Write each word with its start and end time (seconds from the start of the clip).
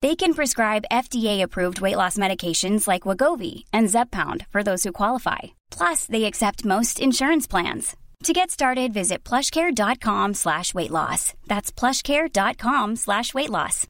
They 0.00 0.14
can 0.16 0.32
prescribe 0.34 0.90
FDA-approved 0.90 1.80
weight 1.80 1.98
loss 2.02 2.16
medications 2.24 2.88
like 2.88 3.06
Wagovi 3.08 3.64
and 3.72 3.90
Zepbound 3.94 4.46
for 4.52 4.62
those 4.62 4.82
who 4.84 4.92
qualify. 4.92 5.42
Plus, 5.70 6.06
they 6.06 6.24
accept 6.24 6.64
most 6.64 6.98
insurance 6.98 7.46
plans. 7.46 7.96
To 8.24 8.32
get 8.32 8.50
started, 8.50 8.92
visit 8.94 9.24
plushcare.com 9.24 10.34
slash 10.34 10.74
weight 10.74 10.92
loss. 10.92 11.34
That's 11.48 11.70
plushcare.com 11.72 12.96
slash 12.96 13.34
weight 13.34 13.50
loss. 13.50 13.86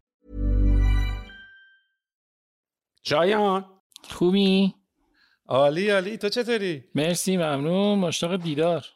شایان 3.04 3.64
خوبی؟ 4.08 4.74
عالی 5.48 5.90
عالی 5.90 6.16
تو 6.16 6.28
چطوری؟ 6.28 6.84
مرسی 6.94 7.36
ممنون 7.36 7.98
مشتاق 7.98 8.36
دیدار 8.36 8.86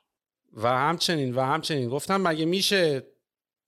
و 0.52 0.68
همچنین 0.68 1.34
و 1.34 1.40
همچنین 1.40 1.88
گفتم 1.88 2.20
مگه 2.20 2.44
میشه 2.44 3.02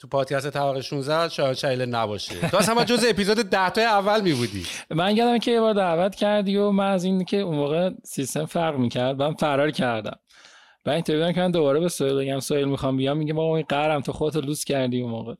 تو 0.03 0.07
پادکست 0.09 0.49
طبقه 0.49 0.81
16 0.81 1.29
شایان 1.29 1.53
شایله 1.53 1.85
نباشه. 1.85 2.49
تو 2.49 2.57
اصلا 2.57 2.83
جز 2.83 3.05
اپیزود 3.09 3.37
10 3.37 3.69
تا 3.69 3.81
اول 3.81 4.21
می 4.21 4.33
بودی 4.33 4.65
من 4.89 5.17
یادم 5.17 5.37
که 5.39 5.51
یه 5.51 5.59
بار 5.59 5.73
دعوت 5.73 6.15
کردی 6.15 6.57
و 6.57 6.71
من 6.71 6.91
از 6.91 7.03
این 7.03 7.25
که 7.25 7.37
اون 7.37 7.55
موقع 7.55 7.89
سیستم 8.05 8.45
فرق 8.45 8.77
می‌کرد 8.77 9.15
من 9.15 9.33
فرار 9.33 9.71
کردم. 9.71 10.19
و 10.85 10.89
اینطوری 10.89 11.19
بودم 11.19 11.31
که 11.31 11.51
دوباره 11.51 11.79
به 11.79 11.89
سویل 11.89 12.15
بگم 12.15 12.39
سویل 12.39 12.67
می‌خوام 12.67 12.97
بیام 12.97 13.17
میگه 13.17 13.33
بابا 13.33 13.57
این 13.57 13.65
قرم 13.69 14.01
تو 14.01 14.11
خودت 14.11 14.35
لوس 14.35 14.63
کردی 14.63 15.01
اون 15.01 15.11
موقع. 15.11 15.33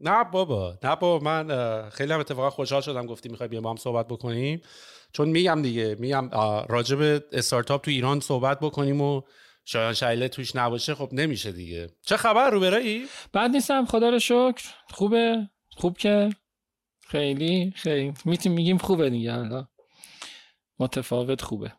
نه 0.00 0.24
بابا 0.24 0.78
نه 0.84 0.96
بابا 0.96 1.24
من 1.24 1.90
خیلی 1.90 2.12
هم 2.12 2.20
اتفاقا 2.20 2.50
خوشحال 2.50 2.80
شدم 2.80 3.06
گفتی 3.06 3.28
می‌خوای 3.28 3.48
بیام 3.48 3.62
با 3.62 3.70
هم 3.70 3.76
صحبت 3.76 4.06
بکنیم. 4.08 4.62
چون 5.12 5.28
میگم 5.28 5.62
دیگه 5.62 5.96
میگم 5.98 6.30
راجع 6.68 6.96
به 6.96 7.24
استارتاپ 7.32 7.84
تو 7.84 7.90
ایران 7.90 8.20
صحبت 8.20 8.60
بکنیم 8.60 9.00
و 9.00 9.22
شایان 9.70 9.92
شایله 9.92 10.28
توش 10.28 10.56
نباشه 10.56 10.94
خب 10.94 11.08
نمیشه 11.12 11.52
دیگه. 11.52 11.90
چه 12.02 12.16
خبر 12.16 12.50
رو 12.50 12.60
برایی؟ 12.60 13.06
بعد 13.32 13.50
نیستم 13.50 13.86
خدا 13.86 14.08
رو 14.08 14.18
شکر. 14.18 14.62
خوبه؟ 14.90 15.48
خوب 15.76 15.98
که؟ 15.98 16.30
خیلی 17.08 17.72
خیلی. 17.76 18.14
می‌تونیم 18.24 18.56
میگیم 18.56 18.78
خوبه 18.78 19.10
دیگه 19.10 19.32
حالا 19.32 19.68
متفاوت 20.78 21.42
خوبه. 21.42 21.72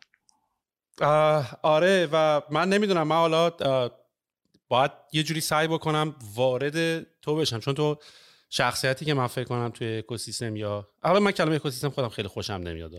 آره 1.62 2.08
و 2.12 2.40
من 2.50 2.68
نمی‌دونم 2.68 3.08
من 3.08 3.16
حالا 3.16 3.50
باید 4.68 4.90
یه 5.12 5.22
جوری 5.22 5.40
سعی 5.40 5.68
بکنم 5.68 6.14
وارد 6.34 7.06
تو 7.22 7.36
بشم. 7.36 7.58
چون 7.58 7.74
تو 7.74 7.96
شخصیتی 8.50 9.04
که 9.04 9.14
من 9.14 9.26
فکر 9.26 9.44
کنم 9.44 9.70
توی 9.70 9.98
اکوسیستم 9.98 10.56
یا 10.56 10.88
اول 11.04 11.18
من 11.18 11.32
کلمه 11.32 11.54
اکوسیستم 11.54 11.90
خودم 11.90 12.08
خیلی 12.08 12.28
خوشم 12.28 12.52
نمیاد. 12.52 12.92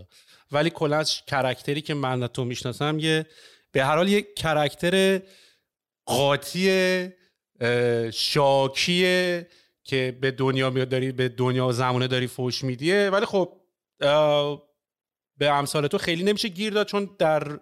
ولی 0.52 0.70
کلا 0.70 1.04
کرکتری 1.04 1.80
که 1.80 1.94
من 1.94 2.26
تو 2.26 2.44
می‌شناسم 2.44 2.98
یه 2.98 3.26
به 3.72 3.84
هر 3.84 3.96
حال 3.96 4.08
یک 4.08 4.34
کرکتر 4.34 5.20
قاطی 6.06 7.08
شاکیه 8.12 9.46
که 9.84 10.18
به 10.20 10.30
دنیا 10.30 10.70
میاد 10.70 10.88
داری 10.88 11.12
به 11.12 11.28
دنیا 11.28 11.66
و 11.66 11.72
زمانه 11.72 12.06
داری 12.06 12.26
فوش 12.26 12.64
میدیه 12.64 13.10
ولی 13.10 13.26
خب 13.26 13.52
به 15.38 15.50
امثال 15.50 15.86
تو 15.86 15.98
خیلی 15.98 16.24
نمیشه 16.24 16.48
گیر 16.48 16.72
داد 16.72 16.86
چون 16.86 17.10
در 17.18 17.60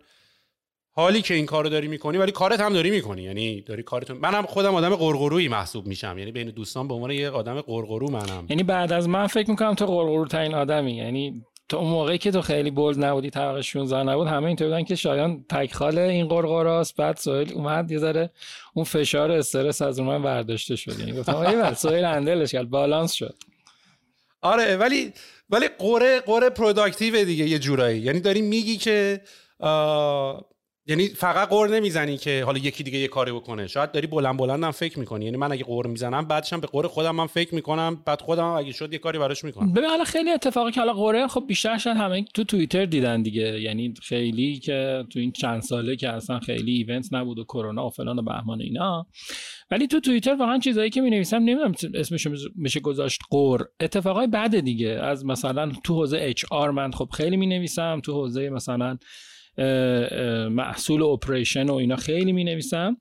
حالی 0.92 1.22
که 1.22 1.34
این 1.34 1.46
کارو 1.46 1.68
داری 1.68 1.88
می‌کنی 1.88 2.18
ولی 2.18 2.32
کارت 2.32 2.60
هم 2.60 2.72
داری 2.72 2.90
می‌کنی. 2.90 3.22
یعنی 3.22 3.60
داری 3.60 3.82
کارتون 3.82 4.16
منم 4.16 4.46
خودم 4.46 4.74
آدم 4.74 4.96
قرقرویی 4.96 5.48
محسوب 5.48 5.86
میشم. 5.86 6.18
یعنی 6.18 6.32
بین 6.32 6.50
دوستان 6.50 6.88
به 6.88 6.94
عنوان 6.94 7.10
یه 7.10 7.30
آدم 7.30 7.60
قرقرو 7.60 8.10
منم. 8.10 8.46
یعنی 8.48 8.62
بعد 8.62 8.92
از 8.92 9.08
من 9.08 9.26
فکر 9.26 9.50
می‌کنم 9.50 9.74
تو 9.74 9.86
غرغرو 9.86 10.26
ترین 10.26 10.54
آدمی. 10.54 10.96
یعنی 10.96 11.44
تو 11.70 11.76
اون 11.76 11.90
موقعی 11.90 12.18
که 12.18 12.30
تو 12.30 12.40
خیلی 12.42 12.70
bold 12.70 13.04
نبودی 13.04 13.30
طبقه 13.30 13.62
16 13.62 14.02
نبود 14.02 14.28
همه 14.28 14.46
اینطور 14.46 14.68
بودن 14.68 14.84
که 14.84 14.94
شایان 14.94 15.44
تکخال 15.48 15.98
این 15.98 16.28
غرغراست 16.28 16.96
بعد 16.96 17.16
سهیل 17.16 17.52
اومد 17.52 17.90
یه 17.90 17.98
ذره 17.98 18.30
اون 18.74 18.84
فشار 18.84 19.30
استرس 19.30 19.82
از 19.82 20.00
من 20.00 20.22
برداشته 20.22 20.76
شد. 20.76 20.98
یعنی 20.98 21.12
گفتم 21.12 21.36
ای 21.36 21.74
سهیل 21.74 22.04
handle 22.04 22.40
ش 22.40 22.52
کرد 22.52 22.70
بالانس 22.70 23.12
شد. 23.12 23.34
آره 24.40 24.76
ولی 24.76 25.12
ولی 25.50 25.68
غره 25.78 26.20
غره 26.20 26.50
productive 26.50 27.24
دیگه 27.24 27.44
یه 27.44 27.58
جورایی. 27.58 28.00
یعنی 28.00 28.20
داری 28.20 28.42
میگی 28.42 28.76
که 28.76 29.20
یعنی 30.90 31.08
فقط 31.08 31.48
غر 31.48 31.68
نمی‌زنی 31.68 32.16
که 32.16 32.42
حالا 32.44 32.58
یکی 32.58 32.82
دیگه 32.82 32.98
یه 32.98 33.08
کاری 33.08 33.32
بکنه. 33.32 33.66
شاید 33.66 33.92
داری 33.92 34.06
بلند 34.06 34.36
بلند 34.36 34.64
هم 34.64 34.70
فکر 34.70 34.98
می‌کنی. 34.98 35.24
یعنی 35.24 35.36
من 35.36 35.52
اگه 35.52 35.64
غر 35.64 35.86
می‌زنم 35.86 36.24
بعدش 36.24 36.52
هم 36.52 36.60
به 36.60 36.66
غر 36.66 36.88
خودم 36.88 37.16
من 37.16 37.26
فکر 37.26 37.54
می‌کنم 37.54 38.02
بعد 38.06 38.20
خودم 38.20 38.42
هم 38.42 38.50
اگه 38.50 38.72
شد 38.72 38.92
یه 38.92 38.98
کاری 38.98 39.18
براش 39.18 39.44
می‌کنم. 39.44 39.72
ببین 39.72 39.90
حالا 39.90 40.04
خیلی 40.04 40.30
اتفاقی 40.30 40.72
که 40.72 40.80
حالا 40.80 40.92
غره 40.92 41.26
خب 41.26 41.44
بیشتر 41.48 41.78
شد 41.78 41.90
همه 41.90 42.24
تو 42.34 42.44
توییتر 42.44 42.84
دیدن 42.84 43.22
دیگه. 43.22 43.60
یعنی 43.60 43.94
خیلی 44.02 44.58
که 44.58 45.04
تو 45.10 45.18
این 45.18 45.32
چند 45.32 45.62
ساله 45.62 45.96
که 45.96 46.08
اصلا 46.08 46.38
خیلی 46.40 46.72
event 46.72 47.08
نبود 47.12 47.38
و 47.38 47.44
کرونا 47.44 47.86
و 47.86 47.90
فلان 47.90 48.18
و 48.18 48.22
بهمان 48.22 48.60
اینا. 48.60 49.06
ولی 49.70 49.86
تو 49.86 50.00
توییتر 50.00 50.34
واقعا 50.34 50.58
چیزایی 50.58 50.90
که 50.90 51.00
می 51.00 51.10
نویسم 51.10 51.36
نمی‌دونم 51.36 51.74
اسمش 51.94 52.28
میشه 52.56 52.80
گذاشت 52.80 53.20
غر 53.30 53.68
اتفاقای 53.80 54.26
بد 54.26 54.60
دیگه. 54.60 54.88
از 54.88 55.26
مثلا 55.26 55.72
تو 55.84 55.94
حوزه 55.94 56.18
HR 56.20 56.70
من 56.70 56.90
خب 56.90 57.08
خیلی 57.12 57.36
می 57.36 57.46
نویسم 57.46 58.00
تو 58.04 58.12
حوزه 58.12 58.48
مثلا 58.48 58.98
محصول 60.50 61.02
operation 61.02 61.66
و 61.66 61.74
اینا 61.74 61.96
خیلی 61.96 62.32
می 62.32 62.44
نویسم 62.44 62.96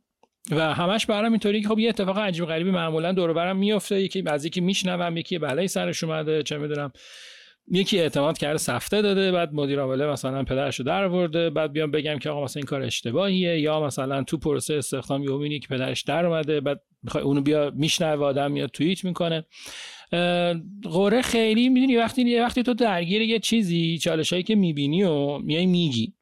و 0.51 0.73
همش 0.73 1.05
برام 1.05 1.31
اینطوری 1.31 1.61
که 1.61 1.67
خب 1.67 1.79
یه 1.79 1.89
اتفاق 1.89 2.17
عجیب 2.17 2.45
غریبی 2.45 2.71
معمولا 2.71 3.11
دور 3.11 3.28
و 3.28 3.33
برم 3.33 3.57
میفته 3.57 4.01
یکی 4.01 4.23
از 4.25 4.45
یکی 4.45 4.61
میشنوم 4.61 5.17
یکی 5.17 5.37
بلایی 5.37 5.67
سرش 5.67 6.03
اومده 6.03 6.43
چه 6.43 6.57
می‌دونم. 6.57 6.91
یکی 7.71 7.99
اعتماد 7.99 8.37
کرده 8.37 8.57
سفته 8.57 9.01
داده 9.01 9.31
بعد 9.31 9.53
مدیر 9.53 9.79
عامله 9.79 10.05
مثلا 10.05 10.43
پدرشو 10.43 10.83
در 10.83 11.03
آورده 11.03 11.49
بعد 11.49 11.71
بیام 11.71 11.91
بگم 11.91 12.19
که 12.19 12.29
آقا 12.29 12.43
مثلا 12.43 12.59
این 12.59 12.65
کار 12.65 12.81
اشتباهیه. 12.81 13.59
یا 13.59 13.81
مثلا 13.81 14.23
تو 14.23 14.37
پروسه 14.37 14.73
استخدام 14.73 15.23
یهو 15.23 15.47
که 15.47 15.67
پدرش 15.67 16.01
در 16.01 16.25
اومده 16.25 16.61
بعد 16.61 16.81
می‌خوای 17.03 17.23
اونو 17.23 17.41
بیا 17.41 17.71
میشنوه 17.75 18.25
آدم 18.25 18.51
میاد 18.51 18.69
توییت 18.69 19.05
می‌کنه. 19.05 19.45
قره 20.83 21.21
خیلی 21.21 21.69
می‌دونی 21.69 21.97
وقتی 21.97 22.39
وقتی 22.39 22.63
تو 22.63 22.73
درگیر 22.73 23.21
یه 23.21 23.39
چیزی 23.39 23.97
چالش 23.97 24.33
هایی 24.33 24.43
که 24.43 24.55
می‌بینی 24.55 25.03
و 25.03 25.37
میای 25.37 25.65
میگی. 25.65 26.13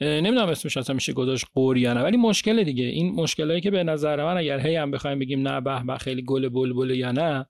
نمی‌دونم 0.00 0.48
اسمش 0.48 0.76
اصلا 0.76 0.94
میشه 0.94 1.12
گذاشت 1.12 1.46
قور 1.54 1.78
یا 1.78 1.94
نه 1.94 2.02
ولی 2.02 2.16
مشکل 2.16 2.64
دیگه. 2.64 2.84
این 2.84 3.14
مشکلایی 3.14 3.60
که 3.60 3.70
به 3.70 3.84
نظر 3.84 4.24
من 4.24 4.36
اگر 4.36 4.66
هی 4.66 4.76
هم 4.76 4.90
بخوایم 4.90 5.18
بگیم 5.18 5.48
نه 5.48 5.60
به 5.60 5.82
به 5.86 5.98
خیلی 5.98 6.22
گل 6.22 6.48
بلبل 6.48 6.90
یا 6.90 7.12
نه 7.12 7.46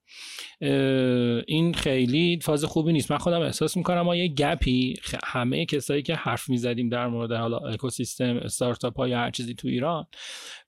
این 1.47 1.75
خیلی 1.75 2.39
فاز 2.43 2.65
خوبی 2.65 2.93
نیست. 2.93 3.13
من 3.13 3.19
خودم 3.19 3.41
احساس 3.41 3.77
می‌کنم 3.77 4.01
ما 4.01 4.17
یه 4.17 4.29
گپی 4.29 4.95
همه 5.25 5.67
کسایی 5.67 6.03
که 6.03 6.15
حرف 6.15 6.49
می‌زدیم 6.49 6.89
در 6.89 7.07
مورد 7.07 7.33
حالا 7.33 7.59
اکوسیستم 7.59 8.37
استارتاپ 8.37 8.97
ها 8.97 9.09
یا 9.09 9.19
هر 9.19 9.31
چیزی 9.31 9.55
تو 9.55 9.69
ایران 9.69 10.07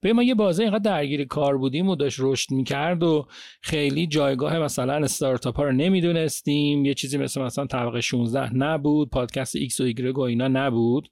به 0.01 0.13
ما 0.13 0.23
یه 0.23 0.35
بازه 0.35 0.63
اینقدر 0.63 0.79
درگیر 0.79 1.25
کار 1.25 1.57
بودیم 1.57 1.89
و 1.89 1.95
داشت 1.95 2.17
رشد 2.19 2.51
می‌کرد 2.51 3.03
و 3.03 3.27
خیلی 3.61 4.07
جایگاه 4.07 4.59
مثلا 4.59 4.93
استارتاپ 4.93 5.57
ها 5.57 5.63
رو 5.63 5.71
نمی‌دونستیم. 5.71 6.85
یه 6.85 6.93
چیزی 6.93 7.17
مثل 7.17 7.41
مثلا 7.41 7.65
طبقه 7.65 8.01
16 8.01 8.55
نبود 8.55 9.09
پادکست 9.09 9.55
ایکس 9.55 9.79
و 9.79 9.83
ایگرگ 9.83 10.17
و 10.17 10.21
اینا 10.21 10.47
نبود. 10.47 11.07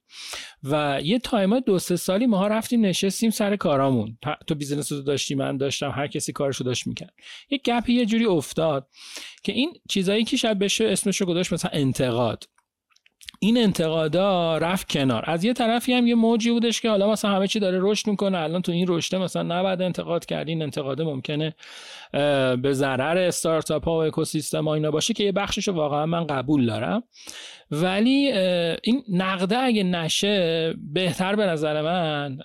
و 0.64 1.00
یه 1.04 1.18
تایما 1.18 1.60
دو 1.60 1.78
سه 1.78 1.96
سالی 1.96 2.26
ما 2.26 2.46
رفتیم 2.46 2.86
نشستیم 2.86 3.30
سر 3.30 3.56
کارامون. 3.56 4.18
تو 4.46 4.54
business 4.54 4.92
رو 4.92 5.02
داشتی 5.02 5.34
من 5.34 5.56
داشتم 5.56 5.90
هر 5.90 6.06
کسی 6.06 6.32
کارشو 6.32 6.64
داشت 6.64 6.86
می‌کرد. 6.86 7.14
یه 7.50 7.58
گپ 7.58 7.88
یه 7.88 8.06
جوری 8.06 8.24
افتاد 8.24 8.88
که 9.42 9.52
این 9.52 9.72
چیزایی 9.88 10.24
که 10.24 10.36
شاید 10.36 10.58
بشه 10.58 10.84
اسمشو 10.84 11.24
گذاشت 11.24 11.52
مثلا 11.52 11.70
انتقاد. 11.74 12.44
این 13.42 13.58
انتقادا 13.58 14.58
رفت 14.58 14.88
کنار. 14.92 15.24
از 15.26 15.44
یه 15.44 15.52
طرفی 15.52 15.92
هم 15.92 16.06
یه 16.06 16.14
موجی 16.14 16.50
بودش 16.50 16.80
که 16.80 16.90
حالا 16.90 17.10
مثلا 17.10 17.30
همه 17.30 17.46
چی 17.46 17.60
داره 17.60 17.78
رشد 17.80 18.08
می‌کنه 18.08 18.38
الان 18.38 18.62
تو 18.62 18.72
این 18.72 18.86
رشته 18.88 19.18
مثلا 19.18 19.42
نباید 19.42 19.82
انتقاد 19.82 20.26
کرد. 20.26 20.48
این 20.48 20.62
انتقاده 20.62 21.04
ممکنه 21.04 21.54
به 22.62 22.72
ضرر 22.72 23.18
استارتاپ 23.18 23.84
ها 23.84 23.92
و 23.92 24.02
اکوسیستم 24.02 24.68
ها 24.68 24.74
اینا 24.74 24.90
باشه 24.90 25.14
که 25.14 25.24
یه 25.24 25.32
بخشش 25.32 25.68
واقعا 25.68 26.06
من 26.06 26.26
قبول 26.26 26.66
دارم. 26.66 27.02
ولی 27.70 28.32
این 28.82 29.02
نقده 29.08 29.58
اگه 29.58 29.82
نشه 29.82 30.74
بهتر 30.92 31.36
به 31.36 31.46
نظر 31.46 31.82
من 31.82 32.38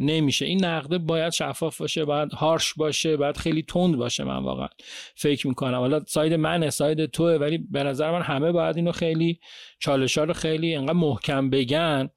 نمیشه. 0.00 0.46
این 0.46 0.64
نقده 0.64 0.98
باید 0.98 1.32
شفاف 1.32 1.78
باشه 1.78 2.04
باید 2.04 2.32
هارش 2.32 2.74
باشه 2.74 3.16
باید 3.16 3.36
خیلی 3.36 3.62
تند 3.62 3.96
باشه. 3.96 4.24
من 4.24 4.42
واقعا 4.42 4.68
فکر 5.16 5.48
می‌کنم. 5.48 5.78
حالا 5.78 6.00
ساید 6.04 6.32
منه 6.32 6.70
ساید 6.70 7.06
توه 7.06 7.32
ولی 7.32 7.58
به 7.58 7.82
نظر 7.82 8.10
من 8.10 8.22
همه 8.22 8.52
باید 8.52 8.76
اینو 8.76 8.92
خیلی 8.92 9.40
چالشا 9.78 10.24
رو 10.24 10.32
خیلی 10.32 10.74
انقدر 10.74 10.92
محکم 10.92 11.50
بگن 11.50 12.10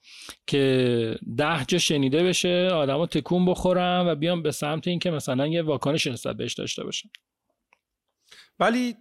که 0.47 1.15
ده 1.37 1.65
جا 1.67 1.77
شنیده 1.77 2.23
بشه 2.23 2.69
آدما 2.73 3.05
تکون 3.05 3.45
بخورم 3.45 4.07
و 4.07 4.15
بیام 4.15 4.43
به 4.43 4.51
سمت 4.51 4.87
اینکه 4.87 5.11
مثلا 5.11 5.47
یه 5.47 5.61
واکنش 5.61 6.07
نسبت 6.07 6.35
بهش 6.35 6.53
داشته 6.53 6.83
باشن. 6.83 7.09
ولی 8.59 8.95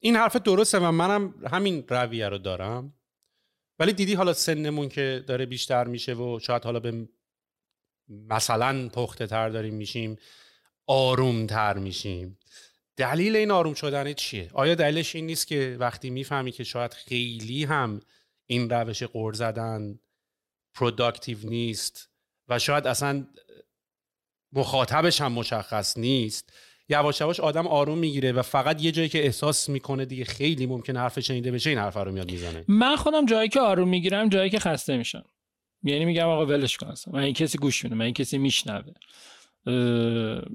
این 0.00 0.16
حرف 0.16 0.36
درسته 0.36 0.78
و 0.78 0.90
منم 0.90 1.34
همین 1.52 1.84
رویه 1.88 2.28
رو 2.28 2.38
دارم. 2.38 2.94
ولی 3.82 3.92
دیدی 3.92 4.14
حالا 4.14 4.32
سنمون 4.32 4.88
که 4.88 5.24
داره 5.26 5.46
بیشتر 5.46 5.84
میشه 5.84 6.14
و 6.14 6.38
شاید 6.42 6.64
حالا 6.64 6.80
به 6.80 7.08
مثلا 8.08 8.88
پخته 8.88 9.26
تر 9.26 9.48
داریم 9.48 9.74
میشیم 9.74 10.16
آروم 10.86 11.46
تر 11.46 11.78
میشیم 11.78 12.38
دلیل 12.96 13.36
این 13.36 13.50
آروم 13.50 13.74
شدن 13.74 14.12
چیه؟ 14.12 14.50
آیا 14.54 14.74
دلیلش 14.74 15.16
این 15.16 15.26
نیست 15.26 15.46
که 15.46 15.76
وقتی 15.80 16.10
می‌فهمی 16.10 16.52
که 16.52 16.64
شاید 16.64 16.92
خیلی 16.92 17.64
هم 17.64 18.00
این 18.46 18.70
روش 18.70 19.02
غر 19.02 19.38
زدن 19.38 19.98
productive 20.74 21.38
نیست 21.42 22.10
و 22.48 22.58
شاید 22.58 22.86
اصلا 22.86 23.26
مخاطبش 24.52 25.20
هم 25.20 25.32
مشخص 25.32 25.98
نیست 25.98 26.52
یواش 26.92 27.20
یواش 27.20 27.40
آدم 27.40 27.66
آروم 27.66 27.98
می‌گیره 27.98 28.32
و 28.32 28.42
فقط 28.42 28.82
یه 28.82 28.92
جایی 28.92 29.08
که 29.08 29.24
احساس 29.24 29.68
می‌کنه 29.68 30.04
دیگه 30.04 30.24
خیلی 30.24 30.66
ممکن 30.66 30.96
حرف 30.96 31.20
شنیده 31.20 31.50
بشه 31.50 31.70
این 31.70 31.78
حرف 31.78 31.96
رو 31.96 32.12
میاد 32.12 32.30
می‌زنه. 32.30 32.64
من 32.68 32.96
خودم 32.96 33.26
جایی 33.26 33.48
که 33.48 33.60
آروم 33.60 33.88
می‌گیرم 33.88 34.28
جایی 34.28 34.50
که 34.50 34.58
خسته 34.58 34.96
میشم. 34.96 35.24
یعنی 35.82 36.04
میگم 36.04 36.28
آقا 36.28 36.46
ولش 36.46 36.76
کن 36.76 36.86
اصلا. 36.86 37.14
من 37.14 37.20
این 37.22 37.34
کسی 37.34 37.58
گوش 37.58 37.84
میده 37.84 37.96
من 37.96 38.04
این 38.04 38.14
کسی 38.14 38.38
میشنوه. 38.38 38.92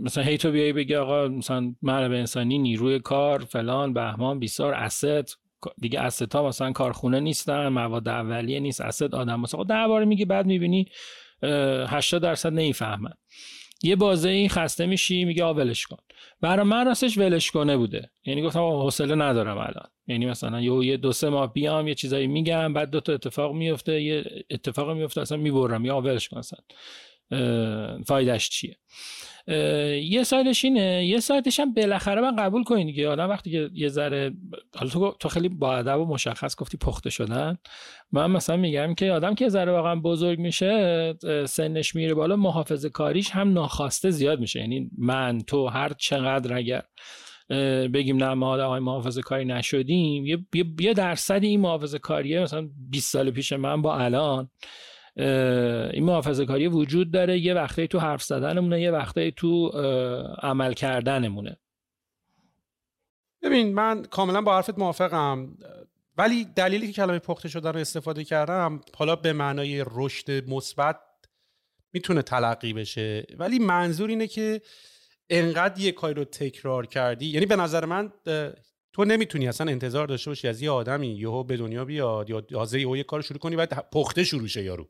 مثلا 0.01 0.23
هی 0.23 0.37
تو 0.37 0.51
بیای 0.51 0.73
بگی 0.73 0.95
آقا 0.95 1.27
مثلا 1.27 1.75
منابع 1.81 2.15
انسانی 2.15 2.57
نیروی 2.57 2.99
کار 2.99 3.39
فلان 3.43 3.93
بهمان 3.93 4.39
بیسار 4.39 4.73
اسست 4.73 5.37
دیگه 5.81 5.99
اسست 5.99 6.35
ها 6.35 6.47
مثلا 6.47 6.71
کارخونه 6.71 7.19
نیستن 7.19 7.67
مواد 7.67 8.07
اولیه 8.07 8.59
نیست 8.59 8.81
اسست 8.81 9.13
آدم 9.13 9.39
مثلا 9.39 9.63
ده 9.63 9.87
بار 9.87 10.05
میگی 10.05 10.25
بعد 10.25 10.45
می‌بینی 10.45 10.85
80 11.43 12.21
درصد 12.21 12.53
نمی‌فهمن. 12.53 13.13
یه 13.83 13.95
بازه 13.95 14.29
این 14.29 14.49
خسته 14.49 14.85
میشی 14.85 15.25
میگه 15.25 15.43
آ 15.43 15.53
ولش 15.53 15.85
کن. 15.85 15.97
برای 16.41 16.65
من 16.65 16.85
راستش 16.85 17.17
ولش 17.17 17.51
کنه 17.51 17.77
بوده. 17.77 18.11
یعنی 18.25 18.41
گفتم 18.41 18.59
حوصله 18.59 19.15
ندارم 19.15 19.57
الان. 19.57 19.87
یعنی 20.07 20.25
مثلا 20.25 20.61
یه 20.61 20.85
یه 20.85 20.97
دو 20.97 21.11
سه 21.11 21.29
ماه 21.29 21.53
بیام 21.53 21.87
یه 21.87 21.95
چیزایی 21.95 22.27
میگم 22.27 22.73
بعد 22.73 22.89
دو 22.89 22.99
تا 22.99 23.13
اتفاق 23.13 23.53
میفته 23.53 24.01
یه 24.01 24.45
اتفاق 24.49 24.91
میفته 24.91 25.21
اصلا 25.21 25.37
می‌برم. 25.37 25.85
یا 25.85 26.01
ولش 26.01 26.29
کن 26.29 26.37
اصلا. 26.37 26.59
فایدهش 28.07 28.49
چیه؟ 28.49 28.77
یه 30.03 30.23
سایدش 30.23 30.65
اینه. 30.65 31.05
یه 31.05 31.19
سایدش 31.19 31.59
هم 31.59 31.73
بالاخره 31.73 32.21
من 32.21 32.35
قبول 32.35 32.63
کنید 32.63 32.95
که 32.95 33.07
آدم 33.07 33.29
وقتی 33.29 33.51
که 33.51 33.69
یه 33.73 33.87
ذره 33.89 34.33
حالا 34.75 34.91
تو 34.91 35.15
تو 35.19 35.29
خیلی 35.29 35.49
با 35.49 35.83
و 35.83 36.05
مشخص 36.05 36.55
گفتی 36.55 36.77
پخته 36.77 37.09
شدن. 37.09 37.57
من 38.11 38.31
مثلا 38.31 38.57
میگم 38.57 38.95
که 38.95 39.11
آدم 39.11 39.35
که 39.35 39.49
زره 39.49 39.71
واقعا 39.71 39.95
بزرگ 39.95 40.39
میشه 40.39 41.13
سنش 41.47 41.95
میره 41.95 42.13
بالا 42.13 42.35
محافظه 42.35 42.89
کاریش 42.89 43.29
هم 43.31 43.53
ناخواسته 43.53 44.09
زیاد 44.09 44.39
میشه. 44.39 44.59
یعنی 44.59 44.89
من 44.97 45.41
تو 45.41 45.67
هر 45.67 45.93
چقدر 45.93 46.57
اگر 46.57 46.83
بگیم 47.93 48.23
نه 48.23 48.33
ما 48.33 48.49
آدم 48.49 48.79
محافظه 48.79 49.21
کاری 49.21 49.45
نشدیم 49.45 50.25
یه, 50.25 50.37
یه 50.79 50.93
درصدی 50.93 51.47
این 51.47 51.59
محافظه 51.59 51.99
کاریه 51.99 52.41
مثلا 52.41 52.69
20 52.89 53.11
سال 53.11 53.31
پیش 53.31 53.53
من 53.53 53.81
با 53.81 53.97
الان. 53.97 54.49
این 55.93 56.03
محافظه 56.03 56.45
کاری 56.45 56.67
وجود 56.67 57.11
داره. 57.11 57.39
یه 57.39 57.53
وقتی 57.53 57.87
تو 57.87 57.99
حرف 57.99 58.23
زدنمونه 58.23 58.81
یه 58.81 58.91
وقتی 58.91 59.31
تو 59.31 59.67
عمل 60.41 60.73
کردنمونه. 60.73 61.57
ببین 63.41 63.73
من 63.73 64.03
کاملا 64.03 64.41
با 64.41 64.55
حرفت 64.55 64.79
موافقم. 64.79 65.57
ولی 66.17 66.45
دلیلی 66.55 66.87
که 66.87 66.93
کلمه 66.93 67.19
پخته 67.19 67.49
شدن 67.49 67.73
رو 67.73 67.79
استفاده 67.79 68.23
کردم 68.23 68.81
حالا 68.95 69.15
به 69.15 69.33
معنای 69.33 69.85
رشد 69.91 70.49
مثبت 70.49 70.99
می‌تونه 71.93 72.21
تلقی 72.21 72.73
بشه. 72.73 73.25
ولی 73.37 73.59
منظور 73.59 74.09
اینه 74.09 74.27
که 74.27 74.61
انقدر 75.29 75.81
یه 75.81 75.91
کاری 75.91 76.13
رو 76.13 76.23
تکرار 76.23 76.85
کردی. 76.85 77.25
یعنی 77.25 77.45
به 77.45 77.55
نظر 77.55 77.85
من 77.85 78.11
تو 78.97 79.05
نمی‌تونی 79.05 79.47
اصلا 79.47 79.71
انتظار 79.71 80.07
داشته 80.07 80.31
باشی 80.31 80.47
از 80.47 80.61
یه 80.61 80.71
آدمی 80.71 81.07
یهو 81.07 81.43
به 81.43 81.57
دنیا 81.57 81.85
بیاد 81.85 82.29
یا 82.29 82.41
تازه 82.41 82.79
یهو 82.79 82.97
یه 82.97 83.03
کار 83.03 83.21
شروع 83.21 83.39
کنی 83.39 83.55
بعد 83.55 83.89
پخته 83.91 84.23
شروع 84.23 84.47
شه 84.47 84.63
یارو. 84.63 84.87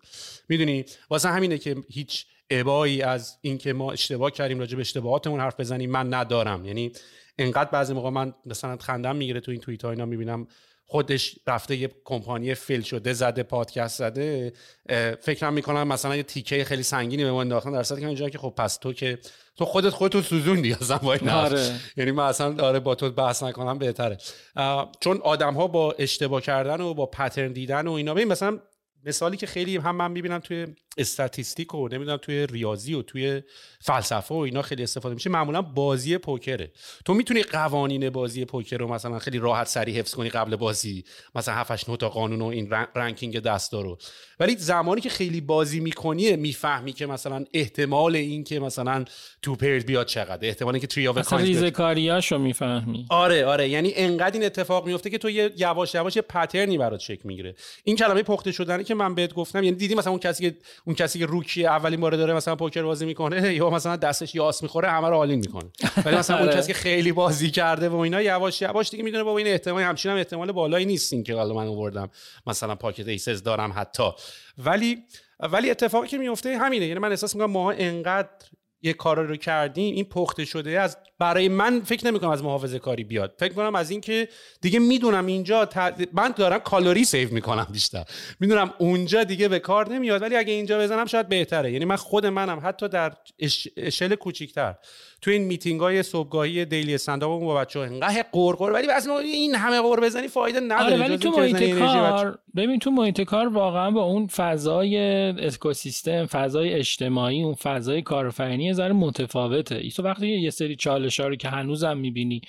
می‌دونی؟ 0.49 0.85
واسه 1.09 1.29
همینه 1.29 1.57
که 1.57 1.75
هیچ 1.89 2.25
ابایی 2.49 3.01
از 3.01 3.37
اینکه 3.41 3.73
ما 3.73 3.91
اشتباه 3.91 4.31
کردیم 4.31 4.59
راجع 4.59 4.75
به 4.75 4.81
اشتباهاتمون 4.81 5.39
حرف 5.39 5.59
بزنیم 5.59 5.91
من 5.91 6.13
ندارم. 6.13 6.65
یعنی 6.65 6.91
انقدر 7.37 7.69
بعضی 7.69 7.93
موقع 7.93 8.09
من 8.09 8.33
مثلا 8.45 8.77
خندم 8.77 9.15
می‌گیره 9.15 9.39
تو 9.39 9.51
این 9.51 9.59
توییت 9.59 9.85
ها 9.85 9.91
اینا 9.91 10.05
می‌بینم 10.05 10.47
خودش 10.89 11.39
رفته 11.47 11.75
یه 11.75 11.89
کمپانی 12.05 12.55
فیل 12.55 12.81
شده 12.81 13.13
زده 13.13 13.43
پادکست 13.43 13.97
زده. 13.97 14.53
فکرم 15.21 15.53
می‌کنم 15.53 15.87
مثلا 15.87 16.15
یه 16.15 16.23
تیکه 16.23 16.63
خیلی 16.63 16.83
سنگینی 16.83 17.23
به 17.23 17.31
ما 17.31 17.41
انداختن 17.41 17.71
در 17.71 17.83
صورتی 17.83 18.01
که 18.01 18.07
اینجا 18.07 18.29
که 18.29 18.37
خب 18.37 18.53
پس 18.57 18.77
تو 18.77 18.93
که 18.93 19.19
تو 19.57 19.65
خودت 19.65 19.89
خودتو 19.89 20.21
سوزوندی 20.21 20.73
اصلا 20.73 20.99
این 21.13 21.29
آره. 21.29 21.79
یعنی 21.97 22.11
من 22.11 22.23
اصلا 22.23 22.65
آره 22.65 22.79
با 22.79 22.95
تو 22.95 23.09
بحث 23.09 23.43
نکنم 23.43 23.77
بهتره. 23.77 24.17
چون 24.99 25.17
آدم 25.23 25.53
ها 25.53 25.67
با 25.67 25.95
اشتباه 25.99 26.41
کردن 26.41 26.81
و 26.81 26.93
با 26.93 27.05
پترن 27.05 27.53
دیدن 27.53 27.87
و 27.87 27.91
اینا 27.91 28.13
ببین 28.13 28.27
مثلا 28.27 28.59
مثالی 29.05 29.37
که 29.37 29.47
خیلی 29.47 29.77
هم 29.77 29.95
من 29.95 30.11
می‌بینم 30.11 30.39
توی 30.39 30.67
statistic 30.97 31.75
و 31.75 31.87
نمی‌دونم 31.87 32.17
توی 32.17 32.47
ریاضی 32.47 32.93
و 32.93 33.01
توی 33.01 33.41
فلسفه 33.81 34.35
و 34.35 34.37
اینا 34.37 34.61
خیلی 34.61 34.83
استفاده 34.83 35.15
میشه. 35.15 35.29
معمولا 35.29 35.61
بازی 35.61 36.17
پوکره. 36.17 36.71
تو 37.05 37.13
می‌تونی 37.13 37.43
قوانین 37.43 38.09
بازی 38.09 38.45
پوکر 38.45 38.77
رو 38.77 38.93
مثلا 38.93 39.19
خیلی 39.19 39.39
راحت 39.39 39.67
سریع 39.67 39.99
حفظ 39.99 40.15
کنی 40.15 40.29
قبل 40.29 40.55
بازی 40.55 41.03
مثلا 41.35 41.55
7 41.55 41.71
8 41.71 41.97
تا 41.97 42.09
قانون 42.09 42.41
و 42.41 42.45
این 42.45 42.69
ranking 42.95 43.39
دستا 43.39 43.81
رو. 43.81 43.97
ولی 44.39 44.55
زمانی 44.55 45.01
که 45.01 45.09
خیلی 45.09 45.41
بازی 45.41 45.79
می‌کنی 45.79 46.35
می‌فهمی 46.35 46.93
که 46.93 47.05
مثلا 47.05 47.45
احتمال 47.53 48.15
این 48.15 48.43
که 48.43 48.59
مثلا 48.59 49.05
تو 49.41 49.55
پرد 49.55 49.85
بیاد 49.85 50.05
چقدر. 50.05 50.47
احتمال 50.47 50.79
که 50.79 50.87
three 50.87 51.07
of 51.07 51.33
ریزکاریاشو 51.33 52.37
می‌فهمی. 52.37 53.05
آره 53.09 53.45
آره. 53.45 53.69
یعنی 53.69 53.93
انقدر 53.95 54.33
این 54.33 54.45
اتفاق 54.45 54.87
میفته 54.87 55.09
که 55.09 55.17
تو 55.17 55.29
یه 55.29 55.51
یواش 55.57 55.95
یواش 55.95 56.15
یه 56.15 56.21
pattern 56.21 56.70
ی 56.70 56.77
برات 56.77 56.99
شکل 56.99 57.25
می‌گیره. 57.25 57.55
این 57.83 57.95
کلمه 57.95 58.23
پخته 58.23 58.51
شدنی 58.51 58.83
که 58.83 58.95
من 58.95 59.15
بهت 59.15 59.33
گفتم 59.33 59.63
یعنی 59.63 59.77
دیدی 59.77 59.95
مثلا 59.95 60.11
اون 60.11 60.19
کسی 60.19 60.49
که 60.49 60.57
اون 60.87 60.95
کسی 60.95 61.19
که 61.19 61.25
rookie 61.25 61.65
اولین 61.65 61.99
بار 61.99 62.15
داره 62.15 62.33
مثلا 62.33 62.55
پوکر 62.55 62.83
بازی 62.83 63.05
می‌کنه 63.05 63.53
یا 63.53 63.69
مثلا 63.69 63.95
دستش 63.95 64.35
یه 64.35 64.49
آس 64.49 64.63
می‌خوره 64.63 64.89
همه 64.89 65.09
رو 65.09 65.17
all 65.17 65.30
in 65.30 65.39
می‌کنه 65.39 65.69
ولی 66.05 66.17
مثلا 66.17 66.37
اون 66.37 66.47
آره. 66.49 66.57
کسی 66.57 66.67
که 66.67 66.73
خیلی 66.73 67.11
بازی 67.11 67.51
کرده 67.51 67.89
و 67.89 67.95
اینا 67.95 68.21
یواش 68.21 68.61
یواش 68.61 68.89
دیگه 68.89 69.03
می‌دونه 69.03 69.23
بابا 69.23 69.37
این 69.37 69.47
احتمال 69.47 69.83
همچین 69.83 70.11
هم 70.11 70.17
احتمال 70.17 70.51
بالایی 70.51 70.85
نیست 70.85 71.25
که 71.25 71.35
حالا 71.35 71.53
من 71.53 71.67
آوردم 71.67 72.09
مثلا 72.47 72.75
pocket 72.75 73.07
aces 73.07 73.43
دارم 73.43 73.73
حتی 73.75 74.11
ولی 74.57 75.03
ولی 75.39 75.71
اتفاقی 75.71 76.07
که 76.07 76.17
میفته 76.17 76.57
همینه 76.57 76.85
یعنی 76.85 76.99
من 76.99 77.09
احساس 77.09 77.35
می‌کنم 77.35 77.51
ما 77.51 77.71
انقدر 77.71 78.29
یه 78.81 78.93
کار 78.93 79.19
رو 79.21 79.35
کردیم 79.35 79.95
این 79.95 80.05
پخته 80.05 80.45
شده 80.45 80.79
از 80.79 80.97
برای 81.19 81.49
من 81.49 81.81
فکر 81.81 82.07
نمی 82.07 82.19
کنم 82.19 82.29
از 82.29 82.43
محافظه 82.43 82.79
کاری 82.79 83.03
بیاد. 83.03 83.33
فکر 83.39 83.53
کنم 83.53 83.75
از 83.75 83.91
اینکه 83.91 84.29
دیگه 84.61 84.79
می‌دونم 84.79 85.25
اینجا 85.25 85.69
من 86.13 86.33
دارم 86.37 86.59
کالری 86.59 87.05
save 87.05 87.33
می‌کنم 87.33 87.67
بیشتر. 87.71 88.05
می‌دونم 88.39 88.73
اونجا 88.77 89.23
دیگه 89.23 89.47
به 89.47 89.59
کار 89.59 89.93
نمیاد 89.93 90.21
ولی 90.21 90.35
اگه 90.35 90.53
اینجا 90.53 90.79
بزنم 90.79 91.05
شاید 91.05 91.29
بهتره. 91.29 91.71
یعنی 91.71 91.85
من 91.85 91.95
خود 91.95 92.25
منم 92.25 92.59
حتی 92.63 92.87
در 92.87 93.13
اشل 93.77 94.15
کوچیکتر 94.15 94.75
تو 95.21 95.31
این 95.31 95.43
میتینگ 95.43 95.81
های 95.81 96.03
صبحگاهی 96.03 96.65
daily 96.65 96.95
stand-up 96.95 97.41
با 97.41 97.55
بچه‌ها 97.55 97.85
انقدر 97.85 98.25
غرغر 98.31 98.71
ولی 98.71 98.87
بس 98.87 99.07
این 99.07 99.55
همه 99.55 99.81
غر 99.81 99.99
بزنی 99.99 100.27
فایده 100.27 100.59
نداره. 100.59 100.83
آره 100.83 100.97
ولی 100.97 101.17
تو 101.17 101.29
محیط 101.29 101.79
کار 101.79 102.39
ببین 102.55 102.79
تو 102.79 102.91
محیط 102.91 103.21
کار 103.21 103.47
واقعا 103.47 103.91
با 103.91 104.03
اون 104.03 104.27
فضای 104.27 104.97
اکوسیستم 105.45 106.25
فضای 106.25 106.73
اجتماعی 106.73 107.43
اون 107.43 107.53
فضای 107.53 108.01
کارآفرینی 108.01 108.63
یه 108.63 108.73
ذره 108.73 108.93
متفاوته. 108.93 109.89
تو 109.89 110.03
وقتی 110.03 110.27
یه 110.27 110.49
سری 110.49 110.75
چالش 110.75 111.19
رو 111.19 111.35
که 111.35 111.49
هنوزم 111.49 111.97
می‌بینی 111.97 112.41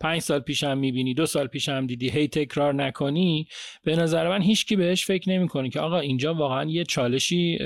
پنج 0.00 0.20
سال 0.20 0.40
پیشم 0.40 0.78
می‌بینی 0.78 1.14
دو 1.14 1.26
سال 1.26 1.46
پیشم 1.46 1.86
دیدی 1.86 2.10
هی 2.10 2.28
تکرار 2.28 2.74
نکنی 2.74 3.48
به 3.84 3.96
نظر 3.96 4.28
من 4.28 4.42
هیچکی 4.42 4.76
بهش 4.76 5.04
فکر 5.04 5.30
نمی‌کنه 5.30 5.70
که 5.70 5.80
آقا 5.80 5.98
اینجا 5.98 6.34
واقعا 6.34 6.70
یه 6.70 6.84
چالشی 6.84 7.58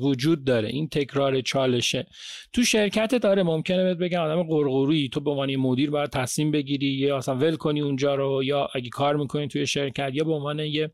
وجود 0.00 0.44
داره. 0.44 0.68
این 0.68 0.88
تکرار 0.88 1.40
چالشه. 1.40 2.06
تو 2.52 2.62
شرکت 2.62 3.14
داره 3.14 3.42
ممکنه 3.42 3.84
بهت 3.84 3.96
بگم 3.96 4.20
آدم 4.20 4.42
قرقرویی 4.42 5.08
تو 5.08 5.20
به 5.20 5.30
عنوان 5.30 5.56
مدیر 5.56 5.90
باید 5.90 6.10
تصمیم 6.10 6.50
بگیری 6.50 6.86
یا 6.86 7.16
اصلا 7.16 7.34
ول 7.36 7.56
کنی 7.56 7.80
اونجا 7.80 8.14
رو 8.14 8.44
یا 8.44 8.68
اگه 8.74 8.88
کار 8.88 9.16
می‌کنی 9.16 9.48
توی 9.48 9.66
شرکت 9.66 10.10
یا 10.14 10.24
به 10.24 10.32
عنوان 10.32 10.58
یه 10.58 10.90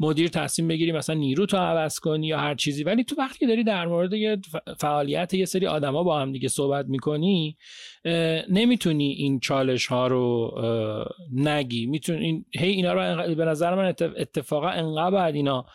مدیر 0.00 0.28
تصمیم 0.28 0.68
بگیری 0.68 0.92
مثلا 0.92 1.16
نیرو 1.16 1.46
تو 1.46 1.56
عوض 1.56 1.98
کنی 1.98 2.26
یا 2.26 2.38
هر 2.38 2.54
چیزی. 2.54 2.84
ولی 2.84 3.04
تو 3.04 3.14
وقتی 3.18 3.46
داری 3.46 3.64
در 3.64 3.86
مورد 3.86 4.12
یه 4.12 4.36
فعالیت 4.78 5.34
یه 5.34 5.44
سری 5.44 5.66
آدما 5.66 6.02
با 6.02 6.20
هم 6.20 6.32
دیگه 6.32 6.48
صحبت 6.48 6.86
می‌کنی 6.88 7.56
نمی‌تونی 8.48 9.08
این 9.12 9.40
چالش 9.40 9.86
ها 9.86 10.06
رو 10.08 10.54
نگی. 11.32 11.86
می‌تونی 11.86 12.24
این 12.24 12.44
هی 12.58 12.70
اینا 12.70 12.92
رو 12.92 13.34
به 13.34 13.44
نظر 13.44 13.74
من 13.74 13.94
اتفاقا 14.16 14.68
انقدر 14.68 15.10
بعد 15.10 15.34
اینا 15.34 15.66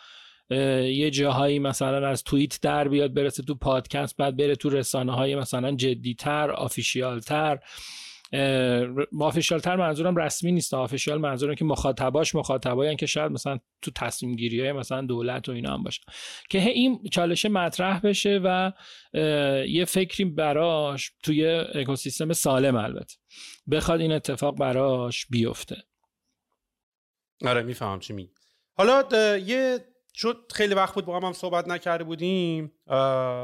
یه 0.90 1.10
جاهایی 1.10 1.58
مثلا 1.58 2.08
از 2.08 2.24
توییت 2.24 2.58
در 2.62 2.88
بیاد 2.88 3.14
برسه 3.14 3.42
تو 3.42 3.54
پادکست 3.54 4.16
بعد 4.16 4.36
بره 4.36 4.56
تو 4.56 4.70
رسانه 4.70 5.12
های 5.12 5.34
مثلا 5.34 5.72
جدیتر 5.72 6.50
آفیشیالتر. 6.50 7.58
آفیشیال 9.20 9.60
تر 9.60 9.76
منظورم 9.76 10.16
رسمی 10.16 10.52
نیست. 10.52 10.74
آفیشیال 10.74 11.18
منظورم 11.18 11.54
که 11.54 11.64
مخاطباش 11.64 12.34
مخاطبایی 12.34 12.96
که 12.96 13.06
شاید 13.06 13.32
مثلا 13.32 13.58
تو 13.82 13.90
تصمیم 13.90 14.36
گیری 14.36 14.60
های 14.60 14.72
مثلا 14.72 15.02
دولت 15.02 15.48
و 15.48 15.52
اینا 15.52 15.74
هم 15.74 15.82
باشه. 15.82 16.02
که 16.50 16.68
این 16.68 17.08
چالش 17.12 17.46
مطرح 17.46 18.00
بشه 18.00 18.40
و 18.44 18.72
یه 19.68 19.84
فکری 19.84 20.24
براش 20.24 21.12
توی 21.22 21.46
اکوسیستم 21.74 22.32
سالم 22.32 22.76
البته. 22.76 23.14
بخواد 23.70 24.00
این 24.00 24.12
اتفاق 24.12 24.58
براش 24.58 25.26
بیفته. 25.26 25.76
آره 27.46 27.62
می‌فهمم 27.62 28.00
چی 28.00 28.12
میگی. 28.12 28.30
حالا 28.76 29.04
یه 29.38 29.78
شد 30.14 30.52
خیلی 30.54 30.74
وقت 30.74 30.94
بود 30.94 31.04
با 31.04 31.16
هم, 31.16 31.24
هم 31.24 31.32
صحبت 31.32 31.68
نکرده 31.68 32.04
بودیم 32.04 32.72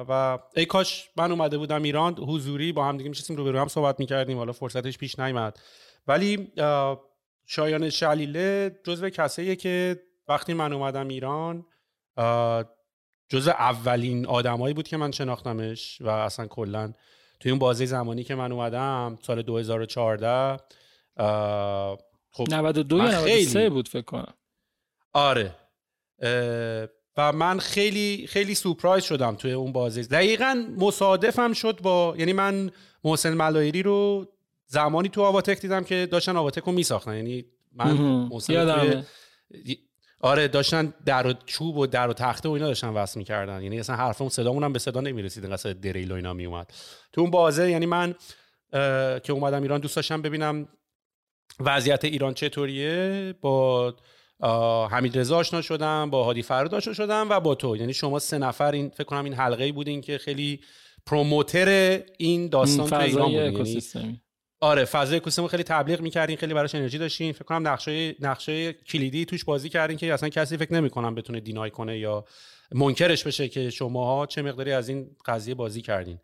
و 0.08 0.38
ای 0.56 0.66
کاش 0.66 1.10
من 1.16 1.30
اومده 1.30 1.58
بودم 1.58 1.82
ایران 1.82 2.14
حضوری 2.14 2.72
با 2.72 2.84
هم 2.84 2.96
دیگه 2.96 3.08
میشستیم 3.08 3.36
رو 3.36 3.58
هم 3.58 3.68
صحبت 3.68 4.00
می‌کردیم 4.00 4.38
حالا 4.38 4.52
فرصتش 4.52 4.98
پیش 4.98 5.18
نیامد 5.18 5.58
ولی 6.06 6.52
شایان 7.46 7.90
شلیله 7.90 8.80
جزو 8.84 9.10
کساییه 9.10 9.56
که 9.56 10.02
وقتی 10.28 10.54
من 10.54 10.72
اومدم 10.72 11.08
ایران 11.08 11.66
جزو 13.28 13.50
اولین 13.50 14.26
آدمایی 14.26 14.74
بود 14.74 14.88
که 14.88 14.96
من 14.96 15.10
شناختمش 15.10 16.00
و 16.00 16.08
اصلا 16.08 16.46
کلا 16.46 16.92
توی 17.40 17.50
اون 17.50 17.58
بازه 17.58 17.86
زمانی 17.86 18.24
که 18.24 18.34
من 18.34 18.52
اومدم 18.52 19.18
سال 19.22 19.42
2014 19.42 20.56
خب 22.30 22.46
92 22.50 22.96
یا 22.96 23.04
93 23.04 23.70
بود 23.70 23.88
فکر 23.88 24.04
کنم. 24.04 24.34
آره. 25.12 25.54
و 27.16 27.32
من 27.32 27.58
خیلی 27.58 28.26
خیلی 28.28 28.54
سورپرایز 28.54 29.04
شدم 29.04 29.34
توی 29.34 29.52
اون 29.52 29.72
بازی. 29.72 30.02
دقیقا 30.02 30.66
مصادفم 30.76 31.52
شد 31.52 31.80
با 31.82 32.14
یعنی 32.18 32.32
من 32.32 32.70
محسن 33.04 33.34
ملایری 33.34 33.82
رو 33.82 34.26
زمانی 34.66 35.08
تو 35.08 35.22
آواتک 35.22 35.60
دیدم 35.60 35.84
که 35.84 36.08
داشتن 36.10 36.36
آواتک 36.36 36.62
رو 36.62 36.72
میساختن. 36.72 37.16
یعنی 37.16 37.44
من 37.72 37.92
محسن 38.32 39.04
آره 40.20 40.48
داشتن 40.48 40.94
در 41.06 41.26
و 41.26 41.32
چوب 41.46 41.76
و 41.76 41.86
در 41.86 42.08
و 42.08 42.12
تخته 42.12 42.48
و 42.48 42.52
اینا 42.52 42.66
داشتن 42.66 42.88
وصل 42.88 43.18
می‌کردن. 43.18 43.62
یعنی 43.62 43.80
اصلا 43.80 43.96
حرفمون 43.96 44.30
صدامون 44.30 44.64
هم 44.64 44.72
به 44.72 44.78
صدا 44.78 45.00
نمی‌رسید. 45.00 45.44
انقدر 45.44 45.72
دریل 45.72 46.12
و 46.12 46.14
اینا 46.14 46.32
میومد 46.32 46.72
تو 47.12 47.20
اون 47.20 47.30
بازه 47.30 47.70
یعنی 47.70 47.86
من 47.86 48.14
که 49.20 49.32
اومدم 49.32 49.62
ایران 49.62 49.80
دوست 49.80 49.96
داشتم 49.96 50.22
ببینم 50.22 50.68
وضعیت 51.60 52.04
ایران 52.04 52.34
چطوریه. 52.34 53.34
با 53.40 53.94
حمید 54.90 55.18
رضا 55.18 55.36
آشنا 55.36 55.62
شدم 55.62 56.10
با 56.10 56.24
هادی 56.24 56.42
فراد 56.42 56.74
آشنا 56.74 56.94
شدم 56.94 57.26
و 57.30 57.40
با 57.40 57.54
تو. 57.54 57.76
یعنی 57.76 57.94
شما 57.94 58.18
سه 58.18 58.38
نفر 58.38 58.72
این 58.72 58.88
فکر 58.88 59.04
کنم 59.04 59.24
این 59.24 59.34
حلقه 59.34 59.64
ای 59.64 59.72
بودین 59.72 60.00
که 60.00 60.18
خیلی 60.18 60.60
پروموتر 61.06 62.00
این 62.18 62.48
داستان 62.48 62.88
تو 62.90 62.96
ایران 62.96 63.52
بودین. 63.52 63.80
یعنی 63.94 64.20
آره 64.60 64.84
فضای 64.84 65.16
اکوسیستم 65.16 65.46
خیلی 65.46 65.62
تبلیغ 65.62 66.00
می‌کردین 66.00 66.36
خیلی 66.36 66.54
براش 66.54 66.74
انرژی 66.74 66.98
داشتین. 66.98 67.32
فکر 67.32 67.44
کنم 67.44 67.68
نقش 67.68 68.14
نقش 68.20 68.72
کلیدی 68.72 69.24
توش 69.24 69.44
بازی 69.44 69.68
کردین 69.68 69.96
که 69.96 70.14
اصلا 70.14 70.28
کسی 70.28 70.56
فکر 70.56 70.74
نمی‌کنم 70.74 71.14
بتونه 71.14 71.40
deny 71.40 71.70
کنه 71.70 71.98
یا 71.98 72.24
منکرش 72.72 73.24
بشه 73.24 73.48
که 73.48 73.70
شماها 73.70 74.26
چه 74.26 74.42
مقداری 74.42 74.72
از 74.72 74.88
این 74.88 75.10
قضیه 75.26 75.54
بازی 75.54 75.82
کردین. 75.82 76.18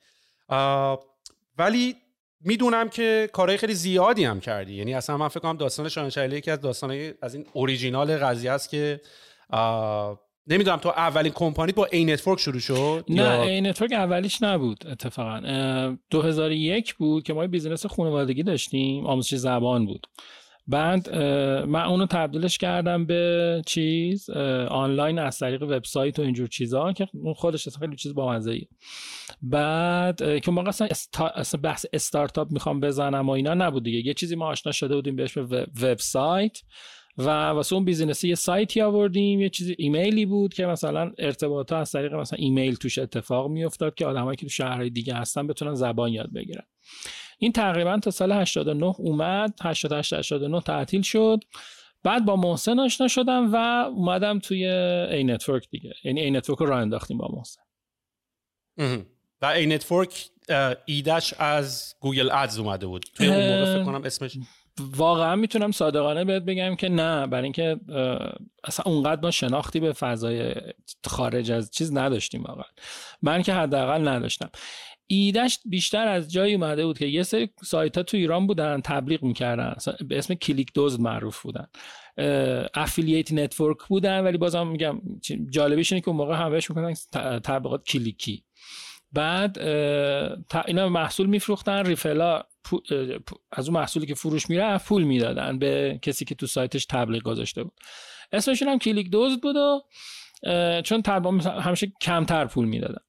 ولی 1.59 1.97
می‌دونم 2.41 2.89
که 2.89 3.31
کارهای 3.33 3.59
خیلی 3.59 3.75
زیادی 3.75 4.25
هم 4.25 4.41
کردی. 4.41 4.75
یعنی 4.75 4.95
اصلا 4.95 5.17
من 5.17 5.29
فکر 5.29 5.41
کنم 5.41 5.57
داستان 5.57 5.89
شاهنشاهی 5.89 6.37
یکی 6.37 6.51
از 6.51 6.61
داستانهای 6.61 7.15
از 7.23 7.35
این 7.35 7.47
اوریجینال 7.53 8.17
قضیه 8.17 8.51
است 8.51 8.71
که 8.71 9.01
نمی‌دونم 10.49 10.77
تو 10.77 10.89
اولین 10.89 11.33
کمپانی 11.33 11.73
با 11.73 11.85
Anetwork 11.85 12.41
شروع 12.41 12.61
شد؟ 12.61 13.05
نه 13.09 13.41
ای 13.41 13.61
network 13.61 13.93
اولیش 13.93 14.43
نبود 14.43 14.87
اتفاقا. 14.91 15.97
2001 16.11 16.95
بود 16.95 17.23
که 17.23 17.33
ما 17.35 17.47
business 17.47 17.87
خانوادگی 17.87 18.43
داشتیم. 18.43 19.07
آموزش 19.07 19.35
زبان 19.35 19.87
بود. 19.87 20.07
بعد 20.69 21.15
من 21.67 21.83
اونو 21.83 22.07
تبدیلش 22.07 22.59
کردم 22.59 23.07
به 23.07 23.63
چیز 23.67 24.31
آنلاین 24.71 25.19
از 25.19 25.39
طریق 25.39 25.63
وبسایت 25.63 26.19
و 26.19 26.23
اینجور 26.23 26.49
چیزا 26.49 26.93
که 26.93 27.09
اون 27.13 27.35
خودش 27.35 27.69
خیلی 27.69 27.97
چیز 27.97 28.15
با 28.15 28.35
ای 28.35 28.67
بعد 29.43 30.41
که 30.41 30.51
موقع 30.51 30.69
اصلا, 30.69 30.89
اصلا 31.35 31.61
بحث 31.61 31.87
استارتاپ 31.93 32.53
می‌خوام 32.53 32.81
بزنم 32.81 33.29
و 33.29 33.31
اینا 33.31 33.55
نبود 33.55 33.85
دیگه. 33.85 34.07
یه 34.07 34.15
چیزی 34.15 34.37
ما 34.37 34.47
آشنا 34.47 34.73
شده 34.73 34.95
بودیم 34.95 35.17
بهش 35.17 35.39
به 35.39 35.67
وبسایت 35.83 36.59
و 37.19 37.29
واسه 37.29 37.75
اون 37.75 37.85
business 37.85 38.24
ی 38.24 38.29
یه 38.29 38.35
سایتی 38.35 38.81
آوردیم 38.81 39.41
یه 39.41 39.49
چیزی 39.49 39.75
ایمیلی 39.79 40.27
بود 40.27 40.55
که 40.55 40.67
مثلا 40.67 41.13
ارتباطات 41.19 41.81
از 41.81 41.93
طریق 41.93 42.15
مثلا 42.15 42.37
ایمیل 42.39 42.75
توش 42.75 42.99
اتفاق 42.99 43.51
میافتاد 43.51 43.95
که 43.95 44.07
آدمایی 44.07 44.37
که 44.37 44.47
تو 44.47 44.51
شهرهای 44.51 44.91
دیگه 44.91 45.15
هستن 45.15 45.47
بتونن 45.47 45.75
زبان 45.75 46.13
یاد 46.13 46.33
بگیرن. 46.33 46.65
این 47.39 47.53
تقریبا 47.53 47.99
تا 47.99 48.11
سال 48.11 48.33
89 48.33 48.95
اومد 48.99 49.55
88 49.63 50.13
89 50.13 50.61
تعطیل 50.61 51.03
شد. 51.03 51.45
بعد 52.03 52.25
با 52.25 52.37
محسن 52.37 52.79
آشنا 52.79 53.09
شدم 53.09 53.55
و 53.55 53.57
اومدم 53.89 54.39
توی 54.39 54.67
Anetwork 54.67 55.69
دیگه. 55.71 55.95
یعنی 56.05 56.21
Anetwork 56.21 56.59
رو 56.59 56.67
راه 56.67 56.81
انداختیم 56.81 57.19
با 57.19 57.29
محسن. 57.33 57.63
و 59.43 59.47
Anetwork 59.47 60.31
ایدش 60.87 61.35
از 61.39 61.95
Google 62.01 62.31
Ads 62.33 62.59
اومده 62.59 62.87
بود. 62.87 63.05
توی 63.15 63.27
اون 63.27 63.37
موقع 63.37 63.75
فکر 63.75 63.85
کنم 63.85 64.05
اسمش 64.05 64.39
واقعا 64.81 65.37
می‌تونم 65.37 65.73
صادقانه 65.73 66.25
بهت 66.25 66.43
بگم 66.43 66.77
که 66.77 66.89
نه. 66.89 67.27
برای 67.27 67.45
اینکه 67.45 67.81
اصلا 68.65 68.93
اونقدر 68.93 69.21
ما 69.23 69.31
شناختی 69.31 69.81
به 69.81 69.93
فضای 69.93 70.55
خارج 71.07 71.51
از 71.51 71.71
چیز 71.71 71.97
نداشتیم 71.97 72.43
واقعا. 72.43 72.65
من 73.23 73.43
که 73.43 73.55
حداقل 73.55 74.09
نداشتم. 74.09 74.51
ایدش 75.07 75.59
بیشتر 75.65 76.09
از 76.09 76.33
جایی 76.33 76.55
اومده 76.55 76.87
بود 76.87 76.99
که 76.99 77.07
یه 77.07 77.23
سری 77.23 77.51
سایت 77.65 77.97
ها 77.97 78.03
تو 78.03 78.17
ایران 78.17 78.47
بودن 78.47 78.81
تبلیغ 78.81 79.23
می‌کردن. 79.23 79.75
به 80.09 80.19
اسم 80.19 80.35
کلیک 80.35 80.73
دزد 80.75 81.01
معروف 81.01 81.43
بودن. 81.43 81.67
affiliate 82.75 83.33
network 83.33 83.79
بودن 83.89 84.21
ولی 84.21 84.39
بازم 84.39 84.67
میگم 84.67 85.01
جالبیش 85.51 85.93
اینه 85.93 86.01
که 86.01 86.09
اون 86.09 86.17
موقع 86.17 86.35
همش 86.35 86.71
می‌گفتن 86.71 86.95
تبلیغات 87.41 87.85
کلیکی. 87.85 88.45
بعد 89.13 89.59
اینا 90.67 90.89
محصول 90.89 91.27
میفروختن 91.27 91.87
referral 91.87 92.43
از 93.53 93.69
اون 93.69 93.79
محصولی 93.79 94.07
که 94.07 94.15
فروش 94.15 94.51
میره 94.51 94.79
پول 94.79 95.03
می‌دادن 95.03 95.59
به 95.59 95.99
کسی 96.03 96.25
که 96.25 96.35
تو 96.35 96.47
سایتش 96.47 96.87
تبلیغ 96.87 97.23
گذاشته 97.23 97.65
بود. 97.65 97.73
اسمشون 98.33 98.69
هم 98.69 98.79
کلیک 98.79 99.11
دزد 99.11 99.41
بود 99.41 99.57
و 99.57 99.83
چون 100.83 101.03
همیشه 101.61 101.93
کمتر 102.01 102.45
پول 102.45 102.65
می‌دادن. 102.69 103.03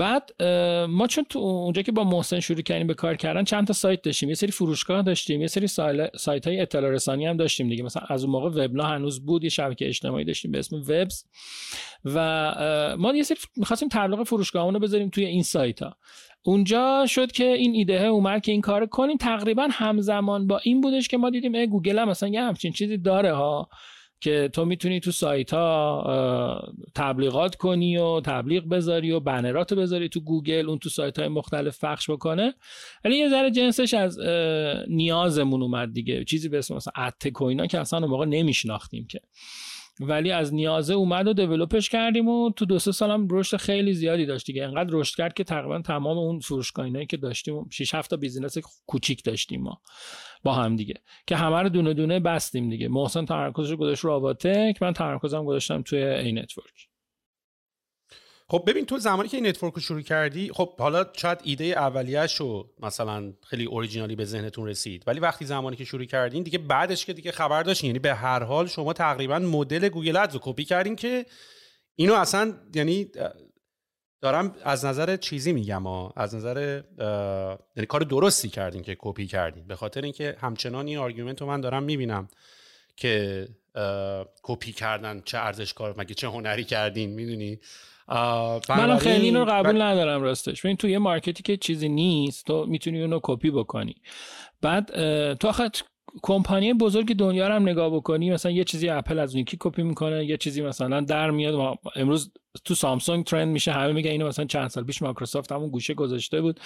بعد 0.00 0.42
ما 0.88 1.06
چون 1.06 1.24
تو 1.28 1.38
اونجا 1.38 1.82
که 1.82 1.92
با 1.92 2.04
محسن 2.04 2.40
شروع 2.40 2.60
کردیم 2.60 2.86
به 2.86 2.94
کار 2.94 3.16
کردن 3.16 3.44
چند 3.44 3.66
تا 3.66 3.72
سایت 3.72 4.02
داشتیم. 4.02 4.28
یه 4.28 4.34
سری 4.34 4.52
فروشگاه 4.52 5.02
داشتیم 5.02 5.40
یه 5.40 5.46
سری 5.46 5.66
سایت 6.16 6.46
های 6.46 6.60
اطلاع 6.60 6.90
رسانی 6.90 7.26
هم 7.26 7.36
داشتیم 7.36 7.68
دیگه. 7.68 7.82
مثلا 7.82 8.02
از 8.08 8.24
اون 8.24 8.32
موقع 8.32 8.64
وبلاگ 8.64 8.84
هنوز 8.84 9.26
بود 9.26 9.44
یه 9.44 9.50
شبکه 9.50 9.88
اجتماعی 9.88 10.24
داشتیم 10.24 10.50
به 10.50 10.58
اسم 10.58 10.76
وبز. 10.76 11.24
و 12.04 12.16
ما 12.98 13.14
یه 13.14 13.22
سری 13.22 13.38
می‌خواستیم 13.56 13.88
تبلیغ 13.92 14.22
فروشگاهمون 14.22 14.74
رو 14.74 14.80
بذاریم 14.80 15.08
توی 15.08 15.24
این 15.24 15.42
سایت 15.42 15.82
ها 15.82 15.96
اونجا 16.42 17.06
شد 17.06 17.32
که 17.32 17.44
این 17.44 17.74
ایده 17.74 18.04
اومد 18.04 18.42
که 18.42 18.52
این 18.52 18.60
کار 18.60 18.86
کنیم. 18.86 19.16
تقریبا 19.16 19.68
همزمان 19.70 20.46
با 20.46 20.60
این 20.64 20.80
بودش 20.80 21.08
که 21.08 21.16
ما 21.16 21.30
دیدیم 21.30 21.54
ای 21.54 21.66
گوگل 21.66 21.98
هم 21.98 22.08
مثلا 22.08 22.28
یه 22.28 22.42
همچین 22.42 22.72
چیزی 22.72 22.98
داره 22.98 23.32
ها. 23.32 23.68
که 24.20 24.50
تو 24.52 24.64
می‌تونی 24.64 25.00
تو 25.00 25.10
سایت 25.10 25.54
ها 25.54 26.72
تبلیغات 26.94 27.54
کنی 27.54 27.96
و 27.96 28.20
تبلیغ 28.20 28.68
بذاری 28.68 29.10
و 29.10 29.20
بنرات 29.20 29.74
بذاری 29.74 30.08
تو 30.08 30.20
گوگل 30.20 30.68
اون 30.68 30.78
تو 30.78 30.88
سایت 30.88 31.18
های 31.18 31.28
مختلف 31.28 31.84
پخش 31.84 32.10
بکنه. 32.10 32.54
ولی 33.04 33.16
یه 33.16 33.28
ذره 33.28 33.50
جنسش 33.50 33.94
از 33.94 34.18
نیازمون 34.88 35.62
اومد 35.62 35.92
دیگه. 35.92 36.24
چیزی 36.24 36.48
به 36.48 36.58
اسم 36.58 36.74
مثلا 36.74 36.92
ad 36.96 37.28
tech 37.28 37.53
اینا 37.53 37.66
که 37.66 37.78
اصلا 37.78 38.06
موقع 38.06 38.26
نمیشناختیم 38.26 39.06
که. 39.06 39.20
ولی 40.02 40.30
از 40.30 40.54
نیازه 40.54 40.94
اومد 40.94 41.26
و 41.26 41.32
develop 41.32 41.76
ش 41.76 41.88
کردیم 41.88 42.28
و 42.28 42.50
تو 42.50 42.66
دو 42.66 42.78
سه 42.78 42.92
سالم 42.92 43.28
رشد 43.30 43.56
خیلی 43.56 43.92
زیادی 43.92 44.26
داشت 44.26 44.46
دیگه. 44.46 44.64
انقدر 44.64 44.90
رشد 44.92 45.16
کرد 45.16 45.34
که 45.34 45.44
تقریبا 45.44 45.82
تمام 45.82 46.18
اون 46.18 46.40
فروشگاهایی 46.40 47.06
که 47.06 47.16
داشتیم 47.16 47.68
6 47.70 47.94
7 47.94 48.10
تا 48.10 48.16
business 48.16 48.58
کوچیک 48.86 49.24
داشتیم 49.24 49.62
ما. 49.62 49.80
با 50.42 50.52
هم 50.52 50.76
دیگه. 50.76 50.94
که 51.26 51.36
همه 51.36 51.62
رو 51.62 51.68
دونه 51.68 51.94
دونه 51.94 52.20
بستیم 52.20 52.70
دیگه. 52.70 52.88
محسن 52.88 53.24
تمرکزش 53.24 53.74
گذاشت 53.74 54.04
رو 54.04 54.12
آواتک 54.12 54.82
من 54.82 54.92
تمرکزم 54.92 55.44
گذاشتم 55.44 55.82
توی 55.82 56.02
Anetwork. 56.04 56.90
خب 58.50 58.64
ببین 58.66 58.86
تو 58.86 58.98
زمانی 58.98 59.28
که 59.28 59.36
Anetwork 59.36 59.74
رو 59.74 59.80
شروع 59.80 60.00
کردی 60.00 60.50
خب 60.52 60.78
حالا 60.78 61.04
شاید 61.16 61.38
ایده 61.44 61.64
اولیه‌ش 61.64 62.34
رو 62.34 62.70
مثلا 62.82 63.32
خیلی 63.42 63.64
اوریجینالی 63.64 64.16
به 64.16 64.24
ذهنتون 64.24 64.66
رسید 64.66 65.04
ولی 65.06 65.20
وقتی 65.20 65.44
زمانی 65.44 65.76
که 65.76 65.84
شروع 65.84 66.04
کردین 66.04 66.42
دیگه 66.42 66.58
بعدش 66.58 67.06
که 67.06 67.12
دیگه 67.12 67.32
خبر 67.32 67.62
داشتین 67.62 67.88
یعنی 67.88 67.98
به 67.98 68.14
هر 68.14 68.42
حال 68.42 68.66
شما 68.66 68.92
تقریبا 68.92 69.38
مدل 69.38 69.88
Google 69.88 70.16
Ads 70.16 70.34
رو 70.34 70.40
کپی 70.42 70.64
کردین 70.64 70.96
که 70.96 71.26
اینو 71.96 72.14
اصلا 72.14 72.54
یعنی 72.74 73.10
دارم 74.20 74.54
از 74.64 74.84
نظر 74.84 75.16
چیزی 75.16 75.52
میگم 75.52 75.82
ها. 75.82 76.12
از 76.16 76.34
نظر 76.34 76.82
یعنی 77.76 77.86
کار 77.88 78.00
درستی 78.00 78.48
کردین 78.48 78.82
که 78.82 78.96
کپی 78.98 79.26
کردین. 79.26 79.66
به 79.66 79.76
خاطر 79.76 80.00
اینکه 80.00 80.36
همچنان 80.40 80.86
این 80.86 80.98
argument 80.98 81.40
رو 81.40 81.46
من 81.46 81.60
دارم 81.60 81.82
می‌بینم 81.82 82.28
که 82.96 83.48
کپی 84.42 84.72
کردن 84.72 85.22
چه 85.24 85.38
ارزش 85.38 85.72
کار 85.72 85.94
مگه 85.98 86.14
چه 86.14 86.28
هنری 86.28 86.64
کردین 86.64 87.10
می‌دونی؟ 87.10 87.58
منم 88.68 88.98
خیلی 88.98 89.24
اینو 89.24 89.44
قبول 89.44 89.82
ندارم 89.82 90.22
راستش. 90.22 90.62
ببین 90.62 90.76
تو 90.76 90.88
یه 90.88 90.98
مارکتی 90.98 91.42
که 91.42 91.56
چیزی 91.56 91.88
نیست 91.88 92.46
تو 92.46 92.66
می‌تونی 92.66 93.02
اونو 93.02 93.20
کپی 93.22 93.50
بکنی. 93.50 93.96
بعد 94.62 94.86
تو 95.34 95.48
آخه 95.48 95.70
کمپانی 96.22 96.74
بزرگ 96.74 97.14
دنیا 97.16 97.48
رو 97.48 97.54
هم 97.54 97.68
نگاه 97.68 97.90
بکنی 97.94 98.30
مثلا 98.30 98.52
یه 98.52 98.64
چیزی 98.64 98.88
اپل 98.88 99.18
از 99.18 99.34
اون 99.34 99.44
کپی 99.44 99.82
می‌کنه 99.82 100.24
یه 100.24 100.36
چیزی 100.36 100.62
مثلا 100.62 101.00
در 101.00 101.30
میاد. 101.30 101.78
امروز 101.96 102.32
تو 102.64 102.74
سامسونگ 102.74 103.24
trend 103.24 103.48
میشه 103.48 103.72
همه 103.72 103.92
میگن 103.92 104.10
اینو 104.10 104.28
مثلا 104.28 104.44
چند 104.44 104.68
سال 104.68 104.84
پیش 104.84 105.02
مایکروسافت 105.02 105.52
همون 105.52 105.70
گوشه 105.70 105.94
گذاشته 105.94 106.40
بود. 106.40 106.60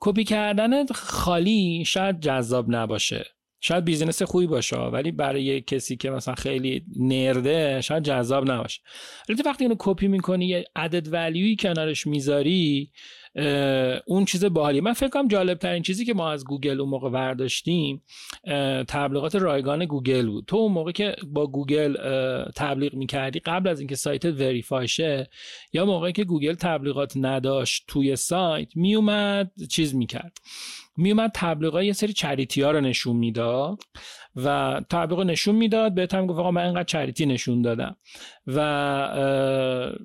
کپی 0.00 0.24
کردن 0.24 0.86
خالی 0.86 1.84
شاید 1.86 2.20
جذاب 2.20 2.66
نباشه. 2.68 3.26
شاید 3.60 3.84
business 3.84 4.22
خوبی 4.22 4.46
باشه 4.46 4.76
ولی 4.76 5.12
برای 5.12 5.60
کسی 5.60 5.96
که 5.96 6.10
مثلا 6.10 6.34
خیلی 6.34 6.84
nerd 6.96 7.63
ه 7.63 7.80
شاید 7.80 8.02
جذاب 8.02 8.50
نباشه. 8.50 8.80
ولی 9.28 9.42
وقتی 9.46 9.64
اینو 9.64 9.76
کپی 9.78 10.08
می‌کنی 10.08 10.46
یه 10.46 10.64
added 10.76 11.12
value 11.12 11.49
ی 11.49 11.56
کنارش 11.56 12.06
می‌ذاری 12.06 12.90
اون 14.06 14.24
چیز 14.24 14.44
باحالی 14.44 14.80
من 14.80 14.92
فکر 14.92 15.08
کنم 15.08 15.28
جالب 15.28 15.58
ترین 15.58 15.82
چیزی 15.82 16.04
که 16.04 16.14
ما 16.14 16.30
از 16.30 16.44
گوگل 16.44 16.80
اون 16.80 16.90
موقع 16.90 17.10
برداشتیم 17.10 18.02
تبلیغات 18.88 19.36
رایگان 19.36 19.84
گوگل 19.84 20.26
بود. 20.26 20.44
تو 20.46 20.56
اون 20.56 20.72
موقع 20.72 20.92
که 20.92 21.16
با 21.26 21.46
گوگل 21.46 21.96
تبلیغ 22.56 22.94
می‌کردی 22.94 23.40
قبل 23.40 23.68
از 23.68 23.80
اینکه 23.80 23.96
سایت 23.96 24.24
verify 24.24 24.88
شه 24.88 25.30
یا 25.72 25.84
موقعی 25.84 26.12
که 26.12 26.24
گوگل 26.24 26.54
تبلیغات 26.54 27.12
نداشت 27.16 27.84
توی 27.88 28.16
سایت 28.16 28.76
میومد 28.76 29.50
چیز 29.70 29.94
می‌کرد. 29.94 30.38
میومد 30.96 31.30
تبلیغات 31.34 31.84
یه 31.84 31.92
سری 31.92 32.12
charity 32.12 32.62
ها 32.62 32.70
رو 32.70 32.80
نشون 32.80 33.16
می‌داد. 33.16 33.78
و 34.36 34.80
تبلیغ 34.90 35.20
نشون 35.20 35.54
می‌داد 35.54 35.94
بهت 35.94 36.14
هم 36.14 36.26
گفت 36.26 36.38
آقا 36.38 36.50
من 36.50 36.64
اینقدر 36.64 36.84
charity 36.84 37.26
نشون 37.26 37.62
دادم. 37.62 37.96
و 38.46 38.58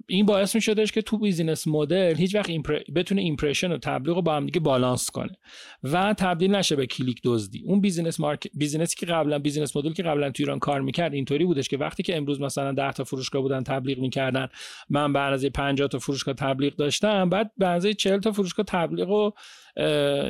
این 0.07 0.25
باعث 0.25 0.55
می 0.55 0.61
شدش 0.61 0.91
که 0.91 1.01
تو 1.01 1.17
business 1.17 1.67
model 1.67 2.15
هیچ 2.15 2.35
وقت 2.35 2.49
بتونه 2.95 3.21
impression 3.21 3.71
و 3.71 3.77
تبلیغ 3.77 4.15
رو 4.15 4.21
با 4.21 4.35
هم 4.35 4.45
دیگه 4.45 4.59
بالانس 4.59 5.11
کنه 5.11 5.37
و 5.83 6.13
تبدیل 6.13 6.55
نشه 6.55 6.75
به 6.75 6.85
کلیک 6.85 7.21
دزدی. 7.23 7.63
اون 7.65 7.81
business 7.81 8.19
مارک... 8.19 8.47
business 8.53 8.90
ی 8.90 8.95
که 8.95 9.05
قبلا 9.05 9.39
business 9.39 9.77
model 9.77 9.93
که 9.93 10.03
قبلا 10.03 10.31
تو 10.31 10.43
ایران 10.43 10.59
کار 10.59 10.81
می‌کرد 10.81 11.13
اینطوری 11.13 11.45
بودش 11.45 11.67
که 11.67 11.77
وقتی 11.77 12.03
که 12.03 12.17
امروز 12.17 12.41
مثلا 12.41 12.71
10 12.71 12.91
تا 12.91 13.03
فروشگاه 13.03 13.41
بودن 13.41 13.63
تبلیغ 13.63 13.99
می‌کردن 13.99 14.47
من 14.89 15.13
به 15.13 15.19
اندازه 15.19 15.49
50 15.49 15.87
تا 15.87 15.99
فروشگاه 15.99 16.35
تبلیغ 16.35 16.75
داشتم 16.75 17.29
بعد 17.29 17.51
به 17.57 17.67
اندازه 17.67 17.93
40 17.93 18.19
تا 18.19 18.31
فروشگاه 18.31 18.65
تبلیغ 18.65 19.07
رو 19.07 19.33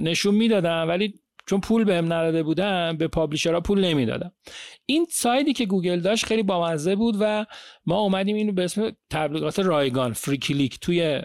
نشون 0.01 0.35
می‌دادم. 0.35 0.85
ولی 0.87 1.13
چون 1.49 1.59
پول 1.59 1.83
بهم 1.83 2.05
نداده 2.05 2.43
بودم 2.43 2.97
به 2.97 3.07
publisher 3.07 3.56
ها 3.56 3.61
پول 3.61 3.85
نمی‌دادم. 3.85 4.31
این 4.85 5.05
side 5.09 5.44
ی 5.44 5.53
که 5.53 5.65
گوگل 5.65 5.99
داشت 5.99 6.25
خیلی 6.25 6.43
بامزه 6.43 6.95
بود 6.95 7.15
و 7.19 7.45
ما 7.85 7.99
اومدیم 7.99 8.35
اینو 8.35 8.51
به 8.51 8.63
اسم 8.63 8.91
تبلیغات 9.09 9.59
رایگان 9.59 10.13
free 10.13 10.37
click 10.37 10.79
توی 10.79 11.21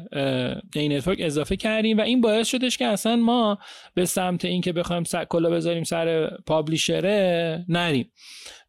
Anetwork 0.75 1.19
اضافه 1.21 1.57
کردیم 1.57 1.99
و 1.99 2.01
این 2.01 2.21
باعث 2.21 2.49
شدش 2.49 2.79
که 2.79 2.87
اصلا 2.87 3.17
ما 3.17 3.59
به 3.95 4.05
سمت 4.05 4.45
اینکه 4.45 4.73
بخوایم 4.73 5.03
کلاه 5.29 5.51
بذاریم 5.51 5.85
سر 5.85 6.37
publisher 6.47 7.53
ه 7.53 7.65
نریم. 7.69 8.13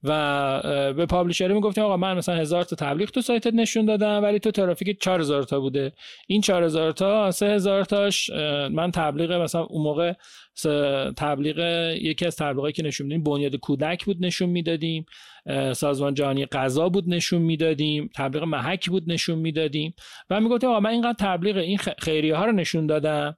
و 0.08 0.94
به 0.94 1.06
publisher 1.06 1.48
می‌گفتیم 1.48 1.84
آقا 1.84 1.98
من 1.98 2.18
مثلا 2.18 2.36
هزار 2.36 2.64
تا 2.64 2.76
تبلیغ 2.76 3.10
تو 3.10 3.22
سایتت 3.22 3.54
نشون 3.54 3.86
دادم 3.86 4.24
ولی 4.24 4.40
تو 4.40 4.52
ترافیک 4.52 5.02
4000 5.02 5.44
تا 5.44 5.60
بوده. 5.60 5.92
این 6.28 6.42
4000 6.42 6.92
تا 6.92 7.32
3000 7.32 7.84
تاش 7.84 8.30
من 8.72 8.92
تبلیغ 8.92 9.32
مثلا 9.32 9.64
اون 9.64 9.84
موقع 9.84 10.14
تبلیغ 11.18 11.60
یکی 12.02 12.26
از 12.26 12.36
تبلیغایی 12.36 12.74
که 12.74 12.84
نشون 12.84 13.08
میدیم 13.08 13.24
بنیاد 13.24 13.56
کودک 13.56 14.06
بود 14.06 14.26
نشون 14.26 14.50
می‌دادیم. 14.50 15.06
سازمان 15.74 16.14
جهانی 16.14 16.46
غذا 16.46 16.90
بود 16.90 17.04
نشون 17.08 17.42
می‌دادیم. 17.42 18.10
تبلیغ 18.16 18.44
محک 18.44 18.90
بود 18.90 19.04
نشون 19.08 19.40
می‌دادیم. 19.40 19.94
و 20.30 20.42
می‌گفتیم 20.42 20.70
آقا 20.70 20.80
من 20.80 20.90
اینقدر 20.90 21.16
تبلیغ 21.20 21.58
این 21.58 21.78
خیریه 21.78 22.36
ها 22.36 22.46
رو 22.46 22.52
نشون 22.52 22.88
دادم. 22.88 23.38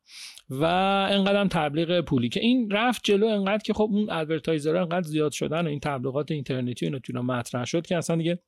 و 0.50 0.64
انقدر 1.12 1.48
تبلیغ 1.48 2.02
پولی 2.02 2.30
که 2.30 2.40
این 2.40 2.72
رفت 2.72 3.02
جلو 3.04 3.28
انقدر 3.28 3.64
که 3.64 3.74
خب 3.74 3.90
اون 3.92 4.10
advertiser 4.10 4.76
انقدر 4.76 5.08
زیاد 5.08 5.32
شدن 5.32 5.66
و 5.66 5.70
این 5.70 5.80
تبلیغات 5.80 6.32
اینترنتی 6.32 6.90
و 6.90 7.00
اینا 7.08 7.22
مطرح 7.22 7.66
شد 7.66 7.88
که 7.88 7.98
اصلا 7.98 8.16
دیگه 8.16 8.40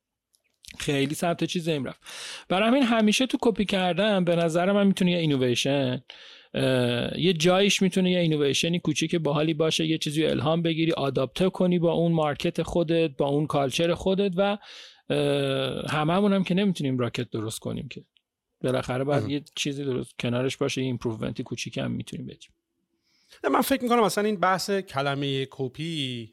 خیلی 0.78 1.14
سمت 1.14 1.44
چیز 1.44 1.68
این 1.68 1.84
رفت. 1.84 2.00
برای 2.48 2.68
همین 2.68 2.82
همیشه 2.82 3.26
تو 3.26 3.38
کپی 3.40 3.64
کردن 3.64 4.24
به 4.24 4.36
نظر 4.36 4.72
من 4.72 4.86
می‌تونه 4.86 5.10
یه 5.10 5.18
اینویشن 5.18 6.02
یه 7.18 7.32
جایش 7.38 7.82
می‌تونه 7.82 8.10
یه 8.10 8.18
اینویشنی 8.18 8.78
کوچیک 8.78 9.16
باحالی 9.16 9.54
باشه 9.54 9.86
یه 9.86 9.98
چیزی 9.98 10.24
الهام 10.24 10.62
بگیری 10.62 10.92
adapt 10.92 11.50
کنی 11.50 11.78
با 11.78 11.92
اون 11.92 12.12
market 12.12 12.62
خودت 12.62 13.10
با 13.18 13.26
اون 13.26 13.46
culture 13.46 13.94
خودت 13.94 14.32
و 14.36 14.58
هممون 15.90 16.32
هم 16.32 16.44
که 16.44 16.54
نمی‌تونیم 16.54 16.98
rocket 16.98 17.30
درست 17.30 17.58
کنیم 17.58 17.88
که. 17.88 18.04
بالاخره 18.64 19.04
باید 19.04 19.28
یه 19.28 19.42
چیزی 19.54 19.84
درست 19.84 20.18
کنارش 20.18 20.56
باشه 20.56 20.80
improvement 20.80 21.37
ی 21.37 21.42
کوچیک 21.42 21.78
هم 21.78 21.90
می‌تونیم 21.90 22.26
بدیم. 22.26 22.50
من 23.52 23.60
فکر 23.60 23.82
می‌کنم 23.82 24.04
مثلا 24.04 24.24
این 24.24 24.36
بحث 24.36 24.70
کلمه 24.70 25.46
کپی 25.50 26.30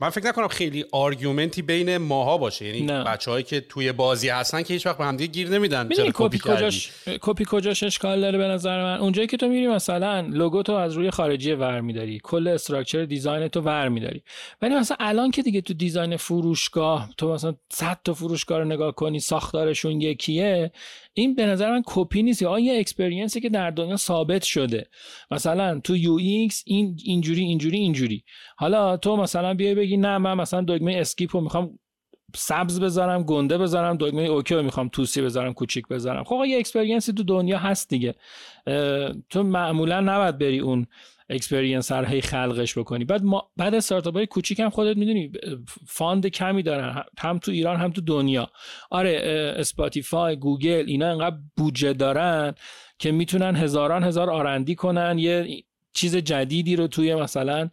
من 0.00 0.10
فکر 0.10 0.26
نکنم 0.26 0.48
خیلی 0.48 0.84
argument 0.92 1.54
ی 1.54 1.62
بین 1.62 1.96
ماها 1.96 2.38
باشه. 2.38 2.64
یعنی 2.64 2.86
بچههایی 2.86 3.44
که 3.44 3.60
توی 3.60 3.92
بازی 3.92 4.28
هستن 4.28 4.62
که 4.62 4.74
هیچ 4.74 4.86
وقت 4.86 4.98
به 4.98 5.04
همدیگه 5.04 5.32
گیر 5.32 5.48
نمیدن 5.48 5.88
چرا 5.88 6.10
کپی 6.14 6.38
کجاش 6.38 6.92
کپی 7.20 7.44
کجاش 7.48 7.82
اشکال 7.82 8.20
داره 8.20 8.38
به 8.38 8.44
نظر 8.44 8.82
من؟ 8.82 9.00
اونجایی 9.00 9.28
که 9.28 9.36
تو 9.36 9.48
میری 9.48 9.66
مثلا 9.66 10.20
لوگو 10.20 10.62
تو 10.62 10.72
از 10.72 10.92
روی 10.92 11.10
خارجی 11.10 11.52
ور 11.52 11.80
میداری 11.80 12.20
کل 12.22 12.48
structure 12.48 13.04
design 13.04 13.48
تو 13.48 13.60
ور 13.60 13.88
میداری. 13.88 14.22
ولی 14.62 14.74
مثلا 14.74 14.96
الان 15.00 15.30
که 15.30 15.42
دیگه 15.42 15.60
تو 15.60 15.74
design 15.74 16.16
فروشگاه 16.16 17.10
تو 17.18 17.32
مثلا 17.34 17.54
100 17.72 18.00
تا 18.04 18.14
فروشگاه 18.14 18.58
رو 18.58 18.64
نگاه 18.64 18.94
کنی 18.94 19.20
ساختارشون 19.20 20.00
یکیه 20.00 20.72
این 21.18 21.34
به 21.34 21.46
نظر 21.46 21.70
من 21.70 21.82
کپی 21.86 22.22
نیست. 22.22 22.42
یا 22.42 22.58
یه 22.58 22.80
experience 22.80 23.35
ی 23.35 23.40
که 23.40 23.48
در 23.48 23.70
دنیا 23.70 23.96
ثابت 23.96 24.42
شده. 24.42 24.86
مثلا 25.30 25.80
تو 25.80 25.96
UX 25.96 26.62
این 26.66 26.96
اینجوری 27.04 27.42
اینجوری 27.42 27.78
اینجوری. 27.78 28.24
حالا 28.56 28.96
تو 28.96 29.16
مثلا 29.16 29.54
بیای 29.54 29.74
بگی 29.74 29.96
نه 29.96 30.18
من 30.18 30.34
مثلا 30.34 30.62
دگمه 30.62 30.96
skip 30.96 31.36
رو 31.36 31.42
می‌خوام 31.42 31.78
سبز 32.34 32.80
بذارم 32.80 33.22
گنده 33.22 33.58
بذارم 33.58 33.96
دگمه 33.96 34.22
OK 34.22 34.54
رو 34.54 34.62
می‌خوام 34.62 34.88
توسی 34.88 35.22
بذارم 35.22 35.52
کوچیک 35.52 35.88
بذارم. 35.88 36.24
خب 36.24 36.44
یه 36.48 36.58
experience 36.58 37.07
ی 37.07 37.12
تو 37.12 37.22
دنیا 37.22 37.58
هست 37.58 37.88
دیگه. 37.88 38.14
تو 39.30 39.42
معمولا 39.42 40.00
نباید 40.00 40.38
بری 40.38 40.58
اون 40.58 40.86
experience 41.28 41.92
هر 41.92 42.04
هی 42.04 42.20
خلقش 42.20 42.78
بکنی. 42.78 43.04
بعد 43.04 43.22
ما 43.22 43.50
بعد 43.56 43.74
استارتاپ 43.74 44.14
های 44.14 44.26
کوچیک 44.26 44.60
هم 44.60 44.70
خودت 44.70 44.96
می‌دونی 44.96 45.32
fund 45.86 46.26
کمی 46.26 46.62
دارن. 46.62 47.04
هم 47.18 47.38
تو 47.38 47.50
ایران 47.50 47.76
هم 47.76 47.90
تو 47.90 48.00
دنیا. 48.00 48.50
آره 48.90 49.20
اسپاتیفای 49.56 50.36
گوگل 50.36 50.84
اینا 50.86 51.10
انقدر 51.10 51.36
بودجه 51.56 51.92
دارن 51.92 52.54
که 52.98 53.12
می‌تونن 53.12 53.56
هزاران 53.56 54.04
هزار 54.04 54.30
R&D 54.30 54.74
کنن. 54.74 55.18
یه 55.18 55.64
چیز 55.92 56.16
جدیدی 56.16 56.76
رو 56.76 56.86
توی 56.86 57.14
مثلا 57.14 57.70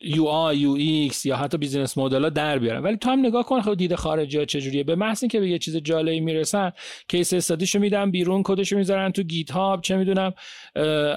UI 0.00 0.24
UX 0.24 1.26
یا 1.26 1.36
حتی 1.36 1.58
business 1.58 1.98
model 1.98 2.22
ها 2.22 2.28
در 2.28 2.58
بیارن. 2.58 2.82
ولی 2.82 2.96
تو 2.96 3.10
هم 3.10 3.26
نگاه 3.26 3.44
کن 3.44 3.60
خود 3.60 3.78
دید 3.78 3.94
خارجی 3.94 4.38
ها 4.38 4.44
چجوریه 4.44 4.84
به 4.84 4.94
محض 4.94 5.22
اینکه 5.22 5.40
به 5.40 5.48
یه 5.48 5.58
چیز 5.58 5.76
جالبی 5.76 6.20
می‌رسن 6.20 6.72
case 7.08 7.32
study 7.32 7.61
شو 7.61 7.78
میدن 7.78 8.10
بیرون 8.10 8.42
کدشو 8.44 8.76
می‌ذارن 8.76 9.12
تو 9.12 9.22
GitHub 9.22 9.80
چه 9.80 9.96
می‌دونم. 9.96 10.32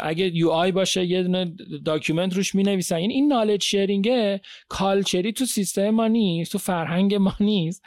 اگه 0.01 0.35
UI 0.35 0.71
باشه 0.71 1.05
یه 1.05 1.23
دونه 1.23 1.55
document 1.85 2.35
روش 2.35 2.55
می‌نویسن. 2.55 2.95
این 2.95 3.11
این 3.11 3.27
knowledge 3.27 3.63
sharing 3.63 4.41
ه 4.69 4.76
culture 4.76 5.26
ی 5.26 5.33
تو 5.33 5.45
سیستم 5.45 5.89
ما 5.89 6.07
نیست 6.07 6.51
تو 6.51 6.57
فرهنگ 6.57 7.15
ما 7.15 7.33
نیست. 7.39 7.85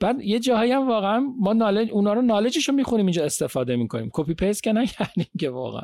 بعد 0.00 0.20
یه 0.20 0.38
جاهایی 0.38 0.72
هم 0.72 0.88
واقعا 0.88 1.20
ما 1.38 1.52
knowledge 1.52 1.88
اونا 1.92 2.12
رو 2.12 2.22
knowledge 2.22 2.60
شو 2.60 2.72
می‌خونیم 2.72 3.06
اینجا 3.06 3.24
استفاده 3.24 3.76
می‌کنیم. 3.76 4.10
copy 4.12 4.34
paste 4.34 4.62
که 4.62 4.72
نکردیم 4.72 5.30
که 5.40 5.50
واقعا. 5.50 5.82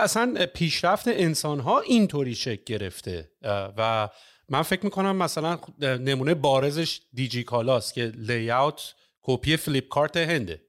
اصلا 0.00 0.46
پیشرفت 0.54 1.08
انسان 1.08 1.60
ها 1.60 1.80
اینطوری 1.80 2.34
شکل 2.34 2.62
گرفته. 2.66 3.30
و 3.76 4.08
من 4.48 4.62
فکر 4.62 4.84
می‌کنم 4.84 5.16
مثلا 5.16 5.58
نمونه 5.80 6.34
بارزش 6.34 7.00
دیجی 7.12 7.44
کالاست 7.44 7.94
که 7.94 8.12
layout 8.16 8.94
کپی 9.22 9.56
Flipkart 9.56 10.16
هنده. 10.16 10.62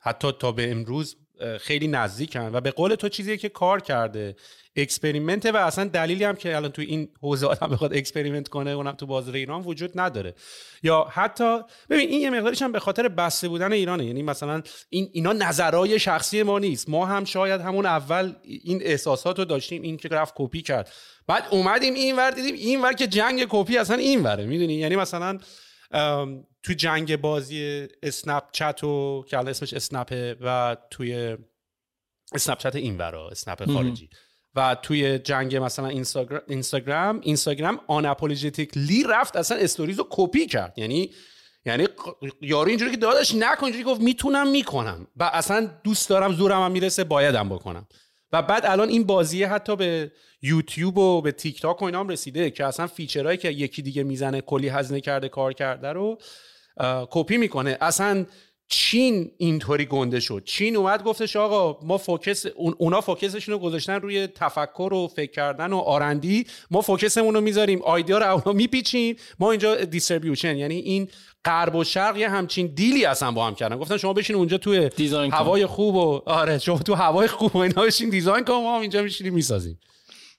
حتی 0.00 0.32
تا 0.32 0.52
به 0.52 0.70
امروز 0.70 1.16
خیلی 1.60 1.88
نزدیکن 1.88 2.50
و 2.52 2.60
به 2.60 2.70
قول 2.70 2.94
تو 2.94 3.08
چیزی 3.08 3.36
که 3.36 3.48
کار 3.48 3.80
کرده. 3.80 4.36
experiment 4.76 5.46
و 5.46 5.56
اصلا 5.56 5.84
دلیلی 5.84 6.24
هم 6.24 6.36
که 6.36 6.56
الان 6.56 6.70
تو 6.70 6.82
این 6.82 7.08
حوزه 7.20 7.46
آدم 7.46 7.66
بخواد 7.66 7.94
experiment 7.94 8.48
کنه 8.48 8.70
اونم 8.70 8.92
تو 8.92 9.06
بازار 9.06 9.34
ایران 9.34 9.62
وجود 9.62 10.00
نداره. 10.00 10.34
یا 10.82 11.06
حتی 11.10 11.60
ببین 11.90 12.08
این 12.08 12.20
یه 12.20 12.30
مقدارش 12.30 12.62
هم 12.62 12.72
به 12.72 12.80
خاطر 12.80 13.08
بسته 13.08 13.48
بودن 13.48 13.72
ایرانه. 13.72 14.04
یعنی 14.04 14.22
مثلا 14.22 14.62
این 14.88 15.10
اینا 15.12 15.32
نظرهای 15.32 15.98
شخصی 15.98 16.42
ما 16.42 16.58
نیست. 16.58 16.88
ما 16.88 17.06
هم 17.06 17.24
شاید 17.24 17.60
همون 17.60 17.86
اول 17.86 18.32
این 18.44 18.80
احساسات 18.82 19.38
رو 19.38 19.44
داشتیم 19.44 19.82
این 19.82 19.96
که 19.96 20.08
رفت 20.08 20.34
کپی 20.36 20.62
کرد. 20.62 20.90
بعد 21.26 21.44
اومدیم 21.50 21.94
این 21.94 22.16
ور 22.16 22.30
دیدیم 22.30 22.54
این 22.54 22.82
ور 22.82 22.92
که 22.92 23.06
جنگ 23.06 23.46
کپی 23.48 23.78
اصلا 23.78 23.96
این 23.96 24.22
وره 24.22 24.46
می‌دونی؟ 24.46 24.74
یعنی 24.74 24.96
مثلا 24.96 25.38
تو 26.62 26.72
جنگ 26.76 27.16
بازی 27.16 27.88
اسنپ 28.02 28.42
چت 28.52 28.84
و 28.84 29.24
که 29.28 29.38
اسمش 29.38 29.74
اسنپه 29.74 30.36
و 30.40 30.76
توی 30.90 31.36
اسنپ 32.34 32.58
چت 32.58 32.76
این 32.76 32.98
ورا 32.98 33.28
اسنپ 33.28 33.70
خارجی. 33.70 34.10
و 34.54 34.76
توی 34.82 35.18
جنگ 35.18 35.56
مثلا 35.56 35.88
اینستاگرام 36.46 37.20
اینستاگرام 37.22 37.80
آن 37.86 38.14
لی 38.76 39.04
رفت 39.08 39.36
اصلا 39.36 39.58
stories 39.58 39.98
رو 39.98 40.06
کپی 40.10 40.46
کرد. 40.46 40.78
یعنی 40.78 41.10
یعنی 41.64 41.88
یارو 42.40 42.68
اینجوری 42.68 42.90
که 42.90 42.96
داداش 42.96 43.34
نکن 43.34 43.64
اینجوری 43.64 43.84
گفت 43.84 44.00
می‌تونم 44.00 44.48
می‌کنم. 44.48 45.06
و 45.16 45.24
اصلا 45.24 45.70
دوست 45.84 46.08
دارم 46.08 46.32
زورم 46.32 46.62
هم 46.62 46.72
می‌رسه 46.72 47.04
بایدم 47.04 47.48
بکنم. 47.48 47.86
و 48.32 48.42
بعد 48.42 48.66
الان 48.66 48.88
این 48.88 49.04
بازیه 49.04 49.48
حتی 49.48 49.76
به 49.76 50.12
یوتیوب 50.42 50.98
و 50.98 51.20
به 51.20 51.32
تیک 51.32 51.62
تاک 51.62 51.82
و 51.82 51.84
اینا 51.84 52.00
هم 52.00 52.08
رسیده 52.08 52.50
که 52.50 52.66
اصلا 52.66 52.86
feature 52.86 53.22
هایی 53.22 53.38
که 53.38 53.50
یکی 53.50 53.82
دیگه 53.82 54.02
می‌زنه 54.02 54.40
کلی 54.40 54.68
هزینه 54.68 55.00
کرده 55.00 55.28
کار 55.28 55.52
کرده 55.52 55.88
رو 55.88 56.18
کپی 57.10 57.36
می‌کنه. 57.36 57.78
اصلا 57.80 58.26
چین 58.72 59.30
اینطوری 59.38 59.84
گنده 59.84 60.20
شد. 60.20 60.42
چین 60.44 60.76
اومد 60.76 61.02
گفتش 61.02 61.36
آقا 61.36 61.86
ما 61.86 61.98
focus 61.98 62.46
اونا 62.56 63.00
focus 63.00 63.29
شون 63.29 63.52
رو 63.52 63.58
گذاشتن 63.58 63.94
روی 63.94 64.26
تفکر 64.26 64.92
و 64.92 65.08
فکر 65.08 65.30
کردن 65.30 65.72
و 65.72 65.78
R&D 65.78 66.46
ما 66.70 66.80
focus 66.80 67.14
مون 67.14 67.34
رو 67.34 67.40
می‌ذاریم. 67.40 67.82
idea 67.82 68.18
رو 68.18 68.32
اونا 68.32 68.52
میپیچیم. 68.52 69.16
ما 69.38 69.50
اینجا 69.50 69.74
distribution 69.74 70.56
یعنی 70.56 70.74
این 70.74 71.08
غرب 71.44 71.74
و 71.74 71.84
شرق 71.84 72.16
یه 72.16 72.28
همچین 72.28 72.66
deal 72.74 72.98
ی 72.98 73.04
اصلا 73.04 73.32
با 73.32 73.46
هم 73.46 73.54
کردن. 73.54 73.76
گفتن 73.76 73.96
شما 73.96 74.12
بشین 74.12 74.36
اونجا 74.36 74.58
توی 74.58 74.90
هوای 75.32 75.66
خوب 75.66 75.94
و 75.94 76.22
آره 76.26 76.58
شما 76.58 76.78
تو 76.78 76.94
هوای 76.94 77.28
خوب 77.28 77.56
و 77.56 77.58
اینا 77.58 77.82
بشین 77.82 78.10
design 78.10 78.44
کن 78.44 78.54
ما 78.54 78.80
اینجا 78.80 79.02
میشینیم 79.02 79.34
می‌سازیم. 79.34 79.80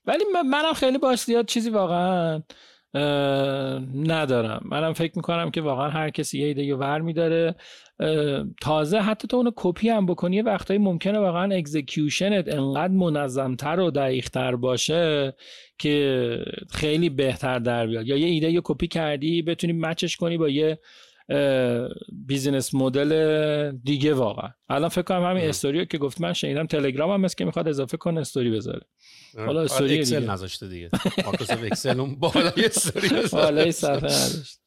ولی 0.06 0.24
منم 0.46 0.74
خیلی 0.74 0.98
باش 0.98 1.24
زیاد 1.24 1.46
چیزی 1.46 1.70
واقعا 1.70 2.44
ندارم. 3.96 4.62
منم 4.66 4.94
فکر 4.94 5.12
می‌کنم 5.16 5.52
که 5.52 5.62
واقعا 5.62 5.90
هر 5.90 6.10
کسی 6.10 6.40
یه 6.40 6.48
ایده 6.48 6.76
ور 6.76 7.02
میداره. 7.02 7.56
تازه 8.62 9.00
حتی 9.00 9.28
تو 9.28 9.38
اونو 9.38 9.52
کپی 9.56 9.90
هم 9.90 10.06
بکنی 10.06 10.36
یه 10.36 10.44
وقتایی 10.44 10.80
ممکنه 10.80 11.20
واقعا 11.20 11.56
execution 11.56 12.44
ت 12.44 12.54
انقدر 12.54 12.94
منظمتر 12.94 13.80
و 13.80 13.92
دقیقتر 13.92 14.56
باشه 14.56 15.34
که 15.80 16.38
خیلی 16.72 17.10
بهتر 17.10 17.60
در 17.60 17.88
بیاد. 17.88 18.08
یا 18.08 18.18
یه 18.18 18.28
ایده 18.28 18.52
یه 18.52 18.62
کپی 18.64 18.88
کردی 18.88 19.42
بتونی 19.42 19.74
match 19.74 20.05
ش 20.05 20.18
کنی 20.18 20.38
با 20.38 20.50
یه 20.50 20.80
business 22.12 22.74
model 22.74 23.72
دیگه 23.84 24.14
واقعا. 24.14 24.50
الان 24.70 24.90
فکر 24.90 25.02
کنم 25.02 25.24
همین 25.24 25.50
استوریو 25.50 25.86
که 25.86 25.98
گفت 25.98 26.22
من 26.22 26.34
شنیدم 26.34 26.68
تلگرام 26.68 27.12
هم 27.12 27.22
مثل 27.22 27.36
که 27.36 27.46
می‌خواد 27.46 27.68
اضافه 27.68 27.98
کنه 27.98 28.22
استوری 28.22 28.52
بذاره. 28.52 28.82
حالا 29.38 29.62
استوری 29.62 30.00
اکسل 30.00 30.20
دیگه. 30.20 30.32
نذاشته 30.32 30.68
دیگه. 30.68 30.90
مایکروسافت 31.26 31.64
اکسل 31.64 32.00
اون 32.00 32.16
بالای 32.16 32.66
استوری 32.66 33.10
بالای 33.32 33.72
صفحه 33.72 33.96
نداشت. 33.98 34.60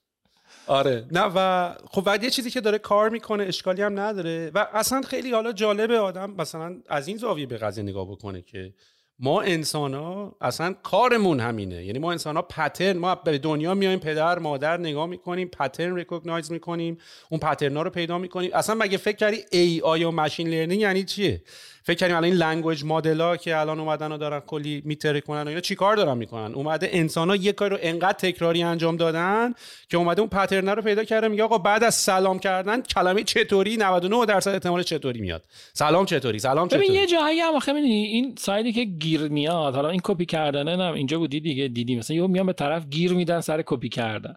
آره. 0.66 1.06
نه 1.12 1.32
و 1.34 1.72
خب 1.90 2.02
بعد 2.02 2.24
یه 2.24 2.30
چیزی 2.30 2.50
که 2.50 2.60
داره 2.60 2.78
کار 2.78 3.08
می‌کنه 3.08 3.44
اشکالی 3.44 3.82
هم 3.82 4.00
نداره. 4.00 4.50
و 4.54 4.66
اصلا 4.72 5.00
خیلی 5.00 5.32
حالا 5.32 5.52
جالبه 5.52 5.98
آدم 5.98 6.30
مثلا 6.38 6.76
از 6.88 7.08
این 7.08 7.16
زاویه 7.16 7.46
به 7.46 7.56
قضیه 7.56 7.84
نگاه 7.84 8.10
بکنه 8.10 8.42
که 8.42 8.74
ما 9.18 9.40
انسان 9.42 9.94
ها 9.94 10.36
اصلا 10.40 10.72
کارمون 10.82 11.40
همینه. 11.40 11.84
یعنی 11.84 11.98
ما 11.98 12.12
انسان 12.12 12.36
ها 12.36 12.42
pattern 12.42 12.96
ما 12.96 13.14
به 13.14 13.38
دنیا 13.38 13.74
میایم 13.74 13.98
پدر 13.98 14.38
مادر 14.38 14.76
نگاه 14.76 15.06
می‌کنیم 15.06 15.48
pattern 15.48 15.96
recognize 15.96 16.52
می‌کنیم 16.52 16.98
اون 17.30 17.40
pattern 17.40 17.76
ها 17.76 17.82
رو 17.82 17.90
پیدا 17.90 18.18
می‌کنیم. 18.18 18.50
اصلا 18.54 18.74
مگه 18.74 18.96
فکر 18.96 19.16
کردی 19.16 19.44
AI 19.52 20.04
و 20.04 20.10
machine 20.10 20.48
learning 20.48 20.80
یعنی 20.80 21.04
چیه؟ 21.04 21.42
فکر 21.86 21.96
کردیم 21.96 22.16
الان 22.16 22.30
این 22.30 22.34
language 22.34 22.84
model 22.84 23.36
که 23.36 23.56
الان 23.56 23.80
اومدن 23.80 24.12
و 24.12 24.18
دارن 24.18 24.40
کلی 24.40 24.82
میترکونن 24.84 25.42
و 25.42 25.48
اینا 25.48 25.60
چیکار 25.60 25.96
دارن 25.96 26.18
می‌کنن؟ 26.18 26.54
اومده 26.54 26.88
انسان 26.92 27.30
ها 27.30 27.36
یه 27.36 27.52
کار 27.52 27.70
رو 27.70 27.78
انقدر 27.80 28.12
تکراری 28.12 28.62
انجام 28.62 28.96
دادن 28.96 29.54
که 29.88 29.96
اومده 29.96 30.20
اون 30.20 30.30
pattern 30.30 30.68
رو 30.68 30.82
پیدا 30.82 31.04
کرده 31.04 31.28
میگه 31.28 31.42
آقا 31.42 31.58
بعد 31.58 31.84
از 31.84 31.94
سلام 31.94 32.38
کردن 32.38 32.80
کلمه 32.80 33.22
چطوری؟ 33.22 33.76
99 33.76 34.26
درصد 34.26 34.50
احتمال 34.50 34.82
چطوری 34.82 35.20
میاد. 35.20 35.44
سلام 35.72 36.04
چطوری؟ 36.04 36.38
سلام 36.38 36.68
چطوری؟ 36.68 36.82
ببین 36.82 37.00
یه 37.00 37.06
جایی 37.06 37.40
هم 37.40 37.54
آخه 37.54 37.72
این 37.72 38.34
side 38.38 38.65
ی 38.65 38.72
که 38.72 38.84
گیر 38.84 39.28
میاد 39.28 39.74
حالا 39.74 39.88
این 39.88 40.00
کپی 40.04 40.26
کردنه 40.26 40.76
نه 40.76 40.92
اینجا 40.92 41.18
بودی 41.18 41.40
دیگه 41.40 41.68
دیدی 41.68 41.96
مثلا 41.96 42.16
یهو 42.16 42.28
میان 42.28 42.46
به 42.46 42.52
طرف 42.52 42.86
گیر 42.86 43.12
میدن 43.12 43.40
سر 43.40 43.62
کپی 43.66 43.88
کردن. 43.88 44.34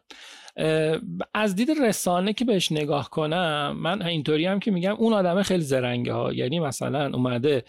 از 1.34 1.56
دید 1.56 1.70
رسانه 1.82 2.34
که 2.34 2.46
بهش 2.46 2.72
نگاه 2.72 3.10
کنم 3.10 3.78
من 3.82 4.02
اینطوری 4.02 4.46
هم 4.46 4.60
که 4.60 4.72
میگم 4.72 4.96
اون 4.96 5.14
آدمه 5.14 5.44
خیلی 5.44 5.64
زرنگه 5.64 6.14
ها. 6.14 6.34
یعنی 6.34 6.60
مثلا 6.60 7.12
اومده 7.14 7.64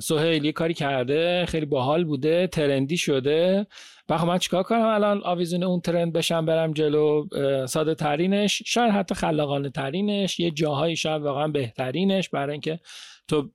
سهیل 0.00 0.44
یه 0.44 0.52
کاری 0.52 0.74
کرده 0.74 1.46
خیلی 1.48 1.66
باحال 1.66 2.04
بوده 2.04 2.46
trend 2.46 2.88
ی 2.88 2.96
شده. 2.96 3.66
و 4.08 4.26
من 4.26 4.38
چیکار 4.38 4.62
کنم 4.62 4.82
الان 4.82 5.22
آویزون 5.24 5.62
اون 5.62 5.80
trend 5.80 6.12
بشم 6.12 6.46
برم 6.46 6.72
جلو 6.72 7.26
ساده 7.66 7.94
ترینش؟ 7.94 8.62
شاید 8.66 8.92
حتی 8.92 9.14
خلاقانه 9.14 9.70
ترینش 9.70 10.40
یه 10.40 10.50
جاهایی 10.50 10.96
شاید 10.96 11.22
واقعا 11.22 11.48
بهترینش 11.48 12.28
برای 12.28 12.52
اینکه 12.52 12.80
تو 13.28 13.50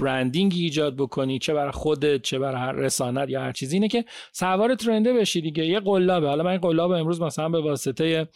branding 0.00 0.52
ایجاد 0.56 0.96
بکنی 0.96 1.38
چه 1.38 1.54
برای 1.54 1.72
خودت 1.72 2.22
چه 2.22 2.38
برای 2.38 2.60
هر 2.60 2.72
رسانت 2.72 3.28
یا 3.30 3.40
هر 3.40 3.52
چیزی. 3.52 3.76
اینه 3.76 3.88
که 3.88 4.04
سوار 4.32 4.74
trend 4.74 5.06
ه 5.06 5.12
بشی 5.12 5.40
دیگه. 5.40 5.66
یه 5.66 5.80
قلابه. 5.80 6.28
حالا 6.28 6.44
من 6.44 6.50
این 6.50 6.60
قلاب 6.60 6.90
امروز 6.90 7.22
مثلا 7.22 7.48
به 7.48 7.60
واسطه 7.60 8.28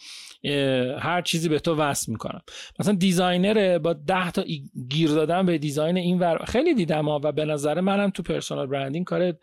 هر 0.98 1.22
چیزی 1.22 1.48
به 1.48 1.58
تو 1.58 1.74
وصل 1.74 2.12
می‌کنم. 2.12 2.40
مثلا 2.80 2.94
designer 2.94 3.78
با 3.78 3.92
ده 3.92 4.30
تا 4.30 4.44
گیر 4.88 5.08
دادن 5.08 5.46
به 5.46 5.58
design 5.58 5.96
این 5.96 6.18
ور 6.18 6.44
خیلی 6.44 6.74
دیدم 6.74 7.08
ها 7.08 7.20
و 7.24 7.32
به 7.32 7.44
نظر 7.44 7.80
منم 7.80 8.10
تو 8.10 8.22
personal 8.22 8.66
branding 8.66 9.06
کار 9.06 9.34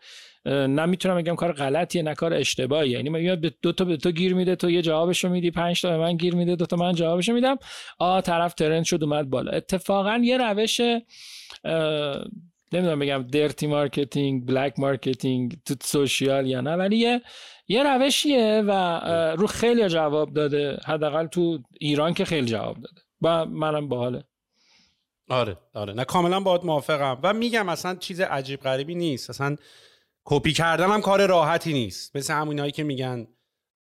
نمی‌تونم 0.48 1.16
بگم 1.16 1.34
کار 1.34 1.52
غلطیه 1.52 2.02
نه 2.02 2.14
کار 2.14 2.34
اشتباهی 2.34 2.90
یعنی 2.90 3.10
میاد 3.10 3.40
به 3.40 3.54
دو 3.62 3.72
تا 3.72 3.84
به 3.84 3.96
تو 3.96 4.10
گیر 4.10 4.34
میده 4.34 4.56
تو 4.56 4.70
یه 4.70 4.82
جوابشو 4.82 5.28
میدی 5.28 5.50
پنج 5.50 5.82
تا 5.82 5.90
به 5.90 5.96
من 5.96 6.16
گیر 6.16 6.34
میده 6.34 6.56
دو 6.56 6.66
تا 6.66 6.76
من 6.76 6.94
جوابشو 6.94 7.32
میدم. 7.32 7.56
آ 7.98 8.20
طرف 8.20 8.54
trend 8.54 8.84
شد 8.84 9.04
اومد 9.04 9.30
بالا. 9.30 9.52
اتفاقا 9.52 10.20
یه 10.22 10.38
روش 10.38 10.80
نمی‌دونم 12.72 12.98
بگم 12.98 13.22
dirty 13.22 13.66
marketing 13.66 14.46
black 14.46 14.74
marketing 14.78 15.56
تو 15.64 15.74
social 15.82 16.46
یا 16.46 16.60
نه 16.60 16.76
ولی 16.76 16.96
یه 16.96 17.22
یه 17.68 17.82
روشیه 17.82 18.62
و 18.66 18.72
رو 19.36 19.46
خیلی 19.46 19.88
جواب 19.88 20.32
داده. 20.34 20.78
حداقل 20.86 21.26
تو 21.26 21.58
ایران 21.80 22.14
که 22.14 22.24
خیلی 22.24 22.46
جواب 22.46 22.76
داده. 22.76 23.00
و 23.22 23.46
منم 23.46 23.88
باحاله. 23.88 24.24
آره 25.30 25.56
آره. 25.74 25.92
نه 25.92 26.04
کاملا 26.04 26.40
باید 26.40 26.64
موافقم. 26.64 27.18
و 27.22 27.32
میگم 27.32 27.68
اصلا 27.68 27.94
چیز 27.94 28.20
عجیب 28.20 28.60
غریبی 28.60 28.94
نیست. 28.94 29.30
اصلا 29.30 29.56
کپی 30.30 30.52
کردن 30.52 30.90
هم 30.90 31.00
کار 31.00 31.26
راحتی 31.26 31.72
نیست. 31.72 32.16
مثل 32.16 32.34
همونایی 32.34 32.72
که 32.72 32.84
میگن 32.84 33.26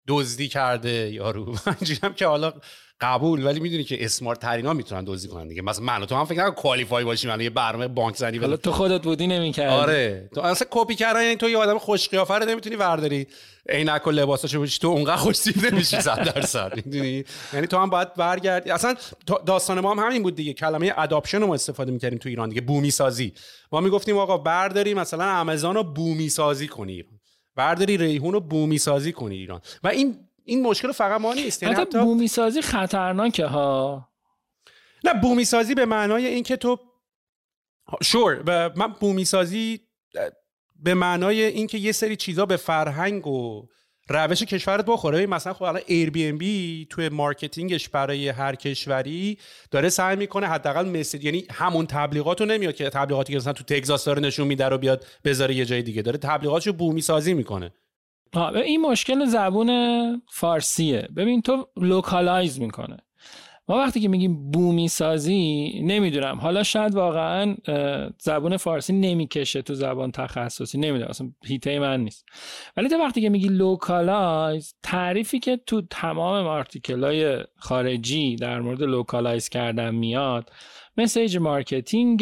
دزدی 0.07 0.47
کرده 0.47 1.11
یارو. 1.13 1.55
هم 2.03 2.13
که 2.13 2.27
حالا 2.27 2.53
قبول 3.01 3.45
ولی 3.45 3.59
می‌دونی 3.59 3.83
که 3.83 4.05
اسمارت 4.05 4.39
ترینا 4.39 4.73
می‌تونن 4.73 5.03
دزدی 5.07 5.27
کنن 5.27 5.47
دیگه. 5.47 5.61
مثلا 5.61 5.85
من 5.85 6.05
تو 6.05 6.15
هم 6.15 6.25
فکر 6.25 6.43
نکن 6.43 6.61
کوالیفای 6.61 7.03
باشیم 7.03 7.29
من 7.29 7.41
یه 7.41 7.49
برنامه 7.49 7.87
بانک 7.87 8.15
زنی 8.15 8.37
حالا 8.37 8.57
تو 8.57 8.71
خودت 8.71 9.01
بودی 9.01 9.27
نمی‌کردی. 9.27 9.73
آره. 9.73 10.29
تو 10.35 10.41
اصلا 10.41 10.67
کپی 10.71 10.95
کردن 10.95 11.23
یعنی 11.23 11.35
تو 11.35 11.49
یه 11.49 11.57
آدم 11.57 11.77
خوش 11.77 12.09
قیافه 12.09 12.33
رو 12.33 12.45
نمی‌تونی 12.45 12.75
ورداری. 12.75 13.27
عینک 13.69 14.07
و 14.07 14.11
لباساشو 14.11 14.61
بچی 14.61 14.79
تو 14.79 14.87
اونقدر 14.87 15.15
خوش 15.15 15.43
دیده 15.43 15.69
میشی 15.75 16.01
100 16.01 16.33
درصد. 16.33 16.75
می‌دونی؟ 16.75 17.23
یعنی 17.53 17.67
تو 17.67 17.77
هم 17.77 17.89
باید 17.89 18.13
برگردی. 18.13 18.71
اصلا 18.71 18.95
داستان 19.45 19.79
ما 19.79 19.91
هم 19.91 19.99
همین 19.99 20.23
بود 20.23 20.35
دیگه. 20.35 20.53
کلمه 20.53 20.93
اداپشن 20.97 21.41
رو 21.41 21.47
ما 21.47 21.53
استفاده 21.53 21.91
می‌کردیم 21.91 22.19
تو 22.19 22.29
ایران 22.29 22.49
دیگه. 22.49 22.61
بومی 22.61 22.91
سازی 22.91 23.33
ما 23.71 23.81
می‌گفتیم 23.81 24.17
آقا 24.17 24.37
برداری 24.37 24.93
مثلا 24.93 25.39
آمازون 25.39 25.75
رو 25.75 25.83
بومی 25.83 26.29
سازی 26.29 26.67
کنی 26.67 27.03
برداری 27.55 27.97
ریحون 27.97 28.33
رو 28.33 28.39
بومی 28.39 28.77
سازی 28.77 29.11
کنی 29.11 29.35
ایران. 29.35 29.61
و 29.83 29.87
این 29.87 30.15
این 30.47 30.61
مشکل 30.63 30.91
فقط 30.91 31.21
ما 31.21 31.33
نیست. 31.33 31.63
یعنی 31.63 31.75
حتی 31.75 31.99
بومی 31.99 32.27
سازی 32.27 32.61
خطرناکه 32.61 33.45
ها. 33.45 34.09
نه 35.03 35.13
بومی 35.13 35.45
سازی 35.45 35.75
به 35.75 35.85
معنای 35.85 36.27
اینکه 36.27 36.55
تو 36.55 36.79
شور 38.03 38.43
من 38.75 38.87
بومی 38.87 39.25
سازی 39.25 39.79
به 40.75 40.93
معنای 40.93 41.43
اینکه 41.43 41.77
یه 41.77 41.91
سری 41.91 42.15
چیزا 42.15 42.45
به 42.45 42.57
فرهنگ 42.57 43.27
و 43.27 43.67
روش 44.09 44.43
کشورت 44.43 44.85
بخوره. 44.85 45.25
مثلا 45.25 45.53
خب 45.53 45.63
الان 45.63 45.81
Airbnb 45.85 46.87
توی 46.89 47.09
marketing 47.09 47.75
ش 47.75 47.89
برای 47.89 48.29
هر 48.29 48.55
کشوری 48.55 49.37
داره 49.71 49.89
سعی 49.89 50.15
می‌کنه 50.15 50.47
حداقل 50.47 50.89
مثل 50.89 51.25
یعنی 51.25 51.47
همون 51.51 51.85
تبلیغاتو 51.85 52.45
نمیاد 52.45 52.75
که 52.75 52.89
تبلیغاتی 52.89 53.33
که 53.33 53.37
مثلا 53.37 53.53
تو 53.53 53.63
تگزاس 53.63 54.05
داره 54.05 54.21
نشون 54.21 54.47
میده 54.47 54.65
رو 54.65 54.77
بیاد 54.77 55.05
بذاره 55.23 55.55
یه 55.55 55.65
جای 55.65 55.81
دیگه. 55.81 56.01
داره 56.01 56.17
تبلیغاتشو 56.17 56.73
بومی 56.73 57.01
سازی 57.01 57.33
می‌کنه. 57.33 57.73
این 58.55 58.81
مشکل 58.81 59.25
زبون 59.25 60.21
فارسیه. 60.31 61.09
ببین 61.15 61.41
تو 61.41 61.67
localize 61.77 62.59
می‌کنه. 62.59 62.97
ما 63.69 63.77
وقتی 63.77 63.99
که 63.99 64.07
میگیم 64.07 64.51
بومی 64.51 64.87
سازی 64.87 65.71
نمی‌دونم. 65.83 66.39
حالا 66.39 66.63
شاید 66.63 66.95
واقعا 66.95 67.55
زبون 68.19 68.57
فارسی 68.57 68.93
نمی‌کشه 68.93 69.61
تو 69.61 69.73
زبان 69.73 70.11
تخصصی. 70.11 70.77
نمی‌دونم. 70.77 71.09
اصلا 71.09 71.31
حیطه 71.45 71.79
من 71.79 72.03
نیست. 72.03 72.25
ولی 72.77 72.89
تو 72.89 72.97
وقتی 72.97 73.21
که 73.21 73.29
میگی 73.29 73.47
localize 73.47 74.73
تعریفی 74.83 75.39
که 75.39 75.59
تو 75.65 75.81
تمام 75.81 76.47
article 76.47 77.03
های 77.03 77.37
خارجی 77.55 78.35
در 78.35 78.61
مورد 78.61 78.83
localize 78.83 79.49
کردن 79.49 79.95
میاد 79.95 80.51
message 80.99 81.37
marketing 81.37 82.19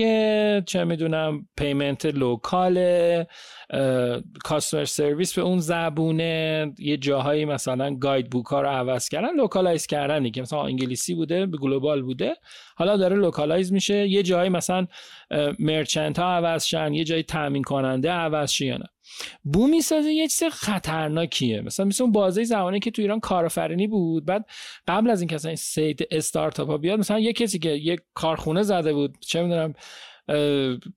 چه 0.65 0.83
می‌دونم 0.83 1.47
payment 1.57 2.05
local 2.05 2.77
customer 4.43 4.85
service 4.85 5.33
به 5.33 5.41
اون 5.41 5.59
زبونه 5.59 6.73
یه 6.79 6.97
جاهایی 6.97 7.45
مثلا 7.45 7.95
guide 7.95 8.29
book 8.29 8.45
ها 8.45 8.61
رو 8.61 8.67
عوض 8.67 9.09
کردن 9.09 9.35
localize 9.35 9.87
کردن 9.87 10.23
دیگه 10.23 10.41
مثلا 10.41 10.63
انگلیسی 10.65 11.15
بوده 11.15 11.45
به 11.45 11.57
global 11.57 12.01
بوده. 12.01 12.35
حالا 12.75 12.97
داره 12.97 13.15
localize 13.15 13.73
میشه 13.73 14.07
یه 14.07 14.23
جایی 14.23 14.49
مثلا 14.49 14.87
merchant 15.59 16.19
ها 16.19 16.25
عوض 16.25 16.65
شن 16.65 16.93
یه 16.93 17.03
جایی 17.03 17.23
تامین 17.23 17.63
کننده 17.63 18.11
عوض 18.11 18.51
شه 18.51 18.79
بومی 19.43 19.81
سازی 19.81 20.11
یه 20.11 20.27
چیز 20.27 20.43
خطرناکیه. 20.43 21.61
مثلا 21.61 21.85
مثل 21.85 22.03
اون 22.03 22.11
بازه 22.11 22.43
زمانی 22.43 22.79
که 22.79 22.91
تو 22.91 23.01
ایران 23.01 23.19
کارآفرینی 23.19 23.87
بود 23.87 24.25
بعد 24.25 24.45
قبل 24.87 25.09
از 25.09 25.21
اینکه 25.21 25.35
اصلا 25.35 25.55
سیت 25.55 25.99
استارتاپ 26.11 26.69
ها 26.69 26.77
بیاد 26.77 26.99
مثلا 26.99 27.19
یه 27.19 27.33
کسی 27.33 27.59
که 27.59 27.69
یه 27.69 27.97
کارخونه 28.13 28.63
زده 28.63 28.93
بود 28.93 29.15
چه 29.19 29.41
می‌دونم 29.41 29.73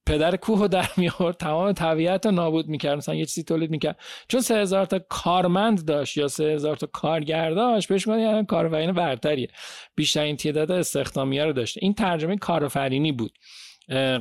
پدر 0.07 0.37
کوه 0.37 0.59
رو 0.59 0.69
در 0.69 0.89
میورد 0.97 1.37
تمام 1.37 1.73
طبیعت 1.73 2.27
رو 2.27 2.33
نابود 2.33 2.69
می‌کرد 2.69 2.97
مثلا 2.97 3.15
یه 3.15 3.25
چیزی 3.25 3.43
تولید 3.43 3.71
می‌کرد. 3.71 4.01
چون 4.29 4.41
سه 4.41 4.55
هزار 4.55 4.87
تا 4.87 4.99
کارمند 4.99 5.85
داشت 5.85 6.17
یا 6.17 6.29
سه 6.29 6.45
هزار 6.45 6.77
تا 6.77 6.87
کارگر 6.87 7.51
داشت 7.51 7.89
بهش 7.89 8.09
میگن 8.09 8.21
یعنی 8.21 8.47
کارآفرین 8.47 8.93
برتریه. 8.93 9.49
بیشترین 9.95 10.37
تعداد 10.37 10.71
استخدامیه 10.71 11.45
رو 11.45 11.53
داشته 11.53 11.81
این 11.83 11.95
ترجمه 11.95 12.37
کارآفرینی 12.37 13.13
بود. 13.13 13.33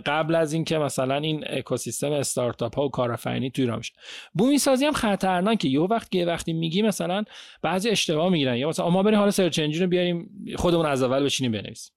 قبل 0.06 0.36
از 0.36 0.54
اینکه 0.54 0.78
مثلا 0.78 1.16
این 1.16 1.44
اکوسیستم 1.48 2.12
استارتاپ 2.12 2.76
ها 2.76 2.86
و 2.86 2.90
کارآفرینی 2.90 3.52
توی 3.52 3.64
ایران 3.64 3.80
بشه. 3.80 3.94
بومی 4.34 4.58
سازی 4.58 4.86
هم 4.86 4.94
خطرناکه. 4.94 5.70
یه 5.70 5.80
وقت 5.80 6.12
که 6.12 6.26
وقتی 6.26 6.54
میگی 6.54 6.82
مثلا 6.82 7.24
بعضی 7.62 7.90
اشتباه 7.90 8.30
می‌گیرن. 8.30 8.58
یا 8.58 8.70
مثلا 8.70 8.90
ما 8.90 9.04
بریم 9.04 9.20
حالا 9.20 9.32
سرچ 9.32 9.60
انجین 9.60 9.82
رو 9.82 9.88
بیاریم 9.88 10.30
خودمون 10.56 10.86
از 10.86 11.04
اول 11.04 11.24
بشینیم 11.24 11.52
بنویسیم. 11.52 11.94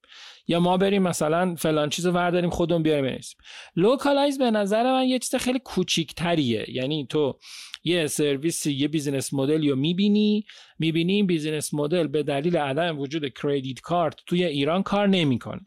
یا 0.48 0.60
ما 0.60 0.76
بریم 0.76 1.02
مثلا 1.02 1.54
فلان 1.54 1.88
چیز 1.88 2.06
رو 2.06 2.12
ورداریم 2.12 2.50
خودمون 2.50 2.82
بیاریم 2.82 3.04
بنویسیم. 3.04 3.38
localize 3.76 4.38
به 4.38 4.50
نظر 4.50 4.92
من 4.92 5.04
یه 5.04 5.18
چیز 5.18 5.34
خیلی 5.34 5.58
کوچیکتریه. 5.58 6.64
یعنی 6.68 7.06
تو 7.06 7.38
یه 7.84 8.06
سرویس 8.06 8.66
یه 8.66 8.88
business 8.88 9.34
model 9.34 9.68
رو 9.68 9.76
می‌بینی؟ 9.76 10.44
می‌بینی 10.78 11.12
این 11.12 11.26
business 11.26 11.74
model 11.74 12.06
به 12.06 12.22
دلیل 12.22 12.56
عدم 12.56 12.98
وجود 12.98 13.28
credit 13.42 13.80
card 13.80 14.14
توی 14.26 14.44
ایران 14.44 14.82
کار 14.82 15.06
نمی‌کنه. 15.08 15.60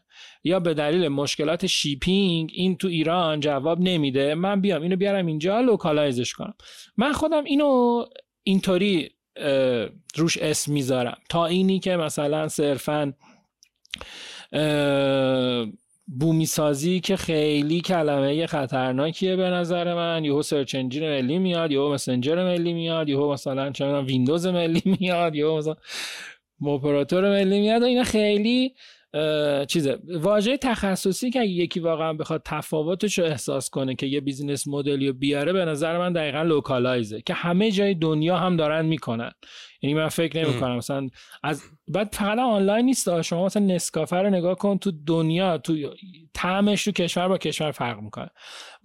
یا 0.43 0.59
به 0.59 0.73
دلیل 0.73 1.07
مشکلات 1.07 1.67
shipping 1.67 2.49
این 2.53 2.77
تو 2.77 2.87
ایران 2.87 3.39
جواب 3.39 3.79
نمیده 3.79 4.35
من 4.35 4.61
بیام 4.61 4.81
اینو 4.81 4.95
بیارم 4.95 5.25
اینجا 5.25 5.61
localize 5.61 6.19
ش 6.19 6.33
کنم. 6.33 6.53
من 6.97 7.13
خودم 7.13 7.43
اینو 7.43 8.05
اینطوری 8.43 9.09
روش 10.15 10.37
اسم 10.37 10.73
می‌ذارم. 10.73 11.17
تا 11.29 11.45
اینی 11.45 11.79
که 11.79 11.95
مثلا 11.95 12.47
صرفا 12.47 13.13
بومی 16.05 16.45
سازی 16.45 16.99
که 16.99 17.15
خیلی 17.15 17.81
کلمه 17.81 18.47
خطرناکیه 18.47 19.35
به 19.35 19.49
نظر 19.49 19.93
من. 19.93 20.25
یهو 20.25 20.41
search 20.41 20.75
engine 20.75 21.09
ملی 21.09 21.37
میاد 21.37 21.71
یهو 21.71 21.93
مسنجر 21.93 22.43
ملی 22.43 22.73
میاد 22.73 23.09
یهو 23.09 23.33
مثلا 23.33 23.71
چه 23.71 24.01
ویندوز 24.01 24.47
ملی 24.47 24.81
میاد 24.99 25.35
یهو 25.35 25.57
مثلا 25.57 25.75
اپراتور 26.67 27.29
ملی 27.29 27.59
میاد 27.59 27.81
و 27.81 27.85
اینا 27.85 28.03
خیلی 28.03 28.75
چیزه. 29.67 29.99
واژه 30.07 30.57
تخصصی 30.57 31.29
که 31.31 31.43
یکی 31.43 31.79
واقعا 31.79 32.13
بخواد 32.13 32.41
تفاوتش 32.45 33.19
رو 33.19 33.25
احساس 33.25 33.69
کنه 33.69 33.95
که 33.95 34.05
یه 34.05 34.21
business 34.21 34.67
model 34.67 35.01
ی 35.01 35.07
رو 35.07 35.13
بیاره 35.13 35.53
به 35.53 35.65
نظر 35.65 35.97
من 35.97 36.13
دقیقا 36.13 36.41
localize 36.41 37.12
ه 37.12 37.21
که 37.21 37.33
همه 37.33 37.71
جای 37.71 37.93
دنیا 37.93 38.37
هم 38.37 38.57
دارن 38.57 38.85
می‌کنن. 38.85 39.31
یعنی 39.81 39.93
من 39.93 40.07
فکر 40.07 40.43
نمی 40.43 40.59
کنم 40.59 40.77
مثلا 40.77 41.09
از 41.43 41.63
بعد 41.87 42.09
فقط 42.13 42.39
آنلاین 42.39 42.85
نیست 42.85 43.21
شما 43.21 43.45
مثلا 43.45 43.65
نسکافه 43.65 44.15
رو 44.15 44.29
نگاه 44.29 44.55
کن 44.55 44.77
تو 44.77 44.91
دنیا 45.07 45.57
تو 45.57 45.75
طعمش 46.33 46.83
تو 46.83 46.91
کشور 46.91 47.27
با 47.27 47.37
کشور 47.37 47.71
فرق 47.71 47.99
می‌کنه. 47.99 48.29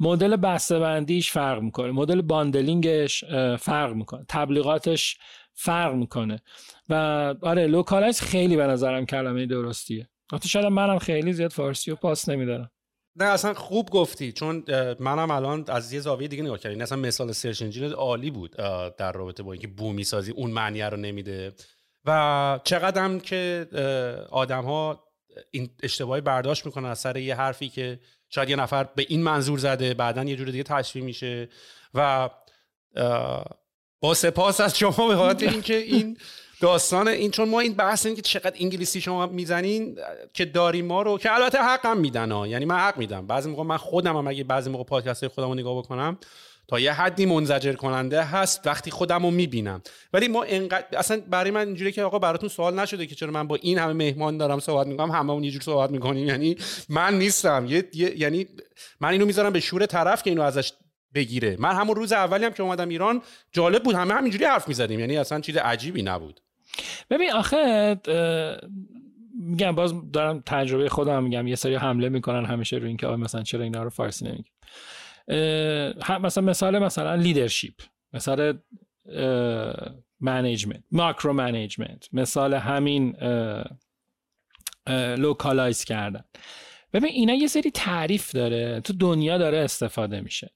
مدل 0.01 0.37
بسته 0.37 0.79
بندیش 0.79 1.31
فرق 1.31 1.63
می‌کنه. 1.63 1.91
مدل 1.91 2.21
bundling 2.21 3.04
ش 3.04 3.25
فرق 3.59 3.93
می‌کنه. 3.93 4.25
تبلیغاتش 4.29 5.19
فرق 5.55 5.95
می‌کنه. 5.95 6.43
و 6.89 6.95
آره 7.43 7.67
localize 7.67 8.21
خیلی 8.21 8.57
به 8.57 8.67
نظرم 8.67 9.07
کلمه 9.07 9.47
درستیه. 9.47 10.09
حتی 10.33 10.49
شاید 10.49 10.67
منم 10.67 10.99
خیلی 10.99 11.33
زیاد 11.33 11.51
فارسی 11.51 11.91
و 11.91 11.95
پاس 11.97 12.29
نمیدارم. 12.29 12.71
نه 13.17 13.25
اصلا 13.25 13.55
خوب 13.55 13.91
گفتی. 13.91 14.33
چون 14.33 14.65
منم 14.99 15.31
الان 15.31 15.65
از 15.69 15.93
یه 15.93 16.01
زاویه 16.01 16.29
دیگه 16.29 16.43
نگاه 16.43 16.59
کردم. 16.59 16.81
اصلا 16.81 16.99
مثال 16.99 17.33
search 17.33 17.63
engine 17.63 17.93
عالی 17.93 18.31
بود 18.31 18.57
در 18.99 19.13
رابطه 19.13 19.43
با 19.43 19.53
اینکه 19.53 19.69
بومی 19.69 20.05
سازی 20.05 20.33
اون 20.33 20.51
معنی 20.51 20.83
رو 20.83 20.97
نمیده. 20.97 21.53
و 22.05 22.61
چقدر 22.65 23.05
هم 23.05 23.21
که 23.21 23.69
آدم 24.31 24.65
ها 24.65 25.05
این 25.51 25.71
اشتباهی 25.83 26.21
برداشت 26.21 26.67
می‌کنن 26.67 26.89
از 26.89 26.99
سر 26.99 27.17
یه 27.17 27.35
حرفی 27.35 27.69
که 27.69 28.01
شاید 28.29 28.51
یه 28.51 28.57
نفر 28.57 28.85
به 28.85 29.07
این 29.09 29.23
منظور 29.23 29.59
زده 29.59 29.95
بعدا 29.95 30.25
یه 30.25 30.37
جور 30.37 30.51
دیگه 30.51 30.63
تشریح 30.63 31.05
میشه. 31.05 31.49
و 31.95 32.31
با 34.01 34.15
سپاس 34.15 34.61
از 34.61 34.79
شما 34.79 35.09
به 35.09 35.17
خاطر 35.17 35.49
اینکه 35.49 35.77
این 35.77 36.17
داستان 36.61 37.09
این 37.09 37.31
چون 37.31 37.49
ما 37.49 37.61
این 37.61 37.73
بحث 37.73 38.07
این 38.07 38.17
که 38.17 38.23
چقدر 38.23 38.57
انگلیسی 38.61 39.01
شما 39.01 39.27
می‌زنین 39.27 39.99
که 40.33 40.45
داریم 40.45 40.87
ما 40.87 41.03
رو 41.03 41.19
که 41.19 41.35
البته 41.35 41.59
حقم 41.59 41.99
میدن 41.99 42.33
ها. 42.33 42.47
یعنی 42.47 42.65
من 42.65 42.77
حق 42.77 42.99
میدم. 42.99 43.27
بعضی 43.27 43.51
موقع 43.51 43.63
من 43.63 43.77
خودم 43.77 44.17
هم 44.17 44.29
اگه 44.29 44.45
بعضی 44.45 44.71
موقع 44.71 44.85
پادکست 44.85 45.29
خودم 45.29 45.49
رو 45.49 45.55
نگاه 45.55 45.79
بکنم 45.79 46.19
تا 46.69 46.81
یه 46.81 46.93
حدی 46.93 47.27
منزجر 47.27 47.73
کننده 47.73 48.23
هست 48.23 48.67
وقتی 48.67 48.91
خودم 48.91 49.23
رو 49.23 49.31
می‌بینم. 49.31 49.83
ولی 50.13 50.29
ما 50.29 50.43
انقدر 50.43 50.99
اصلا 50.99 51.23
برای 51.31 51.51
من 51.51 51.67
اینجوری 51.67 51.93
که 51.93 52.03
آقا 52.03 52.19
براتون 52.19 52.49
سوال 52.49 52.75
نشده 52.75 53.07
که 53.07 53.15
چرا 53.15 53.31
من 53.31 53.47
با 53.47 53.55
این 53.55 53.79
همه 53.79 53.93
مهمان 53.93 54.39
دارم 54.39 54.61
صحبت 54.61 54.87
می‌کنم 54.87 55.11
همه 55.11 55.33
اون 55.33 55.45
یه 55.45 55.51
جور 55.51 55.63
صحبت 55.63 55.91
می‌کنیم. 55.91 56.29
یعنی 56.29 56.57
من 56.89 57.19
نیستم. 57.19 57.67
یه, 57.69 57.85
یعنی 57.95 58.47
من 59.01 59.09
اینو 59.09 59.27
می‌ذارم 59.27 59.53
به 59.53 59.61
شور 59.61 59.87
طرف 59.87 60.23
که 60.23 60.31
اینو 60.31 60.43
ازش 60.43 60.73
بگیره. 61.15 61.57
من 61.59 61.75
همون 61.75 61.97
روز 61.97 62.13
اولی 62.13 62.45
هم 62.45 62.53
که 62.53 62.63
اومدم 62.63 62.89
ایران 62.89 63.23
جالب 63.53 63.83
بود. 63.83 63.95
همه 63.95 64.15
همینجوری 64.15 64.45
حرف 64.45 64.69
می‌زدیم. 64.69 65.01
یعنی 65.01 65.17
اصلا 65.17 65.41
چیز 65.41 65.57
عجیبی 65.57 66.03
نبود. 66.03 66.41
ببین 67.11 67.33
آخه 67.33 67.97
میگم 69.41 69.73
باز 69.73 70.11
دارم 70.13 70.43
تجربه 70.47 70.89
خودم 70.89 71.23
میگم 71.23 71.47
یه 71.47 71.55
سری 71.55 71.75
حمله 71.75 72.09
می‌کنن 72.09 72.45
همیشه 72.45 72.77
رو 72.77 72.87
اینکه 72.87 73.07
مثلا 73.07 73.43
چرا 73.43 73.63
اینا 73.63 73.83
رو 73.83 73.91
فارسی 73.91 74.25
نمیگیم 74.25 74.53
مثلا 76.21 76.45
مثال 76.45 76.79
مثلا 76.79 77.15
leadership 77.15 77.75
مثال 78.13 78.59
management 80.21 80.83
macro 80.91 81.33
management 81.33 82.09
مثال 82.13 82.55
همین 82.55 83.17
localize 85.19 85.85
کردن. 85.85 86.25
ببین 86.93 87.11
اینا 87.11 87.35
یه 87.35 87.47
سری 87.47 87.71
تعریف 87.71 88.33
داره 88.33 88.81
تو 88.81 88.93
دنیا 88.93 89.39
داره 89.39 89.59
استفاده 89.59 90.21
میشه. 90.21 90.51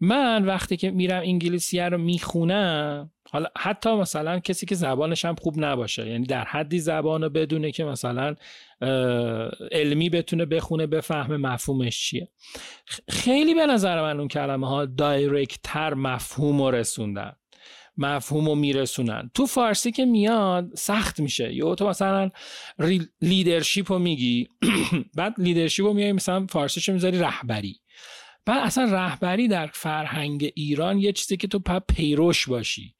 من 0.00 0.44
وقتی 0.44 0.76
که 0.76 0.90
میرم 0.90 1.22
انگلیسی 1.22 1.80
رو 1.80 1.98
می‌خونم 1.98 3.10
حالا 3.32 3.48
حتی 3.58 3.94
مثلا 3.94 4.38
کسی 4.38 4.66
که 4.66 4.74
زبانش 4.74 5.24
هم 5.24 5.34
خوب 5.34 5.54
نباشه 5.58 6.08
یعنی 6.08 6.26
در 6.26 6.44
حدی 6.44 6.78
زبان 6.78 7.22
رو 7.22 7.30
بدونه 7.30 7.70
که 7.72 7.84
مثلا 7.84 8.34
علمی 9.72 10.10
بتونه 10.10 10.44
بخونه 10.44 10.86
بفهمه 10.86 11.36
مفهومش 11.36 12.00
چیه. 12.00 12.28
خیلی 13.08 13.54
به 13.54 13.66
نظر 13.66 14.02
من 14.02 14.18
اون 14.18 14.28
کلمه 14.28 14.68
ها 14.68 14.84
direct 14.84 15.66
تر 15.66 15.94
مفهوم 15.94 16.62
رو 16.62 16.70
رسوندن 16.70 17.32
مفهوم 17.96 18.46
رو 18.46 18.54
میرسونن. 18.54 19.30
تو 19.34 19.46
فارسی 19.46 19.92
که 19.92 20.04
میاد 20.04 20.74
سخت 20.74 21.20
میشه. 21.20 21.54
یا 21.54 21.74
تو 21.74 21.88
مثلا 21.88 22.30
leadership 23.22 23.92
رو 23.92 23.98
میگی 23.98 24.48
بعد 25.16 25.34
leadership 25.38 25.86
رو 25.86 25.92
میای 25.92 26.12
مثلا 26.12 26.46
فارسیشو 26.46 26.92
می‌ذاری 26.92 27.18
رهبری. 27.18 27.80
بعد 28.46 28.64
اصلا 28.64 28.84
رهبری 28.84 29.48
در 29.48 29.66
فرهنگ 29.66 30.52
ایران 30.54 30.98
یه 30.98 31.12
چیزی 31.12 31.36
که 31.36 31.48
تو 31.48 31.58
پا 31.58 31.80
پیروش 31.80 32.48
باشی. 32.48 32.94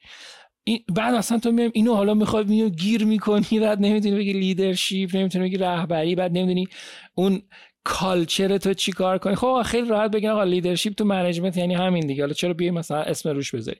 بعد 0.96 1.14
اصلا 1.14 1.38
تو 1.38 1.52
میام 1.52 1.70
اینو 1.74 1.94
حالا 1.94 2.14
می‌خواد 2.14 2.48
میو 2.48 2.68
گیر 2.68 3.05
می‌کنی 3.05 3.61
بعد 3.61 3.81
نمی‌تونی 3.81 4.16
بگی 4.16 4.33
leadership 4.33 5.16
نمی‌تونی 5.16 5.44
بگی 5.44 5.57
رهبری 5.57 6.14
بعد 6.14 6.33
نمی‌دونی 6.33 6.68
اون 7.14 7.42
culture 7.85 8.59
تو 8.59 8.74
چی 8.74 8.92
کار 8.92 9.18
کنی. 9.18 9.35
خب 9.35 9.62
خیلی 9.66 9.88
راحت 9.88 10.11
بگین 10.11 10.31
آقا 10.31 10.44
leadership 10.44 10.92
تو 10.92 11.05
management 11.05 11.57
یعنی 11.57 11.74
همین 11.74 12.07
دیگه. 12.07 12.22
حالا 12.22 12.33
چرا 12.33 12.55
بیای 12.55 12.70
مثلا 12.70 13.02
اسم 13.02 13.28
روش 13.28 13.55
بذاری 13.55 13.78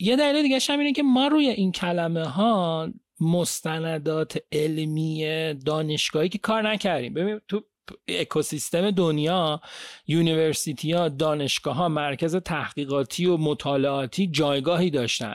یه 0.00 0.16
دلیل 0.16 0.42
دیگه 0.42 0.58
هم 0.68 0.78
اینه 0.78 0.92
که 0.92 1.02
ما 1.02 1.26
روی 1.26 1.48
این 1.48 1.72
کلمه 1.72 2.24
ها 2.24 2.88
مستندات 3.20 4.38
علمی 4.52 5.24
دانشگاهی 5.66 6.28
که 6.28 6.38
کار 6.38 6.68
نکردیم. 6.68 7.14
ببین 7.14 7.40
تو 7.48 7.64
اکوسیستم 8.08 8.90
دنیا 8.90 9.60
university 10.06 10.92
ها 10.92 11.08
دانشگاه 11.08 11.76
ها 11.76 11.88
مرکز 11.88 12.36
تحقیقاتی 12.36 13.26
و 13.26 13.36
مطالعاتی 13.36 14.26
جایگاهی 14.26 14.90
داشتن. 14.90 15.34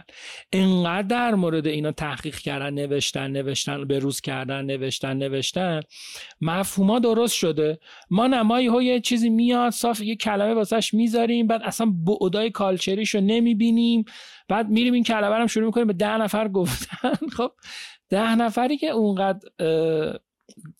انقدر 0.53 1.07
در 1.07 1.35
مورد 1.35 1.67
اینا 1.67 1.91
تحقیق 1.91 2.35
کردن 2.35 2.73
نوشتن 2.73 3.31
نوشتن 3.31 3.85
به 3.85 3.99
روز 3.99 4.21
کردن 4.21 4.65
نوشتن 4.65 5.17
نوشتن. 5.17 5.81
مفهوم‌ها 6.41 6.99
درست 6.99 7.35
شده. 7.35 7.79
ما 8.09 8.27
نه 8.27 8.40
ماییم 8.40 8.67
ها 8.67 8.81
یه 8.81 8.99
چیزی 8.99 9.29
میاد 9.29 9.71
صاف 9.71 10.01
یه 10.01 10.15
کلمه 10.15 10.53
واسش 10.53 10.93
می‌ذاریم 10.93 11.47
بعد 11.47 11.61
اصلا 11.63 11.93
بعدای 12.21 12.51
culturalیشو 12.51 13.19
نمی‌بینیم. 13.19 14.05
بعد 14.47 14.69
میریم 14.69 14.93
این 14.93 15.03
کلمه 15.03 15.35
رو 15.35 15.47
شروع 15.47 15.65
می‌کنیم 15.65 15.87
به 15.87 15.93
ده 15.93 16.17
نفر 16.17 16.47
گفتن. 16.47 17.13
خب 17.37 17.51
ده 18.09 18.35
نفری 18.35 18.77
که 18.77 18.87
اونقدر 18.87 19.39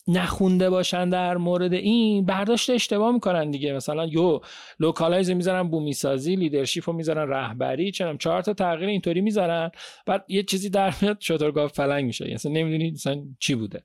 نخونده 0.07 0.69
باشن 0.69 1.09
در 1.09 1.37
مورد 1.37 1.73
این 1.73 2.25
برداشت 2.25 2.69
اشتباه 2.69 3.11
می‌کنن 3.11 3.51
دیگه. 3.51 3.73
مثلا 3.73 4.05
یهو 4.05 4.39
localize 4.79 5.29
می‌ذارن 5.29 5.63
بومی 5.63 5.93
سازی 5.93 6.35
leadership 6.35 6.89
رو 6.89 6.95
می‌ذارن 6.95 7.29
رهبری 7.29 7.91
چنم 7.91 8.17
چهار 8.17 8.41
تا 8.41 8.53
تغییر 8.53 8.89
اینطوری 8.89 9.21
می‌ذارن. 9.21 9.71
بعد 10.05 10.25
یه 10.27 10.43
چیزی 10.43 10.69
در 10.69 10.93
میاد 11.01 11.17
شترگاوپلنگ 11.21 12.05
میشه. 12.05 12.23
یعنی 12.23 12.35
اصلا 12.35 12.51
نمی‌دونی 12.51 12.91
مثلا 12.91 13.21
چی 13.39 13.55
بوده. 13.55 13.83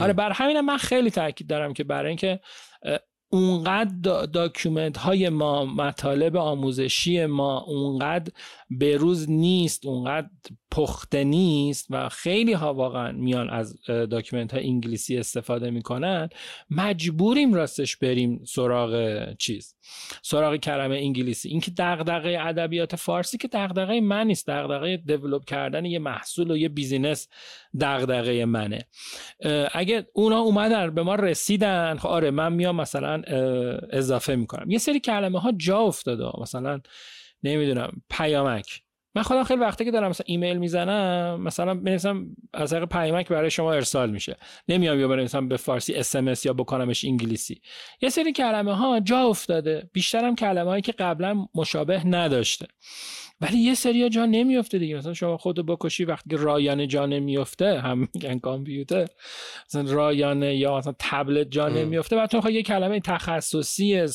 آره 0.00 0.12
برا 0.12 0.30
همین 0.30 0.60
من 0.60 0.76
خیلی 0.76 1.10
تاکید 1.10 1.46
دارم 1.46 1.74
که 1.74 1.84
برای 1.84 2.08
اینکه 2.08 2.40
اونقدر 3.34 4.26
document 4.26 4.96
های 4.96 5.28
ما 5.28 5.64
مطالب 5.64 6.36
آموزشی 6.36 7.26
ما 7.26 7.60
اونقدر 7.60 8.32
بروز 8.80 9.30
نیست 9.30 9.86
اونقدر 9.86 10.28
پخته 10.70 11.24
نیست 11.24 11.86
و 11.90 12.08
خیلی 12.08 12.52
ها 12.52 12.74
واقعا 12.74 13.12
میان 13.12 13.50
از 13.50 13.82
document 13.86 14.54
های 14.54 14.66
انگلیسی 14.66 15.18
استفاده 15.18 15.70
می‌کنن. 15.70 16.28
مجبوریم 16.70 17.54
راستش 17.54 17.96
بریم 17.96 18.44
سراغ 18.44 19.24
چیز؟ 19.38 19.74
سراغ 20.22 20.56
کلمه 20.56 20.96
انگلیسی. 20.96 21.48
اینکه 21.48 21.70
دغدغه 21.78 22.38
ادبیات 22.40 22.96
فارسی 22.96 23.38
که 23.38 23.48
دغدغه 23.48 24.00
من 24.00 24.26
نیست 24.26 24.50
دغدغه 24.50 24.96
develop 24.96 25.44
کردن 25.44 25.84
یه 25.84 25.98
محصول 25.98 26.50
و 26.50 26.56
یه 26.56 26.68
business 26.68 27.28
دغدغه 27.80 28.44
منه. 28.44 28.86
اگه 29.72 30.06
اونا 30.12 30.38
اومدن 30.38 30.94
به 30.94 31.02
ما 31.02 31.14
رسیدن 31.14 31.96
خب 31.98 32.08
آره 32.08 32.30
من 32.30 32.52
میام 32.52 32.76
مثلا 32.76 33.22
اضافه 33.90 34.36
می‌کنم. 34.36 34.70
یه 34.70 34.78
سری 34.78 35.00
کلمه 35.00 35.40
ها 35.40 35.52
جا 35.52 35.78
افتاده 35.78 36.40
مثلا 36.40 36.80
نمی‌دونم 37.42 38.02
پیامک. 38.10 38.82
من 39.14 39.22
خودم 39.22 39.44
خیلی 39.44 39.60
وقتی 39.60 39.84
که 39.84 39.90
دارم 39.90 40.08
مثلا 40.08 40.24
ایمیل 40.26 40.58
می‌زنم 40.58 41.40
مثلا 41.40 41.74
بنویسم 41.74 42.26
از 42.54 42.70
طریق 42.70 42.84
پیامک 42.84 43.28
برای 43.28 43.50
شما 43.50 43.72
ارسال 43.72 44.10
میشه. 44.10 44.36
نمیام 44.68 45.00
یا 45.00 45.08
بنویسم 45.08 45.48
به 45.48 45.56
فارسی 45.56 45.94
اس 45.94 46.46
یا 46.46 46.52
بکنمش 46.52 47.04
انگلیسی. 47.04 47.60
یه 48.02 48.08
سری 48.08 48.32
کلمه 48.32 48.76
ها 48.76 49.00
جا 49.00 49.18
افتاده. 49.18 49.90
بیشترم 49.92 50.34
کلمه 50.34 50.70
هایی 50.70 50.82
که 50.82 50.92
قبلا 50.92 51.46
مشابه 51.54 52.06
نداشته. 52.06 52.66
ولی 53.40 53.58
یه 53.58 53.74
سری 53.74 54.08
جا 54.08 54.26
نمیفته 54.26 54.78
دیگه. 54.78 54.96
مثلا 54.96 55.14
شما 55.14 55.36
خود 55.36 55.66
بکشی 55.66 56.04
وقتی 56.04 56.30
که 56.30 56.36
رایانه 56.36 56.86
جا 56.86 57.06
نمیفته 57.06 57.80
هم 57.80 58.08
میگن 58.14 58.38
کامپیوتر. 58.38 59.06
مثلا 59.66 59.92
رایانه 59.92 60.56
یا 60.56 60.78
مثلا 60.78 60.94
تبلت 60.98 61.50
جا 61.50 61.68
نمیفته 61.68 62.16
بعد 62.16 62.30
تو 62.30 62.50
یه 62.50 62.62
کلمه 62.62 63.00
تخصصی 63.00 64.06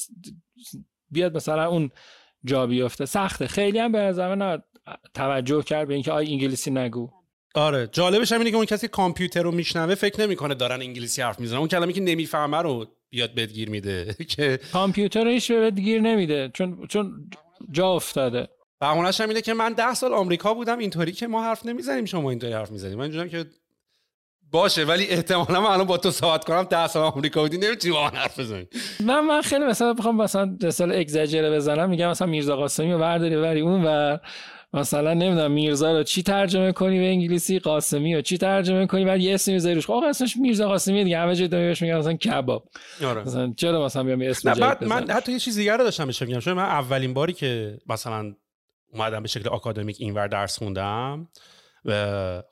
بیاد 1.12 1.36
مثلا 1.36 1.68
اون 1.68 1.92
جا 2.46 2.68
بیفته. 2.68 3.06
سخته. 3.06 3.48
خیلی 3.48 3.80
هم 3.80 3.92
به 3.92 3.98
نظر 3.98 4.58
توجه 5.14 5.62
کرد 5.64 5.88
به 5.88 5.94
اینکه 5.94 6.12
آی 6.12 6.28
انگلیسی 6.28 6.72
نگو. 6.72 7.10
آره. 7.56 7.90
جالبش 7.92 8.32
هم 8.32 8.40
اینه 8.40 8.52
که 8.52 8.58
اون 8.58 8.66
کسی 8.66 8.88
کامپیوتر 8.88 9.42
رو 9.42 9.52
میشنوه 9.52 9.96
فکر 9.96 10.22
نمی‌کنه 10.22 10.56
دارن 10.56 10.82
انگلیسی 10.82 11.22
حرف 11.22 11.40
می‌زنن. 11.40 11.60
اون 11.60 11.68
کلمه 11.68 11.94
که 11.94 12.02
نمی‌فهمه 12.02 12.58
رو 12.58 12.86
بیاد 13.10 13.36
بدگیر 13.36 13.70
میده. 13.70 14.16
که 14.36 14.60
کامپیوتر 14.74 15.28
هیچ 15.28 15.52
بدگیر 15.52 16.02
نمیده. 16.02 16.52
چون 16.54 16.88
چون 16.90 17.30
جا 17.72 17.88
افتاده. 17.88 18.48
بهونش 18.80 19.22
هم 19.22 19.30
اینه 19.30 19.42
که 19.42 19.54
من 19.54 19.74
ده 19.74 19.94
سال 19.94 20.14
آمریکا 20.14 20.54
بودم. 20.54 20.78
اینطوری 20.78 21.12
که 21.12 21.28
ما 21.28 21.44
حرف 21.44 21.66
نمی‌زنیم 21.66 22.06
شما 22.06 22.30
اینطوری 22.30 22.54
حرف 22.54 22.72
می‌زنیم 22.72 22.98
من 22.98 23.30
که 23.30 23.46
باشه 24.52 24.84
ولی 24.84 25.08
احتمالا 25.08 25.62
من 25.62 25.70
الان 25.70 25.88
با 25.88 25.98
تو 25.98 26.12
صحبت 26.12 26.46
کنم 26.46 26.64
ده 26.64 26.88
سال 26.88 27.04
آمریکا 27.04 27.42
بودی 27.42 27.58
نمی‌تونی 27.58 27.94
با 27.94 28.04
من 28.04 28.18
حرف 28.18 28.40
بزنی. 28.40 28.68
من 29.00 29.20
من 29.20 29.42
خیلی 29.42 29.66
مثلا 29.66 29.94
بخوام 29.94 30.18
مثلا 30.22 30.70
سال 30.70 30.92
اگزاجره 30.92 31.52
بزنم 31.52 31.90
میگم 31.90 32.10
مثلا 32.10 32.28
میرزا 32.28 32.56
قاسمی 32.56 32.92
رو 32.92 33.00
برداری 33.00 33.36
ولی 33.36 33.60
اون 33.60 33.84
و 33.86 34.18
مثلا 34.74 35.14
نمی‌دونم 35.14 35.52
میرزا 35.52 35.98
رو 35.98 36.04
چی 36.04 36.24
ترجمه 36.24 36.72
کنی 36.72 37.00
به 37.00 37.06
انگلیسی 37.06 37.60
قاسمی 37.60 38.16
رو 38.16 38.22
چی 38.22 38.38
ترجمه 38.38 38.88
کنی؟ 38.88 39.06
بعد 39.06 39.20
یه 39.20 39.34
اسم 39.34 39.52
می‌ذاری 39.52 39.76
روش. 39.76 39.88
خب 39.88 40.04
اسمش 40.10 40.38
میرزا 40.38 40.68
قاسمی 40.68 41.04
دیگه 41.04 41.20
همه 41.20 41.36
جای 41.36 41.48
دنیا 41.48 41.68
بهش 41.68 41.82
میگن 41.82 41.98
مثلا 41.98 42.14
کباب. 42.14 42.70
آره. 43.06 43.22
مثلا 43.22 43.54
چرا 43.58 43.86
مثلا 43.86 44.04
بیام 44.04 44.22
اسم 44.22 44.54
بعد 44.54 44.84
من 44.84 45.10
حتی 45.10 45.32
یه 45.32 45.40
چیز 45.40 45.58
دیگه 45.58 45.74
رو 45.74 45.84
داشتم 45.84 46.06
بهش 46.06 46.22
میگم. 46.22 46.40
چون 46.40 46.54
من 46.54 46.64
اولین 46.64 47.14
باری 47.14 47.34
که 47.34 47.78
مثلا 47.90 48.34
اومدم 48.94 49.22
به 49.22 49.28
شکل 49.28 49.50
آکادمیک 49.50 49.98
اینور 50.00 50.28
درس 50.28 50.58
خوندم 50.58 51.28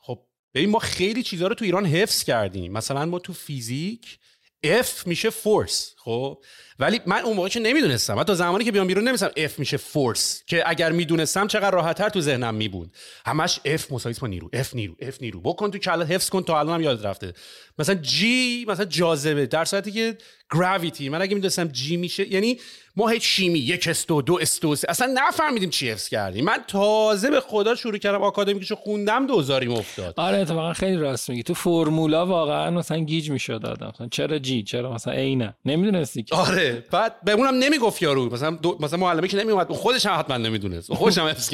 خب 0.02 0.20
ببین 0.56 0.70
ما 0.70 0.80
خیلی 0.80 1.24
چیزها 1.24 1.48
رو 1.48 1.56
تو 1.56 1.66
ایران 1.66 1.86
حفظ 1.86 2.24
کردیم. 2.24 2.72
مثلا 2.72 3.06
ما 3.06 3.20
تو 3.20 3.34
فیزیک 3.34 4.20
F 4.66 5.06
میشه 5.06 5.30
force 5.30 5.94
خب؟ 5.98 6.44
ولی 6.80 7.02
من 7.06 7.22
اون 7.22 7.36
موقع 7.36 7.50
که 7.50 7.60
نمی‌دونستم. 7.60 8.20
حتی 8.20 8.36
زمانی 8.36 8.66
که 8.66 8.72
بیام 8.72 8.88
بیرون 8.88 9.08
نمی‌دونستم 9.08 9.48
F 9.48 9.60
میشه 9.60 9.78
force 9.78 10.44
که 10.48 10.70
اگر 10.70 10.92
می‌دونستم 10.92 11.48
چقدر 11.48 11.72
راحتتر 11.72 12.10
تو 12.10 12.22
ذهنم 12.22 12.56
میبود. 12.56 12.92
همش 13.26 13.60
F 13.66 13.92
مساوی 13.92 14.16
با 14.22 14.28
نیرو 14.28 14.50
F 14.54 14.74
نیرو 14.74 14.96
F 15.02 15.22
نیرو. 15.22 15.42
بکن 15.42 15.72
تو 15.72 15.78
کلت 15.78 16.12
حفظ 16.12 16.30
کن 16.30 16.44
تا 16.44 16.60
الانم 16.60 16.84
یاد 16.84 17.08
رفته. 17.08 17.34
مثلا 17.80 18.00
G 18.04 18.24
مثلا 18.68 18.86
جاذبه. 18.86 19.46
در 19.46 19.66
صورتی 19.66 19.92
که 19.92 20.18
گراویتی 20.54 21.10
من 21.10 21.22
اگه 21.22 21.36
می‌دونستم 21.36 21.70
G 21.70 21.92
میشه 21.92 22.34
یعنی 22.34 22.60
ما 22.98 23.08
هیچ 23.08 23.24
شیمی 23.24 23.60
یک 23.60 23.88
استو 23.88 24.22
دو 24.22 24.38
استو 24.42 24.76
اصلا 24.90 25.14
نفهمیدیم 25.14 25.70
چی 25.70 25.90
حفظ 25.90 26.10
کردیم. 26.10 26.46
من 26.46 26.58
تازه 26.68 27.30
به 27.30 27.42
خدا 27.42 27.76
شروع 27.76 27.98
کردم 27.98 28.22
آکادمیکشو 28.22 28.76
خوندم 28.76 29.28
دوزاریم 29.28 29.72
افتاد. 29.72 30.14
آره 30.18 30.38
اتفاقا 30.38 30.74
خیلی 30.74 30.98
راست 30.98 31.30
میگی. 31.30 31.44
تو 31.44 31.54
فرمولا 31.54 32.26
واقعا 32.26 32.72
مثلا 32.72 32.98
گیج 32.98 33.32
می‌شد 33.32 33.66
آدم. 33.66 33.92
مثلا 33.96 34.08
چرا 34.08 34.40
جی 34.40 34.64
چرا 34.64 34.94
مثلا 34.94 35.14
عینه 35.14 35.56
نمی‌دونستی 35.66 36.26
آره 36.32 36.84
بعد 36.92 37.22
به 37.24 37.32
اونم 37.32 37.56
نمی‌گفت 37.56 38.02
یارو. 38.02 38.34
مثلا 38.34 38.52
دو... 38.52 38.78
مثلا 38.80 39.00
معلمی 39.00 39.28
که 39.28 39.38
نمیومد 39.38 39.72
خودش 39.72 40.06
هم 40.06 40.20
حتما 40.20 40.38
نمی‌دونست. 40.38 40.94
خودش 40.94 41.18
هم 41.18 41.28
حفظ 41.28 41.50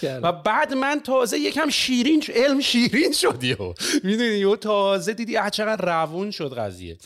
کرد 0.00 0.20
و 0.22 0.32
بعد 0.32 0.74
من 0.74 1.00
تازه 1.00 1.38
یکم 1.38 1.68
شیرین 1.70 2.22
علم 2.34 2.60
شیرین 2.60 3.12
شد 3.12 3.44
یو 3.44 3.74
می‌دونی 4.04 4.34
یو 4.34 4.56
تازه 4.56 5.14
دیدی 5.14 5.36
چقدر 5.52 6.02
روون 6.02 6.30
شد 6.30 6.58
قضیه. 6.58 6.98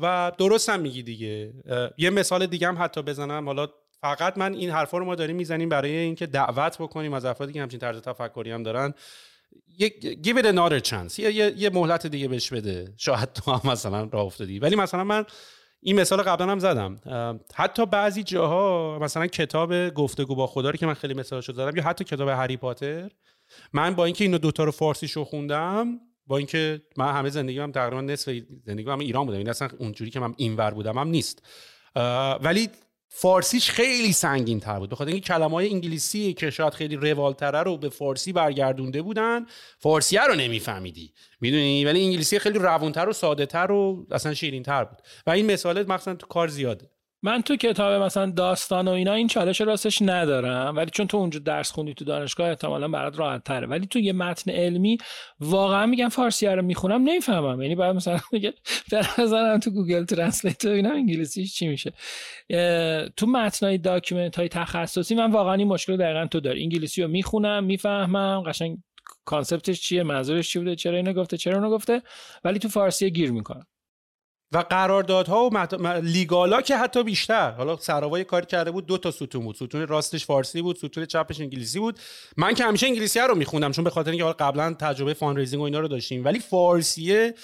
و 0.00 0.32
درست 0.38 0.68
هم 0.68 0.80
میگی 0.80 1.02
دیگه. 1.02 1.52
یه 1.98 2.10
مثال 2.10 2.46
دیگه 2.46 2.68
هم 2.68 2.76
حتی 2.82 3.02
بزنم. 3.02 3.46
حالا 3.46 3.68
فقط 4.00 4.38
من 4.38 4.54
این 4.54 4.70
حرفا 4.70 4.98
رو 4.98 5.04
ما 5.04 5.14
داریم 5.14 5.36
می‌زنیم 5.36 5.68
برای 5.68 5.96
اینکه 5.96 6.26
دعوت 6.26 6.78
بکنیم 6.78 7.12
از 7.12 7.24
افرادی 7.24 7.52
که 7.52 7.62
همچین 7.62 7.80
طرز 7.80 8.00
تفکری 8.00 8.50
هم 8.50 8.62
دارن. 8.62 8.94
give 10.24 10.36
it 10.38 10.44
another 10.44 10.80
chance. 10.88 11.18
یه, 11.18 11.58
یه،, 11.58 11.70
مهلت 11.70 12.06
دیگه 12.06 12.28
بهش 12.28 12.52
بده. 12.52 12.92
شاید 12.96 13.32
تو 13.32 13.52
هم 13.52 13.70
مثلا 13.70 14.08
راه 14.12 14.24
افتادی. 14.24 14.58
ولی 14.58 14.76
مثلا 14.76 15.04
من 15.04 15.24
این 15.80 16.00
مثال 16.00 16.22
قبلا 16.22 16.52
هم 16.52 16.58
زدم. 16.58 17.00
حتی 17.54 17.86
بعضی 17.86 18.22
جاها 18.22 18.98
مثلا 19.02 19.26
کتاب 19.26 19.88
گفتگو 19.88 20.34
با 20.34 20.46
خدا 20.46 20.70
رو 20.70 20.76
که 20.76 20.86
من 20.86 20.94
خیلی 20.94 21.14
مثالشو 21.14 21.52
زدم 21.52 21.76
یا 21.76 21.82
حتی 21.82 22.04
کتاب 22.04 22.28
هری 22.28 22.56
پاتر 22.56 23.10
من 23.72 23.94
با 23.94 24.04
اینکه 24.04 24.24
اینو 24.24 24.38
دوتا 24.38 24.64
رو 24.64 24.70
فارسیشو 24.70 25.24
خوندم 25.24 26.00
با 26.26 26.36
اینکه 26.36 26.82
من 26.96 27.12
همه 27.12 27.30
زندگی 27.30 27.58
هم 27.58 27.72
تقریبا 27.72 28.00
نصف 28.00 28.38
زندگی 28.66 28.90
هم 28.90 28.98
ایران 28.98 29.26
بودم. 29.26 29.38
این 29.38 29.48
اصلا 29.48 29.68
اونجوری 29.78 30.10
که 30.10 30.20
من 30.20 30.34
اینور 30.36 30.70
بودم 30.70 30.98
هم 30.98 31.08
نیست. 31.08 31.42
ولی 32.40 32.68
فارسیش 33.08 33.70
خیلی 33.70 34.12
سنگین 34.12 34.60
تر 34.60 34.78
بود 34.78 34.90
بخاطر 34.90 35.10
اینکه 35.10 35.26
کلمه 35.26 35.54
های 35.54 35.68
انگلیسی 35.70 36.32
که 36.32 36.50
شاید 36.50 36.74
خیلی 36.74 36.96
روالتره 36.96 37.62
رو 37.62 37.76
به 37.76 37.88
فارسی 37.88 38.32
برگردونده 38.32 39.02
بودن 39.02 39.46
فارسیه 39.78 40.26
رو 40.26 40.34
نمیفهمیدی. 40.34 41.12
می‌دونی؟ 41.40 41.84
ولی 41.84 42.04
انگلیسی 42.04 42.38
خیلی 42.38 42.58
روونتر 42.58 43.08
و 43.08 43.12
ساده 43.12 43.46
تر 43.46 43.72
و 43.72 44.06
اصلا 44.10 44.34
شیرین 44.34 44.62
تر 44.62 44.84
بود. 44.84 44.98
و 45.26 45.30
این 45.30 45.52
مثاله 45.52 45.82
مثلا 45.82 46.14
تو 46.14 46.26
کار 46.26 46.48
زیاده. 46.48 46.90
من 47.26 47.42
تو 47.42 47.56
کتاب 47.56 48.02
مثلا 48.02 48.30
داستان 48.30 48.88
و 48.88 48.90
اینا 48.90 49.12
این 49.12 49.28
چالش 49.28 49.60
راستش 49.60 50.02
ندارم 50.02 50.76
ولی 50.76 50.90
چون 50.90 51.06
تو 51.06 51.16
اونجا 51.16 51.38
درس 51.38 51.70
خوندی 51.70 51.94
تو 51.94 52.04
دانشگاه 52.04 52.48
احتمالا 52.48 52.88
برات 52.88 53.18
راحت 53.18 53.44
تره 53.44 53.66
ولی 53.66 53.86
تو 53.86 53.98
یه 53.98 54.12
متن 54.12 54.50
علمی 54.50 54.98
واقعا 55.40 55.86
میگم 55.86 56.08
فارسی 56.08 56.46
رو 56.46 56.62
می‌خونم 56.62 57.02
نمی‌فهمم. 57.02 57.62
یعنی 57.62 57.74
باید 57.74 57.96
مثلا 57.96 58.18
میگه 58.32 58.54
بزنم 59.18 59.60
تو 59.60 59.70
Google 59.70 60.04
Translate 60.04 60.66
ببینم 60.66 60.92
انگلیسیش 60.92 61.54
چی 61.54 61.68
میشه؟ 61.68 61.92
تو 63.16 63.26
متنای 63.26 63.78
document 63.78 64.36
های 64.36 64.48
تخصصی 64.48 65.14
من 65.14 65.30
واقعا 65.30 65.54
این 65.54 65.68
مشکل 65.68 65.96
دقیقا 65.96 66.26
تو 66.26 66.40
داری. 66.40 66.62
انگلیسی 66.62 67.02
رو 67.02 67.08
می‌خونم 67.08 67.64
می‌فهمم 67.64 68.42
قشنگ 68.46 68.78
conceptش 69.24 69.80
چیه 69.80 70.02
منظورش 70.02 70.50
چی 70.50 70.58
بوده 70.58 70.76
چرا 70.76 70.96
اینو 70.96 71.12
گفته 71.12 71.36
چرا 71.36 71.54
اونو 71.54 71.70
گفته 71.70 72.02
ولی 72.44 72.58
تو 72.58 72.68
فارسی 72.68 73.10
گیر 73.10 73.32
می‌کنم. 73.32 73.66
و 74.56 74.58
قراردادها 74.58 75.50
و. 75.52 75.58
legalا 76.02 76.60
که 76.60 76.76
حتی 76.76 77.02
بیشتر. 77.02 77.50
حالا 77.50 77.76
سراوای 77.76 78.24
کاری 78.24 78.46
کرده 78.46 78.70
بود 78.70 78.86
دو 78.86 78.98
تا 78.98 79.10
ستون 79.10 79.44
بود. 79.44 79.56
ستون 79.56 79.86
راستش 79.86 80.26
فارسی 80.26 80.62
بود 80.62 80.76
ستون 80.76 81.06
چپش 81.06 81.40
انگلیسی 81.40 81.78
بود. 81.78 81.98
من 82.36 82.54
که 82.54 82.64
همیشه 82.64 82.86
انگلیسی 82.86 83.20
رو 83.20 83.34
میخوندم 83.34 83.72
چون 83.72 83.84
به 83.84 83.90
خاطر 83.90 84.10
اینکه 84.10 84.24
قبلا 84.24 84.74
تجربه 84.74 85.14
fundraising 85.14 85.62
و 85.62 85.64
اینا 85.64 85.80
رو 85.80 85.88
داشتیم. 85.88 86.24
ولی 86.24 86.38
فارسیه 86.38 87.34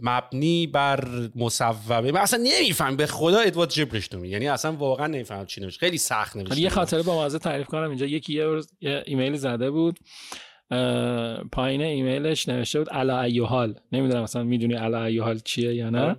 مبنی 0.00 0.66
بر 0.66 1.08
مصوبه. 1.36 2.00
من 2.00 2.16
اصلا 2.16 2.40
نمیفهمم 2.42 2.96
به 2.96 3.06
خدا 3.06 3.38
ادوارد 3.38 3.70
جبرش 3.70 4.08
تو 4.08 4.24
یعنی 4.24 4.48
اصلا 4.48 4.72
واقعا 4.72 5.06
نمیفهمم 5.06 5.46
چی 5.46 5.60
نوشته 5.60 5.80
خیلی 5.80 5.98
سخت 5.98 6.36
نوشته. 6.36 6.60
یه 6.60 6.68
خاطره 6.68 7.02
بامزه 7.02 7.38
تعریف 7.38 7.66
کنم 7.66 7.88
اینجا. 7.88 8.06
یکی 8.06 8.34
یه 8.80 9.02
ایمیل 9.06 9.36
زده 9.36 9.70
بود. 9.70 9.98
پایین 11.52 11.82
ایمیلش 11.82 12.48
نوشته 12.48 12.78
بود 12.78 12.90
علی 12.90 13.20
ایحال 13.20 13.74
نمی‌دونم 13.92 14.22
مثلا 14.22 14.42
می‌دونی 14.42 14.74
علی 14.74 15.04
ایحال 15.04 15.38
چیه 15.38 15.74
یا 15.74 15.90
نه. 15.90 16.16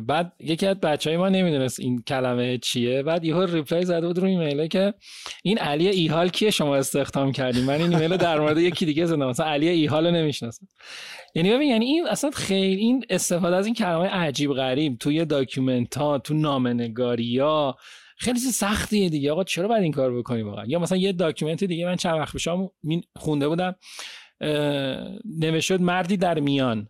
بعد 0.00 0.32
یکی 0.40 0.66
از 0.66 0.80
بچه 0.80 1.10
های 1.10 1.16
ما 1.16 1.28
نمی‌دونست 1.28 1.80
این 1.80 2.02
کلمه 2.02 2.58
چیه. 2.58 3.02
بعد 3.02 3.24
یهو 3.24 3.40
reply 3.40 3.84
زده 3.84 4.06
بود 4.06 4.18
رو 4.18 4.24
ایمیله 4.24 4.68
که 4.68 4.94
این 5.42 5.58
علی 5.58 5.88
ایحال 5.88 6.28
کیه 6.28 6.50
شما 6.50 6.76
استخدام 6.76 7.32
کردیم 7.32 7.64
من 7.64 7.74
این 7.74 7.94
ایمیل 7.94 8.16
در 8.16 8.40
مورد 8.40 8.58
یکی 8.58 8.86
دیگه 8.86 9.06
زدم. 9.06 9.28
مثلا 9.28 9.46
علی 9.46 9.68
ایحال 9.68 10.06
رو 10.06 10.12
نمی‌شناسم. 10.12 10.66
یعنی 11.34 11.50
ببین 11.52 11.68
یعنی 11.68 11.84
این 11.84 12.06
اصلا 12.08 12.30
خیلی 12.30 12.80
این 12.80 13.04
استفاده 13.10 13.56
از 13.56 13.66
این 13.66 13.74
کلمه 13.74 14.06
عجیب 14.06 14.52
غریب. 14.52 14.98
توی 14.98 15.24
document 15.24 15.96
ها 15.96 16.18
تو 16.18 16.34
نامه‌نگاری 16.34 17.38
ها 17.38 17.76
خیلی 18.18 18.38
سختیه 18.38 19.08
دیگه. 19.08 19.32
آقا 19.32 19.44
چرا 19.44 19.68
باید 19.68 19.82
این 19.82 19.92
کار 19.92 20.18
بکنی 20.18 20.42
واقعا؟ 20.42 20.64
یا 20.66 20.78
مثلا 20.78 20.98
یه 20.98 21.12
document 21.12 21.64
دیگه 21.64 21.86
من 21.86 21.96
چند 21.96 22.18
وقت 22.18 22.32
پیش 22.32 22.48
خونده 23.16 23.48
بودم 23.48 23.74
نوشته 25.38 25.78
مردی 25.78 26.16
در 26.16 26.40
میان. 26.40 26.88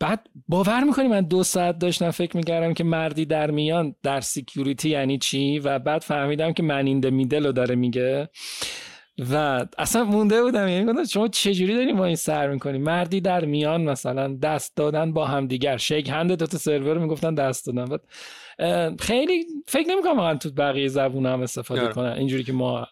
بعد 0.00 0.26
باور 0.48 0.84
می‌کنی 0.84 1.08
من 1.08 1.20
دو 1.20 1.42
ساعت 1.42 1.78
داشتم 1.78 2.10
فکر 2.10 2.36
می‌کردم 2.36 2.74
که 2.74 2.84
مردی 2.84 3.24
در 3.24 3.50
میان 3.50 3.94
در 4.02 4.20
security 4.20 4.90
یعنی 4.90 5.18
چی؟ 5.18 5.58
و 5.58 5.78
بعد 5.78 6.02
فهمیدم 6.02 6.52
که 6.52 6.62
man 6.62 6.86
in 6.86 7.10
the 7.10 7.22
middle 7.22 7.46
رو 7.46 7.52
داره 7.52 7.74
میگه. 7.74 8.28
و 9.32 9.66
اصلا 9.78 10.04
مونده 10.04 10.42
بودم 10.42 10.68
یعنی 10.68 10.86
گفتم 10.86 11.04
شما 11.04 11.28
چجوری 11.28 11.74
داریم 11.74 11.96
با 11.96 12.04
این 12.04 12.16
سر 12.16 12.50
می‌کنی؟ 12.50 12.78
مردی 12.78 13.20
در 13.20 13.44
میان 13.44 13.82
مثلا 13.82 14.36
دست 14.42 14.76
دادن 14.76 15.12
با 15.12 15.26
همدیگر 15.26 15.76
shake 15.76 16.08
hand 16.08 16.32
دو 16.32 16.46
تا 16.46 16.58
سرور 16.58 16.98
می‌گفتن 16.98 17.34
دست 17.34 17.66
دادن. 17.66 17.84
بعد 17.84 18.00
خیلی 19.00 19.46
فکر 19.66 19.88
نمی‌کنم 19.88 20.16
واقعا 20.16 20.34
تو 20.34 20.50
بقیه 20.50 20.88
زبون 20.88 21.26
هم 21.26 21.42
استفاده 21.42 21.88
کنن 21.88 22.12
اینجوری 22.12 22.44
که 22.44 22.52
ما 22.52 22.86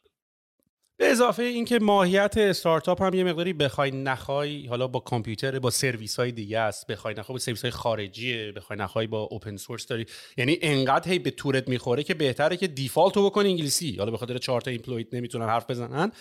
به 1.01 1.11
اضافه 1.11 1.43
اینکه 1.43 1.79
ماهیت 1.79 2.35
استارتاپ 2.39 3.03
هم 3.03 3.15
یه 3.15 3.25
مقداری 3.25 3.53
بخوای 3.53 3.91
نخوای 3.91 4.67
حالا 4.67 4.87
با 4.87 5.01
کامپیوتر 5.01 5.59
با 5.59 5.71
سرویس 5.71 6.17
های 6.17 6.33
دیگه 6.33 6.59
است. 6.59 6.87
بخوای 6.87 7.15
نخوای 7.15 7.35
با 7.35 7.39
سرویس 7.39 7.63
های 7.63 7.71
خارجیه 7.71 8.53
بخوای 8.53 8.79
نخوای 8.79 9.07
با 9.07 9.21
open 9.21 9.57
source 9.57 9.87
داری. 9.87 10.07
یعنی 10.37 10.59
انقدر 10.63 11.11
هی 11.11 11.19
به 11.19 11.31
تورت 11.31 11.69
می‌خوره 11.69 12.03
که 12.03 12.15
بهتره 12.15 12.57
که 12.57 12.67
default 12.67 13.17
رو 13.17 13.27
بکنی 13.27 13.49
انگلیسی. 13.49 13.97
حالا 13.99 14.11
به 14.11 14.17
خاطر 14.17 14.39
چهار 14.39 14.61
تا 14.61 14.71
employeeت 14.71 15.15
نمی‌تونن 15.15 15.47
حرف 15.47 15.71
بزنن. 15.71 16.13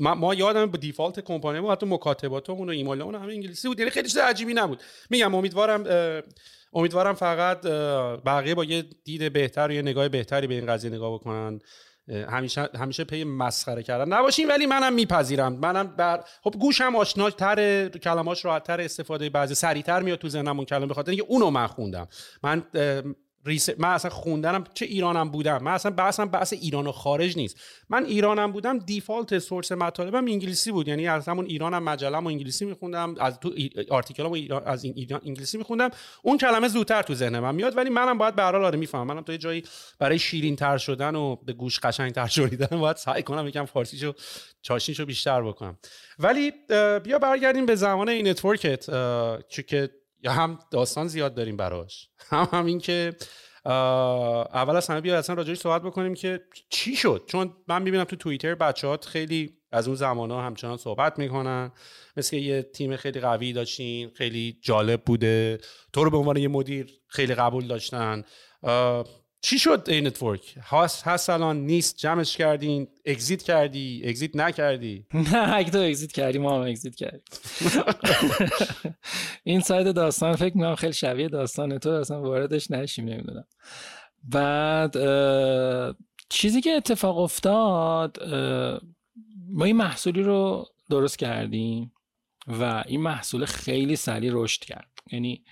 ما, 0.00 0.14
ما 0.14 0.34
یادم 0.34 0.66
با 0.66 0.76
دیفالت 0.76 1.20
کمپانی 1.20 1.60
ما 1.60 1.72
حتی 1.72 1.86
مکاتباتمون 1.86 2.68
و 2.68 2.72
ایمیلمون 2.72 3.14
همه 3.14 3.32
انگلیسی 3.32 3.68
بود. 3.68 3.78
یعنی 3.78 3.90
خیلی 3.90 4.08
چیز 4.08 4.18
عجیبی 4.18 4.54
نبود. 4.54 4.82
میگم 5.10 5.34
امیدوارم 5.34 5.84
امیدوارم 6.72 7.14
فقط 7.14 7.60
بقیه 8.26 8.54
با 8.54 8.64
یه 8.64 8.84
دید 9.04 9.32
بهتر 9.32 9.68
و 9.68 9.72
یه 9.72 9.82
نگاه 9.82 10.08
بهتری 10.08 10.46
به 10.46 10.54
این 10.54 10.66
قضیه 10.66 10.90
نگاه 10.90 11.14
بکنن. 11.14 11.58
همیشه 12.08 12.68
همیشه 12.78 13.04
پی 13.04 13.24
مسخره 13.24 13.82
کردن. 13.82 14.12
نباشین 14.12 14.48
ولی 14.48 14.66
منم 14.66 14.92
میپذیرم. 14.94 15.52
منم 15.52 15.86
بر 15.96 16.24
خب 16.42 16.54
گوشم 16.60 16.96
آشناتر 16.96 17.88
کلماش 17.88 18.44
راحتتر 18.44 18.80
استفاده 18.80 19.30
بعضی 19.30 19.54
سریعتر 19.54 20.02
میاد 20.02 20.18
تو 20.18 20.28
ذهنم 20.28 20.56
اون 20.56 20.64
کلمه 20.64 20.86
بخاطر 20.86 21.10
اینکه 21.10 21.26
اونو 21.28 21.50
من 21.50 21.66
خوندم. 21.66 22.08
من 22.42 22.62
ریس... 23.46 23.68
من 23.78 23.88
اصلا 23.88 24.10
خوندنم 24.10 24.64
چه 24.74 24.84
ایرانم 24.84 25.30
بودم. 25.30 25.62
من 25.62 25.72
اصلا 25.72 25.92
بحثم 25.92 26.24
بحث 26.24 26.52
ایران 26.52 26.86
و 26.86 26.92
خارج 26.92 27.36
نیست. 27.36 27.60
من 27.88 28.04
ایرانم 28.04 28.52
بودم 28.52 28.78
default 28.78 29.38
source 29.38 29.72
مطالبم 29.72 30.24
انگلیسی 30.24 30.72
بود. 30.72 30.88
یعنی 30.88 31.08
از 31.08 31.28
همون 31.28 31.46
ایرانم 31.46 31.82
مجله‌مو 31.82 32.28
انگلیسی 32.28 32.64
میخوندم 32.64 33.14
از 33.20 33.40
تو 33.40 33.52
articleمو 33.90 34.34
ایران... 34.34 34.62
از 34.66 34.84
این 34.84 34.94
ایران 34.96 35.20
انگلیسی 35.26 35.58
میخوندم. 35.58 35.90
اون 36.22 36.38
کلمه 36.38 36.68
زودتر 36.68 37.02
تو 37.02 37.14
ذهن 37.14 37.38
من 37.38 37.54
میاد 37.54 37.76
ولی 37.76 37.90
منم 37.90 38.18
باید 38.18 38.34
به 38.34 38.42
هر 38.42 38.52
حال 38.52 38.64
آره 38.64 38.78
می‌فهمم. 38.78 39.06
منم 39.06 39.22
تو 39.22 39.32
یه 39.32 39.38
جایی 39.38 39.62
برای 39.98 40.18
شیرین 40.18 40.56
تر 40.56 40.78
شدن 40.78 41.14
و 41.14 41.36
به 41.36 41.52
گوش 41.52 41.80
قشنگ 41.80 42.12
تر 42.12 42.26
شدن 42.26 42.80
باید 42.80 42.96
سعی 42.96 43.22
کنم 43.22 43.48
یکم 43.48 43.64
فارسیشو 43.64 44.12
چاشنیشو 44.62 45.04
بیشتر 45.04 45.42
بکنم. 45.42 45.78
ولی 46.18 46.52
بیا 47.04 47.18
برگردیم 47.18 47.66
به 47.66 47.74
زمان 47.74 48.08
این 48.08 48.28
networkت 48.28 48.86
که 49.66 49.90
یا 50.24 50.32
هم 50.32 50.58
داستان 50.70 51.08
زیاد 51.08 51.34
داریم 51.34 51.56
براش. 51.56 52.08
هم 52.30 52.48
همین 52.52 52.78
که 52.78 53.12
اول 54.54 54.76
از 54.76 54.86
همه 54.86 55.00
بیا 55.00 55.18
اصلا 55.18 55.36
راجبش 55.36 55.58
صحبت 55.58 55.82
بکنیم 55.82 56.14
که 56.14 56.40
چی 56.70 56.96
شد. 56.96 57.24
چون 57.26 57.56
من 57.68 57.82
می‌بینم 57.82 58.04
تو 58.04 58.16
توییتر 58.16 58.54
بچه‌هات 58.54 59.04
خیلی 59.04 59.58
از 59.72 59.86
اون 59.86 59.96
زمان 59.96 60.30
ها 60.30 60.42
همچنان 60.42 60.76
صحبت 60.76 61.18
می‌کنن. 61.18 61.72
مثل 62.16 62.36
یه 62.36 62.62
تیم 62.62 62.96
خیلی 62.96 63.20
قوی 63.20 63.52
داشتین 63.52 64.10
خیلی 64.14 64.58
جالب 64.62 65.02
بوده. 65.04 65.58
تو 65.92 66.04
رو 66.04 66.10
به 66.10 66.16
عنوان 66.16 66.36
یه 66.36 66.48
مدیر 66.48 67.00
خیلی 67.08 67.34
قبول 67.34 67.66
داشتن. 67.66 68.22
چی 69.44 69.58
شد 69.58 69.84
این 69.88 70.06
network؟ 70.06 70.58
هست 70.62 71.06
هست 71.06 71.30
الان؟ 71.30 71.56
نیست؟ 71.56 71.96
جمعش 71.96 72.36
کردین؟ 72.36 72.88
exit 73.04 73.42
کردی؟ 73.42 74.02
exit 74.04 74.36
نکردی؟ 74.36 75.06
نه 75.32 75.54
اگه 75.54 75.70
تو 75.70 75.78
exit 75.78 76.12
کردی 76.12 76.38
ما 76.38 76.56
هم 76.56 76.62
exit 76.62 76.94
کردیم. 76.94 77.20
این 79.44 79.60
side 79.60 79.94
داستان 79.94 80.36
فکر 80.36 80.56
می‌کنم 80.56 80.74
خیلی 80.74 80.92
شبیه 80.92 81.28
داستان 81.28 81.78
تو 81.78 81.90
اصلا 81.90 82.22
واردش 82.22 82.70
نشیم 82.70 83.04
نمی‌دونم. 83.04 83.44
بعد 84.22 84.96
چیزی 86.28 86.60
که 86.60 86.70
اتفاق 86.70 87.18
افتاد 87.18 88.22
ما 89.48 89.64
این 89.64 89.76
محصولی 89.76 90.22
رو 90.22 90.66
درست 90.90 91.18
کردیم 91.18 91.92
و 92.46 92.84
این 92.86 93.00
محصول 93.00 93.44
خیلی 93.44 93.96
سریع 93.96 94.30
رشد 94.34 94.64
کرد. 94.64 94.90
یعنی 95.12 95.44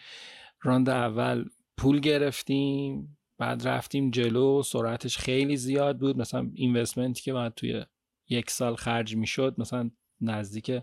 راند 0.63 0.91
اول 0.91 1.45
پول 1.77 2.01
گرفتیم 2.01 3.19
بعد 3.43 3.69
رفتیم 3.69 4.11
جلو 4.11 4.63
سرعتش 4.63 5.19
خیلی 5.19 5.57
زیاد 5.57 5.99
بود. 5.99 6.19
مثلا 6.19 6.51
اینوستمنتی 6.55 7.23
که 7.23 7.33
بعد 7.33 7.55
توی 7.55 7.85
یک 8.29 8.51
سال 8.51 8.77
خرج 8.77 9.17
می‌شد 9.17 9.55
مثلا 9.59 9.91
نزدیک 10.21 10.83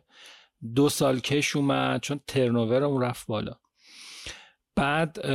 دو 0.76 0.90
سال 0.90 1.20
کش 1.20 1.56
اومد 1.56 2.02
چون 2.02 2.20
ترنوورمون 2.28 3.02
رفت 3.02 3.28
بالا. 3.28 3.56
بعد 4.76 5.26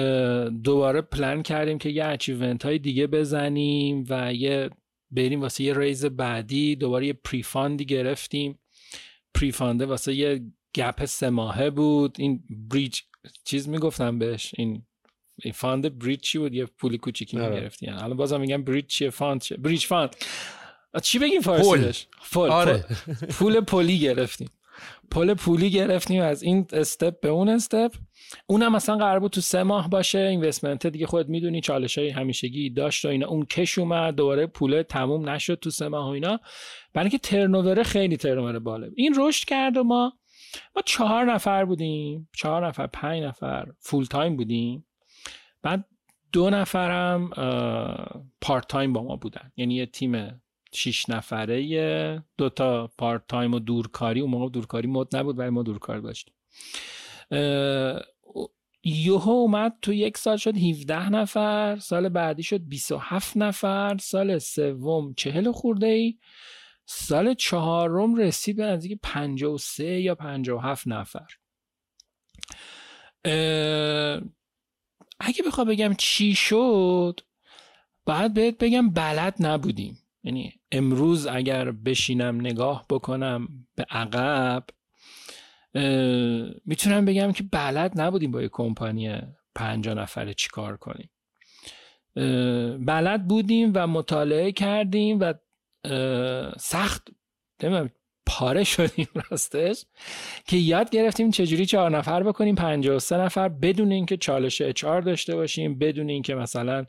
دوباره 0.63 1.01
پلان 1.01 1.43
کردیم 1.43 1.79
که 1.79 1.89
یه 1.89 2.05
achievement 2.05 2.65
های 2.65 2.79
دیگه 2.79 3.07
بزنیم 3.07 4.05
و 4.09 4.35
یه 4.35 4.71
بریم 5.11 5.41
واسه 5.41 5.65
یه 5.65 5.79
raise 5.79 6.05
بعدی. 6.05 6.77
دوباره 6.77 7.07
یه 7.07 7.13
pre-fundی 7.13 7.85
گرفتیم. 7.85 8.59
pre-fundه 9.35 9.87
واسه 9.87 10.15
یه 10.15 10.45
gap 10.75 11.05
سه 11.05 11.31
ماهه 11.31 11.71
بود. 11.71 12.17
این 12.19 12.45
bridge 12.71 13.01
چیز 13.45 13.69
می‌گفتم 13.69 14.19
بهش؟ 14.19 14.55
این 14.59 14.83
fund 15.55 15.99
bridge 15.99 16.21
چی 16.21 16.39
بود 16.39 16.55
یه 16.55 16.67
پول 16.67 16.97
کوچیکی 16.97 17.39
آره. 17.39 17.55
می‌گرفتی. 17.55 17.87
یعنی 17.87 17.99
الان 17.99 18.17
بازم 18.17 18.41
میگم 18.41 18.65
bridge 18.65 18.87
چیه؟ 18.87 19.11
fund 19.11 19.41
چیه 19.41 19.57
bridge 19.57 19.87
fund 19.87 20.17
چی 21.03 21.19
بگیم 21.19 21.41
فارسیش 21.41 22.07
پول. 22.33 22.51
آره. 22.51 22.85
پول. 23.31 23.61
پولی 23.61 23.99
گرفتیم. 23.99 24.51
پول 25.11 25.35
پولی 25.35 25.71
گرفتیم 25.71 26.23
از 26.23 26.43
این 26.43 26.67
step 26.73 27.21
به 27.21 27.29
اون 27.29 27.49
step 27.49 27.95
اونم 28.47 28.73
مثلا 28.73 28.97
قرار 28.97 29.21
بود 29.21 29.31
تو 29.31 29.41
سه 29.41 29.63
ماه 29.63 29.91
باشه. 29.91 30.19
investment 30.19 30.87
دیگه 30.87 31.07
خودت 31.07 31.29
می‌دونی 31.29 31.61
چالش 31.61 31.99
های 31.99 32.11
همیشگی 32.11 32.71
داشت 32.71 33.05
و 33.05 33.09
اینا. 33.09 33.27
اون 33.27 33.45
کش 33.45 33.79
اومد 33.79 34.15
دوباره 34.15 34.47
پول 34.47 34.83
تموم 34.83 35.29
نشد 35.29 35.55
تو 35.55 35.71
سه 35.71 35.89
ماه 35.89 36.07
و 36.07 36.11
اینا. 36.11 36.41
برای 36.95 37.05
اینکه 37.05 37.19
turnover 37.19 37.83
خیلی 37.83 38.17
turnover 38.17 38.59
بالا 38.59 38.89
این 38.97 39.15
رشد 39.19 39.45
کرد 39.45 39.77
و 39.77 39.85
ما 39.85 40.13
ما 40.77 40.83
چهار 40.85 41.25
نفر 41.25 41.65
بودیم. 41.65 42.29
چهار 42.37 42.67
نفر 42.67 42.87
پنج 42.87 43.23
نفر. 43.23 43.67
full 43.81 44.05
time 44.05 44.37
بودیم. 44.37 44.87
بعد 45.65 45.85
دو 46.33 46.51
نفرم 46.51 47.31
part 48.41 48.69
time 48.69 48.93
با 48.93 49.03
ما 49.03 49.17
بودن. 49.17 49.53
یعنی 49.57 49.75
یه 49.75 49.87
تیم 49.87 50.43
شیش 50.73 51.09
نفره 51.09 52.25
دو 52.39 52.49
تا 52.49 52.91
پارت 52.99 53.23
تایم 53.29 53.55
و 53.55 53.59
دورکاری. 53.59 54.21
اون 54.21 54.31
موقع 54.31 54.51
دورکاری 54.51 54.89
مد 54.89 55.17
نبود 55.17 55.39
ولی 55.39 55.51
ما 55.51 55.63
دورکار 55.63 55.99
داشتیم. 55.99 56.35
یوهو 58.85 59.31
اومد 59.31 59.73
تو 59.83 59.93
یک 59.93 60.19
سال 60.19 60.37
شد 60.37 60.57
17 60.57 61.09
نفر 61.09 61.77
سال 61.77 62.09
بعدی 62.09 62.43
شد 62.43 62.61
27 62.69 63.37
نفر 63.37 63.97
سال 64.01 64.39
سوم 64.39 65.15
چهل 65.15 65.53
خورده 65.53 65.87
ای 65.87 66.19
سال 66.87 67.35
چهارم 67.35 68.15
رسید 68.15 68.57
به 68.57 68.65
نزدیک 68.65 68.99
53 69.03 70.01
یا 70.01 70.15
57 70.15 70.89
نفر. 70.89 71.27
اگه 75.21 75.43
بخوام 75.47 75.69
بگم 75.69 75.95
چی 75.99 76.35
شد 76.35 77.21
باید 78.07 78.35
بهت 78.35 78.59
بگم 78.59 78.91
بلد 78.91 79.35
نبودیم. 79.41 79.99
یعنی 80.25 80.53
امروز 80.73 81.27
اگر 81.27 81.71
بشینم 81.71 82.41
نگاه 82.41 82.87
بکنم 82.91 83.49
به 83.75 83.87
عقب 83.91 84.65
می‌تونم 86.65 87.05
بگم 87.05 87.33
که 87.33 87.43
بلد 87.43 88.01
نبودیم 88.01 88.31
با 88.31 88.43
یه 88.43 88.49
کمپانی 88.49 89.21
پنجا 89.55 89.95
نفره 89.95 90.35
چیکار 90.35 90.77
کنیم. 90.77 91.11
بلد 92.87 93.29
بودیم 93.29 93.73
و 93.75 93.87
مطالعه 93.87 94.53
کردیم 94.53 95.21
و 95.21 95.35
سخت 96.59 97.09
پاره 98.27 98.65
شدیم 98.65 99.09
راستش 99.31 99.85
که 100.47 100.57
یاد 100.57 100.91
گرفتیم 100.91 101.31
چجوری 101.31 101.67
چهار 101.67 101.91
نفر 101.91 102.23
بکنیم 102.23 102.55
پنجاه 102.55 102.97
و 102.97 102.99
سه 102.99 103.17
نفر 103.17 103.49
بدون 103.49 103.93
اینکه 103.93 104.17
چالش 104.17 104.61
اچار 104.61 105.01
داشته 105.01 105.37
باشیم 105.37 105.79
بدون 105.79 106.09
اینکه 106.09 106.35
مثلا 106.35 106.85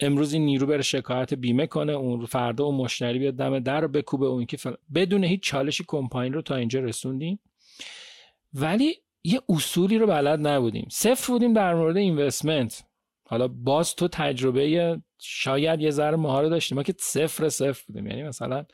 امروز 0.00 0.32
این 0.32 0.44
نیرو 0.44 0.66
بره 0.66 0.82
شکایت 0.82 1.34
بیمه 1.34 1.66
کنه 1.66 1.92
اون 1.92 2.26
فردا 2.26 2.64
اون 2.64 2.74
مشتری 2.74 3.18
بیاد 3.18 3.34
دم 3.34 3.58
در 3.58 3.80
رو 3.80 3.88
بکوبه 3.88 4.26
اون 4.26 4.46
که 4.46 4.56
بدون 4.94 5.24
هیچ 5.24 5.42
چالشی 5.42 5.84
کمپانی 5.88 6.30
رو 6.30 6.42
تا 6.42 6.56
اینجا 6.56 6.80
رسوندیم. 6.80 7.40
ولی 8.54 8.94
یه 9.24 9.40
اصولی 9.48 9.98
رو 9.98 10.06
بلد 10.06 10.46
نبودیم. 10.46 10.88
صفر 10.90 11.32
بودیم 11.32 11.52
در 11.52 11.74
مورد 11.74 11.96
investment. 11.96 12.84
حالا 13.24 13.48
باز 13.48 13.94
تو 13.94 14.08
تجربه 14.08 14.98
شاید 15.18 15.80
یه 15.80 15.90
ذره 15.90 16.16
مهارت 16.16 16.48
داشتیم 16.48 16.76
ما 16.76 16.82
که 16.82 16.94
صفر 16.98 17.48
صفر 17.48 17.82
بودیم. 17.86 18.06
یعنی 18.06 18.22
مثلا 18.22 18.64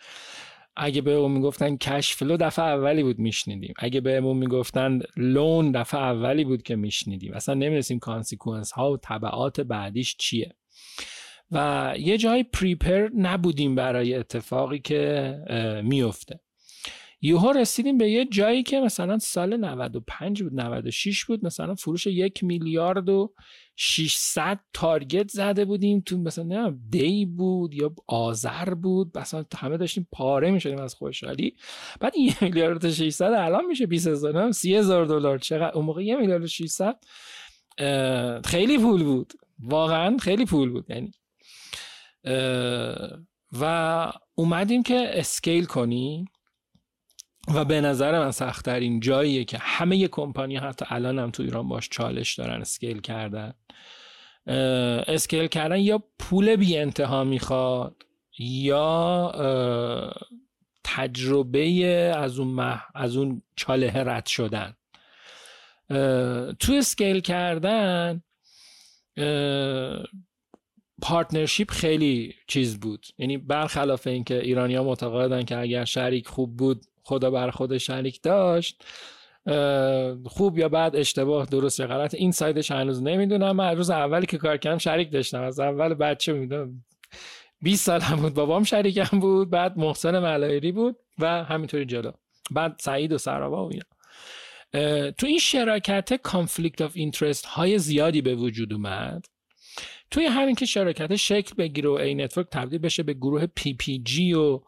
اگه 0.78 1.00
بهمون 1.00 1.30
می‌گفتن 1.32 1.76
cash 1.76 2.14
flow 2.14 2.36
دفعه 2.36 2.64
اولی 2.64 3.02
بود 3.02 3.18
میشنیدیم. 3.18 3.74
اگه 3.78 4.00
بهمون 4.00 4.36
می‌گفتن 4.36 4.98
loan 5.16 5.72
دفعه 5.72 6.00
اولی 6.00 6.44
بود 6.44 6.62
که 6.62 6.76
میشنیدیم. 6.76 7.32
اصلا 7.32 7.54
نمی‌رسیم 7.54 7.98
consequence 7.98 8.72
ها 8.72 8.92
و 8.92 8.96
تبعات 8.96 9.60
بعدیش 9.60 10.16
چیه. 10.16 10.54
و 11.50 11.94
یه 11.98 12.18
جای 12.18 12.42
پریپر 12.42 13.08
نبودیم 13.16 13.74
برای 13.74 14.14
اتفاقی 14.14 14.78
که 14.78 15.34
میفته 15.84 16.40
یوها 17.20 17.50
رسیدیم 17.50 17.98
به 17.98 18.10
یه 18.10 18.24
جایی 18.24 18.62
که 18.62 18.80
مثلا 18.80 19.18
سال 19.18 19.56
95 19.56 20.42
بود 20.42 20.54
96 20.54 21.24
بود 21.24 21.44
مثلا 21.44 21.74
فروش 21.74 22.06
یک 22.06 22.44
میلیارد 22.44 23.08
و 23.08 23.34
600 23.76 24.60
تارگت 24.72 25.28
زده 25.30 25.64
بودیم 25.64 26.00
تو 26.00 26.18
مثلا 26.18 26.44
نه 26.44 26.78
دی 26.90 27.26
بود 27.26 27.74
یا 27.74 27.94
آذر 28.06 28.74
بود 28.74 29.18
مثلا 29.18 29.44
همه 29.56 29.76
داشتیم 29.76 30.08
پاره 30.12 30.50
می‌شدیم 30.50 30.78
از 30.78 30.94
خوشحالی 30.94 31.56
بعد 32.00 32.12
این 32.16 32.26
یه 32.28 32.36
میلیارد 32.40 32.84
و 32.84 32.90
600 32.90 33.24
الان 33.24 33.66
میشه 33.66 33.86
20 33.86 34.06
هزار 34.06 34.52
30 34.52 34.76
هزار 34.76 35.04
دلار. 35.04 35.38
چقدر؟ 35.38 35.74
اون 35.74 35.84
موقع 35.84 36.04
یه 36.04 36.16
میلیارد 36.16 36.42
و 36.42 36.46
600 36.46 36.96
خیلی 38.44 38.78
پول 38.78 39.04
بود. 39.04 39.32
واقعا 39.58 40.16
خیلی 40.16 40.44
پول 40.44 40.70
بود. 40.70 40.86
یعنی 40.90 41.12
و 43.60 44.12
اومدیم 44.34 44.82
که 44.82 45.10
scale 45.12 45.64
کنیم. 45.64 46.24
و 47.54 47.64
به 47.64 47.80
نظر 47.80 48.18
من 48.18 48.30
سختترین 48.30 49.00
جاییه 49.00 49.44
که 49.44 49.58
همه 49.58 50.08
کمپانی 50.08 50.56
حتی 50.56 50.84
الان 50.88 51.18
هم 51.18 51.30
تو 51.30 51.42
ایران 51.42 51.68
باش 51.68 51.88
چالش 51.88 52.34
دارن 52.34 52.60
scale 52.60 53.00
کردن. 53.00 53.54
scale 55.06 55.46
کردن 55.46 55.78
یا 55.78 56.02
پول 56.18 56.56
بی 56.56 56.78
انتها 56.78 57.24
می‌خواد 57.24 58.02
یا 58.38 59.32
تجربه 60.84 61.62
از 62.16 62.38
اون, 62.38 62.48
مح... 62.48 62.82
از 62.94 63.16
اون 63.16 63.42
چاله 63.56 63.92
رد 63.94 64.26
شدن. 64.26 64.74
تو 66.58 66.72
scale 66.72 67.20
کردن 67.20 68.22
partnership 71.02 71.70
خیلی 71.70 72.34
چیز 72.46 72.80
بود. 72.80 73.06
یعنی 73.18 73.38
برخلاف 73.38 74.06
اینکه 74.06 74.40
ایرانیا 74.40 74.84
معتقدن 74.84 75.42
که 75.42 75.58
اگر 75.58 75.84
شریک 75.84 76.28
خوب 76.28 76.56
بود 76.56 76.84
خدا 77.08 77.30
برا 77.30 77.50
خود 77.50 77.78
شریک 77.78 78.22
داشت. 78.22 78.84
خوب 80.24 80.58
یا 80.58 80.68
بعد 80.68 80.96
اشتباه 80.96 81.46
درست 81.46 81.80
یا 81.80 81.86
غلط 81.86 82.14
این 82.14 82.32
side 82.32 82.58
ش 82.58 82.70
هنوز 82.70 83.02
نمی‌دونم. 83.02 83.56
من 83.56 83.76
روز 83.76 83.90
اولی 83.90 84.26
که 84.26 84.38
کار 84.38 84.56
کردم 84.56 84.78
شریک 84.78 85.12
داشتم. 85.12 85.42
از 85.42 85.60
اول 85.60 85.94
بچه 85.94 86.32
می‌دونم. 86.32 86.84
20 87.62 87.86
سال 87.86 88.00
هم 88.00 88.16
بود. 88.16 88.34
بابام 88.34 88.64
شریکم 88.64 89.20
بود. 89.20 89.50
بعد 89.50 89.78
محسن 89.78 90.18
ملایری 90.18 90.72
بود 90.72 90.96
و 91.18 91.44
همینطوری 91.44 91.84
جلو. 91.84 92.12
بعد 92.50 92.76
سعید 92.80 93.12
و 93.12 93.18
سرابا 93.18 93.68
و 93.68 93.70
اینا. 93.72 95.10
تو 95.10 95.26
این 95.26 95.38
شراکت 95.38 96.14
conflict 96.14 96.82
of 96.82 96.92
interest 96.94 97.46
های 97.46 97.78
زیادی 97.78 98.22
به 98.22 98.34
وجود 98.34 98.72
اومد. 98.72 99.26
توی 100.10 100.24
همین 100.24 100.54
که 100.54 100.66
شراکت 100.66 101.16
شکل 101.16 101.54
بگیره 101.58 101.88
و 101.88 101.92
Anetwork 101.92 102.46
تبدیل 102.52 102.78
بشه 102.78 103.02
به 103.02 103.14
گروه 103.14 103.46
PPG 103.46 104.32
و 104.32 104.60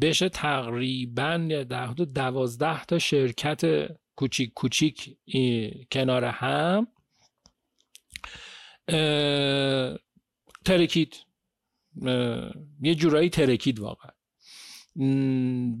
بشه 0.00 0.28
تقریبا 0.28 1.48
در 1.68 1.86
حدود 1.86 2.12
دوازده 2.12 2.84
تا 2.84 2.98
شرکت 2.98 3.88
کوچیک 4.16 4.52
کوچیک 4.54 5.16
کنار 5.92 6.24
هم. 6.24 6.86
ترکید. 10.64 11.16
یه 12.80 12.94
جورایی 12.94 13.30
ترکید 13.30 13.80
واقعا. 13.80 14.10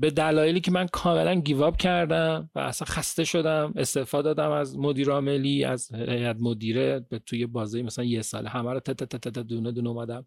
به 0.00 0.10
دلایلی 0.10 0.60
که 0.60 0.70
من 0.70 0.86
کاملا 0.86 1.34
گیواب 1.34 1.76
کردم 1.76 2.50
و 2.54 2.58
اصلا 2.58 2.86
خسته 2.86 3.24
شدم 3.24 3.72
استفاده 3.76 4.34
دادم 4.34 4.50
از 4.50 4.78
مدیر 4.78 5.10
عاملی 5.10 5.64
از 5.64 5.94
هیئت 5.94 6.36
مدیره 6.40 7.00
به 7.00 7.18
توی 7.18 7.46
بازه 7.46 7.82
مثلا 7.82 8.04
یه 8.04 8.22
سال 8.22 8.46
همه 8.46 8.72
رو 8.72 8.80
تت 8.80 9.04
تت 9.04 9.28
تت 9.28 9.38
دونه 9.38 9.72
دونه 9.72 9.88
اومدم 9.88 10.26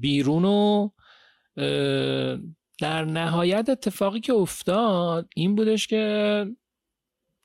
بیرون 0.00 0.44
و 0.44 0.88
در 2.78 3.04
نهایت 3.04 3.68
اتفاقی 3.68 4.20
که 4.20 4.32
افتاد 4.32 5.28
این 5.36 5.54
بودش 5.54 5.86
که 5.86 6.46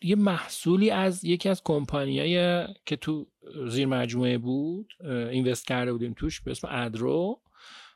یه 0.01 0.15
محصولی 0.15 0.89
از 0.89 1.23
یکی 1.23 1.49
از 1.49 1.61
کمپانیای 1.63 2.65
که 2.85 2.95
تو 2.95 3.27
زیر 3.67 3.87
مجموعه 3.87 4.37
بود 4.37 4.93
invest 5.31 5.67
کرده 5.67 5.91
بودیم 5.91 6.13
توش 6.13 6.41
به 6.41 6.51
اسم 6.51 6.67
Adro 6.71 7.41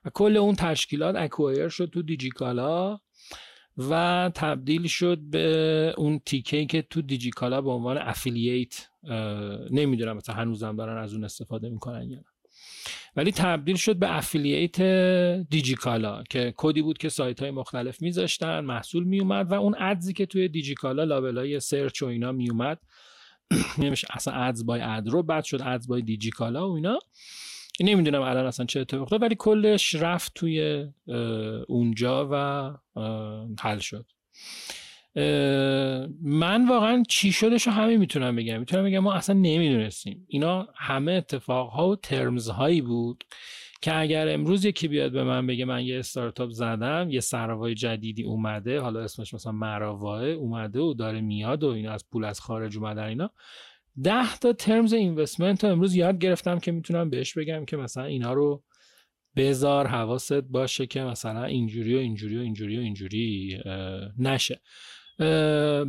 و 0.05 0.09
کل 0.09 0.37
اون 0.37 0.55
تشکیلات 0.55 1.15
acquire 1.15 1.69
شد 1.69 1.85
تو 1.85 2.01
دیجیکالا 2.01 2.99
و 3.77 4.31
تبدیل 4.35 4.87
شد 4.87 5.17
به 5.17 5.93
اون 5.97 6.19
تیکه 6.25 6.65
که 6.65 6.81
تو 6.81 7.01
دیجیکالا 7.01 7.61
به 7.61 7.69
عنوان 7.69 7.97
affiliate 7.97 8.87
نمی‌دونم 9.71 10.17
مثلا 10.17 10.35
هنوزم 10.35 10.75
دارن 10.75 11.03
از 11.03 11.13
اون 11.13 11.23
استفاده 11.23 11.69
می‌کنن 11.69 12.09
یا 12.09 12.17
نه. 12.17 12.30
ولی 13.15 13.31
تبدیل 13.31 13.75
شد 13.75 13.95
به 13.95 14.17
affiliate 14.17 14.81
دیجیکالا 15.49 16.23
که 16.29 16.53
کدی 16.57 16.81
بود 16.81 16.97
که 16.97 17.09
سایت 17.09 17.39
های 17.39 17.51
مختلف 17.51 18.01
میذاشتن 18.01 18.59
محصول 18.59 19.03
میومد 19.03 19.51
و 19.51 19.53
اون 19.53 19.75
ads 19.79 20.05
ی 20.05 20.13
که 20.13 20.25
توی 20.25 20.47
دیجیکالا 20.47 21.03
لابلای 21.03 21.37
search 21.37 22.03
و 22.03 22.05
اینا 22.05 22.31
میومد 22.31 22.79
نمیشه 23.77 24.07
اصلا 24.09 24.33
ادز 24.33 24.65
بای 24.65 24.81
ادرو 24.81 25.23
بعد 25.23 25.43
شد 25.43 25.61
ادز 25.65 25.87
بای 25.87 26.01
دیجیکالا 26.01 26.69
و 26.69 26.75
اینا. 26.75 26.99
نمی‌دونم 27.79 28.21
الان 28.21 28.45
اصلا 28.45 28.65
چه 28.65 28.79
اتفاق 28.79 29.13
ولی 29.13 29.35
کلش 29.35 29.95
رفت 29.95 30.31
توی 30.35 30.87
اونجا 31.67 32.29
و 32.31 32.73
حل 33.59 33.79
شد. 33.79 34.05
من 36.21 36.67
واقعا 36.69 37.03
چی 37.09 37.31
شدش 37.31 37.67
رو 37.67 37.73
همین 37.73 37.97
می‌تونم 37.97 38.35
بگم. 38.35 38.59
می‌تونم 38.59 38.83
بگم 38.83 38.99
ما 38.99 39.13
اصلا 39.13 39.35
نمی‌دونستیم. 39.35 40.25
اینا 40.27 40.67
همه 40.75 41.11
اتفاق 41.11 41.69
ها 41.69 41.89
و 41.89 41.95
ترمز 41.95 42.49
هایی 42.49 42.81
بود 42.81 43.23
که 43.81 43.97
اگر 43.97 44.33
امروز 44.33 44.65
یکی 44.65 44.87
بیاد 44.87 45.11
به 45.11 45.23
من 45.23 45.47
بگه 45.47 45.65
من 45.65 45.85
یه 45.85 45.99
استارتاپ 45.99 46.49
زدم 46.49 47.07
یه 47.09 47.19
سراوای 47.19 47.75
جدیدی 47.75 48.23
اومده 48.23 48.79
حالا 48.79 48.99
اسمش 48.99 49.33
مثلا 49.33 49.51
مراواه 49.51 50.25
اومده 50.25 50.79
و 50.79 50.93
داره 50.93 51.21
میاد 51.21 51.63
و 51.63 51.67
اینا 51.67 51.91
از 51.91 52.05
پول 52.11 52.25
از 52.25 52.39
خارج 52.39 52.77
اومدن 52.77 53.03
اینا 53.03 53.31
ده 54.03 54.37
تا 54.37 54.53
ترمز 54.53 54.93
اینوستمنت 54.93 55.63
رو 55.63 55.71
امروز 55.71 55.95
یاد 55.95 56.17
گرفتم 56.17 56.59
که 56.59 56.71
می‌تونم 56.71 57.09
بهش 57.09 57.37
بگم 57.37 57.65
که 57.65 57.77
مثلا 57.77 58.03
اینا 58.03 58.33
رو 58.33 58.63
بذار 59.35 59.87
حواست 59.87 60.41
باشه 60.41 60.85
که 60.85 61.01
مثلا 61.01 61.43
اینجوری 61.43 61.95
و 61.95 61.97
اینجوری 61.97 62.37
و 62.37 62.41
اینجوری 62.41 62.77
و 62.77 62.81
اینجوری 62.81 63.59
نشه. 64.17 64.61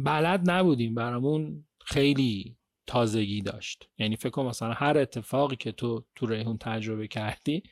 بلد 0.05 0.51
نبودیم 0.51 0.95
برامون 0.95 1.65
خیلی 1.85 2.57
تازگی 2.87 3.41
داشت. 3.41 3.89
یعنی 3.99 4.17
فکر 4.17 4.31
کنم 4.31 4.47
مثلا 4.47 4.73
هر 4.73 4.99
اتفاقی 4.99 5.57
که 5.57 5.73
تو 5.73 6.05
تو 6.15 6.27
ریحون 6.27 6.59
تجربه 6.59 7.09
کردی 7.09 7.63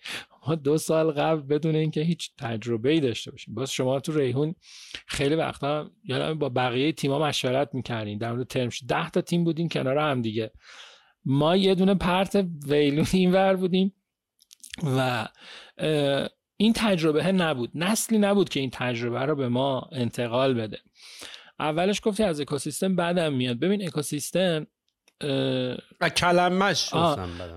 ما 0.47 0.55
دو 0.55 0.79
سال 0.79 1.11
قبل 1.11 1.41
بدون 1.41 1.75
اینکه 1.75 2.01
هیچ 2.01 2.31
تجربه 2.39 2.91
ای 2.91 3.01
داشته 3.01 3.31
باشیم. 3.31 3.55
باز 3.55 3.73
شما 3.73 4.01
تو 4.01 4.19
ریحون 4.19 4.55
خیلی 5.07 5.35
وقتا 5.35 5.91
یادم 6.05 6.39
با 6.39 6.49
بقیه 6.49 6.93
تیما 6.93 7.19
مشورت 7.19 7.75
می‌کردین. 7.75 8.19
در 8.19 8.33
مورد 8.33 8.47
ترمش 8.47 8.83
ده 8.89 9.11
تا 9.11 9.21
تیم 9.21 9.45
بودیم 9.45 9.69
کنار 9.69 9.99
هم 9.99 10.23
دیگه. 10.23 10.51
ما 11.25 11.57
یه 11.57 11.75
دونه 11.75 11.95
پرت 11.95 12.47
ویلون 12.67 13.07
اینور 13.13 13.57
بودیم 13.57 13.95
و 14.97 15.29
این 16.57 16.73
تجربه 16.77 17.33
نبود. 17.33 17.71
نسلی 17.75 18.19
نبود 18.19 18.49
که 18.49 18.61
این 18.61 18.71
تجربه 18.73 19.21
رو 19.21 19.35
به 19.35 19.49
ما 19.49 19.89
انتقال 19.93 20.55
بده. 20.55 20.79
اولش 21.61 22.01
گفتی 22.05 22.23
از 22.23 22.41
اکوسیستم 22.41 22.97
بعدم 22.97 23.33
میاد. 23.33 23.59
ببین 23.59 23.87
اکوسیستم 23.87 24.67
کلمش 26.17 26.95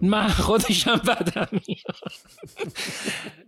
من 0.01 0.27
خودشم 0.27 0.95
بدم 0.95 1.47
میاد. 1.51 1.97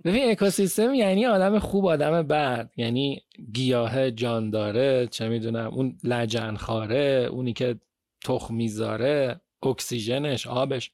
ببین 0.06 0.32
اکوسیستم 0.32 0.94
یعنی 0.94 1.26
آدم 1.26 1.60
خوب 1.60 1.86
آدم 1.86 2.22
بد. 2.22 2.72
یعنی 2.78 3.22
گیاه 3.54 4.12
جان 4.12 4.50
داره 4.50 5.08
چه 5.08 5.30
می‌دونم 5.30 5.68
اون 5.74 5.98
لجن 6.04 6.56
خاره 6.56 7.28
اونی 7.32 7.54
که 7.54 7.80
تخم 8.24 8.56
می‌ذاره 8.56 9.42
اکسیژنش 9.64 10.48
آبش. 10.48 10.92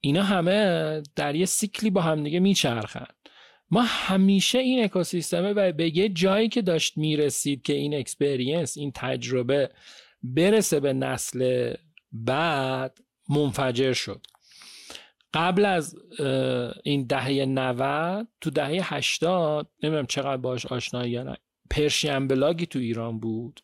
اینا 0.00 0.22
همه 0.22 1.02
در 1.16 1.34
یه 1.34 1.46
سیکلی 1.46 1.90
با 1.90 2.00
همدیگه 2.00 2.40
میچرخن. 2.40 3.06
ما 3.70 3.82
همیشه 3.82 4.58
این 4.58 4.84
اکوسیستمه 4.84 5.52
و 5.52 5.72
به 5.72 5.96
یه 5.96 6.08
جایی 6.08 6.48
که 6.48 6.62
داشت 6.62 6.96
می‌رسید 6.96 7.62
که 7.62 7.72
این 7.72 7.94
experience 7.94 8.76
این 8.76 8.92
تجربه 8.94 9.70
برسه 10.22 10.80
به 10.80 10.92
نسل 10.92 11.74
بعد 12.12 12.98
منفجر 13.28 13.92
شد. 13.92 14.26
قبل 15.34 15.64
از 15.64 15.96
این 16.84 17.06
دهه 17.06 17.44
90 17.44 18.28
تو 18.40 18.50
دهه 18.50 18.94
80 18.94 19.70
نمی‌دونم 19.82 20.06
چقدر 20.06 20.36
باش 20.36 20.66
آشنایی 20.66 21.10
یا 21.10 21.22
نه 21.22 21.36
پرشین 21.70 22.28
بلاگی 22.28 22.66
تو 22.66 22.78
ایران 22.78 23.20
بود 23.20 23.60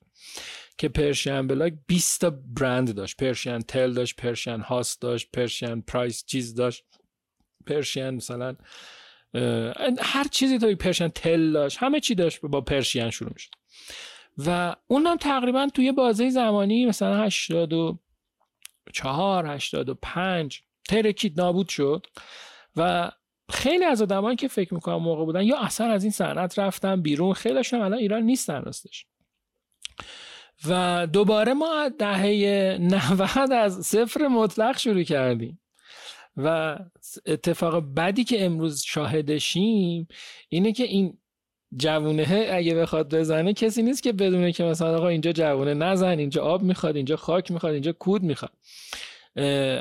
که 0.78 0.88
پرشین 0.88 1.46
بلاگ 1.46 1.72
20 1.86 2.20
تا 2.20 2.30
برند 2.30 2.94
داشت. 2.94 3.16
پرشین 3.16 3.58
تل 3.58 3.92
داشت 3.92 4.16
پرشین 4.16 4.60
هاست 4.60 5.02
داشت 5.02 5.28
پرشین 5.32 5.82
پرایس 5.82 6.24
چیز 6.24 6.54
داشت. 6.54 6.84
پرشین 7.66 8.10
مثلا 8.10 8.56
هر 10.00 10.24
چیزی 10.30 10.58
توی 10.58 10.74
پرشین 10.74 11.08
تل 11.08 11.52
داشت 11.52 11.78
همه 11.78 12.00
چی 12.00 12.14
داشت 12.14 12.40
با 12.40 12.60
پرشین 12.60 13.10
شروع 13.10 13.30
می‌شد. 13.32 13.50
و 14.46 14.76
اونم 14.86 15.16
تقریبا 15.16 15.68
توی 15.74 15.92
بازه 15.92 16.30
زمانی 16.30 16.86
مثلا 16.86 17.24
84 17.24 19.46
85 19.46 20.62
ترکید 20.88 21.40
نابود 21.40 21.68
شد 21.68 22.06
و 22.76 23.10
خیلی 23.50 23.84
از 23.84 24.02
آدمایی 24.02 24.36
که 24.36 24.48
فکر 24.48 24.74
می‌کنم 24.74 24.96
موقع 24.96 25.24
بودن 25.24 25.42
یا 25.42 25.58
اصلا 25.58 25.86
از 25.86 26.04
این 26.04 26.12
صنعت 26.12 26.58
رفتن 26.58 27.02
بیرون 27.02 27.32
خیلیشون 27.32 27.80
الان 27.80 27.98
ایران 27.98 28.22
نیستن 28.22 28.62
راستش. 28.62 29.06
و 30.68 31.06
دوباره 31.12 31.54
ما 31.54 31.88
دهه 31.98 32.78
90 32.80 33.52
از 33.52 33.86
صفر 33.86 34.28
مطلق 34.28 34.78
شروع 34.78 35.02
کردیم. 35.02 35.61
و 36.36 36.78
اتفاق 37.26 37.94
بدی 37.96 38.24
که 38.24 38.44
امروز 38.44 38.82
شاهدشیم 38.82 40.08
اینه 40.48 40.72
که 40.72 40.84
این 40.84 41.18
جوونه 41.76 42.48
اگه 42.52 42.74
بخواد 42.74 43.14
بزنه 43.14 43.52
کسی 43.52 43.82
نیست 43.82 44.02
که 44.02 44.12
بدونه 44.12 44.52
که 44.52 44.64
مثلا 44.64 44.96
آقا 44.96 45.08
اینجا 45.08 45.32
جوونه 45.32 45.74
نزن 45.74 46.18
اینجا 46.18 46.42
آب 46.42 46.62
می‌خواد 46.62 46.96
اینجا 46.96 47.16
خاک 47.16 47.50
می‌خواد 47.50 47.72
اینجا 47.72 47.92
کود 47.92 48.22
می‌خواد. 48.22 48.52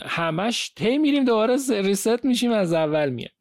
همش 0.05 0.71
هی 0.79 0.97
میریم 0.97 1.25
دوباره 1.25 1.57
reset 1.69 2.25
میشیم 2.25 2.51
از 2.51 2.73
اول 2.73 3.09
میاد 3.09 3.31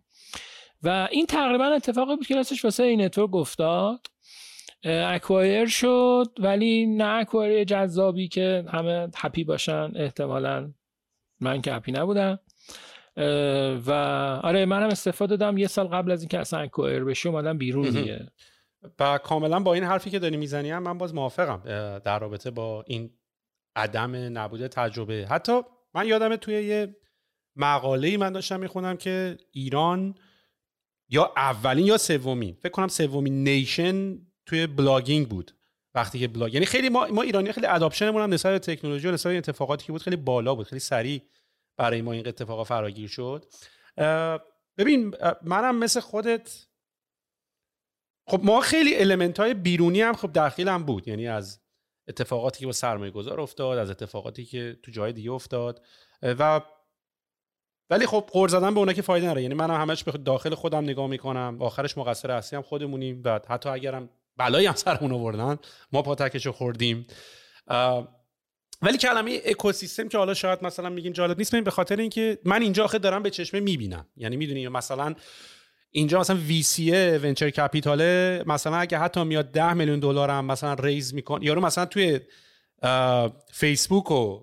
و 0.82 1.08
این 1.10 1.26
تقریبا 1.26 1.64
اتفاقی 1.64 2.16
بود 2.16 2.26
که 2.26 2.34
راستش 2.34 2.64
واسه 2.64 2.82
Anetwork 2.82 3.34
افتاد. 3.34 4.06
acquire 4.84 5.66
شد 5.66 6.26
ولی 6.38 6.86
نه 6.86 7.04
acquire 7.04 7.64
جذابی 7.64 8.28
که 8.28 8.64
همه 8.68 9.08
happy 9.16 9.44
باشن 9.44 9.92
احتمالا 9.96 10.72
من 11.40 11.62
که 11.62 11.72
happy 11.72 11.92
نبودم. 11.92 12.38
و 13.86 13.90
آره 14.42 14.66
منم 14.66 14.88
استعفا 14.88 15.36
دادم 15.36 15.58
یه 15.58 15.66
سال 15.66 15.86
قبل 15.86 16.10
از 16.10 16.20
اینکه 16.20 16.38
اصلا 16.38 16.60
acquire 16.60 17.04
بشه 17.04 17.28
اومدم 17.28 17.58
بیرون 17.58 17.90
دیگه. 17.90 18.26
و 18.98 19.18
کاملا 19.18 19.60
با 19.60 19.74
این 19.74 19.84
حرفی 19.84 20.10
که 20.10 20.18
داری 20.18 20.36
می‌زنی 20.36 20.72
من 20.78 20.98
باز 20.98 21.14
موافقم 21.14 21.62
در 21.98 22.18
رابطه 22.18 22.50
با 22.50 22.84
این 22.86 23.10
عدم 23.76 24.38
نبود 24.38 24.68
تجربه. 24.68 25.26
حتی 25.30 25.60
من 25.94 26.06
یادمه 26.06 26.36
توی 26.36 26.54
یه 26.62 26.96
مقاله 27.56 28.08
ای 28.08 28.16
من 28.16 28.32
داشتم 28.32 28.60
می‌خونم 28.60 28.96
که 28.96 29.36
ایران 29.52 30.14
یا 31.08 31.32
اولین 31.36 31.86
یا 31.86 31.98
سومین 31.98 32.56
فکر 32.60 32.72
کنم 32.72 32.88
سومین 32.88 33.44
nation 33.44 34.18
توی 34.46 34.66
blogging 34.66 35.28
بود. 35.28 35.52
وقتی 35.94 36.18
که 36.18 36.28
بلاگ 36.28 36.54
یعنی 36.54 36.66
خیلی 36.66 36.88
ما 36.88 37.06
ما 37.06 37.22
ایرانی 37.22 37.52
خیلی 37.52 37.66
adoption 37.66 38.07
مون 38.07 38.22
هم 38.22 38.32
نسبت 38.32 38.52
به 38.52 38.58
تکنولوژی 38.58 39.08
و 39.08 39.10
نسبت 39.10 39.36
اتفاقاتی 39.36 39.86
که 39.86 39.92
بود 39.92 40.02
خیلی 40.02 40.16
بالا 40.16 40.54
بود 40.54 40.66
خیلی 40.66 40.80
سریع 40.80 41.22
برای 41.80 42.02
ما 42.02 42.12
این 42.12 42.28
اتفاقا 42.28 42.64
فراگیر 42.64 43.08
شد. 43.08 43.44
ببین 44.78 45.14
منم 45.42 45.78
مثل 45.78 46.00
خودت 46.00 46.66
خب 48.26 48.40
ما 48.44 48.60
خیلی 48.60 48.98
المنت 48.98 49.40
های 49.40 49.54
بیرونی 49.54 50.00
هم 50.00 50.14
خب 50.14 50.32
داخلم 50.32 50.84
بود. 50.84 51.08
یعنی 51.08 51.28
از 51.28 51.60
اتفاقاتی 52.08 52.60
که 52.60 52.66
با 52.66 52.72
سرمایه 52.72 53.10
گذار 53.10 53.40
افتاد 53.40 53.78
از 53.78 53.90
اتفاقاتی 53.90 54.44
که 54.44 54.78
تو 54.82 54.90
جای 54.90 55.12
دیگه 55.12 55.30
افتاد. 55.30 55.84
و 56.22 56.60
ولی 57.90 58.06
خب 58.06 58.28
قور 58.32 58.48
زدن 58.48 58.74
به 58.74 58.80
اونا 58.80 58.92
که 58.92 59.02
فایده 59.02 59.26
نداره. 59.26 59.42
یعنی 59.42 59.54
منم 59.54 59.80
همش 59.80 60.04
به 60.04 60.12
داخل 60.12 60.54
خودم 60.54 60.84
نگاه 60.84 61.06
می‌کنم. 61.06 61.56
آخرش 61.60 61.98
مقصر 61.98 62.30
اصلی 62.30 62.56
هم 62.56 62.62
خودمونیم 62.62 63.22
و 63.24 63.40
حتی 63.48 63.68
اگرم 63.68 64.08
بلایی 64.36 64.66
هم 64.66 64.74
سرمون 64.74 65.12
آوردن 65.12 65.58
ما 65.92 66.02
پاتکشو 66.02 66.52
خوردیم. 66.52 67.06
ولی 68.82 68.98
کلمه 68.98 69.40
اکوسیستم 69.44 70.08
که 70.08 70.18
حالا 70.18 70.34
شاید 70.34 70.64
مثلا 70.64 70.88
میگین 70.88 71.12
جالب 71.12 71.38
نیست 71.38 71.56
به 71.56 71.70
خاطر 71.70 71.96
اینکه 71.96 72.38
من 72.44 72.62
اینجا 72.62 72.84
آخه 72.84 72.98
دارم 72.98 73.22
به 73.22 73.30
چشمه 73.30 73.60
می‌بینم. 73.60 74.06
یعنی 74.16 74.36
می‌دونی 74.36 74.68
مثلا 74.68 75.14
اینجا 75.90 76.20
مثلا 76.20 76.36
VC 76.36 76.62
venture 76.62 76.90
capital 76.92 77.50
ه 77.50 78.42
مثلا 78.46 78.76
اگه 78.76 78.98
حتی 78.98 79.24
میاد 79.24 79.52
10 79.52 79.72
میلیون 79.72 80.00
دلار 80.00 80.30
هم 80.30 80.44
مثلا 80.44 80.74
raise 80.74 81.14
میکنه 81.14 81.42
یارو 81.42 81.60
مثلا 81.60 81.86
توی 81.86 82.20
فیسبوک 83.52 84.10
و 84.10 84.42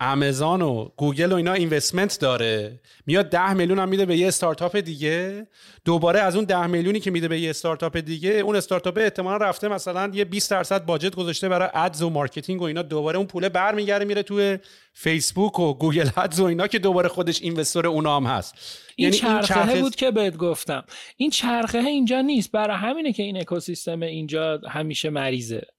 آمازون 0.00 0.62
و 0.62 0.88
گوگل 0.96 1.32
و 1.32 1.34
اینا 1.34 1.52
investment 1.52 2.20
داره. 2.20 2.80
میاد 3.06 3.30
ده 3.30 3.52
میلیون 3.52 3.78
هم 3.78 3.88
میده 3.88 4.06
به 4.06 4.16
یه 4.16 4.28
استارتاپ 4.28 4.76
دیگه. 4.76 5.46
دوباره 5.84 6.20
از 6.20 6.36
اون 6.36 6.44
ده 6.44 6.66
میلیونی 6.66 7.00
که 7.00 7.10
میده 7.10 7.28
به 7.28 7.40
یه 7.40 7.50
استارتاپ 7.50 7.96
دیگه 7.96 8.30
اون 8.30 8.56
استارتاپ 8.56 8.98
احتمالا 8.98 9.36
رفته 9.36 9.68
مثلا 9.68 10.10
یه 10.14 10.24
20 10.24 10.50
درصد 10.50 10.84
budget 10.84 11.14
گذاشته 11.14 11.48
برای 11.48 11.68
ads 11.74 12.02
و 12.02 12.10
marketing 12.10 12.62
و 12.62 12.64
اینا. 12.64 12.82
دوباره 12.82 13.18
اون 13.18 13.26
پوله 13.26 13.48
برمیگرده 13.48 14.04
میره 14.04 14.22
توی 14.22 14.58
فیسبوک 14.92 15.58
و 15.58 15.74
گوگل 15.74 16.08
ads 16.16 16.40
و 16.40 16.44
اینا 16.44 16.66
که 16.66 16.78
دوباره 16.78 17.08
خودش 17.08 17.42
investor 17.42 17.86
اونا 17.86 18.16
هم 18.16 18.24
هست. 18.26 18.54
این 18.96 19.04
یعنی 19.08 19.18
چرخه, 19.18 19.34
این 19.34 19.42
چرخه 19.42 19.80
بود 19.80 19.96
که 19.96 20.10
بهت 20.10 20.36
گفتم. 20.36 20.84
این 21.16 21.30
چرخه 21.30 21.78
اینجا 21.78 22.20
نیست. 22.20 22.52
برای 22.52 22.76
همینه 22.76 23.12
که 23.12 23.22
این 23.22 23.36
اکوسیستم 23.36 24.02
اینجا 24.02 24.60
همیشه 24.68 25.10
مریضه. 25.10 25.75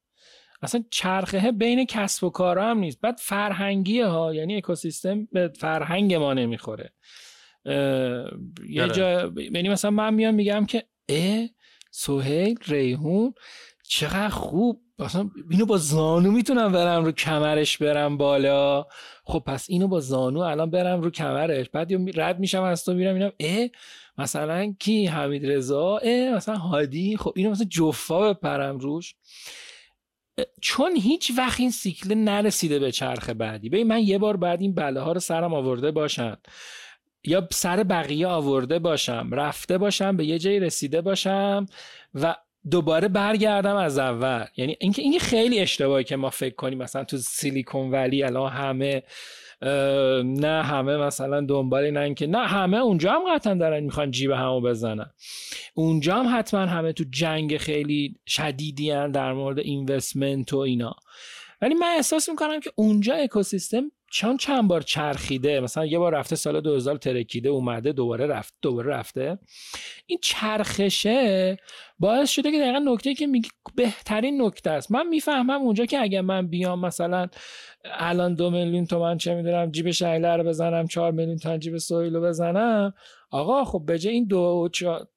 اصلا 0.62 0.84
چرخه 0.92 1.52
بین 1.52 1.86
کسب 1.86 2.24
و 2.24 2.30
کار 2.30 2.60
هم 2.60 2.80
نیست. 2.80 3.02
بعد 3.02 3.18
فرهنگیه 3.18 4.06
ها 4.06 4.34
یعنی 4.34 4.58
اکوسیستم 4.58 5.26
به 5.32 5.52
فرهنگ 5.60 6.14
ما 6.14 6.34
نمی‌خوره. 6.34 6.94
یه. 8.70 8.88
جا 8.94 9.34
یعنی 9.38 9.70
مثلا 9.70 9.92
من 9.92 10.14
میام 10.14 10.34
میگم 10.36 10.66
که 10.66 10.84
اه 11.10 11.48
سهیل 11.92 12.58
ریحون 12.68 13.34
چقدر 13.84 14.30
خوب. 14.30 14.82
مثلا 15.00 15.30
اینو 15.50 15.66
با 15.66 15.78
زانو 15.78 16.32
می‌تونم 16.32 16.72
برم 16.72 17.06
رو 17.06 17.12
کمرش 17.12 17.78
برم 17.78 18.18
بالا. 18.18 18.86
خب 19.24 19.44
پس 19.46 19.70
اینو 19.70 19.88
با 19.88 20.00
زانو 20.00 20.40
الان 20.40 20.70
برم 20.70 21.02
رو 21.02 21.10
کمرش. 21.10 21.70
بعد 21.70 21.92
رد 22.16 22.40
میشم 22.40 22.64
از 22.64 22.86
تو 22.86 22.94
میرم 22.94 23.14
اینم 23.14 23.32
اه 23.40 23.68
مثلا 24.18 24.76
کی؟ 24.80 25.06
حمید 25.06 25.46
رضا 25.46 25.98
اه 25.98 26.36
مثلا 26.36 26.56
هادی. 26.56 27.18
خب 27.18 27.34
اینو 27.36 27.52
مثلا 27.52 27.68
جفا 27.70 28.34
بپرم 28.34 28.78
روش. 28.78 29.16
چون 30.62 30.96
هیچ 30.96 31.32
وقت 31.38 31.60
این 31.60 31.72
سیکل 31.72 32.16
نرسیده 32.16 32.80
به 32.80 32.92
چرخ 32.92 33.30
بعدی. 33.30 33.70
ببین 33.70 33.88
من 33.88 34.02
یه 34.02 34.18
بار 34.18 34.38
بعد 34.38 34.62
این 34.62 34.74
بله 34.76 35.00
ها 35.00 35.12
رو 35.12 35.20
سرم 35.20 35.54
آورده 35.54 35.92
باشم. 35.92 36.38
یا 37.24 37.48
سر 37.52 37.84
بقیه 37.84 38.28
آورده 38.28 38.80
باشم. 38.80 39.30
رفته 39.32 39.78
باشم 39.78 40.18
به 40.18 40.26
یه 40.26 40.40
جایی 40.40 40.60
رسیده 40.60 41.02
باشم 41.02 41.66
و 42.14 42.36
دوباره 42.72 43.08
برگردم 43.08 43.76
از 43.76 43.98
اول. 43.98 44.46
یعنی 44.58 44.78
اینکه 44.80 45.02
این 45.02 45.20
خیلی 45.20 45.60
اشتباهی 45.60 46.04
که 46.04 46.16
ما 46.16 46.30
فکر 46.30 46.56
کنیم 46.56 46.78
مثلا 46.78 47.04
تو 47.04 47.18
سیلیکون 47.18 47.92
ولی 47.92 48.24
الان 48.24 48.52
همه 48.52 49.04
نه 49.62 50.64
همه 50.64 50.98
مثلا 50.98 51.42
دنبال 51.42 51.92
نه 51.92 52.14
که 52.14 52.28
نه 52.28 52.48
همه 52.48 52.78
اونجا 52.78 53.12
هم 53.12 53.36
قطعا 53.36 53.54
دارن 53.54 53.84
می‌خوان 53.84 54.12
جیب 54.12 54.32
همو 54.32 54.62
بزنن. 54.62 55.12
اونجا 55.74 56.16
هم 56.16 56.40
حتما 56.40 56.60
همه 56.60 56.94
تو 56.94 57.04
جنگ 57.12 57.58
خیلی 57.58 58.16
شدیدی 58.26 58.88
در 58.90 59.34
مورد 59.34 59.60
اینوستمنت 59.60 60.54
و 60.54 60.58
اینا. 60.58 60.96
ولی 61.62 61.74
من 61.74 61.88
احساس 61.88 62.30
می‌کنم 62.30 62.60
که 62.60 62.72
اونجا 62.76 63.16
اکوسیستم 63.16 63.92
چند 64.12 64.40
چند 64.40 64.68
بار 64.68 64.82
چرخیده 64.82 65.60
مثلا 65.60 65.86
یه 65.86 66.00
بار 66.00 66.16
رفته 66.16 66.36
سال 66.36 66.62
2000 66.62 66.96
ترکیده 66.98 67.50
اومده 67.50 67.92
دوباره 67.92 68.26
رفت 68.28 68.54
دوباره 68.62 68.90
رفته. 68.90 69.40
این 70.06 70.20
چرخشه 70.22 71.58
باعث 72.00 72.30
شده 72.30 72.52
که 72.52 72.60
دقیقا 72.60 72.80
نکته 72.80 73.14
که 73.14 73.28
میگی 73.28 73.50
بهترین 73.76 74.42
نکته 74.42 74.70
است. 74.70 74.92
من 74.92 75.08
می‌فهمم 75.08 75.62
اونجا 75.62 75.86
که 75.86 76.02
اگه 76.02 76.22
من 76.22 76.48
بیام 76.48 76.86
مثلا 76.86 77.28
الان 77.86 78.34
دو 78.34 78.50
میلیون 78.50 78.86
تومن 78.86 79.18
چه 79.18 79.36
می‌دونم 79.36 79.72
جیب 79.72 79.92
شهله 79.92 80.36
رو 80.36 80.44
بزنم 80.44 80.88
چهار 80.88 81.12
میلیون 81.12 81.38
تومن 81.38 81.60
جیب 81.60 81.78
سویل 81.78 82.20
بزنم 82.20 82.94
آقا 83.32 83.66
خب 83.66 83.84
به 83.86 84.00
این 84.04 84.28
دو 84.28 84.70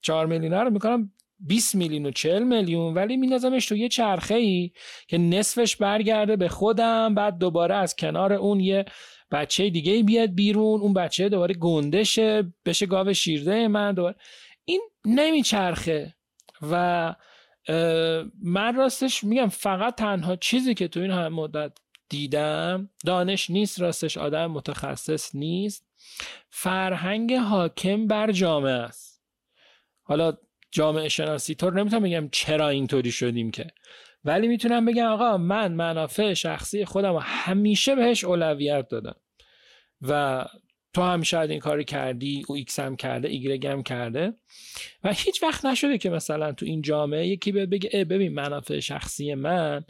چهار 0.03 0.27
میلیون 0.27 0.53
رو 0.53 0.71
می‌کنم 0.71 1.13
20 1.47 1.75
میلیون 1.75 2.07
و 2.07 2.11
40 2.11 2.43
میلیون 2.43 2.95
ولی 2.95 3.17
میندازمش 3.17 3.67
تو 3.67 3.77
یه 3.77 3.89
چرخه 3.89 4.35
ای 4.35 4.71
که 5.09 5.19
نصفش 5.19 5.77
برگرده 5.77 6.37
به 6.37 6.49
خودم 6.49 7.15
بعد 7.15 7.39
دوباره 7.39 7.75
از 7.75 7.97
کنار 7.97 8.33
اون 8.33 8.61
یه 8.61 8.85
بچه 9.31 9.71
دیگه 9.71 10.03
بیاد 10.03 10.35
بیرون 10.35 10.81
اون 10.81 10.93
بچه 10.93 11.29
دوباره 11.29 11.55
گندشه 11.55 12.53
بشه 12.65 12.87
گاو 12.87 13.13
شیرده 13.13 13.69
من 13.69 13.95
دوباره. 13.95 14.15
این 14.65 14.81
نمیچرخه. 15.05 16.15
و 16.63 17.15
من 18.43 18.75
راستش 18.77 19.25
میگم 19.25 19.49
فقط 19.49 19.95
تنها 19.95 20.37
چیزی 20.37 20.75
که 20.75 20.89
تو 20.89 21.01
این 21.01 21.11
همه 21.11 21.33
مدت 21.35 21.73
دیدم 22.09 22.91
دانش 23.07 23.51
نیست 23.51 23.81
راستش 23.81 24.19
آدم 24.19 24.47
متخصص 24.47 25.35
نیست. 25.35 25.87
فرهنگ 26.51 27.33
حاکم 27.33 28.07
بر 28.07 28.33
جامعه 28.33 28.73
است. 28.73 29.23
حالا 30.03 30.37
جامعه 30.71 31.09
شناسی. 31.09 31.55
طور 31.55 31.81
نمی‌تونم 31.81 32.03
بگم 32.03 32.29
چرا 32.33 32.69
اینطوری 32.69 33.13
شدیم 33.13 33.51
که. 33.51 33.67
ولی 34.25 34.49
می‌تونم 34.49 34.85
بگم 34.85 35.07
آقا 35.07 35.37
من 35.37 35.73
منافع 35.73 36.35
شخصی 36.35 36.85
خودم 36.85 37.19
همیشه 37.23 37.95
بهش 37.95 38.25
اولویت 38.25 38.89
دادم. 38.89 39.17
و 40.03 40.45
تو 40.93 41.03
هم 41.03 41.23
شاید 41.23 41.51
این 41.51 41.61
کاری 41.61 41.85
کردی 41.85 42.43
او 42.49 42.55
ایکس 42.55 42.81
هم 42.81 42.97
کرده 42.97 43.29
ایگرگ 43.29 43.67
هم 43.67 43.83
کرده. 43.83 44.35
و 45.05 45.13
هیچ 45.13 45.43
وقت 45.43 45.65
نشده 45.65 45.99
که 45.99 46.11
مثلا 46.11 46.53
تو 46.53 46.67
این 46.67 46.83
جامعه 46.83 47.27
یکی 47.27 47.53
بگه 47.53 47.91
ای 47.93 48.05
ببین 48.05 48.35
منافع 48.35 48.81
شخصی 48.81 49.35
من 49.35 49.85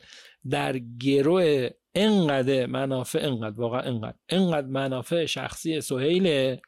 در 0.51 0.79
گروه 0.79 1.69
انقدر 1.95 2.67
منافع 2.67 3.19
انقدر 3.23 3.61
واقعا 3.61 3.81
انقدر. 3.81 4.17
انقدر 4.29 4.67
منافع 4.67 5.27
شخصی 5.27 5.81
سهیله. 5.81 6.61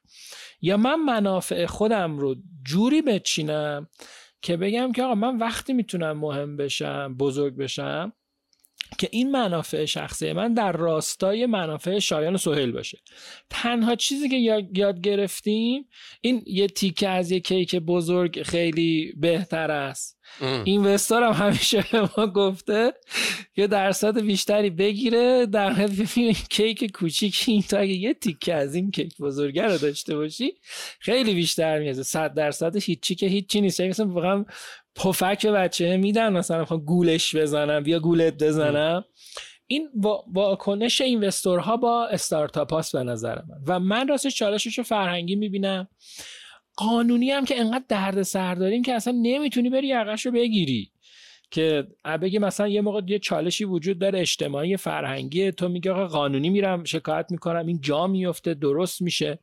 یا 0.61 0.77
من 0.77 0.95
منافع 0.95 1.67
خودم 1.67 2.19
رو 2.19 2.37
جوری 2.67 3.03
بچینم 3.03 3.89
که 4.43 4.57
بگم 4.57 4.93
که 4.93 5.03
آقا 5.03 5.15
من 5.15 5.39
وقتی 5.39 5.73
می‌تونم 5.73 6.19
مهم 6.19 6.57
بشم 6.57 7.15
بزرگ 7.19 7.57
بشم 7.57 8.13
که 8.99 9.09
این 9.13 9.31
منافع 9.31 9.85
شخصی 9.85 10.33
من 10.33 10.55
در 10.55 10.73
راستای 10.73 11.47
منافع 11.47 11.99
شایان 11.99 12.37
سهیل 12.37 12.73
باشه. 12.73 12.99
تنها 13.51 13.95
چیزی 13.95 14.29
که 14.29 14.37
یاد 14.77 15.01
گرفتیم 15.01 15.89
این 16.21 16.43
یه 16.47 16.67
تیکه 16.67 17.09
از 17.09 17.31
یه 17.31 17.41
کیک 17.41 17.77
بزرگ 17.77 18.43
خیلی 18.43 19.13
بهتر 19.17 19.71
است. 19.71 20.19
اینوستور 20.41 21.23
هم 21.23 21.47
همیشه 21.47 21.85
به 21.93 22.09
ما 22.17 22.27
گفته 22.27 22.93
یه 23.57 23.67
درصد 23.67 24.21
بیشتری 24.21 24.71
بگیره 24.71 25.47
در 25.47 25.73
حد 25.73 25.93
ببین 25.93 26.33
کیک 26.51 26.93
کوچیکی 26.93 27.53
این 27.53 27.63
تا 27.63 27.79
اگه 27.79 27.93
یه 27.93 28.15
تیکه 28.15 28.55
از 28.55 28.75
این 28.75 28.91
کیک 28.91 29.19
بزرگه 29.19 29.67
رو 29.67 29.79
داشته 29.79 30.17
باشی 30.17 30.53
خیلی 31.01 31.35
بیشتر 31.35 31.79
میازه 31.79 32.03
صد 32.03 32.35
درصد 32.35 32.77
هیچی 32.77 33.15
که 33.15 33.27
هیچی 33.27 33.61
نیست. 33.61 33.81
یعنی 33.81 33.91
مثلا 33.91 34.07
واقعا 34.07 34.45
پفک 34.95 35.47
بچه 35.47 35.97
میدن 35.97 36.33
مثلا 36.33 36.65
گولش 36.65 37.37
بزنم 37.37 37.83
یا 37.87 37.99
گولت 37.99 38.43
بزنم. 38.43 39.05
این 39.67 39.89
واکنش 40.33 41.01
اینوستورها 41.01 41.77
با 41.77 42.07
استارتاپ 42.07 42.73
هاست 42.73 42.93
به 42.93 43.03
نظر 43.03 43.35
من. 43.35 43.57
و 43.67 43.81
من 43.81 44.09
راستش 44.09 44.35
چالشش 44.35 44.81
فرهنگی 44.81 45.37
می‌بینم. 45.37 45.89
قانونی 46.83 47.31
هم 47.31 47.45
که 47.45 47.61
انقدر 47.61 47.85
درد 47.89 48.23
سر 48.23 48.55
داریم 48.55 48.83
که 48.83 48.95
اصلا 48.95 49.13
نمی‌تونی 49.23 49.71
بری 49.71 49.87
یقش 49.87 50.27
رو 50.27 50.33
بگیری. 50.33 50.93
که 51.51 51.87
بگی 52.23 52.39
مثلا 52.39 52.69
یه 52.69 52.81
موقع 52.81 53.01
یه 53.07 53.19
چالشی 53.19 53.65
وجود 53.65 53.99
داره 53.99 54.21
اجتماعی 54.21 54.77
فرهنگی 54.77 55.53
تو 55.53 55.69
میگه 55.69 55.93
آقا 55.93 56.07
قانونی 56.07 56.51
میرم 56.51 56.85
شکایت 56.85 57.27
می‌کنم 57.31 57.67
این 57.67 57.81
جا 57.81 58.07
میفته 58.07 58.55
درست 58.55 59.03
میشه. 59.03 59.39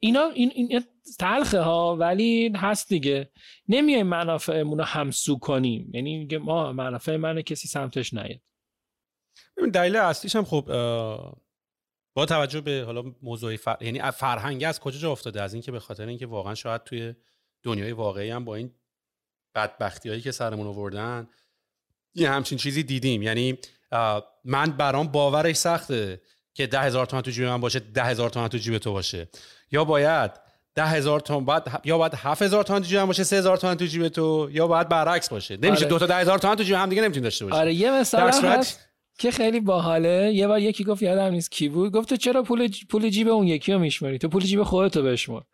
اینا 0.00 0.24
این, 0.34 0.52
این 0.54 0.84
تلخه 1.18 1.60
ها 1.60 1.96
ولی 1.96 2.52
هست 2.56 2.88
دیگه. 2.88 3.30
نمیایم 3.68 4.06
منافعمون 4.06 4.78
رو 4.78 4.84
همسو 4.84 5.38
کنیم. 5.38 5.90
یعنی 5.94 6.18
میگه 6.18 6.38
ما 6.38 6.72
منافع 6.72 7.16
منه 7.16 7.42
کسی 7.42 7.68
سمتش 7.68 8.14
نیاد. 8.14 8.40
دلیل 9.72 9.96
اصلیش 9.96 10.36
هم 10.36 10.44
خب 10.44 10.64
با 12.14 12.26
توجه 12.26 12.60
به 12.60 12.82
حالا 12.86 13.02
موضوع 13.22 13.56
فر... 13.56 13.76
یعنی 13.80 14.10
فرهنگ 14.10 14.64
از 14.64 14.80
کجا 14.80 14.98
جا 14.98 15.12
افتاده؟ 15.12 15.42
از 15.42 15.54
اینکه 15.54 15.72
به 15.72 15.80
خاطر 15.80 16.06
اینکه 16.06 16.26
واقعا 16.26 16.54
شاید 16.54 16.84
توی 16.84 17.14
دنیای 17.62 17.92
واقعی 17.92 18.30
هم 18.30 18.44
با 18.44 18.54
این 18.54 18.70
بدبختی 19.54 20.08
هایی 20.08 20.20
که 20.20 20.30
سرمون 20.30 20.66
آوردن 20.66 21.28
یه 22.14 22.30
همچین 22.30 22.58
چیزی 22.58 22.82
دیدیم. 22.82 23.22
یعنی 23.22 23.58
من 24.44 24.70
برام 24.70 25.08
باورش 25.08 25.56
سخته 25.56 26.20
که 26.54 26.66
ده 26.66 26.80
هزار 26.80 27.06
تومن 27.06 27.22
تو 27.22 27.30
جیب 27.30 27.44
من 27.44 27.60
باشه 27.60 27.80
ده 27.80 28.04
هزار 28.04 28.30
تومن 28.30 28.48
تو 28.48 28.58
جیب 28.58 28.78
تو 28.78 28.92
باشه. 28.92 29.28
یا 29.70 29.84
باید 29.84 30.30
ده 30.74 30.86
هزار 30.86 31.20
تومن 31.20 31.44
بعد 31.44 31.80
یا 31.84 31.98
باید 31.98 32.14
هفت 32.14 32.42
هزار 32.42 32.64
تومن 32.64 32.80
تو 32.80 32.86
جیب 32.86 32.98
من 32.98 33.06
باشه 33.06 33.24
سه 33.24 33.36
هزار 33.36 33.56
تومن 33.56 33.74
تو 33.74 33.86
جیب 33.86 34.08
تو 34.08 34.48
یا 34.52 34.66
باید 34.66 34.88
برعکس 34.88 35.28
باشه. 35.28 35.56
نمیشه 35.56 35.84
آره. 35.84 35.88
دو 35.88 35.98
تا 35.98 36.06
ده 36.06 36.16
هزار 36.16 36.38
تومن 36.38 36.56
تو 36.56 36.62
جیب 36.62 36.76
هم 36.76 36.88
دیگه 36.88 37.02
نمی‌تونی 37.02 37.24
داشته 37.24 37.44
باشه 37.44 37.56
آره 37.56 37.74
یه 37.74 37.90
مثال 37.90 38.28
هست. 38.28 38.88
که 39.18 39.30
خیلی 39.30 39.60
باحاله. 39.60 40.32
یه 40.34 40.46
بار 40.46 40.60
یکی 40.60 40.84
گفت 40.84 41.02
یادم 41.02 41.30
نیست 41.30 41.50
کی 41.50 41.68
بود. 41.68 41.92
گفت 41.92 42.08
تو 42.08 42.16
چرا 42.16 42.42
پول 42.42 42.68
پول 42.90 43.08
جیب 43.08 43.28
اون 43.28 43.46
یکی 43.46 43.72
رو 43.72 43.78
میشماری؟ 43.78 44.18
تو 44.18 44.28
پول 44.28 44.42
جیب 44.42 44.62
خودتو 44.62 45.02
بشمار. 45.02 45.44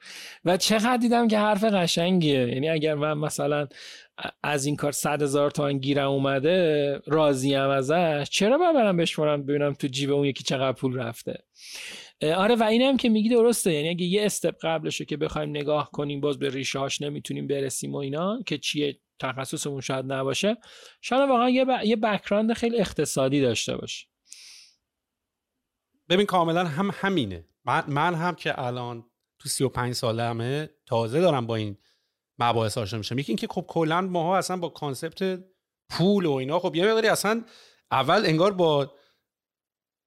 و 0.44 0.56
چقدر 0.56 0.96
دیدم 0.96 1.28
که 1.28 1.38
حرف 1.38 1.64
قشنگیه. 1.64 2.48
یعنی 2.48 2.68
اگر 2.68 2.94
من 2.94 3.18
مثلا 3.18 3.68
از 4.42 4.66
این 4.66 4.76
کار 4.76 4.92
صد 4.92 5.22
هزار 5.22 5.50
تومن 5.50 5.78
گیرم 5.78 6.10
اومده 6.10 7.00
راضیم 7.06 7.68
ازش 7.68 8.28
چرا 8.30 8.58
باید 8.58 8.74
برم 8.74 8.96
بشمارم 8.96 9.46
ببینم 9.46 9.74
تو 9.74 9.86
جیب 9.86 10.12
اون 10.12 10.26
یکی 10.26 10.44
چقدر 10.44 10.72
پول 10.72 10.94
رفته؟ 10.94 11.44
آره 12.22 12.54
و 12.54 12.62
اینم 12.62 12.96
که 12.96 13.08
میگی 13.08 13.28
درسته. 13.28 13.72
یعنی 13.72 13.88
اگه 13.88 14.04
یه 14.04 14.24
step 14.24 14.54
قبلشه 14.62 15.04
که 15.04 15.16
بخوایم 15.16 15.50
نگاه 15.50 15.90
کنیم 15.92 16.20
باز 16.20 16.38
به 16.38 16.48
ریشه 16.48 16.80
نمی‌تونیم 17.00 17.46
برسیم 17.46 17.92
و 17.92 17.96
اینا 17.96 18.42
که 18.46 18.58
چیه؟ 18.58 18.98
تخصصمون 19.20 19.80
شاید 19.80 20.12
نباشه. 20.12 20.56
شاید 21.00 21.28
واقعا 21.28 21.50
یه, 21.50 21.64
ب... 21.64 21.68
یه 21.84 21.96
background 21.96 22.52
خیلی 22.52 22.80
اقتصادی 22.80 23.40
داشته 23.40 23.76
باشه. 23.76 24.06
ببین 26.08 26.26
کاملا 26.26 26.64
هم 26.64 26.90
همینه. 26.94 27.44
من, 27.64 27.84
من 27.88 28.14
هم 28.14 28.34
که 28.34 28.64
الان 28.64 29.04
تو 29.38 29.48
35 29.48 29.94
سالمه 29.94 30.70
تازه 30.86 31.20
دارم 31.20 31.46
با 31.46 31.56
این 31.56 31.76
مباحث 32.38 32.78
آشنا 32.78 32.98
میشم. 32.98 33.18
یکی 33.18 33.32
اینکه 33.32 33.46
خب 33.50 33.64
کلا 33.68 34.00
ماها 34.00 34.38
اصلا 34.38 34.56
با 34.56 34.68
concept 34.68 35.44
پول 35.90 36.26
و 36.26 36.32
اینا 36.32 36.58
خب 36.58 36.74
یه 36.74 36.86
مقداری 36.86 37.08
اصلا 37.08 37.44
اول 37.90 38.26
انگار 38.26 38.52
با 38.52 38.94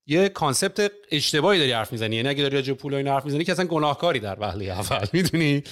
یه 0.08 0.30
کانسپت 0.30 0.92
اشتباهی 1.12 1.60
داری 1.60 1.72
حرف 1.72 1.92
می‌زنی. 1.92 2.16
یعنی 2.16 2.30
اگه 2.30 2.42
داری 2.42 2.56
راجع 2.56 2.74
پول 2.74 2.94
و 2.94 2.98
اینا 2.98 3.14
حرف 3.14 3.26
می‌زنی 3.26 3.44
که 3.44 3.52
اصلا 3.52 3.66
گناهکاری 3.66 4.20
در 4.20 4.40
وهله 4.40 4.66
اول 4.66 5.08
می‌دونی؟ 5.14 5.64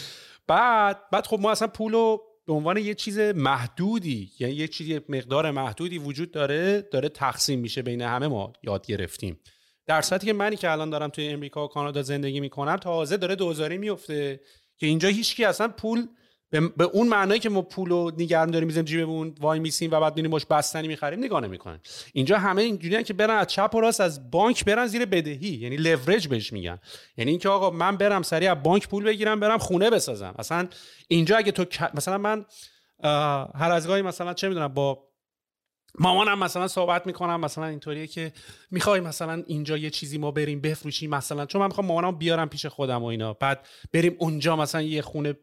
بعد 0.48 1.10
بعد 1.12 1.28
خب 1.28 1.39
ما 1.39 1.52
اصلا 1.52 1.68
پول 1.68 2.18
به 2.52 2.58
عنوان 2.58 2.78
یه 2.78 2.93
چیز 2.93 3.20
محدودی 3.20 4.32
یعنی 4.39 4.54
یه 4.54 4.68
چیزی 4.68 5.02
مقدار 5.10 5.52
محدودی 5.52 5.97
وجود 5.97 6.32
داره 6.32 6.82
داره 6.82 7.10
تقسیم 7.10 7.60
میشه 7.60 7.82
بین 7.82 8.02
همه 8.02 8.28
ما 8.28 8.54
یاد 8.64 8.86
گرفتیم. 8.86 9.39
در 9.88 10.02
صورتی 10.02 10.26
که 10.26 10.34
منی 10.34 10.56
که 10.56 10.72
الان 10.72 10.89
دارم 10.89 11.10
توی 11.10 11.28
امریکا 11.28 11.66
و 11.66 11.68
کانادا 11.68 12.02
زندگی 12.02 12.39
می‌کنم 12.39 12.76
تازه 12.76 13.18
داره 13.18 13.36
دوزاری 13.36 13.78
میفته 13.78 14.39
که 14.78 14.88
اینجا 14.88 15.10
هیچکی 15.10 15.45
اصلا 15.45 15.68
پول 15.68 16.08
به, 16.52 16.84
اون 16.84 17.08
معنایی 17.08 17.39
که 17.39 17.49
ما 17.49 17.62
پول 17.62 17.91
و 17.91 18.12
نگرم 18.18 18.52
داریم 18.52 18.68
می‌زنیم 18.68 18.86
جیبمون 18.86 19.36
وای 19.39 19.60
میسیم 19.60 19.91
و 19.91 19.99
بعد 19.99 20.16
میریم 20.16 20.32
باش 20.32 20.45
بستنی 20.45 20.88
می‌خریم 20.88 21.20
نگاه 21.20 21.41
نمی‌کنن. 21.41 21.80
اینجا 22.14 22.38
همه 22.38 22.62
اینجوریان 22.62 23.04
که 23.04 23.14
برن 23.14 23.36
از 23.36 23.47
چپ 23.47 23.76
و 23.76 23.82
راست 23.82 24.02
از 24.02 24.32
بانک 24.32 24.66
برن 24.66 24.88
زیر 24.88 25.06
بدهی 25.06 25.49
یعنی 25.49 25.78
لورج 25.78 26.28
بهش 26.28 26.54
میگن. 26.54 26.80
یعنی 27.18 27.32
اینکه 27.32 27.49
آقا 27.49 27.70
من 27.70 27.97
برم 27.97 28.22
سریع 28.22 28.52
از 28.52 28.64
بانک 28.64 28.88
پول 28.88 29.04
بگیرم 29.04 29.39
برم 29.39 29.58
خونه 29.58 29.89
بسازم. 29.89 30.36
اصلا 30.39 30.68
اینجا 31.08 31.38
اگه 31.38 31.52
تو 31.52 31.66
مثلا 31.93 32.18
من 32.18 32.45
هر 33.56 33.72
از 33.72 33.88
گاهی 33.88 34.02
مثلا 34.02 34.34
چه 34.34 34.47
می‌دونم 34.47 34.68
با 34.68 35.08
مامانم 35.99 36.39
مثلا 36.39 36.68
صحبت 36.68 37.08
می‌کنم 37.08 37.39
مثلا 37.39 37.66
اینطوریه 37.66 38.08
که 38.08 38.34
می‌خوای 38.72 38.99
مثلا 38.99 39.43
اینجا 39.47 39.78
یه 39.78 39.89
چیزی 39.89 40.18
ما 40.18 40.32
بریم 40.32 40.62
بفروشیم 40.62 41.10
مثلا 41.10 41.45
چون 41.45 41.62
من 41.62 41.68
می‌خوام 41.68 41.88
مامانم 41.88 42.18
بیارم 42.18 42.49
پیش 42.49 42.66
خودم 42.66 43.04
و 43.04 43.06
اینا. 43.06 43.34
بعد 43.34 43.68
بریم 43.93 44.16
اونجا 44.20 44.56
مثلا 44.56 44.82
یه 44.82 45.02
خونه 45.02 45.34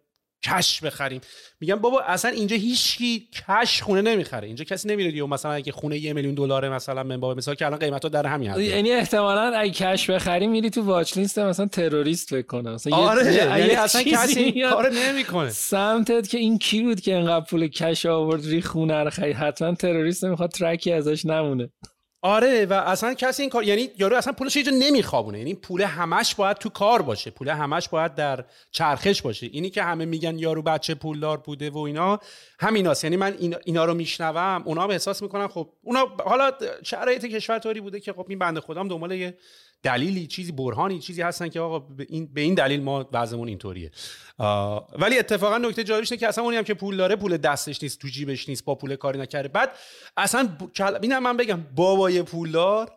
کش 0.45 0.80
بخریم. 0.80 1.20
میگم 1.61 1.76
بابا 1.76 2.01
اصلا 2.01 2.30
اینجا 2.30 2.57
هیچکی 2.57 3.28
کش 3.49 3.82
خونه 3.82 4.03
نمی‌خره. 4.03 4.47
اینجا 4.47 4.64
کسی 4.64 4.89
نمیره 4.89 5.11
دیگه. 5.11 5.26
مثلا 5.26 5.53
اگه 5.53 5.72
خونه 5.72 5.99
یه 5.99 6.12
میلیون 6.12 6.34
دلار 6.34 6.68
مثلا 6.68 7.03
من 7.03 7.20
بابا 7.20 7.34
مثلا 7.34 7.55
که 7.55 7.66
الان 7.66 7.78
قیمت 7.78 8.03
ها 8.03 8.09
در 8.09 8.26
همین 8.26 8.51
حد. 8.51 8.61
یعنی 8.61 8.91
احتمالاً 8.91 9.59
اگه 9.59 9.72
کش 9.72 10.11
بخری 10.11 10.47
میری 10.47 10.70
تو 10.70 10.82
واچ 10.82 11.16
لیست 11.16 11.39
مثلا 11.39 11.66
تروریست 11.66 12.30
فکر 12.30 12.47
کنه 12.47 12.70
مثلا 12.70 12.97
آره 12.97 13.34
یعنی 13.34 13.70
اصلا 13.70 14.03
کسی 14.03 14.62
کار 14.62 14.91
نمی‌کنه. 14.91 15.51
سمتت 15.51 16.28
که 16.28 16.39
این 16.39 16.59
کی 16.59 16.82
بود 16.82 17.01
که 17.01 17.16
اینقدر 17.16 17.45
پول 17.45 17.68
کش 17.68 18.07
آورد 18.07 18.47
ری 18.47 18.62
خونه 18.62 19.05
رو 19.05 19.11
خرید؟ 19.11 19.36
حتما 19.36 19.74
تروریست 19.74 20.24
می‌خواد 20.24 20.51
ترکی 20.51 20.93
ازش 20.93 21.26
نمونه. 21.26 21.70
آره 22.22 22.66
و 22.66 22.72
اصلا 22.72 23.14
کسی 23.14 23.42
این 23.42 23.50
کار 23.50 23.64
یعنی 23.64 23.90
یارو 23.98 24.16
اصلا 24.16 24.32
پولش 24.32 24.56
یه 24.56 24.62
جا 24.62 24.72
نمیخوابونه. 24.72 25.38
یعنی 25.38 25.54
پول 25.54 25.82
همش 25.82 26.34
باید 26.34 26.56
تو 26.56 26.68
کار 26.68 27.02
باشه. 27.02 27.30
پول 27.30 27.48
همش 27.48 27.88
باید 27.88 28.14
در 28.14 28.44
چرخش 28.70 29.22
باشه. 29.22 29.46
اینی 29.52 29.70
که 29.70 29.82
همه 29.82 30.04
میگن 30.04 30.38
یارو 30.38 30.62
بچه 30.62 30.94
پولدار 30.94 31.36
بوده 31.36 31.70
و 31.70 31.78
اینا 31.78 32.18
همیناست. 32.60 33.04
یعنی 33.04 33.16
من 33.16 33.36
اینا, 33.64 33.84
رو 33.84 33.94
میشنوم 33.94 34.62
اونا 34.64 34.82
هم 34.82 34.90
احساس 34.90 35.22
می‌کنن 35.22 35.48
خب 35.48 35.68
اونا 35.82 36.06
حالا 36.24 36.52
شرایط 36.82 37.24
کشور 37.24 37.58
طوری 37.58 37.80
بوده 37.80 38.00
که 38.00 38.12
خب 38.12 38.26
این 38.28 38.38
بنده 38.38 38.60
خودم 38.60 38.88
دنبال 38.88 39.12
یه 39.12 39.38
دلیلی 39.82 40.26
چیزی 40.26 40.52
برهانی 40.52 40.98
چیزی 40.98 41.22
هستن 41.22 41.48
که 41.48 41.60
آقا 41.60 41.78
به 41.78 42.06
این, 42.08 42.32
به 42.32 42.40
این 42.40 42.54
دلیل 42.54 42.82
ما 42.82 43.08
وضعمون 43.12 43.48
اینطوریه. 43.48 43.90
ولی 44.98 45.18
اتفاقا 45.18 45.58
نکته 45.58 45.84
جالبش 45.84 46.12
که 46.12 46.28
اصلا 46.28 46.44
اونی 46.44 46.56
هم 46.56 46.64
که 46.64 46.74
پول 46.74 46.96
داره 46.96 47.16
پول 47.16 47.36
دستش 47.36 47.82
نیست 47.82 47.98
تو 47.98 48.08
جیبش 48.08 48.48
نیست 48.48 48.64
با 48.64 48.74
پول 48.74 48.96
کاری 48.96 49.18
نکرده. 49.18 49.48
بعد 49.48 49.72
اصلا 50.16 50.56
ب... 50.60 50.82
اینم 51.02 51.22
من 51.22 51.36
بگم 51.36 51.66
بابای 51.74 52.22
پولدار 52.22 52.90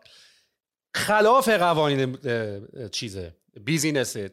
خلاف 0.94 1.48
قوانین 1.48 2.18
چیزه 2.92 3.36
بیزینسه 3.64 4.30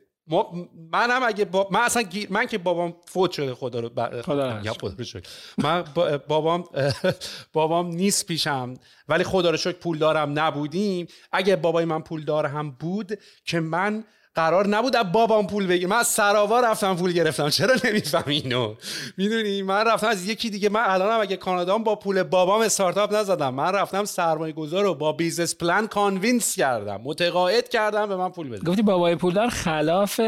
من 0.91 1.11
هم 1.11 1.23
اگه 1.23 1.45
با... 1.45 1.67
من 1.71 1.79
اصلا 1.79 2.03
من 2.29 2.47
که 2.47 2.57
بابام 2.57 2.95
فوت 3.05 3.31
شده 3.31 3.55
خدا 3.55 3.79
رو 3.79 3.89
ب... 3.89 4.21
خدا 4.21 4.57
رو 4.57 5.03
شکر. 5.03 5.29
من 5.57 5.83
بابام 6.27 6.63
بابام 7.53 7.87
نیست 7.87 8.25
پیشم. 8.25 8.73
ولی 9.07 9.23
خدا 9.23 9.49
رو 9.49 9.57
شکر 9.57 9.77
پول 9.77 9.97
دارم 9.97 10.39
نبودیم. 10.39 11.07
اگه 11.31 11.55
بابای 11.55 11.85
من 11.85 12.01
پول 12.01 12.25
دار 12.25 12.45
هم 12.45 12.71
بود 12.71 13.19
که 13.45 13.59
من 13.59 14.03
قرار 14.35 14.67
نبود 14.67 14.95
از 14.95 15.11
بابام 15.11 15.47
پول 15.47 15.67
بگیرم. 15.67 15.87
من 15.87 15.95
از 15.95 16.07
سراوا 16.07 16.59
رفتم 16.59 16.95
پول 16.95 17.11
گرفتم. 17.11 17.49
چرا 17.49 17.75
نمی‌فهمی 17.83 18.35
اینو؟ 18.35 18.75
می‌دونی 19.17 19.61
من 19.61 19.87
رفتم 19.87 20.07
از 20.07 20.27
یکی 20.27 20.49
دیگه. 20.49 20.69
من 20.69 20.83
الانم 20.85 21.21
اگه 21.21 21.37
کانادام 21.37 21.83
با 21.83 21.95
پول 21.95 22.23
بابام 22.23 22.61
استارتاپ 22.61 23.13
نزدم 23.13 23.53
من 23.53 23.71
رفتم 23.71 24.05
سرمایه 24.05 24.53
گذار 24.53 24.83
رو 24.83 24.95
با 24.95 25.11
business 25.11 25.55
plan 25.55 25.87
convince 25.87 26.55
کردم. 26.55 27.01
متقاعد 27.03 27.69
کردم 27.69 28.05
به 28.05 28.15
من 28.15 28.29
پول 28.29 28.49
بده 28.49 28.63
گفتی 28.63 28.81
بابای 28.81 29.15
پولدار 29.15 29.49
خلاف 29.49 30.19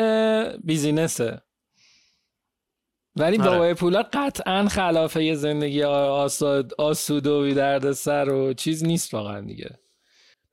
بیزینسه 0.63 1.41
ولی 3.15 3.37
آره. 3.37 3.49
بابای 3.49 3.73
پولدار 3.73 4.05
قطعا 4.13 4.67
خلاف 4.67 5.15
یه 5.15 5.35
زندگی 5.35 5.83
آسود 5.83 6.73
آسود 6.73 7.27
و 7.27 7.53
درد 7.53 7.91
سر 7.91 8.29
و 8.29 8.53
چیز 8.53 8.83
نیست 8.83 9.13
واقعا 9.13 9.41
دیگه. 9.41 9.79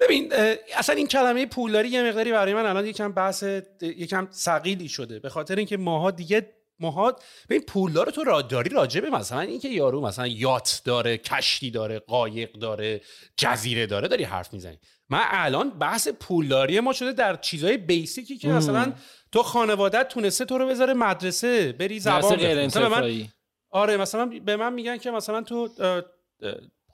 ببین 0.00 0.32
اصلا 0.76 0.94
این 0.94 1.06
کلمه 1.06 1.46
پولداری 1.46 1.88
یه 1.88 2.02
مقداری 2.02 2.32
برای 2.32 2.54
من 2.54 2.66
الان 2.66 2.86
یکم 2.86 3.12
بحث 3.12 3.44
یکم 3.82 4.28
ثقیلی 4.32 4.88
شده. 4.88 5.18
به 5.18 5.28
خاطر 5.28 5.56
اینکه 5.56 5.76
ماها 5.76 6.10
دیگه 6.10 6.54
ماها 6.80 7.16
ببین 7.48 7.62
پولدار 7.62 8.10
تو 8.10 8.24
را 8.24 8.42
داری 8.42 8.70
راجبه 8.70 9.10
مثلا 9.10 9.40
اینکه 9.40 9.68
یارو 9.68 10.00
مثلا 10.00 10.26
یات 10.26 10.82
داره 10.84 11.18
کشتی 11.18 11.70
داره 11.70 11.98
قایق 11.98 12.52
داره 12.52 13.00
جزیره 13.36 13.86
داره 13.86 14.08
داری 14.08 14.24
حرف 14.24 14.52
می‌زنی. 14.52 14.78
من 15.10 15.22
الان 15.24 15.70
بحث 15.70 16.08
پولداری 16.08 16.80
ما 16.80 16.92
شده 16.92 17.12
در 17.12 17.36
چیزهای 17.36 17.76
بیسیکی 17.76 18.38
که 18.38 18.48
مثلا 18.48 18.92
تو 19.32 19.42
خانوادت 19.42 20.08
تونسته 20.08 20.44
تو 20.44 20.58
رو 20.58 20.66
بذاره 20.66 20.94
مدرسه 20.94 21.72
بری 21.72 22.00
زبان 22.00 22.64
مثلا 22.64 22.88
من 22.88 23.28
آره 23.70 23.96
مثلا 23.96 24.26
به 24.44 24.56
من 24.56 24.72
میگن 24.72 24.96
که 24.96 25.10
مثلا 25.10 25.42
تو 25.42 25.68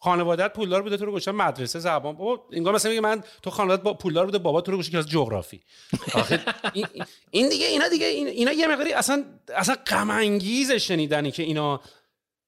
خانوادت 0.05 0.52
پولدار 0.52 0.82
بوده 0.82 0.96
تو 0.96 1.05
رو 1.05 1.12
گوشن 1.12 1.30
مدرسه 1.30 1.78
زبان. 1.78 2.16
بابا 2.16 2.44
انگار 2.52 2.74
مثلا 2.74 2.90
میگه 2.90 3.00
من 3.00 3.22
تو 3.42 3.50
خانوادت 3.50 3.82
با 3.82 3.94
پولدار 3.94 4.24
بوده 4.24 4.38
بابا 4.38 4.61
تو 4.61 4.70
رو 4.70 4.76
گوشه 4.76 4.90
کلاس 4.90 5.07
جغرافی. 5.07 5.61
این, 6.72 6.86
این 7.30 7.48
دیگه 7.48 7.66
اینا 7.66 7.88
دیگه 7.88 8.07
اینا 8.07 8.52
یه 8.52 8.66
مقداری 8.66 8.92
اصلا 8.92 9.24
اصلا 9.57 9.76
غم 9.86 10.11
انگیزه 10.11 10.78
شنیدنی 10.78 11.30
که 11.30 11.42
اینا 11.42 11.80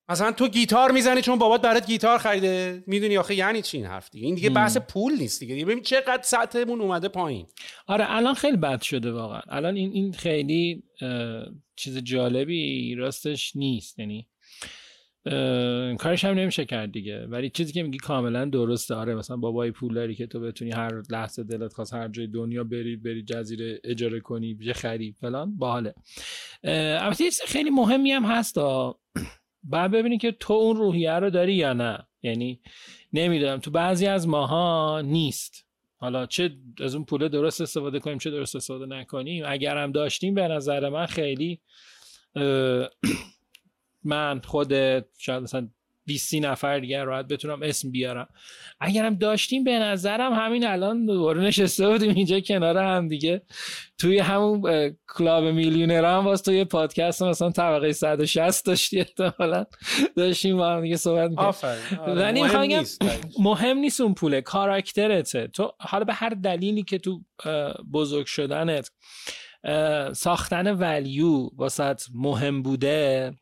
مثلا 0.09 0.33
تو 0.33 0.49
گیتار 0.49 0.91
می‌زنی 0.91 1.23
چون 1.23 1.39
بابات 1.39 1.63
برات 1.63 1.87
گیتار 1.87 2.19
خریده. 2.19 2.85
می‌دونی 2.87 3.17
آخه 3.17 3.35
یعنی 3.35 3.63
چی 3.63 3.77
این 3.77 3.87
حرف 3.87 4.11
دیگه؟ 4.11 4.27
این 4.27 4.35
دیگه 4.35 4.51
بحث 4.51 4.77
پول 4.77 5.13
نیست 5.19 5.41
دیگه. 5.41 5.65
ببین 5.65 5.83
چقدر 5.83 6.23
سطحمون 6.23 6.81
اومده 6.81 7.09
پایین. 7.09 7.47
آره 7.87 8.07
الان 8.09 8.35
خیلی 8.35 8.57
بد 8.57 8.83
شده 8.83 9.13
واقعا. 9.13 9.41
الان 9.49 9.77
این 9.77 9.93
این 9.93 10.13
خیلی 10.13 10.83
چیز 11.77 11.99
جالبی 11.99 12.95
راستش 12.95 13.57
نیست. 13.57 13.99
یعنی 13.99 14.27
کارش 15.99 16.25
هم 16.25 16.35
نمیشه 16.35 16.65
کرد 16.65 16.93
دیگه. 16.93 17.27
ولی 17.27 17.51
چیزی 17.51 17.73
که 17.73 17.83
میگی 17.83 17.99
کاملا 17.99 18.45
درسته. 18.45 18.95
آره 18.95 19.15
مثلا 19.15 19.37
بابای 19.37 19.71
پول 19.71 20.15
که 20.15 20.27
تو 20.27 20.41
بتونی 20.41 20.71
هر 20.71 21.03
لحظه 21.11 21.45
دلت 21.45 21.73
خواست 21.73 21.95
هر 21.95 22.09
جای 22.09 22.27
دنیا 22.27 22.65
بری 22.65 22.97
بری 22.97 23.23
جزیره 23.23 23.81
اجاره 23.85 24.21
کنی 24.21 24.55
بشه 24.55 24.73
خرید 24.73 25.17
فلان 25.21 25.57
باحاله. 25.57 25.95
البته 26.65 27.25
خیلی 27.47 27.71
مهمی 27.71 28.11
هم 28.13 28.25
هست 28.25 28.57
بعد 29.73 29.91
ببینی 29.91 30.19
که 30.19 30.33
تو 30.33 30.53
اون 30.53 30.77
روحیه 30.77 31.13
رو 31.13 31.31
داری 31.31 31.55
یا 31.55 31.73
نه. 31.73 32.07
یعنی 32.23 32.61
نمی‌دونم 33.13 33.59
تو 33.59 33.71
بعضی 33.71 34.07
از 34.07 34.29
ماها 34.29 35.01
نیست. 35.01 35.67
حالا 35.97 36.27
چه 36.27 36.51
از 36.81 36.95
اون 36.95 37.05
پول 37.05 37.29
درست 37.29 37.61
استفاده 37.61 37.99
کنیم 37.99 38.19
چه 38.19 38.31
درست 38.31 38.57
استفاده 38.57 38.87
نکنیم. 38.87 39.45
اگر 39.47 39.77
هم 39.77 39.93
داشتیم 39.93 40.35
به 40.35 40.49
نظر 40.49 40.89
من 40.89 41.07
خیلی 41.07 41.61
من 44.07 44.41
خود 44.45 44.73
شاید 45.19 45.43
مثلا 45.43 45.69
20 46.05 46.35
نفر 46.35 46.79
دیگه 46.79 47.05
راحت 47.05 47.27
بتونم 47.27 47.63
اسم 47.63 47.91
بیارم. 47.91 48.29
اگرم 48.81 49.15
داشتیم 49.15 49.65
به 49.65 49.79
نظرم 49.79 50.33
همین 50.33 50.67
الان 50.67 51.07
دوباره 51.07 51.43
نشسته 51.43 51.89
بودیم 51.89 52.15
اینجا 52.15 52.41
کنار 52.41 52.79
هم 52.79 53.09
دیگه. 53.09 53.43
توی 53.99 54.19
همون 54.19 54.63
کلاب 55.17 55.45
میلیونر 55.45 56.05
هم 56.05 56.25
باز 56.25 56.43
توی 56.43 56.65
پادکست 56.65 57.23
مثلا 57.23 57.51
طبقه 57.51 57.93
160 57.93 58.67
داشتی 58.67 58.99
احتمالا. 58.99 59.67
داشتیم 60.17 60.57
با 60.57 60.71
هم 60.71 60.81
دیگه 60.81 60.97
صحبت 60.97 61.31
می‌کنیم 61.31 61.53
آره. 62.01 62.33
مهم, 62.33 62.85
مهم 63.39 63.79
نیست 63.79 64.01
اون 64.01 64.15
پوله 64.15 64.41
کاراکترته. 64.41 65.47
تو 65.47 65.73
حالا 65.79 66.05
به 66.05 66.13
هر 66.13 66.29
دلیلی 66.29 66.83
که 66.83 66.99
تو 66.99 67.21
بزرگ 67.93 68.27
شدنت 68.27 68.91
ساختن 70.13 70.75
ولیو 70.75 71.51
واسط 71.57 72.03
مهم 72.15 72.63
بوده 72.63 73.33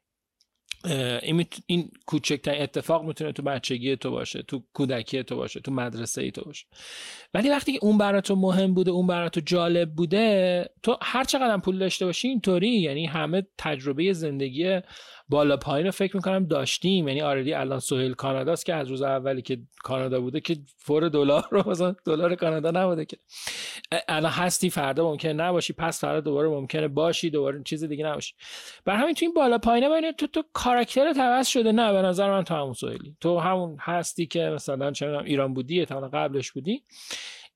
این, 0.86 1.46
این 1.66 1.90
کوچکترین 2.06 2.62
اتفاق 2.62 3.04
می‌تونه 3.04 3.32
تو 3.32 3.42
بچگی 3.42 3.96
تو 3.96 4.10
باشه 4.10 4.42
تو 4.42 4.62
کودکی 4.72 5.22
تو 5.22 5.36
باشه 5.36 5.60
تو 5.60 5.72
مدرسه 5.72 6.22
ای 6.22 6.30
تو 6.30 6.44
باشه. 6.44 6.66
ولی 7.34 7.50
وقتی 7.50 7.72
که 7.72 7.78
اون 7.82 7.98
برای 7.98 8.22
تو 8.22 8.36
مهم 8.36 8.74
بوده 8.74 8.90
اون 8.90 9.06
برای 9.06 9.30
تو 9.30 9.40
جالب 9.40 9.94
بوده 9.94 10.70
تو 10.82 10.96
هر 11.02 11.24
چقدر 11.24 11.58
پول 11.58 11.78
داشته 11.78 12.06
باشی 12.06 12.28
اینطوری 12.28 12.68
یعنی 12.68 13.06
همه 13.06 13.46
تجربه 13.58 14.12
زندگی 14.12 14.80
بالا 15.28 15.56
پایین 15.56 15.86
رو 15.86 15.92
فکر 15.92 16.16
می‌کنم 16.16 16.46
داشتیم. 16.46 17.08
یعنی 17.08 17.22
آردی 17.22 17.54
الان 17.54 17.78
سهیل 17.78 18.14
کاناداست 18.14 18.66
که 18.66 18.74
از 18.74 18.88
روز 18.88 19.02
اولی 19.02 19.42
که 19.42 19.58
کانادا 19.82 20.20
بوده 20.20 20.40
که 20.40 20.56
فور 20.76 21.08
دلار 21.08 21.48
رو 21.50 21.70
مثلا 21.70 21.96
دلار 22.06 22.34
کانادا 22.34 22.70
نبوده 22.70 23.04
که. 23.04 23.16
الان 24.08 24.32
هستی 24.32 24.70
فردا 24.70 25.10
ممکنه 25.10 25.32
نباشی. 25.32 25.72
پس 25.72 26.00
فردا 26.00 26.20
دوباره 26.20 26.48
ممکنه 26.48 26.88
باشی. 26.88 27.30
دوباره 27.30 27.62
چیز 27.62 27.84
دیگه 27.84 28.06
نباشی. 28.06 28.34
بر 28.84 28.96
همین 28.96 29.14
تو 29.14 29.24
این 29.24 29.34
بالا 29.34 29.58
پایینه 29.58 29.88
ببین 29.88 30.12
تو 30.12 30.26
تو 30.26 30.42
کاراکتر 30.52 31.12
توس 31.12 31.48
شده 31.48 31.72
نه. 31.72 31.92
به 31.92 32.02
نظر 32.02 32.30
من 32.30 32.44
تو 32.44 32.54
همون 32.54 32.72
سهیلی. 32.72 33.16
تو 33.20 33.38
همون 33.38 33.76
هستی 33.80 34.26
که 34.26 34.40
مثلا 34.40 34.90
چه 34.90 35.18
ایران 35.24 35.54
بودی 35.54 35.84
تا 35.84 36.00
قبلش 36.00 36.52
بودی. 36.52 36.82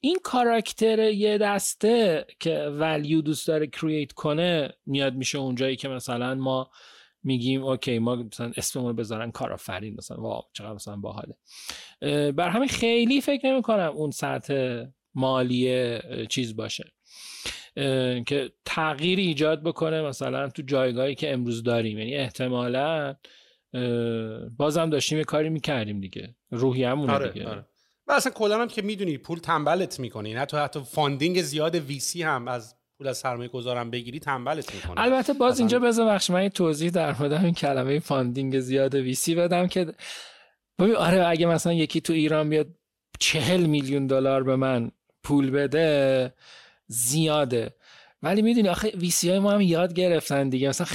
این 0.00 0.16
کاراکتر 0.22 0.98
یه 0.98 1.38
دسته 1.38 2.26
که 2.40 2.58
ولیو 2.58 3.20
دوست 3.20 3.48
داره 3.48 3.66
کرییت 3.66 4.12
کنه 4.12 4.70
میاد 4.86 5.14
میشه 5.14 5.38
اونجایی 5.38 5.76
که 5.76 5.88
مثلا 5.88 6.34
ما 6.34 6.70
میگیم 7.22 7.64
okay 7.64 7.98
ما 7.98 8.16
مثلا 8.16 8.52
اسممون 8.56 8.96
بذارن 8.96 9.30
کارآفرین 9.30 9.94
مثلا 9.98 10.20
wow 10.20 10.42
چقدر 10.52 10.72
مثلا 10.72 10.96
باحاله. 10.96 11.34
بر 12.32 12.48
همین 12.48 12.68
خیلی 12.68 13.20
فکر 13.20 13.46
نمی 13.46 13.62
کنم 13.62 13.92
اون 13.94 14.10
سطح 14.10 14.84
مالی 15.14 15.98
چیز 16.28 16.56
باشه. 16.56 16.92
که 18.26 18.52
تغییر 18.64 19.18
ایجاد 19.18 19.62
بکنه 19.62 20.02
مثلا 20.02 20.48
تو 20.48 20.62
جایگاهی 20.62 21.14
که 21.14 21.32
امروز 21.32 21.62
داریم. 21.62 21.98
یعنی 21.98 22.14
احتمالا 22.14 23.14
بازم 24.56 24.90
داشتیم 24.90 25.18
یه 25.18 25.24
کاری 25.24 25.48
می‌کردیم 25.48 26.00
دیگه. 26.00 26.36
روحیه‌مون 26.50 27.10
آره، 27.10 27.28
دیگه. 27.28 27.48
آره. 27.48 27.66
و 28.06 28.12
اصلا 28.12 28.32
کلا 28.32 28.60
هم 28.60 28.68
که 28.68 28.82
می‌دونی 28.82 29.18
پول 29.18 29.38
تنبلت 29.38 30.00
می‌کنی 30.00 30.34
نه 30.34 30.44
تو 30.44 30.56
حتی 30.56 30.80
funding 30.80 31.42
زیاد 31.42 31.74
VC 31.74 32.22
هم 32.22 32.48
از 32.48 32.77
پول 32.98 33.08
از 33.08 33.18
سرمایه 33.18 33.48
گذارم 33.48 33.90
بگیری 33.90 34.20
تنبلت 34.20 34.74
می‌کنه. 34.74 35.00
البته 35.00 35.32
باز 35.32 35.58
اینجا 35.58 35.78
بذار 35.78 36.08
بخش 36.08 36.30
من 36.30 36.48
توضیح 36.48 36.90
در 36.90 37.18
مورد 37.18 37.32
این 37.32 37.54
کلمه 37.54 37.98
funding 37.98 38.60
زیاد 38.60 38.94
VC 38.94 39.34
بدم 39.34 39.66
که 39.66 39.94
ببین 40.78 40.96
آره 40.96 41.26
اگه 41.26 41.46
مثلا 41.46 41.72
یکی 41.72 42.00
تو 42.00 42.12
ایران 42.12 42.48
بیاد 42.48 42.66
چهل 43.18 43.66
میلیون 43.66 44.06
دلار 44.06 44.42
به 44.42 44.56
من 44.56 44.90
پول 45.22 45.50
بده 45.50 46.32
زیاده. 46.86 47.74
ولی 48.22 48.42
می‌دونی 48.42 48.68
آخه 48.68 48.88
VC 48.88 49.30
های 49.30 49.38
ما 49.38 49.52
هم 49.52 49.60
یاد 49.60 49.94
گرفتن 49.94 50.48
دیگه. 50.48 50.68
مثلا 50.68 50.86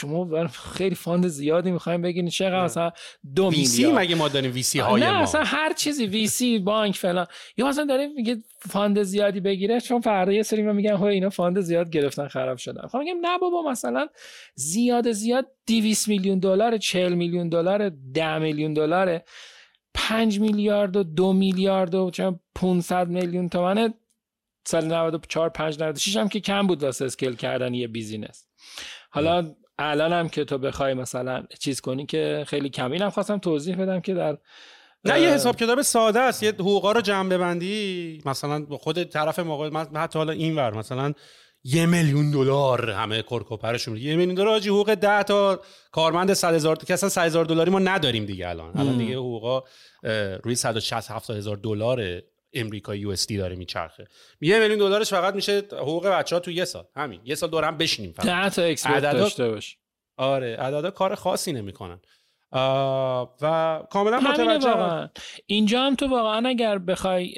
شما 0.00 0.48
خیلی 0.48 0.94
fund 0.94 1.26
زیادی 1.26 1.70
می‌خوایم 1.70 2.02
بگین 2.02 2.28
چقدر 2.28 2.64
مثلا 2.64 2.92
دو 3.34 3.50
VC 3.50 3.92
مگه 3.92 4.14
ما 4.14 4.28
داریم 4.28 4.52
VC 4.52 4.78
های 4.78 5.00
نه 5.00 5.22
مثلا 5.22 5.44
هر 5.44 5.72
چیزی 5.72 6.06
VC 6.06 6.58
بانک 6.58 6.96
فلان. 6.96 7.26
یا 7.56 7.68
مثلا 7.68 7.84
داریم 7.84 8.12
میگه 8.12 8.36
fund 8.60 9.02
زیادی 9.02 9.40
بگیره 9.40 9.80
چون 9.80 10.00
فردا 10.00 10.32
یه 10.32 10.42
سری 10.42 10.62
میگن 10.62 10.96
ها 10.96 11.08
اینا 11.08 11.30
fund 11.30 11.60
زیاد 11.60 11.90
گرفتن 11.90 12.28
خراب 12.28 12.58
شدن. 12.58 12.88
خب 12.88 12.98
میگم 12.98 13.20
نه 13.20 13.38
بابا 13.38 13.70
مثلا 13.70 14.08
زیاد 14.54 15.12
زیاد 15.12 15.46
200 15.66 16.08
میلیون 16.08 16.38
دلار 16.38 16.78
40 16.78 17.12
میلیون 17.14 17.48
دلار 17.48 17.88
10 18.14 18.38
میلیون 18.38 18.74
دلار 18.74 19.20
5 19.94 20.40
میلیارد 20.40 20.96
و 20.96 21.02
دو 21.02 21.32
میلیارد 21.32 21.94
و 21.94 22.10
500 22.54 23.08
میلیون 23.08 23.48
تومن 23.48 23.94
سال 24.66 24.84
94 24.84 25.48
5 25.48 25.82
96 25.82 26.16
هم 26.16 26.28
که 26.28 26.40
کم 26.40 26.66
بود 26.66 26.82
واسه 26.82 27.04
scale 27.04 27.34
کردن 27.34 27.74
یه 27.74 27.88
business. 27.88 28.46
حالا 29.10 29.54
الان 29.78 30.12
هم 30.12 30.28
که 30.28 30.44
تو 30.44 30.58
بخوای 30.58 30.94
مثلا 30.94 31.44
چیز 31.58 31.80
کنی 31.80 32.06
که 32.06 32.44
خیلی 32.46 32.68
کم 32.68 32.92
اینم 32.92 33.10
خواستم 33.10 33.38
توضیح 33.38 33.76
بدم 33.76 34.00
که 34.00 34.14
در 34.14 34.38
نه 35.04 35.20
یه 35.20 35.28
حساب 35.28 35.56
کتاب 35.56 35.82
ساده 35.82 36.20
است. 36.20 36.42
یه 36.42 36.52
حقوقا 36.52 36.92
رو 36.92 37.00
جمع 37.00 37.28
ببندی. 37.28 38.22
مثلا 38.26 38.66
خود 38.70 39.04
طرف 39.04 39.38
موقع 39.38 39.68
من 39.68 39.96
حتی 39.96 40.18
حالا 40.18 40.32
این 40.32 40.56
ور 40.56 40.74
مثلا 40.74 41.12
یه 41.64 41.86
میلیون 41.86 42.30
دلار 42.30 42.90
همه 42.90 43.22
کرکوپرشون 43.22 43.96
یه 43.96 44.16
میلیون 44.16 44.34
دلار 44.34 44.48
آجی 44.48 44.68
حقوق 44.68 44.94
10 44.94 45.22
تا 45.22 45.60
کارمند 45.92 46.32
100 46.32 46.54
هزار 46.54 46.76
که 46.76 46.94
اصلا 46.94 47.08
100 47.08 47.24
هزار 47.24 47.44
دلاری 47.44 47.70
ما 47.70 47.78
نداریم 47.78 48.24
دیگه 48.24 48.48
الان. 48.48 48.78
الان 48.78 48.98
دیگه 48.98 49.16
حقوقا 49.16 49.62
روی 50.42 50.54
160 50.54 51.10
70 51.10 51.36
هزار 51.36 51.56
دلار 51.56 52.22
امریکا 52.52 52.94
یو 52.94 53.10
اس 53.10 53.26
دی 53.26 53.36
داره 53.36 53.56
میچرخه. 53.56 54.06
یه 54.40 54.58
میلیون 54.58 54.78
دلارش 54.78 55.10
فقط 55.10 55.34
میشه 55.34 55.62
حقوق 55.72 56.06
بچه 56.06 56.36
ها 56.36 56.40
تو 56.40 56.50
یه 56.50 56.64
سال. 56.64 56.84
همین. 56.96 57.20
یه 57.24 57.34
سال 57.34 57.50
دورم 57.50 57.76
بشینیم 57.78 58.12
فقط. 58.12 58.26
10 58.26 58.50
تا 58.50 58.62
اکسپرت 58.62 59.02
داشته 59.02 59.48
باش. 59.48 59.78
آره 60.16 60.56
عددا 60.56 60.90
کار 60.90 61.14
خاصی 61.14 61.52
نمی‌کنن. 61.52 62.00
و 63.42 63.82
کاملا 63.90 64.20
متوجه 64.20 65.10
اینجا 65.46 65.82
هم 65.82 65.94
تو 65.94 66.06
واقعا 66.06 66.48
اگر 66.48 66.78
بخوای 66.78 67.34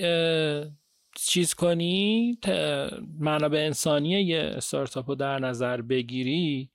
چیز 1.16 1.54
کنی 1.54 2.38
منابع 3.18 3.58
انسانی 3.58 4.08
یه 4.08 4.38
استارتاپ 4.38 5.08
رو 5.08 5.14
در 5.14 5.38
نظر 5.38 5.80
بگیری 5.80 6.70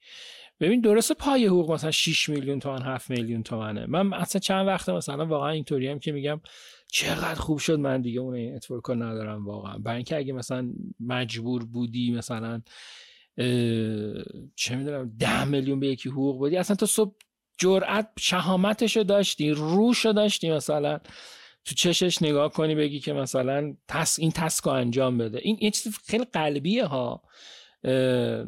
ببین 0.60 0.82
درسته 0.82 1.14
پای 1.14 1.46
حقوق 1.46 1.72
مثلا 1.72 1.92
6 1.92 2.30
میلیون 2.30 2.60
تومن 2.60 2.82
7 2.82 3.10
میلیون 3.10 3.44
تومنه. 3.44 3.86
من 3.86 4.14
اصلا 4.14 4.40
چند 4.40 4.68
وقته 4.68 4.92
مثلا 4.92 5.26
واقعا 5.26 5.50
اینطوری 5.50 5.88
هم 5.88 6.00
که 6.00 6.12
میگم 6.12 6.42
چقدر 6.98 7.40
خوب 7.40 7.58
شد 7.58 7.80
من 7.80 8.02
دیگه 8.02 8.20
اون 8.20 8.36
network 8.36 8.90
ندارم 8.90 9.46
واقعا. 9.46 9.78
برای 9.78 9.96
اینکه 9.96 10.18
اگه 10.18 10.34
مثلا 10.34 10.74
مجبور 11.00 11.66
بودی 11.66 12.12
مثلا 12.12 12.62
چه 14.56 14.76
می‌دونم 14.76 15.12
ده 15.20 15.46
میلیون 15.46 15.80
به 15.80 15.88
یکی 15.88 16.10
حقوق 16.10 16.46
بدی 16.46 16.58
اصلا 16.58 16.76
تو 16.76 16.86
صبح 16.86 17.16
جرأت 17.58 18.10
شهامتشو 18.20 19.04
داشتی 19.04 19.52
روشو 19.52 20.12
داشتی 20.12 20.52
مثلا. 20.52 21.00
تو 21.66 21.76
چشش 21.76 22.22
نگاه 22.22 22.52
کنی 22.52 22.76
بگی 22.76 23.00
که 23.00 23.14
مثلا 23.14 23.76
تس 23.88 24.20
این 24.20 24.32
تسکو 24.32 24.70
انجام 24.70 25.18
بده. 25.18 25.40
این 25.42 25.58
یه 25.62 25.72
چیز 25.72 25.98
خیلی 26.08 26.26
قلبیه 26.26 26.86
ها. 26.86 27.24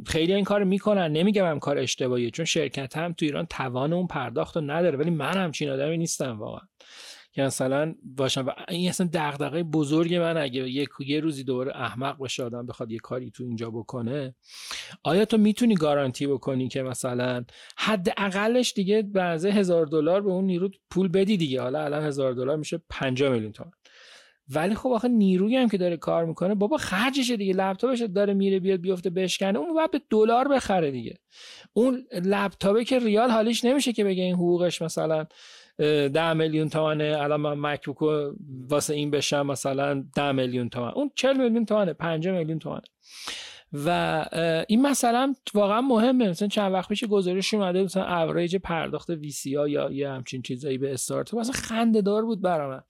خیلی 0.05 0.33
این 0.33 0.43
کار 0.43 0.63
می‌کنن. 0.63 1.11
نمیگم 1.11 1.59
کار 1.59 1.77
اشتباهیه 1.77 2.31
چون 2.31 2.45
شرکت 2.45 2.97
هم 2.97 3.13
تو 3.13 3.25
ایران 3.25 3.45
توان 3.45 3.93
اون 3.93 4.07
پرداخت 4.07 4.55
رو 4.55 4.61
نداره 4.61 4.97
ولی 4.97 5.09
من 5.09 5.37
همچین 5.37 5.69
آدمی 5.69 5.97
نیستم 5.97 6.39
واقعا. 6.39 6.67
که 7.37 7.43
مثلا 7.43 7.95
باشم 8.03 8.45
و 8.45 8.51
این 8.69 8.89
اصلا 8.89 9.09
دغدغه 9.13 9.63
بزرگ 9.63 10.15
من 10.15 10.37
اگه 10.37 10.69
یک 10.69 10.89
یه 10.99 11.19
روزی 11.19 11.43
دوباره 11.43 11.71
احمق 11.75 12.23
بشه 12.23 12.43
آدم 12.43 12.65
بخواد 12.65 12.91
یه 12.91 12.99
کاری 12.99 13.31
تو 13.31 13.43
اینجا 13.43 13.69
بکنه 13.69 14.35
آیا 15.03 15.25
تو 15.25 15.37
می‌تونی 15.37 15.75
گارانتی 15.75 16.27
بکنی 16.27 16.67
که 16.67 16.81
مثلا 16.81 17.45
حد 17.77 18.13
اقلش 18.17 18.73
دیگه 18.73 19.01
بعضه 19.01 19.51
هزار 19.51 19.85
دلار 19.85 20.21
به 20.21 20.29
اون 20.29 20.45
نیرو 20.45 20.69
پول 20.89 21.07
بدی 21.07 21.37
دیگه؟ 21.37 21.61
حالا 21.61 21.83
الان 21.83 22.03
هزار 22.03 22.33
دلار 22.33 22.57
میشه 22.57 22.81
5 22.89 23.23
میلیون 23.23 23.51
تومان. 23.51 23.73
ولی 24.49 24.75
خب 24.75 24.89
آخه 24.89 25.07
نیرویی 25.07 25.55
هم 25.55 25.69
که 25.69 25.77
داره 25.77 25.97
کار 25.97 26.25
می‌کنه 26.25 26.55
بابا 26.55 26.77
خرجشه 26.77 27.37
دیگه 27.37 27.53
لپتاپش 27.53 28.01
داره 28.01 28.33
میره 28.33 28.59
بیاد 28.59 28.79
بیفته 28.79 29.09
بشکنه 29.09 29.59
اون 29.59 29.73
باید 29.73 29.91
به 29.91 30.01
دلار 30.09 30.47
بخره 30.47 30.91
دیگه. 30.91 31.17
اون 31.73 32.05
لپتاپه 32.25 32.83
که 32.83 32.99
ریال 32.99 33.29
حالیش 33.29 33.65
نمیشه 33.65 33.93
که 33.93 34.03
بگه 34.03 34.23
این 34.23 34.35
حقوقش 34.35 34.81
مثلا 34.81 35.25
ده 36.13 36.33
میلیون 36.33 36.69
تومنه. 36.69 37.17
الان 37.19 37.41
من 37.41 37.73
مکبوک 37.73 38.33
واسه 38.69 38.93
این 38.93 39.11
بشم 39.11 39.45
مثلا 39.45 40.03
ده 40.15 40.31
میلیون 40.31 40.69
تومن. 40.69 40.91
اون 40.95 41.11
چل 41.15 41.37
میلیون 41.37 41.65
تومنه 41.65 41.93
پنجه 41.93 42.31
میلیون 42.31 42.59
تومنه. 42.59 42.81
و 43.85 44.25
این 44.67 44.81
مثلا 44.81 45.35
واقعا 45.53 45.81
مهمه. 45.81 46.29
مثلا 46.29 46.47
چند 46.47 46.73
وقت 46.73 46.89
پیش 46.89 47.03
گزارش 47.03 47.53
اومده 47.53 47.83
مثلا 47.83 48.21
اوریج 48.21 48.55
پرداخت 48.55 49.09
وی 49.09 49.31
سی 49.31 49.55
ها 49.55 49.67
یا 49.67 49.91
یه 49.91 50.09
همچین 50.09 50.41
چیزایی 50.41 50.77
به 50.77 50.93
استارتاپ. 50.93 51.39
مثلا 51.39 51.53
خنده 51.53 52.01
دار 52.01 52.25
بود 52.25 52.41
برام 52.41 52.83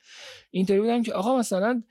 اینطوری 0.51 0.79
بودم 0.79 1.03
که 1.03 1.13
آقا 1.13 1.37
مثلا 1.37 1.83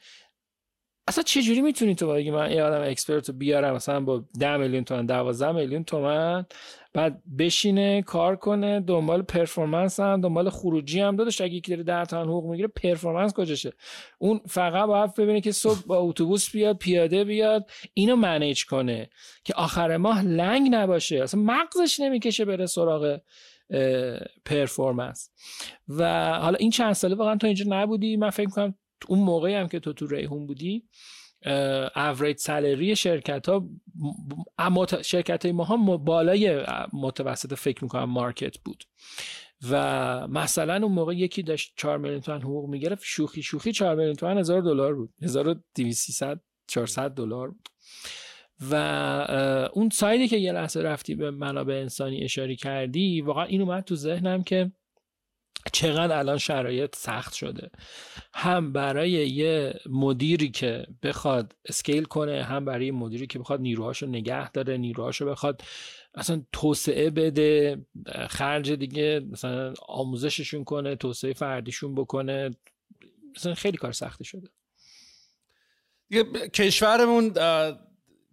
اصلا 1.09 1.25
چجوری 1.25 1.61
می‌تونی 1.61 1.95
تو 1.95 2.07
بگی 2.09 2.31
من 2.31 2.53
یه 2.53 2.63
آدم 2.63 2.91
expert 2.91 3.29
رو 3.29 3.35
بیارم؟ 3.35 3.75
مثلا 3.75 4.01
با 4.01 4.25
10 4.41 4.57
میلیون 4.57 4.85
تومن 4.85 5.07
12 5.07 5.53
میلیون 5.53 5.85
تومن 5.85 6.47
بعد 6.93 7.23
بشینه 7.39 8.03
کار 8.03 8.37
کنه 8.37 8.81
دنبال 8.81 9.23
performance 9.23 10.01
هم 10.01 10.21
دنبال 10.21 10.51
خروجی 10.51 11.01
هم 11.01 11.17
دادش 11.17 11.41
اگه 11.41 11.55
یکی 11.55 11.71
داره 11.71 11.83
10 11.83 12.05
تومن 12.05 12.25
حقوق 12.25 12.51
می‌گیره 12.51 12.69
performance 12.69 13.33
کجاشه؟ 13.33 13.73
اون 14.19 14.41
فقط 14.49 14.87
باید 14.87 15.15
ببینه 15.15 15.41
که 15.41 15.53
صبح 15.53 15.83
با 15.87 15.99
اتوبوس 15.99 16.51
بیاد 16.51 16.77
پیاده 16.77 17.25
بیاد 17.25 17.71
اینو 17.95 18.17
manage 18.17 18.65
کنه 18.65 19.11
که 19.45 19.55
آخر 19.55 19.97
ماه 19.97 20.25
لنگ 20.25 20.69
نباشه. 20.71 21.23
اصلا 21.23 21.41
مغزش 21.41 22.01
نمی‌کشه 22.01 22.45
بره 22.45 22.67
سراغ 22.67 23.21
performance 24.45 25.31
و 25.89 26.33
حالا 26.39 26.57
این 26.57 26.71
چند 26.71 26.93
ساله 26.93 27.15
واقعا 27.15 27.37
تو 27.37 27.47
اینجا 27.47 27.65
نبودی. 27.69 28.17
من 28.17 28.31
فکر 28.31 28.51
کنم 28.51 28.75
اون 29.09 29.19
موقعی 29.19 29.55
هم 29.55 29.69
که 29.69 29.81
تو 29.81 29.93
تو 29.93 30.07
ریحون 30.07 30.47
بودی 30.47 30.85
average 31.97 32.39
salary 32.39 32.97
شرکت 32.97 33.49
ها 33.49 33.69
شرکت 35.03 35.45
های 35.45 35.53
ما 35.53 35.65
ها 35.65 35.97
بالای 35.97 36.65
متوسط 36.93 37.55
فکر 37.55 37.85
می‌کنم 37.85 38.11
market 38.11 38.59
بود. 38.59 38.85
و 39.71 40.29
مثلا 40.29 40.75
اون 40.75 40.93
موقع 40.93 41.15
یکی 41.15 41.43
داشت 41.43 41.73
4 41.77 41.99
میلیون 41.99 42.21
تومن 42.21 42.43
حقوق 42.43 42.69
می‌گرفت 42.69 43.03
شوخی 43.05 43.43
شوخی 43.43 43.73
4 43.73 43.95
میلیون 43.97 44.15
تومن 44.15 44.39
هزار 44.39 44.61
دلار 44.61 44.95
بود. 44.95 45.15
1200 45.23 46.41
400 46.69 47.11
دلار 47.11 47.55
و 48.71 48.75
اون 49.73 49.89
سایدی 49.91 50.29
که 50.29 50.37
یه 50.37 50.53
لحظه 50.53 50.81
رفتی 50.81 51.15
به 51.15 51.31
منابع 51.31 51.75
انسانی 51.75 52.25
اشاره 52.25 52.57
کردی 52.57 53.21
واقعا 53.21 53.45
این 53.45 53.63
اومد 53.63 53.85
تو 53.85 53.95
ذهنم 53.95 54.43
که 54.43 54.73
چقدر 55.73 56.19
الان 56.19 56.39
شرایط 56.39 56.97
سخت 56.97 57.35
شده. 57.35 57.71
هم 58.35 58.73
برای 58.73 59.11
یه 59.11 59.81
مدیری 59.87 60.51
که 60.51 60.87
بخواد 61.03 61.57
اسکیل 61.65 62.05
کنه 62.05 62.43
هم 62.43 62.65
برای 62.65 62.91
مدیری 62.91 63.27
که 63.27 63.39
بخواد 63.39 63.61
نیروهاشو 63.61 64.07
نگه 64.07 64.51
داره 64.51 64.77
نیروهاشو 64.77 65.27
بخواد 65.27 65.63
اصلا 66.15 66.43
توسعه 66.53 67.11
بده 67.11 67.79
خرج 68.29 68.73
دیگه 68.73 69.21
مثلا 69.31 69.75
آموزششون 69.89 70.65
کنه 70.65 70.97
توسعه 70.97 71.33
فردیشون 71.33 71.95
بکنه. 71.95 72.51
مثلا 73.37 73.55
خیلی 73.55 73.77
کار 73.77 73.93
سخته 73.93 74.25
شده. 74.25 74.49
دیگه 76.09 76.49
کشورمون 76.49 77.33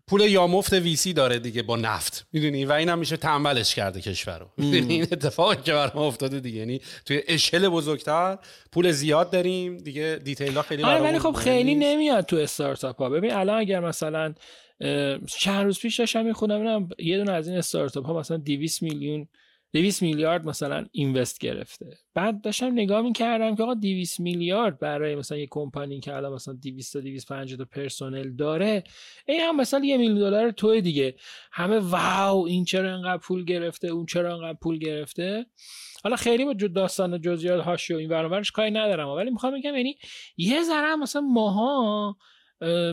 پول 0.08 0.22
یامفت 0.22 0.74
ویسی 0.74 1.14
داره 1.14 1.40
دیگه 1.40 1.64
با 1.64 1.76
نفت 1.76 2.28
می‌دونی؟ 2.34 2.66
و 2.66 2.72
اینم 2.72 3.00
میشه 3.00 3.18
تنبلش 3.18 3.76
کرده 3.76 4.02
کشور 4.02 4.40
رو 4.40 4.48
می‌دونی؟ 4.58 4.94
این 4.94 5.04
اتفاقی 5.04 5.56
که 5.64 5.74
برام 5.74 6.04
افتاده 6.04 6.40
دیگه. 6.40 6.58
یعنی 6.60 6.82
توی 7.06 7.22
اشل 7.28 7.70
بزرگتر 7.70 8.38
پول 8.72 8.92
زیاد 8.92 9.32
داریم. 9.32 9.78
دیگه 9.78 10.20
دیتیل 10.24 10.56
ها 10.56 10.62
خیلی 10.62 10.84
آره 10.84 11.02
ولی 11.02 11.20
خب 11.20 11.32
خیلی 11.32 11.76
نمیاد 11.76 12.26
تو 12.26 12.36
استارتاپ 12.36 12.98
ها 12.98 13.10
ببین 13.10 13.34
الان 13.34 13.60
اگر 13.60 13.80
مثلا 13.80 14.34
چند 15.40 15.66
روز 15.66 15.80
پیش 15.80 16.00
داشتم 16.00 16.26
می‌خونم 16.26 16.90
یه 17.00 17.18
دونه 17.18 17.32
از 17.32 17.48
این 17.48 17.58
استارتاپ 17.58 18.06
ها 18.06 18.20
مثلا 18.20 18.38
200 18.38 18.82
میلیون 18.82 19.28
200 19.74 20.02
میلیارد 20.02 20.46
مثلا 20.46 20.86
اینوست 20.92 21.40
گرفته. 21.40 21.98
بعد 22.14 22.42
داشتم 22.42 22.72
نگاه 22.72 23.02
می‌کردم 23.02 23.56
که 23.56 23.64
آقا 23.64 23.74
200 23.74 24.20
میلیارد 24.20 24.80
برای 24.80 25.16
مثلا 25.16 25.38
یه 25.38 25.48
کمپانی 25.52 26.00
که 26.00 26.16
الان 26.16 26.34
مثلا 26.34 26.54
200 26.54 26.94
تا 26.94 27.00
250 27.00 27.58
تا 27.58 27.66
پرسنل 27.66 28.36
داره 28.36 28.84
این 29.28 29.42
هم 29.42 29.56
مثلا 29.56 29.86
یه 29.86 29.98
میلیون 29.98 30.20
دلار 30.20 30.52
توی 30.52 30.82
دیگه. 30.82 31.16
همه 31.52 31.80
واو 31.80 32.48
این 32.48 32.66
چرا 32.66 32.94
انقدر 32.94 33.18
پول 33.18 33.46
گرفته 33.46 33.88
اون 33.88 34.06
چرا 34.06 34.34
انقدر 34.36 34.58
پول 34.62 34.78
گرفته؟ 34.78 35.46
حالا 36.04 36.16
خیلی 36.16 36.46
با 36.46 36.54
داستان 36.54 37.22
جزئیات 37.22 37.64
هاشو 37.64 37.96
این 37.96 38.10
ورانورش 38.10 38.52
کاری 38.52 38.72
ندارم 38.72 39.10
ولی 39.10 39.30
می‌خوام 39.30 39.54
بگم 39.54 39.76
یعنی 39.76 39.98
یه 40.38 40.64
ذره 40.64 40.96
مثلا 40.96 41.22
ماها 41.22 42.18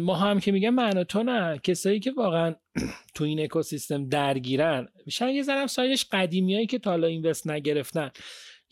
ما 0.03 0.15
هم 0.15 0.41
که 0.41 0.53
میگم 0.53 0.71
من 0.71 1.05
تو 1.05 1.23
نه. 1.23 1.59
کسایی 1.59 2.01
که 2.01 2.13
واقعا 2.17 2.55
تو 3.15 3.25
این 3.25 3.41
اکوسیستم 3.41 4.09
درگیرن 4.09 4.89
شاید 5.09 5.37
یه 5.37 5.43
ذره 5.43 5.67
سایدش 5.67 6.07
قدیمیایی 6.13 6.67
که 6.67 6.79
تا 6.79 6.91
حالا 6.91 7.07
اینوست 7.07 7.51
نگرفتن. 7.51 8.11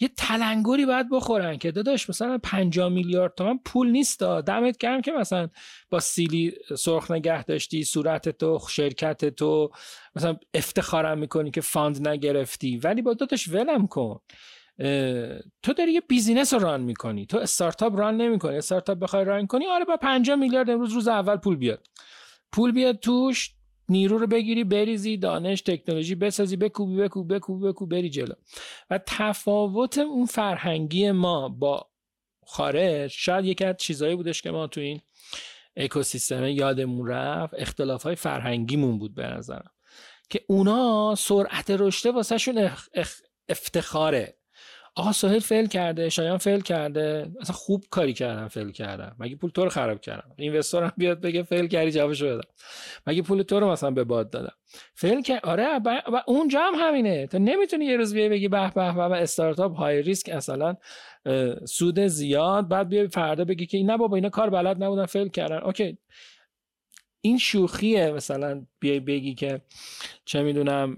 یه 0.01 0.09
تلنگری 0.17 0.87
باید 0.87 1.07
بخورن 1.11 1.57
که 1.59 1.71
داداش 1.71 2.11
مثلا 2.11 2.39
5 2.39 2.81
میلیارد 2.81 3.35
تومن 3.35 3.59
پول 3.65 3.91
نیست 3.91 4.23
دمت 4.23 4.79
گرم 4.79 5.03
که 5.03 5.13
مثلا 5.13 5.49
با 5.91 6.01
سیلی 6.01 6.53
سرخ 6.79 7.11
نگه 7.11 7.45
داشتی 7.45 7.85
صورت 7.85 8.29
تو 8.29 8.59
شرکت 8.71 9.25
تو. 9.25 9.71
مثلا 10.17 10.37
افتخارم 10.55 11.19
می‌کنی 11.19 11.51
که 11.51 11.61
fund 11.61 12.09
نگرفتی. 12.09 12.77
ولی 12.77 13.03
با 13.03 13.15
داداش 13.15 13.49
ولم 13.49 13.87
کن. 13.87 14.21
تو 15.63 15.73
داری 15.77 15.93
یه 15.93 16.01
business 16.01 16.55
رو 16.55 16.61
run 16.61 16.81
می‌کنی. 16.81 17.27
تو 17.27 17.39
استارتاپ 17.39 17.99
run 17.99 18.17
نمی‌کنی. 18.17 18.57
استارتاپ 18.57 18.99
بخوای 18.99 19.25
run 19.25 19.47
کنی 19.47 19.67
آره 19.67 19.85
با 19.85 19.97
5 19.97 20.31
میلیارد 20.31 20.71
امروز 20.71 20.93
روز 20.93 21.09
اول 21.09 21.37
پول 21.37 21.57
بیاد. 21.57 21.87
پول 22.53 22.73
بیاد 22.73 22.99
توش 22.99 23.55
نیرو 23.89 24.19
رو 24.19 24.27
بگیری 24.27 24.65
بریزی 24.65 25.17
دانش 25.17 25.63
تکنولوژی 25.63 26.15
بسازی 26.15 26.57
بکوبی 26.57 26.97
بکوبی 26.97 27.35
بکوبی 27.35 27.69
بکوبی 27.69 27.97
بری 27.97 28.11
جلو. 28.11 28.35
و 28.91 29.01
تفاوت 29.07 29.99
اون 29.99 30.27
فرهنگی 30.27 31.11
ما 31.11 31.49
با 31.49 31.91
خارج 32.47 33.11
شاید 33.11 33.45
یکی 33.45 33.65
از 33.65 33.77
چیزایی 33.77 34.17
بودش 34.17 34.43
که 34.43 34.51
ما 34.51 34.67
تو 34.67 34.81
این 34.81 35.01
اکوسیستم 35.77 36.45
یادمون 36.45 37.09
رفت 37.09 37.55
اختلاف 37.59 38.03
های 38.03 38.15
فرهنگیمون 38.15 38.99
بود 38.99 39.15
به 39.15 39.27
نظرم. 39.27 39.71
که 40.31 40.45
اونا 40.47 41.15
سرعت 41.15 41.71
رشد 41.71 42.11
واسه 42.11 42.39
شون 42.39 42.71
افتخاره. 43.49 44.38
آقا 44.95 45.13
سهیل 45.13 45.39
fail 45.39 45.67
کرده 45.67 46.09
شایان 46.09 46.39
fail 46.39 46.61
کرده. 46.61 47.31
اصلا 47.41 47.57
خوب 47.57 47.85
کاری 47.91 48.13
کردم 48.13 48.49
fail 48.49 48.71
کردم 48.71 49.17
مگه 49.19 49.37
پول 49.37 49.51
تو 49.51 49.65
رو 49.65 49.71
خراب 49.71 50.01
کردم 50.01 50.31
investor 50.37 50.83
هم 50.83 50.93
بیاد 50.97 51.21
بگه 51.21 51.43
fail 51.43 51.67
کردی 51.67 51.91
جوابشو 51.91 52.27
بدم. 52.27 52.49
مگه 53.07 53.23
پول 53.23 53.43
تو 53.43 53.61
رو 53.61 53.71
مثلا 53.71 53.91
به 53.91 54.05
باد 54.05 54.31
دادم؟ 54.31 54.53
fail 54.95 55.23
کرد 55.23 55.47
آره 55.47 55.79
و 55.85 56.23
اونجا 56.27 56.61
هم 56.61 56.75
همینه. 56.75 57.27
تو 57.27 57.39
نمی‌تونی 57.39 57.85
یه 57.85 57.97
روز 57.97 58.15
بیای 58.15 58.29
بگی 58.29 58.49
به 58.49 58.71
به 58.75 58.93
به 58.93 59.23
استارتاپ 59.23 59.77
های 59.77 60.03
ریسک 60.03 60.29
مثلا 60.29 60.77
سود 61.65 62.01
زیاد 62.01 62.69
بعد 62.69 62.89
بیای 62.89 63.09
فردا 63.09 63.45
بگی 63.45 63.67
که 63.67 63.83
نه 63.83 63.97
بابا 63.97 64.17
اینا 64.17 64.29
کار 64.29 64.51
بلد 64.51 64.85
نبودن 64.85 65.07
فیل 65.07 65.29
کردن. 65.29 65.59
اوکی. 65.59 65.99
این 67.21 67.39
شوخیه 67.39 68.11
مثلا 68.11 68.67
بیای 68.81 69.01
بگی 69.01 69.35
که 69.35 69.61
چه 70.25 70.43
می‌دونم 70.43 70.97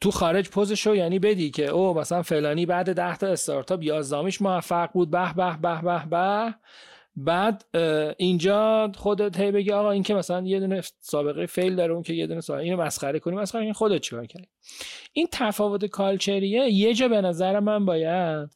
تو 0.00 0.10
خارج 0.10 0.48
پوزشو 0.48 0.94
یعنی 0.94 1.18
بدی 1.18 1.50
که 1.50 1.66
او 1.66 1.94
مثلا 1.94 2.22
فلانی 2.22 2.66
بعد 2.66 2.92
ده 2.92 3.16
تا 3.16 3.26
استارتاپ 3.26 3.82
یازدامیش 3.82 4.42
موفق 4.42 4.92
بود 4.92 5.10
به 5.10 5.34
به 5.34 5.56
به 5.62 5.82
به 5.82 6.06
به. 6.10 6.54
بعد 7.16 7.64
اینجا 8.16 8.92
خودت 8.96 9.40
هی 9.40 9.50
بگی 9.50 9.72
آقا 9.72 9.90
این 9.90 10.02
که 10.02 10.14
مثلا 10.14 10.46
یه 10.46 10.60
دونه 10.60 10.80
سابقه 11.00 11.46
فیل 11.46 11.76
داره 11.76 11.92
اون 11.92 12.02
که 12.02 12.12
یه 12.12 12.26
دونه 12.26 12.40
سابقه 12.40 12.62
اینو 12.62 12.82
مسخره 12.82 13.18
کنی 13.18 13.36
مسخره 13.36 13.62
این 13.62 13.72
خودت 13.72 14.00
چیکار 14.00 14.26
کردی؟ 14.26 14.46
این 15.12 15.28
تفاوت 15.32 15.84
culture 15.84 16.51
یه 16.51 16.70
یه 16.70 16.94
جا 16.94 17.08
به 17.08 17.20
نظر 17.20 17.60
من 17.60 17.84
باید 17.84 18.50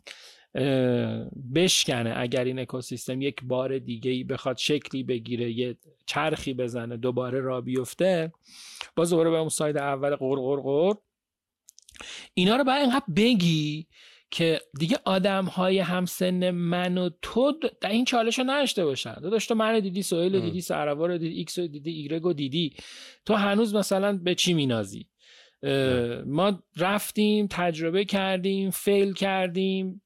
بشکنه 1.54 2.14
اگر 2.16 2.44
این 2.44 2.58
اکوسیستم 2.58 3.22
یک 3.22 3.36
بار 3.42 3.78
دیگه 3.78 4.24
بخواد 4.24 4.56
شکلی 4.56 5.02
بگیره 5.02 5.50
یه 5.52 5.76
چرخی 6.06 6.54
بزنه 6.54 6.96
دوباره 6.96 7.40
راه 7.40 7.60
بیفته. 7.60 8.32
باز 8.96 9.10
دوباره 9.10 9.30
به 9.30 9.36
اون 9.36 9.48
side 9.48 9.76
اول 9.76 10.16
غر 10.16 10.36
غر 10.36 10.60
غر. 10.60 10.94
اینا 12.34 12.56
رو 12.56 12.64
باید 12.64 12.80
اینقدر 12.80 13.04
بگی 13.16 13.86
که 14.30 14.60
دیگه 14.78 14.98
آدم 15.04 15.44
های 15.44 15.78
همسن 15.78 16.50
من 16.50 16.98
و 16.98 17.10
تو 17.22 17.52
در 17.80 17.90
این 17.90 18.04
چالش 18.04 18.38
رو 18.38 18.44
نداشته 18.44 18.84
باشن. 18.84 19.14
داداش 19.14 19.46
تو 19.46 19.54
من 19.54 19.80
دیدی 19.80 20.02
سهیل 20.02 20.40
دیدی 20.40 20.60
سراوا 20.60 21.06
رو 21.06 21.18
دیدی 21.18 21.36
ایکس 21.36 21.58
رو 21.58 21.66
دیدی 21.66 21.90
ایگرگ 21.90 22.22
رو 22.22 22.32
دیدی. 22.32 22.74
تو 23.26 23.34
هنوز 23.34 23.74
مثلا 23.74 24.18
به 24.22 24.34
چی 24.34 24.54
مینازی؟ 24.54 25.06
ما 26.26 26.62
رفتیم 26.76 27.46
تجربه 27.50 28.04
کردیم 28.04 28.70
فیل 28.70 29.12
کردیم. 29.12 30.02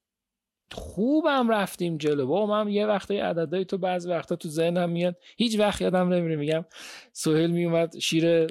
خوبم 0.73 1.49
رفتیم 1.49 1.97
جلو. 1.97 2.27
با 2.27 2.47
من 2.47 2.69
یه 2.69 2.87
وقتی 2.87 3.17
عددهای 3.17 3.65
تو 3.65 3.79
بعض 3.79 4.07
وقتا 4.07 4.37
تو 4.37 4.49
ذهنم 4.49 4.91
میاد. 4.91 5.17
هیچ 5.37 5.59
وقت 5.59 5.81
یادم 5.81 6.09
نمیره 6.13 6.37
میگم 6.37 6.65
سهیل 7.13 7.51
میومد 7.51 7.99
شیر 7.99 8.47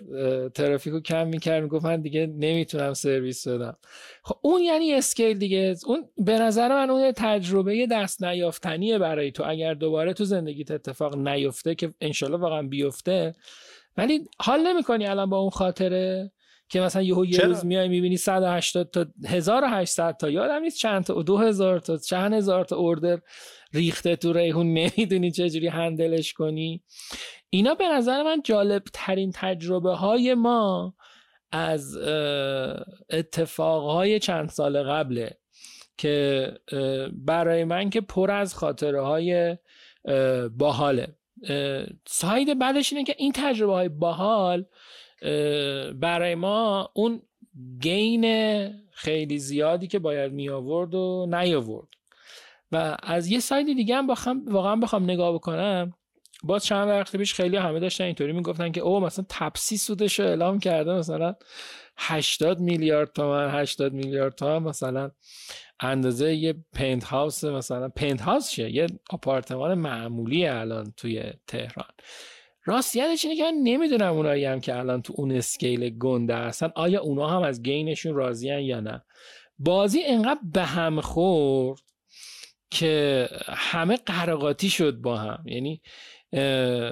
ترافیکو 0.49 0.99
کم 0.99 1.27
می‌کرد 1.27 1.63
می‌گفت 1.63 1.85
من 1.85 2.01
دیگه 2.01 2.27
نمی‌تونم 2.27 2.93
سرویس 2.93 3.47
بدم. 3.47 3.77
خب 4.23 4.35
اون 4.41 4.61
یعنی 4.61 4.93
اسکیل 4.93 5.37
دیگه. 5.37 5.75
اون 5.85 6.09
به 6.17 6.39
نظر 6.39 6.69
من 6.69 6.89
اون 6.89 7.11
تجربه 7.11 7.87
دست 7.91 8.23
نیافتنیه 8.23 8.97
برای 8.97 9.31
تو. 9.31 9.43
اگر 9.47 9.73
دوباره 9.73 10.13
تو 10.13 10.25
زندگیت 10.25 10.71
اتفاق 10.71 11.15
نیفته 11.17 11.75
که 11.75 11.93
انشالله 12.01 12.37
واقعا 12.37 12.61
بیفته 12.61 13.35
ولی 13.97 14.21
حال 14.39 14.67
نمی‌کنی 14.67 15.07
الان 15.07 15.29
با 15.29 15.37
اون 15.37 15.49
خاطره؟ 15.49 16.31
که 16.73 16.81
مثلا 16.81 17.01
یهو 17.01 17.25
یه 17.25 17.39
روز 17.39 17.65
میای 17.65 17.87
می‌بینی 17.87 18.17
180 18.17 18.89
تا 18.91 19.05
1800 19.27 20.17
تا 20.17 20.29
یادم 20.29 20.61
نیست 20.61 20.77
چند 20.77 21.03
تا 21.03 21.21
2000 21.21 21.79
تا 21.79 21.97
چند 21.97 22.33
هزار 22.33 22.65
تا 22.65 22.75
اوردر 22.75 23.19
ریخته 23.73 24.15
تو 24.15 24.33
ریحون 24.33 24.73
نمی‌دونی 24.73 25.31
چجوری 25.31 25.67
هندلش 25.67 26.33
کنی. 26.33 26.83
اینا 27.49 27.75
به 27.75 27.87
نظر 27.87 28.23
من 28.23 28.41
جالب 28.43 28.83
ترین 28.93 29.31
تجربه 29.35 29.95
های 29.95 30.33
ما 30.33 30.95
از 31.51 31.97
اتفاقهای 33.09 34.19
چند 34.19 34.49
سال 34.49 34.83
قبله 34.83 35.37
که 35.97 36.47
برای 37.13 37.63
من 37.63 37.89
که 37.89 38.01
پر 38.01 38.31
از 38.31 38.55
خاطره 38.55 39.01
های 39.01 39.57
باحاله. 40.57 41.15
side 42.07 42.59
بعدش 42.59 42.93
اینه 42.93 43.05
که 43.05 43.15
این 43.17 43.31
تجربه 43.35 43.73
های 43.73 43.89
باحال 43.89 44.65
برای 45.95 46.35
ما 46.35 46.89
اون 46.93 47.21
gain 47.79 48.25
خیلی 48.91 49.37
زیادی 49.37 49.87
که 49.87 49.99
باید 49.99 50.33
می 50.33 50.49
آورد 50.49 50.95
و 50.95 51.27
نیاورد. 51.29 51.87
و 52.71 52.97
از 53.03 53.27
یه 53.27 53.39
side 53.39 53.65
دیگه 53.65 53.95
هم 53.95 54.07
بخوام 54.07 54.45
واقعا 54.45 54.75
بخوام 54.75 55.03
نگاه 55.03 55.33
بکنم. 55.33 55.93
باز 56.43 56.65
چند 56.65 56.89
وقت 56.89 57.15
پیش 57.15 57.33
خیلی 57.33 57.57
همه 57.57 57.79
داشتن 57.79 58.03
اینطوری 58.03 58.31
می‌گفتن 58.31 58.71
که 58.71 58.81
او 58.81 58.99
مثلا 58.99 59.25
تپسی 59.29 59.77
سودش 59.77 60.19
رو 60.19 60.25
اعلام 60.25 60.59
کرده 60.59 60.93
مثلا 60.93 61.35
80 61.97 62.59
میلیارد 62.59 63.13
تومن 63.13 63.49
80 63.49 63.93
میلیارد 63.93 64.35
تومن 64.35 64.69
مثلا 64.69 65.11
اندازه 65.79 66.35
یه 66.35 66.55
پنت 66.73 67.03
هاوس 67.03 67.43
مثلا 67.43 67.89
پنت 67.89 68.21
هاوس 68.21 68.49
شه 68.49 68.71
یه 68.71 68.87
آپارتمان 69.09 69.73
معمولی 69.73 70.45
الان 70.45 70.93
توی 70.97 71.23
تهران. 71.47 71.89
راستیتش 72.65 73.25
اینه 73.25 73.37
که 73.37 73.43
من 73.43 73.57
نمی‌دونم 73.63 74.13
اونایی 74.13 74.45
هم 74.45 74.59
که 74.59 74.77
الان 74.77 75.01
تو 75.01 75.13
اون 75.17 75.31
scale 75.31 75.89
گنده 75.89 76.35
هستن. 76.35 76.71
آیا 76.75 77.01
اونا 77.01 77.27
هم 77.27 77.41
از 77.41 77.61
gain 77.63 77.89
شون 77.89 78.15
راضیان 78.15 78.59
یا 78.59 78.79
نه؟ 78.79 79.05
بازی 79.59 80.03
انقدر 80.03 80.39
به 80.53 80.63
هم 80.63 81.01
خورد 81.01 81.81
که 82.71 83.29
همه 83.49 83.97
قر 83.97 84.21
و 84.21 84.33
قاطی 84.33 84.69
شد 84.69 84.95
با 84.95 85.17
هم. 85.17 85.43
یعنی 85.45 85.81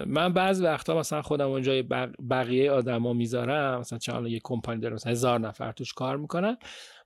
من 0.05 0.33
بعض 0.33 0.61
وقتا 0.61 0.99
مثلا 0.99 1.21
خودمو 1.21 1.47
جای 1.47 1.83
بقیه 2.29 2.71
آدما 2.71 3.13
می‌ذارم 3.13 3.79
مثلا 3.79 3.99
چند 3.99 4.27
یه 4.27 4.39
کمپانی 4.43 4.81
داره 4.81 4.93
مثلا 4.93 5.11
هزار 5.11 5.39
نفر 5.39 5.71
توش 5.71 5.93
کار 5.93 6.17
می‌کنن. 6.17 6.57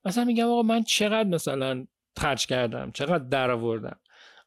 مثلا 0.06 0.24
میگم 0.24 0.46
آقا 0.46 0.62
من 0.62 0.84
چقدر 0.84 1.30
مثلا 1.30 1.86
خرج 2.18 2.46
کردم 2.46 2.92
چقدر 2.94 3.24
درآوردم. 3.24 4.00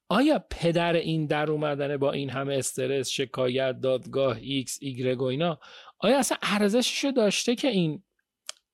آیا 0.09 0.44
پدر 0.50 0.92
این 0.92 1.26
در 1.26 1.50
اومدن 1.50 1.96
با 1.96 2.12
این 2.12 2.30
همه 2.30 2.54
استرس 2.54 3.09
شکایت 3.09 3.80
دادگاه 3.80 4.38
ایکس 4.40 4.78
ایگرگ 4.80 5.22
و 5.22 5.24
اینا 5.24 5.59
آیا 5.98 6.18
اصلا 6.18 6.38
ارزششو 6.42 7.11
داشته 7.11 7.54
که 7.54 7.68
این 7.68 8.02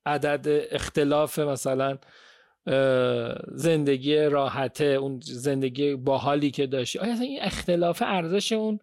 عدد 0.06 0.66
اختلاف 0.70 1.38
مثلا 1.38 1.98
زندگی 3.52 4.16
راحته 4.16 4.84
اون 4.84 5.20
زندگی 5.22 5.94
باحالی 5.94 6.50
که 6.50 6.66
داشتی 6.66 6.98
آیا 6.98 7.12
اصلا 7.12 7.26
این 7.26 7.42
اختلاف 7.42 8.02
ارزش 8.06 8.52
اون 8.52 8.78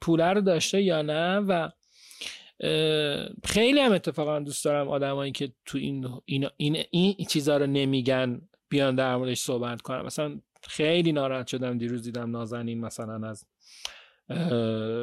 پوله 0.00 0.24
رو 0.24 0.40
داشته 0.40 0.82
یا 0.82 1.02
نه؟ 1.02 1.38
و 1.38 1.68
خیلی 3.44 3.80
هم 3.80 3.92
اتفاقا 3.92 4.40
دوست 4.40 4.64
دارم 4.64 4.88
آدمایی 4.88 5.32
که 5.32 5.52
تو 5.66 5.78
این 5.78 6.08
این 6.24 6.48
این, 6.56 6.84
این 6.90 7.26
چیزا 7.28 7.56
رو 7.56 7.66
نمیگن 7.66 8.48
بیان 8.68 8.94
در 8.94 9.16
موردش 9.16 9.40
صحبت 9.40 9.82
کنم 9.82 10.06
مثلا 10.06 10.40
خیلی 10.68 11.12
ناراحت 11.12 11.46
شدم 11.46 11.78
دیروز 11.78 12.02
دیدم 12.02 12.30
نازنین 12.30 12.80
مثلا 12.80 13.28
از 13.28 13.46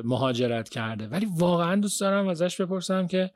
مهاجرت 0.04 0.70
کرده. 0.70 1.08
ولی 1.08 1.28
واقعا 1.38 1.76
دوست 1.76 2.02
دارم 2.02 2.28
ازش 2.28 2.62
بپرسم 2.62 3.08
که 3.08 3.32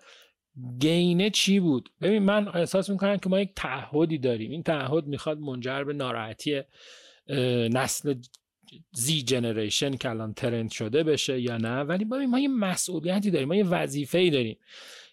گینه 0.80 1.30
چی 1.30 1.60
بود؟ 1.60 1.90
ببین 2.02 2.24
من 2.24 2.48
احساس 2.48 2.90
می‌کنم 2.90 3.18
که 3.18 3.30
ما 3.30 3.40
یک 3.40 3.52
تعهدی 3.56 4.18
داریم. 4.18 4.52
این 4.52 4.64
تعهد 4.64 5.08
می‌خواد 5.08 5.40
منجر 5.40 5.84
به 5.84 5.94
ناراحتی 5.94 6.62
نسل 7.70 8.14
زی 8.92 9.22
جنریشن 9.22 9.98
که 9.98 10.10
الان 10.10 10.34
ترند 10.34 10.72
شده 10.72 11.04
بشه 11.04 11.42
یا 11.42 11.58
نه. 11.58 11.82
ولی 11.82 12.06
ببین 12.06 12.30
ما 12.30 12.40
یه 12.40 12.48
مسئولیتی 12.48 13.32
داریم 13.32 13.48
ما 13.48 13.56
یه 13.56 13.68
وظیفه 13.68 14.18
ای 14.18 14.30
داریم 14.30 14.58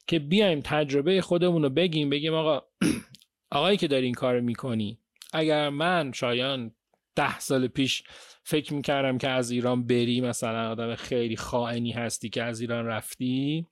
که 0.06 0.18
بیایم 0.18 0.60
تجربه 0.64 1.20
خودمون 1.20 1.62
رو 1.62 1.70
بگیم 1.70 2.10
بگیم 2.10 2.34
آقا 2.34 2.62
آقایی 3.50 3.76
که 3.76 3.88
داری 3.88 4.04
این 4.04 4.14
کار 4.14 4.40
می‌کنی 4.40 4.98
اگر 5.32 5.68
من 5.68 6.12
شایان 6.12 6.72
ده 7.16 7.38
سال 7.38 7.66
پیش 7.66 8.02
فکر 8.44 8.74
می‌کردم 8.74 9.18
که 9.18 9.28
از 9.28 9.50
ایران 9.50 9.86
بری 9.86 10.20
مثلا 10.20 10.70
آدم 10.70 10.94
خیلی 10.94 11.36
خائنی 11.36 11.92
هستی 11.92 12.28
که 12.28 12.42
از 12.42 12.60
ایران 12.60 12.86
رفتی. 12.86 13.66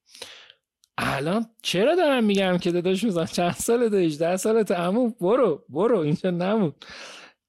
الان 0.98 1.46
چرا 1.62 1.94
دارم 1.94 2.24
میگم 2.24 2.58
که 2.58 2.72
داداش 2.72 3.04
میزن 3.04 3.24
چند 3.24 3.52
سال 3.52 3.88
ده 3.88 3.98
18 3.98 4.36
سالت 4.36 4.70
عمو 4.70 5.10
برو 5.10 5.64
برو 5.68 5.98
اینجا 5.98 6.30
نمون. 6.30 6.72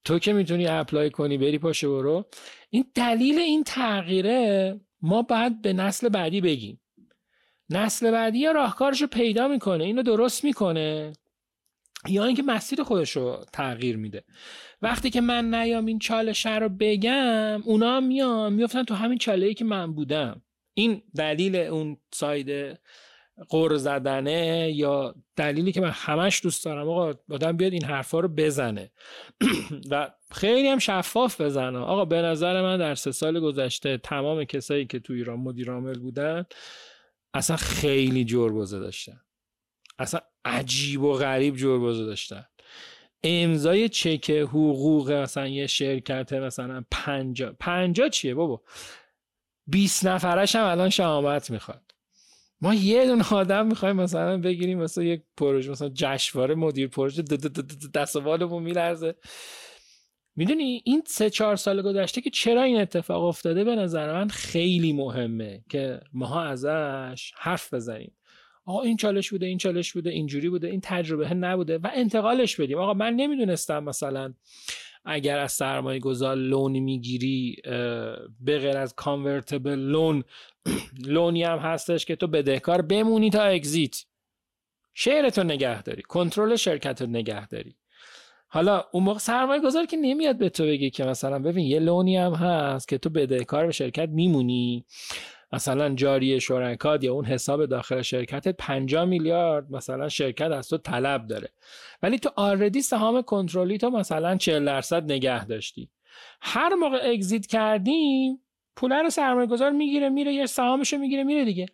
تو 0.04 0.18
که 0.18 0.32
می‌تونی 0.32 0.66
اپلای 0.66 1.10
کنی 1.10 1.38
بری 1.38 1.58
پاشه 1.58 1.88
برو. 1.88 2.26
این 2.70 2.84
دلیل 2.94 3.38
این 3.38 3.64
تغییره 3.64 4.80
ما 5.02 5.22
باید 5.22 5.62
به 5.62 5.72
نسل 5.72 6.08
بعدی 6.08 6.40
بگیم. 6.40 6.80
نسل 7.70 8.10
بعدی 8.10 8.38
یا 8.38 8.52
راهکارش 8.52 9.02
پیدا 9.02 9.48
می‌کنه 9.48 9.84
اینو 9.84 10.02
درست 10.02 10.44
می‌کنه. 10.44 11.12
یا 12.08 12.24
اینکه 12.24 12.42
مسیر 12.42 12.82
خودش 12.82 13.16
رو 13.16 13.44
تغییر 13.52 13.96
میده. 13.96 14.24
وقتی 14.82 15.10
که 15.10 15.20
من 15.20 15.54
نیام 15.54 15.86
این 15.86 15.98
چالش 15.98 16.46
رو 16.46 16.68
بگم 16.68 17.62
اونا 17.64 18.00
میان 18.00 18.52
میفتن 18.52 18.84
تو 18.84 18.94
همین 18.94 19.18
چاله 19.18 19.46
ای 19.46 19.54
که 19.54 19.64
من 19.64 19.94
بودم. 19.94 20.42
این 20.74 21.02
دلیل 21.16 21.56
اون 21.56 21.96
ساید 22.14 22.78
قر 23.48 23.76
زدنه 23.76 24.72
یا 24.74 25.14
دلیلی 25.36 25.72
که 25.72 25.80
من 25.80 25.90
همش 25.94 26.42
دوست 26.42 26.64
دارم 26.64 26.88
آقا 26.88 27.14
آدم 27.30 27.56
بیاد 27.56 27.72
این 27.72 27.84
حرفا 27.84 28.20
رو 28.20 28.28
بزنه. 28.28 28.90
و 29.90 30.10
خیلی 30.32 30.68
هم 30.68 30.78
شفاف 30.78 31.40
بزنه. 31.40 31.78
آقا 31.78 32.04
به 32.04 32.22
نظر 32.22 32.62
من 32.62 32.78
در 32.78 32.94
سه 32.94 33.12
سال 33.12 33.40
گذشته 33.40 33.98
تمام 33.98 34.44
کسایی 34.44 34.86
که 34.86 34.98
تو 34.98 35.12
ایران 35.12 35.38
مدیر 35.38 35.70
عامل 35.70 35.98
بودن 35.98 36.46
اصلا 37.34 37.56
خیلی 37.56 38.24
جربوزه 38.24 38.78
داشتن. 38.78 39.20
اصلا 39.98 40.20
عجیب 40.44 41.02
و 41.02 41.12
غریب 41.12 41.56
جربوزه 41.56 42.04
داشتن. 42.04 42.44
امضای 43.22 43.88
چک 43.88 44.30
حقوق 44.30 45.10
مثلا 45.10 45.48
یه 45.48 45.66
شرکت 45.66 46.32
مثلا 46.32 46.84
پنجا 46.90 47.56
پنجا 47.60 48.08
چیه 48.08 48.34
بابا؟ 48.34 48.62
20 49.66 50.06
نفرش 50.06 50.56
هم 50.56 50.64
الان 50.64 50.90
شهامت 50.90 51.50
می‌خواد. 51.50 51.94
ما 52.60 52.74
یه 52.74 53.06
دونه 53.06 53.24
آدم 53.34 53.66
می‌خوایم 53.66 53.96
مثلا 53.96 54.38
بگیریم 54.38 54.78
مثلا 54.78 55.04
یک 55.04 55.22
پروژه 55.36 55.70
مثلا 55.70 55.90
جشنواره 55.94 56.54
مدیر 56.54 56.88
پروژه 56.88 57.22
دست 57.94 58.16
و 58.16 58.60
میلرزه. 58.60 59.14
می‌دونی 60.36 60.82
این 60.84 61.02
سه 61.06 61.30
چهار 61.30 61.56
سال 61.56 61.82
گذشته 61.82 62.20
که 62.20 62.30
چرا 62.30 62.62
این 62.62 62.80
اتفاق 62.80 63.24
افتاده؟ 63.24 63.64
به 63.64 63.76
نظر 63.76 64.12
من 64.12 64.28
خیلی 64.28 64.92
مهمه 64.92 65.64
که 65.70 66.00
ماها 66.12 66.44
ازش 66.44 67.32
حرف 67.36 67.74
بزنیم. 67.74 68.15
آقا 68.66 68.82
این 68.82 68.96
چالش 68.96 69.30
بوده 69.30 69.46
این 69.46 69.58
چالش 69.58 69.92
بوده 69.92 70.10
اینجوری 70.10 70.48
بوده 70.48 70.68
این 70.68 70.80
تجربه 70.80 71.34
نبوده 71.34 71.78
و 71.78 71.90
انتقالش 71.94 72.56
بدیم. 72.60 72.78
آقا 72.78 72.94
من 72.94 73.14
نمی‌دونستم 73.14 73.84
مثلا 73.84 74.34
اگر 75.04 75.38
از 75.38 75.52
سرمایه 75.52 76.00
گذار 76.00 76.36
لون 76.36 76.72
می‌گیری 76.72 77.56
به 78.40 78.58
غیر 78.58 78.76
از 78.76 78.94
کانورتبل 78.94 79.78
لون 79.78 80.24
لونی 81.06 81.42
هم 81.42 81.58
هستش 81.58 82.04
که 82.04 82.16
تو 82.16 82.26
بدهکار 82.26 82.82
بمونی 82.82 83.30
تا 83.30 83.42
اگزیت 83.42 84.04
شعرتو 84.94 85.42
نگه 85.42 85.82
داری 85.82 86.02
کنترل 86.02 86.56
شرکت 86.56 87.02
رو 87.02 87.08
نگه 87.08 87.48
داری. 87.48 87.76
حالا 88.48 88.84
اون 88.92 89.02
موقع 89.02 89.18
سرمایه 89.18 89.60
گذار 89.60 89.86
که 89.86 89.96
نمیاد 89.96 90.38
به 90.38 90.48
تو 90.48 90.64
بگه 90.64 90.90
که 90.90 91.04
مثلا 91.04 91.38
ببین 91.38 91.66
یه 91.66 91.78
لونی 91.78 92.16
هم 92.16 92.34
هست 92.34 92.88
که 92.88 92.98
تو 92.98 93.10
بدهکار 93.10 93.66
به 93.66 93.72
شرکت 93.72 94.08
میمونی. 94.08 94.84
مثلا 95.52 95.94
جاری 95.94 96.40
شرکات 96.40 97.04
یا 97.04 97.12
اون 97.12 97.24
حساب 97.24 97.66
داخل 97.66 98.02
شرکتت 98.02 98.56
50 98.56 99.04
میلیارد 99.04 99.70
مثلا 99.70 100.08
شرکت 100.08 100.50
از 100.50 100.68
تو 100.68 100.78
طلب 100.78 101.26
داره. 101.26 101.48
ولی 102.02 102.18
تو 102.18 102.30
آردی 102.36 102.82
سهام 102.82 103.22
کنترلی 103.22 103.78
تو 103.78 103.90
مثلا 103.90 104.36
40 104.36 104.64
درصد 104.64 105.12
نگه 105.12 105.44
داشتی. 105.44 105.90
هر 106.40 106.74
موقع 106.74 106.98
اگزیت 107.12 107.46
کردیم 107.46 108.40
پول 108.76 108.92
رو 108.92 109.10
سرمایه 109.10 109.46
گذار 109.46 109.70
می‌گیره 109.70 110.08
میره 110.08 110.32
یه 110.32 110.46
سهامشو 110.46 110.96
می‌گیره 110.96 111.24
میره 111.24 111.44
دیگه. 111.44 111.66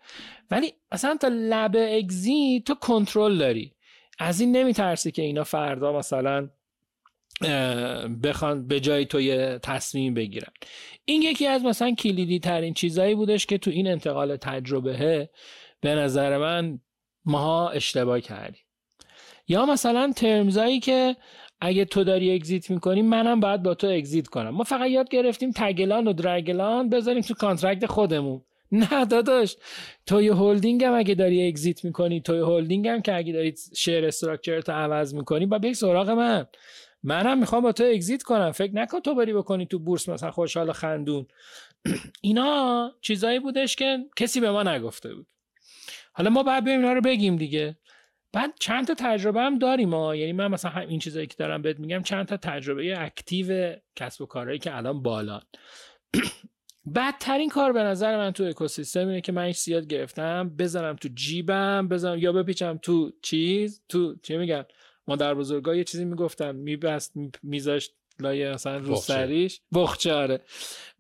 ولی 0.51 0.73
اصلا 0.93 1.17
تا 1.17 1.29
لب 1.31 1.77
اگزیت 1.77 2.65
تو 2.65 2.75
کنترل 2.75 3.39
داری. 3.39 3.75
از 4.19 4.41
این 4.41 4.57
نمیترسی 4.57 5.11
که 5.11 5.23
اینا 5.23 5.45
فردا 5.45 5.99
مثلا 5.99 6.49
بخوان 8.23 8.67
به 8.67 8.81
جای 8.81 9.07
تو 9.07 9.21
یه 9.21 9.59
تصمیم 9.63 10.15
بگیرن. 10.15 10.53
این 11.05 11.23
یکی 11.23 11.47
از 11.47 11.65
مثلا 11.65 11.95
کلیدی 11.95 12.39
ترین 12.39 12.75
چیزایی 12.75 13.15
بودش 13.15 13.47
که 13.47 13.59
تو 13.59 13.71
این 13.71 13.87
انتقال 13.87 14.37
تجربه 14.37 15.29
به 15.81 15.95
نظر 15.95 16.39
من 16.39 16.81
ماها 17.25 17.71
اشتباه 17.71 18.21
کردیم. 18.21 18.63
یا 19.49 19.67
مثلا 19.67 20.13
terms 20.17 20.63
ایی 20.63 20.81
که 20.81 21.17
اگه 21.61 21.85
تو 21.85 22.05
داری 22.05 22.35
exit 22.35 22.71
می‌کنی 22.71 23.03
منم 23.03 23.41
باید 23.41 23.63
با 23.63 23.75
تو 23.75 23.87
exit 23.87 24.29
کنم. 24.29 24.51
ما 24.51 24.65
فقط 24.65 24.91
یاد 24.91 25.09
گرفتیم 25.09 25.51
tag 25.57 25.76
along 25.76 26.09
و 26.09 26.13
drag 26.13 26.47
along 26.47 26.89
بذاریم 26.89 27.23
تو 27.23 27.35
contract 27.35 27.87
خودمون. 27.87 28.43
نه 28.73 29.05
داداش 29.05 29.57
توی 30.07 30.29
هولدینگ 30.29 30.85
هم 30.85 30.95
اگه 30.95 31.15
داری 31.15 31.49
exit 31.49 31.85
می‌کنی 31.85 32.21
توی 32.21 32.39
هولدینگ 32.39 32.89
هم 32.89 33.03
که 33.03 33.17
اگه 33.17 33.33
داری 33.33 33.55
share 33.77 34.07
structure 34.07 34.61
تو 34.61 34.73
عوض 34.73 35.15
می‌کنی 35.15 35.47
با 35.47 35.59
بیک 35.59 35.77
سراغ 35.77 36.11
من. 36.11 36.47
منم 37.03 37.39
می‌خوام 37.39 37.63
با 37.63 37.73
تو 37.73 37.85
اگزیت 37.85 38.23
کنم. 38.23 38.53
فکر 38.53 38.75
نکن 38.75 39.01
تو 39.01 39.15
بری 39.15 39.33
بکنی 39.33 39.67
تو 39.67 39.79
بورس 39.79 40.09
مثلا 40.09 40.31
خوشحال 40.31 40.73
خندون. 40.73 41.27
اینا 42.21 42.93
چیزایی 43.01 43.39
بودش 43.39 43.77
که 43.77 43.99
کسی 44.17 44.41
به 44.41 44.51
ما 44.51 44.63
نگفته 44.63 45.15
بود. 45.15 45.27
حالا 46.13 46.31
ما 46.31 46.43
بعد 46.43 46.65
بریم 46.65 46.81
اینا 46.81 46.93
رو 46.93 47.01
بگیم 47.01 47.37
دیگه. 47.37 47.77
بعد 48.33 48.55
چند 48.61 48.87
تا 48.87 48.95
تجربه 48.99 49.41
هم 49.41 49.59
داریم 49.59 49.89
ما 49.89 50.17
یعنی 50.17 50.33
من 50.33 50.49
مثلا 50.49 50.81
این 50.81 50.99
چیزایی 50.99 51.27
که 51.27 51.37
دارم 51.39 51.63
بهت 51.63 51.79
میگم 51.79 52.03
چند 52.03 52.27
تا 52.27 52.37
تجربه 52.37 53.03
اکتیو 53.03 53.77
کسب 53.97 54.23
و 54.23 54.27
کارهایی 54.27 54.59
که 54.59 54.77
الان 54.77 55.03
بالان 55.03 55.43
بدترین 56.95 57.49
کار 57.49 57.73
به 57.73 57.83
نظر 57.83 58.17
من 58.17 58.31
تو 58.31 58.45
اکوسیستم 58.45 59.09
اینه 59.09 59.21
که 59.21 59.33
من 59.33 59.53
سیاد 59.53 59.87
گرفتم. 59.87 60.49
بزنم 60.59 60.97
تو 60.97 61.09
جیبم 61.15 61.89
بزنم 61.89 62.19
یا 62.19 62.33
بپیچم 62.33 62.79
تو 62.83 63.13
چیز 63.23 63.83
تو 63.89 64.17
چی 64.23 64.37
میگن؟ 64.37 64.65
مادر 65.13 65.35
بزرگا 65.35 65.75
یه 65.75 65.85
چیزی 65.85 66.05
می‌گفتن 66.05 66.57
میبست 66.57 67.13
میذاشت 67.43 67.95
لای 68.21 68.53
مثلا 68.53 68.77
رو 68.77 68.97
سریش. 68.97 69.61
بقچه 69.75 70.13
آره. 70.13 70.41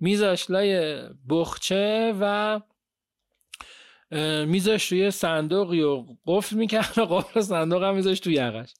میذاشت 0.00 0.50
لای 0.50 1.02
بقچه 1.28 2.14
و 2.20 2.60
میذاشت 4.46 4.92
روی 4.92 5.10
صندوقی 5.10 5.80
و 5.80 6.04
قفل 6.26 6.56
می‌کرد 6.56 6.98
و 6.98 7.04
قفل 7.04 7.40
صندوق 7.40 7.82
هم 7.82 7.94
میذاشت 7.94 8.24
تو 8.24 8.30
یقش. 8.30 8.74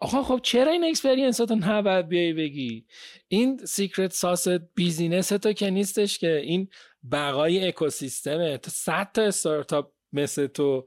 آقا 0.00 0.22
خب 0.22 0.40
چرا 0.42 0.72
این 0.72 0.84
experience 0.84 1.36
تو 1.36 1.54
نباید 1.54 2.08
بیای 2.08 2.32
بگی؟ 2.32 2.86
این 3.28 3.56
secret 3.56 4.12
sauce 4.12 4.48
business 4.48 5.28
تو 5.28 5.52
که 5.52 5.70
نیستش 5.70 6.18
که 6.18 6.36
این 6.36 6.68
بقای 7.12 7.68
اکوسیستمه 7.68 8.58
تو 8.58 8.70
صد 8.70 9.12
تا 9.14 9.22
استارتاپ 9.22 9.92
مثل 10.12 10.46
تو 10.46 10.86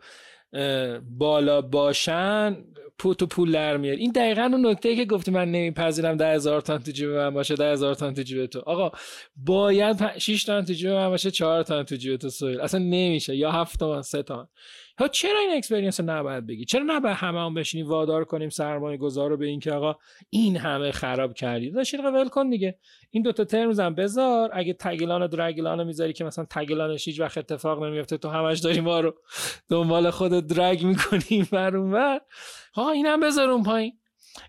بالا 1.17 1.61
باشن 1.61 2.57
پوت 2.99 3.21
و 3.21 3.25
پول 3.25 3.51
در 3.51 3.77
میاد. 3.77 3.97
این 3.97 4.11
دقیقا 4.11 4.41
اون 4.41 4.65
نکته 4.65 4.95
که 4.95 5.05
گفتی 5.05 5.31
من 5.31 5.51
نمیپذیرم 5.51 6.17
ده 6.17 6.33
هزار 6.33 6.61
تومن 6.61 6.77
تو 6.77 6.91
جیب 6.91 7.09
من 7.09 7.33
باشه 7.33 7.55
ده 7.55 7.71
هزار 7.71 7.93
تومن 7.95 8.13
تو 8.13 8.21
جیب 8.21 8.45
تو. 8.45 8.59
آقا 8.59 8.91
باید 9.35 10.17
6 10.17 10.43
تومن 10.43 10.61
تو 10.61 10.73
جیب 10.73 10.89
من 10.89 11.09
باشه 11.09 11.31
4 11.31 11.63
تومن 11.63 11.83
تو 11.83 11.95
جیب 11.95 12.15
تو 12.15 12.29
سویل. 12.29 12.61
اصلا 12.61 12.79
نمیشه. 12.79 13.35
یا 13.35 13.51
7 13.51 13.79
تا 13.79 14.01
3 14.01 14.23
تا. 14.23 14.49
ها 14.97 15.07
چرا 15.07 15.39
این 15.39 15.57
experience 15.57 15.99
رو 15.99 16.05
نباید 16.05 16.47
بگی؟ 16.47 16.65
چرا 16.65 16.83
نباید 16.85 17.15
همه 17.15 17.39
هم 17.39 17.53
بشینیم 17.53 17.87
وادار 17.87 18.25
کنیم 18.25 18.49
سرمایه 18.49 18.97
گذار 18.97 19.29
رو 19.29 19.37
به 19.37 19.45
اینکه 19.45 19.71
آقا 19.71 19.95
این 20.29 20.57
همه 20.57 20.91
خراب 20.91 21.33
کردی؟ 21.33 21.71
داداش 21.71 21.99
ول 21.99 22.29
کن 22.29 22.49
دیگه. 22.49 22.79
این 23.09 23.23
دوتا 23.23 23.45
terms 23.45 23.79
هم 23.79 23.95
بذار. 23.95 24.49
اگه 24.53 24.73
tag 24.73 24.91
along 24.91 25.21
و 25.21 25.27
drag 25.27 25.52
along 25.52 25.83
می‌ذاری 25.83 26.13
که 26.13 26.23
مثلا 26.23 26.45
tag 26.49 26.67
along 26.67 26.96
ش 26.96 27.07
هیچ 27.07 27.19
وقت 27.19 27.37
اتفاق 27.37 27.83
نمیفته 27.83 28.17
تو 28.17 28.29
همش 28.29 28.59
داری 28.59 28.81
ما 28.81 28.99
رو 28.99 29.15
دنبال 29.69 30.09
خود 30.09 30.47
درگ 30.47 30.83
می‌کنیم 30.83 31.47
بر 31.51 31.77
اون 31.77 32.19
ها 32.73 32.91
این 32.91 33.05
هم 33.05 33.19
بذار 33.19 33.49
اون 33.49 33.63
پایین. 33.63 33.93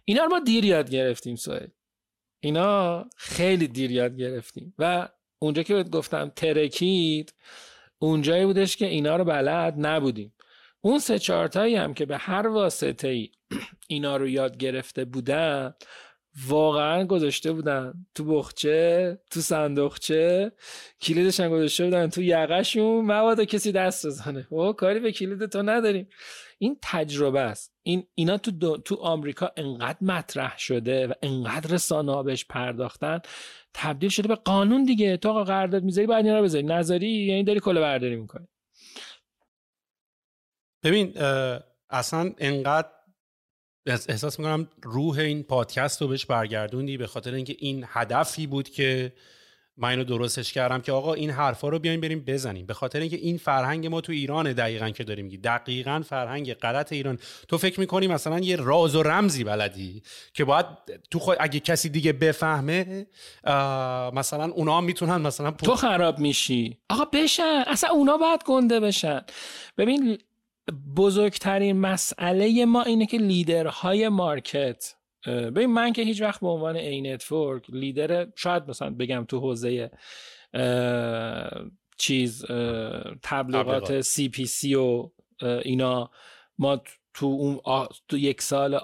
اینا 0.05 0.25
رو 0.25 0.31
ما 0.31 0.39
دیر 0.39 0.65
یاد 0.65 0.91
گرفتیم 0.91 1.37
سوال 1.37 1.69
اینا 2.41 3.05
خیلی 3.17 3.69
دیر 3.69 3.91
یاد 3.91 4.17
گرفتیم. 4.17 4.75
و 4.79 5.09
اونجا 5.39 5.63
که 5.63 5.75
بهت 5.75 5.91
گفتم 5.91 6.33
ترکید 6.37 7.35
اونجایی 8.07 8.47
بودش 8.47 8.77
که 8.77 8.87
اینا 8.87 9.17
رو 9.17 9.25
بلد 9.25 9.75
نبودیم. 9.77 10.35
اون 10.81 10.99
سه 10.99 11.19
چارتایی 11.19 11.77
هم 11.77 11.95
که 11.95 12.07
به 12.07 12.17
هر 12.17 12.47
واسطه 12.47 13.09
ای 13.09 13.31
اینا 13.89 14.17
رو 14.17 14.29
یاد 14.29 14.57
گرفته 14.57 15.05
بودن 15.05 15.75
واقعا 16.49 17.05
گذاشته 17.05 17.53
بودن 17.53 18.07
تو 18.15 18.25
بخچه 18.25 19.19
تو 19.31 19.41
صندوقچه. 19.41 20.53
کلیدش 21.01 21.41
هم 21.41 21.51
گذاشته 21.51 21.85
بودن 21.85 22.11
تو 22.11 22.23
یقشون 22.23 23.05
مبادا 23.05 23.45
کسی 23.45 23.73
دست 23.73 24.07
بزنه. 24.07 24.47
او 24.51 24.73
کاری 24.73 25.01
به 25.01 25.13
کلید 25.13 25.47
تو 25.47 25.63
نداریم. 25.63 26.09
این 26.59 26.79
تجربه 26.83 27.41
است. 27.41 27.72
این 27.83 28.07
اینا 28.15 28.39
تو 28.39 28.77
تو 28.77 28.95
آمریکا 28.95 29.53
انقدر 29.57 29.99
مطرح 30.01 30.59
شده 30.59 31.07
و 31.07 31.13
انقدر 31.23 31.71
رسانه 31.71 32.23
بهش 32.23 32.45
پرداختن 32.45 33.21
تبدیل 33.75 34.11
شده 34.11 34.29
به 34.29 34.35
قانون 34.35 34.85
دیگه. 34.85 35.17
تو 35.17 35.29
آقا 35.29 35.45
قرارداد 35.45 35.83
می‌ذاری 35.83 36.07
باید 36.07 36.27
اینا 36.27 36.39
رو 36.39 36.45
بذاری. 36.45 36.65
نظری 36.65 37.11
یعنی 37.11 37.45
داری 37.45 37.61
کلا 37.61 37.81
برداری 37.81 38.17
می‌کنی. 38.17 38.49
ببین 40.85 41.19
اصلا 41.91 42.35
انقدر 42.39 42.89
احساس 43.87 44.39
می‌کنم 44.39 44.69
روح 44.83 45.19
این 45.19 45.43
پادکست 45.43 46.03
رو 46.03 46.09
بهش 46.09 46.27
برگردوندی 46.27 46.97
به 46.97 47.07
خاطر 47.07 47.35
اینکه 47.35 47.57
این 47.59 47.85
هدفی 47.89 48.47
بود 48.47 48.69
که 48.69 49.13
من 49.77 49.89
اینو 49.89 50.05
درستش 50.05 50.53
کردم 50.53 50.81
که 50.81 50.93
آقا 50.93 51.15
این 51.15 51.31
حرفا 51.31 51.69
رو 51.69 51.79
بیایم 51.79 52.01
بریم 52.01 52.25
بزنیم. 52.27 52.67
به 52.67 52.75
خاطر 52.75 53.01
اینکه 53.01 53.17
این 53.17 53.39
فرهنگ 53.39 53.87
ما 53.87 54.01
تو 54.01 54.13
ایران 54.13 54.53
دقیقا 54.53 54.91
که 54.91 55.05
داریم 55.05 55.25
میگی. 55.25 55.37
دقیقا 55.37 56.03
فرهنگ 56.09 56.55
غلط 56.55 56.93
ایران. 56.93 57.19
تو 57.49 57.59
فکر 57.59 57.81
می‌کنی 57.81 58.07
مثلا 58.07 58.39
یه 58.39 58.57
راز 58.57 58.97
و 58.97 59.03
رمزی 59.03 59.45
بلدی 59.45 60.03
که 60.35 60.45
باید 60.45 60.67
تو 61.11 61.19
خود 61.19 61.37
اگه 61.41 61.61
کسی 61.61 61.89
دیگه 61.89 62.13
بفهمه 62.13 63.07
مثلا 64.13 64.45
اونا 64.45 64.81
می‌تونن 64.81 65.17
مثلا 65.17 65.51
تو 65.51 65.75
خراب 65.75 66.19
میشی. 66.19 66.79
آقا 66.91 67.05
بشن. 67.05 67.65
اصلا 67.67 67.91
اونا 67.91 68.17
باید 68.17 68.43
گنده 68.47 68.81
بشن. 68.81 69.21
ببین 69.79 70.19
بزرگترین 70.97 71.77
مسئله 71.77 72.65
ما 72.65 72.83
اینه 72.83 73.07
که 73.07 73.19
لیدرهای 73.19 74.09
مارکت 74.09 74.95
ببین 75.27 75.67
من 75.67 75.93
که 75.93 76.03
هیچ 76.03 76.23
وقت 76.23 76.41
به 76.41 76.49
عنوان 76.49 76.77
ad 76.77 77.01
network 77.01 77.71
leader 77.71 78.27
شاید 78.37 78.69
مثلا 78.69 78.91
بگم 78.91 79.25
تو 79.29 79.41
حوزه 79.41 79.91
چیز 81.97 82.45
تبلیغات 83.23 84.01
CPC 84.01 84.75
و 84.75 85.11
اینا. 85.43 86.11
ما 86.59 86.83
تو 87.15 87.27
اون 87.27 87.61
تو 88.09 88.19
یک 88.19 88.43
سال 88.43 88.81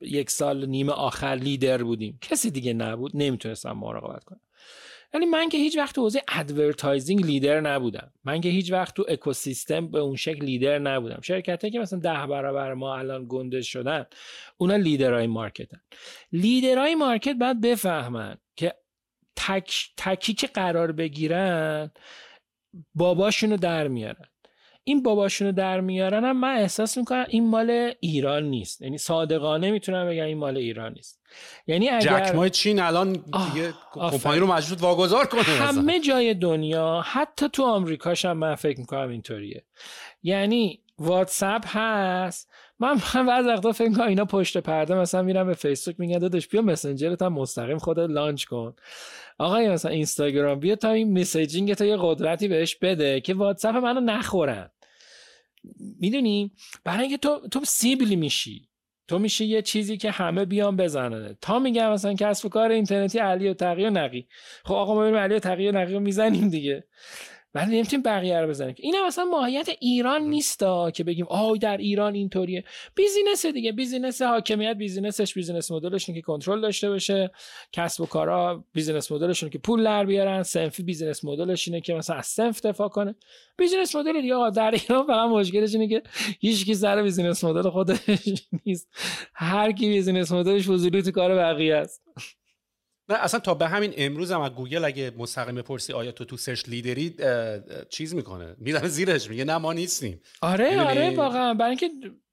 یک 0.00 0.30
سال 0.30 0.66
نیم 0.66 0.88
آخر 0.88 1.34
لیدر 1.34 1.82
بودیم. 1.82 2.18
کسی 2.20 2.50
دیگه 2.50 2.72
نبود. 2.72 3.12
نمی‌تونستم 3.14 3.72
مراقبت 3.72 4.24
کنم. 4.24 4.40
ولی 5.14 5.26
من 5.26 5.48
که 5.48 5.58
هیچ 5.58 5.76
وقت 5.78 5.94
تو 5.94 6.02
حوزه 6.02 6.22
advertising 6.28 7.26
leader 7.26 7.60
نبودم. 7.60 8.12
من 8.24 8.40
که 8.40 8.48
هیچ 8.48 8.72
وقت 8.72 8.94
تو 8.94 9.04
اکوسیستم 9.08 9.88
به 9.88 9.98
اون 9.98 10.16
شکل 10.16 10.44
لیدر 10.44 10.78
نبودم. 10.78 11.20
شرکتی 11.22 11.70
که 11.70 11.78
مثلا 11.78 11.98
ده 11.98 12.26
برابر 12.26 12.74
ما 12.74 12.96
الان 12.96 13.26
گندش 13.28 13.72
شدن 13.72 14.06
اونا 14.56 14.76
لیدرهای 14.76 15.26
مارکتن 15.26 15.80
لیدرهای 16.32 16.94
مارکت 16.94 17.36
باید 17.40 17.60
بفهمن 17.60 18.36
که 18.56 18.74
تک 19.36 19.90
تکی 19.96 20.34
که 20.34 20.46
قرار 20.46 20.92
بگیرن 20.92 21.90
باباشونو 22.94 23.56
در 23.56 23.88
میارن. 23.88 24.28
این 24.84 25.02
باباشونو 25.02 25.52
در 25.52 25.80
میارن 25.80 26.24
هم 26.24 26.40
من 26.40 26.56
احساس 26.56 26.98
می‌کنم 26.98 27.26
این 27.28 27.48
مال 27.48 27.94
ایران 28.00 28.42
نیست. 28.42 28.82
یعنی 28.82 28.98
صادقانه 28.98 29.70
می‌تونم 29.70 30.08
بگم 30.08 30.24
این 30.24 30.38
مال 30.38 30.56
ایران 30.56 30.92
نیست. 30.92 31.20
یعنی 31.66 31.88
اگر 31.88 32.26
جک 32.26 32.34
ما 32.34 32.48
چین 32.48 32.80
الان 32.80 33.12
دیگه 33.12 33.74
کمپانی 33.92 34.38
رو 34.38 34.46
مجبور 34.46 34.78
واگذار 34.78 35.26
کنه 35.26 35.42
همه 35.42 36.00
جای 36.00 36.34
دنیا 36.34 37.02
حتی 37.06 37.48
تو 37.48 37.64
آمریکاش 37.64 38.24
هم 38.24 38.36
من 38.36 38.54
فکر 38.54 38.80
می‌کنم 38.80 39.08
اینطوریه. 39.08 39.64
یعنی 40.22 40.82
واتساپ 40.98 41.62
هست. 41.66 42.48
من 42.78 43.00
من 43.14 43.26
بعض 43.26 43.46
وقتا 43.46 43.72
فکر 43.72 43.92
کنم 43.92 44.08
اینا 44.08 44.24
پشت 44.24 44.58
پرده 44.58 44.94
مثلا 44.94 45.22
میرم 45.22 45.46
به 45.46 45.54
فیسبوک 45.54 46.00
میگن 46.00 46.18
داداش 46.18 46.48
بیا 46.48 46.62
مسنجرت 46.62 47.22
هم 47.22 47.32
مستقیم 47.32 47.78
خودت 47.78 48.10
launch 48.10 48.44
کن. 48.44 48.74
آقا 49.38 49.58
مثلا 49.58 49.90
اینستاگرام 49.90 50.60
بیا 50.60 50.76
تا 50.76 50.90
این 50.90 51.18
messaging 51.18 51.74
تا 51.74 51.84
یه 51.84 51.96
قدرتی 52.00 52.48
بهش 52.48 52.74
بده 52.76 53.20
که 53.20 53.34
واتساپ 53.34 53.76
منو 53.76 54.00
نخورن. 54.00 54.70
می‌دونی؟ 56.00 56.52
برای 56.84 57.00
اینکه 57.00 57.16
تو 57.16 57.48
تو 57.48 57.64
سیبل 57.64 58.16
میشی. 58.16 58.68
تو 59.08 59.18
میشه 59.18 59.44
یه 59.44 59.62
چیزی 59.62 59.96
که 59.96 60.10
همه 60.10 60.44
بیان 60.44 60.76
بزننه 60.76 61.36
تا 61.40 61.58
میگم 61.58 61.92
مثلا 61.92 62.14
کسب 62.14 62.46
و 62.46 62.48
کار 62.48 62.70
اینترنتی 62.70 63.18
علی 63.18 63.48
و 63.48 63.54
تقی 63.54 63.84
و 63.84 63.90
نقی. 63.90 64.28
خب 64.64 64.74
آقا 64.74 64.94
ما 64.94 65.00
بریم 65.00 65.16
علی 65.16 65.34
و 65.34 65.38
تقی 65.38 65.68
و 65.68 65.72
نقی 65.72 65.92
رو 65.94 66.00
می‌زنیم 66.00 66.48
دیگه. 66.48 66.84
ولی 67.56 67.76
نمی‌تونیم 67.76 68.02
بقیه 68.02 68.40
رو 68.40 68.48
بزنیم. 68.48 68.74
این 68.78 68.94
هم 68.94 69.06
مثلا 69.06 69.24
ماهیت 69.24 69.68
ایران 69.80 70.22
نیستا 70.22 70.90
که 70.90 71.04
بگیم 71.04 71.26
آی 71.28 71.58
در 71.58 71.76
ایران 71.76 72.14
اینطوریه. 72.14 72.64
business 72.94 73.46
دیگه 73.46 73.72
business 73.72 74.22
حاکمیت 74.22 74.76
business 74.76 75.22
ش 75.22 75.34
business 75.34 75.70
model 75.70 75.94
شون 75.94 76.14
که 76.14 76.20
کنترل 76.20 76.60
داشته 76.60 76.88
باشه. 76.88 77.30
کسب 77.72 78.00
و 78.00 78.06
کارا 78.06 78.64
business 78.72 79.12
model 79.12 79.33
شون 79.33 79.50
که 79.50 79.58
پول 79.58 79.84
در 79.84 80.04
بیارن. 80.04 80.42
صنفی 80.42 80.82
business 80.82 81.24
model 81.24 81.55
ش 81.55 81.68
اینه 81.68 81.80
که 81.80 81.94
مثلا 81.94 82.16
از 82.16 82.26
صنف 82.26 82.60
دفاع 82.66 82.88
کنه. 82.88 83.14
business 83.58 83.96
model 83.96 84.20
دیگه 84.20 84.34
آقا 84.34 84.50
در 84.50 84.70
ایران 84.70 85.06
فقط 85.06 85.30
مشکلش 85.30 85.74
اینه 85.74 85.88
که 85.88 86.02
هیچ 86.40 86.66
کی 86.66 86.74
سر 86.74 87.02
business 87.02 87.44
model 87.44 87.70
خودش 87.70 87.98
نیست. 88.66 88.88
هر 89.34 89.72
کی 89.72 89.88
business 89.88 90.32
model 90.32 90.58
ش 90.58 90.68
فضولی 90.68 91.02
تو 91.02 91.10
کار 91.10 91.34
بقیه 91.34 91.74
است. 91.74 92.02
نه 93.08 93.16
اصلا 93.16 93.40
تا 93.40 93.54
به 93.54 93.68
همین 93.68 93.94
امروز 93.96 94.32
هم 94.32 94.40
از 94.40 94.52
گوگل 94.52 94.84
اگه 94.84 95.12
مستقیم 95.18 95.54
بپرسی 95.54 95.92
آیا 95.92 96.12
تو 96.12 96.24
تو 96.24 96.36
search 96.36 96.68
leader 96.68 97.07
ی 97.07 97.14
چیز 97.90 98.14
می‌کنه. 98.14 98.56
می‌زنه 98.58 98.88
زیرش 98.88 99.30
میگه 99.30 99.44
نه 99.44 99.58
ما 99.58 99.72
نیستیم. 99.72 100.20
آره 100.42 100.80
آره 100.80 101.10
واقعا. 101.10 101.54
برای 101.54 101.70
اینکه 101.70 101.90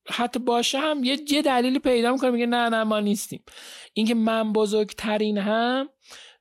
حتی 0.09 0.39
باشه 0.39 0.79
هم 0.79 1.03
یه 1.03 1.17
یه 1.31 1.41
دلیلی 1.41 1.79
پیدا 1.79 2.11
می‌کنه 2.11 2.31
میگه 2.31 2.45
نه 2.45 2.69
نه 2.69 2.83
ما 2.83 2.99
نیستیم. 2.99 3.43
اینکه 3.93 4.15
من 4.15 4.53
بزرگترین 4.53 5.37
هم 5.37 5.89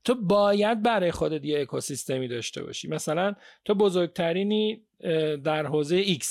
تو 0.05 0.15
باید 0.15 0.83
برای 0.83 1.11
خودت 1.11 1.45
یه 1.45 1.61
اکوسیستمی 1.61 2.29
داشته 2.29 2.63
باشی. 2.63 2.89
مثلا 2.89 3.35
تو 3.65 3.75
بزرگترینی 3.75 4.83
در 5.45 5.67
حوزه 5.67 6.05
X. 6.05 6.27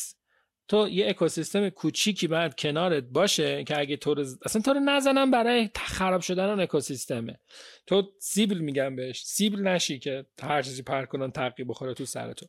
تو 0.72 0.88
یه 0.90 1.10
اکوسیستم 1.10 1.70
کوچیکی 1.70 2.28
باید 2.28 2.56
کنارت 2.56 3.04
باشه 3.04 3.64
که 3.64 3.80
اگه 3.80 3.98
تو 3.98 4.26
اصلا 4.46 4.62
تو 4.62 4.74
رو 4.74 4.80
نزنم 4.80 5.32
برای 5.32 5.70
خراب 5.76 6.22
شدن 6.22 6.50
اون 6.50 6.60
اکوسیستمه. 6.60 7.40
تو 7.88 8.12
سیبل 8.20 8.58
میگم 8.58 8.96
بهش. 8.96 9.24
سیبل 9.24 9.62
نشی 9.62 10.00
که 10.00 10.26
هر 10.42 10.62
چیزی 10.62 10.84
پرت 10.84 11.06
کنن 11.06 11.32
تقی 11.32 11.68
بخوره 11.70 11.94
تو 11.94 12.06
سر 12.06 12.34
تو. 12.34 12.46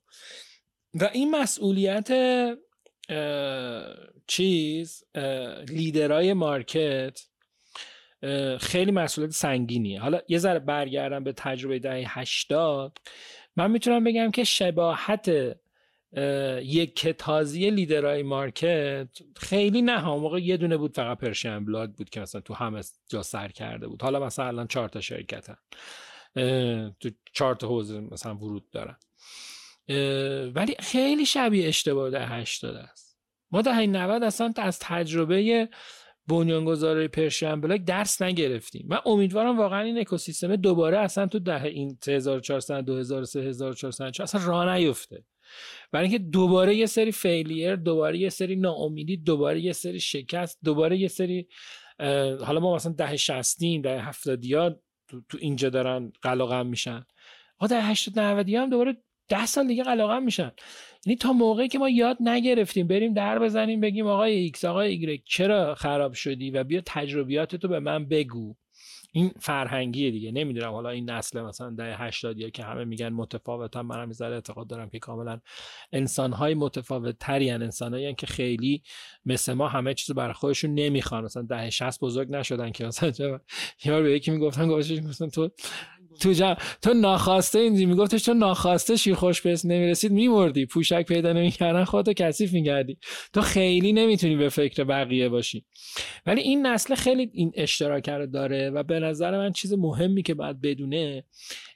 و 0.95 1.11
این 1.13 1.31
مسئولیت 1.31 2.11
چیز 4.27 5.05
leader 5.69 6.33
ای 6.33 6.45
market 6.45 7.21
خیلی 8.61 8.91
مسئولیت 8.91 9.33
سنگینیه. 9.33 10.01
حالا 10.01 10.21
یه 10.29 10.39
ذره 10.39 10.59
برگردم 10.59 11.25
به 11.25 11.33
تجربه 11.33 11.79
دهه 11.79 12.19
80 12.19 12.99
من 13.57 13.71
می‌تونم 13.71 14.05
بگم 14.05 14.31
که 14.31 14.45
شباهت 14.45 15.57
یکه 16.63 16.97
تازی 16.97 17.71
leader 17.71 18.23
های 18.23 18.44
market 18.44 19.09
خیلی 19.37 19.83
نه 19.83 19.99
اون 19.99 20.09
موقع 20.09 20.39
یه 20.39 20.57
دونه 20.57 20.77
بود 20.77 20.97
فقط 20.97 21.19
پرشین 21.19 21.65
بلاگ 21.65 21.93
بود 21.93 22.11
که 22.11 22.21
مثلا 22.21 22.41
تو 22.41 22.55
همه 22.55 22.81
جا 23.09 23.23
سر 23.23 23.49
کرده 23.49 23.89
بود. 23.89 24.03
حالا 24.03 24.27
مثلا 24.27 24.47
الان 24.47 24.67
چهار 24.67 24.89
تا 24.89 25.01
شرکت 25.01 25.51
هم. 25.51 25.59
تو 27.01 27.11
چهار 27.33 27.55
تا 27.55 27.69
حوزه 27.69 28.01
مثلا 28.01 28.35
ورود 28.35 28.71
دارن. 28.71 28.97
ولی 30.55 30.75
خیلی 30.79 31.27
شبیه 31.27 31.69
اشتباه 31.69 32.11
ده 32.11 32.27
هشتاد 32.27 32.77
است. 32.77 33.19
ما 33.51 33.63
ده 33.63 33.87
90 33.87 34.23
اصلا 34.23 34.53
از 34.57 34.79
تجربه 34.79 35.69
بنیانگذاری 36.27 37.09
پرشین 37.09 37.61
بلاک 37.61 37.85
درس 37.85 38.23
نگرفتیم. 38.23 38.87
من 38.89 38.99
امیدوارم 39.07 39.59
واقعا 39.59 39.81
این 39.81 39.99
اکوسیستم 39.99 40.57
دوباره 40.57 40.99
اصلا 40.99 41.27
تو 41.27 41.39
دهه 41.39 41.65
این 41.65 41.99
3400 42.01 42.85
2003 42.85 43.41
1400 43.41 44.23
اصلا 44.23 44.47
راه 44.47 44.75
نیفته. 44.75 45.25
برای 45.93 46.09
اینکه 46.09 46.25
دوباره 46.25 46.77
یه 46.77 46.87
سری 46.87 47.13
فیلیر 47.13 47.77
دوباره 47.77 48.19
یه 48.19 48.29
سری 48.29 48.57
ناامیدی 48.57 49.17
دوباره 49.17 49.61
یه 49.61 49.73
سری 49.73 50.01
شکست 50.01 50.59
دوباره 50.65 50.99
یه 50.99 51.09
سری 51.09 51.49
حالا 52.41 52.61
ما 52.61 52.75
مثلا 52.75 52.93
دهه 52.93 53.17
شصتیا 53.17 53.83
دهه 53.83 54.01
هفتادی 54.01 54.55
ها 54.55 54.71
تو, 55.09 55.21
تو 55.29 55.39
اینجا 55.41 55.71
دارن 55.71 56.13
قلع 56.23 56.41
و 56.41 56.48
قمع 56.48 56.67
میشن. 56.67 57.05
آقا 57.59 57.67
دهه 57.67 57.83
هشتاد 57.83 58.19
نودی 58.19 58.57
هم 58.57 58.71
دوباره 58.71 58.97
ده 59.29 59.47
سال 59.47 59.67
دیگه 59.67 59.83
قلع 59.83 60.00
و 60.00 60.06
قمع 60.06 60.23
میشن. 60.23 60.53
یعنی 61.07 61.17
تا 61.17 61.33
موقعی 61.33 61.69
که 61.69 61.79
ما 61.79 61.89
یاد 61.89 62.17
نگرفتیم 62.21 62.87
بریم 62.87 63.15
در 63.15 63.39
بزنیم 63.39 63.81
بگیم 63.81 64.07
آقای 64.07 64.33
ایکس 64.33 64.65
آقای 64.65 64.89
ایگرک 64.89 65.23
چرا 65.25 65.75
خراب 65.75 66.13
شدی 66.13 66.51
و 66.51 66.65
بیا 66.65 66.83
تجربیات 66.87 67.57
تو 67.57 67.69
به 67.69 67.81
من 67.81 68.09
بگو. 68.09 68.55
این 69.13 69.33
فرهنگیه 69.41 70.11
دیگه. 70.11 70.33
نمی‌دونم 70.33 70.73
حالا 70.73 70.89
این 70.89 71.11
نسل 71.11 71.43
مثلا 71.43 71.71
دهه 71.71 71.97
80 71.97 72.39
یا 72.39 72.51
که 72.51 72.65
همه 72.65 72.85
میگن 72.85 73.09
متفاوتن 73.09 73.81
منم 73.81 74.09
یه 74.09 74.17
ذره 74.17 74.35
اعتقاد 74.35 74.67
دارم 74.67 74.91
که 74.91 74.99
کاملا 74.99 75.41
انسانهای 75.93 76.55
متفاوت 76.55 77.19
تری 77.19 77.51
ان 77.51 77.63
انسانایی 77.63 78.15
که 78.15 78.27
خیلی 78.27 78.83
مثل 79.27 79.53
ما 79.53 79.69
همه 79.69 79.95
چیزو 79.95 80.15
برای 80.15 80.33
خودشون 80.33 80.75
نمی‌خوان. 80.75 81.25
مثلا 81.25 81.43
ده 81.43 81.71
60 81.71 82.01
بزرگ 82.01 82.31
نشدن 82.31 82.73
که 82.73 82.87
مثلا 82.87 83.41
یار 83.85 84.03
به 84.03 84.13
یکی 84.13 84.31
می‌گفتن 84.31 84.69
گفتن 84.69 85.29
تو 85.29 85.51
تو 86.23 86.33
جا... 86.33 86.57
تو 86.83 86.95
ناخواسته 86.95 87.59
این 87.59 87.85
میگفتش 87.85 88.23
تو 88.23 88.35
ناخواسته 88.35 88.97
شیر 88.97 89.15
خوش 89.15 89.43
به 89.43 89.57
نمی‌رسید 89.65 90.13
میمردی. 90.13 90.67
پوشک 90.67 91.07
پیدا 91.07 91.33
نمی‌کردن 91.33 91.85
خودتو 91.85 92.13
کثیف 92.13 92.53
میگردی 92.53 92.99
تو 93.33 93.41
خیلی 93.41 93.93
نمی‌تونی 93.93 94.37
به 94.37 94.49
فکر 94.49 94.85
بقیه 94.85 95.29
باشی. 95.29 95.65
ولی 96.27 96.41
این 96.41 96.67
نسل 96.67 96.95
خیلی 96.95 97.31
این 97.33 97.53
اشتراک 97.55 98.09
رو 98.09 98.27
داره 98.27 98.71
و 98.71 98.83
به 98.83 99.01
نظر 99.01 99.39
من 99.39 99.53
چیز 99.53 99.73
مهمی 99.73 100.23
که 100.23 100.35
باید 100.35 100.61
بدونه 100.61 101.25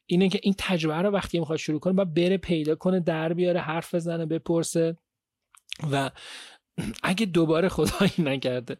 اینه 0.06 0.28
که 0.28 0.40
این 0.42 0.54
تجربه 0.58 1.02
رو 1.02 1.10
وقتی 1.10 1.38
می‌خواد 1.38 1.58
شروع 1.58 1.80
کنه 1.80 1.92
باید 1.92 2.14
بره 2.14 2.36
پیدا 2.36 2.74
کنه 2.74 3.00
در 3.00 3.32
بیاره 3.32 3.60
حرف 3.60 3.94
بزنه 3.94 4.26
بپرسه 4.26 4.96
و 5.92 6.10
اگه 7.02 7.26
دوباره 7.26 7.68
خدایی 7.68 8.12
نکرده 8.18 8.76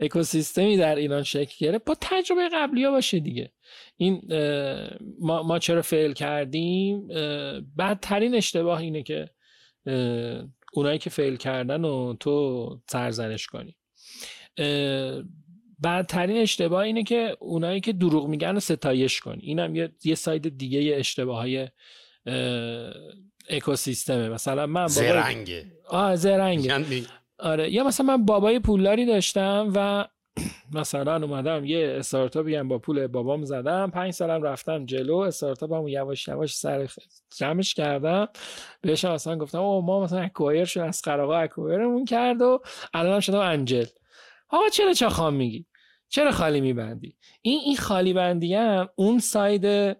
اکوسیستمی 0.00 0.76
در 0.76 0.96
ایران 0.96 1.22
شکل 1.22 1.66
گرفت 1.66 1.84
با 1.84 1.96
تجربه 2.00 2.48
قبلی 2.52 2.84
ها 2.84 2.90
باشه 2.90 3.20
دیگه. 3.20 3.52
این 3.96 4.22
ما, 5.20 5.42
ما 5.42 5.58
چرا 5.58 5.82
فیل 5.82 6.12
کردیم؟ 6.12 7.08
بدترین 7.78 8.34
اشتباه 8.34 8.80
اینه 8.80 9.02
که 9.02 9.30
اونایی 10.72 10.98
که 10.98 11.10
فیل 11.10 11.36
کردن 11.36 11.84
و 11.84 12.14
تو 12.20 12.80
سرزنش 12.90 13.46
کنی. 13.46 13.76
بدترین 15.82 16.36
اشتباه 16.36 16.82
اینه 16.82 17.02
که 17.02 17.36
اونایی 17.40 17.80
که 17.80 17.92
دروغ 17.92 18.28
میگن 18.28 18.54
رو 18.54 18.60
ستایش 18.60 19.20
کنی. 19.20 19.42
اینم 19.42 19.76
یه, 19.76 19.92
یه 20.04 20.14
ساید 20.14 20.58
دیگه 20.58 20.96
اشتباه 20.96 21.38
های 21.38 21.68
اکوسیستمه. 23.48 24.28
مثلا 24.28 24.66
من 24.66 24.86
زرنگه. 24.86 25.66
آه 25.88 26.16
زرنگه. 26.16 26.64
یعنی 26.64 27.06
آره. 27.42 27.72
یا 27.72 27.84
مثلا 27.84 28.06
من 28.06 28.24
بابای 28.24 28.58
پولداری 28.58 29.06
داشتم 29.06 29.72
و 29.74 30.06
مثلا 30.72 31.16
اومدم 31.16 31.64
یه 31.64 31.94
استارتاپی 31.98 32.54
هم 32.54 32.68
با 32.68 32.78
پول 32.78 33.06
بابام 33.06 33.44
زدم. 33.44 33.90
پنج 33.90 34.12
سالم 34.12 34.42
رفتم 34.42 34.86
جلو 34.86 35.16
استارتاپم 35.16 35.88
یواش 35.88 36.28
یواش 36.28 36.56
سر 36.56 36.88
جمعش 37.36 37.74
کردم. 37.74 38.28
بهش 38.80 39.04
مثلا 39.04 39.38
گفتم 39.38 39.58
او 39.58 39.82
ما 39.82 40.00
مثلا 40.00 40.20
اکوایر 40.20 40.64
شد 40.64 40.80
از 40.80 41.02
قراغا 41.02 41.38
اکوایرمون 41.38 42.04
کرد 42.04 42.42
و 42.42 42.60
الان 42.94 43.20
شدم 43.20 43.40
انجل. 43.40 43.86
آقا 44.48 44.68
چرا 44.68 44.92
چاخام 44.92 45.34
میگی؟ 45.34 45.66
چرا 46.08 46.30
خالی 46.30 46.60
میبندی؟ 46.60 47.16
این 47.42 47.60
این 47.64 47.76
خالی 47.76 48.12
بندی 48.12 48.54
هم 48.54 48.88
اون 48.96 49.18
ساید 49.18 49.96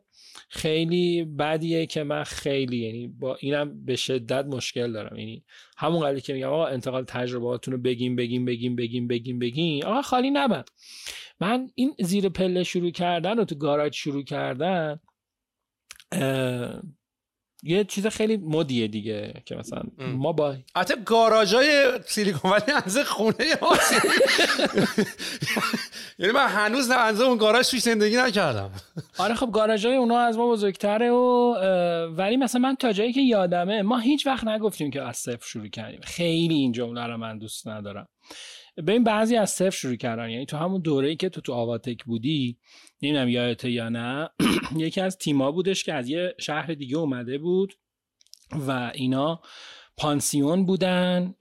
خیلی 0.48 1.24
بدیه 1.24 1.86
که 1.86 2.02
من 2.02 2.24
خیلی 2.24 2.76
یعنی 2.76 3.08
با 3.08 3.36
اینم 3.40 3.84
به 3.84 3.96
شدت 3.96 4.44
مشکل 4.44 4.92
دارم. 4.92 5.16
یعنی 5.16 5.44
همون 5.76 6.06
قضیه 6.06 6.20
که 6.20 6.32
میگم 6.32 6.48
آقا 6.48 6.66
انتقال 6.66 7.04
تجربهاتون 7.04 7.74
رو 7.74 7.80
بگیم 7.80 8.16
بگیم 8.16 8.44
بگیم 8.44 8.76
بگیم 8.76 9.08
بگیم 9.08 9.38
بگیم 9.38 9.84
آقا 9.84 10.02
خالی 10.02 10.30
نبند. 10.30 10.70
من 11.40 11.70
این 11.74 11.94
زیر 11.98 12.28
پله 12.28 12.64
شروع 12.64 12.90
کردن 12.90 13.38
و 13.38 13.44
تو 13.44 13.54
گاراژ 13.54 13.96
شروع 13.96 14.24
کردن 14.24 15.00
یه 17.62 17.84
چیز 17.84 18.06
خیلی 18.06 18.36
مدیه 18.36 18.88
دیگه 18.88 19.42
که 19.44 19.54
مثلا 19.54 19.82
ما 19.98 20.32
با 20.32 20.56
حتی 20.76 20.94
گاراژای 21.04 21.92
سیلیکون 22.06 22.50
ولی 22.50 22.72
از 22.84 22.98
خونه 22.98 23.46
یعنی 26.18 26.32
من 26.32 26.46
هنوز 26.46 26.90
نه 26.90 27.20
اون 27.20 27.38
گاراژ 27.38 27.68
توش 27.68 27.80
زندگی 27.80 28.16
نکردم. 28.16 28.70
آره 29.18 29.34
خب 29.34 29.50
گاراژای 29.52 29.96
اونا 29.96 30.18
از 30.18 30.38
ما 30.38 30.50
بزرگتره 30.50 31.10
و 31.10 31.54
ولی 32.16 32.36
مثلا 32.36 32.60
من 32.60 32.74
تا 32.74 32.92
جایی 32.92 33.12
که 33.12 33.20
یادمه 33.20 33.82
ما 33.82 33.98
هیچ 33.98 34.26
وقت 34.26 34.46
نگفتیم 34.46 34.90
که 34.90 35.02
از 35.02 35.16
صفر 35.16 35.46
شروع 35.46 35.68
کردیم. 35.68 36.00
خیلی 36.02 36.54
این 36.54 36.72
جمله 36.72 37.06
رو 37.06 37.16
من 37.16 37.38
دوست 37.38 37.68
ندارم. 37.68 38.08
ببین 38.76 39.04
بعضی 39.04 39.36
از 39.36 39.50
صفر 39.50 39.70
شروع 39.70 39.96
کردن 39.96 40.30
یعنی 40.30 40.46
تو 40.46 40.56
همون 40.56 40.80
دوره‌ای 40.80 41.16
که 41.16 41.28
تو 41.28 41.40
تو 41.40 41.52
آواتک 41.52 42.04
بودی 42.04 42.58
نمی‌دونم 43.02 43.28
یادته 43.28 43.70
یا 43.70 43.88
نه. 43.88 44.30
یکی 44.76 45.00
از 45.00 45.18
تیما 45.18 45.52
بودش 45.52 45.84
که 45.84 45.94
از 45.94 46.08
یه 46.08 46.34
شهر 46.38 46.66
دیگه 46.66 46.96
اومده 46.96 47.38
بود 47.38 47.74
و 48.66 48.92
اینا 48.94 49.40
پانسیون 49.96 50.66
بودن 50.66 51.34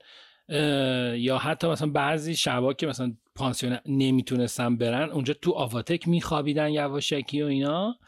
یا 1.16 1.38
حتی 1.38 1.66
مثلا 1.66 1.90
بعضی 1.90 2.36
شبا 2.36 2.72
که 2.72 2.86
مثلا 2.86 3.12
پانسیون 3.34 3.78
نمی‌تونستن 3.86 4.76
برن 4.76 5.10
اونجا 5.10 5.34
تو 5.34 5.52
آواتک 5.52 6.08
میخوابیدن 6.08 6.70
یواشکی 6.70 7.42
و 7.42 7.46
اینا. 7.46 7.98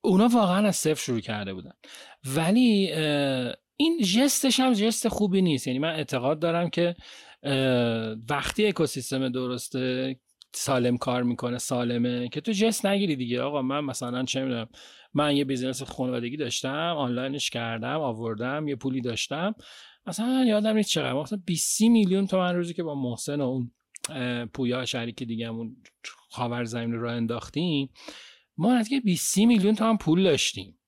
اونا 0.00 0.28
واقعا 0.28 0.68
از 0.68 0.76
صفر 0.76 1.02
شروع 1.02 1.20
کرده 1.20 1.54
بودن. 1.54 1.72
ولی 2.24 2.92
این 3.76 4.02
ژستش 4.02 4.60
هم 4.60 4.72
ژست 4.72 5.08
خوبی 5.08 5.42
نیست. 5.42 5.66
یعنی 5.66 5.78
من 5.78 5.94
اعتقاد 5.94 6.38
دارم 6.38 6.70
که 6.70 6.96
وقتی 8.30 8.66
اکوسیستم 8.66 9.28
درسته 9.28 10.16
سالم 10.54 10.96
کار 10.96 11.22
می‌کنه 11.22 11.58
سالمه. 11.58 12.28
که 12.28 12.40
تو 12.40 12.52
ژست 12.52 12.86
نگیری 12.86 13.16
دیگه. 13.16 13.42
آقا 13.42 13.62
من 13.62 13.80
مثلا 13.80 14.24
چه 14.24 14.42
می‌دونم 14.42 14.68
من 15.14 15.36
یه 15.36 15.44
business 15.44 15.82
خانوادگی 15.82 16.36
داشتم 16.36 16.94
آنلاینش 16.98 17.50
کردم 17.50 18.00
آوردم 18.00 18.68
یه 18.68 18.76
پولی 18.76 19.00
داشتم. 19.00 19.54
مثلا 20.06 20.44
یادم 20.44 20.76
نیست 20.76 20.90
چقدر 20.90 21.12
مثلا 21.12 21.40
20 21.46 21.80
میلیون 21.80 22.26
تومن 22.26 22.54
روزی 22.54 22.74
که 22.74 22.82
با 22.82 22.94
محسن 22.94 23.40
و 23.40 23.44
اون 23.44 23.70
پویا 24.46 24.84
شریک 24.84 25.22
دیگهمون 25.22 25.76
خاور 26.30 26.64
زمین 26.64 26.92
رو 26.92 27.08
انداختیم 27.08 27.90
ما 28.56 28.74
نزدیک 28.74 29.02
20 29.02 29.38
میلیون 29.38 29.74
تومن 29.74 29.96
پول 29.96 30.22
داشتیم. 30.22 30.78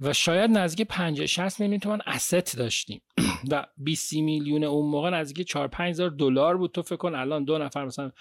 و 0.00 0.12
شاید 0.12 0.50
نزدیک 0.50 0.86
50 0.86 1.26
60 1.26 1.60
میلیون 1.60 1.80
تومان 1.80 2.00
اسست 2.06 2.58
داشتیم. 2.58 3.02
و 3.50 3.66
20 3.76 4.12
میلیون 4.14 4.64
اون 4.64 4.90
موقع 4.90 5.10
نزدیک 5.10 5.46
4 5.46 5.68
5000 5.68 6.10
دلار 6.10 6.56
بود 6.56 6.72
تو 6.72 6.82
فکر 6.82 6.96
کن. 6.96 7.14
الان 7.14 7.44
دو 7.44 7.58
نفر 7.58 7.84
مثلا 7.84 8.12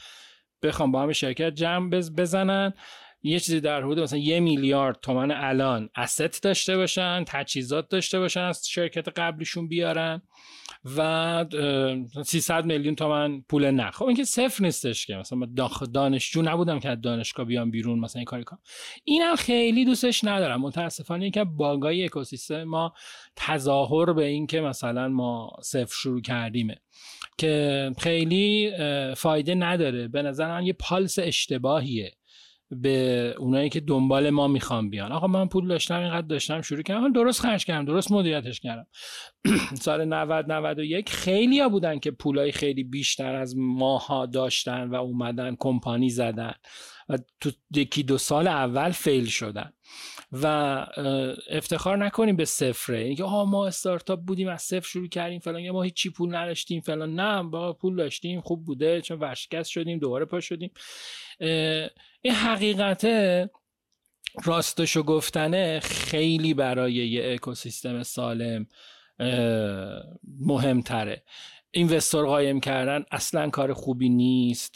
بخوام 0.63 0.91
با 0.91 1.01
هم 1.01 1.11
شرکت 1.11 1.49
جمع 1.53 1.89
بزنن. 1.89 2.73
یه 3.23 3.39
چیزی 3.39 3.59
در 3.59 3.81
حدود 3.81 3.99
مثلا 3.99 4.19
یه 4.19 4.39
میلیارد 4.39 4.99
تومن 5.01 5.31
الان 5.31 5.89
اسست 5.95 6.43
داشته 6.43 6.77
باشن 6.77 7.23
تجهیزات 7.27 7.89
داشته 7.89 8.19
باشن 8.19 8.41
از 8.41 8.67
شرکت 8.69 9.07
قبلیشون 9.19 9.67
بیارن 9.67 10.21
و 10.97 11.45
300 12.25 12.65
میلیون 12.65 12.95
تومن 12.95 13.41
پول 13.41 13.71
نه 13.71 13.91
خب 13.91 14.05
اینکه 14.05 14.23
صفر 14.23 14.63
نیستش 14.63 15.05
که. 15.05 15.15
مثلا 15.15 15.39
دانشجو 15.93 16.41
نبودم 16.41 16.79
که 16.79 16.89
از 16.89 17.01
دانشگاه 17.01 17.45
بیام 17.45 17.71
بیرون 17.71 17.99
مثلا 17.99 18.19
این 18.19 18.25
کاری 18.25 18.43
کنم 18.43 18.59
اینم 19.03 19.35
خیلی 19.35 19.85
دوستش 19.85 20.23
ندارم. 20.23 20.61
متاسفانه 20.61 21.31
که 21.31 21.43
باگای 21.43 22.05
اکوسیستم 22.05 22.63
ما 22.63 22.93
تظاهر 23.35 24.13
به 24.13 24.25
این 24.25 24.47
که 24.47 24.61
مثلا 24.61 25.07
ما 25.07 25.51
صفر 25.61 25.95
شروع 25.95 26.21
کردیمه. 26.21 26.75
که 27.37 27.91
خیلی 27.99 28.71
فایده 29.17 29.55
نداره. 29.55 30.07
به 30.07 30.21
نظر 30.21 30.47
من 30.47 30.65
یه 30.65 30.73
پالس 30.73 31.19
اشتباهیه. 31.19 32.11
به 32.71 33.35
اونایی 33.37 33.69
که 33.69 33.79
دنبال 33.79 34.29
ما 34.29 34.47
می‌خوام 34.47 34.89
بیان. 34.89 35.11
آقا 35.11 35.27
من 35.27 35.47
پول 35.47 35.67
داشتم 35.67 35.99
اینقدر 35.99 36.27
داشتم 36.27 36.61
شروع 36.61 36.81
کردم. 36.81 37.13
درست 37.13 37.41
خرج 37.41 37.65
کردم 37.65 37.85
درست 37.85 38.11
مدیریتش 38.11 38.59
کردم. 38.59 38.87
سال 39.81 40.05
90 40.05 40.51
91 40.51 41.09
خیلی 41.09 41.59
ها 41.59 41.69
بودن 41.69 41.99
که 41.99 42.11
پولای 42.11 42.51
خیلی 42.51 42.83
بیشتر 42.83 43.35
از 43.35 43.57
ماها 43.57 44.25
داشتن 44.25 44.89
و 44.89 44.95
اومدن 44.95 45.55
کمپانی 45.59 46.09
زدن 46.09 46.53
و 47.09 47.17
تو 47.41 47.51
یکی 47.75 48.03
دو 48.03 48.17
سال 48.17 48.47
اول 48.47 48.91
فیل 48.91 49.25
شدن. 49.25 49.73
و 50.31 50.45
افتخار 51.49 51.97
نکنیم 51.97 52.35
به 52.35 52.45
صفره. 52.45 52.99
اینکه 52.99 53.23
آها 53.23 53.45
ما 53.45 53.67
استارتاپ 53.67 54.19
بودیم 54.19 54.47
از 54.47 54.61
صفر 54.61 54.87
شروع 54.87 55.07
کردیم 55.07 55.39
فلان. 55.39 55.61
یا 55.61 55.73
ما 55.73 55.83
هیچی 55.83 56.09
پول 56.09 56.35
نداشتیم 56.35 56.81
فلان. 56.81 57.19
نه 57.19 57.43
با 57.43 57.73
پول 57.73 57.95
داشتیم 57.95 58.41
خوب 58.41 58.65
بوده 58.65 59.01
چون 59.01 59.19
ورشکست 59.19 59.69
شدیم 59.69 59.99
دوباره 59.99 60.25
پا 60.25 60.39
شدیم. 60.39 60.71
این 62.21 62.33
حقیقت 62.33 63.07
راستشو 64.43 65.03
گفتنه 65.03 65.79
خیلی 65.79 66.53
برای 66.53 66.93
یه 66.93 67.33
اکوسیستم 67.33 68.03
سالم 68.03 68.67
مهمتره. 70.39 71.23
اینوستور 71.71 72.25
قایم 72.25 72.59
کردن 72.59 73.05
اصلا 73.11 73.49
کار 73.49 73.73
خوبی 73.73 74.09
نیست 74.09 74.75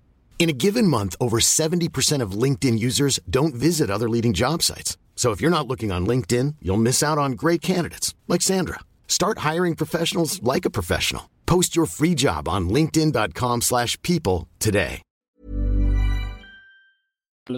In 0.40 0.48
a 0.48 0.58
given 0.64 0.86
month, 0.86 1.16
over 1.18 1.38
70% 1.38 2.22
of 2.22 2.40
LinkedIn 2.42 2.78
users 2.78 3.18
don't 3.28 3.54
visit 3.54 3.90
other 3.90 4.08
leading 4.08 4.34
job 4.34 4.62
sites. 4.62 4.96
So 5.16 5.32
if 5.32 5.40
you're 5.40 5.58
not 5.58 5.66
looking 5.66 5.90
on 5.90 6.06
LinkedIn, 6.06 6.48
you'll 6.62 6.86
miss 6.88 7.02
out 7.02 7.18
on 7.18 7.32
great 7.32 7.62
candidates 7.62 8.14
like 8.28 8.42
Sandra. 8.42 8.80
Start 9.08 9.38
hiring 9.38 9.74
professionals 9.74 10.40
like 10.42 10.64
a 10.66 10.70
professional. 10.78 11.24
Post 11.46 11.74
your 11.76 11.86
free 11.86 12.14
job 12.14 12.42
on 12.48 12.68
linkedin.com/people 12.76 14.38
today. 14.66 15.02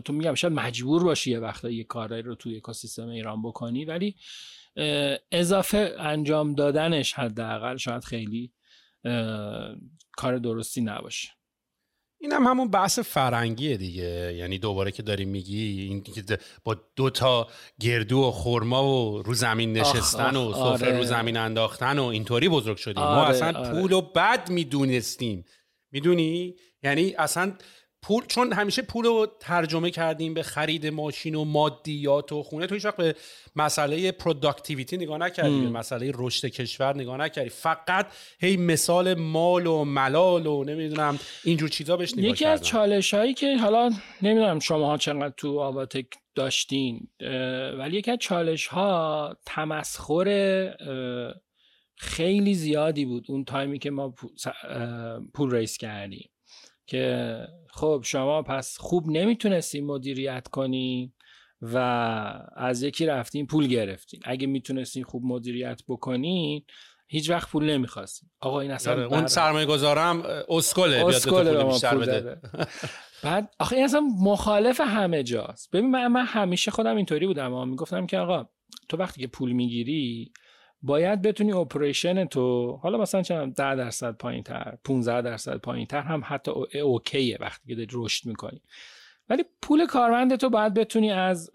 تو 0.04 0.12
میگم 0.12 0.34
شاید 0.34 0.52
مجبور 0.52 1.04
باشی 1.04 1.30
یه 1.30 1.38
وقتا 1.38 1.70
یه 1.70 1.84
کاری 1.84 2.22
رو 2.22 2.34
توی 2.34 2.56
اکوسیستم 2.56 3.08
ایران 3.08 3.42
بکنی 3.42 3.84
ولی 3.84 4.16
اضافه 5.32 5.94
انجام 5.98 6.54
دادنش 6.54 7.12
حداقل 7.12 7.76
شاید 7.76 8.04
خیلی 8.04 8.52
کار 10.12 10.38
درستی 10.38 10.80
نباشه 10.80 11.28
این 12.23 12.31
هم 12.31 12.43
همون 12.43 12.67
بحث 12.67 12.99
فرنگیه 12.99 13.77
دیگه 13.77 14.33
یعنی 14.37 14.57
دوباره 14.57 14.91
که 14.91 15.03
داری 15.03 15.25
میگی 15.25 15.81
این 15.81 16.03
که 16.03 16.37
با 16.63 16.77
دو 16.95 17.09
تا 17.09 17.47
گردو 17.79 18.19
و 18.19 18.31
خورما 18.31 18.83
و 18.83 19.21
رو 19.21 19.33
زمین 19.33 19.73
نشستن 19.73 20.35
و 20.35 20.53
سفره 20.53 20.89
آره. 20.89 20.97
رو 20.97 21.03
زمین 21.03 21.37
انداختن 21.37 21.99
و 21.99 22.03
اینطوری 22.03 22.49
بزرگ 22.49 22.77
شدیم 22.77 23.03
آره، 23.03 23.15
ما 23.15 23.25
اصلا 23.25 23.59
آره. 23.59 23.81
پول 23.81 23.91
و 23.91 24.01
بد 24.01 24.49
می‌دونستیم 24.49 25.45
می‌دونی 25.91 26.55
یعنی 26.83 27.13
اصلا 27.17 27.53
پول 28.03 28.23
چون 28.27 28.53
همیشه 28.53 28.81
پول 28.81 29.05
رو 29.05 29.27
ترجمه 29.39 29.91
کردیم 29.91 30.33
به 30.33 30.43
خرید 30.43 30.87
ماشین 30.87 31.35
و 31.35 31.43
مادیات 31.43 32.31
و 32.31 32.43
خونه 32.43 32.67
تو 32.67 32.75
هیچ 32.75 32.85
وقت 32.85 32.97
به 32.97 33.15
مسئله 33.55 34.11
productivity 34.11 34.97
نگاه 34.97 35.17
نکردی 35.17 35.61
به 35.61 35.69
مسئله 35.69 36.11
رشد 36.15 36.47
کشور 36.47 36.95
نگاه 36.95 37.17
نکردی. 37.17 37.49
فقط 37.49 38.07
هی 38.39 38.57
مثال 38.57 39.13
مال 39.13 39.67
و 39.67 39.83
ملال 39.83 40.47
و 40.47 40.63
نمی‌دونم 40.63 41.19
اینجور 41.43 41.69
چیزا 41.69 41.97
بهش 41.97 42.13
نگاه 42.13 42.25
یکی 42.25 42.45
از 42.45 42.61
چالش 42.61 43.13
هایی 43.13 43.33
که 43.33 43.57
حالا 43.57 43.91
نمی‌دونم 44.21 44.59
شما 44.59 44.87
ها 44.87 44.97
چقدر 44.97 45.33
تو 45.37 45.59
آواتک 45.59 46.05
داشتین 46.35 47.07
ولی 47.77 47.97
یکی 47.97 48.11
از 48.11 48.17
چالش 48.19 48.67
ها 48.67 49.37
تمسخر 49.45 50.27
خیلی 51.95 52.53
زیادی 52.53 53.05
بود 53.05 53.25
اون 53.27 53.45
تایمی 53.45 53.79
که 53.79 53.91
ما 53.91 54.15
پول 55.33 55.55
ریس 55.55 55.77
کردیم. 55.77 56.29
که 56.87 57.37
خب 57.75 58.01
شما 58.05 58.41
پس 58.41 58.77
خوب 58.77 59.09
نمی‌تونستین 59.09 59.85
مدیریت 59.85 60.47
کنین 60.47 61.13
و 61.61 61.77
از 62.55 62.83
یکی 62.83 63.05
رفتین 63.05 63.47
پول 63.47 63.67
گرفتین. 63.67 64.19
اگه 64.23 64.47
می‌تونستین 64.47 65.03
خوب 65.03 65.23
مدیریت 65.25 65.81
بکنین 65.87 66.63
هیچ 67.07 67.29
وقت 67.29 67.49
پول 67.49 67.69
نمی‌خواستیم 67.69 68.31
آقا 68.39 68.59
این 68.59 68.71
اصلا 68.71 68.93
آره، 68.93 69.03
اون 69.03 69.27
سرمایه 69.27 69.65
گذارم 69.65 70.23
اسکله 70.49 71.05
بیاد 71.05 71.23
پول 71.23 71.63
بیشتر 71.63 71.97
بده. 71.97 72.41
بعد 73.23 73.53
آخه 73.59 73.75
این 73.75 73.85
اصلا 73.85 74.01
مخالف 74.21 74.81
همه 74.81 75.23
جاست. 75.23 75.71
ببین 75.71 75.91
من, 75.91 76.07
من 76.07 76.25
همیشه 76.25 76.71
خودم 76.71 76.95
اینطوری 76.95 77.27
بودم 77.27 77.45
اما 77.45 77.65
می‌گفتم 77.65 78.05
که 78.05 78.17
آقا 78.17 78.49
تو 78.89 78.97
وقتی 78.97 79.21
که 79.21 79.27
پول 79.27 79.51
می‌گیری 79.51 80.31
باید 80.83 81.21
بتونی 81.21 81.53
اپریشن 81.53 82.25
تو 82.25 82.71
حالا 82.71 82.97
مثلا 82.97 83.21
چند 83.21 83.55
10 83.55 83.75
درصد 83.75 84.11
پایین 84.11 84.43
تر 84.43 84.77
15 84.83 85.21
درصد 85.21 85.57
پایین 85.57 85.85
تر 85.85 86.01
هم 86.01 86.23
حتی 86.25 86.51
اوکیه 86.81 87.37
وقتی 87.39 87.75
که 87.75 87.87
رشد 87.93 88.25
می‌کنی. 88.25 88.61
ولی 89.29 89.43
پول 89.61 89.85
کارمند 89.85 90.35
تو 90.35 90.49
باید 90.49 90.73
بتونی 90.73 91.11
از 91.11 91.51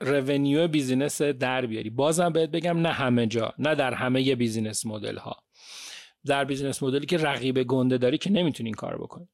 revenue 0.00 0.68
business 0.68 1.22
در 1.22 1.66
بیاری. 1.66 1.90
بازم 1.90 2.32
بهت 2.32 2.50
بگم 2.50 2.78
نه 2.78 2.88
همه 2.88 3.26
جا 3.26 3.54
نه 3.58 3.74
در 3.74 3.94
همه 3.94 4.34
business 4.34 4.86
model 4.86 5.16
ها. 5.16 5.36
در 6.26 6.44
business 6.44 6.82
model 6.82 7.02
ی 7.02 7.06
که 7.06 7.16
رقیب 7.16 7.62
گنده 7.62 7.98
داری 7.98 8.18
که 8.18 8.30
نمی‌تونی 8.30 8.68
این 8.68 8.74
کار 8.74 8.98
بکنی. 8.98 9.28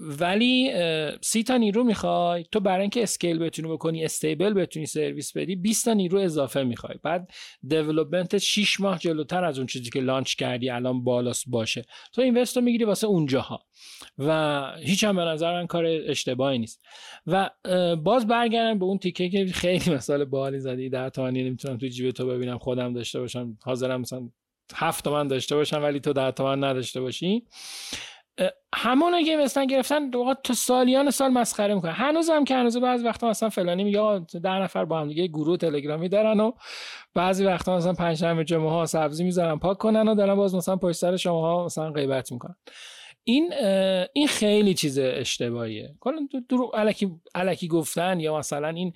ولی 0.00 0.72
سی 1.20 1.42
تا 1.42 1.56
نیرو 1.56 1.84
می‌خوای 1.84 2.44
تو 2.52 2.60
برای 2.60 2.80
اینکه 2.80 3.02
scale 3.02 3.38
بتونی 3.38 3.68
بکنی 3.68 4.04
stable 4.04 4.52
بتونی 4.52 4.86
سرویس 4.86 5.36
بدی 5.36 5.56
20 5.56 5.84
تا 5.84 5.92
نیرو 5.92 6.18
اضافه 6.18 6.62
می‌خوای. 6.62 6.94
بعد 7.02 7.30
development 7.68 8.38
6 8.38 8.80
ماه 8.80 8.98
جلوتر 8.98 9.44
از 9.44 9.58
اون 9.58 9.66
چیزی 9.66 9.90
که 9.90 10.00
launch 10.00 10.34
کردی 10.34 10.70
الان 10.70 11.04
بالاست 11.04 11.44
باشه. 11.46 11.84
تو 12.12 12.22
invest 12.22 12.55
و 12.55 12.60
می‌گیری 12.60 12.84
واسه 12.84 13.06
اونجاها. 13.06 13.60
و 14.18 14.62
هیچ 14.78 15.04
هم 15.04 15.16
به 15.16 15.22
نظر 15.22 15.52
من 15.52 15.66
کار 15.66 15.84
اشتباهی 15.86 16.58
نیست. 16.58 16.82
و 17.26 17.50
باز 17.96 18.26
برگردم 18.26 18.78
به 18.78 18.84
اون 18.84 18.98
تیکه 18.98 19.28
که 19.28 19.46
خیلی 19.46 19.90
مثال 19.90 20.24
باحالی 20.24 20.60
زدی. 20.60 20.88
در 20.88 21.08
تومانی 21.08 21.44
نمی‌تونم 21.44 21.78
تو 21.78 21.86
جیب 21.86 22.10
تو 22.10 22.26
ببینم 22.26 22.58
خودم 22.58 22.92
داشته 22.92 23.20
باشم 23.20 23.58
حاضرم 23.62 24.00
مثلا 24.00 24.28
هفت 24.74 25.04
تومن 25.04 25.28
داشته 25.28 25.56
باشم 25.56 25.82
ولی 25.82 26.00
تو 26.00 26.12
ده 26.12 26.30
تومن 26.30 26.64
نداشته 26.64 27.00
باشی. 27.00 27.46
همون 28.74 29.24
که 29.24 29.36
مثلا 29.36 29.64
گرفتن 29.64 30.10
تو 30.44 30.54
سالیان 30.54 31.10
سال 31.10 31.30
مسخره 31.30 31.74
می‌کنن. 31.74 31.92
هنوز 31.92 32.30
هم 32.30 32.44
که 32.44 32.56
هنوز 32.56 32.76
بعضی 32.76 33.04
وقتا 33.04 33.28
مثلا 33.28 33.48
فلانی 33.48 33.84
میگه 33.84 34.20
ده 34.42 34.50
نفر 34.50 34.84
با 34.84 35.00
هم 35.00 35.08
دیگه 35.08 35.26
گروه 35.26 35.56
تلگرامی 35.56 36.08
دارن 36.08 36.40
و 36.40 36.52
بعضی 37.14 37.44
وقتا 37.44 37.76
مثلا 37.76 37.92
پنج 37.92 38.18
شنبه 38.18 38.44
جمعه 38.44 38.70
ها 38.70 38.86
سبزی 38.86 39.24
می‌ذارن 39.24 39.58
پاک 39.58 39.78
کنن 39.78 40.08
و 40.08 40.14
دارن 40.14 40.34
باز 40.34 40.54
مثلا 40.54 40.76
پشت 40.76 40.96
سر 40.96 41.16
شما 41.16 41.40
ها 41.40 41.64
مثلا 41.64 41.90
غیبت 41.90 42.32
می‌کنن. 42.32 42.56
این 43.24 43.52
این 44.12 44.26
خیلی 44.28 44.74
چیز 44.74 44.98
اشتباهیه. 44.98 45.94
کلا 46.00 46.28
درو 46.48 46.70
الکی 46.74 47.10
الکی 47.34 47.68
گفتن 47.68 48.20
یا 48.20 48.38
مثلا 48.38 48.68
این 48.68 48.92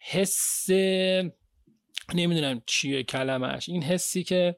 حس 0.00 0.70
نمی‌دونم 2.14 2.62
چیه 2.66 3.02
کلمش 3.02 3.68
این 3.68 3.82
حسی 3.82 4.24
که 4.24 4.56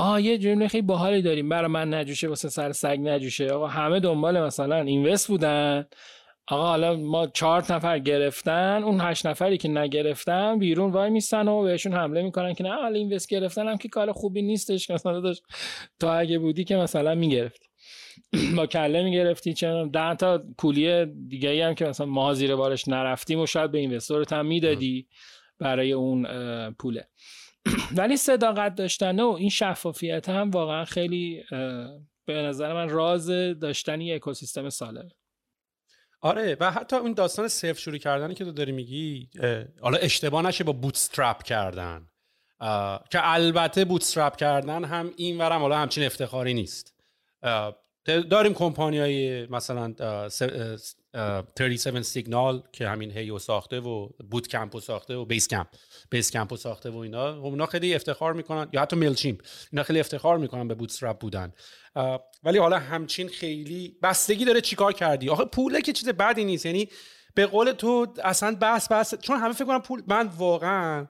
آه 0.00 0.22
یه 0.22 0.38
جمله 0.38 0.68
خیلی 0.68 0.82
باحالی 0.82 1.22
داریم. 1.22 1.48
برای 1.48 1.66
من 1.70 1.94
نجوشه 1.94 2.28
واسه 2.28 2.48
سر 2.48 2.72
سگ 2.72 2.98
نجوشه. 3.02 3.48
آقا 3.48 3.66
همه 3.66 4.00
دنبال 4.00 4.40
مثلا 4.40 4.76
اینوست 4.80 5.28
بودن. 5.28 5.86
آقا 6.48 6.66
حالا 6.66 6.96
ما 6.96 7.26
چهار 7.26 7.64
نفر 7.72 7.98
گرفتن 7.98 8.82
اون 8.84 9.00
هشت 9.00 9.26
نفری 9.26 9.58
که 9.58 9.68
نگرفتن 9.68 10.58
بیرون 10.58 10.90
وای 10.92 11.10
میستن 11.10 11.48
و 11.48 11.62
بهشون 11.62 11.92
حمله 11.92 12.22
می‌کنن 12.22 12.54
که 12.54 12.64
نه 12.64 12.74
حالا 12.74 12.98
اینوست 12.98 13.28
گرفتن 13.28 13.68
هم 13.68 13.76
که 13.76 13.88
کار 13.88 14.12
خوبی 14.12 14.42
نیستش. 14.42 14.90
مثلا 14.90 15.20
داشت 15.20 15.42
تا 16.00 16.12
اگه 16.14 16.38
بودی 16.38 16.64
که 16.64 16.76
مثلا 16.76 17.14
می‌گرفتی. 17.14 17.66
با 18.56 18.66
کله 18.66 19.02
می‌گرفتی 19.02 19.52
چه 19.54 19.86
ده 19.92 20.14
تا 20.14 20.42
کولی 20.56 21.06
دیگه 21.28 21.66
هم 21.66 21.74
که 21.74 21.84
مثلا 21.84 22.06
ما 22.06 22.34
زیر 22.34 22.56
بارش 22.56 22.88
نرفتیم 22.88 23.40
و 23.40 23.46
شاید 23.46 23.70
به 23.70 23.78
اینوستورت 23.78 24.32
هم 24.32 24.46
می‌دادی 24.46 25.06
برای 25.58 25.92
اون 25.92 26.26
پوله. 26.70 27.08
ولی 27.96 28.16
صداقت 28.16 28.74
داشتن 28.74 29.20
و 29.20 29.28
این 29.32 29.48
شفافیت 29.48 30.28
هم 30.28 30.50
واقعا 30.50 30.84
خیلی 30.84 31.44
به 32.24 32.42
نظر 32.42 32.72
من 32.72 32.88
راز 32.88 33.26
داشتن 33.60 34.00
یک 34.00 34.22
اکوسیستم 34.22 34.68
سالمه. 34.68 35.10
آره 36.20 36.56
و 36.60 36.70
حتی 36.70 36.96
اون 36.96 37.14
داستان 37.14 37.48
صفر 37.48 37.80
شروع 37.80 37.98
کردنی 37.98 38.34
که 38.34 38.44
تو 38.44 38.52
داری 38.52 38.72
میگی 38.72 39.30
حالا 39.80 39.98
اشتباه 39.98 40.42
نشه 40.42 40.64
با 40.64 40.72
بوتسترپ 40.72 41.42
کردن. 41.42 42.06
که 43.10 43.20
البته 43.22 43.84
بوتسترپ 43.84 44.36
کردن 44.36 44.84
هم 44.84 45.12
این 45.16 45.38
ورم 45.38 45.60
حالا 45.60 45.78
همچین 45.78 46.04
افتخاری 46.04 46.54
نیست. 46.54 46.94
داریم 48.04 48.54
کمپانی 48.54 48.98
های 48.98 49.46
مثلا 49.46 49.94
37 50.28 52.02
سیگنال 52.02 52.62
که 52.72 52.88
همین 52.88 53.10
هیو 53.10 53.38
ساخته 53.38 53.80
و 53.80 54.08
بوت 54.30 54.48
کمپو 54.48 54.80
ساخته 54.80 55.14
و 55.14 55.24
بیس 55.24 55.48
کمپ 55.48 55.66
بیس 56.10 56.30
کمپو 56.30 56.56
ساخته 56.56 56.90
و 56.90 56.96
اینا. 56.96 57.36
اونا 57.36 57.66
خیلی 57.66 57.94
افتخار 57.94 58.32
می‌کنن. 58.32 58.68
یا 58.72 58.80
حتی 58.80 58.96
میلچیمپ 58.96 59.40
اینا 59.72 59.82
خیلی 59.82 60.00
افتخار 60.00 60.38
می‌کنن 60.38 60.68
به 60.68 60.74
بوتسترپ 60.74 61.18
بودن. 61.18 61.52
ولی 62.44 62.58
حالا 62.58 62.78
همچین 62.78 63.28
خیلی 63.28 63.96
بستگی 64.02 64.44
داره 64.44 64.60
چیکار 64.60 64.92
کردی؟ 64.92 65.28
آخه 65.28 65.44
پوله 65.44 65.80
که 65.80 65.92
چیز 65.92 66.08
بدی 66.08 66.44
نیست. 66.44 66.66
یعنی 66.66 66.88
به 67.34 67.46
قول 67.46 67.72
تو 67.72 68.14
اصلا 68.24 68.56
بس 68.60 68.92
بس. 68.92 69.14
چون 69.14 69.38
همه 69.38 69.52
فکر 69.52 69.64
کنم 69.64 69.82
پول 69.82 70.02
من 70.06 70.26
واقعا 70.26 71.06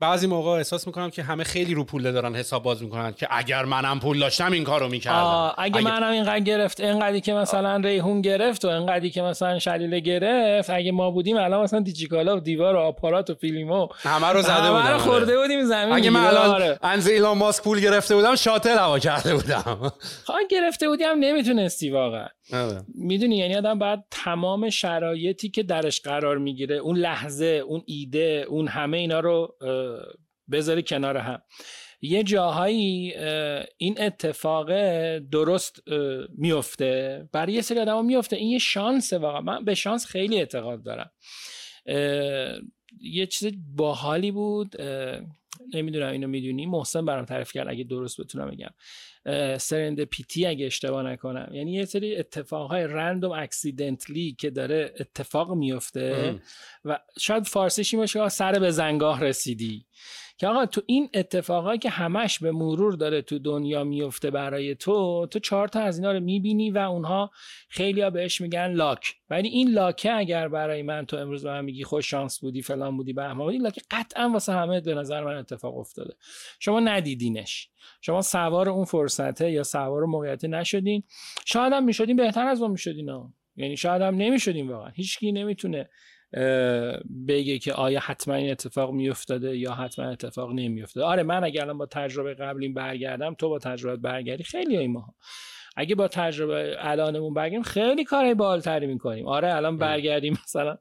بعضی 0.00 0.26
موقع 0.26 0.50
احساس 0.50 0.86
می‌کنم 0.86 1.10
که 1.10 1.22
همه 1.22 1.44
خیلی 1.44 1.74
رو 1.74 1.84
پول 1.84 2.12
دارن 2.12 2.34
حساب 2.34 2.62
باز 2.62 2.82
می‌کنن 2.82 3.12
که 3.12 3.28
اگر 3.30 3.64
منم 3.64 4.00
پول 4.00 4.18
داشتم 4.18 4.52
این 4.52 4.64
کارو 4.64 4.88
می‌کردم. 4.88 5.52
اگه, 5.58 5.76
اگه 5.76 5.80
منم 5.80 6.10
اینقدر 6.10 6.40
گرفت 6.40 6.80
اینقدری 6.80 7.20
که 7.20 7.32
مثلا 7.32 7.76
ریحون 7.76 8.20
گرفت 8.20 8.64
و 8.64 8.68
اینقدری 8.68 9.10
که 9.10 9.22
مثلا 9.22 9.58
شلیله 9.58 10.00
گرفت 10.00 10.70
اگه 10.70 10.92
ما 10.92 11.10
بودیم 11.10 11.36
الان 11.36 11.62
مثلا 11.62 11.80
دیجیکالا 11.80 12.36
و 12.36 12.40
دیوار 12.40 12.74
و 12.76 12.78
آپارات 12.78 13.30
و 13.30 13.34
فیلمو 13.34 13.88
همه 13.98 14.26
رو 14.26 14.42
زده 14.42 14.70
بودم 14.70 14.76
همه 14.76 14.90
رو 14.90 14.98
خورده 14.98 15.38
بودیم 15.38 15.64
زمین. 15.64 15.92
اگه 15.92 16.10
من 16.10 16.24
الان 16.24 16.50
آره. 16.50 16.78
انز 16.82 17.08
ایلان 17.08 17.38
ماسک 17.38 17.62
پول 17.62 17.80
گرفته 17.80 18.14
بودم 18.14 18.34
شاتل 18.34 18.78
هوا 18.78 18.98
کرده 18.98 19.34
بودم. 19.34 19.92
خواهی 20.26 20.46
گرفته 20.50 20.88
بودیم 20.88 21.08
نمی‌تونستی 21.08 21.90
واقعا. 21.90 22.26
آره. 22.52 22.82
می‌دونی 22.94 23.36
یعنی 23.36 23.56
آدم 23.56 23.78
باید 23.78 24.00
تمام 24.10 24.70
شرایطی 24.70 25.48
که 25.48 25.62
درش 25.62 26.00
قرار 26.00 26.38
می‌گیره 26.38 26.76
اون 26.76 26.96
لحظه 26.96 27.62
اون 27.66 27.82
ایده 27.86 28.44
اون 28.48 28.68
همه 28.68 28.96
اینا 28.96 29.20
رو 29.20 29.54
بذاری 30.50 30.82
کنار 30.82 31.16
هم. 31.16 31.42
یه 32.00 32.22
جاهایی 32.22 33.14
این 33.76 34.00
اتفاق 34.00 34.68
درست 35.18 35.82
میفته. 36.34 37.28
برای 37.32 37.52
یه 37.52 37.60
سری 37.60 37.80
آدم 37.80 38.04
میفته. 38.04 38.36
این 38.36 38.48
یه 38.48 38.58
شانسه 38.58 39.18
واقعا. 39.18 39.40
من 39.40 39.64
به 39.64 39.74
شانس 39.74 40.06
خیلی 40.06 40.38
اعتقاد 40.38 40.82
دارم. 40.82 41.10
یه 43.00 43.26
چیز 43.26 43.52
باحالی 43.76 44.30
بود. 44.30 44.76
نمی‌دونم 45.74 46.12
اینو 46.12 46.28
می‌دونی؟ 46.28 46.66
محسن 46.66 47.04
برام 47.04 47.24
تعریف 47.24 47.52
کرد 47.52 47.68
اگه 47.68 47.84
درست 47.84 48.20
بتونم 48.20 48.50
بگم. 48.50 48.70
پیتی 50.04 50.46
اگه 50.46 50.66
اشتباه 50.66 51.02
نکنم. 51.02 51.50
یعنی 51.52 51.72
یه 51.72 51.84
سری 51.84 52.16
اتفاقهای 52.16 52.84
رندوم 52.84 53.32
اکسیدنتلی 53.32 54.36
که 54.38 54.50
داره 54.50 54.94
اتفاق 55.00 55.54
میفته 55.54 56.40
و 56.84 56.98
شاید 57.18 57.46
فارسیشی 57.46 57.96
باشه 57.96 58.28
سر 58.28 58.52
به 58.52 58.70
زنگاه 58.70 59.24
رسیدی. 59.24 59.86
که 60.38 60.46
آقا 60.46 60.66
تو 60.66 60.80
این 60.86 61.08
اتفاقایی 61.14 61.78
که 61.78 61.90
همش 61.90 62.38
به 62.38 62.52
مرور 62.52 62.92
داره 62.92 63.22
تو 63.22 63.38
دنیا 63.38 63.84
میفته 63.84 64.30
برای 64.30 64.74
تو 64.74 65.26
تو 65.30 65.38
چهار 65.38 65.68
تا 65.68 65.80
از 65.80 65.98
اینا 65.98 66.12
رو 66.12 66.20
می‌بینی 66.20 66.70
و 66.70 66.78
اونها 66.78 67.30
خیلی 67.68 68.00
ها 68.00 68.10
بهش 68.10 68.40
میگن 68.40 68.72
لاک. 68.72 69.14
ولی 69.30 69.48
این 69.48 69.70
لاکه 69.70 70.12
اگر 70.12 70.48
برای 70.48 70.82
من 70.82 71.06
تو 71.06 71.16
امروز 71.16 71.42
به 71.42 71.50
من 71.50 71.64
میگی 71.64 71.84
خوش 71.84 72.10
شانس 72.10 72.40
بودی 72.40 72.62
فلان 72.62 72.96
بودی 72.96 73.12
به 73.12 73.34
بودی 73.34 73.58
لاکه 73.58 73.80
قطعا 73.90 74.28
واسه 74.28 74.52
همه 74.52 74.80
به 74.80 74.94
نظر 74.94 75.24
من 75.24 75.36
اتفاق 75.36 75.78
افتاده. 75.78 76.14
شما 76.60 76.80
ندیدینش. 76.80 77.68
شما 78.00 78.22
سوار 78.22 78.68
اون 78.68 78.84
فرصته 78.84 79.50
یا 79.50 79.62
سوار 79.62 80.04
موقعیت 80.04 80.44
نشدین. 80.44 81.02
شاید 81.46 81.72
هم 81.72 81.84
می‌شدین 81.84 82.16
بهتر 82.16 82.46
از 82.46 82.60
ما 82.60 82.68
می‌شدین 82.68 83.32
یعنی 83.56 83.76
شاید 83.76 84.02
هم 84.02 84.14
نمی‌شدین 84.14 84.68
واقعا. 84.68 84.88
هیچکی 84.88 85.32
نمی‌تونه 85.32 85.88
بگه 87.28 87.58
که 87.58 87.72
آیا 87.72 88.00
حتما 88.00 88.34
این 88.34 88.50
اتفاق 88.50 88.92
میافتاده 88.92 89.56
یا 89.56 89.72
حتما 89.72 90.10
اتفاق 90.10 90.52
نمیافتاده. 90.52 91.06
آره 91.06 91.22
من 91.22 91.44
اگر 91.44 91.62
الان 91.62 91.78
با 91.78 91.86
تجربه 91.86 92.34
قبلیم 92.34 92.74
برگردم 92.74 93.34
تو 93.34 93.48
با 93.48 93.58
تجربه 93.58 93.96
برگردی 93.96 94.42
خیلی 94.44 94.76
های 94.76 94.86
ما 94.86 95.14
اگه 95.76 95.94
با 95.94 96.08
تجربه 96.08 96.76
الانمون 96.78 97.34
برگردیم 97.34 97.62
خیلی 97.62 98.04
کارهای 98.04 98.34
بالتری 98.34 98.86
می‌کنیم. 98.86 99.26
آره 99.26 99.54
الان 99.54 99.78
برگردیم 99.78 100.38
مثلا 100.44 100.78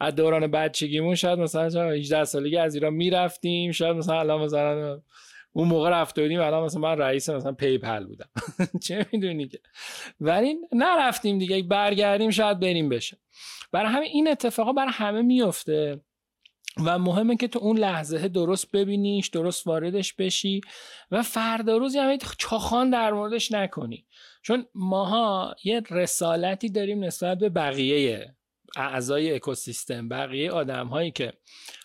از 0.00 0.14
دوران 0.14 0.50
بچگیمون 0.50 1.14
شاید 1.14 1.38
مثلا 1.38 1.90
18 1.90 2.24
سالگی 2.24 2.56
از 2.56 2.74
ایران 2.74 2.94
می‌رفتیم 2.94 3.72
شاید 3.72 3.96
مثلا 3.96 4.20
الان 4.20 4.40
مثلا 4.40 5.00
اون 5.58 5.68
موقع 5.68 5.90
رفته 5.90 6.22
بودیم 6.22 6.40
الان 6.40 6.64
مثلا 6.64 6.80
من 6.80 6.98
رئیس 6.98 7.28
مثلا 7.28 7.52
پیپل 7.52 8.04
بودم. 8.04 8.28
چه 8.84 9.06
می‌دونی 9.12 9.48
که؟ 9.48 9.60
ولی 10.20 10.56
نرفتیم 10.72 11.38
دیگه 11.38 11.62
برگردیم 11.62 12.30
شاید 12.30 12.60
بریم 12.60 12.88
بشه. 12.88 13.18
برای 13.72 13.92
همین 13.92 14.08
این 14.12 14.28
اتفاقا 14.28 14.72
برای 14.72 14.92
همه 14.92 15.22
میفته 15.22 16.00
و 16.84 16.98
مهمه 16.98 17.36
که 17.36 17.48
تو 17.48 17.58
اون 17.58 17.78
لحظه 17.78 18.28
درست 18.28 18.70
ببینیش 18.70 19.28
درست 19.28 19.66
واردش 19.66 20.14
بشی 20.14 20.60
و 21.10 21.22
فردا 21.22 21.76
روز 21.76 21.96
همه 21.96 22.18
چاخان 22.38 22.90
در 22.90 23.12
موردش 23.12 23.52
نکنی. 23.52 24.06
چون 24.42 24.66
ماها 24.74 25.54
یه 25.64 25.82
رسالتی 25.90 26.68
داریم 26.68 27.04
نسبت 27.04 27.38
به 27.38 27.48
بقیه 27.48 28.34
اعضای 28.78 29.34
اکوسیستم 29.34 30.08
بقیه 30.08 30.50
آدم 30.50 30.86
هایی 30.86 31.10
که 31.10 31.32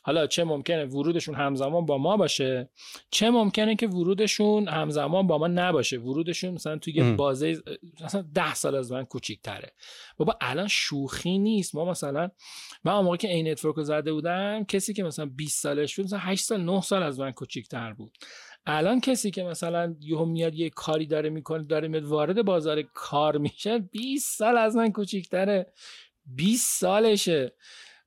حالا 0.03 0.27
چه 0.27 0.43
ممکنه 0.43 0.85
ورودشون 0.85 1.35
همزمان 1.35 1.85
با 1.85 1.97
ما 1.97 2.17
باشه 2.17 2.69
چه 3.11 3.29
ممکنه 3.29 3.75
که 3.75 3.87
ورودشون 3.87 4.67
همزمان 4.67 5.27
با 5.27 5.37
ما 5.37 5.47
نباشه. 5.47 5.97
ورودشون 5.97 6.53
مثلا 6.53 6.77
توی 6.77 7.13
بازه 7.13 7.63
مثلا 8.03 8.25
ده 8.33 8.53
سال 8.53 8.75
از 8.75 8.91
من 8.91 9.03
کوچیک‌تره. 9.03 9.71
بابا 10.17 10.37
الان 10.41 10.67
شوخی 10.67 11.37
نیست. 11.37 11.75
ما 11.75 11.85
مثلا 11.85 12.29
من 12.83 12.99
موقعی 12.99 13.17
که 13.17 13.29
این 13.29 13.47
نتورک 13.47 13.75
رو 13.75 13.83
زده 13.83 14.13
بودم 14.13 14.63
کسی 14.63 14.93
که 14.93 15.03
مثلا 15.03 15.25
20 15.25 15.61
سالش 15.63 15.95
بود 15.95 16.05
مثلا 16.05 16.19
8 16.19 16.43
سال 16.43 16.61
9 16.61 16.81
سال 16.81 17.03
از 17.03 17.19
من 17.19 17.31
کوچیک‌تر 17.31 17.93
بود. 17.93 18.17
الان 18.65 19.01
کسی 19.01 19.31
که 19.31 19.43
مثلا 19.43 19.95
یهو 19.99 20.25
میاد 20.25 20.55
یه 20.55 20.69
کاری 20.69 21.05
داره 21.05 21.29
می‌کنه 21.29 21.63
داره 21.63 21.87
میاد 21.87 22.03
وارد 22.03 22.45
بازار 22.45 22.81
کار 22.81 23.37
میشه 23.37 23.79
20 23.79 24.37
سال 24.37 24.57
از 24.57 24.75
من 24.75 24.91
کوچیکتره. 24.91 25.73
20 26.25 26.79
سالشه. 26.79 27.55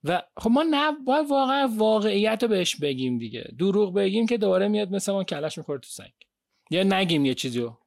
و 0.04 0.22
خب 0.36 0.50
ما 0.50 0.62
نه 0.70 0.92
باید 1.06 1.30
واقعا 1.30 1.68
واقعیت 1.76 2.42
رو 2.42 2.48
بهش 2.48 2.76
بگیم 2.76 3.18
دیگه. 3.18 3.50
دروغ 3.58 3.94
بگیم 3.94 4.26
که 4.26 4.38
دوباره 4.38 4.68
میاد 4.68 4.90
مثل 4.90 5.12
ما 5.12 5.24
کلش 5.24 5.58
می‌خوره 5.58 5.78
تو 5.78 5.88
سنگ. 5.88 6.12
یا 6.70 6.82
نگیم 6.82 7.24
یه 7.24 7.34
چیزی 7.34 7.60
رو. 7.60 7.78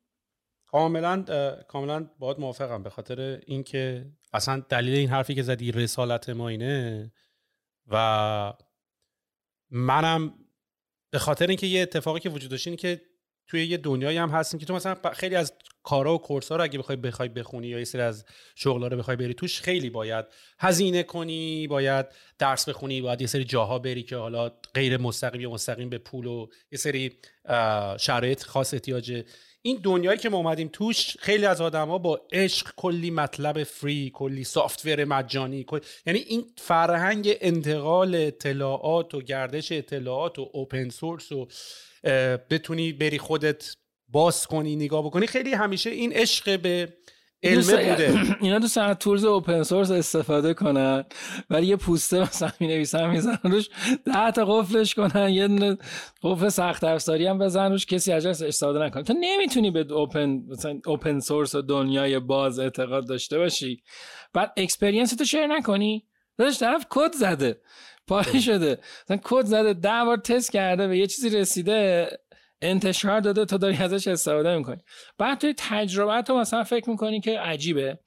کاملا 0.68 1.23
کاملا 1.68 2.10
باید 2.19 2.39
موافقم. 2.39 2.84
به 2.84 2.89
خاطر 2.89 3.41
اینکه 3.45 4.06
اصلا 4.34 4.60
دلیل 4.69 4.95
این 4.95 5.10
حرفی 5.10 5.35
که 5.35 5.43
زدی 5.43 5.72
رسالت 5.72 6.30
ما 6.30 6.49
اینه. 6.49 7.11
و 7.88 8.53
منم 9.69 10.34
به 11.11 11.19
خاطر 11.19 11.47
اینکه 11.47 11.68
یه 11.68 11.81
اتفاقی 11.81 12.19
که 12.19 12.30
وجود 12.30 12.51
داشت 12.51 12.77
که 12.77 13.01
توی 13.50 13.66
یه 13.66 13.78
دنیایی 13.78 14.18
هم 14.18 14.30
هستیم 14.30 14.60
که 14.60 14.66
تو 14.66 14.74
مثلا 14.74 14.96
خیلی 15.14 15.36
از 15.36 15.54
کارا 15.84 16.16
و 16.16 16.18
کورس 16.18 16.50
ها 16.50 16.56
رو 16.56 16.64
اگه 16.64 16.80
بخوای 16.80 16.96
بخوای 16.96 17.30
بخونی 17.30 17.68
یا 17.68 17.80
یه 17.80 17.84
سری 17.84 18.02
از 18.02 18.26
شغلا 18.56 18.88
رو 18.88 18.98
بخوای 18.98 19.18
بری 19.18 19.34
توش 19.34 19.62
خیلی 19.62 19.90
باید 19.90 20.26
هزینه 20.60 21.04
کنی 21.04 21.68
باید 21.68 22.06
درس 22.40 22.70
بخونی 22.70 23.02
باید 23.02 23.22
یه 23.22 23.28
سری 23.28 23.44
جاها 23.44 23.80
بری 23.80 24.04
که 24.04 24.16
حالا 24.16 24.52
غیر 24.74 24.98
مستقیم 24.98 25.42
یا 25.42 25.50
مستقیم 25.50 25.90
به 25.90 25.98
پول 25.98 26.26
و 26.26 26.48
یه 26.72 26.78
سری 26.78 27.18
شرایط 28.00 28.44
خاص 28.44 28.74
احتیاجه 28.74 29.26
این 29.61 29.80
دنیایی 29.84 30.18
که 30.18 30.30
ما 30.30 30.38
اومدیم 30.38 30.69
توش 30.73 31.18
خیلی 31.19 31.45
از 31.45 31.61
آدما 31.61 31.98
با 31.98 32.22
عشق 32.31 32.72
کلی 32.76 33.11
مطلب 33.11 33.64
فری 33.64 34.11
کلی 34.14 34.44
سافتور 34.44 35.06
مجانی 35.06 35.65
یعنی 36.06 36.19
این 36.19 36.45
فرهنگ 36.57 37.38
انتقال 37.41 38.15
اطلاعات 38.15 39.14
و 39.14 39.22
گردش 39.22 39.72
اطلاعات 39.72 40.40
و 40.40 40.49
اوپن 40.53 40.90
سورس 40.90 41.31
و 41.31 41.48
بتونی 42.49 42.94
بری 42.94 43.18
خودت 43.18 43.73
باز 44.07 44.48
کنی 44.48 44.76
نگاه 44.76 45.06
بکنی 45.06 45.27
خیلی 45.27 45.53
همیشه 45.53 45.90
این 45.90 46.14
عشق 46.14 46.60
به 46.60 46.94
علمه 47.44 47.90
بوده. 47.90 48.14
اینا 48.41 48.60
تو 48.60 48.82
از 48.82 48.98
تورز 48.98 49.26
اوپن 49.26 49.64
سورس 49.64 49.91
استفاده 49.91 50.53
کنن 50.53 51.03
ولی 51.49 51.68
یه 51.68 51.76
پوسته 51.76 52.20
مثلا 52.20 52.52
می 52.60 52.68
نویسن 52.68 53.10
می‌زنن 53.10 53.40
روش 53.44 53.70
ده 54.06 54.32
تا 54.32 54.45
قفلش 54.45 54.95
کنن 54.95 55.30
یه 55.30 55.78
قفل 56.24 56.49
سخت 56.49 56.84
افزاری 56.84 57.28
هم 57.28 57.40
بزن 57.40 57.72
روش 57.72 57.86
کسی 57.86 58.11
ازش 58.11 58.41
استفاده 58.41 58.80
نکنه. 58.80 59.03
تو 59.03 59.14
نمی‌تونی 59.20 59.72
به 59.72 59.94
open 59.94 60.44
مثلا 60.48 60.80
open 60.86 61.20
source 61.20 61.56
و 61.56 61.61
دنیای 61.61 62.20
باز 62.20 62.60
اعتقاد 62.60 63.07
داشته 63.07 63.38
باشی. 63.38 63.84
بعد 64.34 64.53
experience 64.57 65.16
تو 65.16 65.26
share 65.26 65.48
نکنی. 65.48 66.06
داشت 66.38 66.60
طرف 66.60 66.86
کد 66.90 67.14
زده. 67.14 67.61
پاره 68.07 68.40
شده. 68.40 68.80
مثلا 69.06 69.20
کد 69.24 69.45
زده 69.45 69.74
ده 69.74 70.03
بار 70.06 70.18
تست 70.18 70.52
کرده 70.52 70.88
به 70.88 70.98
یه 70.98 71.07
چیزی 71.07 71.30
رسیده. 71.30 72.10
انتشار 72.61 73.19
داده 73.19 73.45
تا 73.45 73.57
داری 73.57 73.77
ازش 73.77 74.07
استفاده 74.07 74.57
می‌کنی. 74.57 74.81
بعد 75.18 75.38
توی 75.38 75.53
تجربه 75.57 76.22
تو 76.22 76.38
مثلا 76.38 76.64
فکر 76.64 76.90
می‌کنی 76.90 77.22
که 77.22 77.40
عجیبه. 77.40 77.99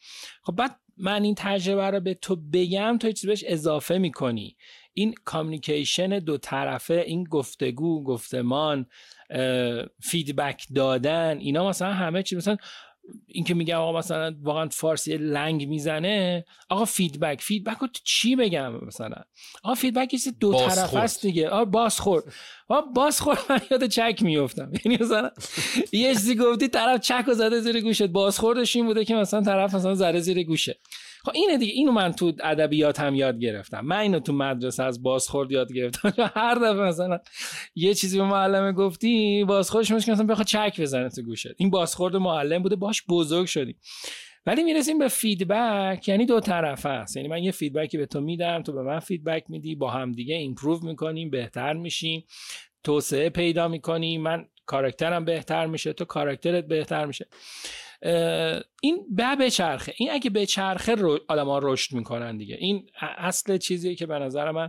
خب 0.43 0.57
بعد 0.57 0.77
من 0.97 1.23
این 1.23 1.35
تجربه 1.39 1.91
رو 1.91 2.01
به 2.01 2.15
تو 2.15 2.37
بگم 2.37 2.99
تو 3.01 3.13
چیزی 3.13 3.27
بهش 3.27 3.45
اضافه 3.47 3.99
می‌کنی. 3.99 4.57
این 4.95 5.15
communication 5.25 6.19
دو 6.19 6.39
طرفه 6.39 6.95
این 7.07 7.25
گفتگو 7.25 8.05
گفتمان 8.05 8.87
feedback 10.03 10.67
دادن 10.75 11.39
اینا 11.39 11.69
مثلا 11.69 11.93
همه 11.93 12.23
چی. 12.23 12.37
مثلا 12.37 12.57
این 13.27 13.45
که 13.45 13.55
میگم 13.55 13.77
آقا 13.79 13.99
مثلا 13.99 14.35
واقعا 14.43 14.69
فارسی 14.69 15.17
لنگ 15.17 15.69
می‌زنه 15.69 16.45
آقا 16.69 16.85
feedback 16.85 17.41
feedback 17.41 17.79
رو 17.79 17.89
چی 18.05 18.37
بگم 18.37 18.85
مثلا؟ 18.87 19.17
آقا 19.63 19.75
feedback 19.75 20.15
یه 20.15 20.21
دو 20.41 20.55
طرف 20.55 20.95
است 20.95 21.23
دیگه. 21.23 21.49
آقا 21.49 21.65
بازخور 21.65 22.23
آقا 22.69 22.81
بازخور 22.81 23.39
من 23.51 23.61
یاد 23.71 23.87
چک 23.87 24.23
میفتم 24.23 24.73
یعنی 24.85 24.99
مثلا 25.05 25.31
یه 25.93 26.15
چیزی 26.15 26.35
گفتی 26.35 26.69
طرف 26.69 27.01
چک 27.01 27.25
و 27.29 27.35
زده 27.35 27.61
زیر 27.61 27.81
گوشت. 27.81 28.03
بازخوردش 28.03 28.77
این 28.77 28.87
بوده 28.87 29.05
که 29.05 29.15
مثلا 29.15 29.43
طرف 29.43 29.75
مثلا 29.75 29.95
زده 29.95 30.21
زیر 30.21 30.43
گوشه. 30.43 30.79
خب 31.25 31.33
اینه 31.35 31.59
دیگه 31.59 31.73
اینو 31.73 31.93
من 31.93 32.13
تو 32.13 32.33
ادبیات 32.43 33.01
هم 33.01 33.15
یاد 33.15 33.39
گرفتم. 33.39 33.81
من 33.81 33.99
اینو 33.99 34.21
تو 34.21 34.33
مدرسه 34.33 34.83
از 34.83 35.03
بازخورد 35.03 35.53
یاد 35.53 35.73
گرفتم. 35.73 36.13
هر 36.37 36.55
دفعه 36.55 36.89
مثلا 36.89 37.19
یه 37.75 37.95
چیزی 37.95 38.19
به 38.19 38.25
معلم 38.25 38.73
گفتی 38.73 39.45
بازخوردش 39.45 39.91
میشه 39.91 40.13
مثلا 40.13 40.27
بخواد 40.27 40.47
چک 40.47 40.81
بزنه 40.81 41.09
تو 41.09 41.23
گوشت. 41.23 41.55
این 41.57 41.71
بازخورد 41.71 42.17
معلم 42.17 42.63
بوده 42.63 42.77
باش 42.77 43.03
بزرگ 43.09 43.47
شدی 43.47 43.77
ولی 44.47 44.63
می‌رسیم 44.63 44.99
به 44.99 45.09
feedback 45.09 46.09
یعنی 46.09 46.27
دو 46.27 46.41
طرفه 46.41 46.89
است. 46.89 47.17
یعنی 47.17 47.29
من 47.29 47.43
یه 47.43 47.51
feedback 47.51 47.94
ی 47.94 47.99
به 47.99 48.07
تو 48.07 48.21
میدم 48.21 48.63
تو 48.63 48.73
به 48.73 48.83
من 48.83 48.99
feedback 48.99 49.45
میدی 49.49 49.75
با 49.75 49.91
هم 49.91 50.13
دیگه 50.13 50.35
improve 50.35 50.87
می‌کنیم 50.87 51.31
بهتر 51.31 51.73
میشیم. 51.73 52.25
توسعه 52.85 53.31
پیدا 53.31 53.69
می‌کنیم 53.69 54.23
من 54.23 54.47
character 54.67 55.19
م 55.19 55.25
بهتر 55.25 55.67
میشه 55.67 55.93
تو 55.93 56.05
character 56.05 56.61
ت 56.61 56.67
بهتر 56.67 57.07
میشه. 57.07 57.27
این 58.83 59.07
به 59.11 59.37
بچرخه. 59.41 59.95
این 59.97 60.11
اگه 60.11 60.31
بچرخه 60.31 60.95
رو 60.95 61.19
ها 61.29 61.61
رشد 61.63 61.95
می‌کنن 61.95 62.37
دیگه. 62.37 62.57
این 62.61 62.87
اصل 63.19 63.59
چیزیه 63.59 63.95
که 63.95 64.07
به 64.07 64.19
نظر 64.19 64.51
من 64.51 64.69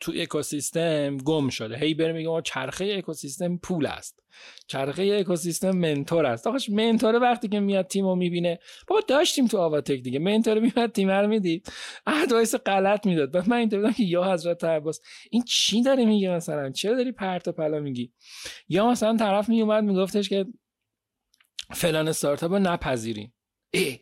تو 0.00 0.12
اکوسیستم 0.16 1.16
گم 1.16 1.48
شده. 1.48 1.76
هی 1.76 1.94
بریم 1.94 2.16
میگم 2.16 2.40
چرخه 2.40 2.94
اکوسیستم 2.98 3.56
پول 3.56 3.86
است. 3.86 4.20
چرخه 4.66 5.16
اکوسیستم 5.20 5.70
mentor 5.70 6.26
است. 6.26 6.46
آخش 6.46 6.70
mentor 6.70 7.14
وقتی 7.14 7.48
که 7.48 7.60
میاد 7.60 7.86
تیم 7.86 8.04
رو 8.04 8.14
می‌بینه 8.14 8.58
بابا 8.88 9.00
داشتیم 9.08 9.46
تو 9.46 9.58
آواتک 9.58 10.00
دیگه. 10.00 10.18
mentor 10.18 10.60
میاد 10.60 10.92
تیم 10.92 11.10
رو 11.10 11.26
می‌دید. 11.28 11.72
advice 12.06 12.54
غلط 12.54 13.06
می‌داد. 13.06 13.32
بعد 13.32 13.48
من 13.48 13.56
اینطور 13.56 13.92
که 13.92 14.04
یا 14.04 14.32
حضرت 14.32 14.64
عباس 14.64 15.00
این 15.30 15.42
چی 15.48 15.82
داری 15.82 16.06
میگه 16.06 16.30
مثلا؟ 16.30 16.70
چرا 16.70 16.96
داری 16.96 17.12
پرت 17.12 17.48
و 17.48 17.52
پلا 17.52 17.80
میگی؟ 17.80 18.12
یا 18.68 18.90
مثلا 18.90 19.16
طرف 19.16 19.48
میومد 19.48 19.84
میگفتش 19.84 20.28
که 20.28 20.46
فلان 21.74 22.08
استارتاپ 22.08 22.52
رو 22.52 22.58
نپذیریم 22.58 23.34
ای 23.70 24.00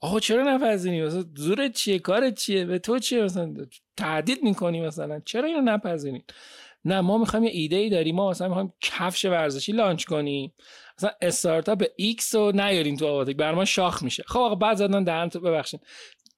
آقا 0.00 0.20
چرا 0.20 0.54
نپذیریم 0.54 1.06
مثلا 1.06 1.24
زورت 1.36 1.72
چیه؟ 1.72 1.98
کارت 1.98 2.34
چیه؟ 2.34 2.64
به 2.64 2.78
تو 2.78 2.98
چیه؟ 2.98 3.22
مثلا 3.22 3.54
تهدید 3.96 4.42
می‌کنی 4.42 4.80
مثلا. 4.80 5.20
چرا 5.20 5.44
اینو 5.44 5.60
نپذیریم 5.60 6.24
نه 6.84 7.00
ما 7.00 7.18
می‌خوایم 7.18 7.44
یه 7.44 7.50
ایده 7.50 7.76
ای 7.76 7.90
داریم. 7.90 8.14
ما 8.14 8.30
مثلا 8.30 8.48
می‌خوایم 8.48 8.72
کفش 8.80 9.24
ورزشی 9.24 9.72
launch 9.72 10.04
کنیم. 10.04 10.54
مثلا 10.98 11.10
استارتاپ 11.20 11.84
X 11.96 12.34
رو 12.34 12.52
نیاریم 12.52 12.96
تو 12.96 13.06
آواتک 13.06 13.36
بر 13.36 13.54
ما 13.54 13.64
شاخ 13.64 14.02
میشه. 14.02 14.24
خب 14.26 14.40
آقا 14.40 14.54
بعد 14.54 14.76
زدن 14.76 15.04
دهن 15.04 15.28
تو 15.28 15.40
ببخشید. 15.40 15.80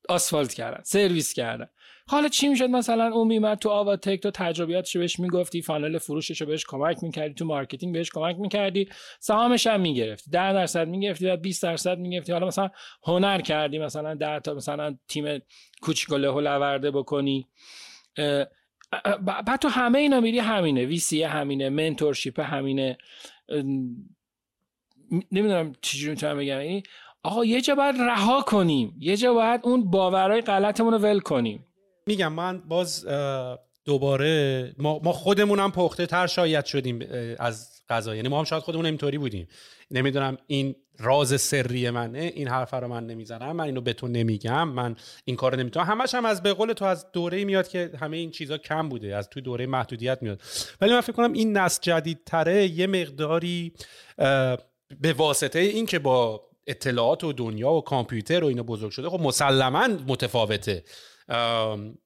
آسفالت 0.09 0.55
کردن 0.55 0.83
سرویس 0.83 1.33
کردن. 1.33 1.69
حالا 2.07 2.29
چی 2.29 2.49
می‌شد؟ 2.49 2.71
مثلا 2.71 3.13
اون 3.13 3.27
میومد 3.29 3.59
تو 3.59 3.69
آواتک 3.69 4.21
تو 4.21 4.31
تجربیاتشو 4.31 4.99
بهش 4.99 5.19
می‌گفتی 5.19 5.63
funnel 5.63 5.99
فروششو 5.99 6.47
بهش 6.47 6.65
کمک 6.69 7.03
می‌کردی 7.03 7.35
تو 7.35 7.45
marketing 7.45 7.95
بهش 7.95 8.11
کمک 8.11 8.37
می‌کردی. 8.39 8.89
سهامش 9.21 9.67
هم 9.67 9.81
می‌گرفتی 9.81 10.31
10 10.31 10.53
درصد 10.53 10.89
می‌گرفتی 10.89 11.27
بعد 11.27 11.43
20 11.43 11.63
درصد 11.63 11.99
می‌گرفتی. 11.99 12.33
حالا 12.33 12.47
مثلا 12.47 12.71
هنر 13.03 13.41
کردی 13.41 13.79
مثلا 13.79 14.15
10 14.15 14.41
تا 14.41 14.55
مثلا 14.55 14.97
تیم 15.09 15.43
کوچیک 15.83 16.13
و 16.13 16.17
لورده 16.17 16.91
بکنی. 16.91 17.49
بعد 19.23 19.57
تو 19.57 19.69
همه 19.69 19.99
اینا 19.99 20.21
میری 20.21 20.39
همینه 20.39 20.85
ویسی 20.85 21.23
همینه 21.23 21.69
منتورشیپ 21.69 22.41
همینه. 22.41 22.99
نمی‌دونم 25.33 25.73
چجوری 25.83 26.11
می‌تونم 26.11 26.37
بگم. 26.37 26.47
یعنی 26.47 26.83
آقا 27.25 27.45
یه 27.45 27.61
جا 27.61 27.75
باید 27.75 27.97
رها 27.99 28.43
کنیم. 28.43 28.97
یه 28.99 29.17
جا 29.17 29.35
باید 29.35 29.61
اون 29.65 29.91
باورهای 29.91 30.41
غلطمون 30.41 30.93
رو 30.93 30.99
ول 30.99 31.21
کنیم. 31.21 31.67
میگم 32.07 32.33
من 32.33 32.61
باز 32.69 33.07
دوباره 33.85 34.75
ما, 34.79 35.01
ما 35.05 35.13
خودمون 35.13 35.59
هم 35.59 35.73
پخته 35.73 36.07
تر 36.07 36.27
شاید 36.27 36.65
شدیم 36.65 37.07
از 37.39 37.83
غذا 37.89 38.17
یعنی 38.17 38.29
ما 38.29 38.39
هم 38.39 38.45
شاید 38.45 38.63
خودمون 38.63 38.87
اینطوری 38.87 39.19
بودیم. 39.19 39.49
نمی‌دونم 39.91 40.37
این 40.47 40.75
راز 40.99 41.41
سری 41.41 41.91
منه 41.91 42.19
این 42.19 42.49
حرف 42.49 42.75
رو 42.75 42.89
من 42.89 43.07
نمی‌زنم 43.07 43.57
من 43.57 43.65
اینو 43.65 43.81
به 43.81 43.93
تو 43.93 44.09
نمیگم 44.09 44.69
من 44.69 44.97
این 45.25 45.37
کار 45.37 45.57
نمی‌تونم. 45.57 45.87
همش 45.87 46.15
هم 46.15 46.25
از 46.25 46.43
به 46.43 46.53
قول 46.53 46.73
تو 46.73 46.85
از 46.85 47.13
دوره 47.13 47.45
میاد 47.45 47.69
که 47.69 47.91
همه 48.01 48.17
این 48.17 48.31
چیزا 48.31 48.59
کم 48.59 48.89
بوده 48.89 49.17
از 49.17 49.29
توی 49.29 49.43
دوره 49.43 49.67
محدودیت 49.67 50.19
میاد. 50.23 50.41
ولی 50.81 50.93
من 50.93 51.01
فکر 51.01 51.13
کنم 51.13 51.33
این 51.33 51.57
نسل 51.57 51.83
جدیدتره 51.83 52.67
یه 52.67 52.87
مقداری 52.87 53.73
به 55.01 55.13
واسطه 55.17 55.59
این 55.59 55.87
که 55.87 55.99
با 55.99 56.43
اطلاعات 56.67 57.25
و 57.25 57.33
دنیا 57.33 57.73
و 57.73 57.81
کامپیوتر 57.81 58.45
و 58.45 58.47
اینا 58.47 58.63
بزرگ 58.63 58.91
شده. 58.91 59.09
خب 59.09 59.21
مسلما 59.21 59.89
متفاوته. 60.07 60.85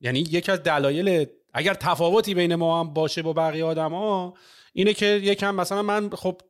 یعنی 0.00 0.18
یکی 0.20 0.52
از 0.52 0.62
دلایل 0.62 1.26
اگر 1.54 1.74
تفاوتی 1.74 2.34
بین 2.34 2.54
ما 2.54 2.80
هم 2.80 2.94
باشه 2.94 3.22
با 3.22 3.32
بقیه 3.32 3.64
آدما 3.64 4.34
اینه 4.72 4.94
که 4.94 5.06
یکم 5.06 5.54
مثلا 5.54 5.82
من 5.82 6.10
خب 6.10 6.40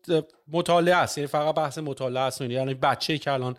مطالعه 0.52 0.94
است 0.94 1.18
یعنی 1.18 1.28
فقط 1.28 1.54
بحث 1.54 1.78
مطالعه 1.78 2.22
است 2.22 2.40
یعنی 2.40 2.74
بچه 2.74 3.18
که 3.18 3.32
الان 3.32 3.56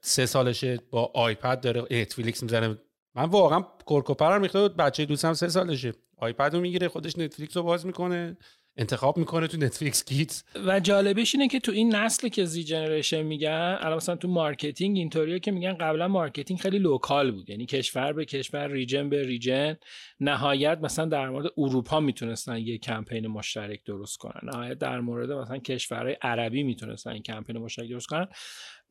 سه 0.00 0.26
سالشه 0.26 0.78
با 0.90 1.10
آیپد 1.14 1.60
داره 1.60 1.82
نتفلیکس 1.90 2.42
می‌زنه. 2.42 2.78
من 3.14 3.24
واقعا 3.24 3.64
کرکوپرم 3.86 4.40
می‌خواد 4.40 4.76
بچه 4.76 5.04
دوستم 5.04 5.32
سه 5.32 5.48
سالشه. 5.48 5.92
آیپد 6.16 6.54
رو 6.54 6.60
می‌گیره 6.60 6.88
خودش 6.88 7.18
نتفلیکس 7.18 7.56
رو 7.56 7.62
باز 7.62 7.86
می‌کنه. 7.86 8.36
انتخاب 8.76 9.18
می‌کنه 9.18 9.46
تو 9.46 9.56
نتفلیکس 9.56 10.04
کیت 10.04 10.42
و 10.66 10.80
جالبش 10.80 11.34
اینه 11.34 11.48
که 11.48 11.60
تو 11.60 11.72
این 11.72 11.94
نسل 11.94 12.28
که 12.28 12.44
زی 12.44 12.64
جنریشن 12.64 13.22
میگن 13.22 13.78
الان 13.80 13.96
مثلا 13.96 14.16
تو 14.16 14.28
مارکتینگ 14.28 14.96
اینطوریه 14.96 15.38
که 15.38 15.50
میگن 15.50 15.72
قبلا 15.72 16.08
مارکتینگ 16.08 16.60
خیلی 16.60 16.78
لوکال 16.78 17.30
بود. 17.30 17.50
یعنی 17.50 17.66
کشور 17.66 18.12
به 18.12 18.24
کشور 18.24 18.66
ریجن 18.66 19.08
به 19.08 19.22
ریجن 19.26 19.76
نهایت 20.20 20.78
مثلا 20.82 21.04
در 21.04 21.28
مورد 21.28 21.52
اروپا 21.56 22.00
می‌تونستن 22.00 22.58
یه 22.58 22.78
کمپین 22.78 23.26
مشترک 23.26 23.84
درست 23.84 24.16
کنن. 24.16 24.40
نهایت 24.42 24.78
در 24.78 25.00
مورد 25.00 25.32
مثلا 25.32 25.58
کشورهای 25.58 26.16
عربی 26.22 26.62
می‌تونستن 26.62 27.10
این 27.10 27.22
کمپین 27.22 27.58
مشترک 27.58 27.90
درست 27.90 28.06
کنن. 28.06 28.28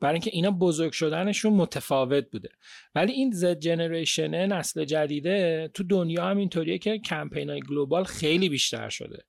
برای 0.00 0.14
اینکه 0.14 0.30
اینا 0.32 0.50
بزرگ 0.50 0.92
شدنشون 0.92 1.52
متفاوت 1.52 2.30
بوده. 2.30 2.48
ولی 2.94 3.12
این 3.12 3.30
Z 3.30 3.58
generation 3.58 4.46
نسل 4.46 4.84
جدیده 4.84 5.70
تو 5.74 5.84
دنیا 5.84 6.24
هم 6.24 6.36
اینطوریه 6.36 6.78
که 6.78 6.98
کمپین 6.98 7.50
های 7.50 7.60
global 7.60 8.04
خیلی 8.04 8.48
بیشتر 8.48 8.88
شده. 8.88 9.24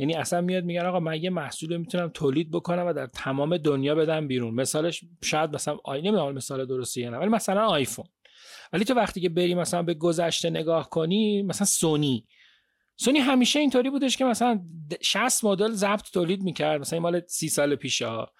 یعنی 0.00 0.14
اصلا 0.14 0.40
میاد 0.40 0.64
میگن 0.64 0.86
آقا 0.86 1.00
من 1.00 1.22
یه 1.22 1.30
محصول 1.30 1.76
می‌تونم 1.76 2.08
تولید 2.08 2.50
بکنم 2.50 2.86
و 2.86 2.92
در 2.92 3.06
تمام 3.06 3.56
دنیا 3.56 3.94
بدم 3.94 4.28
بیرون. 4.28 4.54
مثالش 4.54 5.04
شاید 5.24 5.54
مثلا 5.54 5.78
آی 5.84 6.02
نمی‌دونم 6.02 6.34
مثال 6.34 6.66
درستی 6.66 7.10
نه 7.10 7.18
ولی 7.18 7.28
مثلا 7.28 7.66
آیفون. 7.66 8.04
ولی 8.72 8.84
تو 8.84 8.94
وقتی 8.94 9.20
که 9.20 9.28
بری 9.28 9.54
مثلا 9.54 9.82
به 9.82 9.94
گذشته 9.94 10.50
نگاه 10.50 10.90
کنی 10.90 11.42
مثلا 11.42 11.66
سونی. 11.66 12.26
سونی 12.96 13.18
همیشه 13.18 13.58
اینطوری 13.58 13.90
بودش 13.90 14.16
که 14.16 14.24
مثلا 14.24 14.60
60 15.00 15.44
مدل 15.44 15.72
ضبط 15.72 16.10
تولید 16.12 16.42
می‌کرد. 16.42 16.80
مثلا 16.80 17.00
مال 17.00 17.20
30 17.26 17.48
سال 17.48 17.74
پیش 17.74 18.02
ها. 18.02 18.32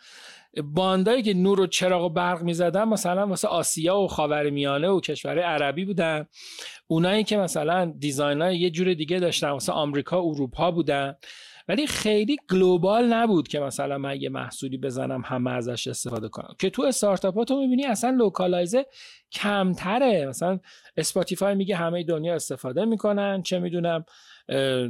باندهایی 0.65 1.23
که 1.23 1.35
نور 1.35 1.61
و 1.61 1.67
چراغ 1.67 2.05
و 2.05 2.09
برق 2.09 2.43
می‌زدن 2.43 2.85
مثلا 2.85 3.27
واسه 3.27 3.49
آسیا 3.49 3.99
و 3.99 4.09
خاورمیانه 4.09 4.89
و 4.89 5.01
کشور 5.01 5.39
عربی 5.39 5.85
بودن. 5.85 6.27
اونایی 6.87 7.25
که 7.25 7.37
مثلا 7.37 7.95
design 7.99 8.41
یه 8.41 8.71
جور 8.71 8.95
دیگه 8.95 9.19
داشتن 9.19 9.51
واسه 9.51 9.73
آمریکا 9.73 10.21
اروپا 10.21 10.71
بودن. 10.71 11.15
ولی 11.71 11.87
خیلی 11.87 12.37
global 12.51 13.13
نبود 13.13 13.49
که 13.49 13.61
مثلا 13.61 13.99
من 13.99 14.21
یه 14.21 14.29
محصولی 14.29 14.79
بزنم 14.79 15.23
همه 15.27 15.51
ازش 15.51 15.87
استفاده 15.87 16.29
کنم. 16.29 16.55
که 16.59 16.71
تو 16.71 16.83
استارتاپ 16.83 17.35
ها 17.35 17.45
تو 17.45 17.61
می‌بینی 17.61 17.85
اصلا 17.85 18.11
localize 18.11 18.78
ه 18.78 18.87
کمتره. 19.33 20.27
مثلا 20.27 20.59
اسپاتیفای 20.97 21.55
میگه 21.55 21.77
همه 21.77 22.05
دنیا 22.05 22.35
استفاده 22.35 22.85
می‌کنن. 22.85 23.43
چه 23.43 23.59
می‌دونم 23.59 24.05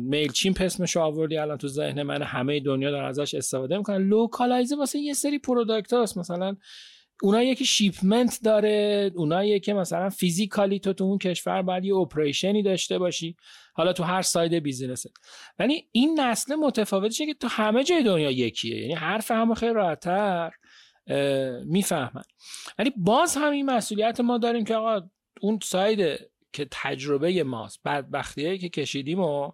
Mailchimp 0.01 0.61
اسمش 0.61 0.97
آوردی 0.97 1.37
الان 1.37 1.59
تو 1.59 1.69
ذهن 1.69 2.03
من 2.03 2.23
همه 2.23 2.61
دنیا 2.61 2.91
دارن 2.91 3.09
ازش 3.09 3.35
استفاده 3.35 3.77
می‌کنن. 3.77 3.97
localize 4.09 4.69
ه 4.69 4.77
واسه 4.77 4.99
یه 4.99 5.15
سری 5.15 5.39
product 5.39 5.93
هست 5.93 6.19
مثلا 6.19 6.57
اونایی 7.23 7.55
که 7.55 7.65
shipment 7.65 8.39
داره 8.45 9.11
اونایی 9.15 9.61
که 9.61 9.75
مثلا 9.75 10.09
physically 10.09 10.79
تو 10.79 10.93
تو 10.93 11.05
اون 11.05 11.19
کشور 11.19 11.63
باید 11.63 11.85
یه 11.85 11.97
operation 11.97 12.56
ی 12.56 12.63
داشته 12.63 12.99
باشی. 12.99 13.37
حالا 13.75 13.93
تو 13.93 14.03
هر 14.03 14.23
side 14.23 14.55
business 14.55 15.04
ه 15.04 15.11
ولی 15.59 15.89
این 15.93 16.21
نسل 16.21 16.55
متفاوتشه 16.55 17.27
که 17.27 17.35
تو 17.35 17.49
همه 17.49 17.85
جای 17.85 18.03
دنیا 18.03 18.31
یکیه. 18.31 18.81
یعنی 18.81 18.95
حرف 18.95 19.31
همه 19.31 19.55
خیلی 19.55 19.73
راحتتر 19.73 20.51
می‌فهمن. 21.65 22.23
ولی 22.79 22.93
باز 22.97 23.37
هم 23.37 23.51
این 23.53 23.71
مسئولیت 23.71 24.21
ما 24.21 24.39
داریم 24.39 24.65
که 24.65 24.75
آقا 24.75 25.09
اون 25.41 25.59
ساید 25.63 26.19
که 26.53 26.69
تجربه 26.71 27.45
ماست 27.45 27.81
بدبختیایی 27.85 28.59
که 28.59 28.69
کشیدیم 28.69 29.21
و 29.21 29.53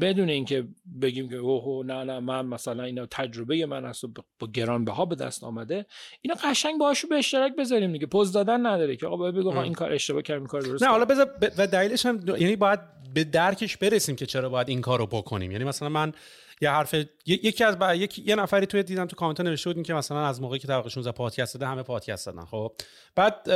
بدون 0.00 0.28
اینکه 0.28 0.68
بگیم 1.02 1.28
که 1.28 1.36
اوه 1.36 1.86
نه 1.86 2.04
نه 2.04 2.20
من 2.20 2.46
مثلا 2.46 2.82
اینا 2.82 3.06
تجربه 3.06 3.66
من 3.66 3.84
است 3.84 4.04
و 4.04 4.08
با 4.38 4.46
گرانبها 4.46 5.04
به 5.04 5.14
دست 5.14 5.44
آمده 5.44 5.86
اینا 6.20 6.36
قشنگ 6.44 6.78
باهاشو 6.78 7.08
به 7.08 7.14
اشتراک 7.14 7.52
بذاریم 7.56 7.92
دیگه. 7.92 8.06
پوز 8.06 8.32
دادن 8.32 8.66
نداره 8.66 8.96
که. 8.96 9.06
آقا 9.06 9.32
بگو 9.32 9.58
این 9.58 9.72
کار 9.72 9.92
اشتباه 9.92 10.22
کردم 10.22 10.46
کار 10.46 10.60
درست 10.60 10.82
نه 10.82 10.88
حالا 10.88 11.04
بذار 11.04 11.30
و 11.58 11.66
دلیلش 11.66 12.06
هم 12.06 12.24
یعنی 12.26 12.56
باید 12.56 12.80
به 13.14 13.24
درکش 13.24 13.76
برسیم 13.76 14.16
که 14.16 14.26
چرا 14.26 14.48
باید 14.48 14.68
این 14.68 14.80
کارو 14.80 15.06
بکنیم. 15.06 15.52
یعنی 15.52 15.64
مثلا 15.64 15.88
من 15.88 16.12
یه 16.60 16.70
حرف 16.70 16.94
یکی 17.26 17.64
از 17.64 17.78
با... 17.78 17.94
یک... 17.94 18.18
یه 18.18 18.34
نفری 18.34 18.66
توی 18.66 18.82
دیدم 18.82 19.06
تو 19.06 19.16
کامنت 19.16 19.40
نوشته 19.40 19.72
بود 19.72 19.86
که 19.86 19.94
مثلا 19.94 20.26
از 20.26 20.42
موقعی 20.42 20.58
که 20.58 20.68
طبقه 20.68 20.88
16 20.88 21.12
پادکست 21.12 21.54
داده 21.54 21.66
همه 21.66 21.82
پادکست 21.82 22.26
دادن 22.26 22.44
خب. 22.44 22.72
بعد 23.14 23.48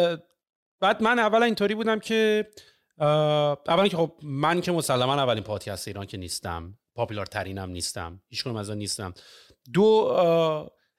بعد 0.81 1.03
من 1.03 1.19
اول 1.19 1.43
اینطوری 1.43 1.75
بودم 1.75 1.99
که 1.99 2.47
اولا 2.99 3.89
که 3.89 3.97
خب 3.97 4.13
من 4.23 4.61
که 4.61 4.73
مسلما 4.73 5.15
اولین 5.15 5.45
پادکست 5.45 5.89
ایران 5.89 6.07
که 6.07 6.17
نیستم. 6.17 6.79
پاپولار 6.95 7.27
ترینم 7.27 7.71
نیستم. 7.71 8.21
هیچ 8.29 8.47
از 8.47 8.71
نیستم. 8.71 9.15
دو 9.73 9.85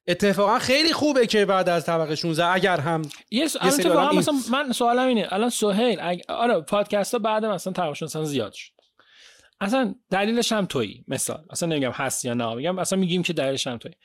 اتفاقا 0.08 0.60
خیلی 0.60 0.94
خوبه 0.94 1.28
که 1.28 1.46
بعد 1.46 1.70
از 1.70 1.86
طبقه 1.86 2.16
16 2.16 2.46
اگر 2.46 2.80
هم 2.80 3.02
یه 3.32 3.46
اتفاقا 3.62 4.12
مثلا 4.12 4.36
من 4.52 4.72
سوالم 4.72 5.08
اینه. 5.08 5.28
الان 5.32 5.50
سهیل 5.50 5.98
اگ... 6.02 6.22
آره 6.30 6.62
پادکست 6.62 7.14
ها 7.14 7.20
بعد 7.20 7.46
مثلا 7.46 7.74
طبقه 7.74 7.94
16 7.94 8.24
زیاد 8.24 8.54
شد. 8.54 8.72
اصلا 9.60 9.96
دلیلش 10.12 10.52
هم 10.52 10.66
تویی 10.66 11.06
مثال. 11.08 11.46
اصلا 11.50 11.70
نمیگم 11.70 11.92
هست 11.92 12.26
یا 12.26 12.34
نه. 12.34 12.56
میگم 12.56 12.80
اصلا 12.80 13.00
میگیم 13.00 13.24
که 13.24 13.34
دلیلش 13.34 13.68
هم 13.68 13.78
تویی. 13.78 13.96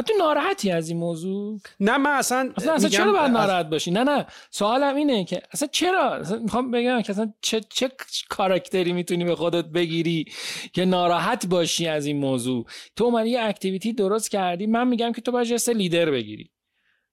تو 0.00 0.14
ناراحتی 0.18 0.70
از 0.70 0.88
این 0.88 0.98
موضوع؟ 0.98 1.60
نه 1.80 1.96
من 1.96 2.10
اصلا 2.10 2.52
اصلا, 2.56 2.72
اصلا 2.72 2.88
چرا 2.88 3.12
باید 3.12 3.30
ناراحت 3.30 3.66
باشی؟ 3.66 3.90
نه 3.90 4.04
نه 4.04 4.26
سوالم 4.50 4.96
اینه 4.96 5.24
که 5.24 5.42
اصلا 5.52 5.68
چرا؟ 5.72 6.14
اصلا 6.14 6.38
می‌خوام 6.38 6.70
بگم 6.70 7.02
که 7.02 7.10
اصلا 7.10 7.32
چه 7.40 7.60
چه 7.68 7.90
کاراکتری 8.28 8.92
می‌تونی 8.92 9.24
به 9.24 9.34
خودت 9.34 9.64
بگیری 9.64 10.24
که 10.72 10.84
ناراحت 10.84 11.46
باشی 11.46 11.88
از 11.88 12.06
این 12.06 12.16
موضوع؟ 12.16 12.66
تو 12.96 13.10
من 13.10 13.26
یه 13.26 13.40
اکتیویتی 13.42 13.92
درست 13.92 14.30
کردی 14.30 14.66
من 14.66 14.88
میگم 14.88 15.12
که 15.12 15.20
تو 15.20 15.32
باید 15.32 15.46
جست 15.46 15.68
لیدر 15.68 16.10
بگیری. 16.10 16.50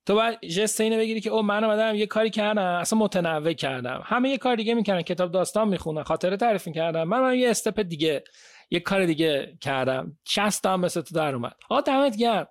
تو 0.05 0.15
باید 0.15 0.41
جست 0.41 0.81
اینو 0.81 0.97
بگیری 0.97 1.21
که 1.21 1.29
او 1.29 1.41
من 1.41 1.63
اومدم 1.63 1.95
یه 1.95 2.05
کاری 2.05 2.29
کردم 2.29 2.61
اصلا 2.61 2.99
متنوع 2.99 3.53
کردم. 3.53 4.01
همه 4.05 4.29
یه 4.29 4.37
کار 4.37 4.55
دیگه 4.55 4.73
می‌کردن 4.73 5.01
کتاب 5.01 5.31
داستان 5.31 5.67
می‌خونن 5.67 6.03
خاطره 6.03 6.37
تعریف 6.37 6.67
می‌کردم 6.67 7.03
من, 7.03 7.21
من 7.21 7.35
یه 7.35 7.49
استپ 7.49 7.81
دیگه 7.81 8.23
یه 8.71 8.79
کار 8.79 9.05
دیگه 9.05 9.57
کردم. 9.61 10.17
60 10.25 10.63
تا 10.63 10.73
هم 10.73 10.79
مثل 10.79 11.01
تو 11.01 11.15
در 11.15 11.35
اومد. 11.35 11.55
آقا 11.69 11.81
دمت 11.81 12.17
گرم. 12.17 12.47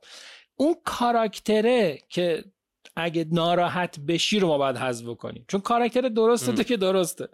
اون 0.57 0.77
کاراکتره 0.85 1.99
که 2.09 2.45
اگه 2.97 3.27
ناراحت 3.32 4.01
بشی 4.01 4.39
رو 4.39 4.49
ما 4.49 4.59
باید 4.59 4.77
حذف 4.77 5.16
کنیم. 5.16 5.45
چون 5.49 5.61
کاراکتر 5.61 6.01
درسته 6.01 6.53
تو 6.53 6.62
که 6.62 6.77
درسته. 6.77 7.28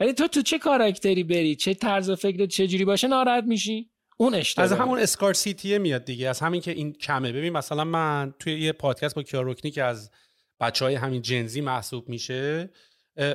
ولی 0.00 0.12
تو 0.12 0.28
تو 0.28 0.42
چه 0.42 0.58
کاراکتری 0.58 1.24
بری؟ 1.24 1.56
چه 1.56 1.74
طرز 1.74 2.10
فکر 2.10 2.46
چه 2.46 2.66
جوری 2.66 2.84
باشه 2.84 3.08
ناراحت 3.08 3.44
میشی؟ 3.44 3.90
اون 4.16 4.34
اشتباه. 4.34 4.64
از 4.64 4.72
همون 4.72 4.98
اسکارسیتی 4.98 5.78
میاد 5.78 6.04
دیگه. 6.04 6.28
از 6.28 6.40
همین 6.40 6.60
که 6.60 6.70
این 6.70 6.92
کمه. 6.92 7.32
ببین 7.32 7.52
مثلا 7.52 7.84
من 7.84 8.34
توی 8.38 8.60
یه 8.60 8.72
پادکست 8.72 9.14
با 9.14 9.22
کیاروکنی 9.22 9.70
که 9.70 9.82
از 9.82 10.10
بچه 10.60 10.84
های 10.84 10.94
همین 10.94 11.22
جنزی 11.22 11.60
محسوب 11.60 12.08
میشه 12.08 12.70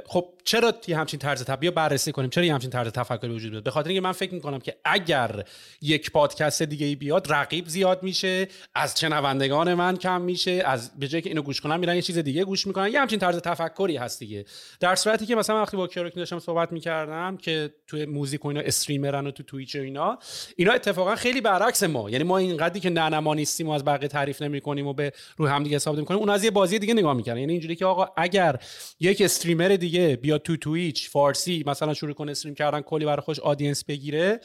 خب 0.05 0.33
چرا 0.43 0.73
یه 0.87 0.97
همچین 0.97 1.19
طرز 1.19 1.43
تفکر 1.43 1.71
بررسی 1.71 2.11
کنیم 2.11 2.29
چرا 2.29 2.43
یه 2.43 2.53
همچین 2.53 2.69
طرز 2.69 2.91
تفکری 2.91 3.35
وجود 3.35 3.51
داره؟ 3.51 3.63
به 3.63 3.71
خاطر 3.71 3.89
اینکه 3.89 4.01
من 4.01 4.11
فکر 4.11 4.33
می‌کنم 4.33 4.59
که 4.59 4.75
اگر 4.85 5.43
یک 5.81 6.11
پادکست 6.11 6.63
دیگه 6.63 6.85
ای 6.85 6.95
بیاد 6.95 7.33
رقیب 7.33 7.67
زیاد 7.67 8.03
میشه 8.03 8.47
از 8.75 8.99
شنوندگان 8.99 9.73
من 9.73 9.97
کم 9.97 10.21
میشه 10.21 10.51
از 10.65 10.99
به 10.99 11.07
جای 11.07 11.21
که 11.21 11.29
اینو 11.29 11.41
گوش 11.41 11.61
کنن 11.61 11.79
میرن 11.79 11.95
یه 11.95 12.01
چیز 12.01 12.17
دیگه 12.17 12.43
گوش 12.43 12.67
می‌کنن. 12.67 12.91
یه 12.91 13.01
همچین 13.01 13.19
طرز 13.19 13.37
تفکری 13.37 13.97
هست 13.97 14.19
دیگه. 14.19 14.45
در 14.79 14.95
صورتی 14.95 15.25
که 15.25 15.35
مثلا 15.35 15.61
وقتی 15.61 15.77
با 15.77 15.87
کیروکی 15.87 16.19
داشتم 16.19 16.39
صحبت 16.39 16.71
می‌کردم 16.71 17.37
که 17.37 17.73
توی 17.87 18.05
موزیک 18.05 18.45
و 18.45 18.47
اینا 18.47 18.61
استریمرن 18.61 19.27
و 19.27 19.31
تو 19.31 19.43
توییچ 19.43 19.75
و 19.75 19.79
اینا 19.79 20.19
اینا 20.55 20.73
اتفاقا 20.73 21.15
خیلی 21.15 21.41
برعکس 21.41 21.83
ما. 21.83 22.09
یعنی 22.09 22.23
ما 22.23 22.37
اینقدری 22.37 22.79
که 22.79 22.89
نه 22.89 23.19
ما 23.19 23.33
نیستیم 23.33 23.67
و 23.67 23.71
از 23.71 23.85
بقیه 23.85 24.07
تعریف 24.07 24.41
نمی‌کنیم 24.41 24.87
و 24.87 24.93
به 24.93 25.11
رو 25.37 25.47
هم 25.47 25.63
دیگه 25.63 25.75
حساب 25.75 25.95
نمی‌کنیم 25.95 26.19
اون 26.19 26.29
از 26.29 26.43
یه 26.43 26.51
بازی 26.51 26.79
دیگه 26.79 26.93
نگاه 26.93 27.13
می‌کنن 27.13 27.37
یعنی 27.37 27.51
اینجوری 27.51 27.75
که 27.75 27.85
آقا 27.85 28.07
اگر 28.17 28.59
یک 28.99 29.21
streamer 29.21 29.66
دیگه 29.75 30.15
بیاد 30.15 30.41
تو 30.41 30.57
Twitch 30.57 31.09
فارسی 31.09 31.63
مثلا 31.67 31.93
شروع 31.93 32.13
کنه 32.13 32.31
stream 32.31 32.55
کردن 32.55 32.81
کلی 32.81 33.05
برای 33.05 33.21
خودش 33.21 33.39
audience 33.39 33.83
بگیره. 33.83 34.39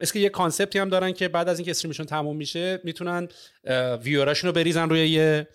اسکه 0.00 0.18
یه 0.18 0.28
concept 0.28 0.72
ی 0.72 0.78
هم 0.78 0.88
دارن 0.88 1.12
که 1.12 1.28
بعد 1.28 1.48
از 1.48 1.58
اینکه 1.58 1.70
stream 1.70 1.92
شون 1.92 2.06
تموم 2.06 2.36
میشه 2.36 2.80
می‌تونن 2.84 3.28
viewer 4.02 4.30
اشون 4.30 4.48
رو 4.48 4.54
بریزن 4.54 4.88
روی 4.88 5.08
یه 5.08 5.48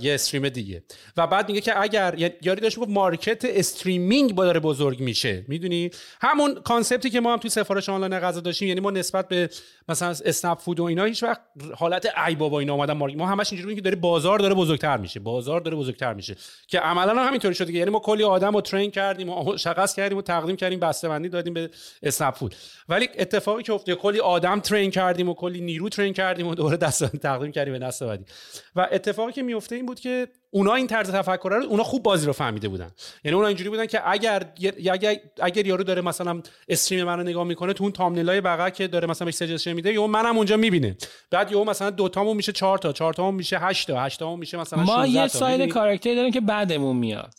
یه 0.00 0.14
stream 0.14 0.48
دیگه. 0.48 0.82
و 1.16 1.26
بعد 1.26 1.48
میگه 1.48 1.60
که 1.60 1.80
اگر 1.80 2.14
یاری 2.42 2.60
داشت 2.60 2.78
گفت 2.78 2.88
market 2.88 3.44
streaming 3.44 4.34
با 4.34 4.44
داره 4.44 4.60
بزرگ 4.60 5.00
میشه. 5.00 5.44
می‌دونی؟ 5.48 5.90
همون 6.20 6.54
concept 6.54 7.03
ی 7.03 7.10
که 7.10 7.20
ما 7.20 7.32
هم 7.32 7.38
تو 7.38 7.48
سفارش 7.48 7.88
آنلاین 7.88 8.18
غذا 8.18 8.40
داشتیم 8.40 8.68
یعنی 8.68 8.80
ما 8.80 8.90
نسبت 8.90 9.28
به 9.28 9.50
مثلا 9.88 10.08
اسنپ 10.08 10.58
فود 10.58 10.80
و 10.80 10.84
اینا 10.84 11.04
هیچ 11.04 11.22
وقت 11.22 11.40
حالت 11.76 12.08
ای 12.26 12.34
بابا 12.34 12.60
اینا 12.60 12.74
اومدن 12.74 12.92
مارکت 12.92 13.16
ما 13.16 13.26
همش 13.26 13.52
اینجوری 13.52 13.74
که 13.74 13.80
داره 13.80 13.96
بازار 13.96 14.38
داره 14.38 14.54
بزرگتر 14.54 14.96
میشه. 14.96 15.20
بازار 15.20 15.60
داره 15.60 15.76
بزرگتر 15.76 16.14
میشه. 16.14 16.36
که 16.68 16.78
عملا 16.78 17.24
همینطوری 17.24 17.54
شده. 17.54 17.72
یعنی 17.72 17.90
ما 17.90 17.98
کلی 17.98 18.22
آدم 18.24 18.54
رو 18.54 18.60
ترین 18.60 18.90
کردیم 18.90 19.28
و 19.28 19.56
شخص 19.56 19.94
کردیم 19.94 20.18
و 20.18 20.22
تقدیم 20.22 20.56
کردیم 20.56 20.80
بسته 20.80 21.18
دادیم 21.28 21.54
به 21.54 21.70
اسنپ 22.02 22.34
فود 22.34 22.54
ولی 22.88 23.08
اتفاقی 23.18 23.62
که 23.62 23.72
افتاد 23.72 23.96
کلی 23.96 24.20
آدم 24.20 24.60
ترین 24.60 24.90
کردیم 24.90 25.28
و 25.28 25.34
کلی 25.34 25.60
نیرو 25.60 25.88
ترین 25.88 26.12
کردیم 26.12 26.46
و 26.46 26.54
دوباره 26.54 26.76
دست 26.76 27.16
تقدیم 27.16 27.52
کردیم 27.52 27.72
به 27.72 27.78
دست 27.78 28.02
و 28.02 28.88
اتفاقی 28.92 29.32
که 29.32 29.42
میفته 29.54 29.76
این 29.76 29.86
بود 29.86 30.00
که 30.00 30.28
اونا 30.50 30.74
این 30.74 30.86
طرز 30.86 31.10
تفکر 31.10 31.48
رو 31.48 31.64
اونا 31.64 31.82
خوب 31.82 32.02
بازی 32.02 32.26
رو 32.26 32.32
فهمیده 32.32 32.68
بودن. 32.68 32.90
یعنی 33.24 33.34
اونا 33.34 33.48
اینجوری 33.48 33.70
بودن 33.70 33.86
که 33.86 34.10
اگر 34.10 34.52
اگر 34.90 35.16
اگر 35.40 35.66
یارو 35.66 35.84
داره 35.84 36.02
مثلا 36.02 36.42
stream 36.68 37.04
منو 37.04 37.22
نگاه 37.22 37.44
می‌کنه 37.44 37.72
تو 37.72 37.84
اون 37.84 37.92
thumbnail 37.92 38.35
ای 38.35 38.40
بغل 38.40 38.70
که 38.70 38.88
داره 38.88 39.08
مثلا 39.08 39.24
بهش 39.24 39.66
میده 39.66 39.92
یا 39.92 40.06
منم 40.06 40.36
اونجا 40.36 40.56
می‌بینه. 40.56 40.96
بعد 41.30 41.52
یهو 41.52 41.64
مثلا 41.64 41.90
دو 41.90 42.08
تامون 42.08 42.36
میشه 42.36 42.52
4 42.52 42.78
تا 42.78 42.92
4 42.92 43.14
تامون 43.14 43.34
میشه 43.34 43.58
8 43.58 43.86
تا 43.86 44.02
8 44.02 44.18
تامون 44.18 44.38
میشه 44.38 44.56
مثلا 44.56 44.82
ما 44.82 45.06
یه 45.06 45.28
ساید 45.28 45.68
کاراکتری 45.68 46.14
داریم 46.14 46.32
که 46.32 46.40
بعدمون 46.40 46.96
میاد. 46.96 47.34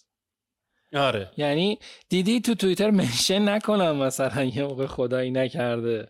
آره. 0.94 1.32
یعنی 1.38 1.80
دیدی 2.10 2.42
تو 2.42 2.56
توییتر 2.56 2.90
mention 2.92 3.50
نکنم 3.50 3.96
مثلا 3.96 4.44
یه 4.44 4.64
موقع 4.64 4.86
خدایی 4.86 5.32
نکرده. 5.32 6.08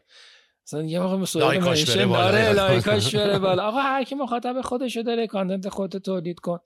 مثلا 0.67 0.83
یه 0.83 0.99
موقع 0.99 1.15
mention 1.15 2.07
داره 2.11 2.53
like 2.53 2.95
اش 2.95 3.15
بره 3.15 3.39
بالا. 3.39 3.63
آقا 3.63 3.79
هر 3.79 4.03
کی 4.03 4.15
مخاطب 4.15 4.61
خودشو 4.61 5.01
داره 5.01 5.27
content 5.27 5.69
خودت 5.69 5.97
تولید 5.97 6.39
کن. 6.39 6.59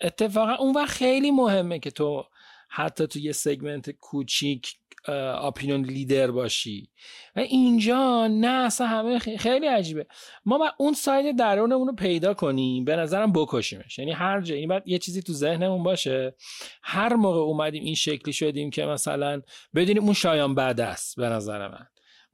اتفاقا 0.00 0.54
اون 0.54 0.74
وقت 0.74 0.90
خیلی 0.90 1.30
مهمه 1.30 1.78
که 1.78 1.90
تو 1.90 2.24
حتی 2.68 3.06
تو 3.06 3.18
یه 3.18 3.32
سگمنت 3.32 3.90
کوچیک 3.90 4.74
اپینون 5.08 5.80
لیدر 5.84 6.30
باشی. 6.30 6.90
و 7.36 7.40
اینجا 7.40 8.26
نه 8.26 8.48
اصلا 8.48 8.86
همه 8.86 9.18
خیلی 9.18 9.66
عجیبه. 9.66 10.06
ما 10.44 10.58
باید 10.58 10.72
اون 10.78 10.92
ساید 10.92 11.38
درونمون 11.38 11.88
رو 11.88 11.94
پیدا 11.94 12.34
کنیم 12.34 12.84
به 12.84 12.96
نظرم 12.96 13.32
بکشیمش. 13.32 13.98
یعنی 13.98 14.12
هر 14.12 14.40
جا 14.40 14.54
این 14.54 14.68
باید 14.68 14.82
یه 14.86 14.98
چیزی 14.98 15.22
تو 15.22 15.32
ذهنمون 15.32 15.82
باشه. 15.82 16.34
هر 16.82 17.14
موقع 17.14 17.38
اومدیم 17.38 17.84
این 17.84 17.94
شکلی 17.94 18.32
شدیم 18.32 18.70
که 18.70 18.84
مثلا 18.84 19.42
بدونیم 19.74 20.04
اون 20.04 20.12
شایان 20.12 20.54
بد 20.54 20.80
است 20.80 21.16
به 21.16 21.28
نظر 21.28 21.68
من. 21.68 21.86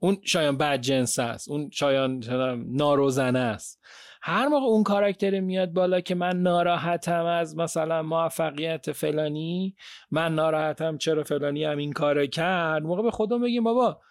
اون 0.03 0.17
شایان 0.23 0.57
بد 0.57 0.81
جنس 0.81 1.19
است 1.19 1.49
اون 1.49 1.69
شایان 1.73 2.23
ناروزنه 2.67 3.39
است. 3.39 3.79
هر 4.21 4.47
موقع 4.47 4.65
اون 4.65 4.83
کاراکتر 4.83 5.39
میاد 5.39 5.73
بالا 5.73 6.01
که 6.01 6.15
من 6.15 6.41
ناراحتم 6.41 7.25
از 7.25 7.57
مثلا 7.57 8.03
موفقیت 8.03 8.91
فلانی 8.91 9.75
من 10.11 10.35
ناراحتم 10.35 10.97
چرا 10.97 11.23
فلانی 11.23 11.63
هم 11.63 11.77
این 11.77 11.93
کارو 11.93 12.25
کرد 12.25 12.83
موقع 12.83 13.03
به 13.03 13.11
خودم 13.11 13.41
بگیم 13.41 13.63
بابا 13.63 14.01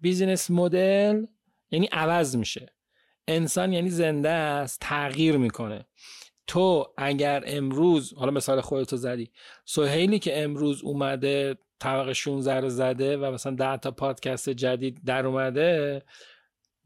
بیزینس 0.00 0.50
مدل 0.50 1.26
یعنی 1.70 1.86
عوض 1.92 2.36
میشه. 2.36 2.72
انسان 3.28 3.72
یعنی 3.72 3.90
زنده 3.90 4.30
است 4.30 4.80
تغییر 4.80 5.36
می‌کنه. 5.36 5.86
تو 6.46 6.86
اگر 6.96 7.44
امروز 7.46 8.14
حالا 8.14 8.30
مثال 8.30 8.60
خودتو 8.60 8.96
زدی 8.96 9.30
سهیلی 9.64 10.18
که 10.18 10.42
امروز 10.42 10.82
اومده 10.82 11.58
طبق 11.80 12.12
16 12.12 12.60
رو 12.60 12.68
زده 12.68 13.16
و 13.16 13.32
مثلا 13.32 13.54
10 13.54 13.76
تا 13.76 13.90
پادکست 13.90 14.48
جدید 14.50 15.00
در 15.04 15.26
اومده 15.26 16.02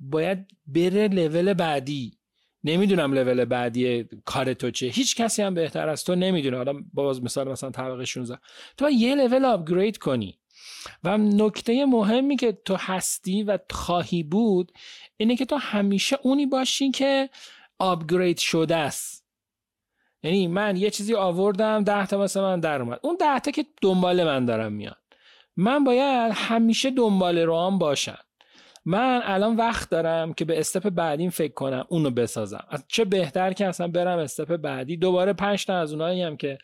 باید 0.00 0.38
بره 0.66 1.08
لول 1.08 1.54
بعدی. 1.54 2.18
نمی‌دونم 2.64 3.14
لول 3.14 3.44
بعدی 3.44 4.04
کار 4.24 4.54
تو 4.54 4.70
چیه. 4.70 4.90
هیچ 4.90 5.16
کسی 5.16 5.42
هم 5.42 5.54
بهتر 5.54 5.88
از 5.88 6.04
تو 6.04 6.14
نمی‌دونه. 6.14 6.56
حالا 6.56 6.74
باز 6.92 7.22
مثال 7.22 7.48
مثلا 7.48 7.70
طبقه 7.70 8.04
16 8.04 8.38
تو 8.76 8.90
یه 8.90 9.14
لول 9.14 9.44
آپگرید 9.44 9.98
کنی. 9.98 10.38
و 11.04 11.18
نکته 11.18 11.86
مهمی 11.86 12.36
که 12.36 12.52
تو 12.52 12.76
هستی 12.78 13.42
و 13.42 13.58
خواهی 13.70 14.22
بود 14.22 14.72
اینه 15.16 15.36
که 15.36 15.44
تو 15.44 15.56
همیشه 15.56 16.18
اونی 16.22 16.46
باشی 16.46 16.90
که 16.90 17.30
آپگرید 17.78 18.38
شده 18.38 18.76
است. 18.76 19.21
یعنی 20.22 20.48
من 20.48 20.76
یه 20.76 20.90
چیزی 20.90 21.14
آوردم 21.14 21.84
ده 21.84 22.06
تا 22.06 22.18
مثلا 22.18 22.42
من 22.42 22.60
در 22.60 22.82
اومد. 22.82 23.00
اون 23.02 23.16
ده 23.20 23.38
تا 23.38 23.50
که 23.50 23.66
دنبال 23.82 24.24
من 24.24 24.46
دارم 24.46 24.72
میاد 24.72 24.96
من 25.56 25.84
باید 25.84 26.32
همیشه 26.34 26.90
دنبال 26.90 27.38
رو 27.38 27.60
هم 27.60 27.78
باشم. 27.78 28.18
من 28.84 29.20
الان 29.24 29.56
وقت 29.56 29.90
دارم 29.90 30.34
که 30.34 30.44
به 30.44 30.58
استپ 30.58 30.90
بعدیم 30.90 31.30
فکر 31.30 31.52
کنم 31.54 31.84
اونو 31.88 32.10
بسازم. 32.10 32.64
از 32.68 32.84
چه 32.88 33.04
بهتر 33.04 33.52
که 33.52 33.66
اصلا 33.66 33.88
برم 33.88 34.18
استپ 34.18 34.56
بعدی. 34.56 34.96
دوباره 34.96 35.32
پنج 35.32 35.66
تا 35.66 35.78
از 35.78 35.92
اونایی 35.92 36.22
هم 36.22 36.36
که 36.36 36.58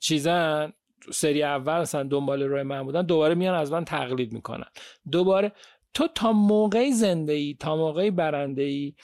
چیزن 0.00 0.72
سری 1.12 1.42
اول 1.42 1.72
اصلا 1.72 2.02
دنبال 2.02 2.42
روی 2.42 2.62
من 2.62 2.82
بودن 2.82 3.02
دوباره 3.02 3.34
میان 3.34 3.54
از 3.54 3.72
من 3.72 3.84
تقلید 3.84 4.32
می‌کنن. 4.32 4.66
دوباره 5.12 5.52
تو 5.94 6.08
تا 6.14 6.32
موقعی 6.32 6.92
زنده 6.92 7.32
ای 7.32 7.56
تا 7.60 7.76
موقعی 7.76 8.10
برنده 8.10 8.62
ای 8.62 8.94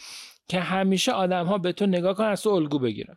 که 0.52 0.60
همیشه 0.60 1.12
آدم 1.12 1.46
ها 1.46 1.58
به 1.58 1.72
تو 1.72 1.86
نگاه 1.86 2.14
کنن 2.14 2.26
از 2.26 2.42
تو 2.42 2.50
الگو 2.50 2.78
بگیرن. 2.78 3.16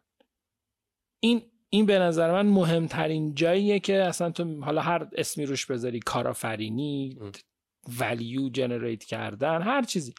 این 1.20 1.42
این 1.70 1.86
به 1.86 2.00
نظر 2.00 2.32
من 2.32 2.46
مهمترین 2.46 3.36
جاییه 3.36 3.80
که 3.80 4.04
اصلا 4.04 4.32
تو 4.32 4.62
حالا 4.62 4.82
هر 4.82 5.08
اسمی 5.16 5.46
روش 5.46 5.66
بذاری 5.66 6.00
کارآفرینی 6.00 7.20
value 8.00 8.50
generate 8.50 9.04
کردن 9.04 9.62
هر 9.62 9.82
چیزی. 9.84 10.14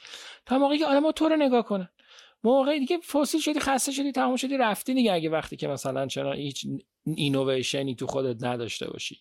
تا 0.47 0.59
موقعی 0.59 0.78
که 0.78 0.86
آدم 0.86 1.10
تو 1.10 1.28
رو 1.28 1.36
نگاه 1.36 1.64
کنن. 1.64 1.88
موقعی 2.44 2.80
دیگه 2.80 2.98
fossil 2.98 3.40
شدی 3.40 3.60
خسته 3.60 3.93
شدی 3.93 4.12
تمام 4.12 4.36
شدی 4.36 4.56
رفتی 4.56 4.94
دیگه 4.94 5.12
اگه 5.12 5.30
وقتی 5.30 5.56
که 5.56 5.68
مثلا 5.68 6.06
چنا 6.06 6.32
هیچ 6.32 6.66
اینویشنی 7.06 7.94
تو 7.94 8.06
خودت 8.06 8.44
نداشته 8.44 8.90
باشی. 8.90 9.20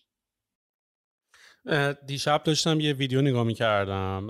دیشب 2.06 2.42
داشتم 2.42 2.80
یه 2.80 2.92
ویدیو 2.92 3.22
نگاه 3.22 3.44
می‌کردم 3.44 4.26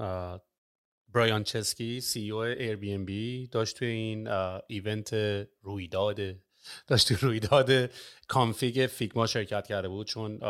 برایان 1.17 1.45
چسکی 1.45 2.01
سی 2.01 2.31
او 2.31 2.39
ایر 2.39 2.77
بی 2.77 2.93
ام 2.93 3.05
بی 3.05 3.47
داشت 3.47 3.77
توی 3.77 3.89
این 3.89 4.29
event 4.69 5.15
رویداد 5.63 6.21
داشت 6.87 7.09
توی 7.09 7.17
رویداد 7.21 7.91
Config 8.29 8.87
Figma 8.87 9.27
شرکت 9.27 9.67
کرده 9.67 9.89
بود. 9.89 10.07
چون 10.07 10.43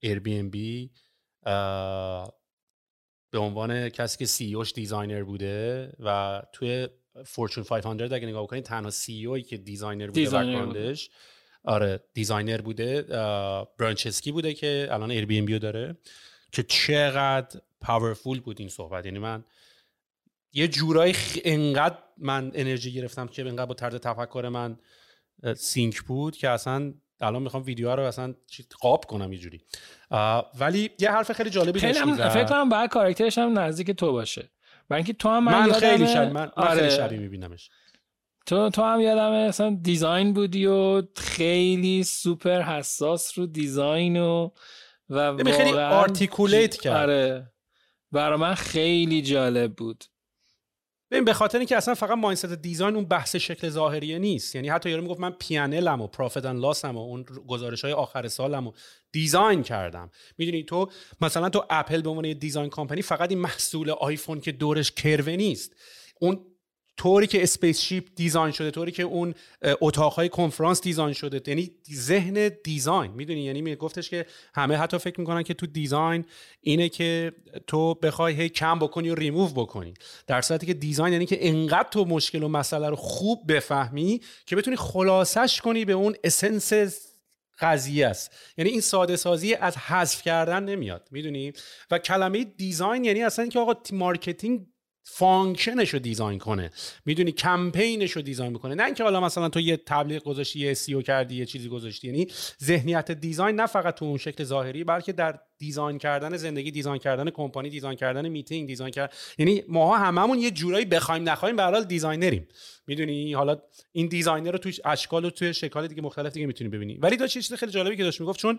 Airbnb 0.00 0.90
به 3.30 3.38
عنوان 3.38 3.88
کسی 3.88 4.18
که 4.18 4.26
CEO 4.26 4.54
ش 4.54 4.72
designer 4.72 5.22
بوده 5.22 5.92
و 6.00 6.42
توی 6.52 6.88
Fortune 7.24 7.64
500 7.64 8.12
اگه 8.12 8.26
نگاه 8.26 8.46
کنید 8.46 8.64
تنها 8.64 8.90
CEO 8.90 9.26
ی 9.26 9.42
که 9.42 9.56
designer 9.56 10.06
بوده 10.06 10.30
background 10.30 10.97
ش 10.97 11.10
آره 11.64 12.00
designer 12.14 12.60
بوده. 12.60 13.02
برایان 13.78 14.00
چسکی 14.00 14.32
بوده 14.32 14.54
که 14.54 14.88
الان 14.90 15.10
Airbnb 15.10 15.44
و 15.44 15.58
داره. 15.58 15.96
که 16.52 16.62
چقدر 16.62 17.60
powerful 17.80 18.40
بود 18.40 18.60
این 18.60 18.68
صحبت. 18.68 19.06
یعنی 19.06 19.18
من 19.18 19.44
یه 20.56 20.68
جورایی 20.68 21.14
انقدر 21.44 21.98
من 22.18 22.52
انرژی 22.54 22.92
گرفتم 22.92 23.26
که 23.26 23.42
انقدر 23.42 23.66
با 23.66 23.74
طرز 23.74 23.94
تفکر 23.94 24.48
من 24.48 24.78
sync 25.56 26.02
بود 26.02 26.36
که 26.36 26.48
اصلا 26.48 26.94
الان 27.20 27.42
می‌خوام 27.42 27.62
ویدیو 27.62 27.96
رو 27.96 28.02
اصلا 28.02 28.34
قاب 28.80 29.04
کنم 29.04 29.32
یه 29.32 29.38
جوری. 29.38 29.60
ولی 30.58 30.90
یه 30.98 31.10
حرف 31.10 31.32
خیلی 31.32 31.50
جالبی 31.50 31.80
خیلی 31.80 31.98
هم 31.98 32.28
فکر 32.28 32.44
کنم 32.44 32.68
بعد 32.68 32.90
character 32.90 33.29
ش 33.29 33.38
هم 33.38 33.58
نزدیک 33.58 33.90
تو 33.90 34.12
باشه. 34.12 34.50
برای 34.88 34.98
اینکه 34.98 35.12
تو 35.12 35.28
هم 35.28 35.44
من, 35.44 35.66
من 35.66 35.72
خیلی 35.72 36.06
شب 36.06 36.18
من, 36.18 36.32
من 36.32 36.50
آره. 36.56 36.80
خیلی 36.80 36.90
شبیه 36.90 37.18
میبینمش. 37.18 37.70
تو 38.46 38.70
تو 38.70 38.82
هم 38.82 39.00
یادمه 39.00 39.48
مثلا 39.48 39.78
design 39.82 40.32
بودی 40.32 40.66
و 40.66 41.02
خیلی 41.16 42.04
سوپر 42.04 42.62
حساس 42.62 43.38
رو 43.38 43.46
design 43.46 44.16
و 44.16 44.50
و 45.10 45.36
خیلی 45.36 45.72
articulate 45.72 46.76
کرد. 46.76 46.96
آره. 46.96 47.52
برای 48.12 48.38
من 48.38 48.54
خیلی 48.54 49.22
جالب 49.22 49.74
بود. 49.74 50.04
ببین 51.10 51.24
به 51.24 51.32
خاطر 51.32 51.58
اینکه 51.58 51.76
اصلا 51.76 51.94
فقط 51.94 52.18
mindset 52.18 52.46
design 52.46 52.94
اون 52.94 53.04
بحث 53.04 53.36
شکل 53.36 53.68
ظاهریه 53.68 54.18
نیست. 54.18 54.54
یعنی 54.54 54.68
حتی 54.68 54.90
یارو 54.90 55.02
می‌گفت 55.02 55.20
من 55.20 55.30
P&L 55.30 55.83
م 55.83 56.00
و 56.00 56.06
profit 56.06 56.44
and 56.44 56.60
loss 56.60 56.89
م 56.89 56.96
و 56.96 57.00
اون 57.00 57.22
گزارش 57.22 57.84
های 57.84 57.92
آخر 57.92 58.28
سالم 58.28 58.66
و 58.66 58.72
design 59.12 59.62
کردم. 59.62 60.10
می‌دونی 60.38 60.64
تو؟ 60.64 60.90
مثلا 61.20 61.48
تو 61.48 61.64
اپل 61.70 62.02
به 62.02 62.10
عنوان 62.10 62.32
design 62.32 62.70
company 62.70 63.02
فقط 63.02 63.30
این 63.30 63.38
محصول 63.38 63.90
آیفون 63.90 64.40
که 64.40 64.52
دورش 64.52 64.92
curve 64.92 65.29
ه 65.29 65.36
نیست. 65.36 65.72
اون 66.20 66.40
طوری 66.96 67.26
که 67.26 67.42
spaceship 67.42 68.08
design 68.16 68.52
شده 68.52 68.70
طوری 68.70 68.92
که 68.92 69.02
اون 69.02 69.34
اتاقهای 69.80 70.28
کنفرانس 70.28 70.80
design 70.80 71.12
شده. 71.12 71.40
یعنی 71.46 71.70
ذهن 71.94 72.50
design 72.64 73.12
می‌دونی؟ 73.12 73.40
یعنی 73.44 73.62
میگفتش 73.62 74.10
که 74.10 74.26
همه 74.54 74.76
حتی 74.76 74.98
فکر 74.98 75.20
می‌کنن 75.20 75.42
که 75.42 75.54
تو 75.54 75.66
design 75.66 76.24
اینه 76.60 76.88
که 76.88 77.32
تو 77.66 77.94
بخوای 77.94 78.34
هی 78.34 78.48
کم 78.48 78.78
بکنی 78.78 79.10
و 79.10 79.14
ریموو 79.14 79.48
بکنی. 79.48 79.94
در 80.26 80.40
صورتی 80.40 80.66
که 80.66 80.74
design 80.74 81.12
یعنی 81.12 81.26
که 81.26 81.48
انقدر 81.48 81.88
تو 81.88 82.04
مشکل 82.04 82.42
و 82.42 82.48
مسئله 82.48 82.88
رو 82.88 82.96
خوب 82.96 83.52
بفهمی 83.52 84.20
که 84.46 84.56
بتونی 84.56 84.76
خلاصش 84.76 85.60
کنی 85.60 85.84
به 85.84 85.92
اون 85.92 86.16
essence 86.24 86.72
قضیه 87.60 88.06
است. 88.06 88.30
یعنی 88.58 88.70
این 88.70 88.80
ساده 88.80 89.16
سازی 89.16 89.54
از 89.54 89.76
حذف 89.76 90.22
کردن 90.22 90.64
نمیاد 90.64 91.08
می‌دونی؟ 91.10 91.52
و 91.90 91.98
کلمه 91.98 92.44
design 92.44 93.04
یعنی 93.04 93.22
اصلا 93.22 93.42
اینکه 93.42 93.58
آقا 93.58 93.74
marketing 93.92 94.66
function 95.08 95.74
ش 95.74 95.90
رو 95.90 95.98
design 95.98 96.38
کنه. 96.38 96.70
می‌دونی 97.04 97.32
کمپینش 97.32 98.10
رو 98.10 98.22
design 98.22 98.52
می‌کنه. 98.52 98.74
نه 98.74 98.84
اینکه 98.84 99.04
حالا 99.04 99.20
مثلا 99.20 99.48
تو 99.48 99.60
یه 99.60 99.76
تبلیغ 99.76 100.22
گذاشتی 100.22 100.60
یه 100.60 100.74
save 100.74 101.02
کردی 101.02 101.36
یه 101.36 101.46
چیزی 101.46 101.68
گذاشتی. 101.68 102.06
یعنی 102.06 102.26
ذهنیت 102.64 103.10
design 103.10 103.60
نه 103.60 103.66
فقط 103.66 103.94
تو 103.94 104.04
اون 104.04 104.18
شکل 104.18 104.44
ظاهری 104.44 104.84
بلکه 104.84 105.12
در 105.12 105.38
design 105.58 105.98
کردن 105.98 106.36
زندگی 106.36 106.70
design 106.70 106.98
کردن 106.98 107.30
کمپانی 107.30 107.70
design 107.70 107.96
کردن 107.96 108.28
meeting 108.28 108.66
design 108.66 108.90
کرد 108.90 109.14
یعنی 109.38 109.62
ماها 109.68 109.96
هممون 109.96 110.38
یه 110.38 110.50
جورایی 110.50 110.84
بخوایم 110.84 111.28
نخوایم 111.28 111.56
به 111.56 111.62
حال 111.62 111.84
designer 111.84 112.31
یم. 112.31 112.48
می‌دونی؟ 112.86 113.32
حالا 113.32 113.56
این 113.92 114.06
designer 114.06 114.50
رو 114.50 114.58
توی 114.58 114.72
اشکال 114.84 115.24
و 115.24 115.30
توی 115.30 115.54
شکل 115.54 115.86
دیگه 115.86 116.02
مختلف 116.02 116.32
دیگه 116.32 116.46
می‌تونی 116.46 116.70
ببینی. 116.70 116.94
ولی 116.94 117.16
داشت 117.16 117.34
چیز 117.34 117.54
خیلی 117.54 117.72
جالبی 117.72 117.96
که 117.96 118.02
داشت 118.02 118.20
می‌گفت 118.20 118.40
چون 118.40 118.58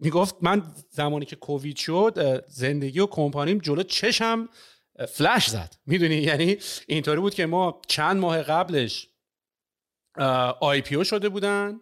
می‌گفت 0.00 0.34
من 0.42 0.62
زمانی 0.90 1.24
که 1.24 1.36
کووید 1.36 1.76
شد 1.76 2.44
زندگی 2.48 3.00
و 3.00 3.06
کمپانیم 3.06 3.58
جلو 3.58 3.82
چشم 3.82 4.48
فلش 5.06 5.50
زد. 5.50 5.74
می‌دونی؟ 5.86 6.16
یعنی 6.16 6.56
اینطوری 6.86 7.20
بود 7.20 7.34
که 7.34 7.46
ما 7.46 7.80
چند 7.86 8.16
ماه 8.16 8.42
قبلش 8.42 9.08
IPO 10.60 11.04
شده 11.04 11.28
بودن 11.28 11.80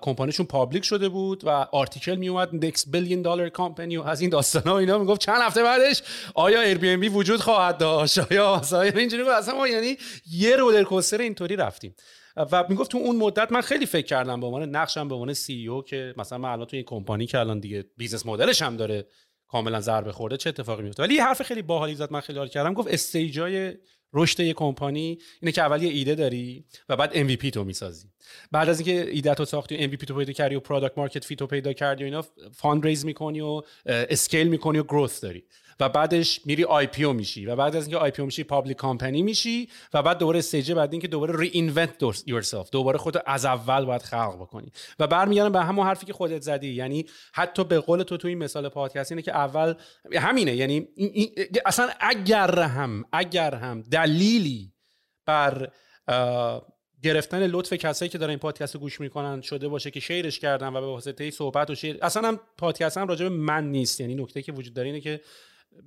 کمپانیشون 0.00 0.46
public 0.46 0.84
شده 0.84 1.08
بود 1.08 1.44
و 1.44 1.48
article 1.50 2.14
می 2.14 2.28
اومد 2.28 2.64
X 2.64 2.90
billion 2.90 3.22
دلار 3.22 3.48
کمپانی 3.48 3.98
از 3.98 4.20
این 4.20 4.30
داستان 4.30 4.62
ها 4.62 4.78
اینا 4.78 4.98
می‌گفت 4.98 5.20
چند 5.20 5.42
هفته 5.42 5.62
بعدش 5.62 6.02
آیا 6.34 6.62
Airbnb 6.62 7.08
وجود 7.08 7.40
خواهد 7.40 7.78
داشت؟ 7.78 8.18
آیا 8.18 8.62
اینجوری 8.74 9.22
بود. 9.22 9.32
اصلا 9.32 9.54
ما 9.54 9.68
یعنی 9.68 9.96
یه 10.30 10.56
roller 10.56 10.84
coaster 10.84 11.20
اینطوری 11.20 11.56
رفتیم. 11.56 11.94
و 12.52 12.64
می‌گفت 12.68 12.90
تو 12.90 12.98
اون 12.98 13.16
مدت 13.16 13.52
من 13.52 13.60
خیلی 13.60 13.86
فکر 13.86 14.06
کردم 14.06 14.40
به 14.40 14.46
عنوان 14.46 14.76
نقشم 14.76 15.08
به 15.08 15.14
عنوان 15.14 15.32
CEO 15.34 15.82
که 15.82 16.14
مثلا 16.16 16.38
من 16.38 16.48
الان 16.48 16.66
تو 16.66 16.76
این 16.76 16.84
کمپانی 16.84 17.26
که 17.26 17.38
الان 17.38 17.60
دیگه 17.60 17.84
business 17.96 18.26
model 18.26 18.52
ش 18.52 18.62
هم 18.62 18.76
داره 18.76 19.06
کاملا 19.48 19.80
ضربه 19.80 20.12
خورده 20.12 20.36
چه 20.36 20.50
اتفاقی 20.50 20.82
میفته 20.82 21.02
ولی 21.02 21.14
یه 21.14 21.24
حرف 21.24 21.42
خیلی 21.42 21.62
باحالی 21.62 21.94
زد 21.94 22.12
من 22.12 22.20
خیلی 22.20 22.38
حال 22.38 22.48
کردم. 22.48 22.74
گفت 22.74 22.88
stage 22.88 23.60
ای 23.60 23.74
رشد 24.12 24.40
یه 24.40 24.52
کمپانی 24.52 25.18
اینه 25.40 25.52
که 25.52 25.62
اول 25.62 25.82
یه 25.82 25.90
ایده 25.90 26.14
داری 26.14 26.64
و 26.88 26.96
بعد 26.96 27.12
MVP 27.12 27.50
تو 27.50 27.64
می‌سازی. 27.64 28.08
بعد 28.52 28.68
از 28.68 28.80
اینکه 28.80 29.10
ایده 29.10 29.34
تو 29.34 29.44
ساختی 29.44 29.88
MVP 29.88 30.04
تو 30.04 30.14
پیدا 30.14 30.32
کردی 30.32 30.54
و 30.54 30.60
product 30.60 30.98
market 30.98 31.24
fit 31.24 31.38
تو 31.38 31.46
پیدا 31.46 31.72
کردی 31.72 32.02
و 32.02 32.04
اینا 32.04 32.24
fundraise 32.54 33.04
می‌کنی 33.04 33.40
و 33.40 33.62
scale 33.86 34.48
می‌کنی 34.48 34.78
و 34.78 34.82
growth 34.82 35.24
داری. 35.24 35.44
و 35.80 35.88
بعدش 35.88 36.40
میری 36.46 36.64
IPO 36.64 37.12
میشی 37.12 37.46
و 37.46 37.56
بعد 37.56 37.76
از 37.76 37.82
اینکه 37.82 37.98
IPO 37.98 38.22
میشی 38.22 38.44
public 38.44 38.76
company 38.76 39.22
میشی 39.22 39.68
و 39.94 40.02
بعد 40.02 40.18
دوباره 40.18 40.38
stage 40.38 40.72
بعد 40.72 40.92
اینکه 40.92 41.08
دوباره 41.08 41.38
reinvent 41.38 42.02
yourself 42.26 42.70
دوباره 42.70 42.98
خودت 42.98 43.22
از 43.26 43.44
اول 43.44 43.84
باید 43.84 44.02
خلق 44.02 44.36
بکنی. 44.36 44.72
و 44.98 45.06
برمیگردم 45.06 45.52
به 45.52 45.64
همون 45.64 45.86
حرفی 45.86 46.06
که 46.06 46.12
خودت 46.12 46.42
زدی. 46.42 46.68
یعنی 46.68 47.06
حتی 47.34 47.64
به 47.64 47.80
قول 47.80 48.02
تو 48.02 48.16
تو 48.16 48.28
این 48.28 48.38
مثال 48.38 48.68
پادکست 48.68 49.12
اینه 49.12 49.22
که 49.22 49.36
اول 49.36 49.74
همینه. 50.14 50.56
یعنی 50.56 50.88
اصلا 51.66 51.88
اگر 52.00 52.60
هم 52.60 53.04
اگر 53.12 53.54
هم 53.54 53.82
دلیلی 53.82 54.72
بر 55.26 55.70
گرفتن 57.02 57.46
لطف 57.46 57.72
کسایی 57.72 58.08
که 58.08 58.18
دارن 58.18 58.30
این 58.30 58.38
پادکست 58.38 58.74
رو 58.74 58.80
گوش 58.80 59.00
می‌کنن 59.00 59.40
شده 59.40 59.68
باشه 59.68 59.90
که 59.90 60.00
شیرش 60.00 60.38
کردن 60.38 60.68
و 60.68 60.80
به 60.80 60.86
واسطه 60.86 61.30
صحبت 61.30 61.70
و 61.70 61.74
شیر 61.74 61.98
اصلا 62.02 62.28
هم 62.28 62.40
پادکست 62.58 62.98
هم 62.98 63.08
راجع 63.08 63.28
به 63.28 63.34
من 63.34 63.70
نیست. 63.70 64.00
یعنی 64.00 64.14
نکته 64.14 64.42
که 64.42 64.52
وجود 64.52 64.74
داره 64.74 64.88
اینه 64.88 65.00
که 65.00 65.20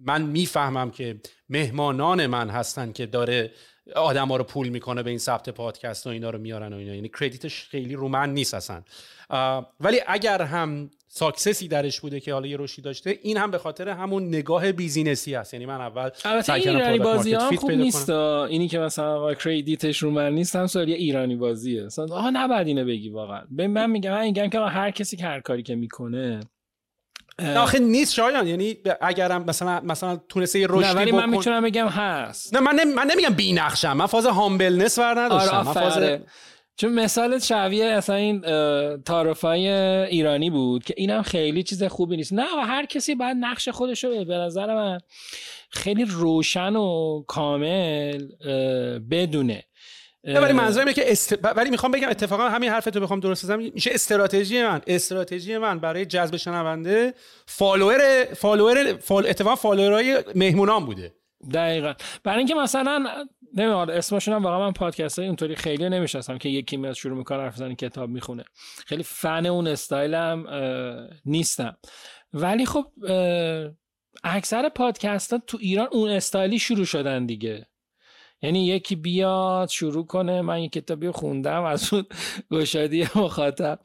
من 0.06 0.22
می‌فهمم 0.22 0.92
که 0.92 1.22
مهمانان 1.50 2.28
من 2.28 2.50
هستن 2.50 2.92
که 2.92 3.06
داره 3.06 3.52
آدم 3.96 4.28
ها 4.28 4.38
رو 4.38 4.44
پول 4.44 4.70
می‌کنه 4.70 5.04
به 5.04 5.10
این 5.10 5.20
ثبت 5.20 5.50
پادکست 5.50 6.08
و 6.08 6.10
اینا 6.10 6.30
رو 6.30 6.40
میارن 6.40 6.74
و 6.74 6.78
اینا. 6.78 6.96
یعنی 6.96 7.10
کردیتش 7.20 7.64
خیلی 7.64 7.96
رو 7.96 8.08
من 8.08 8.34
نیست 8.34 8.54
اصلا. 8.54 8.84
ولی 9.80 10.02
اگر 10.08 10.42
هم 10.42 10.90
success 11.08 11.60
ی 11.60 11.68
درش 11.68 12.02
بوده 12.02 12.20
که 12.20 12.34
حالا 12.34 12.48
یه 12.48 12.58
رشدی 12.58 12.82
داشته 12.82 13.20
این 13.22 13.38
هم 13.38 13.52
به 13.52 13.58
خاطر 13.58 13.90
همون 13.90 14.28
نگاه 14.28 14.72
business 14.72 15.27
ی 15.27 15.34
هست. 15.34 15.54
یعنی 15.54 15.66
من 15.66 15.82
اول 15.82 16.10
البته 16.26 16.54
این 16.54 16.70
ایرانی 16.70 17.00
بازی 17.00 17.34
هم 17.34 17.56
خوب 17.56 17.72
نیست 17.72 18.10
اینی 18.10 18.68
که 18.68 18.80
مثلا 18.80 19.34
credit 19.34 19.82
ش 19.82 19.98
رو 19.98 20.12
من 20.12 20.34
نیست 20.34 20.56
هم 20.56 20.68
سوال 20.68 20.90
یه 20.90 20.96
ایرانی 20.96 21.36
بازیه. 21.36 21.88
آها 21.98 22.30
نباید 22.30 22.68
اینو 22.68 22.86
بگی 22.86 23.10
واقعا. 23.10 23.42
من 23.52 23.90
میگم 23.90 24.12
من 24.12 24.24
میگم 24.26 24.50
که 24.50 24.60
هر 24.60 24.92
کسی 24.92 25.18
که 25.18 25.26
هر 25.26 25.40
کاری 25.40 25.64
که 25.64 25.76
می‌کنه 25.76 26.40
آخه 27.58 27.80
نیست 27.80 28.14
شایان 28.14 28.48
یعنی 28.48 28.78
اگرم 29.02 29.44
مثلا 29.48 29.82
مثلا 29.84 30.20
تونسته 30.30 30.60
یه 30.60 30.68
رشدی 30.70 30.88
نه 30.88 30.94
ولی 30.94 31.12
من 31.12 31.30
می‌تونم 31.30 31.64
بگم 31.64 31.88
هست. 31.88 32.56
نه 32.56 32.60
من, 32.60 32.94
من 32.94 33.08
نمیگم 33.12 33.34
بی 33.34 33.54
نقشم 33.54 33.94
من 33.94 34.06
فاز 34.06 34.26
humbleness 34.26 35.00
ور 35.00 35.20
نداشتم 35.20 35.56
آره 35.56 35.66
من 35.66 35.74
فاز 35.74 36.20
چون 36.76 36.94
مثال 36.94 37.40
شبیه 37.40 37.86
اصلا 37.86 38.16
این 38.16 38.42
تعارفای 39.06 39.68
ایرانی 39.70 40.50
بود 40.50 40.84
که 40.84 40.94
اینم 40.98 41.22
خیلی 41.22 41.64
چیز 41.64 41.84
خوبی 41.84 42.18
نیست. 42.18 42.34
نه 42.34 42.46
هر 42.66 42.86
کسی 42.86 43.16
باید 43.16 43.38
نقش 43.40 43.70
خودش 43.70 44.04
رو 44.04 44.26
به 44.26 44.36
نظر 44.36 44.76
من. 44.76 44.98
خیلی 45.70 46.06
روشن 46.06 46.76
و 46.76 47.24
کامل 47.28 48.28
بدونه. 49.12 49.64
ولی 50.24 50.54
منظورم 50.54 50.88
اینه 50.88 50.94
که 50.94 51.12
است... 51.12 51.56
ولی 51.58 51.70
می‌خوام 51.70 51.92
بگم 51.92 52.10
اتفاقا 52.10 52.50
همین 52.50 52.70
حرفتو 52.70 53.00
بخوام 53.00 53.20
درست 53.20 53.46
بزنم. 53.46 53.60
میشه 53.74 53.92
استراتژی 53.94 54.64
من 54.64 54.82
استراتژی 54.88 55.58
من 55.58 55.80
برای 55.80 56.06
جذب 56.06 56.38
شنونده 56.38 57.14
follower 57.46 58.26
follower 58.34 58.98
fol... 58.98 59.28
اتفاقا 59.28 59.56
follower 59.56 60.16
ای 60.16 60.24
مهمونان 60.36 60.86
بوده. 60.86 61.16
دقیقا. 61.54 61.94
برای 62.24 62.38
اینکه 62.38 62.56
مثلا 62.56 63.26
نمی‌دونم 63.54 63.90
اسمشون 63.90 64.34
هم 64.34 64.44
واقعا 64.44 64.60
من 64.60 64.72
پادکست 64.72 65.20
های 65.20 65.28
اونطوری 65.28 65.56
خیلی 65.56 65.90
نمی‌شناسم 65.90 66.38
که 66.38 66.50
یکی 66.50 66.78
میاد 66.78 66.94
شروع 66.94 67.18
می‌کنه 67.18 67.44
حرف 67.44 67.56
زنی 67.56 67.76
کتاب 67.76 68.10
می‌خونه. 68.10 68.44
خیلی 68.86 69.04
فن 69.04 69.46
اون 69.46 69.68
استایلم 69.68 70.46
نیستم. 71.26 71.78
ولی 72.34 72.66
خب 72.66 72.86
اکثر 74.24 74.70
پادکست 74.70 75.34
ها 75.34 75.42
تو 75.48 75.58
ایران 75.62 75.88
اون 75.92 76.10
استایلی 76.10 76.60
شروع 76.60 76.86
شدن 76.86 77.26
دیگه. 77.26 77.68
یعنی 78.42 78.66
یکی 78.66 78.96
بیاد 78.96 79.70
شروع 79.70 80.06
کنه 80.06 80.42
من 80.42 80.62
یه 80.62 80.70
کتابی 80.70 81.12
خوندم 81.12 81.64
از 81.64 81.94
اون 81.94 82.06
گشادی 82.52 83.08
مخاطب. 83.16 83.80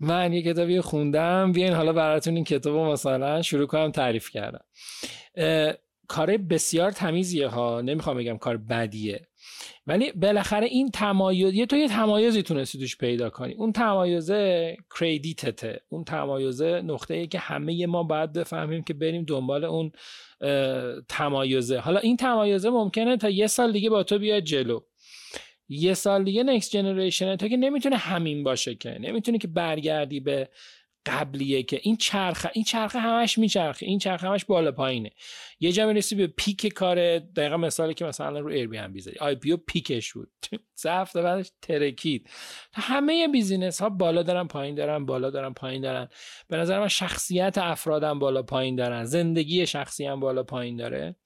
من 0.00 0.32
یه 0.32 0.42
کتابی 0.42 0.80
خوندم 0.80 1.52
بیاین 1.52 1.72
حالا 1.72 1.92
براتون 1.92 2.34
این 2.34 2.44
کتاب 2.44 2.76
مثلا 2.76 3.42
شروع 3.42 3.66
کنم 3.66 3.90
تعریف 3.90 4.30
کردم. 4.30 4.64
کار 6.08 6.36
بسیار 6.36 6.90
تمیزیه 6.90 7.48
ها 7.48 7.80
نمی‌خوام 7.80 8.16
بگم 8.16 8.38
کار 8.38 8.56
بدیه. 8.56 9.26
ولی 9.86 10.12
بالاخره 10.12 10.66
این 10.66 10.90
تمایز 10.90 11.54
یه 11.54 11.66
تو 11.66 11.76
یه 11.76 11.88
تمایزی 11.88 12.42
تونستی 12.42 12.78
توش 12.78 12.96
پیدا 12.96 13.30
کنی. 13.30 13.54
اون 13.54 13.72
تمایزه 13.72 14.76
کردیتته 15.00 15.80
اون 15.88 16.04
تمایزه 16.04 16.82
نقطه 16.82 17.14
ای 17.14 17.26
که 17.26 17.38
همه 17.38 17.86
ما 17.86 18.02
باید 18.02 18.32
بفهمیم 18.32 18.82
که 18.82 18.94
بریم 18.94 19.24
دنبال 19.24 19.64
اون 19.64 19.92
تمایزه. 21.08 21.78
حالا 21.78 22.00
این 22.00 22.16
تمایزه 22.16 22.70
ممکنه 22.70 23.16
تا 23.16 23.30
یه 23.30 23.46
سال 23.46 23.72
دیگه 23.72 23.90
با 23.90 24.02
تو 24.02 24.18
بیاد 24.18 24.42
جلو. 24.42 24.80
یه 25.68 25.94
سال 25.94 26.24
دیگه 26.24 26.42
نکست 26.42 26.70
جنریشن 26.70 27.36
تو 27.36 27.48
که 27.48 27.56
نمی‌تونه 27.56 27.96
همین 27.96 28.44
باشه 28.44 28.74
که. 28.74 28.98
نمی‌تونه 29.00 29.38
که 29.38 29.48
برگردی 29.48 30.20
به 30.20 30.48
قبلیه 31.06 31.62
که 31.62 31.80
این 31.82 31.96
چرخه 31.96 32.50
این 32.54 32.64
چرخه 32.64 32.98
همش 32.98 33.38
میچرخه 33.38 33.86
این 33.86 33.98
چرخه 33.98 34.28
همش 34.28 34.44
بالا 34.44 34.72
پایینه. 34.72 35.10
یه 35.60 35.72
جا 35.72 35.86
می‌رسی 35.86 36.14
به 36.14 36.26
peak 36.26 36.66
کار 36.66 37.18
دقیقا 37.18 37.56
مثالی 37.56 37.94
که 37.94 38.04
مثلا 38.04 38.38
رو 38.40 38.50
ایر 38.50 38.68
بی 38.68 38.78
ام 38.78 38.92
بیزاری 38.92 39.18
آی 39.18 39.34
پی 39.34 39.52
او 39.52 39.56
پیکش 39.66 40.12
بود. 40.12 40.32
سه 40.74 40.92
هفته 40.92 41.22
بعدش 41.22 41.50
ترکید. 41.62 42.30
همه 42.72 43.28
business 43.28 43.82
ها 43.82 43.88
بالا 43.88 44.22
دارن 44.22 44.46
پایین 44.46 44.74
دارن 44.74 45.06
بالا 45.06 45.30
دارن 45.30 45.52
پایین 45.52 45.82
دارن. 45.82 46.08
به 46.48 46.56
نظر 46.56 46.80
من 46.80 46.88
شخصیت 46.88 47.58
افرادم 47.58 48.18
بالا 48.18 48.42
پایین 48.42 48.76
دارن. 48.76 49.04
زندگی 49.04 49.66
شخصی 49.66 50.06
هم 50.06 50.20
بالا 50.20 50.42
پایین 50.42 50.76
داره. 50.76 51.16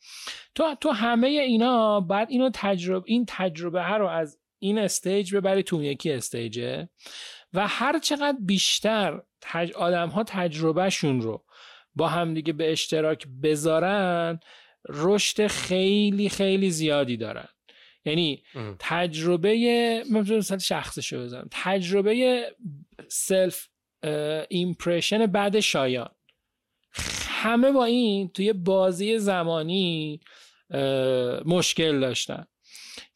تو 0.55 0.75
تو 0.81 0.91
همه 0.91 1.27
اینا 1.27 2.01
بعد 2.01 2.31
اینو 2.31 2.51
تجربه 2.55 3.05
این 3.07 3.25
تجربه 3.29 3.83
ها 3.83 3.97
رو 3.97 4.07
از 4.07 4.39
این 4.59 4.79
stage 4.79 5.37
ببری 5.37 5.63
تو 5.63 5.83
یکی 5.83 6.13
stage 6.13 6.67
ه. 6.67 6.89
و 7.53 7.67
هر 7.69 7.99
چقدر 7.99 8.39
بیشتر 8.41 9.23
تج... 9.41 9.73
آدم 9.73 10.09
ها 10.09 10.25
تجربهشون 10.25 11.21
رو 11.21 11.45
با 11.95 12.09
همدیگه 12.09 12.53
به 12.53 12.73
اشتراک 12.73 13.27
بذارن 13.43 14.41
رشد 14.89 15.47
خیلی 15.47 16.29
خیلی 16.29 16.71
زیادی 16.71 17.17
دارن. 17.17 17.49
یعنی 18.05 18.43
تجربه 18.79 20.05
من 20.11 20.21
مثلا 20.21 20.59
شخصش 20.59 21.15
بزنم. 21.15 21.49
تجربه 21.51 22.43
first 23.09 23.69
impression 24.49 25.27
بد 25.27 25.61
شایان. 25.61 26.11
همه 27.29 27.73
با 27.73 27.85
این 27.85 28.29
توی 28.29 28.53
بازه 28.53 29.19
زمانی 29.19 30.21
مشکل 31.45 32.01
داشتن. 32.01 32.47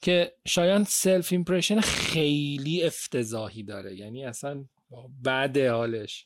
که 0.02 0.32
شایان 0.46 0.84
first 0.84 1.32
impression 1.32 1.80
خیلی 1.80 2.84
افتضاحی 2.84 3.62
داره. 3.62 3.96
یعنی 3.96 4.24
اصلا 4.24 4.64
بعد 5.22 5.58
حالش. 5.58 6.24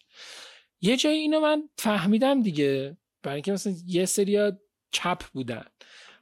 یه 0.81 0.97
جایی 0.97 1.19
اینو 1.19 1.41
من 1.41 1.69
فهمیدم 1.79 2.43
دیگه. 2.43 2.97
برای 3.23 3.35
اینکه 3.35 3.53
مثلا 3.53 3.75
یه 3.87 4.05
سری 4.05 4.53
چپ 4.91 5.23
بودن. 5.33 5.65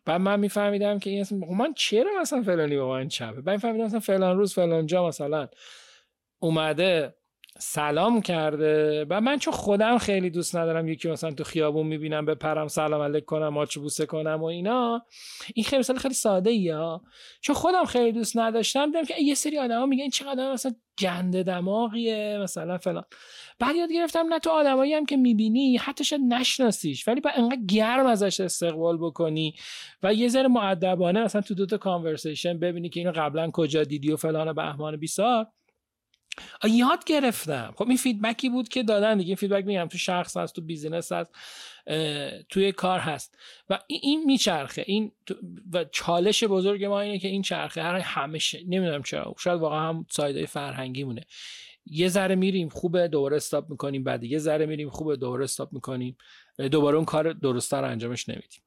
بعد 0.05 0.21
من 0.21 0.41
میفهمیدم 0.41 0.99
که 0.99 1.11
این 1.11 1.27
من 1.57 1.75
چرا 1.75 2.11
مثلا 2.21 2.43
فلانی 2.43 2.77
با 2.77 2.89
من 2.89 3.09
چپه؟ 3.09 3.41
بعد 3.41 3.55
میفهمیدم 3.55 3.85
مثلا 3.85 4.01
فلان 4.01 4.37
روز 4.37 4.55
فلان 4.55 4.87
جا 4.87 5.09
مثلا 5.09 5.49
اومده 6.39 7.15
سلام 7.59 8.21
کرده. 8.21 9.07
و 9.11 9.21
من 9.21 9.39
چون 9.39 9.55
خودم 9.55 9.99
خیلی 9.99 10.31
دوست 10.31 10.57
ندارم 10.57 10.89
یکی 10.89 11.09
مثلا 11.11 11.31
تو 11.31 11.45
خیابون 11.45 11.87
می‌بینم 11.87 12.25
به 12.25 12.35
پرم 12.35 12.69
سلام 12.69 13.01
علیک 13.01 13.25
کنم 13.25 13.49
ماچ 13.49 13.79
بوسه 13.79 14.07
کنم 14.07 14.39
و 14.41 14.45
اینا. 14.45 15.07
این 15.55 15.65
خیلی 15.65 15.81
مثلا 15.81 15.97
خیلی 15.97 16.15
ساده 16.15 16.51
ای 16.51 16.69
ها. 16.69 17.03
چون 17.41 17.57
خودم 17.57 17.85
خیلی 17.85 18.13
دوست 18.13 18.39
نداشتم 18.39 18.87
دیدم 18.87 19.05
که 19.05 19.15
یه 19.23 19.35
سری 19.35 19.59
آدما 19.59 19.87
میگن 19.87 20.09
چقدر 20.09 20.53
مثلا 20.53 20.73
گنده 20.99 21.43
دماغیه 21.43 22.39
مثلا 22.43 22.79
فلان. 22.79 23.05
بعد 23.59 23.77
یاد 23.77 23.93
گرفتم 23.93 24.27
نه 24.29 24.39
تو 24.39 24.51
آدمایی 24.51 24.95
هم 24.95 25.07
که 25.07 25.17
می‌بینی 25.17 25.77
حتی 25.77 26.05
شاید 26.05 26.23
نشناسیش 26.23 27.09
ولی 27.09 27.21
بعد 27.21 27.35
انقدر 27.37 27.61
گرم 27.69 28.07
ازش 28.07 28.41
استقبال 28.41 28.99
بکنی 28.99 29.55
و 30.03 30.15
یه 30.15 30.29
ذره 30.29 30.49
مؤدبانه 30.49 31.25
مثلا 31.25 31.41
تو 31.41 31.55
دوتا 31.55 31.79
conversation 31.79 32.59
ببینی 32.59 32.89
که 32.89 33.01
اینو 33.01 33.13
قبلا 33.17 33.51
کجا 33.51 33.85
دیدی 33.85 34.13
و 34.13 34.17
فلان 34.17 34.53
بهمان 34.53 34.97
بیسار. 34.97 35.47
یاد 36.65 37.05
گرفتم. 37.05 37.75
خب 37.77 37.89
این 37.89 37.97
feedback 37.97 38.43
ی 38.43 38.49
بود 38.49 38.69
که 38.69 38.83
دادن 38.83 39.19
دیگه. 39.19 39.35
feedback 39.35 39.65
میگم 39.65 39.89
تو 39.89 39.99
شخص 39.99 40.37
هست 40.37 40.55
تو 40.55 40.63
business 40.63 41.13
هست 41.13 41.31
توی 42.49 42.73
کار 42.73 42.99
هست. 42.99 43.39
و 43.71 43.79
این 43.87 44.25
میچرخه. 44.25 44.85
این 44.87 45.13
و 45.73 45.85
چالش 45.85 46.45
بزرگ 46.45 46.85
ما 46.85 47.01
اینه 47.01 47.19
که 47.19 47.29
این 47.29 47.43
چرخه. 47.43 47.83
هر 47.83 47.99
همیشه 47.99 48.61
نمی‌دونم 48.69 49.03
چرا. 49.03 49.35
شاید 49.39 49.61
واقعا 49.61 49.89
هم 49.89 50.07
side 50.11 50.40
ای 50.40 50.47
فرهنگی 50.47 51.05
مونه 51.05 51.23
یه 51.87 52.09
ذره 52.09 52.35
میریم 52.35 52.69
خوبه 52.69 53.09
دوباره 53.09 53.37
استاپ 53.37 53.71
می‌کنیم. 53.71 54.05
بعد 54.05 54.25
یه 54.25 54.39
ذره 54.39 54.67
میریم 54.67 54.91
خوبه 54.91 55.17
دوباره 55.17 55.45
استاپ 55.45 55.73
می‌کنیم. 55.73 56.17
دوباره 56.71 56.97
اون 56.97 57.05
کار 57.05 57.33
درسته 57.33 57.77
رو 57.77 57.91
انجامش 57.91 58.29
نمیدیم. 58.29 58.61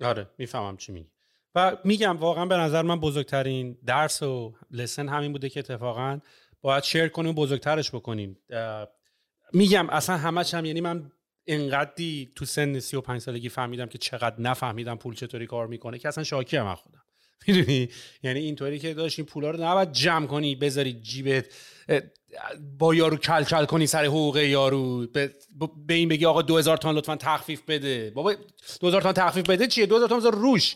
آره 0.00 0.30
می‌فهمم 0.38 0.76
چی 0.76 0.92
میگی. 0.92 1.10
و 1.54 1.76
میگم 1.84 2.16
واقعا 2.16 2.46
به 2.46 2.56
نظر 2.56 2.82
من 2.82 3.00
بزرگترین 3.00 3.78
درس 3.86 4.22
و 4.22 4.54
لسن 4.70 5.08
همین 5.08 5.32
بوده 5.32 5.48
که 5.48 5.60
اتفاقا 5.60 6.18
باید 6.60 6.82
شیر 6.82 7.08
کنیم 7.08 7.30
و 7.30 7.34
بزرگترش 7.34 7.90
بکنیم. 7.90 8.38
میگم 9.52 9.90
اصلا 9.90 10.16
همش 10.16 10.54
هم 10.54 10.64
یعنی 10.64 10.80
من 10.80 11.12
انقدری 11.46 12.32
تو 12.36 12.44
سن 12.44 12.80
35 12.80 13.20
سالگی 13.20 13.48
فهمیدم 13.48 13.86
که 13.86 13.98
چقدر 13.98 14.40
نفهمیدم 14.40 14.96
پول 14.96 15.14
چطوری 15.14 15.46
کار 15.46 15.66
می‌کنه 15.66 15.98
که 15.98 16.08
اصلا 16.08 16.24
شاکی 16.24 16.56
هم 16.56 16.74
خودم. 16.74 17.01
می‌دونی؟ 17.48 17.88
یعنی 18.22 18.40
اینطوری 18.40 18.78
که 18.78 18.94
داشت 18.94 19.18
این 19.18 19.26
پولا 19.26 19.50
رو 19.50 19.64
نباید 19.64 19.92
جمع 19.92 20.26
کنی 20.26 20.54
بذاری 20.54 20.92
جیبت 20.92 21.44
با 22.78 22.94
یارو 22.94 23.16
کل 23.16 23.44
کل 23.44 23.64
کنی 23.64 23.86
سر 23.86 24.04
حقوق 24.04 24.36
یارو. 24.36 25.06
به, 25.06 25.94
این 25.94 26.08
بگی 26.08 26.26
آقا 26.26 26.42
2000 26.42 26.76
تومن 26.76 26.94
لطفا 26.94 27.16
تخفیف 27.16 27.62
بده. 27.68 28.12
بابا 28.14 28.34
2000 28.80 29.02
تومن 29.02 29.14
تخفیف 29.14 29.50
بده 29.50 29.66
چیه؟ 29.66 29.86
2000 29.86 30.08
تومن 30.08 30.20
بذار 30.20 30.34
روش. 30.34 30.74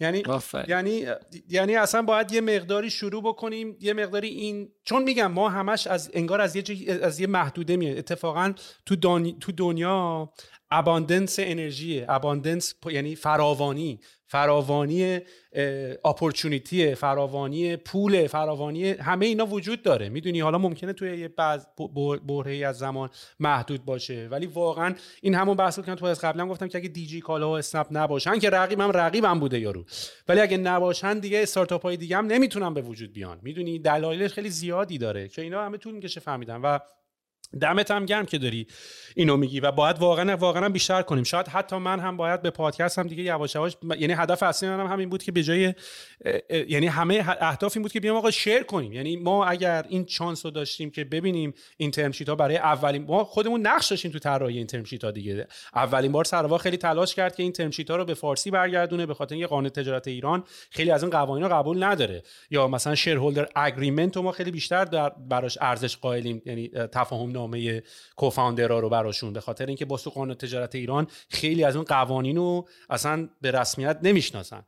یعنی 0.00 0.22
یعنی 0.68 1.06
یعنی 1.48 1.76
اصلا 1.76 2.02
باید 2.02 2.32
یه 2.32 2.40
مقداری 2.40 2.90
شروع 2.90 3.22
بکنیم 3.22 3.76
یه 3.80 3.92
مقداری 3.92 4.28
این 4.28 4.68
چون 4.84 5.02
میگم 5.02 5.32
ما 5.32 5.48
همش 5.48 5.86
از 5.86 6.10
انگار 6.14 6.40
از 6.40 6.56
یه 6.56 6.64
از 7.02 7.20
یه 7.20 7.26
محدوده 7.26 7.76
میاد 7.76 7.98
اتفاقا 7.98 8.52
تو, 8.86 8.96
تو 9.40 9.52
دنیا 9.52 10.32
اباندنس 10.70 11.36
انرژی 11.38 12.04
اباندنس 12.08 12.74
یعنی 12.90 13.14
فراوانی. 13.14 14.00
فراوانی 14.28 15.20
اپورتونیتی 16.04 16.94
فراوانی 16.94 17.76
پول 17.76 18.26
فراوانی 18.26 18.90
همه 18.90 19.26
اینا 19.26 19.46
وجود 19.46 19.82
داره. 19.82 20.08
می‌دونی 20.08 20.40
حالا 20.40 20.58
ممکنه 20.58 20.92
توی 20.92 21.18
یه 21.18 21.28
بعض 21.28 21.66
برهه‌ای 22.28 22.64
از 22.64 22.78
زمان 22.78 23.10
محدود 23.40 23.84
باشه. 23.84 24.28
ولی 24.30 24.46
واقعا 24.46 24.94
این 25.22 25.34
همون 25.34 25.56
بحث 25.56 25.80
که 25.80 25.94
تو 25.94 26.06
از 26.06 26.20
قبلا 26.20 26.48
گفتم 26.48 26.68
که 26.68 26.78
اگه 26.78 26.88
دیجی 26.88 27.20
کالا 27.20 27.50
و 27.50 27.52
اسنپ 27.52 27.86
نباشن 27.90 28.38
که 28.38 28.50
رقیبم 28.50 28.90
رقیبم 28.90 29.40
بوده 29.40 29.58
یارو. 29.60 29.84
ولی 30.28 30.40
اگه 30.40 30.56
نباشن 30.56 31.18
دیگه 31.18 31.42
استارتاپ 31.42 31.82
های 31.82 31.96
دیگه 31.96 32.16
هم 32.16 32.26
نمی‌تونن 32.26 32.74
به 32.74 32.80
وجود 32.80 33.12
بیان. 33.12 33.38
می‌دونی؟ 33.42 33.78
دلایل 33.78 34.28
خیلی 34.28 34.50
زیادی 34.50 34.98
داره. 34.98 35.28
که 35.28 35.42
اینا 35.42 35.64
همه 35.64 35.78
طول 35.78 35.94
می‌کشه 35.94 36.20
فهمیدم 36.20 36.60
و 36.62 36.78
دمت 37.58 37.90
هم 37.90 38.06
گرم 38.06 38.26
که 38.26 38.38
داری 38.38 38.66
اینو 39.16 39.36
میگی 39.36 39.60
و 39.60 39.72
باید 39.72 39.98
واقعا 39.98 40.36
واقعا 40.36 40.68
بیشتر 40.68 41.02
کنیم. 41.02 41.24
شاید 41.24 41.48
حتی 41.48 41.76
من 41.76 42.00
هم 42.00 42.16
باید 42.16 42.42
به 42.42 42.50
پادکست 42.50 42.98
هم 42.98 43.06
دیگه 43.06 43.22
یواش 43.22 43.54
یواش 43.54 43.76
یعنی 43.98 44.12
هدف 44.12 44.42
اصلی 44.42 44.68
من 44.68 44.80
هم 44.80 44.86
همین 44.86 45.08
بود 45.08 45.22
که 45.22 45.32
به 45.32 45.42
جای 45.42 45.74
یعنی 46.68 46.86
همه 46.86 47.24
اهداف 47.40 47.76
این 47.76 47.82
بود 47.82 47.92
که 47.92 48.00
بیام 48.00 48.16
آقا 48.16 48.30
شیر 48.30 48.62
کنیم. 48.62 48.92
یعنی 48.92 49.16
ما 49.16 49.44
اگر 49.44 49.86
این 49.88 50.04
چانس 50.04 50.44
رو 50.44 50.50
داشتیم 50.50 50.90
که 50.90 51.04
ببینیم 51.04 51.54
این 51.76 51.90
ترم 51.90 52.12
ها 52.28 52.34
برای 52.34 52.56
اولین 52.56 53.04
ما 53.04 53.24
خودمون 53.24 53.66
نقش 53.66 53.88
داشتیم 53.88 54.10
تو 54.10 54.18
طراحی 54.18 54.56
این 54.58 54.66
ترم 54.66 54.84
ها 55.02 55.10
دیگه. 55.10 55.46
اولین 55.74 56.12
بار 56.12 56.24
سروا 56.24 56.58
خیلی 56.58 56.76
تلاش 56.76 57.14
کرد 57.14 57.36
که 57.36 57.42
این 57.42 57.52
ترم 57.52 57.70
ها 57.88 57.96
رو 57.96 58.04
به 58.04 58.14
فارسی 58.14 58.50
برگردونه 58.50 59.06
به 59.06 59.14
خاطر 59.14 59.34
اینکه 59.34 59.46
قانون 59.46 59.68
تجارت 59.68 60.08
ایران 60.08 60.44
خیلی 60.70 60.90
از 60.90 61.02
این 61.02 61.10
قوانین 61.10 61.44
رو 61.44 61.54
قبول 61.54 61.82
نداره. 61.82 62.22
یا 62.50 62.68
مثلا 62.68 62.94
شیر 62.94 63.16
هولدر 63.16 63.48
اگریمنت 63.56 64.16
ما 64.16 64.32
خیلی 64.32 64.50
بیشتر 64.50 64.84
در 64.84 65.08
براش 65.08 65.58
ارزش 65.60 65.96
قائلیم. 65.96 66.42
یعنی 66.46 66.68
تفاهم 66.68 67.32
نامه 67.46 67.82
کوفاندرا 68.16 68.78
رو 68.78 68.88
براشون 68.88 69.32
به 69.32 69.40
خاطر 69.40 69.66
اینکه 69.66 69.84
با 69.84 69.96
قانون 69.96 70.34
تجارت 70.34 70.74
ایران 70.74 71.06
خیلی 71.28 71.64
از 71.64 71.76
اون 71.76 71.84
قوانین 71.84 72.36
رو 72.36 72.68
اصلا 72.90 73.28
به 73.40 73.50
رسمیت 73.50 73.98
نمی‌شناسن. 74.02 74.64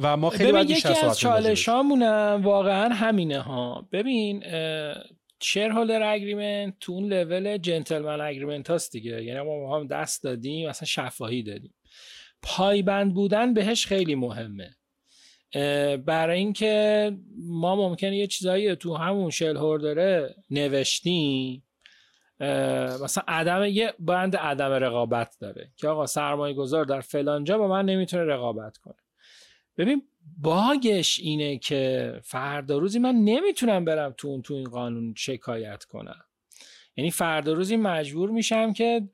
و 0.00 0.16
ما 0.16 0.30
خیلی 0.30 0.52
باید 0.52 0.70
یکی 0.70 0.88
از 0.88 1.18
چالشامونم 1.18 2.40
واقعا 2.44 2.94
همینه 2.94 3.40
ها. 3.40 3.88
ببین 3.92 4.44
شیر 5.42 5.68
هولدر 5.68 6.12
اگریمنت 6.12 6.74
تو 6.80 6.92
اون 6.92 7.12
لول 7.12 7.58
جنتلمن 7.58 8.20
اگریمنت 8.20 8.70
هاست 8.70 8.92
دیگه. 8.92 9.24
یعنی 9.24 9.40
ما 9.40 9.76
هم 9.76 9.86
دست 9.86 10.22
دادیم 10.22 10.68
اصلا 10.68 10.86
شفاهی 10.86 11.42
دادیم. 11.42 11.74
پایبند 12.42 13.14
بودن 13.14 13.54
بهش 13.54 13.86
خیلی 13.86 14.14
مهمه. 14.14 14.76
برای 15.96 16.38
اینکه 16.38 17.12
ما 17.38 17.76
ممکنه 17.76 18.16
یه 18.16 18.26
چیزایی 18.26 18.76
تو 18.76 18.94
همون 18.94 19.30
شل 19.30 19.56
هوردره 19.56 20.34
نوشتیم 20.50 21.64
مثلا 23.02 23.24
عدم 23.28 23.64
یه 23.64 23.94
بند 23.98 24.36
عدم 24.36 24.70
رقابت 24.70 25.36
داره 25.40 25.70
که 25.76 25.88
آقا 25.88 26.06
سرمایه 26.06 26.54
گذار 26.54 26.84
در 26.84 27.00
فلانجا 27.00 27.58
با 27.58 27.68
من 27.68 27.84
نمی‌تونه 27.84 28.24
رقابت 28.24 28.76
کنه. 28.76 28.94
ببین 29.76 30.02
باگش 30.38 31.18
اینه 31.18 31.58
که 31.58 32.12
فردا 32.24 32.78
روزی 32.78 32.98
من 32.98 33.14
نمی‌تونم 33.14 33.84
برم 33.84 34.14
تو 34.16 34.28
اون 34.28 34.42
تو 34.42 34.54
این 34.54 34.70
قانون 34.70 35.14
شکایت 35.16 35.84
کنم. 35.84 36.24
یعنی 36.96 37.10
فردا 37.10 37.52
روزی 37.52 37.76
مجبور 37.76 38.30
میشم 38.30 38.72
که 38.72 39.08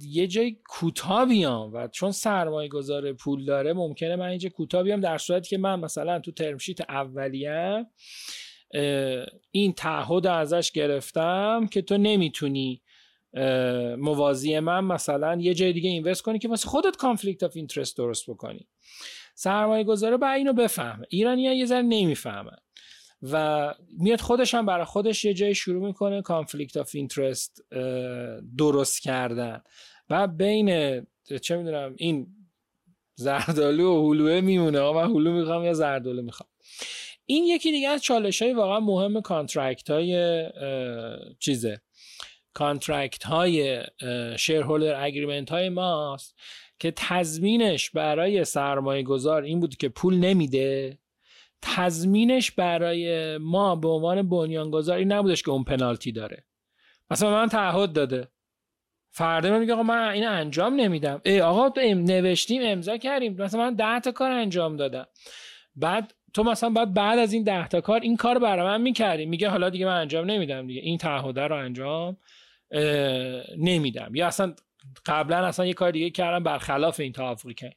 یه 0.00 0.26
جای 0.26 0.56
کوتاه 0.68 1.26
بیام 1.26 1.72
و 1.72 1.88
چون 1.88 2.10
سرمایه 2.10 2.68
گذار 2.68 3.12
پول 3.12 3.44
داره 3.44 3.72
ممکنه 3.72 4.16
من 4.16 4.26
اینجا 4.26 4.48
کوتاه 4.48 4.82
بیام 4.82 5.00
در 5.00 5.18
صورتی 5.18 5.48
که 5.48 5.58
من 5.58 5.80
مثلا 5.80 6.18
تو 6.18 6.32
ترمشیت 6.32 6.80
اولیه 6.80 7.86
این 9.50 9.72
تعهد 9.72 10.26
ازش 10.26 10.70
گرفتم 10.70 11.66
که 11.70 11.82
تو 11.82 11.98
نمی‌تونی 11.98 12.82
موازی 13.98 14.58
من 14.58 14.84
مثلا 14.84 15.38
یه 15.40 15.54
جای 15.54 15.72
دیگه 15.72 15.90
invest 15.90 16.22
کنی 16.22 16.38
که 16.38 16.48
واسه 16.48 16.68
خودت 16.68 16.96
conflict 16.96 17.42
of 17.42 17.52
interest 17.56 17.96
درست 17.96 18.30
بکنی. 18.30 18.68
سرمایه 19.34 19.84
گذاره 19.84 20.16
باید 20.16 20.30
اینو 20.30 20.52
بفهمه 20.52 21.06
ایرانی 21.08 21.42
یه 21.42 21.66
ذره 21.66 21.82
نمی‌فهمن. 21.82 22.56
و 23.22 23.74
میاد 23.98 24.20
خودش 24.20 24.54
هم 24.54 24.66
برای 24.66 24.84
خودش 24.84 25.24
یه 25.24 25.34
جای 25.34 25.54
شروع 25.54 25.86
می‌کنه 25.86 26.22
conflict 26.22 26.76
of 26.76 26.90
interest 26.94 27.64
درست 28.58 29.02
کردن. 29.02 29.62
و 30.10 30.26
بین 30.26 31.00
چه 31.42 31.56
می‌دونم 31.56 31.94
این 31.96 32.26
زردالو 33.14 33.92
و 33.92 34.12
هلوه 34.12 34.40
میمونه. 34.40 34.80
و 34.80 34.98
هلو 34.98 35.32
می‌خوام 35.32 35.64
یا 35.64 35.72
زردالو 35.72 36.22
می‌خوام؟ 36.22 36.48
این 37.32 37.44
یکی 37.44 37.70
دیگه 37.72 37.88
از 37.88 38.02
چالش 38.02 38.42
های 38.42 38.52
واقعا 38.52 38.80
مهم 38.80 39.20
contract 39.20 39.90
های 39.90 40.44
چیزه. 41.38 41.80
contract 42.54 43.22
های 43.22 43.82
shareholder 44.36 45.04
agreement 45.04 45.50
های 45.50 45.68
ماست 45.68 46.38
که 46.78 46.92
تضمینش 46.96 47.90
برای 47.90 48.44
سرمایه 48.44 49.02
گذار 49.02 49.42
این 49.42 49.60
بود 49.60 49.76
که 49.76 49.88
پول 49.88 50.14
نمیده. 50.14 50.98
تضمینش 51.62 52.50
برای 52.50 53.38
ما 53.38 53.76
به 53.76 53.88
عنوان 53.88 54.28
بنیانگذار 54.28 54.98
این 54.98 55.12
نبودش 55.12 55.42
که 55.42 55.50
اون 55.50 55.64
پنالتی 55.64 56.12
داره. 56.12 56.44
مثلا 57.10 57.30
من 57.30 57.48
تعهد 57.48 57.92
داده. 57.92 58.28
فردا 59.10 59.50
من 59.50 59.58
میگه 59.58 59.72
آقا 59.72 59.82
من 59.82 60.08
این 60.08 60.26
انجام 60.26 60.74
نمیدم. 60.74 61.20
ای 61.24 61.40
آقا 61.40 61.70
تو 61.70 61.80
نوشتیم 61.80 62.62
امضا 62.64 62.96
کردیم. 62.96 63.36
مثلا 63.42 63.60
من 63.60 63.74
ده 63.74 64.00
تا 64.00 64.12
کار 64.12 64.30
انجام 64.30 64.76
دادم. 64.76 65.06
بعد 65.76 66.14
تو 66.34 66.42
مثلا 66.42 66.70
بعد 66.70 66.94
بعد 66.94 67.18
از 67.18 67.32
این 67.32 67.42
ده 67.42 67.68
تا 67.68 67.80
کار 67.80 68.00
این 68.00 68.16
کار 68.16 68.38
برای 68.38 68.66
من 68.66 68.80
می‌کردی. 68.80 69.26
میگه 69.26 69.48
حالا 69.48 69.70
دیگه 69.70 69.86
من 69.86 70.00
انجام 70.00 70.30
نمیدم 70.30 70.66
دیگه. 70.66 70.80
این 70.80 70.98
تعهد 70.98 71.38
رو 71.38 71.56
انجام 71.56 72.16
نمیدم. 73.58 74.14
یا 74.14 74.26
اصلا 74.26 74.54
قبلا 75.06 75.46
اصلا 75.46 75.66
یه 75.66 75.74
کار 75.74 75.90
دیگه 75.90 76.10
کردم 76.10 76.44
برخلاف 76.44 77.00
این 77.00 77.12
توافقی 77.12 77.54
که 77.54 77.72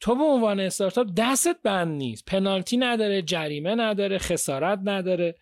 تو 0.00 0.14
به 0.14 0.24
عنوان 0.24 0.60
استارتاپ 0.60 1.06
دستت 1.16 1.56
بند 1.62 1.96
نیست. 1.98 2.24
پنالتی 2.24 2.76
نداره 2.76 3.22
جریمه 3.22 3.74
نداره 3.74 4.18
خسارت 4.18 4.78
نداره. 4.84 5.34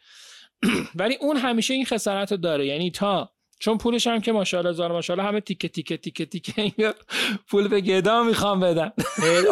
ولی 1.01 1.17
اون 1.21 1.37
همیشه 1.37 1.75
این 1.75 1.85
خسارت 1.85 2.33
رو 2.33 2.39
داره. 2.39 2.67
یعنی 2.67 2.91
تا 2.91 3.31
چون 3.61 3.79
پولش 3.79 4.07
هم 4.07 4.21
که 4.21 4.33
ماشاءالله 4.33 4.73
زار 4.73 4.93
ماشاءالله 4.93 5.29
همه 5.29 5.41
تیکه 5.41 5.69
تیکه 5.69 5.97
تیکه 5.97 6.27
تیکه 6.27 6.95
پول 7.49 7.69
به 7.69 7.81
گدا 7.81 8.23
می‌خوام 8.23 8.61
بدن. 8.61 8.93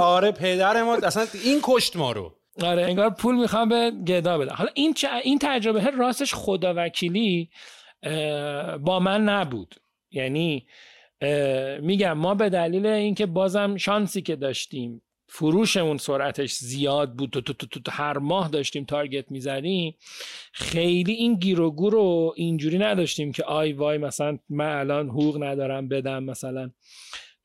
آره 0.00 0.32
پدر 0.32 0.82
ما 0.82 0.94
اصلا 0.94 1.26
این 1.44 1.60
کشت 1.62 1.96
ما 1.96 2.12
رو. 2.12 2.32
آره 2.62 2.82
انگار 2.82 3.10
پول 3.10 3.34
می‌خوام 3.34 3.68
به 3.68 3.92
گدا 4.06 4.38
بدن 4.38 4.54
حالا 4.54 4.70
این 4.74 4.94
این 5.24 5.38
تجربه 5.38 5.90
راستش 5.90 6.34
خدا 6.34 6.74
وکیلی 6.76 7.50
با 8.80 9.00
من 9.00 9.24
نبود. 9.24 9.74
یعنی 10.10 10.66
میگم 11.80 12.12
ما 12.12 12.34
به 12.34 12.50
دلیل 12.50 12.86
اینکه 12.86 13.26
بازم 13.26 13.76
شانسی 13.76 14.22
که 14.22 14.36
داشتیم 14.36 15.02
فروشمون 15.28 15.98
سرعتش 15.98 16.52
زیاد 16.52 17.12
بود 17.12 17.30
تو, 17.30 17.40
تو, 17.40 17.52
تو, 17.52 17.80
تو 17.80 17.90
هر 17.90 18.18
ماه 18.18 18.48
داشتیم 18.48 18.84
تارگت 18.84 19.30
می‌زنیم 19.30 19.94
خیلی 20.52 21.12
این 21.12 21.34
گیروگو 21.34 21.90
رو 21.90 22.34
اینجوری 22.36 22.78
نداشتیم 22.78 23.32
که 23.32 23.44
آی 23.44 23.72
وای 23.72 23.98
مثلا 23.98 24.38
من 24.48 24.78
الان 24.78 25.08
حقوق 25.08 25.42
ندارم 25.42 25.88
بدم 25.88 26.24
مثلا 26.24 26.70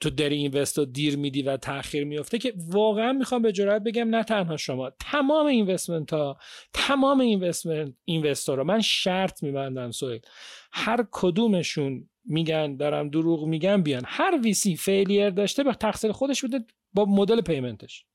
تو 0.02 0.10
داری 0.10 0.36
اینوستو 0.36 0.86
دیر 0.86 1.18
میدی 1.18 1.42
و 1.42 1.58
تاخیر 1.58 2.04
میفته 2.04 2.38
که 2.38 2.54
واقعا 2.68 3.14
می‌خوام 3.14 3.42
به 3.42 3.52
جرات 3.52 3.82
بگم 3.82 4.10
نه 4.10 4.24
تنها 4.24 4.58
شما 4.58 4.92
تمام 5.00 5.46
اینوستمنت 5.46 6.14
ها 6.14 6.38
تمام 6.74 7.20
اینوستمنت 7.20 7.94
اینوستورها 8.06 8.64
من 8.64 8.82
شرط 8.82 9.44
میبندم 9.44 9.92
سویل 9.92 10.22
هر 10.72 11.06
کدومشون 11.12 12.10
میگن 12.26 12.76
دارم 12.76 13.10
دروغ 13.10 13.46
میگن 13.46 13.82
بیان. 13.82 14.04
هر 14.06 14.40
ویسی 14.44 14.76
فیلیر 14.76 15.30
داشته 15.30 15.64
به 15.64 15.74
تقصیر 15.74 16.12
خودش 16.12 16.42
بوده 16.42 16.66
با 16.94 17.06
مدل 17.06 17.42
پیمنتش. 17.42 18.06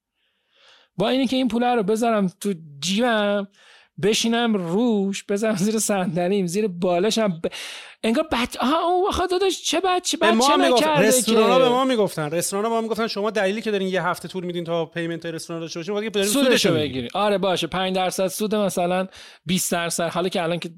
با 0.96 1.08
اینی 1.08 1.26
که 1.26 1.36
این 1.36 1.48
پول 1.48 1.64
رو 1.64 1.82
بذارم 1.82 2.26
تو 2.40 2.54
جیبم 2.80 3.48
بشینم 4.02 4.54
روش 4.54 5.24
بزنم 5.28 5.56
زیر 5.56 5.78
صندلیم 5.78 6.46
زیر 6.46 6.68
بالشم 6.68 7.28
ب... 7.28 7.46
انگار 8.02 8.28
بچه 8.32 8.58
ها 8.60 8.86
اون 8.86 9.08
وقت 9.08 9.30
داداش 9.30 9.62
چه 9.62 9.80
بچه 9.80 10.16
بچه 10.16 10.32
ما 10.32 10.56
نکرده 10.56 11.08
رستوران 11.08 11.58
به 11.58 11.68
ما 11.68 11.84
می‌گفتن. 11.84 12.30
رستوران 12.30 12.62
به 12.62 12.68
ما 12.68 12.80
می‌گفتن 12.80 13.06
شما 13.06 13.30
دلیلی 13.30 13.62
که 13.62 13.70
دارین 13.70 13.88
یه 13.88 14.06
هفته 14.06 14.28
طول 14.28 14.44
میدین 14.44 14.64
تا 14.64 14.86
پیمنت 14.86 15.26
رستوران 15.26 15.62
داشته 15.62 15.80
باشین 15.80 15.94
وقتی 15.94 16.10
دارین 16.10 16.30
سودشو 16.30 16.74
بگیرین 16.74 17.10
آره 17.14 17.38
باشه 17.38 17.66
5 17.66 17.96
درصد 17.96 18.26
سود 18.26 18.54
مثلا 18.54 19.06
20 19.46 19.72
درصد. 19.72 20.08
حالا 20.08 20.28
که 20.28 20.42
الان 20.42 20.58
که 20.58 20.70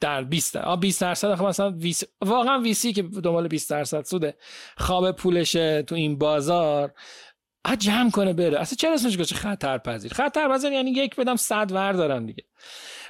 در 0.00 0.24
20 0.24 0.56
آ 0.56 0.76
20 0.76 1.00
درصد 1.00 1.34
خب 1.34 1.44
مثلا 1.44 1.70
ویسی 1.70 2.06
واقعا 2.20 2.58
ویسی 2.58 2.92
که 2.92 3.02
دنبال 3.02 3.48
20 3.48 3.70
درصد 3.70 4.04
سوده. 4.04 4.36
خواب 4.76 5.12
پولشه 5.12 5.82
تو 5.82 5.94
این 5.94 6.18
بازار. 6.18 6.92
جمع 7.78 8.10
کنه 8.10 8.32
بره. 8.32 8.60
اصلا 8.60 8.76
چرا 8.76 8.94
اسمش 8.94 9.14
گذاشته 9.14 9.34
خطر 9.34 9.78
پذیر 9.78 10.12
خطر 10.14 10.48
پذیر 10.48 10.72
یعنی 10.72 10.90
یک 10.90 11.16
بدم 11.16 11.36
صد 11.36 11.72
ور 11.72 11.92
دارن 11.92 12.26
دیگه. 12.26 12.44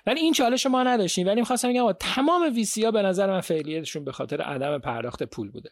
ولی 0.06 0.20
این 0.20 0.32
چالش 0.32 0.66
ما 0.66 0.82
نداشتیم. 0.82 1.26
ولی 1.26 1.40
می‌خواستم 1.40 1.68
بگم 1.68 1.92
تمام 1.92 2.54
ویسی 2.54 2.84
ها 2.84 2.90
به 2.90 3.02
نظر 3.02 3.26
من 3.30 3.40
فعلیتشون 3.40 4.04
به 4.04 4.12
خاطر 4.12 4.40
عدم 4.40 4.78
پرداخت 4.78 5.22
پول 5.22 5.50
بوده. 5.50 5.70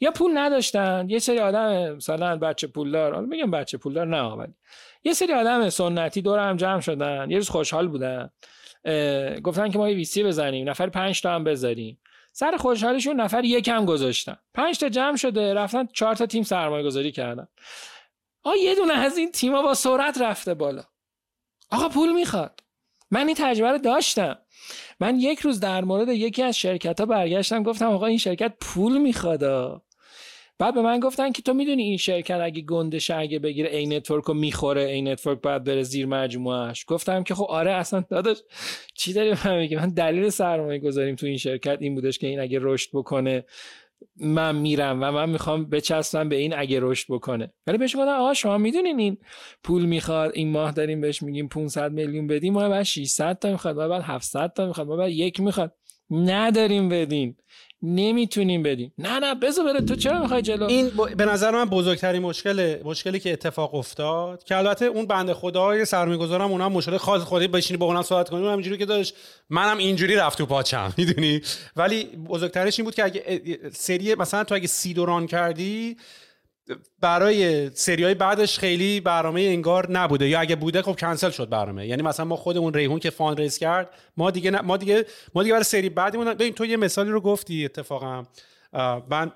یا 0.00 0.10
پول 0.10 0.38
نداشتن. 0.38 1.06
یه 1.08 1.18
سری 1.18 1.38
آدم 1.38 1.92
مثلا 1.92 2.36
بچه 2.36 2.66
پولدار 2.66 3.14
حالا 3.14 3.26
میگم 3.26 3.50
بچه 3.50 3.78
پولدار 3.78 4.06
نه 4.06 4.22
ولی 4.22 4.52
یه 5.04 5.12
سری 5.12 5.32
آدم 5.32 5.68
سنتی 5.68 6.22
دور 6.22 6.38
هم 6.38 6.56
جمع 6.56 6.80
شدن. 6.80 7.30
یه 7.30 7.36
روز 7.36 7.48
خوشحال 7.48 7.88
بودن. 7.88 8.30
گفتن 9.42 9.70
که 9.70 9.78
ما 9.78 9.88
یه 9.88 9.96
ویسی 9.96 10.22
بزنیم. 10.22 10.70
نفر 10.70 10.88
پنج 10.88 11.22
تا 11.22 11.34
هم 11.34 11.44
بذاریم. 11.44 11.98
سر 12.32 12.56
خوشحالشون 12.56 13.20
نفر 13.20 13.44
یک 13.44 13.68
هم 13.68 13.84
گذاشتن. 13.84 14.36
پنج 14.54 14.78
تا 14.78 14.88
جمع 14.88 15.16
شده. 15.16 15.54
رفتن 15.54 15.86
چهار 15.92 16.14
تا 16.14 16.26
تیم 16.26 16.42
سرمایه 16.42 16.84
گذاری 16.84 17.12
کردن. 17.12 17.48
آ 18.46 18.54
یه 18.54 18.74
دونه 18.74 18.94
از 18.94 19.18
این 19.18 19.32
تیما 19.32 19.62
با 19.62 19.74
سرعت 19.74 20.20
رفته 20.20 20.54
بالا. 20.54 20.84
آقا 21.70 21.88
پول 21.88 22.12
می‌خواد. 22.12 22.60
من 23.10 23.26
این 23.26 23.36
تجربه 23.38 23.70
رو 23.70 23.78
داشتم. 23.78 24.38
من 25.00 25.20
یک 25.20 25.38
روز 25.38 25.60
در 25.60 25.84
مورد 25.84 26.08
یکی 26.08 26.42
از 26.42 26.56
شرکت 26.56 27.00
ها 27.00 27.06
برگشتم 27.06 27.62
گفتم 27.62 27.86
آقا 27.86 28.06
این 28.06 28.18
شرکت 28.18 28.54
پول 28.60 28.98
می‌خواد 28.98 29.42
بعد 30.58 30.74
به 30.74 30.82
من 30.82 31.00
گفتن 31.00 31.32
که 31.32 31.42
تو 31.42 31.54
می‌دونی 31.54 31.82
این 31.82 31.96
شرکت 31.96 32.40
اگه 32.42 32.62
گندش 32.62 33.10
اگه 33.10 33.38
بگیره 33.38 33.76
Anetwork 33.76 34.24
رو 34.24 34.34
می‌خوره 34.34 34.82
Anetwork 34.82 35.40
باید 35.40 35.64
بره 35.64 35.82
زیر 35.82 36.06
مجموعهش 36.06 36.84
گفتم 36.88 37.22
که 37.22 37.34
خب 37.34 37.44
آره 37.44 37.72
اصلا 37.72 38.04
داداش 38.10 38.42
چی 38.94 39.12
داری 39.12 39.34
من 39.44 39.58
میگی؟ 39.58 39.76
من 39.76 39.88
دلیل 39.88 40.28
سرمایه 40.28 40.78
گذاریم 40.78 41.16
تو 41.16 41.26
این 41.26 41.38
شرکت 41.38 41.78
این 41.80 41.94
بودش 41.94 42.18
که 42.18 42.26
این 42.26 42.40
اگه 42.40 42.58
رشد 42.62 42.90
بکنه 42.92 43.44
من 44.16 44.56
میرم 44.56 45.02
و 45.02 45.12
من 45.12 45.30
می‌خوام 45.30 45.64
بچسبم 45.70 46.28
به 46.28 46.36
این 46.36 46.58
اگه 46.58 46.78
رشد 46.82 47.06
بکنه. 47.08 47.52
ولی 47.66 47.78
بهش 47.78 47.96
گفتم 47.96 48.08
آقا 48.08 48.34
شما 48.34 48.58
می‌دونین 48.58 48.98
این 48.98 49.18
پول 49.62 49.86
می‌خواد 49.86 50.30
این 50.34 50.50
ماه 50.50 50.72
داریم 50.72 51.00
بهش 51.00 51.22
میگیم 51.22 51.48
500 51.48 51.92
میلیون 51.92 52.26
بدیم 52.26 52.52
ما 52.52 52.68
بعد 52.68 52.82
600 52.82 53.38
تا 53.38 53.50
می‌خواد 53.50 53.76
ما 53.76 53.88
بعد 53.88 54.02
700 54.02 54.52
تا 54.52 54.66
می‌خواد 54.66 54.86
ما 54.86 54.96
بعد 54.96 55.10
یک 55.10 55.40
می‌خواد. 55.40 55.72
نداریم 56.10 56.88
بدین. 56.88 57.36
نمی‌تونیم 57.82 58.62
بدیم. 58.62 58.92
نه 58.98 59.18
نه 59.18 59.34
بذار 59.34 59.64
بره. 59.64 59.80
تو 59.80 59.96
چرا 59.96 60.20
می‌خوای 60.20 60.42
جلو؟ 60.42 60.66
این 60.66 60.88
ب... 60.88 61.14
به 61.14 61.24
نظر 61.24 61.50
من 61.50 61.64
بزرگترین 61.64 62.22
مشکل 62.22 62.82
مشکلی 62.84 63.20
که 63.20 63.32
اتفاق 63.32 63.74
افتاد 63.74 64.44
که 64.44 64.56
البته 64.56 64.84
اون 64.84 65.06
بنده 65.06 65.34
خدای 65.34 65.84
سرمایه‌گذارم 65.84 66.50
اونم 66.52 66.72
مشکل 66.72 66.96
خاص 66.96 67.22
خودی 67.22 67.48
بشینی 67.48 67.76
با 67.76 67.86
اونم 67.86 68.02
صحبت 68.02 68.28
کنیم 68.28 68.42
اونم 68.42 68.54
اینجوری 68.54 68.78
که 68.78 68.86
داشت. 68.86 69.14
منم 69.50 69.78
اینجوری 69.78 70.16
رفت 70.16 70.38
تو 70.38 70.46
پاچم 70.46 70.92
می‌دونی؟ 70.98 71.40
ولی 71.76 72.04
بزرگترش 72.04 72.78
این 72.78 72.84
بود 72.84 72.94
که 72.94 73.04
اگه 73.04 73.60
سری 73.72 74.14
مثلا 74.14 74.44
تو 74.44 74.54
اگه 74.54 74.66
سی 74.66 74.94
دوران 74.94 75.26
کردی 75.26 75.96
برای 77.00 77.70
سری 77.70 78.04
های 78.04 78.14
بعدش 78.14 78.58
خیلی 78.58 79.00
برنامه 79.00 79.40
انگار 79.40 79.90
نبوده. 79.90 80.28
یا 80.28 80.40
اگه 80.40 80.56
بوده 80.56 80.82
خب 80.82 80.96
کنسل 80.98 81.30
شد 81.30 81.48
برنامه. 81.48 81.86
یعنی 81.86 82.02
مثلا 82.02 82.24
ما 82.26 82.36
خودمون 82.36 82.74
ریحون 82.74 82.98
که 82.98 83.10
فان 83.10 83.36
ریز 83.36 83.58
کرد 83.58 83.90
ما 84.16 84.30
دیگه 84.30 84.50
ما 84.50 84.76
دیگه 84.76 85.06
ما 85.34 85.42
دیگه 85.42 85.52
برای 85.52 85.64
سری 85.64 85.88
بعدیمون 85.88 86.34
ببین 86.34 86.52
تو 86.52 86.66
یه 86.66 86.76
مثالی 86.76 87.10
رو 87.10 87.20
گفتی 87.20 87.64
اتفاقا. 87.64 88.24
من 89.10 89.32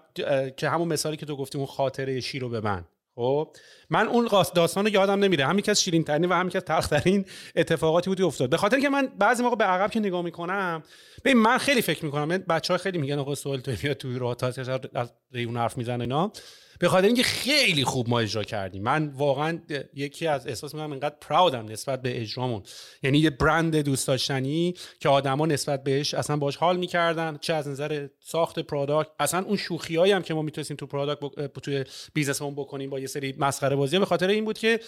که 0.57 0.69
همون 0.69 0.89
مثالی 0.89 1.17
که 1.17 1.27
تو 1.27 1.37
گفتی 1.37 1.59
اون 1.59 1.67
خاطره 1.67 2.21
شیرو 2.21 2.49
به 2.49 2.61
من. 2.61 2.85
خب؟ 3.15 3.49
من 3.91 4.07
اون 4.07 4.29
داستان 4.55 4.85
رو 4.85 4.93
یادم 4.93 5.25
نمیره. 5.25 5.47
همین 5.47 5.63
که 5.63 5.71
از 5.71 5.83
شیرین 5.83 6.05
ترین 6.05 6.25
و 6.25 6.35
همین 6.35 6.51
که 6.51 6.61
تلخ 6.61 6.87
ترین 6.87 7.25
اتفاقاتی 7.57 8.11
بودی 8.11 8.23
افتاد. 8.23 8.51
به 8.51 8.57
خاطر 8.57 8.81
که 8.81 8.89
من 8.89 9.09
بعضی 9.19 9.43
موقع 9.43 9.57
به 9.57 9.65
عقب 9.65 9.91
که 9.91 10.01
نگاه 10.01 10.23
می‌کنم 10.23 10.83
ببین 11.25 11.37
من 11.37 11.59
خیلی 11.59 11.83
فکر 11.83 12.05
می‌کنم 12.05 12.29
بچه 12.29 12.75
ها 12.75 12.79
خیلی 12.79 12.99
میگن 12.99 13.19
آقا 13.19 13.35
سوال 13.35 13.61
تو 13.61 13.73
میاد 13.83 13.97
تو 13.97 14.19
روتاس 14.19 14.59
از 14.95 15.13
ریحون 15.33 15.57
حرف 15.57 15.79
می‌زنه 15.79 16.01
اینا. 16.01 16.33
به 16.81 16.89
خاطر 16.89 17.07
اینکه 17.07 17.23
خیلی 17.23 17.85
خوب 17.85 18.09
ما 18.09 18.21
اجرا 18.21 18.45
کردیم. 18.45 18.83
من 18.83 19.09
واقعا 19.09 19.61
یکی 19.95 20.27
از 20.27 20.47
احساس 20.47 20.75
می‌کنم 20.75 20.91
اینقدر 20.91 21.15
proud 21.21 21.59
ام 21.59 21.67
نسبت 21.69 22.03
به 22.03 22.21
اجرامون. 22.21 22.63
یعنی 23.03 23.19
یه 23.19 23.31
برند 23.31 23.77
دوست 23.77 24.09
داشتنی 24.09 24.75
که 25.01 25.09
آدما 25.09 25.47
نسبت 25.47 25.85
بهش 25.85 26.15
اصلا 26.15 26.37
باش 26.37 26.57
حال 26.57 26.77
می‌کردن 26.77 27.39
چه 27.41 27.55
از 27.55 27.69
نظر 27.69 28.09
ساخت 28.21 28.59
product 28.59 29.11
اصلا 29.19 29.45
اون 29.45 29.57
شوخیایی 29.57 30.13
هم 30.13 30.23
که 30.23 30.35
ما 30.35 30.43
می‌تونستیم 30.43 30.77
تو 30.77 30.87
product 30.87 31.21
ب... 31.21 31.47
توی 31.47 31.85
business 32.15 32.44
مون 32.44 32.55
بکنیم 32.55 32.91
با 32.91 33.01
یه 33.01 33.07
سری 33.07 33.35
مسخره 33.39 33.77
بازی 33.77 33.99
به 33.99 34.07
خاطر 34.07 34.29
این 34.29 34.45
بود 34.45 34.59
که 34.59 34.81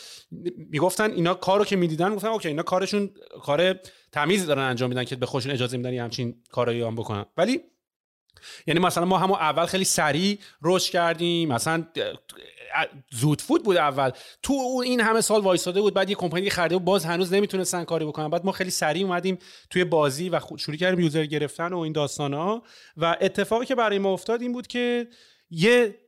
می‌گفتن 0.56 1.10
اینا 1.10 1.35
کارو 1.35 1.64
که 1.64 1.77
می‌دیدن 1.77 2.14
گفتن 2.14 2.28
OK 2.28 2.48
اینا 2.48 2.62
کارشون 2.62 3.10
کار 3.43 3.81
تمیز 4.12 4.47
دارن 4.47 4.62
انجام 4.62 4.89
میدن 4.89 5.05
که 5.05 5.16
به 5.16 5.27
خودشون 5.27 5.52
اجازه 5.52 5.77
میدن 5.77 5.94
همچین 5.98 6.43
کارایی 6.51 6.82
هم 6.82 6.94
بکنن. 6.94 7.24
ولی 7.36 7.60
یعنی 8.66 8.81
مثلا 8.81 9.05
ما 9.05 9.19
همون 9.19 9.36
اول 9.36 9.66
خیلی 9.66 9.85
سریع 9.85 10.39
رشد 10.62 10.90
کردیم 10.93 11.52
مثلا 11.52 11.86
زود 13.10 13.40
فود 13.40 13.62
بود 13.62 13.77
اول. 13.77 14.10
تو 14.43 14.82
این 14.85 15.01
همه 15.01 15.20
سال 15.20 15.40
وایساده 15.40 15.81
بود 15.81 15.94
بعد 15.94 16.10
یه 16.10 16.16
کمپانی 16.16 16.51
خریده 16.51 16.77
و 16.77 16.78
باز 16.78 17.05
هنوز 17.05 17.32
نمی‌تونستن 17.32 17.85
کاری 17.85 18.05
بکنن. 18.05 18.28
بعد 18.28 18.47
ما 18.47 18.52
خیلی 18.52 18.70
سریع 18.70 19.06
اومدیم 19.06 19.39
توی 19.70 19.85
بازی 19.85 20.28
و 20.28 20.40
شروع 20.59 20.77
کردیم 20.77 21.01
یوزر 21.01 21.27
گرفتن 21.27 21.73
و 21.73 21.78
این 21.78 21.93
داستان 21.93 22.35
و 22.97 23.16
اتفاقی 23.20 23.66
که 23.66 23.74
برای 23.74 23.98
ما 23.98 24.12
افتاد 24.12 24.43
این 24.43 24.52
بود 24.52 24.66
که 24.66 25.09
یه 25.51 25.98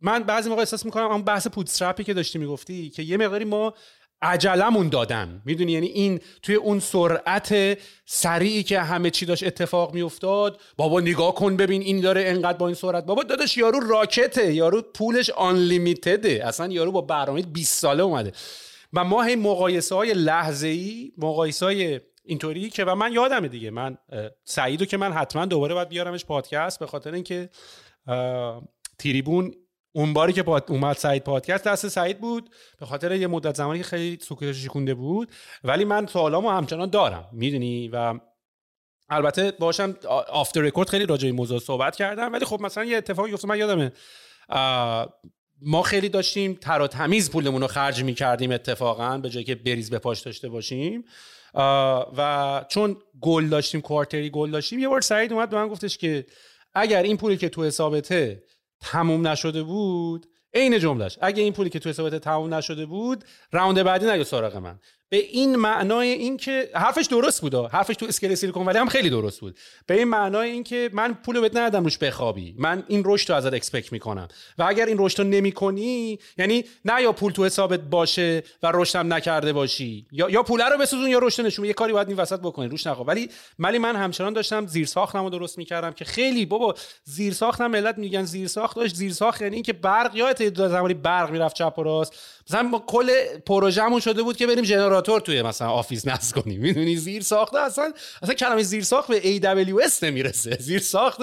من 0.00 0.22
بعضی 0.22 0.48
موقع 0.48 0.60
احساس 0.60 0.84
می‌کنم 0.84 1.10
اون 1.10 1.22
بحث 1.22 1.46
پودسترپی 1.46 2.04
که 2.04 2.14
داشتی 2.14 2.38
می‌گفتی 2.38 2.90
که 2.90 3.02
یه 3.02 3.16
مقداری 3.16 3.44
ما 3.44 3.74
عجلمون 4.22 4.88
دادن. 4.88 5.42
می‌دونی؟ 5.44 5.72
یعنی 5.72 5.86
این 5.86 6.20
توی 6.42 6.54
اون 6.54 6.80
سرعت 6.80 7.78
سریعی 8.06 8.62
که 8.62 8.80
همه 8.80 9.10
چی 9.10 9.26
داشت 9.26 9.46
اتفاق 9.46 9.94
میافتاد 9.94 10.60
بابا 10.76 11.00
نگاه 11.00 11.34
کن 11.34 11.56
ببین 11.56 11.82
این 11.82 12.00
داره 12.00 12.24
انقدر 12.26 12.58
با 12.58 12.66
این 12.66 12.74
سرعت. 12.74 13.04
بابا 13.04 13.22
داداش 13.22 13.56
یارو 13.56 13.80
راکته. 13.80 14.54
یارو 14.54 14.82
پولش 14.82 15.30
آنلیمیتده 15.30 16.42
اصلا 16.44 16.72
یارو 16.72 16.92
با 16.92 17.00
برنامه 17.00 17.42
20 17.42 17.80
ساله 17.80 18.02
اومده. 18.02 18.32
و 18.92 19.04
ما 19.04 19.22
هی 19.22 19.36
مقایسه 19.36 19.94
های 19.94 20.14
لحظه 20.14 20.66
ای 20.66 21.12
مقایسه 21.18 21.66
های 21.66 22.00
اینطوری 22.24 22.70
که 22.70 22.84
و 22.84 22.94
من 22.94 23.12
یادمه 23.12 23.48
دیگه. 23.48 23.70
من 23.70 23.98
سعیدو 24.44 24.84
که 24.84 24.96
من 24.96 25.12
حتما 25.12 25.46
دوباره 25.46 25.74
باید 25.74 25.88
بیارمش 25.88 26.24
پادکست 26.24 26.78
به 26.78 26.86
خاطر 26.86 27.12
اینکه 27.12 27.50
تیریبون 28.98 29.54
اون 29.92 30.12
باری 30.12 30.32
که 30.32 30.42
پاد... 30.42 30.64
اومد 30.68 30.96
سعید 30.96 31.24
پادکست 31.24 31.64
دست 31.64 31.88
سعید 31.88 32.20
بود. 32.20 32.50
به 32.80 32.86
خاطر 32.86 33.12
یه 33.12 33.26
مدت 33.26 33.56
زمانی 33.56 33.78
که 33.78 33.84
خیلی 33.84 34.18
سکوتش 34.22 34.56
شکونده 34.56 34.94
بود. 34.94 35.30
ولی 35.64 35.84
من 35.84 36.06
سوالامو 36.06 36.50
همچنان 36.50 36.90
دارم 36.90 37.28
می‌دونی؟ 37.32 37.88
و 37.88 38.20
البته 39.08 39.50
باشم 39.50 39.96
آفتر 40.28 40.60
رکورد 40.60 40.88
خیلی 40.88 41.06
راجع 41.06 41.28
به 41.28 41.32
موضوع 41.32 41.58
صحبت 41.58 41.96
کردم. 41.96 42.32
ولی 42.32 42.44
خب 42.44 42.60
مثلا 42.60 42.84
یه 42.84 42.96
اتفاقی 42.96 43.32
افتاد 43.32 43.50
من 43.50 43.58
یادمه. 43.58 43.92
ما 45.62 45.82
خیلی 45.82 46.08
داشتیم 46.08 46.54
تر 46.54 46.80
و 46.80 46.86
تمیز 46.86 47.30
پولمون 47.30 47.60
رو 47.60 47.66
خرج 47.66 48.02
می‌کردیم 48.02 48.52
اتفاقا 48.52 49.18
به 49.18 49.30
جایی 49.30 49.44
که 49.44 49.54
بریز 49.54 49.90
به 49.90 49.98
پاش 49.98 50.20
داشته 50.20 50.48
باشیم. 50.48 51.04
و 52.16 52.64
چون 52.68 52.96
گل 53.20 53.48
داشتیم 53.48 53.80
کوارتری 53.80 54.30
گل 54.30 54.50
داشتیم 54.50 54.78
یه 54.78 54.88
بار 54.88 55.00
سعید 55.00 55.32
اومد 55.32 55.50
به 55.50 55.56
من 55.56 55.68
گفتش 55.68 55.98
که 55.98 56.26
اگر 56.74 57.02
این 57.02 57.16
پولی 57.16 57.36
که 57.36 57.48
تو 57.48 57.64
حسابته 57.64 58.42
تموم 58.82 59.26
نشده 59.26 59.62
بود؟ 59.62 60.26
عین 60.54 60.78
جملهش 60.78 61.18
اگه 61.20 61.42
این 61.42 61.52
پولی 61.52 61.70
که 61.70 61.78
تو 61.78 61.88
حسابت 61.88 62.14
تموم 62.14 62.54
نشده 62.54 62.86
بود 62.86 63.24
راوند 63.52 63.82
بعدی 63.82 64.06
نگه 64.06 64.24
سراغ 64.24 64.56
من. 64.56 64.78
به 65.12 65.18
این 65.18 65.56
معنای 65.56 66.08
اینکه 66.08 66.70
حرفش 66.74 67.06
درست 67.06 67.40
بود. 67.40 67.54
حرفش 67.54 67.96
تو 67.96 68.06
اسکل 68.06 68.34
سیلیکون 68.34 68.66
ولی 68.66 68.78
هم 68.78 68.88
خیلی 68.88 69.10
درست 69.10 69.40
بود. 69.40 69.56
به 69.86 69.94
این 69.94 70.04
معنای 70.04 70.50
اینکه 70.50 70.90
من 70.92 71.14
پول 71.14 71.40
بهت 71.40 71.56
ندادم 71.56 71.84
روش 71.84 71.98
بخوابی. 71.98 72.54
من 72.58 72.82
این 72.88 73.02
رشد 73.06 73.30
رو 73.30 73.36
ازت 73.36 73.54
اکسپکت 73.54 73.92
می‌کنم. 73.92 74.28
و 74.58 74.62
اگر 74.62 74.86
این 74.86 74.96
رشد 74.98 75.18
رو 75.18 75.28
نمی‌کنی 75.28 76.18
یعنی 76.38 76.64
نه 76.84 77.02
یا 77.02 77.12
پول 77.12 77.32
تو 77.32 77.44
حسابت 77.44 77.80
باشه 77.80 78.42
و 78.62 78.72
رشدم 78.74 79.12
نکرده 79.12 79.52
باشی 79.52 80.06
یا 80.12 80.30
یا 80.30 80.42
پول 80.42 80.60
رو 80.60 80.78
بسوزون 80.78 81.10
یا 81.10 81.18
رشد 81.18 81.46
نشون 81.46 81.64
یه 81.64 81.72
کاری 81.72 81.92
باید 81.92 82.08
این 82.08 82.16
وسط 82.16 82.40
بکنی. 82.40 82.68
روش 82.68 82.86
نخواب. 82.86 83.08
ولی 83.08 83.30
ولی 83.58 83.78
من 83.78 83.96
همچنان 83.96 84.32
داشتم 84.32 84.66
زیر 84.66 84.86
ساختمو 84.86 85.30
درست 85.30 85.58
می‌کردم 85.58 85.90
که 85.90 86.04
خیلی 86.04 86.46
بابا 86.46 86.74
زیر 87.04 87.32
ساختم 87.32 87.66
ملت 87.66 87.98
میگن 87.98 88.24
زیر 88.24 88.48
ساخت 88.48 88.76
داشت 88.76 88.94
زیر 88.94 89.12
ساخت 89.12 89.42
یعنی 89.42 89.54
اینکه 89.54 89.72
برق 89.72 90.16
یادت 90.16 90.68
زمانی 90.68 90.94
برق 90.94 91.30
می‌رفت 91.30 91.56
چپ 91.56 91.74
و 91.78 91.82
راست؟ 91.82 92.41
مثلا 92.48 92.62
ما 92.62 92.78
کل 92.86 93.10
پروژهمون 93.46 94.00
شده 94.00 94.22
بود 94.22 94.36
که 94.36 94.46
بریم 94.46 94.64
ژنراتور 94.64 95.20
توی 95.20 95.42
مثلا 95.42 95.68
office 95.68 96.06
نصب 96.06 96.38
کنیم. 96.38 96.60
می‌دونی؟ 96.60 96.96
زیر 96.96 97.22
ساخته 97.22 97.58
اصلا 97.58 97.92
اصلا 98.22 98.34
کلمه 98.34 98.62
زیر 98.62 98.84
ساخت 98.84 99.08
به 99.08 99.20
AWS 99.20 100.02
نمی‌رسه. 100.02 100.56
زیر 100.60 100.78
ساخت 100.78 101.20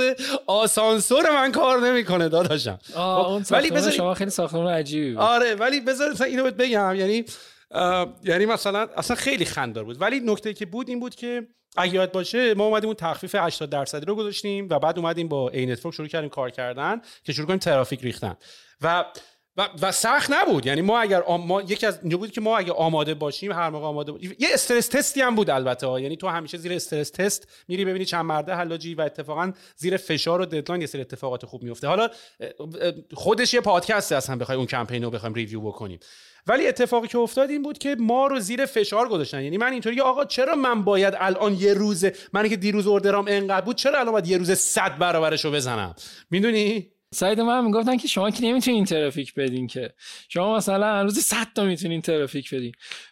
آسانسور 0.47 1.29
من 1.29 1.51
کار 1.51 1.79
نمی‌کنه 1.79 2.29
داداشم. 2.29 2.79
خب، 2.93 3.41
ولی 3.51 3.71
بذار 3.71 3.91
شما 3.91 4.13
خیلی 4.13 4.31
ساختمون 4.31 4.67
عجیبی 4.67 5.17
آره 5.17 5.55
ولی 5.55 5.81
بذار 5.81 6.23
اینو 6.23 6.43
بهت 6.43 6.55
بگم. 6.55 6.95
یعنی 6.95 7.25
یعنی 8.23 8.45
مثلا 8.45 8.87
اصلا 8.97 9.15
خیلی 9.15 9.45
خنده‌دار 9.45 9.83
بود. 9.83 10.01
ولی 10.01 10.19
نکته 10.19 10.53
که 10.53 10.65
بود 10.65 10.89
این 10.89 10.99
بود 10.99 11.15
که 11.15 11.47
اگه 11.77 11.93
یاد 11.93 12.11
باشه 12.11 12.53
ما 12.53 12.65
اومدیم 12.65 12.87
اون 12.87 12.95
تخفیف 12.95 13.35
80 13.35 13.69
درصدی 13.69 14.05
رو 14.05 14.15
گذاشتیم 14.15 14.67
و 14.69 14.79
بعد 14.79 14.99
اومدیم 14.99 15.27
با 15.27 15.49
Anetwork 15.49 15.95
شروع 15.95 16.07
کردیم 16.07 16.29
کار 16.29 16.49
کردن 16.49 17.01
که 17.23 17.33
شروع 17.33 17.47
کنیم 17.47 17.59
ترافیک 17.59 18.01
ریختن. 18.01 18.35
و 18.81 19.05
و, 19.59 19.67
و 19.81 19.91
سخت 19.91 20.31
نبود. 20.31 20.65
یعنی 20.65 20.81
ما 20.81 20.99
اگر. 20.99 21.23
ما 21.27 21.61
یکی 21.61 21.85
از 21.85 22.01
بود 22.01 22.31
که 22.31 22.41
ما 22.41 22.57
اگه 22.57 22.71
آماده 22.71 23.13
باشیم 23.13 23.51
هر 23.51 23.69
موقع 23.69 23.85
آماده 23.85 24.11
باشیم 24.11 24.35
یه 24.39 24.47
stress 24.53 24.87
test 24.87 25.14
ی 25.14 25.21
هم 25.21 25.35
بود 25.35 25.49
البته 25.49 25.87
ها. 25.87 25.99
یعنی 25.99 26.17
تو 26.17 26.27
همیشه 26.27 26.57
زیر 26.57 26.73
stress 26.73 27.09
test 27.09 27.47
میری 27.67 27.85
ببینی 27.85 28.05
چند 28.05 28.25
مرده 28.25 28.53
حلاجی 28.53 28.95
و 28.95 29.01
اتفاقا 29.01 29.51
زیر 29.75 29.97
فشار 29.97 30.41
و 30.41 30.45
deadline 30.45 30.81
یه 30.81 30.87
سری 30.87 31.01
اتفاقات 31.01 31.45
خوب 31.45 31.63
میفته. 31.63 31.87
حالا 31.87 32.09
خودش 33.13 33.53
یه 33.53 33.61
پادکست 33.61 34.11
اصلا 34.11 34.35
بخوای 34.35 34.57
اون 34.57 34.67
کمپین 34.67 35.03
رو 35.03 35.09
بخوایم 35.09 35.33
review 35.35 35.61
بکنیم. 35.61 35.99
ولی 36.47 36.67
اتفاقی 36.67 37.07
که 37.07 37.17
افتاد 37.17 37.49
این 37.49 37.61
بود 37.61 37.77
که 37.77 37.95
ما 37.99 38.27
رو 38.27 38.39
زیر 38.39 38.65
فشار 38.65 39.09
گذاشتن. 39.09 39.43
یعنی 39.43 39.57
من 39.57 39.71
اینطوری 39.71 40.01
آقا 40.01 40.25
چرا 40.25 40.55
من 40.55 40.83
باید 40.83 41.13
الان 41.17 41.53
یه 41.53 41.73
روز 41.73 42.05
من 42.33 42.49
که 42.49 42.55
دیروز 42.55 42.87
order 42.87 43.19
ام 43.19 43.25
انقدر 43.27 43.65
بود 43.65 43.75
چرا 43.75 43.99
الان 43.99 44.11
باید 44.11 44.27
یه 44.27 44.37
روز 44.37 44.51
100 44.51 44.97
برابرش 44.97 45.45
رو 45.45 45.51
بزنم؟ 45.51 45.95
می‌دونی؟ 46.29 46.91
سایت 47.13 47.39
من 47.39 47.65
می‌گفتن 47.65 47.97
که 47.97 48.07
شما 48.07 48.31
که 48.31 48.43
نمی‌تونین 48.43 48.85
ترافیک 48.85 49.33
بدین 49.33 49.67
که. 49.67 49.93
شما 50.29 50.57
مثلا 50.57 51.01
روزی 51.01 51.21
100 51.21 51.47
تا 51.55 51.63
می‌تونین 51.63 52.01
ترافیک 52.01 52.53
بدین. 52.53 52.71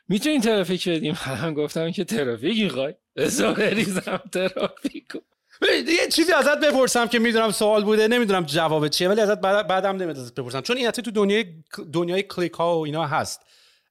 می‌تونین 0.09 0.41
ترافیک 0.41 0.89
بدین؟ 0.89 1.15
من 1.41 1.53
گفتم 1.53 1.91
که 1.91 2.03
ترافیک 2.03 2.63
می‌خوای 2.63 2.93
اضافه 3.15 3.69
بریزم 3.69 4.21
ترافیک 4.31 5.05
یه 5.87 6.07
چیزی 6.11 6.31
ازت 6.31 6.59
بپرسم 6.59 7.07
که 7.07 7.19
می‌دونم 7.19 7.51
سوال 7.51 7.83
بوده 7.83 8.07
نمی‌دونم 8.07 8.43
جواب 8.45 8.87
چیه 8.87 9.09
ولی 9.09 9.21
ازت 9.21 9.41
بعدم 9.41 9.95
نمی‌دونم 9.95 10.29
بپرسم. 10.37 10.61
چون 10.61 10.77
این 10.77 10.91
تو 10.91 11.11
دنیای 11.11 11.45
دنیای 11.93 12.23
کلیک 12.23 12.53
ها 12.53 12.79
و 12.79 12.85
اینا 12.85 13.05
هست. 13.05 13.41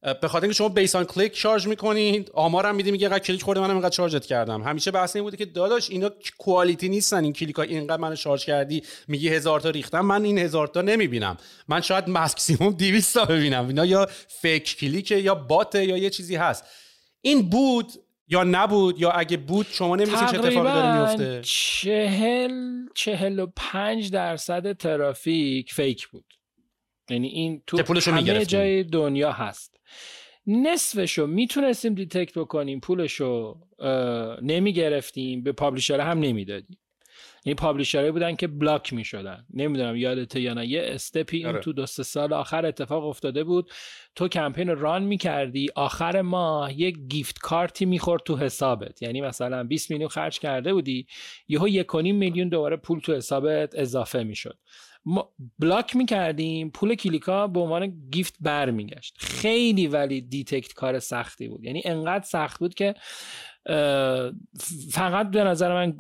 به 0.03 0.29
خاطر 0.29 0.45
اینکه 0.45 0.57
شما 0.57 0.69
based 0.69 0.94
on 0.94 1.05
کلیک 1.05 1.37
شارژ 1.37 1.67
می‌کنید 1.67 2.31
آمارم 2.35 2.75
میدی 2.75 2.91
میگه 2.91 3.07
اینقدر 3.07 3.25
کلیک 3.25 3.43
خورده 3.43 3.61
منم 3.61 3.71
اینقدر 3.71 3.95
شارژت 3.95 4.27
کردم. 4.27 4.63
همیشه 4.63 4.91
بحث 4.91 5.17
این 5.17 5.25
بوده 5.25 5.37
که 5.37 5.45
داداش 5.45 5.91
اینا 5.91 6.11
quality 6.39 6.89
نیستن 6.89 7.25
این 7.25 7.33
کلیک 7.33 7.57
ها 7.57 7.63
اینقدر 7.63 8.03
منو 8.03 8.17
شارژ 8.17 8.45
کردی 8.45 8.83
میگی 9.09 9.29
هزار 9.29 9.61
تا 9.61 9.71
ریختم 9.71 10.01
من 10.01 10.25
این 10.25 10.39
هزار 10.39 10.67
تا 10.67 10.83
نمی‌بینم. 10.83 11.37
من 11.69 11.81
شاید 11.81 12.09
ماکسیمم 12.09 12.71
200 12.71 13.15
تا 13.15 13.25
ببینم. 13.25 13.69
اینا 13.69 13.87
یا 13.87 14.09
fake 14.29 14.77
click 14.77 15.11
یا 15.11 15.35
bot 15.35 15.75
یا 15.75 15.97
یه 15.97 16.11
چیزی 16.11 16.37
هست. 16.37 16.65
این 17.21 17.51
بود 17.51 17.93
یا 18.29 18.45
نبود 18.45 19.01
یا 19.01 19.11
اگه 19.11 19.37
بود 19.37 19.67
شما 19.71 19.97
نمی‌دونید 19.97 20.31
چه 20.31 20.39
اتفاقی 20.39 20.69
داره 20.69 21.01
میفته 21.01 21.41
چهل 21.45 22.53
چهل 22.95 23.39
و 23.39 23.47
پنج 23.57 24.11
درصد 24.11 24.73
ترافیک 24.73 25.73
fake 25.73 26.09
بود. 26.09 26.25
یعنی 27.11 27.29
این 27.29 27.63
تو 27.67 28.01
همه 28.07 28.45
جای 28.45 28.85
دنیا 28.85 29.33
هست. 29.33 29.76
نصفشو 30.47 31.27
می‌تونستیم 31.27 31.95
detect 31.95 32.39
بکنیم 32.39 32.81
پولشو 32.81 33.61
نمی‌گرفتیم 34.43 35.43
به 35.43 35.53
publisher 35.53 36.01
هم 36.01 36.19
نمی‌دادیم. 36.19 36.79
این 37.45 37.55
publisher 37.55 37.97
هایی 37.97 38.11
بودن 38.11 38.37
که 38.37 38.47
block 38.47 38.93
می 38.93 39.05
شدن 39.05 39.45
نمی‌دونم 39.55 39.97
یادته 39.97 40.41
یا 40.41 40.55
نه 40.55 40.67
یه 40.67 40.83
استپی 40.85 41.37
این 41.37 41.47
آره. 41.47 41.61
تو 41.61 41.73
دو 41.73 41.87
سال 41.87 42.33
آخر 42.33 42.67
اتفاق 42.67 43.07
افتاده 43.07 43.45
بود. 43.45 43.71
تو 44.15 44.29
کمپین 44.29 44.77
run 44.77 45.03
می 45.03 45.19
کردی 45.19 45.69
آخر 45.75 46.23
ماه 46.23 46.81
یک 46.81 46.97
gift 47.09 47.39
card 47.39 47.76
ی 47.76 47.85
می‌خورد 47.85 48.23
تو 48.23 48.37
حسابت. 48.37 49.03
یعنی 49.03 49.21
مثلا 49.21 49.65
20 49.65 49.91
میلیون 49.91 50.09
خرج 50.09 50.39
کرده 50.39 50.73
بودی 50.73 51.07
یهو 51.49 51.69
یک 51.69 51.95
میلیون 51.95 52.49
دوباره 52.49 52.77
پول 52.77 53.01
تو 53.01 53.15
حسابت 53.15 53.75
اضافه 53.75 54.23
می‌شد. 54.23 54.59
ما 55.07 55.33
block 55.59 55.97
می‌کردیم 55.97 56.71
پول 56.71 56.95
کلیکا 56.95 57.47
به 57.47 57.61
عنوان 57.61 58.09
gift 58.11 58.35
برمیگشت. 58.41 59.17
خیلی 59.19 59.87
ولی 59.87 60.21
detect 60.21 60.73
کار 60.73 60.99
سختی 60.99 61.49
بود. 61.49 61.65
یعنی 61.65 61.83
انقدر 61.85 62.25
سخت 62.25 62.59
بود 62.59 62.75
که 62.75 62.95
فقط 64.91 65.31
به 65.31 65.45
نظر 65.45 65.75
من 65.75 65.97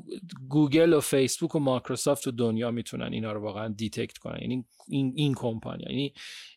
گوگل 0.49 0.93
و 0.93 1.01
فیسبوک 1.01 1.55
و 1.55 1.59
مایکروسافت 1.59 2.27
و 2.27 2.31
دنیا 2.31 2.71
می‌تونن 2.71 3.13
اینا 3.13 3.33
رو 3.33 3.43
واقعا 3.43 3.69
detect 3.69 4.19
کنن. 4.19 4.39
یعنی 4.41 4.65
این 4.89 5.13
این 5.17 5.35
کمپانی 5.35 5.85
یعنی 5.89 6.13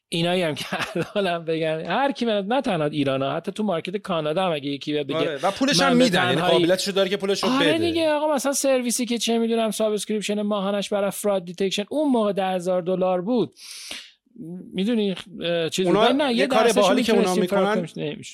اینایی 0.10 0.42
هم 0.42 0.56
که 0.56 0.66
الان 1.16 1.46
بگن 1.46 1.86
هر 1.86 2.12
کی 2.12 2.26
نه 2.26 2.62
تنها 2.62 2.88
ایران 2.88 3.22
ها 3.22 3.36
حتی 3.36 3.52
تو 3.52 3.64
market 3.64 3.98
کانادا 3.98 4.46
هم 4.46 4.52
اگه 4.52 4.70
یکی 4.70 4.94
بگه 5.04 5.16
آره. 5.16 5.40
و 5.44 5.52
پولش 5.52 5.82
هم 5.82 5.96
میدن 5.96 6.30
یعنی 6.30 6.42
قابلیتشو 6.42 6.92
داره 6.92 7.10
که 7.10 7.18
پولش 7.18 7.44
رو 7.44 7.50
آره 7.50 7.80
دیگه 7.80 8.10
آقا 8.10 8.36
مثلا 8.36 8.54
سرویسی 8.54 9.06
که 9.06 9.18
چه 9.18 9.38
می‌دونم 9.38 9.72
subscription 9.72 10.42
ماهانش 10.42 10.90
برای 10.90 11.12
fraud 11.12 11.46
detection 11.46 11.86
اون 11.90 12.12
موقع 12.12 12.32
10000 12.32 12.82
دلار 12.82 13.22
بود. 13.22 13.54
می‌دونی 14.74 15.16
چیزی 15.72 15.90
اونا 15.90 16.08
نه 16.08 16.34
یه 16.34 16.48
کار 16.48 16.74
باحالی 16.74 17.04
که 17.04 17.14
اونا 17.14 17.36
می‌کنن 17.36 17.88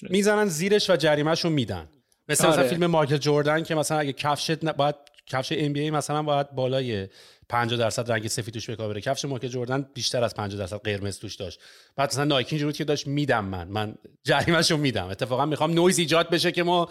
می‌زنن 0.10 0.46
زیرش 0.46 0.90
و 0.90 0.96
جریمهشو 0.96 1.50
میدن. 1.50 1.90
مثل 2.30 2.48
آره. 2.48 2.54
مثلا 2.54 2.70
فیلم 2.70 2.86
مایکل 2.86 3.18
جردن 3.18 3.64
که 3.64 3.76
مثلا 3.76 4.00
اگه 4.00 4.14
کفشت 4.14 4.66
باید 4.66 4.96
کفش 5.28 5.54
NBA 5.58 5.92
مثلا 5.92 6.24
باید 6.24 6.52
بالای 6.52 7.08
50 7.50 7.80
درصد 7.80 8.12
رنگ 8.12 8.28
سفید 8.28 8.54
توش 8.54 8.70
بکار 8.70 8.90
بره. 8.90 9.02
کفش 9.02 9.26
مایکل 9.26 9.48
جردن 9.48 9.90
بیشتر 9.94 10.24
از 10.24 10.36
50 10.36 10.60
درصد 10.60 10.78
قرمز 10.78 11.20
توش 11.20 11.36
داشت. 11.36 11.60
بعد 11.96 12.10
مثلا 12.10 12.24
نایکی 12.24 12.56
اینجوری 12.56 12.74
که 12.74 12.84
داشت 12.84 13.08
میدم 13.08 13.46
من. 13.46 13.68
من 13.68 13.96
جریمهشو 14.24 14.78
میدم. 14.78 15.08
اتفاقا 15.08 15.46
می‌خوام 15.46 15.74
نویز 15.74 16.00
ایجاد 16.00 16.30
بشه 16.30 16.52
که 16.52 16.64
ما 16.64 16.90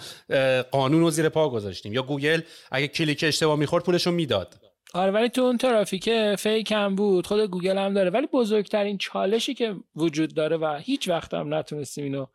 قانون 0.70 1.00
رو 1.00 1.10
زیر 1.10 1.28
پا 1.28 1.48
گذاشتیم. 1.48 1.92
یا 1.92 2.02
گوگل 2.02 2.40
اگه 2.72 2.88
کلیک 2.88 3.24
اشتباه 3.24 3.58
می‌خورد 3.58 3.84
پولشو 3.84 4.10
می‌داد. 4.10 4.60
آره 4.94 5.12
ولی 5.12 5.28
تو 5.28 5.42
اون 5.42 5.58
ترافیک 5.58 6.34
fake 6.34 6.72
هم 6.72 6.94
بود. 6.94 7.26
خود 7.26 7.40
گوگل 7.40 7.78
هم 7.78 7.94
داره. 7.94 8.10
ولی 8.10 8.26
بزرگترین 8.26 8.98
چالشی 8.98 9.54
که 9.54 9.74
وجود 9.96 10.34
داره 10.34 10.56
و 10.56 10.80
هیچ 10.82 11.08
وقت 11.08 11.34
هم 11.34 11.54
نتونستیم 11.54 12.04
اینو 12.04 12.26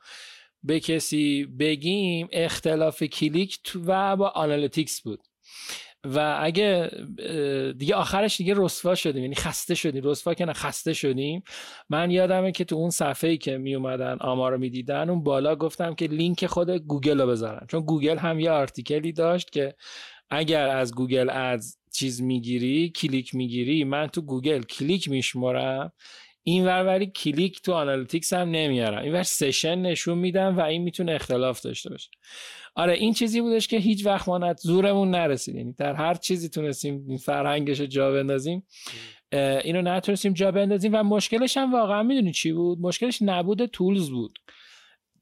به 0.64 0.80
کسی 0.80 1.46
بگیم 1.60 2.28
اختلاف 2.32 3.04
کلیک 3.04 3.60
و 3.86 4.16
با 4.16 4.30
Analytics 4.30 5.02
بود. 5.02 5.20
و 6.04 6.38
اگه 6.42 6.92
دیگه 7.78 7.96
آخرش 7.96 8.38
دیگه 8.38 8.54
رسوا 8.58 8.96
شدیم 8.96 9.22
یعنی 9.22 9.36
خسته 9.36 9.76
شدیم. 9.76 10.04
رسوا 10.06 10.34
که 10.34 10.46
نه 10.46 10.54
خسته 10.54 10.94
شدیم. 10.94 11.44
من 11.90 12.12
یادمه 12.12 12.52
که 12.52 12.64
تو 12.66 12.76
اون 12.76 12.90
صفحه 12.90 13.30
ای 13.30 13.38
که 13.38 13.58
می 13.58 13.76
اومدن 13.76 14.18
آمار 14.22 14.52
رو 14.52 14.58
می‌دیدن 14.58 15.10
اون 15.10 15.24
بالا 15.24 15.56
گفتم 15.56 15.96
که 15.96 16.08
لینک 16.08 16.46
خود 16.46 16.70
گوگل 16.70 17.22
رو 17.22 17.28
بذارن 17.28 17.68
چون 17.68 17.82
گوگل 17.82 18.18
هم 18.18 18.40
یه 18.40 18.52
article 18.52 19.04
ی 19.04 19.12
داشت 19.12 19.50
که 19.50 19.76
اگر 20.30 20.68
از 20.68 20.96
گوگل 20.96 21.30
از 21.30 21.78
چیز 21.94 22.22
می‌گیری 22.22 22.90
کلیک 22.90 23.36
می‌گیری 23.36 23.84
من 23.84 24.08
تو 24.08 24.22
گوگل 24.22 24.62
کلیک 24.62 25.10
میشمرم 25.10 25.92
این 26.44 26.66
ولی 26.66 27.08
کلیک 27.08 27.62
تو 27.62 27.74
Analytics 27.74 28.34
هم 28.34 28.50
نمیارم. 28.50 29.04
این 29.04 29.14
ور 29.14 29.24
session 29.24 29.80
نشون 29.80 30.18
میدم 30.18 30.58
و 30.58 30.62
این 30.62 30.82
می‌تونه 30.82 31.12
اختلاف 31.12 31.62
داشته 31.62 31.90
باشه. 31.90 32.10
آره 32.76 32.94
این 32.94 33.14
چیزی 33.14 33.42
بودش 33.42 33.68
که 33.68 33.78
هیچ 33.78 34.06
وقت 34.06 34.30
ما 34.30 34.54
زورمون 34.54 35.12
نرسید. 35.12 35.56
یعنی 35.56 35.74
در 35.74 35.94
هر 35.94 36.14
چیزی 36.14 36.50
تونستیم 36.50 37.06
این 37.08 37.18
فرهنگش 37.18 37.82
جا 37.82 38.12
بندازیم 38.12 38.64
اینو 39.64 39.82
نتونستیم 39.82 40.34
جا 40.34 40.52
بندازیم 40.52 40.94
و 40.94 41.04
مشکلش 41.04 41.58
هم 41.58 41.74
واقعا 41.74 42.04
می‌دونی 42.04 42.32
چی 42.32 42.52
بود؟ 42.52 42.80
مشکلش 42.82 43.22
نبود 43.22 43.66
tools 43.66 44.10
بود. 44.10 44.40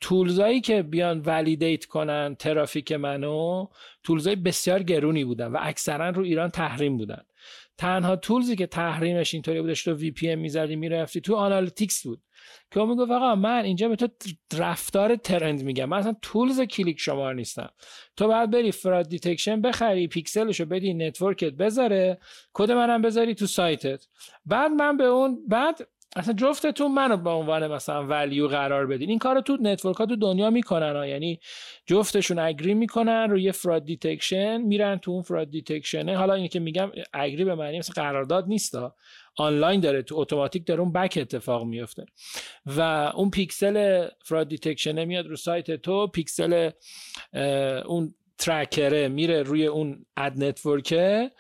tools 0.02 0.45
ایی 0.45 0.62
که 0.62 0.82
بیان 0.82 1.20
validate 1.20 1.86
کنن 1.86 2.36
ترافیک 2.40 2.92
منو 2.92 3.68
tools 4.04 4.31
ای 4.31 4.36
بسیار 4.36 4.84
گرونی 4.84 5.24
بودن 5.24 5.48
و 5.48 5.58
اکثرا 5.62 6.10
رو 6.10 6.24
ایران 6.24 6.50
تحریم 6.50 6.98
بودن. 6.98 7.22
تنها 7.78 8.16
tools 8.16 8.49
ی 8.49 8.56
که 8.56 8.68
تحریمش 8.68 9.34
اینطوری 9.34 9.62
بودش 9.62 9.84
تو 9.84 9.94
VPN 9.94 10.40
می‌زدی 10.40 10.76
می‌رفتی 10.76 11.22
تو 11.22 11.36
Analytics 11.36 12.04
بود. 12.04 12.22
که 12.72 12.80
اون 12.80 12.90
می‌گفت 12.90 13.12
آقا 13.12 13.36
من 13.36 13.64
اینجا 13.64 13.90
به 13.90 13.96
تو 13.96 14.08
رفتار 14.58 15.16
trend 15.16 15.64
میگم. 15.64 15.86
من 15.86 15.98
اصلا 15.98 16.16
tools 16.22 16.62
کلیک 16.62 17.00
شمار 17.00 17.36
نیستم. 17.36 17.70
تو 18.18 18.28
باید 18.28 18.52
بری 18.52 18.72
fraud 18.72 19.10
detection 19.10 19.62
بخری 19.62 20.08
پیکسلشو 20.08 20.66
بدی 20.66 20.94
network 20.94 21.46
ت 21.46 21.54
بذاره 21.54 22.20
کد 22.54 22.72
منم 22.72 23.02
بذاری 23.02 23.36
تو 23.36 23.48
سایتت. 23.48 24.06
بعد 24.46 24.72
من 24.72 24.98
به 24.98 25.04
اون 25.04 25.48
بعد 25.48 25.88
اصلا 26.18 26.34
جفتتون 26.34 26.92
منو 26.92 27.18
به 27.18 27.30
عنوان 27.30 27.68
مثلا 27.68 28.08
value 28.08 28.48
قرار 28.48 28.88
بدین. 28.88 29.10
این 29.10 29.20
کارو 29.20 29.42
تو 29.42 29.58
network 29.62 29.98
ها 29.98 30.06
تو 30.06 30.16
دنیا 30.16 30.50
می‌کنن 30.50 30.96
ها. 30.96 31.08
یعنی 31.08 31.40
جفتشون 31.86 32.40
agree 32.40 32.74
می‌کنن 32.74 33.30
روی 33.30 33.52
fraud 33.52 33.86
detection 33.86 34.58
میرن 34.58 34.98
تو 34.98 35.12
اون 35.12 35.22
fraud 35.22 35.50
detection 35.50 36.11
ه 36.11 36.18
حالا 36.18 36.34
اینی 36.34 36.48
که 36.48 36.60
میگم 36.60 36.92
agree 37.14 37.46
به 37.46 37.56
معنی 37.56 37.80
مثلا 37.80 38.04
قرارداد 38.04 38.48
نیست 38.48 38.76
آنلاین 39.38 39.80
داره 39.80 40.02
تو 40.02 40.16
اتوماتیک 40.18 40.66
داره 40.66 40.82
اون 40.82 40.92
back 40.92 41.18
اتفاق 41.22 41.64
میفته 41.64 42.06
و 42.66 42.82
اون 43.16 43.30
pixel 43.30 44.08
fraud 44.26 44.48
detection 44.48 45.00
ه 45.00 45.06
میاد 45.06 45.28
رو 45.28 45.36
سایت 45.36 45.72
تو 45.72 46.08
پیکسل 46.08 46.70
اون 47.86 48.14
tracker 48.40 48.99
ه 48.99 49.08
میره 49.08 49.44
روی 49.44 49.66
اون 49.66 50.06
ad 50.18 50.44
network 50.44 51.21
ه 51.21 51.32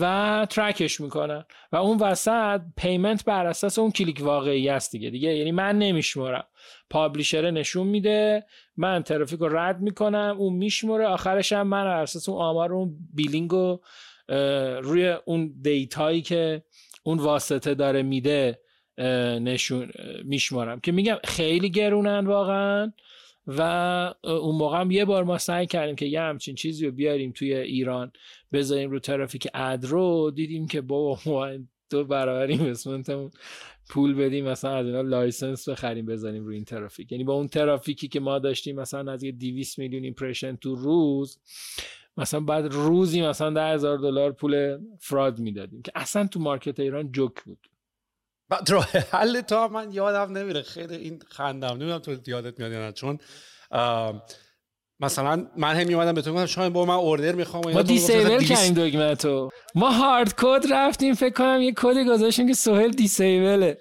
و 0.00 0.46
track 0.50 0.86
ش 0.86 1.00
می‌کنن 1.00 1.44
و 1.72 1.76
اون 1.76 1.98
وسط 1.98 2.60
payment 2.76 3.24
بر 3.24 3.46
اساس 3.46 3.78
اون 3.78 3.90
کلیک 3.90 4.20
واقعی 4.22 4.68
است 4.68 4.92
دیگه. 4.92 5.10
دیگه 5.10 5.36
یعنی 5.36 5.52
من 5.52 5.78
نمیشمرم. 5.78 6.44
publisher 6.90 7.50
نشون 7.50 7.86
میده 7.86 8.46
من 8.76 9.02
ترافیک 9.02 9.40
رو 9.40 9.56
رد 9.56 9.80
می‌کنم 9.80 10.36
اون 10.38 10.52
میشمره 10.52 11.06
آخرش 11.06 11.52
هم 11.52 11.66
من 11.66 11.84
بر 11.84 12.02
اساس 12.02 12.28
اون 12.28 12.42
آمار 12.42 12.72
اون 12.72 12.96
billing 13.14 13.50
رو 13.50 13.82
روی 14.82 15.16
اون 15.24 15.54
data 15.62 16.02
یی 16.02 16.22
که 16.22 16.62
اون 17.02 17.18
واسطه 17.18 17.74
داره 17.74 18.02
میده 18.02 18.58
نشون 19.40 19.90
میشمارم. 20.24 20.80
که 20.80 20.92
میگم 20.92 21.16
خیلی 21.24 21.70
گرونن 21.70 22.26
واقعا. 22.26 22.92
و 23.46 23.62
اون 24.24 24.56
موقع 24.56 24.80
هم 24.80 24.90
یه 24.90 25.04
بار 25.04 25.24
ما 25.24 25.38
سعی 25.38 25.66
کردیم 25.66 25.96
که 25.96 26.06
یه 26.06 26.20
همچین 26.20 26.54
چیزی 26.54 26.86
رو 26.86 26.92
بیاریم 26.92 27.32
توی 27.32 27.54
ایران 27.54 28.12
بذاریم 28.52 28.90
رو 28.90 28.98
ترافیک 28.98 29.48
ادرو 29.54 30.30
دیدیم 30.30 30.66
که 30.66 30.80
بابا 30.80 31.18
ما 31.26 31.50
دو 31.90 32.04
برابر 32.04 32.46
investment 32.46 33.11
مون 33.11 33.30
پول 33.88 34.14
بدیم 34.14 34.48
مثلا 34.48 34.76
از 34.76 34.86
اینا 34.86 35.00
license 35.00 35.68
بخریم 35.68 36.06
بذاریم 36.06 36.44
روی 36.44 36.54
این 36.54 36.64
ترافیک. 36.64 37.12
یعنی 37.12 37.24
با 37.24 37.34
اون 37.34 37.48
ترافیکی 37.48 38.08
که 38.08 38.20
ما 38.20 38.38
داشتیم 38.38 38.76
مثلا 38.76 39.12
از 39.12 39.22
یه 39.22 39.32
200 39.32 39.78
میلیون 39.78 40.04
impression 40.04 40.56
تو 40.56 40.74
روز 40.74 41.38
مثلا 42.16 42.40
بعد 42.40 42.72
روزی 42.72 43.22
مثلا 43.22 43.50
ده 43.50 43.74
هزار 43.74 43.98
دلار 43.98 44.32
پول 44.32 44.78
فراد 45.00 45.38
می‌دادیم 45.38 45.82
که 45.82 45.92
اصلا 45.94 46.26
تو 46.26 46.40
مارکت 46.40 46.80
ایران 46.80 47.12
جوک 47.12 47.42
بود. 47.42 47.69
راه 48.68 48.88
حل 49.12 49.40
تا 49.40 49.68
من 49.68 49.92
یادم 49.92 50.38
نمیره. 50.38 50.62
خیلی 50.62 50.96
این 50.96 51.22
خندم. 51.28 51.68
نمی‌دونم 51.68 51.98
تو 51.98 52.16
یادت 52.26 52.58
میاد 52.58 52.72
یا 52.72 52.78
نه. 52.78 52.92
چون 52.92 53.18
مثلا 55.00 55.46
من 55.56 55.76
هم 55.76 55.86
میومدم 55.86 56.12
به 56.12 56.22
تو 56.22 56.32
گفتم 56.32 56.46
شاید 56.46 56.72
با 56.72 56.84
من 56.84 56.94
اوردر 56.94 57.32
می‌خوام 57.32 57.72
ما 57.72 57.82
دیسیبل 57.82 58.44
کردیم 58.44 58.74
دگمه 58.74 59.16
ما 59.74 59.90
هارد 59.90 60.34
کد 60.38 60.64
رفتیم 60.70 61.14
فکر 61.14 61.34
کنم 61.34 61.62
یه 61.62 61.72
کدی 61.76 62.04
گذاشتیم 62.04 62.48
که 62.48 62.54
سهل 62.54 62.90
دیسیبله. 62.90 63.78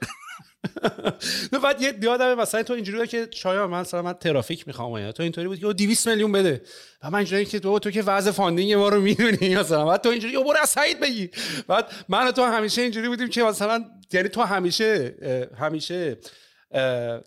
بعد 1.64 1.82
یه 1.82 1.94
یادم 2.02 2.34
مثلا 2.34 2.64
تو 2.64 2.74
اینجوری 2.74 3.08
که 3.08 3.28
شاید 3.32 3.60
من 3.60 3.80
مثلا 3.80 4.02
من 4.02 4.14
ترافیک 4.14 4.68
می‌خوام 4.68 5.12
تو 5.12 5.24
اینطوری 5.24 5.48
بود 5.48 5.60
که 5.60 5.74
200 5.74 6.08
میلیون 6.08 6.32
بده. 6.32 6.62
و 7.04 7.10
من 7.10 7.16
اینجوری 7.16 7.46
که 7.46 7.60
تو 7.60 7.80
تو 7.80 7.92
که 7.92 8.02
وضع 8.02 8.32
funding 8.32 8.74
ما 8.74 8.90
رو 8.90 9.02
می‌دونی 9.02 9.56
مثلا. 9.56 9.86
بعد 9.86 10.02
تو 10.02 10.10
اینجوری 10.10 10.38
برو 10.38 10.58
از 10.62 10.70
سعید 10.70 11.00
بگی. 11.00 11.30
بعد 11.68 11.86
من 12.10 12.28
و 12.28 12.32
تو 12.32 12.44
همیشه 12.44 12.82
اینجوری 12.82 13.08
بودیم 13.08 13.30
که 13.30 13.44
مثلا 13.44 13.86
یعنی 14.14 14.30
تو 14.30 14.42
همیشه 14.42 15.16
همیشه 15.60 16.18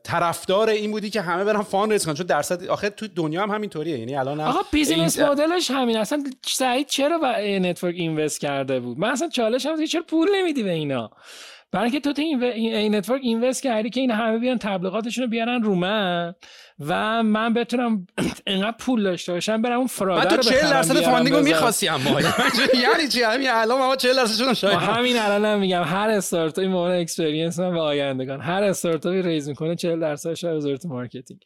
طرفدار 0.05 0.69
این 0.69 0.91
بودی 0.91 1.11
که 1.11 1.21
همه 1.21 1.45
برن 1.45 1.63
fund 1.63 1.93
raise 1.93 2.05
کنن. 2.05 2.15
چون 2.15 2.27
درصد 2.27 2.67
آخر 2.67 2.89
تو 2.89 3.09
دنیا 3.09 3.43
هم 3.43 3.51
همینطوریه. 3.51 3.99
یعنی 3.99 4.17
الان 4.17 4.41
هم 4.41 4.47
آقا 4.47 4.63
business 4.73 5.19
مدلش 5.19 5.71
همین. 5.71 5.97
اصلا 5.97 6.25
سعید 6.43 6.87
چرا 6.87 7.19
به 7.19 7.59
network 7.59 7.95
invest 7.99 8.41
کرده 8.41 8.81
بود؟ 8.81 8.99
من 8.99 9.11
اصلا 9.11 9.29
چالش 9.29 9.67
هم 9.67 9.87
چرا 9.87 10.03
پول 10.03 10.29
نمیدی 10.35 10.63
به 10.63 10.71
اینا؟ 10.71 11.11
برای 11.73 11.91
اینکه 11.91 12.13
تو 12.13 12.23
این, 12.23 12.43
این 12.43 12.95
network 12.95 13.21
invest 13.25 13.63
کردی 13.63 13.91
که 13.91 14.01
این 14.01 14.11
همه 14.11 14.39
بیان 14.39 14.59
تبلیغاتشون 14.59 15.25
رو 15.25 15.31
بیارن 15.31 15.63
رو 15.63 15.75
من. 15.75 16.35
و 16.87 17.23
من 17.23 17.55
بتونم 17.55 18.07
انقدر 18.47 18.77
پول 18.79 19.03
داشته 19.03 19.33
باشم 19.33 19.63
برم 19.63 19.79
اون 19.79 19.87
فرادر 19.87 20.37
رو 20.37 20.43
تو 20.43 20.51
40 20.51 20.61
درصد 20.61 21.01
فاندینگ 21.01 21.37
رو 21.37 21.45
می‌خواستی 21.45 21.89
اما. 21.89 22.21
یعنی 22.83 23.09
چی؟ 23.13 23.23
همین 23.23 23.51
الان 23.51 23.79
ما 23.79 23.97
40 23.97 24.17
درصدشون 24.17 24.55
شاید 24.55 24.79
همین 24.79 25.19
الان 25.19 25.45
هم 25.45 25.59
میگم 25.59 25.83
هر 25.83 26.09
استارتاپی 26.09 26.69
به 26.69 26.75
عنوان 26.75 26.93
اکسپریانس 26.93 27.59
من 27.59 27.71
به 27.75 27.81
آیندگان 27.81 28.41
هر 28.41 28.63
استارتاپی 28.63 29.23
ریز 29.23 29.49
می‌کنه 29.49 29.77
40 29.77 30.01
درصدش 30.01 30.45
از 30.45 30.57
وزارت 30.57 30.87
مارکتینگ. 30.87 31.41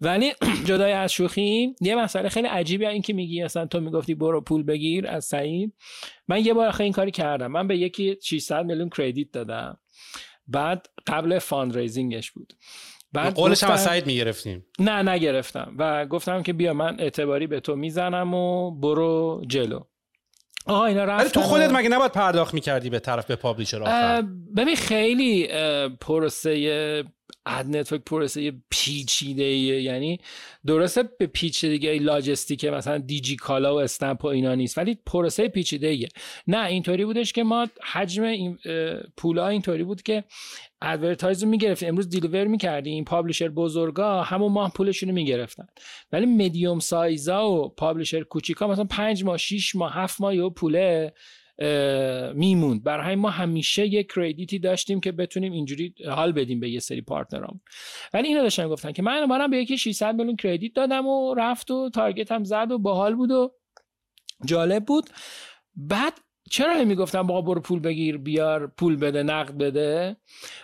ولی 0.00 0.32
جدای 0.68 0.92
از 0.92 1.12
شوخی 1.12 1.74
یه 1.80 1.96
مسئله 1.96 2.28
خیلی 2.28 2.48
عجیبه 2.48 2.88
این 2.88 3.02
که 3.02 3.12
میگی 3.12 3.42
اصلا 3.42 3.66
تو 3.66 3.80
می‌گفتی 3.80 4.14
برو 4.14 4.40
پول 4.40 4.62
بگیر 4.62 5.08
از 5.08 5.24
سعید. 5.24 5.72
من 6.28 6.44
یه 6.44 6.54
بار 6.54 6.82
این 6.82 6.92
کاری 6.92 7.10
کردم. 7.10 7.46
من 7.46 7.68
به 7.68 7.78
یکی 7.78 8.16
600 8.22 8.64
میلیون 8.64 8.88
کردیت 8.88 9.32
دادم. 9.32 9.78
بعد 10.46 10.86
قبل 11.06 11.38
fund 11.38 11.76
raising 11.78 12.18
ش 12.18 12.30
بود. 12.30 12.52
بعد 13.14 13.34
قولش 13.34 13.64
هم 13.64 13.70
از 13.70 13.82
سعید 13.82 14.06
می‌گرفتیم. 14.06 14.66
نه 14.78 15.02
نگرفتم. 15.10 15.74
و 15.78 16.06
گفتم 16.06 16.42
که 16.42 16.52
بیا 16.52 16.72
من 16.72 16.96
اعتباری 17.00 17.46
به 17.46 17.60
تو 17.60 17.76
می‌زنم 17.76 18.34
و 18.34 18.70
برو 18.70 19.42
جلو. 19.46 19.80
آها 20.66 20.86
اینا 20.86 21.04
رفتن 21.04 21.28
تو 21.28 21.40
خودت 21.40 21.70
مگه 21.72 21.88
نباید 21.88 22.12
پرداخت 22.12 22.54
می‌کردی 22.54 22.90
به 22.90 22.98
طرف 22.98 23.26
به 23.26 23.36
publisher 23.36 23.82
آخر؟ 23.82 24.24
ببین 24.56 24.76
خیلی 24.76 25.48
پروسه 26.00 27.04
ad 27.46 27.66
network 27.76 28.02
پروسه 28.04 28.52
پیچیده 28.70 29.44
یعنی 29.44 30.20
درسته 30.66 31.02
به 31.18 31.26
پیچیدگی 31.26 31.98
لاجستیک 31.98 32.64
مثلا 32.64 32.98
دیجی 32.98 33.36
کالا 33.36 33.74
و 33.74 33.80
اسنپ 33.80 34.24
و 34.24 34.28
اینا 34.28 34.54
نیست 34.54 34.78
ولی 34.78 34.98
پروسه 35.06 35.48
پیچیده 35.48 35.86
ایه. 35.86 36.08
نه 36.46 36.66
اینطوری 36.66 37.04
بودش 37.04 37.32
که 37.32 37.42
ما 37.42 37.68
حجم 37.92 38.22
این 38.22 38.58
پولا 39.16 39.48
اینطوری 39.48 39.84
بود 39.84 40.02
که 40.02 40.24
advertiser 40.82 41.42
رو 41.42 41.48
می‌گرفتیم. 41.48 41.88
امروز 41.88 42.08
deliver 42.08 42.46
می‌کردیم. 42.46 43.04
publisher 43.04 43.48
بزرگا 43.48 44.22
همون 44.22 44.52
ماه 44.52 44.72
پولشون 44.72 45.08
رو 45.08 45.14
می‌گرفتن. 45.14 45.66
ولی 46.12 46.26
medium 46.26 46.78
size 46.78 47.36
ا 47.36 47.50
و 47.50 47.68
publisher 47.68 48.22
کوچیکا 48.22 48.66
مثلا 48.66 48.84
پنج 48.84 49.24
ماه 49.24 49.36
6 49.36 49.74
ماه 49.74 49.94
هفت 49.94 50.20
ماه 50.20 50.36
یا 50.36 50.50
پوله 50.50 51.12
میموند. 52.34 52.82
برای 52.82 53.14
ما 53.14 53.30
همیشه 53.30 53.86
یک 53.86 54.12
credit 54.14 54.52
ی 54.52 54.58
داشتیم 54.58 55.00
که 55.00 55.12
بتونیم 55.12 55.52
اینجوری 55.52 55.94
حال 56.08 56.32
بدیم 56.32 56.60
به 56.60 56.70
یه 56.70 56.80
سری 56.80 57.00
partner 57.00 57.47
ام. 57.47 57.60
ولی 58.14 58.28
اینو 58.28 58.42
داشتن 58.42 58.68
گفتن 58.68 58.92
که 58.92 59.02
من 59.02 59.24
منم 59.24 59.50
به 59.50 59.56
یکی 59.56 59.78
600 59.78 60.14
میلیون 60.14 60.36
credit 60.36 60.72
دادم 60.74 61.06
و 61.06 61.34
رفت 61.34 61.70
و 61.70 61.90
target 61.90 62.32
هم 62.32 62.44
زد 62.44 62.70
و 62.70 62.78
باحال 62.78 63.14
بود 63.14 63.30
و 63.30 63.52
جالب 64.44 64.84
بود. 64.84 65.10
بعد 65.76 66.12
چرا 66.50 66.84
می‌گفتم 66.84 67.22
بابا 67.22 67.40
برو 67.40 67.60
پول 67.60 67.80
بگیر 67.80 68.18
بیار 68.18 68.66
پول 68.66 68.96
بده 68.96 69.22
نقد 69.22 69.58
بده؟ 69.58 70.16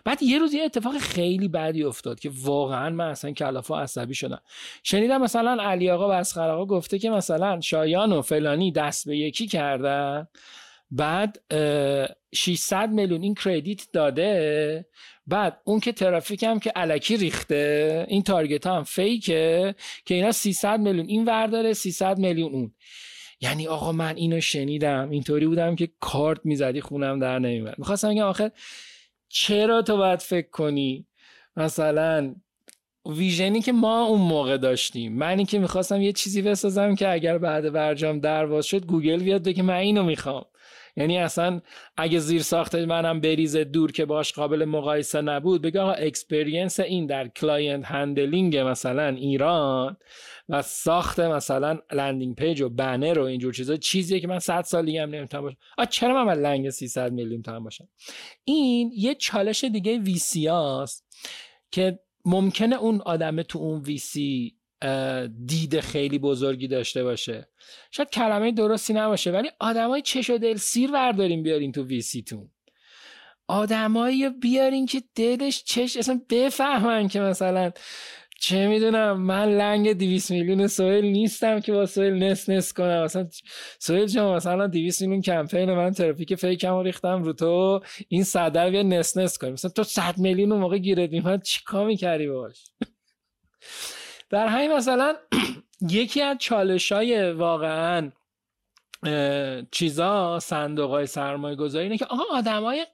بعد 0.05 0.23
یه 0.23 0.39
روز 0.39 0.55
یه 0.55 0.65
اتفاق 0.65 0.99
خیلی 0.99 1.49
بدی 1.49 1.85
افتاد 1.85 2.21
که 2.21 2.31
واقعا 2.43 2.91
من 2.91 3.09
اصلا 3.09 3.33
کلافا 3.33 3.81
عصبی 3.81 4.15
شدم. 4.15 4.41
شنیدم 4.83 5.23
مثلا 5.23 5.63
علی 5.63 5.91
آقا 5.91 6.09
و 6.09 6.13
اسخر 6.13 6.65
گفته 6.65 6.99
که 6.99 7.11
مثلا 7.11 7.61
شایان 7.61 8.13
و 8.13 8.23
فلانی 8.23 8.73
دست 8.73 9.09
به 9.09 9.17
یکی 9.17 9.47
کردن. 9.47 10.29
بعد 10.91 11.41
600 12.35 12.91
میلیون 12.91 13.23
این 13.23 13.35
کردیت 13.35 13.87
داده. 13.93 14.87
بعد 15.27 15.61
اون 15.65 15.81
که 15.81 15.93
ترافیک 15.93 16.43
هم 16.43 16.61
که 16.61 16.71
علکی 16.71 17.17
ریخته 17.17 18.07
این 18.09 18.23
تارگت 18.23 18.67
هم 18.67 18.85
فیکه 18.85 19.75
که 20.05 20.15
اینا 20.15 20.33
300 20.33 20.81
میلیون 20.81 21.07
این 21.07 21.25
ورداره 21.25 21.73
300 21.73 22.19
میلیون 22.19 22.53
اون. 22.53 22.75
یعنی 23.41 23.67
آقا 23.67 23.93
من 23.93 24.17
اینو 24.17 24.41
شنیدم 24.41 25.11
اینطوری 25.11 25.47
بودم 25.47 25.77
که 25.77 25.89
کارت 26.01 26.41
می‌زدی 26.45 26.81
خونم 26.81 27.19
در 27.19 27.39
نمیمد 27.39 27.79
می‌خواستم 27.79 28.11
بگم 28.11 28.23
آخر 28.23 28.51
چرا 29.29 29.83
تو 29.83 29.97
باید 29.97 30.21
فکر 30.21 30.51
کنی؟ 30.51 31.07
مثلا 31.57 32.35
vision 33.07 33.53
ی 33.53 33.61
که 33.61 33.73
ما 33.73 34.05
اون 34.05 34.21
موقع 34.21 34.57
داشتیم. 34.57 35.13
من 35.13 35.45
که 35.45 35.59
می‌خواستم 35.59 36.03
یه 36.03 36.13
چیزی 36.13 36.43
بسازم 36.43 36.95
که 36.95 37.09
اگر 37.13 37.39
بعد 37.39 37.73
برجام 37.73 38.21
در 38.21 38.44
واز 38.44 38.67
شد 38.67 38.87
گوگل 38.87 39.23
بیاد 39.23 39.53
که 39.53 39.63
من 39.63 39.75
اینو 39.75 40.03
می‌خوام. 40.03 40.45
یعنی 40.97 41.19
اصلا 41.19 41.61
اگه 41.97 42.19
زیر 42.19 42.43
ساخت 42.43 42.75
منم 42.75 43.21
بریزه 43.21 43.65
دور 43.65 43.93
که 43.93 44.05
باش 44.05 44.33
قابل 44.33 44.65
مقایسه 44.65 45.21
نبود 45.21 45.63
بگه 45.63 45.81
آقا 45.81 45.93
experience 45.93 46.81
این 46.81 47.07
در 47.07 47.29
client 47.29 47.85
handling 47.85 48.57
مثلا 48.57 49.09
ایران 49.09 49.97
و 50.49 50.63
ساخت 50.63 51.21
مثلا 51.21 51.79
landing 51.93 52.37
page 52.37 52.61
و 52.61 52.69
banner 52.69 53.19
و 53.19 53.23
اینجور 53.23 53.53
چیزا 53.53 53.77
چیزیه 53.77 54.21
که 54.21 54.29
من 54.29 54.39
100 54.39 54.63
سال 54.63 54.87
دیگه 54.87 55.03
هم 55.03 55.11
نمی‌تونم 55.11 55.43
باشم. 55.43 55.57
آ 55.79 55.85
چرا 55.85 56.25
من 56.25 56.35
لنگ 56.35 56.71
300 56.71 57.13
میلیون 57.13 57.43
تومن 57.43 57.65
باشم؟ 57.65 57.89
این 58.45 58.93
یه 58.95 59.15
چالش 59.15 59.65
دیگه 59.65 59.99
VC 59.99 60.49
که 61.71 61.99
ممکنه 62.25 62.77
اون 62.77 63.01
آدم 63.01 63.43
تو 63.43 63.59
اون 63.59 63.81
VC 63.81 64.60
دید 65.47 65.81
خیلی 65.81 66.19
بزرگی 66.19 66.69
داشته 66.69 67.05
باشه. 67.05 67.49
شاید 67.91 68.11
کلمه 68.11 68.53
درستی 68.53 68.93
نباشه 68.93 69.31
ولی 69.31 69.51
آدمای 69.61 70.03
چش 70.03 70.31
و 70.31 70.39
دل 70.39 70.57
سیر 70.57 70.91
برداریم 70.91 71.43
بیارین 71.43 71.73
تو 71.73 71.85
VC 71.85 72.23
تون 72.23 72.51
آدمایی 73.49 74.31
بیارین 74.31 74.87
که 74.87 75.03
دلش 75.15 75.65
چش 75.65 75.97
اصلا 75.97 76.21
بفهمن 76.31 77.09
که 77.09 77.21
مثلا 77.21 77.71
چه 78.41 78.69
می‌دونم 78.69 79.21
من 79.21 79.59
لنگ 79.59 79.93
200 79.93 80.31
میلیون 80.31 80.67
سویل 80.67 81.05
نیستم 81.05 81.61
که 81.61 81.73
با 81.73 81.87
سویل 81.87 82.15
نس 82.15 82.49
نس 82.49 82.73
کنم. 82.73 83.05
مثلا 83.05 83.29
سویل 83.79 84.07
جان 84.07 84.37
مثلا 84.37 84.67
200 84.67 85.03
میلیون 85.03 85.23
کمپین 85.23 85.75
من 85.75 85.91
ترافیک 85.91 86.35
فیکم 86.35 86.71
رو 86.71 86.83
ریختم 86.83 87.23
رو 87.23 87.33
تو 87.33 87.81
این 88.09 88.25
صدر 88.25 88.71
بیا 88.71 88.83
نس 88.83 89.17
نس 89.17 89.39
کنیم 89.39 89.53
مثلا 89.53 89.71
تو 89.71 89.85
100 89.85 90.19
میلیون 90.19 90.53
موقع 90.53 90.79
گیرت 90.79 91.11
میومد 91.11 91.43
چیکار 91.43 91.87
می‌کردی 91.87 92.29
باش؟ 92.29 92.71
در 94.31 94.47
همین 94.47 94.73
مثلا 94.73 95.17
یکی 95.91 96.23
از 96.23 96.37
چالش 96.39 96.93
های 96.93 97.33
واقعا 97.33 98.11
چیزا 99.71 100.39
صندوق 100.39 100.91
های 100.91 101.07
سرمایه 101.07 101.57
گذاری 101.57 101.85
اینه 101.85 101.99
که 101.99 102.05
آقا 102.05 102.23
آدم 102.31 102.63
های 102.63 102.87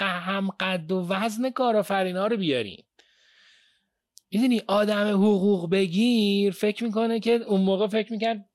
هم 0.00 0.50
قد 0.60 0.92
و 0.92 1.06
وزن 1.08 1.50
کارآفرین 1.50 2.16
ها 2.16 2.26
رو 2.26 2.36
بیارین. 2.36 2.82
می‌دونی؟ 4.32 4.62
آدم 4.66 5.08
حقوق 5.08 5.70
بگیر 5.70 6.52
فکر 6.52 6.84
می‌کنه 6.84 7.20
که 7.20 7.32
اون 7.32 7.60
موقع 7.60 7.86
فکر 7.86 8.12
می‌کرد 8.12 8.50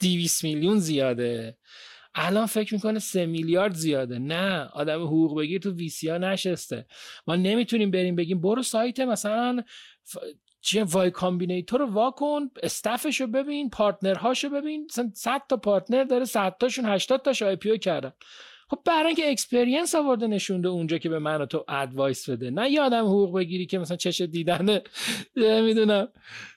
200 0.00 0.44
میلیون 0.44 0.78
زیاده. 0.78 1.58
الان 2.14 2.46
فکر 2.46 2.74
می‌کنه 2.74 2.98
سه 2.98 3.26
میلیارد 3.26 3.74
زیاده. 3.74 4.18
نه 4.18 4.64
آدم 4.72 5.02
حقوق 5.02 5.38
بگیر 5.38 5.60
تو 5.60 5.70
VC 5.70 6.08
ها 6.08 6.18
نشسته. 6.18 6.86
ما 7.26 7.36
نمی‌تونیم 7.36 7.90
بریم 7.90 8.16
بگیم 8.16 8.40
برو 8.40 8.62
سایت 8.62 9.00
مثلا 9.00 9.62
چیه 10.66 10.84
Y 10.84 11.10
Combinator 11.10 11.80
رو 11.80 11.86
واکن 11.86 12.50
staff 12.62 13.03
ش 13.03 13.20
رو 13.20 13.26
ببین 13.26 13.70
partner 13.70 14.20
هاشو 14.20 14.48
ببین. 14.48 14.86
100 15.14 15.42
تا 15.48 15.56
partner 15.56 16.04
داره 16.04 16.24
100 16.24 16.56
تاشون 16.60 16.84
80 16.84 17.22
تاش 17.22 17.42
IPO 17.42 17.78
کردن. 17.78 18.12
خب 18.70 18.78
برای 18.84 19.06
اینکه 19.06 19.30
experience 19.30 19.94
آورده 19.94 20.26
نشونده 20.26 20.68
اونجا 20.68 20.98
که 20.98 21.08
به 21.08 21.18
من 21.18 21.40
و 21.40 21.46
تو 21.46 21.64
advice 21.68 22.30
بده. 22.30 22.50
نه 22.50 22.70
آدم 22.70 23.04
حقوق 23.04 23.36
بگیری 23.36 23.66
که 23.66 23.78
مثلا 23.78 23.96
چش 23.96 24.20
دیدن 24.20 24.80
می‌دونم 25.66 26.08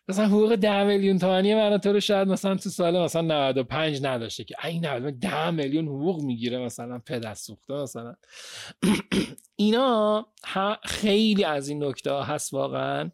مثلا 0.10 0.26
حقوق 0.26 0.56
10 0.56 0.84
میلیون 0.84 1.18
تومانی 1.18 1.56
من 1.56 1.78
تو 1.78 1.94
رو 1.94 2.00
شاید 2.00 2.28
مثلا 2.28 2.56
تو 2.56 2.70
سال 2.70 3.00
مثلا 3.00 3.22
95 3.22 4.00
نداشته 4.04 4.44
که 4.44 4.56
این 4.66 5.10
10 5.10 5.52
میلیون 5.52 5.88
حقوق 5.88 6.22
می‌گیره 6.22 6.58
مثلا 6.58 7.00
پدر 7.00 7.34
سوخته 7.34 7.74
مثلا. 7.74 8.16
اینا 9.56 10.28
خیلی 10.84 11.44
از 11.44 11.70
این 11.70 11.84
نکته 11.84 12.14
هست 12.14 12.54
واقعا 12.54 13.12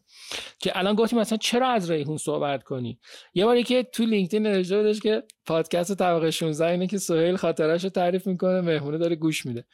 که 0.60 0.80
الان 0.80 0.96
گفتیم 0.96 1.20
مثلا 1.20 1.38
چرا 1.38 1.68
از 1.68 1.92
ریحون 1.92 2.18
صحبت 2.18 2.64
کنی؟ 2.64 3.00
یه 3.34 3.46
باری 3.46 3.64
که 3.64 3.84
تو 3.84 4.06
LinkedIn 4.06 4.44
نوشته 4.44 4.78
بودش 4.78 5.00
که 5.00 5.24
پادکست 5.46 5.96
طبقه 5.96 6.32
16 6.32 6.66
اینه 6.66 6.88
که 6.88 6.98
سهیل 6.98 7.36
خاطرش 7.36 7.84
رو 7.84 7.90
تعریف 7.90 8.28
می‌کنه 8.28 8.62
مهمونه 8.62 8.98
داره 8.98 9.16
گوش 9.16 9.46
میده. 9.46 9.66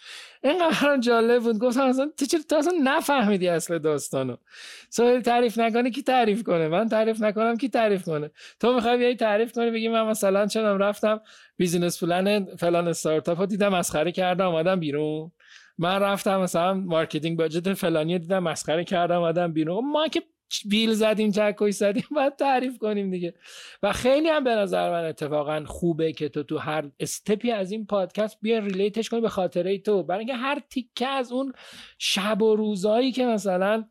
اینقدر 0.43 0.97
جالب 0.97 1.43
بود. 1.43 1.59
گفتم 1.59 1.81
اصلا 1.81 2.11
تو 2.18 2.26
چرا 2.26 2.39
تو 2.49 2.55
اصلا 2.55 2.73
نفهمیدی 2.84 3.47
اصل 3.47 3.80
داستانو. 3.80 4.35
سهیل 4.89 5.22
تعریف 5.22 5.59
نکنه 5.59 5.91
کی 5.91 6.01
تعریف 6.01 6.43
کنه؟ 6.43 6.68
من 6.68 6.89
تعریف 6.89 7.22
نکنم 7.22 7.57
کی 7.57 7.69
تعریف 7.69 8.03
کنه؟ 8.05 8.31
تو 8.59 8.73
می‌خوای 8.73 8.97
بیای 8.97 9.15
تعریف 9.15 9.53
کنی 9.53 9.72
بگی 9.72 9.88
من 9.88 10.03
مثلا 10.03 10.47
چند 10.47 10.77
رفتم 10.77 11.22
business 11.57 12.03
plan 12.03 12.45
فلان 12.55 12.88
استارتاپ 12.88 13.45
دیدم 13.45 13.69
مسخره 13.69 14.11
کردم 14.11 14.47
اومدم 14.47 14.80
بیرون. 14.80 15.31
من 15.77 15.99
رفتم 15.99 16.41
مثلا 16.41 16.73
marketing 16.73 17.38
budget 17.38 17.73
فلانی 17.73 18.19
دیدم 18.19 18.43
مسخره 18.43 18.84
کردم 18.84 19.19
اومدم 19.22 19.53
بیرون. 19.53 19.91
ما 19.91 20.07
که 20.07 20.22
بیل 20.69 20.93
زدیم 20.93 21.31
چک 21.31 21.63
و 21.63 21.71
زدیم 21.71 22.03
باید 22.15 22.35
تعریف 22.35 22.77
کنیم 22.77 23.11
دیگه. 23.11 23.33
و 23.83 23.93
خیلی 23.93 24.29
هم 24.29 24.43
به 24.43 24.55
نظر 24.55 24.91
من 24.91 25.05
اتفاقا 25.05 25.63
خوبه 25.65 26.13
که 26.13 26.29
تو 26.29 26.43
تو 26.43 26.57
هر 26.57 26.91
step 26.99 27.41
ی 27.41 27.51
از 27.51 27.71
این 27.71 27.85
پادکست 27.85 28.37
بیا 28.41 28.59
relate 28.59 28.97
ش 28.97 29.09
کنی 29.09 29.21
به 29.21 29.29
خاطره‌ت. 29.29 30.03
برای 30.03 30.19
اینکه 30.19 30.35
هر 30.35 30.61
تیکه 30.69 31.07
از 31.07 31.31
اون 31.31 31.53
شب 31.97 32.41
و 32.41 32.55
روزایی 32.55 33.11
که 33.11 33.25
مثلا 33.25 33.83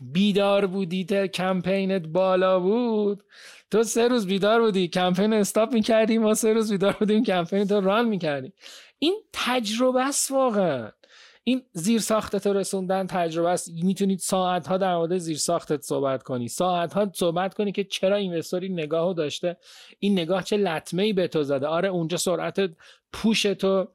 بیدار 0.00 0.66
بودی 0.66 1.04
کمپینت 1.28 2.06
بالا 2.06 2.60
بود 2.60 3.24
تو 3.70 3.82
سه 3.82 4.08
روز 4.08 4.26
بیدار 4.26 4.60
بودی 4.60 4.88
کمپین 4.88 5.32
استاپ 5.32 5.72
می‌کردی 5.72 6.18
ما 6.18 6.34
سه 6.34 6.52
روز 6.52 6.72
بیدار 6.72 6.92
بودیم 6.92 7.24
کمپین 7.24 7.66
تو 7.66 7.80
ران 7.80 8.08
می‌کردیم. 8.08 8.52
این 8.98 9.14
تجربه 9.32 10.06
است 10.06 10.30
واقعا. 10.30 10.90
این 11.44 11.62
زیر 11.72 12.00
ساختت 12.00 12.46
رسوندن 12.46 13.06
تجربه 13.06 13.48
است. 13.48 13.70
می‌تونید 13.82 14.18
ساعت 14.18 14.66
ها 14.66 14.76
در 14.76 14.96
مورد 14.96 15.18
زیر 15.18 15.36
ساختت 15.36 15.82
صحبت 15.82 16.22
کنی. 16.22 16.48
ساعت 16.48 16.92
ها 16.92 17.10
صحبت 17.14 17.54
کنی 17.54 17.72
که 17.72 17.84
چرا 17.84 18.16
اینوستوری 18.16 18.68
نگاهو 18.68 19.12
داشته. 19.12 19.56
این 19.98 20.12
نگاه 20.12 20.42
چه 20.42 20.56
لطمه 20.56 21.02
ای 21.02 21.12
به 21.12 21.28
تو 21.28 21.42
زده؟ 21.42 21.66
آره 21.66 21.88
اونجا 21.88 22.16
سرعت 22.16 22.70
پوش 23.12 23.42
تو 23.42 23.88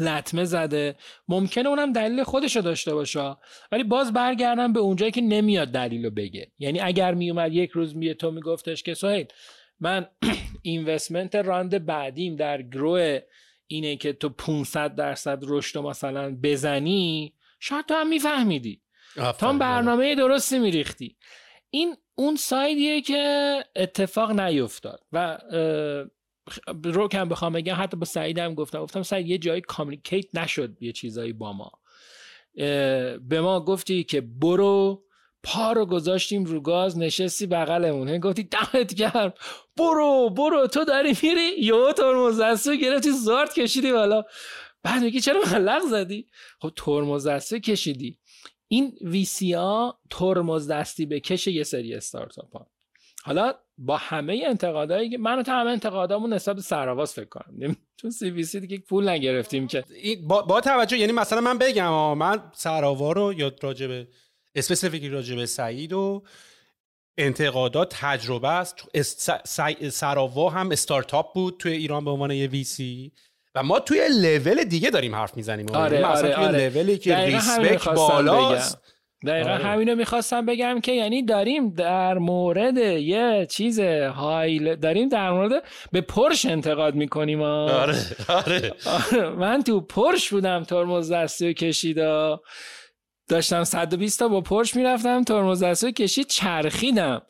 لطمه 0.00 0.44
زده. 0.44 0.96
ممکنه 1.28 1.68
اونم 1.68 1.92
دلیل 1.92 2.22
خودشو 2.22 2.60
داشته 2.60 2.94
باشه. 2.94 3.36
ولی 3.72 3.84
باز 3.84 4.12
برگردم 4.12 4.72
به 4.72 4.80
اونجایی 4.80 5.12
که 5.12 5.20
نمیاد 5.20 5.68
دلیلو 5.68 6.10
بگه. 6.10 6.52
یعنی 6.58 6.80
اگر 6.80 7.14
میومد 7.14 7.52
یک 7.52 7.70
روز 7.70 7.96
میه 7.96 8.14
تو 8.14 8.30
میگفتش 8.30 8.82
که 8.82 8.94
سهیل 8.94 9.26
من 9.80 10.06
اینوستمنت 10.62 11.34
راند 11.34 11.86
بعدیم 11.86 12.36
در 12.36 12.62
گروه 12.62 13.20
اینه 13.66 13.96
که 13.96 14.12
تو 14.12 14.28
500 14.28 14.94
درصد 14.94 15.38
رشد 15.42 15.78
مثلا 15.78 16.38
بزنی 16.42 17.34
شاید 17.60 17.86
تو 17.86 17.94
هم 17.94 18.08
میفهمیدی. 18.08 18.80
تا 19.38 19.52
برنامه 19.52 20.14
درستی 20.14 20.58
میریختی. 20.58 21.16
این 21.70 21.96
اون 22.14 22.36
سایدیه 22.36 23.00
که 23.00 23.64
اتفاق 23.76 24.40
نیفتاد 24.40 25.00
و 25.12 25.38
رو 26.84 27.08
کم 27.08 27.28
بخوام 27.28 27.52
بگم 27.52 27.76
حتی 27.78 27.96
با 27.96 28.04
سعیدم 28.04 28.54
گفتم 28.54 28.82
گفتم 28.82 29.02
سعید 29.02 29.28
یه 29.28 29.38
جایی 29.38 29.60
کامیکیت 29.60 30.34
نشد 30.34 30.82
یه 30.82 30.92
چیزایی 30.92 31.32
با 31.32 31.52
ما. 31.52 31.72
به 33.18 33.40
ما 33.40 33.60
گفتی 33.60 34.04
که 34.04 34.20
برو 34.20 35.03
پا 35.44 35.72
رو 35.72 35.86
گذاشتیم 35.86 36.44
رو 36.44 36.60
گاز 36.60 36.98
نشستی 36.98 37.46
بغلمون. 37.46 38.18
گفتی 38.18 38.42
دمت 38.42 38.94
گرم. 38.94 39.32
برو 39.76 40.30
برو. 40.30 40.66
تو 40.66 40.84
داری 40.84 41.16
میری. 41.22 41.50
یو 41.58 41.92
ترمز 41.92 42.40
دستو 42.40 42.76
گرفتی 42.76 43.10
زارت 43.10 43.54
کشیدی 43.54 43.92
بالا. 43.92 44.22
بعد 44.82 45.02
میگی 45.02 45.20
چرا 45.20 45.40
ملق 45.52 45.82
زدی؟ 45.82 46.26
خب 46.60 46.72
ترمز 46.76 47.26
دستی 47.26 47.60
کشیدی. 47.60 48.18
این 48.68 48.98
ویسی 49.00 49.52
ها 49.52 50.00
ترمز 50.10 50.70
دستی 50.70 51.06
به 51.06 51.20
کش 51.20 51.46
یه 51.46 51.62
سری 51.62 51.94
استارتاپ 51.94 52.56
ها 52.56 52.70
حالا 53.24 53.54
با 53.78 53.96
همه 53.96 54.42
انتقادایی 54.46 55.10
که 55.10 55.18
من 55.18 55.38
و 55.38 55.42
همه 55.46 55.70
انتقادامون 55.70 56.32
نسبت 56.32 56.56
به 56.56 56.62
سراوا 56.62 57.12
فکر 57.12 57.28
کنم. 57.28 57.76
چون 57.96 58.10
CVC 58.10 58.60
دیگه 58.60 58.78
پول 58.78 59.08
نگرفتیم 59.08 59.66
که. 59.66 59.84
با, 60.26 60.42
با 60.42 60.60
توجه 60.60 60.98
یعنی 60.98 61.12
مثلا 61.12 61.40
من 61.40 61.58
بگم 61.58 62.18
من 62.18 62.50
سراوا 62.54 63.12
رو 63.12 63.32
یا 63.32 63.52
راجبه 63.62 64.08
specific 64.54 65.02
ی 65.02 65.08
راجع 65.08 65.36
به 65.36 65.46
سعید 65.46 65.92
و 65.92 66.22
انتقادات 67.18 67.94
تجربه 68.00 68.48
است 68.48 68.88
سراوا 69.90 70.50
هم 70.50 70.70
استارتاپ 70.70 71.34
بود 71.34 71.56
توی 71.58 71.72
ایران 71.72 72.04
به 72.04 72.10
عنوان 72.10 72.30
یه 72.30 72.46
VC 72.46 73.12
و 73.54 73.62
ما 73.62 73.80
توی 73.80 74.08
لول 74.08 74.64
دیگه 74.64 74.90
داریم 74.90 75.14
حرف 75.14 75.36
می‌زنیم 75.36 75.66
آره 75.72 76.00
یعنی 76.00 76.04
آره, 76.04 76.34
توی 76.34 76.44
آره. 76.44 76.68
لولی 76.68 76.98
که 76.98 77.16
respect 77.16 77.88
بالاست 77.88 78.78
دقیقا 79.26 79.50
آره. 79.50 79.64
همینو 79.64 79.94
می‌خواستم 79.94 80.46
بگم 80.46 80.80
که 80.80 80.92
یعنی 80.92 81.22
داریم 81.22 81.74
در 81.74 82.18
مورد 82.18 82.76
یه 82.76 83.46
چیز 83.50 83.80
هایل 83.80 84.76
داریم 84.76 85.08
در 85.08 85.30
مورد 85.30 85.62
به 85.92 86.00
پرش 86.00 86.46
انتقاد 86.46 86.94
می‌کنیم 86.94 87.42
آره 87.42 87.96
آره. 88.28 88.72
آره 89.12 89.28
من 89.28 89.62
تو 89.62 89.80
پرش 89.80 90.30
بودم 90.30 90.64
ترمز 90.64 91.12
دستی 91.12 91.50
و 91.50 91.52
کشیدا 91.52 92.40
داشتم 93.28 93.64
120 93.64 94.18
تا 94.18 94.28
با 94.28 94.40
پرش 94.40 94.76
می‌رفتم 94.76 95.22
ترمز 95.22 95.62
دستو 95.62 95.90
کشید 95.90 96.26
چرخیدم. 96.26 97.22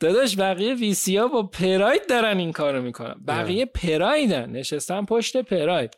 داداش 0.00 0.38
بقیه 0.38 0.74
ویسی 0.74 1.16
ها 1.16 1.28
با 1.28 1.42
پراید 1.42 2.08
دارن 2.08 2.38
این 2.38 2.52
کارو 2.52 2.82
می‌کنن. 2.82 3.14
بقیه 3.28 3.66
پرایدن. 3.66 4.50
نشستن 4.50 5.04
پشت 5.04 5.36
پراید. 5.36 5.96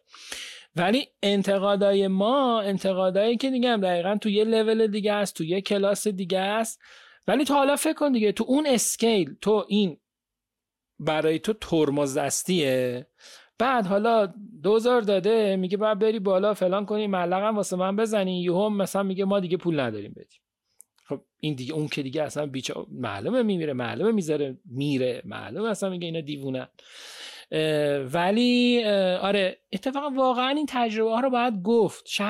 ولی 0.77 1.09
انتقادای 1.23 2.09
ما 2.09 2.61
انتقادایی 2.61 3.37
که 3.37 3.51
دیگه 3.51 3.71
هم 3.71 3.81
دقیقا 3.81 4.17
تو 4.17 4.29
یه 4.29 4.45
لول 4.45 4.87
دیگه 4.87 5.13
است 5.13 5.35
تو 5.35 5.45
یه 5.45 5.61
کلاس 5.61 6.09
دیگه 6.09 6.39
است. 6.39 6.81
ولی 7.27 7.45
تو 7.45 7.55
حالا 7.55 7.77
فکر 7.77 7.93
کن 7.93 8.13
دیگه 8.13 8.33
تو 8.33 8.45
اون 8.49 8.67
اسکیل 8.67 9.35
تو 9.41 9.65
این 9.69 9.97
برای 10.99 11.39
تو 11.39 11.53
ترمز 11.53 12.19
دستیه. 12.19 13.07
بعد 13.59 13.87
حالا 13.87 14.35
دوزار 14.63 15.01
داده 15.01 15.57
میگه 15.57 15.77
باید 15.77 15.99
بری 15.99 16.19
بالا 16.19 16.55
فلان 16.55 16.87
کنی 16.87 17.07
ملقم 17.07 17.57
واسه 17.57 17.77
من 17.77 17.97
بزنی. 17.97 18.43
یهو 18.43 18.69
مثلا 18.69 19.03
میگه 19.03 19.25
ما 19.25 19.41
دیگه 19.41 19.57
پول 19.57 19.81
نداریم 19.81 20.13
بدیم. 20.17 20.41
خب 21.05 21.21
این 21.41 21.55
دیگه 21.55 21.75
اون 21.75 21.89
که 21.89 22.03
دیگه 22.03 22.23
اصلا 22.23 22.47
بیچه 22.47 22.75
معلومه 22.91 23.43
میمیره 23.43 23.73
معلومه 23.73 24.13
می‌ذاره 24.13 24.59
میره. 24.65 25.23
معلومه 25.25 25.69
اصلا 25.69 25.91
میگه 25.91 26.07
اینا 26.07 26.21
دیوونه 26.21 26.69
ولی 28.15 28.85
آره 29.21 29.59
اتفاقا 29.73 30.11
واقعا 30.11 30.49
این 30.49 30.67
تجربه 30.69 31.11
ها 31.11 31.21
رو 31.21 31.31
باید 31.31 31.63
گفت. 31.63 32.21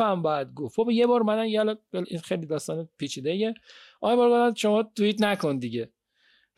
هم 0.00 0.22
باید 0.22 0.54
گفت. 0.54 0.76
خب 0.76 0.90
یه 0.90 1.06
بار 1.06 1.22
من 1.22 1.48
یالا 1.48 1.76
این 1.92 2.20
خیلی 2.20 2.46
داستان 2.46 2.88
پیچیده 2.98 3.30
ایه. 3.30 3.54
آیا 4.00 4.16
بار 4.16 4.54
شما 4.54 4.82
توییت 4.82 5.22
نکن 5.22 5.58
دیگه. 5.58 5.90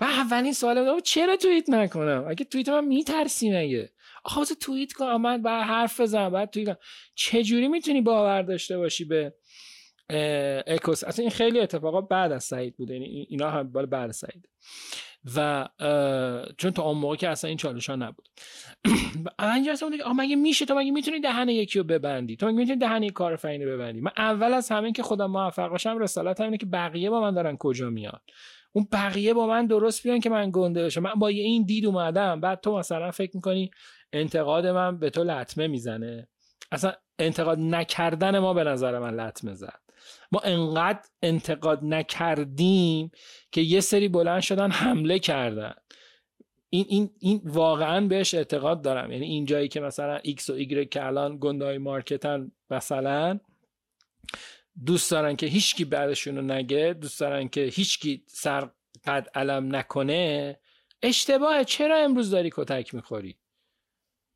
و 0.01 0.05
اولین 0.05 0.53
سوال 0.53 1.01
چرا 1.01 1.37
توییت 1.37 1.71
نکنم؟ 1.71 2.25
اگه 2.29 2.45
توییت 2.45 2.69
من 2.69 2.85
میترسی 2.85 3.51
مگه 3.51 3.91
تو 4.35 4.55
توییت 4.61 4.93
کن 4.93 5.07
من 5.07 5.43
بعد 5.43 5.65
حرف 5.67 6.01
بزنم 6.01 6.31
بعد 6.31 6.51
توییت 6.51 6.69
کنم. 6.69 6.79
چجوری 7.15 7.69
می‌تونی 7.69 8.01
باور 8.01 8.43
داشته 8.43 8.79
باشی 8.79 9.05
به 9.05 9.35
اکوس؟ 10.67 11.05
اصلا 11.05 11.23
این 11.23 11.31
خیلی 11.31 11.61
اتفاقا 11.61 12.01
بعد 12.01 12.33
از 12.33 12.45
سعید 12.45 12.77
بوده 12.77 12.95
یعنی 12.95 13.27
اینا 13.29 13.51
هم 13.51 13.73
بعد 13.73 13.95
از 13.95 14.17
سعید. 14.17 14.49
و 15.37 15.69
چون 16.59 16.71
تا 16.71 16.83
اون 16.83 16.99
موقع 16.99 17.17
که 17.17 17.29
اصلا 17.29 17.49
این 17.49 17.57
چالش 17.57 17.91
ها 17.91 17.97
نبود. 17.97 18.29
الان 19.39 19.63
جلسه 19.63 19.87
بوده 19.87 20.05
آه 20.05 20.13
مگه 20.13 20.37
میشه؟ 20.37 20.65
تو 20.65 20.75
مگه 20.75 20.91
می‌تونی 20.91 21.21
دهن 21.21 21.49
یکی 21.49 21.79
رو 21.79 21.85
ببندی؟ 21.85 22.37
تو 22.37 22.47
مگه 22.47 22.57
می‌تونی 22.57 22.79
دهن 22.79 23.03
یک 23.03 23.13
کار 23.13 23.37
فنی 23.37 23.67
ببندی؟ 23.67 24.01
من 24.01 24.11
اول 24.17 24.55
از 24.55 24.69
همین 24.69 24.93
که 24.93 25.03
خودم 25.03 25.31
موفق 25.31 25.69
باشم 25.69 25.99
رسالت 25.99 26.41
اینه 26.41 26.57
که 26.57 26.67
بقیه 26.67 27.11
با 27.11 27.21
من 27.21 27.35
دارن 27.35 27.57
کجا 27.57 27.91
میان؟ 27.91 28.21
اون 28.73 28.89
بقیه 28.93 29.35
با 29.35 29.47
من 29.47 29.67
درست 29.67 30.03
بیان 30.03 30.21
که 30.21 30.31
من 30.31 30.51
گنده 30.53 30.85
بشم. 30.85 31.03
من 31.03 31.15
با 31.15 31.29
این 31.29 31.65
دید 31.65 31.87
اومدم. 31.87 32.41
بعد 32.41 32.61
تو 32.61 32.79
مثلا 32.79 33.11
فکر 33.11 33.31
می‌کنی 33.35 33.71
انتقاد 34.13 34.67
من 34.67 34.99
به 34.99 35.11
تو 35.11 35.25
لطمه 35.25 35.67
می‌زنه. 35.67 36.29
اصلا 36.73 36.93
انتقاد 37.19 37.59
نکردن 37.59 38.39
ما 38.39 38.55
به 38.55 38.65
نظر 38.65 38.99
من 38.99 39.15
لطمه 39.15 39.55
زد. 39.55 39.81
ما 40.33 40.41
انقدر 40.41 41.01
انتقاد 41.23 41.85
نکردیم 41.85 43.11
که 43.53 43.61
یه 43.61 43.81
سری 43.81 44.09
بلند 44.09 44.41
شدن 44.41 44.71
حمله 44.71 45.19
کردن. 45.19 45.75
این, 46.71 46.87
این, 46.89 47.11
این 47.19 47.41
واقعا 47.45 48.07
بهش 48.07 48.35
اعتقاد 48.35 48.83
دارم. 48.83 49.13
یعنی 49.13 49.27
این 49.27 49.45
جایی 49.45 49.69
که 49.69 49.81
مثلا 49.81 50.19
X 50.19 50.51
و 50.51 50.59
Y 50.59 50.89
که 50.89 51.07
الان 51.07 51.39
گندهای 51.41 51.79
مارکتن 51.79 52.53
مثلا 52.71 53.41
دوست 54.87 55.11
دارن 55.11 55.37
که 55.37 55.47
هیچکی 55.47 55.85
بعدشون 55.85 56.37
رو 56.37 56.43
نگه 56.43 56.97
دوست 57.01 57.21
دارن 57.21 57.49
که 57.49 57.61
هیچکی 57.61 58.25
سر 58.27 58.71
قد 59.07 59.29
علم 59.35 59.77
نکنه 59.77 60.59
اشتباه 61.03 61.65
چرا 61.65 61.97
امروز 61.97 62.31
داری 62.31 62.51
کتک 62.53 62.95
می‌خوری؟ 62.95 63.37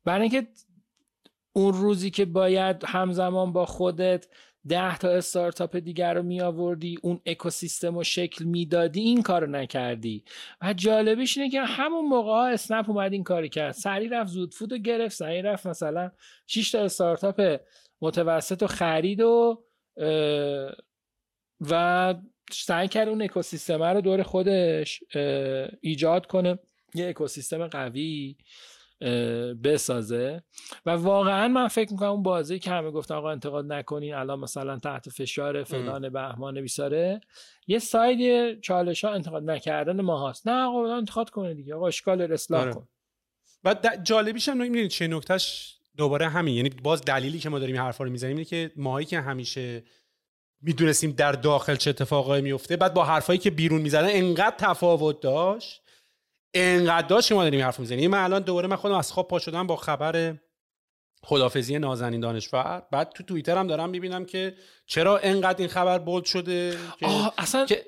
برای 0.05 0.21
اینکه 0.21 0.47
اون 1.53 1.73
روزی 1.73 2.09
که 2.11 2.25
باید 2.25 2.83
همزمان 2.85 3.53
با 3.53 3.65
خودت 3.65 4.27
ده 4.67 4.97
تا 4.97 5.09
استارتاپ 5.09 5.75
دیگر 5.75 6.13
رو 6.13 6.23
می 6.23 6.41
آوردی 6.41 6.97
اون 7.01 7.21
اکوسیستم 7.25 7.95
رو 7.95 8.03
شکل 8.03 8.45
می‌دادی 8.45 9.01
این 9.01 9.21
کارو 9.21 9.47
نکردی. 9.47 10.23
و 10.61 10.73
جالبش 10.73 11.37
اینه 11.37 11.49
که 11.49 11.61
همون 11.61 12.05
موقع 12.05 12.31
ها 12.31 12.47
اسنپ 12.47 12.89
اومد 12.89 13.13
این 13.13 13.23
کاری 13.23 13.49
کرد. 13.49 13.71
سری 13.71 14.09
رفت 14.09 14.29
زود 14.29 14.53
فود 14.53 14.71
رو 14.71 14.77
گرفت 14.77 15.15
سری 15.15 15.41
رفت 15.41 15.67
مثلا 15.67 16.11
6 16.47 16.71
تا 16.71 16.79
استارتاپ 16.79 17.59
متوسط 18.01 18.63
و 18.63 18.67
خرید 18.67 19.21
و 19.21 19.63
و 21.61 22.15
سعی 22.51 22.87
کرد 22.87 23.07
اون 23.07 23.21
اکوسیستم 23.21 23.83
رو 23.83 24.01
دور 24.01 24.23
خودش 24.23 25.03
ایجاد 25.81 26.25
کنه. 26.25 26.59
یه 26.95 27.09
اکوسیستم 27.09 27.67
قوی. 27.67 28.35
بسازه. 29.63 30.43
و 30.85 30.89
واقعا 30.89 31.47
من 31.47 31.67
فکر 31.67 31.91
می‌کنم 31.91 32.09
اون 32.09 32.23
بازی 32.23 32.59
که 32.59 32.71
همه 32.71 32.91
گفتن 32.91 33.15
آقا 33.15 33.31
انتقاد 33.31 33.73
نکنین 33.73 34.13
الان 34.13 34.39
مثلا 34.39 34.79
تحت 34.79 35.09
فشار 35.09 35.63
فلان 35.63 36.09
بهمان 36.09 36.61
بیساره. 36.61 37.21
یه 37.67 37.79
ساید 37.79 38.61
چالش 38.61 39.03
ها 39.03 39.11
انتقاد 39.11 39.43
نکردن 39.43 40.01
ما 40.01 40.29
هست 40.29 40.47
نه 40.47 40.63
آقا 40.63 40.95
انتقاد 40.95 41.29
کنه 41.29 41.53
دیگه. 41.53 41.75
آقا 41.75 41.87
اشکال 41.87 42.21
اصلاح 42.21 42.61
آره. 42.61 42.73
کن. 42.73 42.87
و 43.63 43.75
جالبیش 44.03 44.49
هم 44.49 44.57
می‌دونید 44.57 44.87
چه 44.87 45.07
نکتهش 45.07 45.77
دوباره 45.97 46.29
همین. 46.29 46.55
یعنی 46.55 46.69
باز 46.69 47.01
دلیلی 47.01 47.39
که 47.39 47.49
ما 47.49 47.59
داریم 47.59 47.77
حرفا 47.77 48.03
رو 48.03 48.09
می‌زنیم 48.09 48.35
اینه 48.35 48.45
که 48.45 48.71
ماهایی 48.75 49.05
که 49.05 49.21
همیشه 49.21 49.83
می‌دونستیم 50.61 51.11
در 51.11 51.31
داخل 51.31 51.75
چه 51.75 51.89
اتفاقایی 51.89 52.41
میفته 52.41 52.77
بعد 52.77 52.93
با 52.93 53.03
حرفایی 53.03 53.39
که 53.39 53.51
بیرون 53.51 53.81
می‌زنن 53.81 54.09
انقدر 54.11 54.55
تفاوت 54.57 55.19
داشت 55.21 55.82
انقدر 56.53 57.07
داشت 57.07 57.29
که 57.29 57.35
ما 57.35 57.43
داریم 57.43 57.61
حرف 57.61 57.79
می‌زنیم. 57.79 58.11
من 58.11 58.23
الان 58.23 58.41
دوباره 58.41 58.67
من 58.67 58.75
خودم 58.75 58.95
از 58.95 59.11
خواب 59.11 59.27
پا 59.27 59.39
شدم 59.39 59.67
با 59.67 59.75
خبر 59.75 60.35
خدافزی 61.23 61.79
نازنین 61.79 62.19
دانشور. 62.19 62.83
بعد 62.91 63.09
تو 63.09 63.23
توییتر 63.23 63.57
هم 63.57 63.67
دارم 63.67 63.89
می‌بینم 63.89 64.25
که 64.25 64.55
چرا 64.85 65.17
انقدر 65.17 65.59
این 65.59 65.67
خبر 65.67 65.99
بولد 65.99 66.25
شده 66.25 66.77
که 66.99 67.07
اصلا 67.37 67.65
که... 67.65 67.85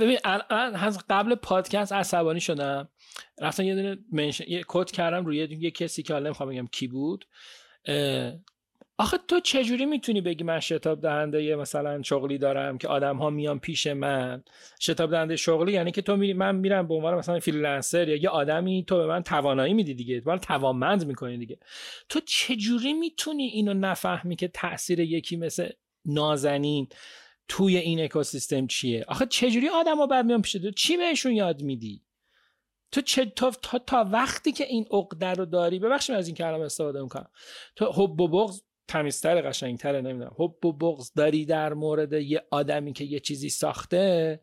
ببین 0.00 0.18
قبل 1.10 1.34
پادکست 1.34 1.92
عصبانی 1.92 2.40
شدم. 2.40 2.88
رفتم 3.40 3.62
یه 3.62 3.74
دونه 3.74 3.98
منشن... 4.12 4.44
یه 4.48 4.64
کد 4.68 4.90
کردم 4.90 5.26
روی 5.26 5.36
یه 5.36 5.70
کسی 5.70 6.02
که 6.02 6.12
حالا 6.12 6.24
نمی‌خوام 6.24 6.48
بگم 6.48 6.66
کی 6.66 6.88
بود. 6.88 7.24
آخه 8.98 9.18
تو 9.28 9.40
چجوری 9.40 9.86
می‌تونی 9.86 10.20
بگی 10.20 10.44
من 10.44 10.60
شتاب 10.60 11.00
دهنده 11.00 11.42
یه 11.42 11.56
مثلا 11.56 12.02
شغلی 12.02 12.38
دارم 12.38 12.78
که 12.78 12.88
آدم 12.88 13.16
ها 13.16 13.30
میان 13.30 13.58
پیش 13.58 13.86
من؟ 13.86 14.44
شتاب 14.80 15.10
دهنده 15.10 15.36
شغلی 15.36 15.72
یعنی 15.72 15.92
که 15.92 16.02
تو 16.02 16.16
میری 16.16 16.32
من 16.32 16.56
میرم 16.56 16.88
به 16.88 16.94
عنوان 16.94 17.14
مثلا 17.14 17.40
فریلنسر 17.40 18.08
یا 18.08 18.16
یه 18.16 18.28
آدمی 18.28 18.84
تو 18.84 18.96
به 18.96 19.06
من 19.06 19.22
توانایی 19.22 19.74
میدی 19.74 19.94
دیگه. 19.94 20.22
من 20.26 20.38
توانمند 20.38 21.06
می‌کنی 21.06 21.38
دیگه. 21.38 21.58
تو 22.08 22.20
چجوری 22.20 22.92
می‌تونی 22.92 23.44
اینو 23.44 23.74
نفهمی 23.74 24.36
که 24.36 24.48
تاثیر 24.48 25.00
یکی 25.00 25.36
مثل 25.36 25.68
نازنین 26.04 26.88
توی 27.48 27.76
این 27.76 28.04
اکوسیستم 28.04 28.66
چیه؟ 28.66 29.04
آخه 29.08 29.26
چجوری 29.26 29.68
آدم 29.68 29.96
ها 29.96 30.06
بعد 30.06 30.24
میان 30.24 30.42
پیش 30.42 30.52
تو؟ 30.52 30.70
چی 30.70 30.96
بهشون 30.96 31.32
یاد 31.32 31.62
میدی؟ 31.62 32.02
تو 32.92 33.00
چه 33.00 33.24
تا, 33.24 33.50
تا, 33.86 34.04
وقتی 34.12 34.52
که 34.52 34.64
این 34.64 34.86
عقده 34.90 35.30
رو 35.30 35.44
داری 35.44 35.78
ببخشید 35.78 36.16
از 36.16 36.26
این 36.26 36.36
کلام 36.36 36.60
استفاده 36.60 37.02
می‌کنم. 37.02 37.30
تو 37.76 37.92
حب 37.92 38.20
و 38.20 38.28
بغض 38.28 38.60
تمیزتر 38.88 39.48
قشنگتره 39.48 40.00
نمی‌دونم. 40.00 40.34
حب 40.38 40.64
و 40.64 40.72
بغض 40.72 41.12
داری 41.12 41.44
در 41.44 41.74
مورد 41.74 42.12
یه 42.12 42.42
آدمی 42.50 42.92
که 42.92 43.04
یه 43.04 43.20
چیزی 43.20 43.48
ساخته؟ 43.48 44.40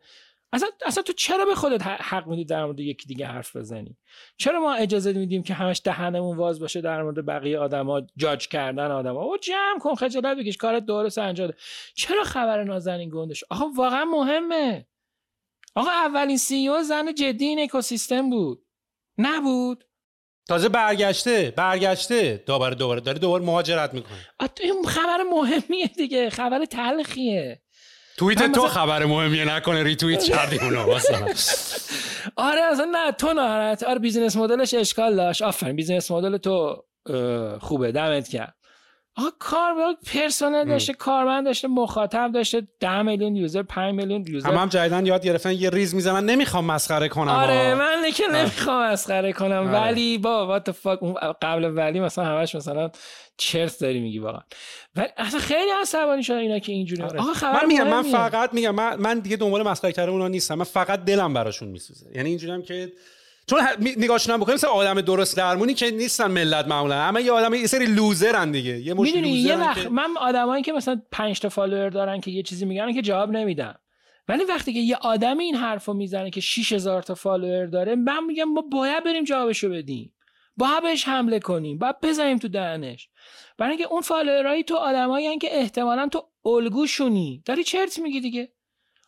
اصلا, 0.53 0.69
اصلا 0.85 1.03
تو 1.03 1.13
چرا 1.13 1.45
به 1.45 1.55
خودت 1.55 1.81
حق 1.83 2.27
میدی 2.27 2.45
در 2.45 2.65
مورد 2.65 2.79
یکی 2.79 3.07
دیگه 3.07 3.25
حرف 3.25 3.55
بزنی؟ 3.55 3.97
چرا 4.37 4.59
ما 4.59 4.73
اجازه 4.73 5.13
میدیم 5.13 5.43
که 5.43 5.53
همش 5.53 5.81
دهنمون 5.83 6.37
واز 6.37 6.59
باشه 6.59 6.81
در 6.81 7.03
مورد 7.03 7.25
بقیه 7.25 7.59
آدما 7.59 8.01
جاج 8.17 8.47
کردن 8.47 8.91
آدما؟ 8.91 9.21
او 9.21 9.37
جمع 9.37 9.79
کن 9.79 9.95
خجالت 9.95 10.37
بکش 10.37 10.57
کارت 10.57 10.85
درست 10.85 11.17
انجام 11.17 11.53
چرا 11.93 12.23
خبر 12.23 12.63
نازنین 12.63 13.09
گندش؟ 13.09 13.43
آقا 13.49 13.65
واقعا 13.75 14.05
مهمه. 14.05 14.87
آقا 15.75 15.89
اولین 15.89 16.37
سی 16.37 16.67
او 16.67 16.83
زن 16.83 17.13
جدی 17.13 17.45
این 17.45 17.59
اکوسیستم 17.59 18.29
بود. 18.29 18.65
نبود. 19.17 19.83
تازه 20.47 20.69
برگشته 20.69 21.53
برگشته. 21.57 22.43
دوباره 22.45 22.75
دوباره 22.75 23.01
داره 23.01 23.19
دوباره 23.19 23.43
مهاجرت 23.43 23.93
می‌کنه. 23.93 24.17
این 24.61 24.83
خبر 24.87 25.17
مهمیه 25.31 25.87
دیگه. 25.87 26.29
خبر 26.29 26.65
تلخیه. 26.65 27.61
توییت 28.17 28.51
تو 28.51 28.67
خبر 28.67 29.05
مهمیه 29.05 29.45
نکنه 29.45 29.83
ریتوییت 29.83 30.23
کردی 30.23 30.57
اونو 30.59 30.79
آره 32.35 32.61
اصلا 32.61 32.85
نه 32.91 33.11
تو 33.11 33.33
ناراحت. 33.33 33.83
آره 33.83 33.99
business 33.99 34.35
model 34.35 34.62
ش 34.62 34.73
اشکال 34.73 35.15
داشت. 35.15 35.41
آفرین 35.41 35.75
business 35.75 36.11
model 36.11 36.37
تو 36.37 36.83
خوبه. 37.61 37.91
دمت 37.91 38.27
گرم 38.27 38.55
آقا 39.17 39.29
کار 39.39 39.73
پرسنل 40.13 40.67
داشته 40.67 40.93
کارمند 40.93 41.45
داشته 41.45 41.67
مخاطب 41.67 42.31
داشته 42.33 42.67
10 42.79 43.01
میلیون 43.01 43.35
user 43.35 43.63
5 43.63 43.95
میلیون 43.95 44.25
user. 44.27 44.49
هم, 44.49 44.57
هم 44.57 44.69
جدیدن 44.69 45.05
یاد 45.05 45.25
گرفتن 45.25 45.51
یه 45.51 45.69
ریز 45.69 45.95
می‌زنن. 45.95 46.25
نمی‌خوام 46.25 46.65
مسخره 46.65 47.09
کنم 47.09 47.31
آره 47.31 47.75
من 47.75 48.11
که 48.11 48.23
نمی‌خوام 48.33 48.91
مسخره 48.91 49.33
کنم. 49.33 49.67
آره. 49.67 49.81
ولی 49.81 50.17
با 50.17 50.47
وات 50.47 50.87
قبل 51.41 51.71
ولی 51.75 51.99
مثلا 51.99 52.25
همش 52.25 52.55
مثلا 52.55 52.91
چرت 53.37 53.79
داری 53.79 53.99
میگی 53.99 54.19
واقعا. 54.19 54.41
ولی 54.95 55.07
اصلا 55.17 55.39
خیلی 55.39 55.71
عصبانی 55.81 56.23
شدن 56.23 56.37
اینا 56.37 56.59
که 56.59 56.71
اینجوری. 56.71 57.01
آره. 57.01 57.19
آقا 57.19 57.33
خبر 57.33 57.61
من 57.61 57.67
میگم 57.67 57.87
من 57.87 58.03
فقط 58.03 58.53
میگم 58.53 58.75
من, 58.75 58.95
من 58.95 59.19
دیگه 59.19 59.37
دنبال 59.37 59.67
مسخره 59.67 59.91
کردن 59.91 60.11
اونا 60.11 60.27
نیستم. 60.27 60.55
من 60.55 60.63
فقط 60.65 61.05
دلم 61.05 61.33
براشون 61.33 61.69
میسوزه. 61.69 62.05
یعنی 62.15 62.29
اینجوری 62.29 62.53
هم 62.53 62.61
که 62.61 62.91
چون 63.51 63.61
نگاهشون 63.97 64.37
بکنیم 64.37 64.53
مثل 64.53 64.67
آدم 64.67 65.01
درست 65.01 65.37
درمونی 65.37 65.73
که 65.73 65.91
نیستن 65.91 66.31
ملت 66.31 66.67
معمولا. 66.67 66.95
اما 66.95 67.19
یه 67.19 67.31
آدم 67.31 67.53
یه 67.53 67.67
سری 67.67 67.85
loser 67.85 68.40
ن 68.40 68.51
دیگه. 68.51 68.79
یه 68.79 68.93
مشت 68.93 69.13
یه 69.13 69.55
وقت 69.55 69.87
من 69.87 70.17
آدمایی 70.17 70.63
که 70.63 70.73
مثلا 70.73 71.01
5 71.11 71.39
تا 71.39 71.49
follower 71.49 71.89
دارن 71.89 72.21
که 72.21 72.31
یه 72.31 72.43
چیزی 72.43 72.65
میگن 72.65 72.93
که 72.93 73.01
جواب 73.01 73.31
نمیدم 73.31 73.79
ولی 74.27 74.43
وقتی 74.43 74.73
که 74.73 74.79
یه 74.79 74.95
آدم 74.95 75.37
این 75.37 75.55
حرفو 75.55 75.93
می‌زنه 75.93 76.29
که 76.29 76.41
6000 76.41 77.03
تا 77.03 77.15
follower 77.15 77.65
داره 77.65 77.95
من 77.95 78.23
میگم 78.23 78.43
ما 78.43 78.61
باید 78.61 79.03
بریم 79.03 79.23
جوابشو 79.23 79.69
بدیم. 79.69 80.13
باید 80.57 80.83
بهش 80.83 81.07
حمله 81.07 81.39
کنیم. 81.39 81.77
باید 81.77 81.95
بزنیم 82.01 82.37
تو 82.37 82.47
دهنش. 82.47 83.09
برای 83.57 83.71
اینکه 83.71 83.93
اون 83.93 84.01
فالوورایی 84.01 84.63
تو 84.63 84.75
آدمایی 84.75 85.37
که 85.37 85.57
احتمالا 85.57 86.07
تو 86.07 86.27
الگوشونی. 86.45 87.43
داری 87.45 87.63
چرت 87.63 87.99
میگی 87.99 88.21
دیگه؟ 88.21 88.51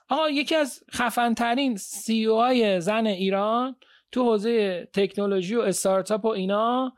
آقا 0.10 0.30
یکی 0.30 0.56
از 0.56 0.84
خفن 0.92 1.34
ترین 1.34 1.76
سی 1.76 2.26
او 2.26 2.40
های 2.40 2.82
زن 2.82 3.08
ایران 3.08 3.76
تو 4.14 4.24
حوزه 4.24 4.88
تکنولوژی 4.94 5.56
و 5.56 5.62
استارتاپ 5.62 6.26
و 6.26 6.28
اینا 6.28 6.94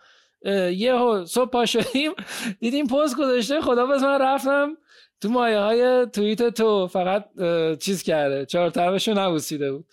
یه 0.71 0.93
صبح 1.25 1.49
پا 1.49 1.65
شدیم 1.65 2.11
دیدیم 2.59 2.87
پست 2.87 3.17
گذاشته 3.17 3.61
خدا 3.61 3.85
بس 3.85 4.01
من 4.01 4.21
رفتم 4.21 4.77
تو 5.21 5.29
مایه 5.29 5.59
های 5.59 6.07
توییت 6.13 6.49
تو 6.49 6.87
فقط 6.87 7.25
چیز 7.79 8.03
کرده 8.03 8.45
چهار 8.45 8.69
طرفشو 8.69 9.13
نبوسیده 9.13 9.71
بود. 9.71 9.85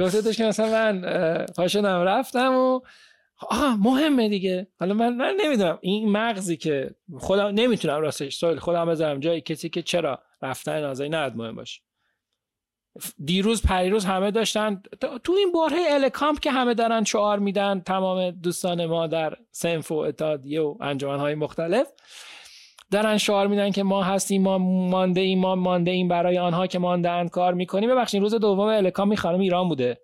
گفته 0.00 0.32
که 0.32 0.44
مثلا 0.44 0.92
من 0.92 1.46
پاشدم 1.56 2.00
رفتم 2.02 2.54
و 2.54 2.80
آها 3.48 3.76
مهمه 3.76 4.28
دیگه. 4.28 4.66
حالا 4.80 4.94
من, 4.94 5.14
من 5.14 5.34
نمی‌دونم 5.40 5.78
این 5.80 6.12
مغزی 6.12 6.56
که 6.56 6.90
خودم 7.18 7.46
نمی‌تونم 7.46 8.00
راستش 8.00 8.36
سوال 8.36 8.58
خودم 8.58 8.86
بذارم 8.86 9.20
جای 9.20 9.40
کسی 9.40 9.68
که 9.68 9.82
چرا 9.82 10.18
رفتن 10.42 10.80
نازایی 10.80 11.10
نه 11.10 11.28
مهم 11.36 11.54
باشه. 11.54 11.80
دیروز 13.24 13.62
پریروز 13.62 14.04
همه 14.04 14.30
داشتن. 14.30 14.82
تو 15.24 15.32
این 15.32 15.52
باره 15.52 15.76
الکامپ 15.90 16.40
که 16.40 16.50
همه 16.50 16.74
دارن 16.74 17.04
شعار 17.04 17.38
میدن 17.38 17.80
تمام 17.80 18.30
دوستان 18.30 18.86
ما 18.86 19.06
در 19.06 19.36
سنف 19.50 19.92
و 19.92 19.94
اتحادیه 19.94 20.60
و 20.62 20.76
های 21.02 21.34
مختلف 21.34 21.86
دارن 22.90 23.18
شعار 23.18 23.46
میدن 23.46 23.70
که 23.70 23.82
ما 23.82 24.02
هستیم 24.02 24.42
ما 24.42 24.58
مانده 24.58 25.20
ایم 25.20 25.38
ما 25.38 25.54
مانده 25.54 25.90
ایم 25.90 26.08
برای 26.08 26.38
آنها 26.38 26.66
که 26.66 26.78
ماندهاند 26.78 27.30
کار 27.30 27.54
می‌کنیم. 27.54 27.90
ببخشید 27.90 28.20
روز 28.20 28.34
دوم 28.34 28.60
الکام 28.60 29.14
خانم 29.14 29.40
ایران 29.40 29.68
بوده. 29.68 30.00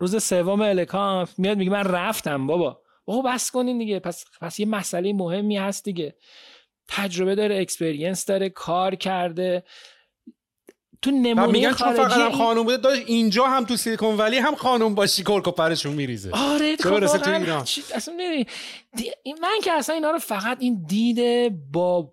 روز 0.00 0.24
سوم 0.24 0.60
الکامپ 0.60 1.28
میاد 1.38 1.58
میگه 1.58 1.70
من 1.70 1.84
رفتم 1.84 2.46
بابا. 2.46 2.80
بابا 3.04 3.30
بس 3.30 3.50
کنین 3.50 3.78
دیگه. 3.78 3.98
پس 3.98 4.24
پس 4.40 4.60
یه 4.60 4.66
مسئله 4.66 5.12
مهمی 5.12 5.56
هست 5.56 5.84
دیگه. 5.84 6.14
تجربه 6.88 7.34
داره 7.34 7.60
experience 7.60 8.26
داره 8.26 8.48
کار 8.48 8.94
کرده. 8.94 9.64
تو 11.02 11.10
نمونه 11.10 11.46
میگن 11.46 11.72
چون 11.74 11.92
فقط 11.92 12.32
خانم 12.32 12.62
بوده 12.62 12.76
داشت 12.76 13.02
اینجا 13.06 13.44
هم 13.46 13.64
تو 13.64 13.76
Silicon 13.76 14.16
Valley 14.16 14.36
هم 14.38 14.54
خانم 14.54 14.94
باشی 14.94 15.22
کرک 15.24 15.48
و 15.48 15.50
پرشون 15.50 15.92
میریزه 15.92 16.30
آره 16.32 16.76
خب 16.76 16.82
تو 17.06 17.30
ایران 17.30 17.60
اصلا. 17.94 18.14
دی- 18.96 19.12
من 19.42 19.60
که 19.62 19.72
اصلا 19.72 19.94
اینا 19.94 20.10
رو 20.10 20.18
فقط 20.18 20.56
این 20.60 20.84
دیده 20.88 21.50
با 21.72 22.10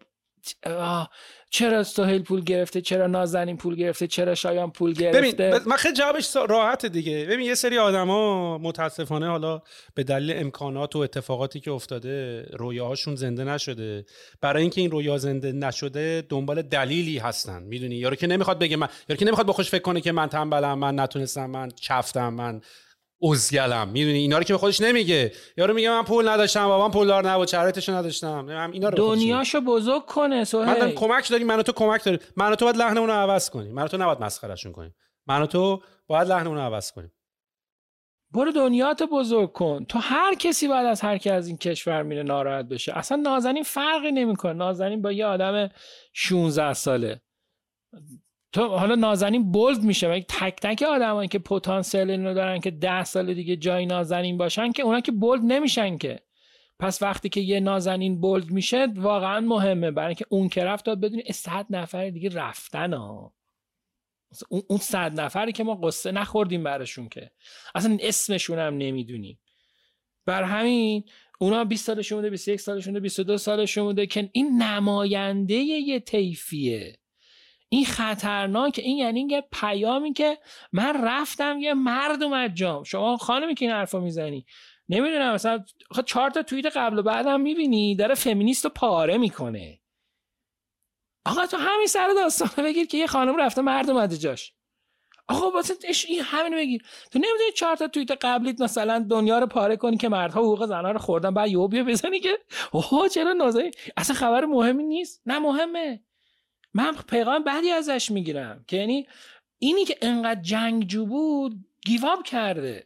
آه، 0.65 1.09
چرا 1.49 1.83
سهیل 1.83 2.23
پول 2.23 2.41
گرفته 2.43 2.81
چرا 2.81 3.07
نازنین 3.07 3.57
پول 3.57 3.75
گرفته 3.75 4.07
چرا 4.07 4.35
شایان 4.35 4.71
پول 4.71 4.93
ببین 4.93 5.11
گرفته؟ 5.11 5.49
بس- 5.49 5.67
من 5.67 5.75
خیلی 5.75 5.93
جوابش 5.95 6.35
راحته 6.49 6.89
دیگه. 6.89 7.25
ببین 7.29 7.45
یه 7.45 7.55
سری 7.55 7.77
آدما 7.77 8.57
متاسفانه 8.57 9.27
حالا 9.27 9.61
به 9.95 10.03
دلیل 10.03 10.33
امکانات 10.37 10.95
و 10.95 10.99
اتفاقاتی 10.99 11.59
که 11.59 11.71
افتاده 11.71 12.45
رویاهاشون 12.53 13.15
زنده 13.15 13.43
نشده. 13.43 14.05
برای 14.41 14.61
اینکه 14.61 14.81
این 14.81 14.91
رویا 14.91 15.17
زنده 15.17 15.51
نشده 15.51 16.23
دنبال 16.29 16.61
دلیلی 16.61 17.17
هستن. 17.17 17.63
می‌دونی؟ 17.63 17.95
یارو 17.95 18.15
که 18.15 18.27
نمی‌خواد 18.27 18.59
بگه 18.59 18.77
من 18.77 18.87
یارو 19.09 19.19
که 19.19 19.25
نمی‌خواد 19.25 19.47
با 19.47 19.53
خوش 19.53 19.69
فکر 19.69 19.81
کنه 19.81 20.01
که 20.01 20.11
من 20.11 20.27
تنبلم 20.29 20.79
من 20.79 20.99
نتونستم 20.99 21.45
من 21.45 21.69
چفتم 21.81 22.33
من 22.33 22.61
ازگلم 23.31 23.87
می‌دونی؟ 23.87 24.17
اینا 24.17 24.37
رو 24.37 24.43
که 24.43 24.53
به 24.53 24.57
خودش 24.57 24.81
نمیگه. 24.81 25.31
یارو 25.57 25.73
میگه 25.73 25.89
من 25.89 26.03
پول 26.03 26.29
نداشتم 26.29 26.67
بابام 26.67 26.91
پولدار 26.91 27.29
نبود 27.29 27.47
شرایطش 27.47 27.89
نداشتم. 27.89 28.49
هم 28.49 28.71
اینا 28.71 28.89
رو. 28.89 28.97
دنیاشو 28.97 29.61
بزرگ 29.61 30.05
کنه 30.05 30.35
من 30.35 30.43
سهیل 30.43 30.65
دارم 30.65 30.91
کمک 30.91 31.29
داریم 31.29 31.47
من 31.47 31.59
و 31.59 31.63
تو 31.63 31.71
کمک 31.71 32.03
داریم 32.03 32.19
من 32.37 32.51
و 32.51 32.55
تو 32.55 32.65
باید 32.65 32.77
لحنمون 32.77 33.07
رو 33.07 33.13
عوض 33.13 33.49
کنیم 33.49 33.73
من 33.73 33.83
و 33.83 33.87
تو 33.87 33.97
نباید 33.97 34.21
مسخرهشون 34.21 34.71
کنیم 34.71 34.95
من 35.27 35.41
و 35.41 35.45
تو 35.45 35.81
باید 36.07 36.27
لحنمون 36.27 36.57
رو 36.57 36.63
عوض 36.63 36.91
کنیم 36.91 37.11
برو 38.31 38.51
دنیاتو 38.51 39.07
بزرگ 39.07 39.51
کن. 39.51 39.85
تو 39.85 39.99
هر 39.99 40.35
کسی 40.35 40.67
بعد 40.67 40.85
از 40.85 41.01
هر 41.01 41.17
کی 41.17 41.29
از 41.29 41.47
این 41.47 41.57
کشور 41.57 42.03
میره 42.03 42.23
ناراحت 42.23 42.65
بشه. 42.65 42.97
اصلا 42.97 43.17
نازنین 43.17 43.63
فرقی 43.63 44.11
نمی‌کنه. 44.11 44.53
نازنین 44.53 45.01
با 45.01 45.11
یه 45.11 45.25
آدم 45.25 45.69
16 46.13 46.73
ساله. 46.73 47.21
تو 48.55 48.67
حالا 48.67 48.95
نازنین 48.95 49.51
بولد 49.51 49.81
میشه 49.81 50.07
ولی 50.07 50.25
تک 50.29 50.55
تک 50.61 50.81
آدمایی 50.81 51.27
که 51.27 51.39
پتانسیل 51.39 52.11
اینو 52.11 52.33
دارن 52.33 52.59
که 52.59 52.71
10 52.71 53.03
سال 53.03 53.33
دیگه 53.33 53.55
جای 53.55 53.85
نازنین 53.85 54.37
باشن 54.37 54.71
که 54.71 54.83
اونا 54.83 54.99
که 54.99 55.11
بولد 55.11 55.41
نمیشن 55.43 55.97
که. 55.97 56.19
پس 56.79 57.01
وقتی 57.01 57.29
که 57.29 57.41
یه 57.41 57.59
نازنین 57.59 58.21
بولد 58.21 58.51
میشه 58.51 58.87
واقعا 58.95 59.39
مهمه. 59.39 59.91
برای 59.91 60.07
اینکه 60.07 60.25
اون 60.29 60.49
که 60.49 60.63
رفت 60.63 60.85
تا 60.85 60.95
بدونی 60.95 61.23
100 61.33 61.65
نفر 61.69 62.09
دیگه 62.09 62.29
رفتن 62.29 62.93
ها. 62.93 63.33
اون 64.49 64.79
صد 64.79 65.19
نفری 65.19 65.51
که 65.51 65.63
ما 65.63 65.75
قصه 65.75 66.11
نخوردیم 66.11 66.63
براشون 66.63 67.09
که. 67.09 67.31
اصلا 67.75 67.97
اسمشون 68.01 68.59
هم 68.59 68.77
نمی‌دونیم. 68.77 69.39
بر 70.25 70.43
همین 70.43 71.03
اونا 71.39 71.63
20 71.63 71.85
سالشون 71.85 72.17
بوده 72.17 72.29
21 72.29 72.61
سالشون 72.61 72.93
بوده 72.93 73.01
22 73.01 73.37
سالشون 73.37 73.83
بوده 73.83 74.07
که 74.07 74.29
این 74.33 74.61
نماینده 74.61 75.53
یه 75.53 75.99
طیفیه. 75.99 76.97
این 77.69 77.85
خطرناک 77.85 78.79
این 78.83 78.97
یعنی 78.97 79.27
یه 79.29 79.43
پیامی 79.51 80.13
که 80.13 80.37
من 80.71 81.05
رفتم 81.05 81.59
یه 81.59 81.73
مرد 81.73 82.23
اومد 82.23 82.53
جام. 82.53 82.83
شما 82.83 83.17
خانمی 83.17 83.55
که 83.55 83.65
این 83.65 83.73
حرفا 83.73 83.99
می‌زنی. 83.99 84.45
نمی‌دونم 84.89 85.33
مثلا 85.33 85.63
آخه 85.91 86.03
چهار 86.03 86.29
تا 86.29 86.43
توییت 86.43 86.77
قبل 86.77 86.99
و 86.99 87.03
بعدم 87.03 87.41
می‌بینی 87.41 87.95
داره 87.95 88.15
فمینیست 88.15 88.65
رو 88.65 88.71
پاره 88.75 89.17
می‌کنه. 89.17 89.79
آقا 91.25 91.45
تو 91.45 91.57
همین 91.57 91.87
سر 91.87 92.09
داستانه 92.15 92.69
بگیر 92.69 92.87
که 92.87 92.97
یه 92.97 93.07
خانم 93.07 93.37
رفته 93.37 93.61
مرد 93.61 93.89
اومده 93.89 94.17
جاش. 94.17 94.53
آقا 95.27 95.49
واسه 95.49 95.73
این 96.07 96.21
همینو 96.21 96.57
بگیر. 96.57 96.85
تو 97.11 97.19
نمی‌دونی 97.19 97.51
چهار 97.55 97.75
تا 97.75 97.87
توییت 97.87 98.11
قبلیت 98.11 98.61
مثلا 98.61 99.05
دنیا 99.09 99.39
رو 99.39 99.47
پاره 99.47 99.77
کنی 99.77 99.97
که 99.97 100.09
مردها 100.09 100.41
حقوق 100.41 100.65
زنها 100.65 100.91
رو 100.91 100.99
خوردن 100.99 101.33
بعد 101.33 101.49
یهو 101.49 101.67
بیا 101.67 101.83
بزنی 101.83 102.19
که 102.19 102.39
اوه 102.71 103.09
چرا 103.09 103.33
نازنین؟ 103.33 103.71
اصلا 103.97 104.15
خبر 104.15 104.45
مهمی 104.45 104.83
نیست. 104.83 105.21
نه 105.25 105.39
مهمه. 105.39 106.03
من 106.75 106.95
پیغام 107.09 107.43
بعدی 107.43 107.71
ازش 107.71 108.11
می‌گیرم 108.11 108.65
که 108.67 108.77
یعنی 108.77 109.07
اینی 109.59 109.85
که 109.85 109.97
انقدر 110.01 110.41
جنگجو 110.41 111.05
بود 111.05 111.65
گیواب 111.85 112.23
کرده. 112.23 112.83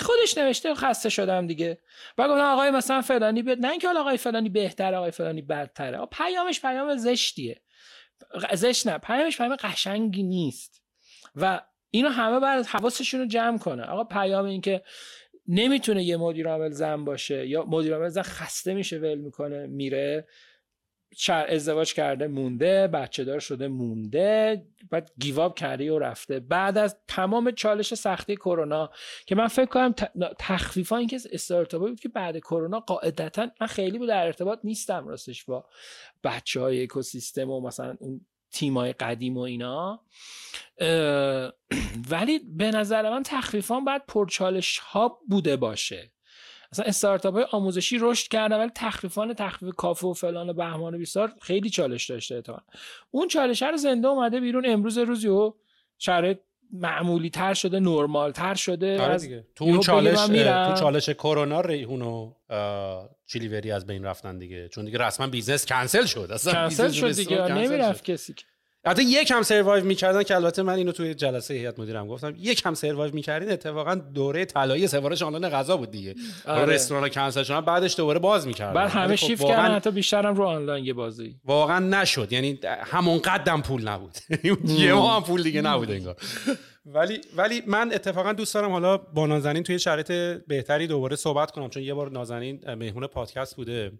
خودش 0.00 0.38
نوشته 0.38 0.74
خسته 0.74 1.08
شدم 1.08 1.46
دیگه. 1.46 1.78
و 2.18 2.28
گفتم 2.28 2.40
آقای 2.40 2.70
مثلا 2.70 3.02
فلانی 3.02 3.42
بیاد 3.42 3.58
نه 3.58 3.70
اینکه 3.70 3.88
آقای 3.88 4.16
فلانی 4.16 4.48
بهتر 4.48 4.94
آقای 4.94 5.10
فلانی 5.10 5.42
بدتره. 5.42 6.06
پیامش 6.06 6.60
پیام 6.60 6.96
زشتیه. 6.96 7.62
زشت 8.54 8.86
نه 8.86 8.98
پیامش 8.98 9.36
پیام 9.36 9.56
قشنگی 9.56 10.22
نیست. 10.22 10.82
و 11.36 11.60
اینو 11.90 12.08
همه 12.08 12.40
بعد 12.40 12.66
حواسشون 12.66 13.20
رو 13.20 13.26
جمع 13.26 13.58
کنه. 13.58 13.82
آقا 13.82 14.04
پیام 14.04 14.44
این 14.44 14.60
که 14.60 14.82
نمی‌تونه 15.48 16.04
یه 16.04 16.16
مدیر 16.16 16.48
عامل 16.48 16.70
زن 16.70 17.04
باشه 17.04 17.46
یا 17.46 17.64
مدیر 17.64 17.94
عامل 17.94 18.08
زن 18.08 18.22
خسته 18.22 18.74
میشه 18.74 18.98
ول 18.98 19.18
می‌کنه 19.18 19.66
میره. 19.66 20.28
ازدواج 21.48 21.94
کرده 21.94 22.26
مونده 22.26 22.88
بچه 22.88 23.24
دار 23.24 23.40
شده 23.40 23.68
مونده 23.68 24.66
بعد 24.90 25.10
گیواب 25.18 25.58
کرده 25.58 25.92
و 25.92 25.98
رفته. 25.98 26.40
بعد 26.40 26.78
از 26.78 26.96
تمام 27.08 27.50
چالش 27.50 27.94
سختی 27.94 28.36
کرونا 28.36 28.90
که 29.26 29.34
من 29.34 29.46
فکر 29.46 29.66
کنم 29.66 29.94
تخفیفا 30.38 30.96
این 30.96 31.08
که 31.08 31.18
استارتاپی 31.32 31.90
بود 31.90 32.00
که 32.00 32.08
بعد 32.08 32.38
کرونا 32.38 32.80
قاعدتا 32.80 33.48
من 33.60 33.66
خیلی 33.66 33.98
بود 33.98 34.08
در 34.08 34.26
ارتباط 34.26 34.58
نیستم 34.64 35.08
راستش 35.08 35.44
با 35.44 35.64
بچه 36.24 36.60
های 36.60 36.82
اکوسیستم 36.82 37.50
و 37.50 37.60
مثلا 37.60 37.96
اون 38.00 38.20
تیمای 38.50 38.92
قدیم 38.92 39.36
و 39.36 39.40
اینا. 39.40 40.00
ولی 42.10 42.38
به 42.38 42.70
نظر 42.70 43.10
من 43.10 43.22
تخفیفان 43.22 43.84
باید 43.84 44.02
پرچالش 44.08 44.78
ها 44.78 45.20
بوده 45.28 45.56
باشه. 45.56 46.10
مثلا 46.72 46.84
استارتاپ 46.84 47.34
های 47.34 47.46
آموزشی 47.50 47.98
رشد 48.00 48.28
کردن 48.28 48.58
ولی 48.58 48.70
تخفیفان 48.74 49.34
تخفیف 49.34 49.74
کافه 49.74 50.06
و 50.06 50.12
فلان 50.12 50.50
و 50.50 50.52
بهمان 50.52 50.94
و 50.94 50.98
بیسار 50.98 51.32
خیلی 51.40 51.70
چالش 51.70 52.10
داشته 52.10 52.34
اتفاقا 52.34 52.62
اون 53.10 53.28
چالش 53.28 53.62
رو 53.62 53.76
زنده 53.76 54.08
اومده 54.08 54.40
بیرون 54.40 54.66
امروز 54.66 54.98
روزی 54.98 55.28
و 55.28 55.54
شرایط 55.98 56.38
معمولی 56.72 57.30
تر 57.30 57.54
شده 57.54 57.80
نرمال 57.80 58.32
تر 58.32 58.54
شده 58.54 59.02
آره 59.02 59.18
دیگه. 59.18 59.46
تو 59.54 59.64
اون 59.64 59.80
چالش. 59.80 60.18
تو 60.18 60.74
چالش 60.80 61.10
کرونا 61.10 61.60
ریحون 61.60 62.02
و 62.02 62.32
دلیوری 63.26 63.70
از 63.70 63.86
بین 63.86 64.04
رفتن 64.04 64.38
دیگه 64.38 64.68
چون 64.68 64.84
دیگه 64.84 64.98
رسما 64.98 65.26
business 65.26 65.66
cancel 65.66 66.04
شد 66.04 66.28
اصلا 66.32 66.52
کنسل 66.52 66.90
شد 66.90 67.12
دیگه 67.12 67.52
نمی‌رفت. 67.52 68.04
کسی 68.04 68.34
که 68.34 68.44
حتی 68.86 69.02
یک 69.02 69.30
هم 69.30 69.42
survive 69.42 69.84
می‌کردن 69.84 70.22
که 70.22 70.34
البته 70.36 70.62
من 70.62 70.74
اینو 70.74 70.92
توی 70.92 71.14
جلسه 71.14 71.54
هیئت 71.54 71.78
مدیرم 71.78 72.08
گفتم 72.08 72.34
یک 72.38 72.62
هم 72.66 72.74
survive 72.74 73.14
می‌کردین 73.14 73.50
اتفاقا 73.52 73.94
دوره 73.94 74.44
طلایی 74.44 74.86
سفارش 74.86 75.22
آنلاین 75.22 75.48
غذا 75.48 75.76
بود 75.76 75.90
دیگه. 75.90 76.14
آره. 76.46 76.74
رستوران 76.74 77.08
کنسل 77.08 77.42
شدن 77.42 77.60
بعدش 77.60 77.96
دوباره 77.96 78.18
باز 78.18 78.46
می‌کردن. 78.46 78.72
بعد 78.72 78.90
همه 78.90 79.16
خب 79.16 79.26
شیفت 79.26 79.42
واقعاً- 79.42 79.48
کردن 79.56 79.74
حتی 79.74 79.90
بیشترم 79.90 80.34
رو 80.34 80.44
آنلاین 80.44 80.84
یه 80.84 80.92
بازی. 80.92 81.36
واقعا 81.44 81.78
نشد. 81.78 82.32
یعنی 82.32 82.58
همون 82.84 83.18
قدم 83.18 83.62
پول 83.62 83.88
نبود. 83.88 84.16
یه 84.78 84.92
ماه 84.92 85.16
هم 85.16 85.22
پول 85.22 85.42
دیگه 85.42 85.60
نبود 85.60 85.90
انگار. 85.90 86.16
ولی 86.86 87.20
ولی 87.36 87.62
من 87.66 87.92
اتفاقا 87.92 88.32
دوست 88.32 88.54
دارم 88.54 88.70
حالا 88.70 88.96
با 88.96 89.26
نازنین 89.26 89.62
توی 89.62 89.78
شرایط 89.78 90.12
بهتری 90.46 90.86
دوباره 90.86 91.16
صحبت 91.16 91.50
کنم 91.50 91.68
چون 91.68 91.82
یه 91.82 91.94
بار 91.94 92.10
نازنین 92.10 92.74
مهمون 92.74 93.06
پادکست 93.06 93.56
بوده. 93.56 93.92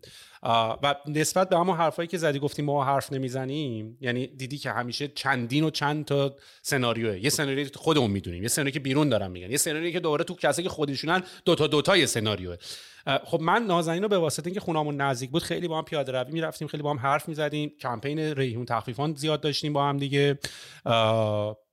و 0.82 0.94
نسبت 1.06 1.48
به 1.48 1.58
همون 1.58 1.76
حرفایی 1.76 2.08
که 2.08 2.18
زدی 2.18 2.38
گفتیم 2.38 2.64
ما 2.64 2.84
حرف 2.84 3.12
نمی‌زنیم 3.12 3.98
یعنی 4.00 4.26
دیدی 4.26 4.58
که 4.58 4.70
همیشه 4.70 5.08
چندین 5.08 5.64
و 5.64 5.70
چند 5.70 6.04
تا 6.04 6.36
سناریوه. 6.62 7.24
یه 7.24 7.30
سناریوی 7.30 7.70
خودمون 7.74 8.10
می‌دونیم 8.10 8.42
یه 8.42 8.48
سناریویی 8.48 8.72
که 8.72 8.80
بیرون 8.80 9.08
دارن 9.08 9.30
میگن 9.30 9.50
یه 9.50 9.56
سناریویی 9.56 9.92
که 9.92 10.00
دوباره 10.00 10.24
تو 10.24 10.34
کسایی 10.34 10.68
که 10.68 10.74
خودشونن 10.74 11.22
دو 11.44 11.54
تا 11.54 11.66
دو 11.66 11.82
تا 11.82 11.96
یه 11.96 12.06
سناریوه. 12.06 12.56
خب 13.24 13.40
من 13.40 13.62
نازنین 13.62 14.02
رو 14.02 14.08
به 14.08 14.18
واسطه 14.18 14.46
اینکه 14.46 14.60
خونمون 14.60 15.00
نزدیک 15.00 15.30
بود 15.30 15.42
خیلی 15.42 15.68
با 15.68 15.78
هم 15.78 15.84
پیاده 15.84 16.12
روی 16.12 16.32
می‌رفتیم 16.32 16.68
خیلی 16.68 16.82
با 16.82 16.90
هم 16.90 16.98
حرف 16.98 17.28
می‌زدیم. 17.28 17.72
کمپین 17.80 18.18
ریحون 18.18 18.64
تخفیفان 18.64 19.14
زیاد 19.14 19.40
داشتیم 19.40 19.72
با 19.72 19.88
هم 19.88 19.96
دیگه. 19.96 20.38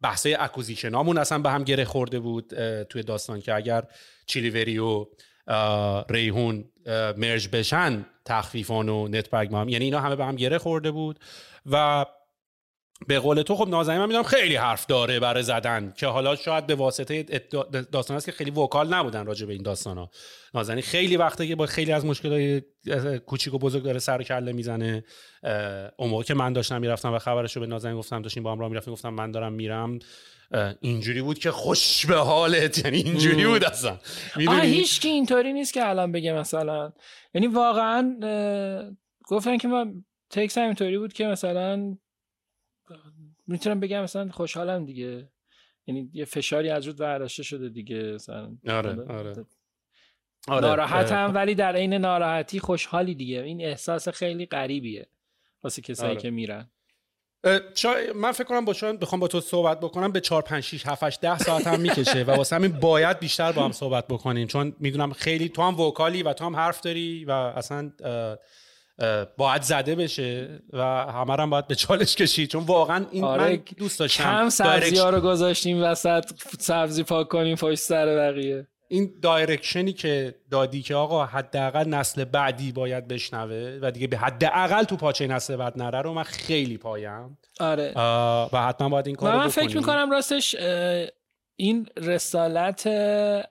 بحثای 0.01 0.35
اکوزیشنامون 0.35 1.17
اصلا 1.17 1.39
به 1.39 1.49
هم 1.49 1.63
گره 1.63 1.85
خورده 1.85 2.19
بود 2.19 2.53
توی 2.83 3.03
داستان 3.03 3.41
که 3.41 3.55
اگر 3.55 3.83
چیلیوری 4.25 4.79
و 4.79 5.05
ریحون 6.09 6.65
مرج 7.17 7.47
بشن 7.47 8.05
تخفیفان 8.25 8.89
و 8.89 9.07
نتبرگ 9.07 9.49
با 9.49 9.61
هم 9.61 9.69
یعنی 9.69 9.85
اینا 9.85 9.99
همه 9.99 10.15
به 10.15 10.25
هم 10.25 10.35
گره 10.35 10.57
خورده 10.57 10.91
بود. 10.91 11.19
و 11.65 12.05
به 13.07 13.19
قول 13.19 13.41
تو 13.41 13.55
خب 13.55 13.67
نازنین 13.67 13.99
من 13.99 14.05
می‌دونم 14.05 14.23
خیلی 14.23 14.55
حرف 14.55 14.85
داره 14.85 15.19
برای 15.19 15.43
زدن 15.43 15.93
که 15.97 16.07
حالا 16.07 16.35
شاید 16.35 16.67
به 16.67 16.75
واسطه 16.75 17.23
داستان 17.91 18.17
است 18.17 18.25
که 18.25 18.31
خیلی 18.31 18.51
وکال 18.51 18.93
نبودن 18.93 19.25
راجع 19.25 19.45
به 19.45 19.53
این 19.53 19.63
داستان 19.63 19.97
ها 19.97 20.09
نازنین 20.53 20.81
خیلی 20.81 21.17
وقته 21.17 21.47
که 21.47 21.55
با 21.55 21.65
خیلی 21.65 21.91
از 21.91 22.05
مشکلات 22.05 22.63
کوچیک 23.25 23.53
و 23.53 23.57
بزرگ 23.57 23.83
داره 23.83 23.99
سر 23.99 24.21
و 24.21 24.23
کله 24.23 24.51
می‌زنه. 24.51 25.03
اون 25.97 26.09
موقع 26.09 26.23
که 26.23 26.33
من 26.33 26.53
داشتم 26.53 26.81
می‌رفتم 26.81 27.13
و 27.13 27.19
خبرش 27.19 27.55
رو 27.55 27.59
به 27.59 27.67
نازنین 27.67 27.97
گفتم 27.97 28.21
داشتیم 28.21 28.43
با 28.43 28.51
هم 28.51 28.59
راه 28.59 28.69
می‌رفتیم 28.69 28.93
گفتم 28.93 29.09
من 29.09 29.31
دارم 29.31 29.53
میرم. 29.53 29.99
اینجوری 30.81 31.21
بود 31.21 31.39
که 31.39 31.51
خوش 31.51 32.05
به 32.05 32.15
حالت. 32.15 32.85
یعنی 32.85 32.97
اینجوری 32.97 33.45
بود 33.45 33.63
اصلا. 33.63 33.99
می‌دونی؟ 34.35 34.67
هیچ 34.67 35.01
کی 35.01 35.07
اینطوری 35.09 35.53
نیست 35.53 35.73
که 35.73 35.89
الان 35.89 36.11
بگه 36.11 36.33
مثلا. 36.33 36.93
یعنی 37.33 37.47
واقعا 37.47 38.15
گفتن 39.27 39.57
که 39.57 39.67
من 39.67 40.03
تکس 40.29 40.57
همینطوری 40.57 40.97
بود 40.97 41.13
که 41.13 41.25
مثلا 41.25 41.97
می‌تونم 43.53 43.79
بگم 43.79 44.03
مثلا 44.03 44.29
خوشحالم 44.31 44.85
دیگه. 44.85 45.29
یعنی 45.87 46.09
یه 46.13 46.25
فشاری 46.25 46.69
از 46.69 46.87
رود 46.87 46.97
برداشته 46.97 47.43
شده 47.43 47.69
دیگه 47.69 48.13
مثلا. 48.13 48.57
آره 48.67 48.89
آره. 48.89 49.45
آره 50.47 50.67
ناراحتم 50.67 51.31
ولی 51.35 51.55
در 51.55 51.75
عین 51.75 51.93
ناراحتی 51.93 52.59
خوشحالی 52.59 53.15
دیگه. 53.15 53.41
این 53.41 53.61
احساس 53.61 54.09
خیلی 54.09 54.45
غریبیه 54.45 55.07
واسه 55.63 55.81
کسایی 55.81 56.11
آره. 56.11 56.21
که 56.21 56.29
میرن. 56.29 56.69
من 58.15 58.31
فکر 58.31 58.43
کنم 58.43 58.65
با 58.65 58.73
شما 58.73 58.93
بخوام 58.93 59.19
با 59.19 59.27
تو 59.27 59.41
صحبت 59.41 59.79
بکنم 59.79 60.11
به 60.11 60.19
4 60.21 60.41
5 60.41 60.63
6 60.63 60.87
7 60.87 61.03
8 61.03 61.21
10 61.21 61.37
ساعت 61.37 61.67
هم 61.67 61.79
می‌کشه 61.79 62.23
و 62.23 62.31
واسه 62.31 62.55
همین 62.55 62.71
باید 62.71 63.19
بیشتر 63.19 63.51
با 63.51 63.65
هم 63.65 63.71
صحبت 63.71 64.07
بکنیم. 64.07 64.47
چون 64.47 64.75
می‌دونم 64.79 65.13
خیلی 65.13 65.49
تو 65.49 65.61
هم 65.61 65.79
وکالی 65.79 66.23
و 66.23 66.33
تو 66.33 66.45
هم 66.45 66.55
حرف 66.55 66.81
داری 66.81 67.25
و 67.25 67.31
اصلا 67.31 67.91
باید 69.37 69.61
زده 69.61 69.95
بشه 69.95 70.59
و 70.73 70.83
همه 70.85 71.33
هم 71.33 71.49
باید 71.49 71.67
به 71.67 71.75
چالش 71.75 72.15
کشید. 72.15 72.49
چون 72.49 72.63
واقعا 72.63 73.05
این 73.11 73.23
آره 73.23 73.43
من 73.43 73.63
دوست 73.77 73.99
داشتم. 73.99 74.23
کم 74.23 74.49
سبزی 74.49 74.95
ها 74.95 75.09
رو 75.09 75.21
گذاشتیم 75.21 75.83
وسط 75.83 76.31
سبزی 76.59 77.03
پاک 77.03 77.27
کنیم 77.27 77.55
پشت 77.55 77.79
سر 77.79 78.15
بقیه. 78.15 78.67
این 78.87 79.13
direction 79.21 79.86
ی 79.86 79.93
که 79.93 80.35
دادی 80.51 80.81
که 80.81 80.95
آقا 80.95 81.25
حداقل 81.25 81.89
نسل 81.89 82.23
بعدی 82.23 82.71
باید 82.71 83.07
بشنوه 83.07 83.79
و 83.81 83.91
دیگه 83.91 84.07
به 84.07 84.17
حداقل 84.17 84.83
تو 84.83 84.95
پاچه 84.95 85.27
نسل 85.27 85.55
بعد 85.55 85.77
نره 85.77 86.01
رو 86.01 86.13
من 86.13 86.23
خیلی 86.23 86.77
پایم. 86.77 87.37
آره. 87.59 87.93
و 88.53 88.67
حتما 88.67 88.89
باید 88.89 89.07
این 89.07 89.15
کارو 89.15 89.37
من 89.37 89.47
فکر 89.47 89.77
می‌کنم 89.77 90.11
راستش 90.11 90.55
این 91.55 91.87
رسالت 91.97 92.87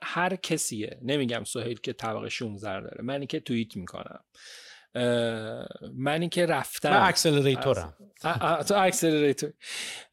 هر 0.02 0.36
کسیه. 0.36 0.98
نمیگم 1.02 1.44
سهیل 1.44 1.80
که 1.80 1.92
طبقه 1.92 2.28
16 2.28 2.80
داره 2.80 3.02
منی 3.02 3.26
که 3.26 3.40
توییت 3.40 3.76
می‌کنم. 3.76 4.20
منی 5.94 6.28
که 6.28 6.46
رفتم. 6.46 6.90
من 6.90 7.08
accelerator 7.08 7.81
م. 7.81 7.94
تو 8.68 8.74
accelerator. 8.76 9.52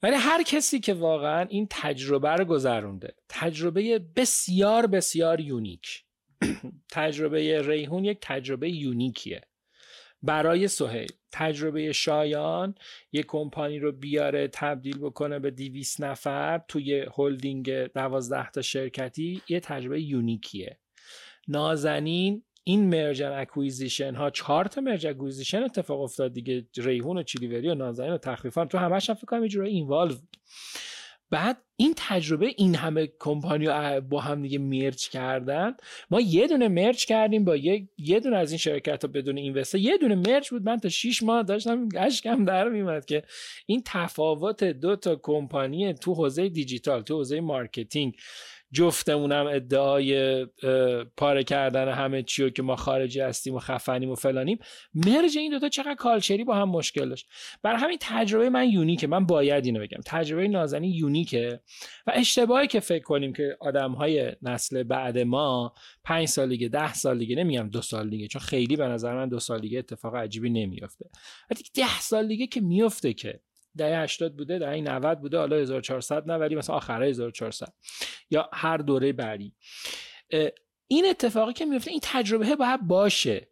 ولی 0.03 0.15
هر 0.15 0.43
کسی 0.43 0.79
که 0.79 0.93
واقعا 0.93 1.45
این 1.49 1.67
تجربه 1.69 2.29
رو 2.29 2.45
گذرونده 2.45 3.15
تجربه 3.29 3.99
بسیار 4.15 4.87
بسیار 4.87 5.39
unique. 5.39 6.03
تجربه 6.91 7.61
ریحون 7.61 8.05
یک 8.05 8.17
تجربه 8.21 8.71
unique 8.71 9.18
یه. 9.18 9.41
برای 10.23 10.67
سهیل. 10.67 11.11
تجربه 11.31 11.93
شایان 11.93 12.75
یک 13.11 13.25
کمپانی 13.25 13.79
رو 13.79 13.91
بیاره 13.91 14.47
تبدیل 14.47 14.97
بکنه 14.97 15.39
به 15.39 15.51
دویست 15.51 15.99
نفر 15.99 16.61
توی 16.67 17.05
هلدینگ 17.17 17.71
دوازده 17.71 18.51
تا 18.51 18.61
شرکتی 18.61 19.41
یه 19.49 19.59
تجربه 19.59 20.01
unique 20.01 20.53
یه. 20.53 20.79
نازنین 21.47 22.43
این 22.69 22.89
merge 22.89 23.16
and 23.16 23.31
acquisition 23.31 24.15
ها 24.15 24.29
چهار 24.29 24.65
تا 24.65 24.81
merge 24.81 25.07
اکویزیشن 25.07 25.63
اتفاق 25.63 26.01
افتاد 26.01 26.33
دیگه 26.33 26.65
ریحون 26.77 27.17
و 27.17 27.23
چیلیوری 27.23 27.69
و 27.69 27.75
نازنین 27.75 28.11
و 28.11 28.17
تخفیفان. 28.17 28.67
تو 28.67 28.77
همش 28.77 29.09
هم 29.09 29.15
فکر 29.15 29.25
کنم 29.25 29.45
یه 29.45 29.61
involve 29.61 30.15
بعد 31.29 31.57
این 31.75 31.93
تجربه 31.97 32.45
این 32.57 32.75
همه 32.75 33.09
کمپانی 33.19 33.99
با 33.99 34.21
هم 34.21 34.41
دیگه 34.41 34.59
merge 34.59 35.09
کردن. 35.09 35.73
ما 36.11 36.21
یه 36.21 36.47
دونه 36.47 36.67
merge 36.67 37.05
کردیم 37.05 37.45
با 37.45 37.55
یه, 37.55 37.89
یه 37.97 38.19
دونه 38.19 38.37
از 38.37 38.51
این 38.51 38.57
شرکت 38.57 39.05
ها 39.05 39.11
بدون 39.11 39.37
اینوسته 39.37 39.79
یه 39.79 39.97
دونه 39.97 40.15
merge 40.15 40.49
بود. 40.49 40.63
من 40.63 40.77
تا 40.77 40.89
6 40.89 41.23
ماه 41.23 41.43
داشتم 41.43 41.89
اشکم 41.97 42.45
در 42.45 42.69
میمد 42.69 43.05
که 43.05 43.23
این 43.65 43.81
تفاوت 43.85 44.63
دو 44.63 44.95
تا 44.95 45.15
کمپانی 45.15 45.93
تو 45.93 46.13
حوزه 46.13 46.49
دیجیتال 46.49 47.01
تو 47.01 47.15
حوزه 47.15 47.41
مارکتینگ 47.41 48.15
جفتمونم 48.71 49.47
ادعای 49.47 50.45
پاره 51.17 51.43
کردن 51.43 51.93
همه 51.93 52.23
چی 52.23 52.51
که 52.51 52.63
ما 52.63 52.75
خارجی 52.75 53.19
هستیم 53.19 53.55
و 53.55 53.59
خفنیم 53.59 54.09
و 54.09 54.15
فلانیم. 54.15 54.59
merge 54.93 55.37
این 55.37 55.51
دوتا 55.51 55.69
چقدر 55.69 55.95
culture 55.95 56.37
ی 56.37 56.43
با 56.43 56.55
هم 56.55 56.69
مشکل 56.69 57.09
داشت. 57.09 57.29
بر 57.63 57.75
همین 57.75 57.97
تجربه 58.01 58.49
من 58.49 58.69
یونیکه. 58.69 59.07
من 59.07 59.25
باید 59.25 59.65
اینو 59.65 59.79
بگم. 59.79 59.99
تجربه 60.05 60.47
نازنی 60.47 60.87
یونیکه 60.87 61.59
و 62.07 62.11
اشتباهی 62.15 62.67
که 62.67 62.79
فکر 62.79 63.03
کنیم 63.03 63.33
که 63.33 63.57
آدم 63.59 63.91
های 63.91 64.31
نسل 64.41 64.83
بعد 64.83 65.17
ما 65.17 65.73
پنج 66.03 66.27
سال 66.27 66.49
دیگه 66.49 66.67
ده 66.67 66.93
سال 66.93 67.19
دیگه 67.19 67.35
نمیگم 67.35 67.69
دو 67.69 67.81
سال 67.81 68.09
دیگه 68.09 68.27
چون 68.27 68.41
خیلی 68.41 68.75
به 68.75 68.87
نظر 68.87 69.15
من 69.15 69.29
دو 69.29 69.39
سال 69.39 69.59
دیگه 69.59 69.79
اتفاق 69.79 70.15
عجیبی 70.15 70.49
نمیافته. 70.49 71.05
ولی 71.51 71.63
ده 71.73 71.99
سال 71.99 72.27
دیگه 72.27 72.47
که 72.47 72.61
میفته 72.61 73.13
که 73.13 73.39
دهه 73.77 73.99
80 73.99 74.35
بوده 74.37 74.59
دهه 74.59 74.75
90 74.75 75.19
بوده 75.19 75.37
حالا 75.37 75.55
1400 75.55 76.31
نه 76.31 76.37
ولی 76.37 76.55
مثلا 76.55 76.75
آخره 76.75 77.07
1400 77.07 77.67
یا 78.29 78.49
هر 78.53 78.77
دوره 78.77 79.13
بعدی. 79.13 79.53
این 80.87 81.05
اتفاقی 81.09 81.53
که 81.53 81.65
میفته 81.65 81.91
این 81.91 81.99
تجربه 82.03 82.55
باید 82.55 82.81
باشه. 82.81 83.47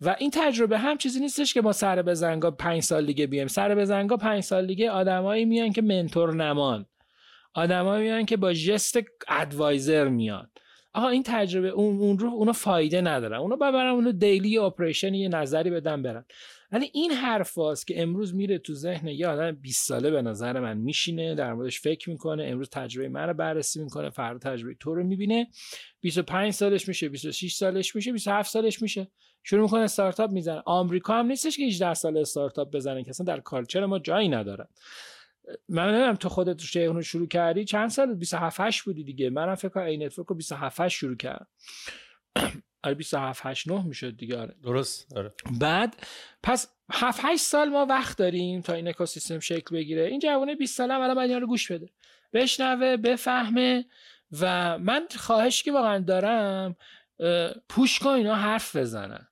و 0.00 0.16
این 0.18 0.30
تجربه 0.30 0.78
هم 0.78 0.96
چیزی 0.96 1.20
نیستش 1.20 1.54
که 1.54 1.60
ما 1.60 1.72
سر 1.72 2.02
به 2.02 2.14
زنگا 2.14 2.50
پنج 2.50 2.82
سال 2.82 3.06
دیگه 3.06 3.26
بیایم. 3.26 3.48
سر 3.48 3.74
به 3.74 3.84
زنگا 3.84 4.16
پنج 4.16 4.42
سال 4.42 4.66
دیگه 4.66 4.90
آدمایی 4.90 5.44
میان 5.44 5.72
که 5.72 5.82
منتور 5.82 6.34
نمان. 6.34 6.86
آدمایی 7.54 8.02
میان 8.02 8.26
که 8.26 8.36
با 8.36 8.52
جست 8.52 8.98
ادوایزر 9.28 10.08
میان. 10.08 10.50
آقا 10.94 11.08
این 11.08 11.22
تجربه 11.22 11.68
اون 11.68 12.00
اون 12.00 12.18
رو 12.18 12.28
اونو 12.28 12.52
فایده 12.52 13.00
ندارن. 13.00 13.38
اونو 13.38 13.56
ببرن 13.56 13.90
اونو 13.90 14.12
دیلی 14.12 14.58
اپریشن 14.58 15.14
یه 15.14 15.28
نظری 15.28 15.70
بدن 15.70 16.02
برن. 16.02 16.24
ولی 16.72 16.90
این 16.94 17.10
حرف 17.10 17.58
که 17.86 18.02
امروز 18.02 18.34
میره 18.34 18.58
تو 18.58 18.74
ذهن 18.74 19.08
یه 19.08 19.28
آدم 19.28 19.52
20 19.52 19.88
ساله 19.88 20.10
به 20.10 20.22
نظر 20.22 20.60
من 20.60 20.78
میشینه 20.78 21.34
در 21.34 21.54
موردش 21.54 21.80
فکر 21.80 22.10
می‌کنه 22.10 22.44
امروز 22.44 22.70
تجربه 22.70 23.08
من 23.08 23.26
رو 23.26 23.34
بررسی 23.34 23.82
می‌کنه 23.82 24.10
فردا 24.10 24.38
تجربه 24.38 24.74
تو 24.74 24.94
رو 24.94 25.04
می‌بینه. 25.04 25.50
25 26.00 26.52
سالش 26.52 26.88
میشه 26.88 27.08
26 27.08 27.54
سالش 27.54 27.96
میشه 27.96 28.12
27 28.12 28.50
سالش 28.50 28.82
میشه. 28.82 29.10
شروع 29.42 29.62
می‌کنه 29.62 29.80
استارتاپ 29.80 30.30
می‌زنه. 30.30 30.62
آمریکا 30.66 31.14
هم 31.14 31.26
نیستش 31.26 31.56
که 31.56 31.62
18 31.62 31.94
سال 31.94 32.16
استارتاپ 32.16 32.74
بزنه 32.74 33.04
که 33.04 33.10
اصلا 33.10 33.24
در 33.24 33.40
culture 33.40 33.86
ما 33.86 33.98
جایی 33.98 34.28
نداره. 34.28 34.68
من 35.68 35.88
نمی‌دونم 35.88 36.16
تو 36.16 36.28
خودت 36.28 36.62
رو 36.74 37.02
شروع 37.02 37.26
کردی؟ 37.28 37.64
چند 37.64 37.90
سال؟ 37.90 38.14
27 38.14 38.60
8 38.60 38.82
بودی 38.82 39.04
دیگه. 39.04 39.30
منم 39.30 39.54
فکر 39.54 39.68
کنم 39.68 39.84
این 39.84 40.02
نتورک 40.02 40.28
رو 40.28 40.36
27 40.36 40.80
8 40.80 40.96
شروع 40.96 41.16
کردم. 41.16 41.46
آره 42.82 42.94
27 42.94 43.46
8 43.46 43.68
9 43.68 43.82
می‌شد 43.82 44.16
دیگه 44.16 44.38
آره. 44.38 44.54
درست 44.62 45.16
آره. 45.16 45.32
بعد 45.60 45.96
پس 46.42 46.68
7 46.92 47.20
8 47.22 47.42
سال 47.42 47.68
ما 47.68 47.86
وقت 47.86 48.18
داریم 48.18 48.60
تا 48.60 48.72
این 48.72 48.88
اکوسیستم 48.88 49.38
شکل 49.38 49.76
بگیره. 49.76 50.02
این 50.06 50.20
جوونه 50.20 50.54
20 50.54 50.76
ساله 50.76 50.94
الان 50.94 51.14
باید 51.14 51.32
رو 51.32 51.46
گوش 51.46 51.72
بده. 51.72 51.88
بشنوه 52.32 52.96
بفهمه 52.96 53.84
و 54.40 54.78
من 54.78 55.06
خواهش 55.18 55.62
که 55.62 55.72
واقعا 55.72 55.98
دارم 55.98 56.76
پوش 57.68 57.98
کن 57.98 58.10
اینا 58.10 58.34
حرف 58.34 58.76
بزنن. 58.76 59.28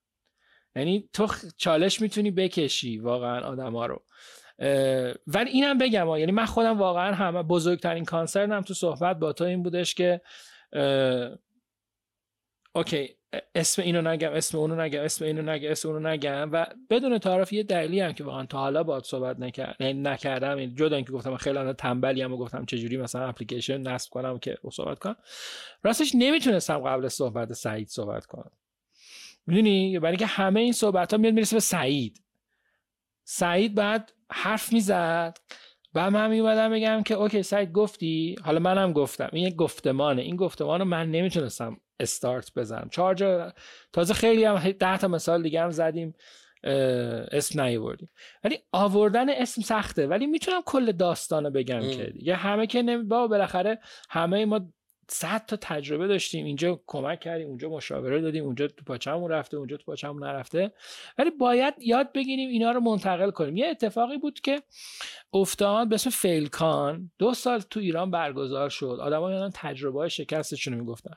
یعنی 0.76 1.08
تو 1.12 1.28
چالش 1.56 2.00
می‌تونی 2.00 2.30
بکشی 2.30 2.98
واقعا 2.98 3.40
آدما 3.40 3.86
رو. 3.86 4.02
ولی 5.26 5.50
اینم 5.50 5.78
بگم 5.78 6.16
یعنی 6.16 6.32
من 6.32 6.44
خودم 6.44 6.78
واقعا 6.78 7.14
همه 7.14 7.42
بزرگترین 7.42 8.04
کانسرنم 8.04 8.62
تو 8.62 8.74
صحبت 8.74 9.18
با 9.18 9.32
تو 9.32 9.44
این 9.44 9.62
بودش 9.62 9.94
که 9.94 10.20
اوکی 12.74 13.17
اسم 13.54 13.82
اینو 13.82 14.02
نگم 14.02 14.32
اسم 14.32 14.58
اونو 14.58 14.80
نگم 14.80 15.00
اسم 15.00 15.24
اینو 15.24 15.42
نگم 15.42 15.70
اسم 15.70 15.88
اونو 15.88 16.08
نگم. 16.08 16.50
و 16.52 16.66
بدون 16.90 17.18
تعارف 17.18 17.52
یه 17.52 17.62
دلیلی 17.62 18.00
هم 18.00 18.12
که 18.12 18.24
واقعا 18.24 18.46
تا 18.46 18.58
حالا 18.58 18.82
باهات 18.82 19.04
صحبت 19.04 19.40
نکرد 19.40 19.82
نکردم. 19.82 20.56
این 20.56 20.74
جدا 20.74 20.96
اینکه 20.96 21.12
گفتم 21.12 21.36
خیلی 21.36 21.58
انا 21.58 21.72
تنبلی 21.72 22.22
هم 22.22 22.36
گفتم 22.36 22.64
چجوری 22.64 22.96
مثلا 22.96 23.28
اپلیکیشن 23.28 23.80
نصب 23.80 24.10
کنم 24.10 24.38
که 24.38 24.58
صحبت 24.72 24.98
کنم. 24.98 25.16
راستش 25.82 26.12
نمی‌تونستم 26.14 26.78
قبل 26.78 27.08
صحبت 27.08 27.52
سعید 27.52 27.88
صحبت 27.88 28.26
کنم. 28.26 28.50
می‌دونی؟ 29.46 29.98
برای 29.98 30.10
اینکه 30.10 30.26
همه 30.26 30.60
این 30.60 30.72
صحبت 30.72 31.12
ها 31.12 31.18
میاد 31.18 31.34
می‌رسه 31.34 31.56
به 31.56 31.60
سعید. 31.60 32.22
سعید 33.24 33.74
بعد 33.74 34.12
حرف 34.30 34.72
می‌زد. 34.72 35.38
و 35.94 36.10
من 36.10 36.30
میومدم 36.30 36.72
بگم 36.72 37.02
که 37.02 37.14
اوکی 37.14 37.42
سعید 37.42 37.72
گفتی؟ 37.72 38.36
حالا 38.44 38.58
منم 38.58 38.92
گفتم. 38.92 39.28
این 39.32 39.46
یک 39.46 39.56
گفتمانه. 39.56 40.22
این 40.22 40.36
گفتمان 40.36 40.78
رو 40.80 40.84
من 40.84 41.10
نمی‌تونستم 41.10 41.80
استارت 42.00 42.54
بزنم. 42.56 42.88
چهار 42.92 43.52
تازه 43.92 44.14
خیلی 44.14 44.44
هم 44.44 44.72
ده 44.72 44.98
تا 44.98 45.08
مثال 45.08 45.42
دیگه 45.42 45.62
هم 45.62 45.70
زدیم 45.70 46.14
اسم 47.32 47.60
نیوردیم 47.60 48.08
ولی 48.44 48.58
آوردن 48.72 49.30
اسم 49.30 49.62
سخته. 49.62 50.06
ولی 50.06 50.26
می‌تونم 50.26 50.62
کل 50.66 50.92
داستان 50.92 51.44
رو 51.44 51.50
بگم 51.50 51.80
ام. 51.80 51.90
که 51.90 52.04
دیگه 52.04 52.34
همه 52.34 52.66
که 52.66 52.82
نمی 52.82 53.04
با 53.04 53.26
بالاخره 53.26 53.78
همه 54.10 54.44
ما 54.44 54.72
صد 55.10 55.46
تا 55.46 55.56
تجربه 55.60 56.06
داشتیم. 56.06 56.46
اینجا 56.46 56.80
کمک 56.86 57.20
کردیم 57.20 57.48
اونجا 57.48 57.68
مشاوره 57.68 58.20
دادیم 58.20 58.44
اونجا 58.44 58.68
تو 58.68 58.84
پاچمون 58.86 59.30
رفته 59.30 59.56
اونجا 59.56 59.76
تو 59.76 59.84
پاچمون 59.84 60.24
نرفته. 60.24 60.72
ولی 61.18 61.30
باید 61.30 61.74
یاد 61.78 62.12
بگیریم 62.12 62.48
اینا 62.48 62.70
رو 62.70 62.80
منتقل 62.80 63.30
کنیم. 63.30 63.56
یه 63.56 63.66
اتفاقی 63.66 64.18
بود 64.18 64.40
که 64.40 64.62
افتاد 65.32 65.88
به 65.88 65.94
اسم 65.94 66.10
فیلکان. 66.10 67.10
دو 67.18 67.34
سال 67.34 67.60
تو 67.60 67.80
ایران 67.80 68.10
برگزار 68.10 68.68
شد. 68.68 68.98
آدم‌ها 69.00 69.32
یادن 69.32 69.50
تجربه 69.54 69.98
های 69.98 70.10
شکستشون 70.10 70.74
رو 70.74 70.80
می‌گفتن. 70.80 71.14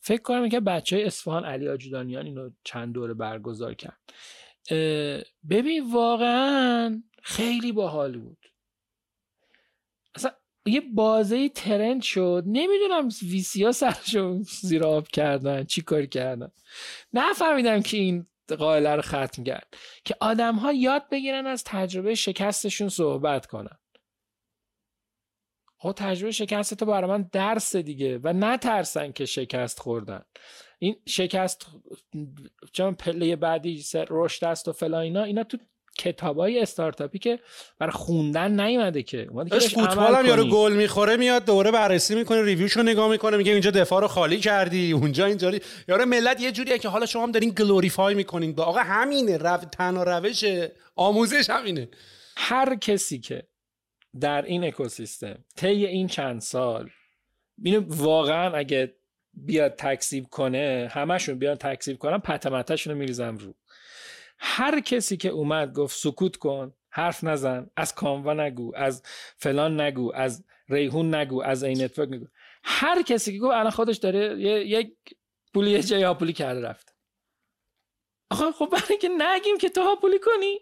فکر 0.00 0.22
کنم 0.22 0.48
که 0.48 0.60
بچه 0.60 0.96
های 0.96 1.04
اصفهان 1.04 1.44
علی 1.44 1.68
آجودانیان 1.68 2.26
اینو 2.26 2.50
چند 2.64 2.94
دوره 2.94 3.14
برگزار 3.14 3.74
کرد. 3.74 3.98
ببین 5.50 5.92
واقعا 5.92 7.02
خیلی 7.22 7.72
باحال 7.72 8.18
بود. 8.18 8.38
اصلا 10.14 10.30
یه 10.66 10.80
بازه 10.94 11.48
ترند 11.48 12.02
شد. 12.02 12.44
نمی‌دونم 12.46 13.08
ویسی 13.22 13.64
ها 13.64 13.72
سرشو 13.72 14.42
زیر 14.42 14.84
آب 14.84 15.08
کردن 15.08 15.64
چی 15.64 15.82
کار 15.82 16.06
کردن. 16.06 16.50
نفهمیدم 17.12 17.82
که 17.82 17.96
این 17.96 18.26
قائله 18.58 18.96
رو 18.96 19.02
ختم 19.02 19.44
کرد. 19.44 19.74
که 20.04 20.16
آدم 20.20 20.54
ها 20.54 20.72
یاد 20.72 21.08
بگیرن 21.10 21.46
از 21.46 21.64
تجربه 21.64 22.14
شکستشون 22.14 22.88
صحبت 22.88 23.46
کنن. 23.46 23.78
خب 25.82 25.92
تجربه 25.96 26.32
شکست 26.32 26.74
تو 26.74 26.86
برای 26.86 27.10
من 27.10 27.28
درس 27.32 27.76
دیگه 27.76 28.20
و 28.22 28.32
نترسن 28.32 29.12
که 29.12 29.24
شکست 29.24 29.78
خوردن. 29.78 30.22
این 30.78 30.96
شکست 31.06 31.66
چون 32.72 32.94
پله 32.94 33.36
بعدی 33.36 33.84
رشد 34.10 34.44
است 34.44 34.68
و 34.68 34.72
فلا 34.72 35.00
اینا 35.00 35.24
اینا 35.24 35.44
تو 35.44 35.58
کتابای 35.98 36.60
استارتاپی 36.60 37.18
که 37.18 37.38
برای 37.78 37.92
خوندن 37.92 38.60
نیومده 38.60 39.02
که. 39.02 39.28
فوتبال 39.74 40.14
هم 40.14 40.26
یارو 40.26 40.44
گل 40.44 40.72
می‌خوره 40.72 41.16
میاد 41.16 41.44
دوره 41.44 41.70
بررسی 41.70 42.14
می‌کنه 42.14 42.42
review 42.42 42.69
شو 42.69 42.82
نگاه 42.82 43.10
می‌کنه 43.10 43.36
میگه 43.36 43.52
اینجا 43.52 43.70
دفاع 43.70 44.00
رو 44.00 44.08
خالی 44.08 44.38
کردی 44.38 44.92
اونجا 44.92 45.26
اینجوری. 45.26 45.60
یارو 45.88 46.06
ملت 46.06 46.40
یه 46.40 46.52
جوریه 46.52 46.78
که 46.78 46.88
حالا 46.88 47.06
شما 47.06 47.22
هم 47.22 47.32
دارین 47.32 47.50
glorify 47.50 48.14
می‌کنین. 48.14 48.54
با 48.54 48.64
آقا 48.64 48.80
همینه 48.80 49.36
رو... 49.36 49.56
تنها 49.56 50.02
روش 50.02 50.44
آموزش 50.96 51.50
همینه. 51.50 51.88
هر 52.36 52.74
کسی 52.74 53.18
که 53.18 53.49
در 54.20 54.42
این 54.42 54.64
اکوسیستم 54.64 55.44
طی 55.56 55.86
این 55.86 56.06
چند 56.06 56.40
سال 56.40 56.90
اینو 57.62 57.84
واقعا 57.88 58.56
اگه 58.56 58.94
بیاد 59.34 59.74
تکذیب 59.74 60.26
کنه 60.26 60.88
همشون 60.92 61.38
بیان 61.38 61.54
تکذیب 61.56 61.98
کنن 61.98 62.18
پته‌مته‌شون 62.18 62.92
رو 62.92 62.98
میریزم 62.98 63.36
رو. 63.36 63.54
هر 64.38 64.80
کسی 64.80 65.16
که 65.16 65.28
اومد 65.28 65.72
گفت 65.72 65.96
سکوت 65.96 66.36
کن 66.36 66.74
حرف 66.90 67.24
نزن 67.24 67.70
از 67.76 67.94
کاموا 67.94 68.34
نگو 68.34 68.72
از 68.76 69.02
فلان 69.36 69.80
نگو 69.80 70.12
از 70.14 70.44
ریحون 70.68 71.14
نگو 71.14 71.42
از 71.42 71.62
این 71.62 71.82
نتورک 71.82 72.08
نگو. 72.08 72.26
هر 72.64 73.02
کسی 73.02 73.32
که 73.32 73.38
گفت 73.38 73.54
الان 73.54 73.70
خودش 73.70 73.96
داره 73.96 74.40
یک 74.68 74.96
پولی 75.54 75.70
یه 75.70 75.82
جای 75.82 76.02
هاپولی 76.02 76.32
کرده 76.32 76.68
رفت. 76.68 76.94
آخه 78.30 78.52
خب 78.52 78.68
برای 78.72 78.98
که 78.98 79.08
نگیم 79.18 79.58
که 79.58 79.68
تو 79.68 79.82
هاپولی 79.82 80.18
کنی. 80.18 80.60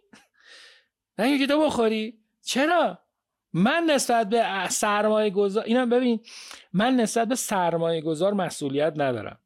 نگیم 1.18 1.38
که 1.38 1.46
تو 1.46 1.60
بخوری. 1.60 2.20
چرا؟ 2.42 3.07
من 3.52 3.84
نسبت 3.90 4.28
به 4.28 4.68
سرمایه 4.68 5.30
گذار 5.30 5.64
اینا 5.64 5.86
ببین 5.86 6.20
من 6.72 6.96
نسبت 6.96 7.28
به 7.28 7.34
سرمایه 7.34 8.00
گذار 8.00 8.34
مسئولیت 8.34 8.92
ندارم. 8.96 9.38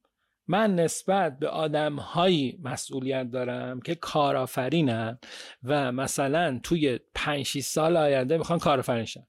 من 0.48 0.74
نسبت 0.74 1.38
به 1.38 1.48
آدم 1.48 1.96
هایی 1.96 2.58
مسئولیت 2.62 3.30
دارم 3.30 3.80
که 3.80 3.94
کارآفرینن 3.94 5.18
و 5.62 5.92
مثلا 5.92 6.60
توی 6.62 7.00
5 7.14 7.60
سال 7.60 7.96
آینده 7.96 8.38
می‌خوان 8.38 8.58
کارآفرین 8.58 9.04
شن. 9.04 9.26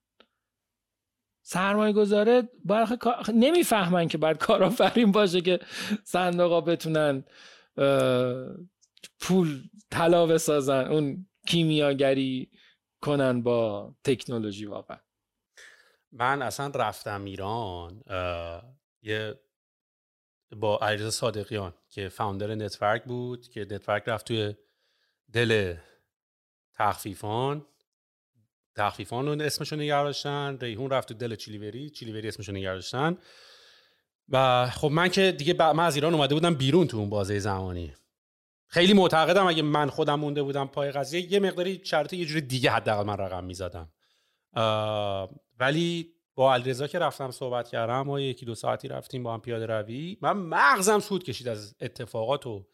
سرمایه 1.41 1.93
گذاره 1.93 2.49
باید 2.65 2.99
نمی‌فهمن 3.33 4.07
که 4.07 4.17
باید 4.17 4.37
کارآفرین 4.37 5.11
باشه 5.11 5.41
که 5.41 5.59
صندوق 6.03 6.65
بتونن 6.69 7.23
پول 9.19 9.61
طلا 9.91 10.25
بسازن 10.25 10.85
اون 10.85 11.27
کیمیاگری 11.47 12.49
کنن 13.03 13.41
با 13.41 13.93
تکنولوژی 14.03 14.65
واقعا. 14.65 14.97
من 16.11 16.41
اصلا 16.41 16.67
رفتم 16.67 17.23
ایران 17.23 18.03
یه 19.01 19.39
با 20.51 20.77
علیرضا 20.77 21.11
صادقیان 21.11 21.73
که 21.89 22.09
founder 22.09 22.55
نت‌برگ 22.55 23.03
بود 23.03 23.47
که 23.47 23.67
نت‌برگ 23.71 24.03
رفت 24.07 24.27
توی 24.27 24.55
دل 25.33 25.75
تخفیفان. 26.73 27.65
تخفیفان 28.75 29.25
رو 29.25 29.41
اسمشون 29.41 29.79
نگه 29.79 30.03
داشتن 30.03 30.57
ریحون 30.61 30.89
رفت 30.89 31.07
تو 31.07 31.13
دل 31.13 31.35
چیلیوری 31.35 31.89
چیلیوری 31.89 32.27
اسمشون 32.27 32.57
نگه 32.57 32.73
داشتن. 32.73 33.17
و 34.29 34.69
خب 34.69 34.87
من 34.87 35.09
که 35.09 35.31
دیگه 35.31 35.53
من 35.73 35.79
از 35.79 35.95
ایران 35.95 36.13
اومده 36.13 36.33
بودم 36.33 36.55
بیرون 36.55 36.87
تو 36.87 36.97
اون 36.97 37.09
بازه 37.09 37.39
زمانی. 37.39 37.93
خیلی 38.73 38.93
معتقدم 38.93 39.47
اگه 39.47 39.61
من 39.61 39.89
خودم 39.89 40.19
مونده 40.19 40.43
بودم 40.43 40.67
پای 40.67 40.91
قضیه 40.91 41.33
یه 41.33 41.39
مقداری 41.39 41.81
شرط 41.83 42.13
یه 42.13 42.25
جوری 42.25 42.41
دیگه 42.41 42.71
حداقل 42.71 43.03
من 43.05 43.17
رقم 43.17 43.43
می‌زدم. 43.43 43.91
ولی 45.59 46.13
با 46.35 46.53
علیرضا 46.53 46.87
که 46.87 46.99
رفتم 46.99 47.31
صحبت 47.31 47.69
کردم 47.69 48.01
ما 48.01 48.19
یکی 48.19 48.45
دو 48.45 48.55
ساعتی 48.55 48.87
رفتیم 48.87 49.23
با 49.23 49.33
هم 49.33 49.41
پیاده 49.41 49.65
روی. 49.65 50.17
من 50.21 50.31
مغزم 50.31 50.99
سود 50.99 51.23
کشید 51.23 51.47
از 51.47 51.75
اتفاقات 51.81 52.47
و 52.47 52.65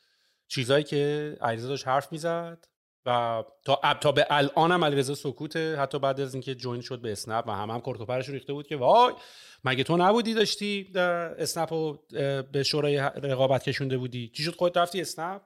چیزایی 0.47 0.83
که 0.83 1.35
علیرضا 1.41 1.67
داشت 1.67 1.87
حرف 1.87 2.11
می‌زد 2.11 2.67
و 3.05 3.43
تا 3.65 3.79
تا 4.01 4.11
به 4.11 4.27
الانم 4.29 4.83
علیرضا 4.83 5.15
سکوته 5.15 5.75
حتی 5.77 5.99
بعد 5.99 6.19
از 6.19 6.33
اینکه 6.33 6.55
جوین 6.55 6.81
شد 6.81 7.01
به 7.01 7.11
اسنپ 7.11 7.47
و 7.47 7.51
هم 7.51 7.69
هم 7.69 7.81
کرتوپرش 7.81 8.29
ریخته 8.29 8.53
بود 8.53 8.67
که 8.67 8.75
وای 8.75 9.13
مگه 9.63 9.83
تو 9.83 9.97
نبودی 9.97 10.33
داشتی 10.33 10.91
اسنپ 10.95 11.73
رو 11.73 12.05
به 12.51 12.63
شورای 12.63 12.97
رقابت 12.97 13.63
کشونده 13.63 13.97
بودی؟ 13.97 14.31
چی 14.35 14.43
شد؟ 14.43 14.55
خودت 14.55 14.77
رفتی 14.77 15.01
اسنپ 15.01 15.41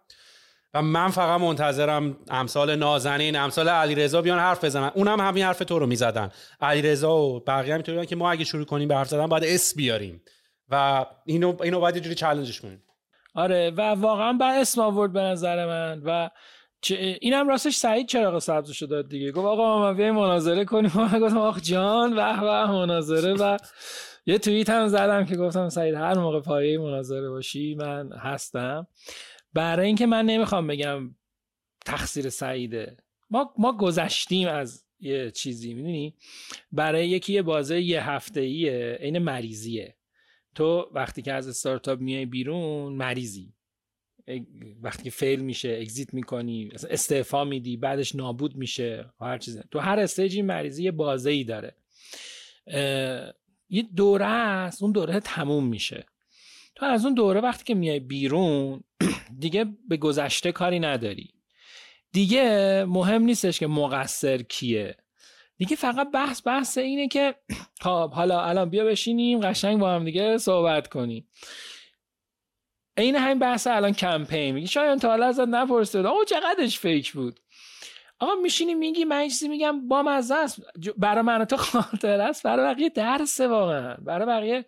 و 0.74 0.82
من 0.82 1.10
فقط 1.10 1.42
منتظرم 1.42 2.18
امثال 2.30 2.76
نازنین 2.76 3.36
امثال 3.36 3.70
علیرضا 3.70 4.22
بیان 4.22 4.40
حرف 4.40 4.64
بزنن. 4.64 4.92
اونم 4.96 5.20
همین 5.20 5.44
حرف 5.44 5.60
تو 5.60 5.80
رو 5.80 5.88
می‌زدن. 5.88 6.32
علیرضا 6.62 7.18
و 7.18 7.40
بقیه 7.40 7.74
هم 7.76 8.06
که 8.06 8.16
ما 8.16 8.32
اگه 8.32 8.44
شروع 8.44 8.66
کنیم 8.66 8.88
به 8.88 8.96
حرف 8.96 9.10
زدن 9.10 9.28
باید 9.28 9.44
اس 9.44 9.76
بیاریم. 9.76 10.22
و 10.70 11.06
اینو 11.26 11.58
اینو 11.64 11.80
باید 11.80 12.00
جوری 12.00 12.16
چالنجش 12.16 12.62
کنیم. 12.62 12.84
آره 13.36 13.72
و 13.78 13.82
واقعا 13.82 14.34
با 14.34 14.46
اسم 14.46 14.82
آورد 14.82 15.14
به 15.14 15.22
نظر 15.22 15.66
من. 15.66 16.02
و 16.06 16.30
اینم 17.22 17.48
راستش 17.48 17.76
سعید 17.76 18.08
چراغ 18.08 18.40
سبز 18.40 18.80
داد 18.80 19.10
دیگه. 19.10 19.32
گفت 19.32 19.46
آقا 19.46 19.80
ما 19.80 19.94
بیایم 19.94 20.16
مناظره 20.16 20.66
کنیم. 20.66 20.92
من 20.96 21.20
گفتم 21.24 21.38
آخ 21.38 21.62
جان 21.62 22.14
و 22.14 22.34
و 22.42 22.68
مناظره. 22.68 23.34
و 23.34 23.58
یه 24.26 24.38
توییت 24.38 24.70
هم 24.70 24.88
زدم 24.88 25.26
که 25.26 25.36
گفتم 25.36 25.70
سعید 25.70 25.96
هر 25.96 26.18
موقع 26.18 26.40
پایه 26.40 26.80
مناظره 26.80 27.30
باشی 27.30 27.76
من 27.76 28.10
هستم. 28.14 28.88
برای 29.54 29.88
اینکه 29.88 30.06
من 30.06 30.26
نمی‌خوام 30.26 30.68
بگم 30.68 31.16
تقصیر 31.86 32.30
سعیده. 32.30 32.98
ما 33.30 33.54
ما 33.58 33.78
گذشتیم 33.78 34.48
از 34.48 34.86
یه 35.00 35.32
چیزی 35.32 35.74
می‌دونی؟ 35.74 36.16
برای 36.72 37.10
یکی 37.10 37.34
یه 37.34 37.42
بازه 37.42 37.82
یه 37.82 38.10
هفته 38.10 38.42
ایه 38.42 38.98
این 39.02 39.18
مریضیه. 39.18 39.98
تو 40.56 40.90
وقتی 40.94 41.22
که 41.22 41.34
از 41.34 41.48
استارتاپ 41.48 42.00
میای 42.00 42.26
بیرون 42.26 42.94
مریضی. 42.94 43.54
وقتی 44.82 45.04
که 45.04 45.10
فیل 45.10 45.40
میشه 45.40 45.78
اگزیت 45.82 46.14
می‌کنی 46.14 46.70
استعفا 46.90 47.44
میدی 47.44 47.78
بعدش 47.78 48.16
نابود 48.16 48.56
میشه 48.56 49.14
هر 49.22 49.38
چیزی. 49.38 49.60
تو 49.72 49.80
هر 49.80 50.00
استیجی 50.00 50.42
مریضی 50.42 50.84
یه 50.84 50.92
بازه 50.92 51.30
ای 51.32 51.44
داره 51.44 51.76
یه 53.70 53.84
دوره 53.96 54.26
است 54.26 54.84
اون 54.84 54.92
دوره 54.92 55.20
تموم 55.20 55.68
میشه. 55.68 56.06
تو 56.76 56.86
از 56.86 57.06
اون 57.06 57.14
دوره 57.14 57.42
وقتی 57.42 57.64
که 57.64 57.76
میای 57.76 58.00
بیرون 58.00 58.84
دیگه 59.40 59.66
به 59.90 59.98
گذشته 59.98 60.52
کاری 60.52 60.80
نداری. 60.80 61.34
دیگه 62.12 62.86
مهم 62.88 63.22
نیستش 63.22 63.60
که 63.60 63.68
مقصر 63.68 64.42
کیه. 64.42 64.98
دیگه 65.58 65.76
فقط 65.76 66.12
بحث 66.12 66.48
بحث 66.48 66.78
اینه 66.78 67.08
که 67.08 67.36
خب 67.84 68.12
حالا 68.14 68.42
الان 68.42 68.70
بیا 68.70 68.86
بشینیم 68.86 69.40
قشنگ 69.40 69.80
با 69.80 69.92
هم 69.92 70.06
دیگه 70.06 70.38
صحبت 70.38 70.88
کنیم. 70.88 71.28
این 72.98 73.16
همین 73.16 73.40
بحث 73.40 73.68
الان 73.68 73.94
کمپین. 73.94 74.56
میگی 74.56 74.68
شاید 74.68 75.00
تا 75.00 75.08
حالا 75.10 75.26
ازت 75.26 75.48
نپرسید 75.48 76.06
او 76.06 76.26
چقدرش 76.26 76.80
فیک 76.80 77.12
بود؟ 77.12 77.40
آقا 78.20 78.36
میشینی 78.36 78.74
میگی 78.74 79.06
من 79.06 79.28
چیزی 79.28 79.48
میگم 79.48 79.88
با 79.88 80.04
مزه 80.04 80.36
است. 80.36 80.62
برای 80.98 81.22
من 81.22 81.46
تو 81.46 81.58
خاطر 81.58 82.22
است. 82.22 82.44
برای 82.44 82.74
بقیه 82.74 82.90
درس 82.90 83.42
واقعا. 83.42 83.96
برای 83.96 84.28
بقیه 84.28 84.66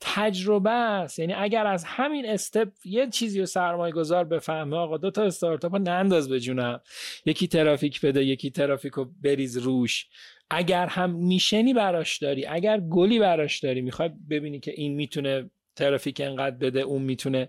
تجربه 0.00 0.70
است. 0.70 1.18
یعنی 1.18 1.32
اگر 1.32 1.66
از 1.66 1.84
همین 1.84 2.28
استپ 2.28 2.68
یه 2.84 3.06
چیزی 3.10 3.40
رو 3.40 3.46
سرمایه 3.46 3.92
گذار 3.92 4.24
بفهمه 4.24 4.76
آقا 4.76 4.96
دو 4.96 5.10
تا 5.10 5.22
استارتاپ 5.22 5.74
رو 5.74 5.82
ننداز 5.82 6.28
به 6.28 6.40
جونم. 6.40 6.80
یکی 7.26 7.48
ترافیک 7.48 8.00
بده 8.00 8.24
یکی 8.24 8.50
ترافیک 8.50 8.92
رو 8.92 9.10
بریز 9.22 9.56
روش. 9.56 10.06
اگر 10.50 10.86
هم 10.86 11.10
میشنی 11.10 11.74
براش 11.74 12.18
داری 12.18 12.46
اگر 12.46 12.80
گلی 12.80 13.18
براش 13.18 13.58
داری 13.58 13.80
می‌خوای 13.80 14.10
ببینی 14.30 14.60
که 14.60 14.72
این 14.76 14.94
می‌تونه 14.94 15.50
ترافیک 15.76 16.20
انقدر 16.20 16.56
بده 16.56 16.80
اون 16.80 17.02
می‌تونه 17.02 17.48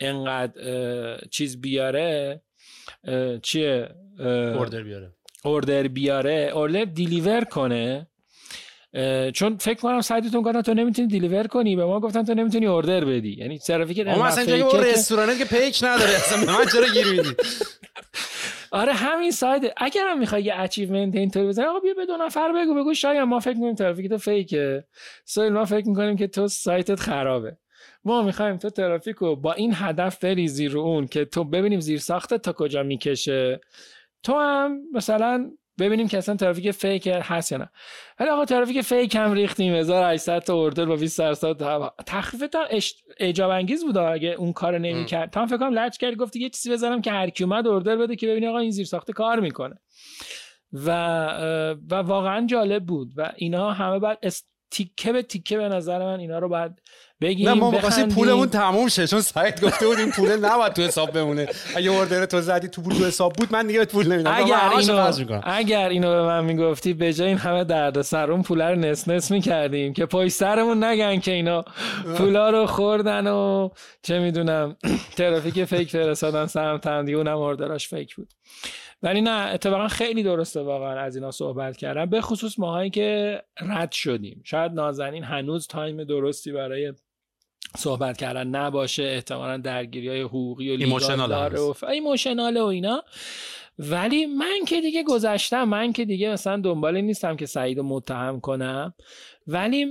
انقدر 0.00 1.28
چیز 1.30 1.60
بیاره 1.60 2.42
چیه؟ 3.42 3.88
اوردر 4.18 4.82
بیاره. 4.82 5.12
اوردر 5.44 5.88
بیاره. 5.88 6.50
اوردر 6.54 6.84
دیلیور 6.84 7.44
کنه. 7.44 8.06
چون 9.32 9.56
فکر 9.56 9.80
کنم 9.80 10.00
سایتتون 10.00 10.42
گفتن 10.42 10.62
تو 10.62 10.74
نمی‌تونی 10.74 11.08
deliver 11.08 11.46
کنی 11.46 11.76
به 11.76 11.84
ما 11.84 12.00
گفتن 12.00 12.24
تو 12.24 12.34
نمی‌تونی 12.34 12.66
order 12.66 13.04
بدی. 13.04 13.36
یعنی 13.38 13.58
ترافیک 13.58 14.00
ما 14.00 14.26
مثلا 14.26 14.54
اینجا 14.54 14.80
رستوران 14.80 15.38
که 15.38 15.44
پیک 15.44 15.80
نداره 15.82 16.10
اصلا 16.10 16.52
من 16.58 16.66
چرا 16.72 16.86
گیر 16.94 17.06
میدی؟ 17.06 17.36
آره 18.72 18.92
همین 18.92 19.30
سایت 19.30 19.72
اگر 19.76 20.08
هم 20.08 20.18
می‌خوای 20.18 20.42
یه 20.42 20.54
achievement 20.56 21.16
اینطوری 21.16 21.46
بزنی 21.46 21.64
آقا 21.64 21.80
بیا 21.80 21.94
به 21.94 22.06
دو 22.06 22.16
نفر 22.16 22.52
بگو 22.52 22.74
بگو 22.74 22.94
شاید 22.94 23.18
ما 23.18 23.40
فکر 23.40 23.54
می‌کنیم 23.54 23.74
ترافیک 23.74 24.08
تو 24.08 24.18
fake 24.18 24.71
ه 24.71 24.84
سوال 25.24 25.48
ما 25.48 25.64
فکر 25.64 25.88
می‌کنیم 25.88 26.16
که 26.16 26.26
تو 26.26 26.48
سایتت 26.48 27.00
خرابه. 27.00 27.56
ما 28.04 28.22
می‌خوایم 28.22 28.56
تو 28.56 28.70
ترافیک 28.70 29.16
رو 29.16 29.36
با 29.36 29.52
این 29.52 29.72
هدف 29.74 30.24
بریزی 30.24 30.68
رو 30.68 30.80
اون 30.80 31.06
که 31.06 31.24
تو 31.24 31.44
ببینیم 31.44 31.80
زیر 31.80 31.98
ساخت 31.98 32.34
تا 32.34 32.52
کجا 32.52 32.82
می‌کشه. 32.82 33.60
تو 34.22 34.34
هم 34.34 34.78
مثلا 34.92 35.50
ببینیم 35.80 36.08
که 36.08 36.18
اصلا 36.18 36.36
ترافیک 36.36 36.70
فیک 36.70 37.08
هست 37.22 37.52
یا 37.52 37.58
نه. 37.58 37.70
ولی 38.20 38.30
آقا 38.30 38.44
ترافیک 38.44 38.80
فیک 38.80 39.14
هم 39.14 39.32
ریختیم. 39.32 39.74
1800 39.74 40.38
تا 40.38 40.54
اوردر 40.54 40.84
با 40.84 40.96
20 40.96 41.18
درصد 41.18 41.92
تخفیف 42.06 42.40
تا 42.40 42.66
اجاب 43.18 43.50
انگیز 43.50 43.84
بود 43.84 43.96
اگه 43.96 44.28
اون 44.28 44.52
کار 44.52 44.78
نمی‌کرد 44.78 45.30
تا 45.30 45.46
فکر 45.46 45.56
کنم 45.56 45.78
لچ 45.78 45.96
کرد. 45.96 46.16
گفت 46.16 46.36
یه 46.36 46.48
چیزی 46.48 46.70
بزنم 46.70 47.02
که 47.02 47.10
هر 47.10 47.30
کی 47.30 47.44
اومد 47.44 47.66
اوردر 47.66 47.96
بده 47.96 48.16
که 48.16 48.26
ببینی 48.26 48.46
آقا 48.46 48.58
این 48.58 48.70
زیر 48.70 48.86
ساخته 48.86 49.12
کار 49.12 49.40
می‌کنه. 49.40 49.80
و 50.72 50.90
و 51.90 51.94
واقعا 51.94 52.46
جالب 52.46 52.84
بود. 52.84 53.12
و 53.16 53.32
اینا 53.36 53.72
همه 53.72 53.98
بعد 53.98 54.18
تیکه 54.70 55.12
به 55.12 55.22
تیکه 55.22 55.56
به 55.56 55.68
نظر 55.68 55.98
من 55.98 56.20
اینا 56.20 56.38
رو 56.38 56.48
باید 56.48 56.72
بگیم 57.20 57.48
نه 57.48 57.54
ما 57.54 57.70
می‌خواستیم 57.70 58.08
پولمون 58.08 58.48
تموم 58.48 58.88
شه 58.88 59.06
چون 59.06 59.20
سعید 59.20 59.60
گفته 59.60 59.86
بود 59.86 59.98
این 59.98 60.10
پول 60.10 60.36
نباید 60.36 60.72
تو 60.72 60.82
حساب 60.82 61.10
بمونه. 61.10 61.48
اگه 61.76 61.90
order 61.90 62.26
تو 62.26 62.40
زدی 62.40 62.68
تو 62.68 62.82
پول 62.82 62.94
تو 62.94 63.04
حساب 63.04 63.32
بود 63.32 63.52
من 63.52 63.66
دیگه 63.66 63.84
پول 63.84 64.12
نمیدم 64.12 64.34
اگر 64.34 64.70
اینو 64.78 65.40
اگر 65.44 65.88
اینو 65.88 66.10
به 66.10 66.22
من 66.22 66.44
می‌گفتی 66.44 66.92
به 66.94 67.12
جای 67.12 67.28
این 67.28 67.38
همه 67.38 67.64
درد 67.64 68.02
سر 68.02 68.32
اون 68.32 68.42
پول 68.42 68.62
رو 68.62 68.74
نصف 68.74 69.08
نصف 69.08 69.30
می‌کردیم 69.30 69.92
که 69.92 70.06
پشت 70.06 70.28
سرمون 70.28 70.84
نگن 70.84 71.20
که 71.20 71.32
اینا 71.32 71.64
پولا 72.16 72.50
رو 72.50 72.66
خوردن 72.66 73.26
و 73.26 73.68
چه 74.02 74.18
می‌دونم 74.18 74.76
ترافیک 75.16 75.64
fake 75.64 75.90
فرستادن 75.90 76.46
سهم 76.46 76.78
تندی 76.78 77.14
اونم 77.14 77.38
order 77.38 77.74
اش 77.74 77.88
fake 77.88 78.16
بود. 78.16 78.28
ولی 79.02 79.20
نه 79.20 79.30
اتفاقا 79.30 79.88
خیلی 79.88 80.22
درسته 80.22 80.60
واقعا 80.60 81.00
از 81.00 81.16
اینا 81.16 81.30
صحبت 81.30 81.76
کردم 81.76 82.06
به 82.06 82.20
خصوص 82.20 82.58
ماهایی 82.58 82.90
که 82.90 83.42
رد 83.60 83.92
شدیم. 83.92 84.40
شاید 84.44 84.72
نازنین 84.72 85.24
هنوز 85.24 85.66
time 85.66 86.04
درستی 86.04 86.52
برای 86.52 86.92
صحبت 87.76 88.16
کردن 88.16 88.46
نباشه. 88.46 89.02
احتمالا 89.02 89.56
درگیری 89.56 90.08
های 90.08 90.20
حقوقی 90.20 90.70
و 90.70 90.76
لیگال 90.76 91.56
و 91.56 91.86
ایموشنال 91.86 92.56
و 92.56 92.64
اینا. 92.64 93.02
ولی 93.78 94.26
من 94.26 94.64
که 94.68 94.80
دیگه 94.80 95.02
گذشتم 95.02 95.64
من 95.64 95.92
که 95.92 96.04
دیگه 96.04 96.30
مثلا 96.30 96.56
دنبال 96.56 97.00
نیستم 97.00 97.36
که 97.36 97.46
سعید 97.46 97.78
رو 97.78 97.84
متهم 97.84 98.40
کنم. 98.40 98.94
ولی 99.46 99.84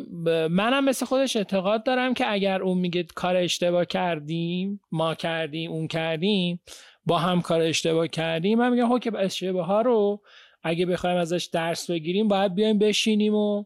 منم 0.50 0.86
مثل 0.86 1.06
خودش 1.06 1.36
اعتقاد 1.36 1.84
دارم 1.84 2.14
که 2.14 2.32
اگر 2.32 2.62
اون 2.62 2.78
میگه 2.78 3.04
کار 3.16 3.36
اشتباه 3.36 3.86
کردیم 3.86 4.82
ما 4.92 5.16
کردیم 5.16 5.72
اون 5.72 5.88
کردیم 5.88 6.62
با 7.06 7.18
هم 7.18 7.42
کار 7.42 7.62
اشتباه 7.62 8.08
کردیم. 8.08 8.60
من 8.60 8.70
میگم 8.70 9.00
که 9.00 9.18
اشتباه 9.18 9.66
ها 9.66 9.82
رو 9.82 10.22
اگه 10.64 10.86
بخوایم 10.86 11.18
ازش 11.18 11.50
درس 11.52 11.92
بگیریم 11.92 12.28
باید 12.28 12.56
بیایم 12.56 12.80
بشینیم 12.80 13.36
و 13.36 13.64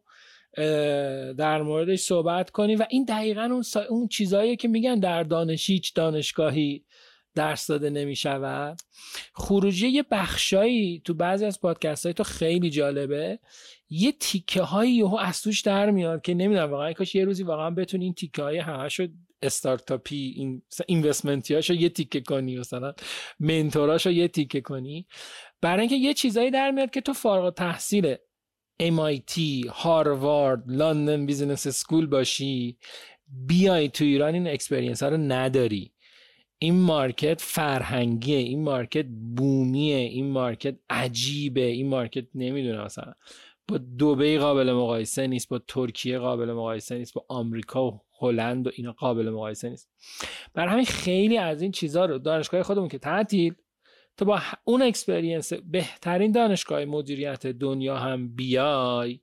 در 1.38 1.62
موردش 1.62 2.00
صحبت 2.00 2.50
کنیم. 2.50 2.80
و 2.80 2.84
این 2.90 3.04
دقیقا 3.04 3.42
اون, 3.42 3.64
اون 3.90 4.08
چیزهایی 4.08 4.56
که 4.56 4.68
میگن 4.68 5.00
در 5.00 5.24
دانشی 5.24 5.74
هیچ 5.74 5.94
دانشگاهی 5.94 6.86
درس 7.36 7.68
داده 7.68 7.90
نمی 7.90 8.16
شود 8.16 8.80
خروجی 9.34 9.88
یه 9.88 10.04
بخشایی 10.12 11.02
تو 11.06 11.14
بعضی 11.14 11.46
از 11.46 11.62
پادکست 11.62 12.06
های 12.06 12.14
تو 12.14 12.24
خیلی 12.24 12.70
جالبه. 12.70 13.40
یه 13.90 14.12
تیکه 14.12 14.62
هایی 14.62 14.92
یهو 14.92 15.16
از 15.16 15.42
توش 15.42 15.62
در 15.62 15.92
میاد 15.92 16.22
که 16.22 16.34
نمی‌دونم 16.34 16.72
واقعا 16.72 16.94
کاش 16.94 17.16
یه 17.16 17.26
روزی 17.26 17.44
واقعا 17.44 17.70
بتونی 17.70 18.04
این 18.04 18.14
تیکه 18.14 18.42
های 18.44 18.58
همشو 18.58 19.08
استارتاپی 19.44 20.34
این 20.36 20.62
اینوستمنتی 20.88 21.54
هاشو 21.54 21.74
یه 21.74 21.90
تیکه 21.90 22.22
کنی 22.22 22.58
مثلا 22.58 22.94
منتوراشو 23.40 24.12
یه 24.12 24.28
تیکه 24.28 24.62
کنی. 24.62 25.08
برای 25.62 25.80
اینکه 25.80 25.96
یه 25.96 26.14
چیزایی 26.14 26.52
در 26.52 26.72
میاد 26.72 26.90
که 26.90 27.02
تو 27.02 27.14
فارغ 27.14 27.54
تحصیل 27.54 28.16
MIT 28.82 29.68
هاروارد 29.70 30.64
London 30.68 31.26
Business 31.26 31.68
School 31.68 32.06
باشی 32.08 32.78
بیای 33.28 33.90
تو 33.90 34.04
ایران 34.04 34.34
این 34.34 34.48
experience 34.48 35.04
ها 35.04 35.10
رو 35.10 35.18
نداری. 35.18 35.94
این 36.60 36.76
market 36.76 37.42
فرهنگیه 37.42 38.38
این 38.38 38.64
market 38.64 39.06
بومیه 39.36 39.96
این 39.96 40.32
market 40.32 40.76
عجیبه 40.90 41.66
این 41.66 41.88
market 41.88 42.26
نمی‌دونه 42.36 42.84
مثلا. 42.84 43.14
با 43.68 43.78
دوبی 43.78 44.40
قابل 44.40 44.72
مقایسه 44.74 45.28
نیست 45.28 45.50
با 45.50 45.60
ترکیه 45.68 46.20
قابل 46.20 46.52
مقایسه 46.52 46.98
نیست 46.98 47.14
با 47.14 47.26
آمریکا 47.30 47.88
و 47.88 48.02
هلند 48.24 48.68
و 48.68 48.72
اینا 48.74 48.92
قابل 48.92 49.30
مقایسه 49.30 49.70
نیست. 49.70 49.90
بر 50.54 50.68
همین 50.68 50.86
خیلی 50.86 51.38
از 51.38 51.62
این 51.62 51.72
چیزها 51.72 52.06
رو 52.06 52.20
دانشگاه 52.20 52.64
خودمون 52.64 52.88
که 52.88 52.98
تعطیل 52.98 53.54
تو 54.18 54.26
با 54.26 54.40
اون 54.64 54.82
experience 54.82 55.54
بهترین 55.54 56.32
دانشگاه 56.32 56.86
مدیریت 56.86 57.48
دنیا 57.48 57.98
هم 57.98 58.36
بیای 58.36 59.20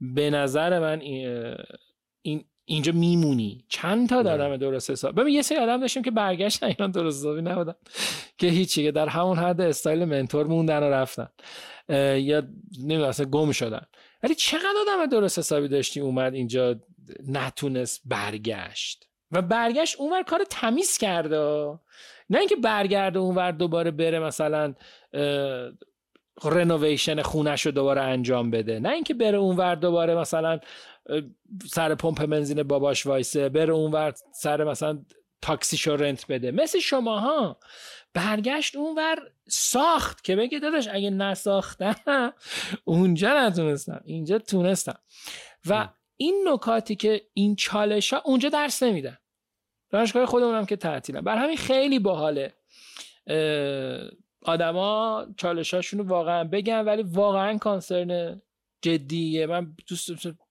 به 0.00 0.30
نظر 0.30 0.78
من 0.78 1.00
این 2.22 2.44
اینجا 2.64 2.92
میمونی. 2.92 3.64
چند 3.68 4.08
تا 4.08 4.22
آدم 4.22 4.56
درست 4.56 4.90
حساب. 4.90 5.20
ببین 5.20 5.34
یه 5.34 5.42
سری 5.42 5.58
آدم 5.58 5.80
داشتیم 5.80 6.02
که 6.02 6.10
برگشتن 6.10 6.66
ایران 6.66 6.90
درست 6.90 7.20
حسابی 7.20 7.42
نبودن. 7.42 7.74
که 8.38 8.46
هیچی 8.46 8.82
که 8.82 8.92
در 8.92 9.08
همون 9.08 9.38
حد 9.38 9.60
style 9.60 10.04
mentor 10.04 10.46
موندن 10.46 10.82
و 10.82 10.90
رفتن. 10.90 11.28
یا 12.18 12.42
نمی‌دونم 12.82 13.08
اصلا 13.08 13.26
گم 13.26 13.52
شدن. 13.52 13.86
ولی 14.22 14.34
چقدر 14.34 14.74
آدم 14.80 15.06
درست 15.06 15.38
حسابی 15.38 15.68
داشتی 15.68 16.00
اومد 16.00 16.34
اینجا 16.34 16.80
نتونست 17.28 18.02
برگشت. 18.04 19.06
و 19.30 19.42
برگشت 19.42 19.96
اونور 20.00 20.22
کار 20.22 20.44
تمیز 20.50 20.98
کرده 20.98 21.78
نه 22.30 22.38
اینکه 22.38 22.56
برگرده 22.56 23.18
اونور 23.18 23.50
دوباره 23.50 23.90
بره 23.90 24.18
مثلا 24.18 24.74
رنوویشن 26.44 27.22
خونش 27.22 27.66
رو 27.66 27.72
دوباره 27.72 28.00
انجام 28.00 28.50
بده. 28.50 28.80
نه 28.80 28.88
اینکه 28.88 29.14
بره 29.14 29.38
اونور 29.38 29.74
دوباره 29.74 30.14
مثلا 30.14 30.60
سر 31.66 31.94
پمپ 31.94 32.26
بنزین 32.26 32.62
باباش 32.62 33.06
وایسه 33.06 33.48
بره 33.48 33.72
اونور 33.72 34.12
سر 34.34 34.64
مثلا 34.64 35.04
تاکسیشو 35.42 35.96
رنت 35.96 36.26
بده. 36.26 36.50
مثل 36.50 36.78
شماها. 36.78 37.60
برگشت 38.14 38.76
اونور 38.76 39.16
ساخت 39.48 40.24
که 40.24 40.36
بگه 40.36 40.58
داداش 40.58 40.88
اگه 40.92 41.10
نساختم 41.10 42.32
اونجا 42.84 43.46
نتونستم 43.46 44.00
اینجا 44.04 44.38
تونستم. 44.38 44.98
و 45.66 45.88
این 46.20 46.48
نکاتی 46.48 46.96
که 46.96 47.22
این 47.34 47.56
چالش 47.56 48.12
ها 48.12 48.22
اونجا 48.24 48.48
درس 48.48 48.82
نمیدن. 48.82 49.18
دانشگاه 49.90 50.26
خودمونم 50.26 50.66
که 50.66 50.76
تعطیلم 50.76 51.20
بر 51.20 51.36
همین 51.36 51.56
خیلی 51.56 51.98
باحاله. 51.98 52.54
آدما 54.42 55.26
چالشاشون 55.36 56.00
رو 56.00 56.06
واقعا 56.06 56.44
بگن 56.44 56.80
ولی 56.80 57.02
واقعا 57.02 57.58
کانسرن 57.58 58.42
جدیه. 58.82 59.46
من 59.46 59.74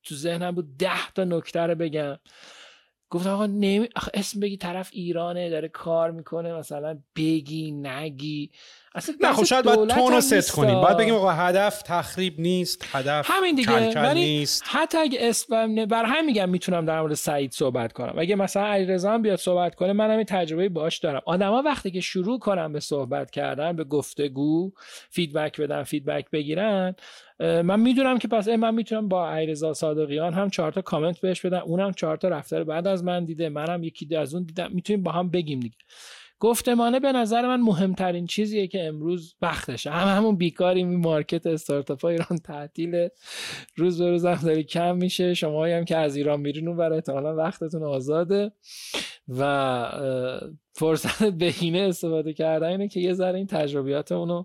تو 0.04 0.16
ذهنم 0.16 0.56
بود 0.56 0.78
ده 0.78 1.12
تا 1.16 1.24
نکته 1.24 1.60
رو 1.60 1.76
بگم. 1.76 2.20
گفتم 3.10 3.30
آقا 3.30 3.46
نمی... 3.46 3.90
اسم 4.14 4.40
بگی 4.40 4.58
طرف 4.58 4.90
ایرانه 4.94 5.50
داره 5.50 5.68
کار 5.68 6.12
می‌کنه 6.12 6.54
مثلا 6.54 7.00
بگی 7.16 7.72
نگی. 7.72 8.52
اصلا 8.96 9.16
نه 9.22 9.34
خب 9.34 9.44
شاید 9.44 9.66
باید 9.66 9.90
تون 9.90 10.14
رو 10.14 10.22
ست 10.22 10.52
کنیم. 10.52 10.82
باید 10.82 10.98
بگیم 10.98 11.14
آقا 11.14 11.32
هدف 11.32 11.82
تخریب 11.82 12.40
نیست 12.40 12.86
هدف 12.92 13.32
همین 13.32 13.56
دیگه. 13.56 14.02
ولی 14.02 14.20
نیست. 14.20 14.64
حتی 14.66 14.98
اگه 14.98 15.20
اسم 15.22 15.86
بر 15.86 16.06
هم 16.06 16.26
میگم 16.26 16.50
می‌تونم 16.50 16.86
در 16.86 17.02
مورد 17.02 17.14
سعید 17.14 17.52
صحبت 17.52 17.94
کنم. 17.94 18.14
اگه 18.18 18.36
مثلا 18.36 18.66
علیرضا 18.66 19.18
بیاد 19.18 19.40
صحبت 19.40 19.76
کنه 19.76 19.94
من 19.94 20.12
همین 20.12 20.26
تجربه 20.26 20.70
باش 20.70 20.98
دارم. 20.98 21.22
آدما 21.26 21.62
وقتی 21.62 21.92
که 21.92 22.02
شروع 22.02 22.40
کنم 22.40 22.74
به 22.74 22.80
صحبت 22.80 23.32
کردن 23.32 23.76
به 23.76 23.84
گفتگو 23.84 24.72
feedback 25.10 25.62
بدن 25.62 25.84
feedback 25.84 26.30
بگیرن 26.32 26.96
من 27.40 27.80
می‌دونم 27.80 28.18
که 28.18 28.28
پس 28.28 28.48
من 28.48 28.76
می‌تونم 28.76 29.08
با 29.08 29.30
علیرضا 29.30 29.74
صادقیان 29.74 30.34
هم 30.34 30.50
چهار 30.50 30.72
تا 30.72 30.82
کامنت 30.82 31.20
بهش 31.20 31.46
بدم. 31.46 31.62
اونم 31.66 31.94
چهار 31.94 32.18
تا 32.18 32.28
رفتار 32.28 32.64
بعد 32.64 32.88
از 32.88 33.04
من 33.04 33.26
دیده 33.26 33.50
منم 33.50 33.84
یکی 33.84 34.16
از 34.16 34.34
اون 34.34 34.44
دیدم. 34.44 34.70
می‌تونیم 34.72 35.04
با 35.04 35.12
هم 35.12 35.30
بگیم 35.30 35.60
دیگه. 35.60 35.76
گفتمانه 36.40 37.00
به 37.00 37.12
نظر 37.12 37.48
من 37.48 37.62
مهمترین 37.62 38.26
چیزیه 38.26 38.68
که 38.68 38.88
امروز 38.88 39.36
وقتشه 39.42 39.92
هم 39.92 40.18
همون 40.18 40.36
بیکاریم 40.36 40.90
این 40.90 41.00
market 41.00 41.48
استارتاپ 41.48 42.06
ایران 42.06 42.38
تعطیل 42.44 43.08
روز 43.76 44.02
به 44.02 44.10
روز 44.10 44.26
هم 44.26 44.48
داری 44.48 44.64
کم 44.64 44.98
میشه. 44.98 45.34
شما 45.34 45.66
هم 45.66 45.86
که 45.86 45.98
از 45.98 46.16
ایران 46.16 46.40
میرین 46.40 46.68
اون 46.68 46.78
برای 46.78 46.96
احتمالا 46.96 47.36
وقتتون 47.36 47.84
آزاده. 47.84 48.52
و 49.28 50.54
فرصت 50.74 51.24
بهینه 51.40 51.80
استفاده 51.80 52.34
کردن 52.34 52.68
اینه 52.68 52.88
که 52.88 53.00
یه 53.00 53.14
ذره 53.14 53.38
این 53.38 53.48
تجربیات 53.48 54.12
اونو 54.12 54.44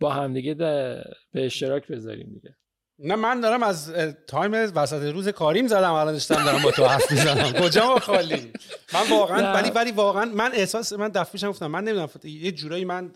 با 0.00 0.10
همدیگه 0.10 0.54
به 0.54 1.04
اشتراک 1.34 1.86
بذاریم 1.88 2.30
دیگه. 2.34 2.56
نه 3.02 3.16
من 3.16 3.40
دارم 3.40 3.62
از 3.62 3.92
تایم 4.26 4.52
وسط 4.52 5.02
روز 5.02 5.28
کاریم 5.28 5.66
زدم 5.66 5.92
الان 5.92 6.12
داشتم 6.12 6.44
دارم 6.44 6.62
با 6.62 6.70
تو 6.70 6.84
حرف 6.84 7.10
می‌زنم. 7.12 7.52
کجا 7.52 7.86
ما 7.86 7.98
خالی؟ 7.98 8.52
من 8.94 9.10
واقعا 9.10 9.54
ولی 9.54 9.70
ولی 9.70 9.92
واقعا 9.92 10.24
من 10.24 10.50
احساس 10.54 10.92
من 10.92 11.08
دفعه 11.08 11.48
گفتم 11.48 11.66
من 11.66 11.84
نمی‌دونم 11.84 12.08
یه 12.24 12.52
جورایی 12.52 12.84
من 12.84 13.10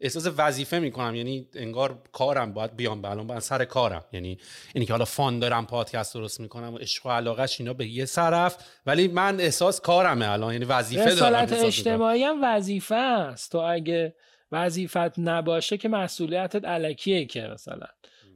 احساس 0.00 0.26
وظیفه 0.36 0.78
می‌کنم 0.78 1.14
یعنی 1.14 1.48
انگار 1.54 1.98
کارم 2.12 2.52
باید 2.52 2.76
بیام 2.76 3.02
به 3.02 3.10
الان 3.10 3.26
باید 3.26 3.40
سر 3.40 3.64
کارم. 3.64 4.04
یعنی 4.12 4.38
اینی 4.74 4.86
که 4.86 4.92
حالا 4.92 5.04
فان 5.04 5.38
دارم 5.38 5.66
پادکست 5.66 6.14
درست 6.14 6.40
می‌کنم 6.40 6.74
و 6.74 6.78
عشق 6.78 7.06
و 7.06 7.10
علاقش 7.10 7.60
اینا 7.60 7.72
به 7.72 7.86
یه 7.86 8.06
طرف 8.06 8.56
ولی 8.86 9.08
من 9.08 9.40
احساس 9.40 9.80
کارمه 9.80 10.30
الان 10.30 10.52
یعنی 10.52 10.64
وظیفه 10.64 11.14
دارم 11.14 11.48
اجتماعی 11.50 12.24
هم 12.24 12.38
وظیفه 12.42 12.94
است. 12.94 13.52
تو 13.52 13.58
اگه 13.58 14.14
وظیفت 14.52 15.18
نباشه 15.18 15.76
که 15.76 15.88
مسئولیتت 15.88 16.64
علکیه 16.64 17.24
که 17.24 17.40
مثلا. 17.40 17.86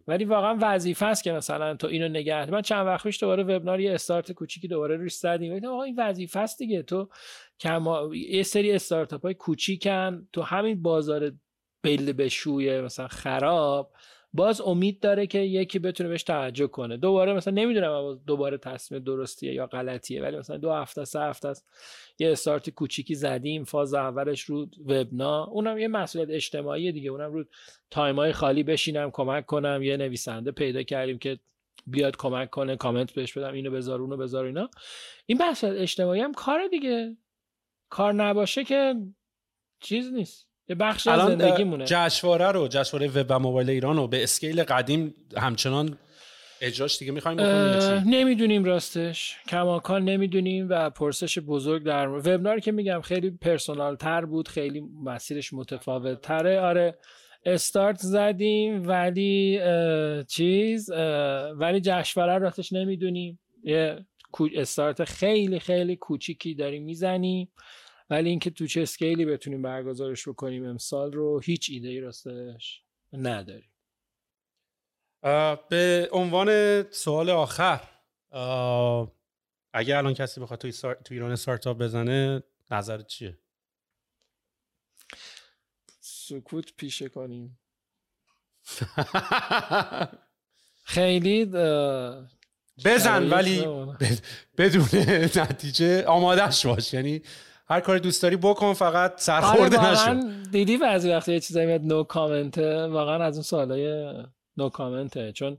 ولی 0.07 0.25
واقعا 0.25 0.59
وظیفه 0.61 1.07
است 1.07 1.25
که 1.25 1.33
مثلا 1.33 1.75
تو 1.77 1.87
اینو 1.87 2.09
نگه 2.09 2.51
من 2.51 2.63
چند 2.63 2.87
وقت 2.87 3.03
پیش 3.03 3.21
دوباره 3.21 3.43
وبنار 3.43 3.81
یه 3.81 3.95
استارت 3.95 4.33
کوچیکی 4.33 4.69
دوباره 4.69 4.97
روش 4.97 5.15
زدیم. 5.15 5.65
آقا 5.65 5.83
این 5.83 5.95
وظیفه 5.99 6.41
است 6.41 6.59
دیگه. 6.59 6.83
تو 6.83 7.09
کما 7.61 8.15
یه 8.15 8.43
سری 8.43 8.73
استارتاپ 8.73 9.23
های 9.23 9.35
کوچیکن. 9.35 10.29
تو 10.33 10.43
همین 10.43 10.83
بازار 10.83 11.33
بل 11.83 12.13
بشوی 12.13 12.81
مثلا 12.81 13.09
خراب. 13.09 13.93
باز 14.35 14.61
امید 14.61 15.01
داره 15.01 15.27
که 15.27 15.39
یکی 15.39 15.79
بتونه 15.79 16.09
بهش 16.09 16.23
توجه 16.23 16.67
کنه. 16.67 16.97
دوباره 16.97 17.35
مثلا 17.35 17.55
نمی‌دونم 17.55 18.21
دوباره 18.27 18.59
تصمیم 18.59 19.03
درستیه 19.03 19.55
یا 19.55 19.67
غلطیه 19.67 20.23
ولی 20.23 20.37
مثلا 20.37 20.57
دو 20.57 20.73
هفته 20.73 21.05
سه 21.05 21.21
هفته 21.21 21.49
است. 21.49 21.69
یه 22.19 22.33
استارت 22.33 22.71
کوچیکی 22.71 23.15
زدیم 23.15 23.65
فاز 23.65 23.95
اولش 23.95 24.41
رو 24.41 24.67
وبنا. 24.87 25.45
اونم 25.45 25.79
یه 25.79 25.89
مسئولیت 25.89 26.31
اجتماعی 26.31 26.93
دیگه. 26.93 27.11
اونم 27.11 27.33
رو 27.33 27.45
تایمای 27.91 28.33
خالی 28.33 28.63
بشینم 28.63 29.11
کمک 29.11 29.47
کنم. 29.47 29.83
یه 29.83 29.97
نویسنده 29.97 30.51
پیدا 30.51 30.83
کردیم 30.83 31.19
که 31.19 31.39
بیاد 31.87 32.17
کمک 32.17 32.51
کنه 32.51 32.77
کامنت 32.77 33.13
بهش 33.13 33.39
بدم 33.39 33.53
اینو 33.53 33.71
بذار 33.71 34.01
اونو 34.01 34.17
بذار 34.17 34.45
اینا. 34.45 34.71
این 35.27 35.39
بحث 35.39 35.65
اجتماعی 35.65 36.21
هم 36.21 36.35
کار 36.35 36.69
دیگه. 36.69 37.17
کار 37.89 38.13
نباشه 38.13 38.65
که 38.65 38.95
چیز 39.81 40.13
نیست. 40.13 40.54
یه 40.69 40.75
بخش 40.75 41.07
از 41.07 41.21
زندگیمونه. 41.21 41.85
جشنواره 41.85 42.51
رو 42.51 42.69
جشنواره 42.69 43.11
وب 43.11 43.27
و 43.29 43.39
موبایل 43.39 43.71
ایران 43.71 43.97
رو 43.97 44.09
به 44.09 44.23
اسکیل 44.23 44.63
قدیم 44.63 45.15
همچنان 45.37 45.99
اجراش 46.61 46.99
دیگه 46.99 47.13
می‌خوایم 47.13 47.37
بکنیم 47.37 48.15
نمی‌دونیم 48.15 48.65
راستش. 48.65 49.37
کماکان 49.49 50.05
نمی‌دونیم 50.05 50.67
و 50.71 50.91
پرسش 50.91 51.39
بزرگ 51.39 51.85
در 51.85 52.09
وبنار 52.09 52.61
که 52.61 52.73
میگم 52.73 53.01
خیلی 53.01 53.31
پرسونال 53.31 53.97
تر 53.97 54.25
بود 54.25 54.49
خیلی 54.49 54.83
مسیرش 55.05 55.53
متفاوت 55.53 56.21
تره 56.21 56.61
آره 56.61 56.99
استارت 57.47 57.99
زدیم 57.99 58.89
ولی 58.89 59.61
چیز 60.29 60.91
ولی 61.55 61.81
جشنواره 61.81 62.39
راستش 62.39 62.73
نمی‌دونیم. 62.73 63.41
یه 63.63 64.07
استارت 64.55 65.05
خیلی 65.05 65.59
خیلی 65.59 65.97
کوچیکی 65.97 66.55
داریم 66.55 66.83
می‌زنیم. 66.83 67.49
ولی 68.11 68.31
اینکه 68.31 68.51
تو 68.51 68.67
چه 68.67 68.83
اسکیلی 68.83 69.25
بتونیم 69.25 69.63
برگزارش 69.63 70.29
بکنیم 70.29 70.65
امسال 70.65 71.13
رو 71.13 71.41
هیچ 71.41 71.71
ایده 71.73 71.89
ای 71.89 72.01
راستش 72.01 72.83
نداریم. 73.13 73.71
به 75.69 76.09
عنوان 76.13 76.83
سوال 76.91 77.31
آخر 77.31 77.81
اگه 79.73 79.97
الان 79.97 80.15
کسی 80.15 80.41
بخواد 80.41 80.61
توی, 80.61 80.73
تو 80.73 81.15
ایران 81.15 81.31
استارتاپ 81.31 81.79
بزنه 81.79 82.43
نظرت 82.71 83.07
چیه؟ 83.07 83.39
سکوت 86.01 86.77
پیشه 86.77 87.09
کنیم. 87.09 87.59
خیلی 90.85 91.45
بزن 92.85 93.31
ولی 93.31 93.65
بدون 94.59 94.89
نتیجه 95.37 96.05
آمادهش 96.07 96.67
باش. 96.67 96.95
یعنی 96.95 97.23
هر 97.67 97.81
کاری 97.81 98.01
دوست 98.01 98.23
داری 98.23 98.37
بکن 98.37 98.73
فقط 98.73 99.21
سرخورده 99.21 99.79
آره 99.79 100.11
نشو. 100.11 100.31
دیدی 100.51 100.77
بعضی 100.77 101.11
وقتی 101.11 101.33
یه 101.33 101.41
چیزایی 101.41 101.67
میاد 101.67 101.81
نو 101.81 102.05
کامنته 102.05 102.87
واقعا 102.87 103.25
از 103.25 103.37
اون 103.37 103.43
سوالای 103.43 104.13
نو 104.57 104.69
کامنته 104.69 105.33
چون 105.33 105.59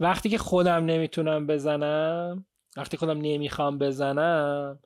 وقتی 0.00 0.28
که 0.28 0.38
خودم 0.38 0.84
نمی‌تونم 0.84 1.46
بزنم 1.46 2.44
وقتی 2.76 2.96
خودم 2.96 3.20
نمی‌خوام 3.20 3.78
بزنم 3.78 4.78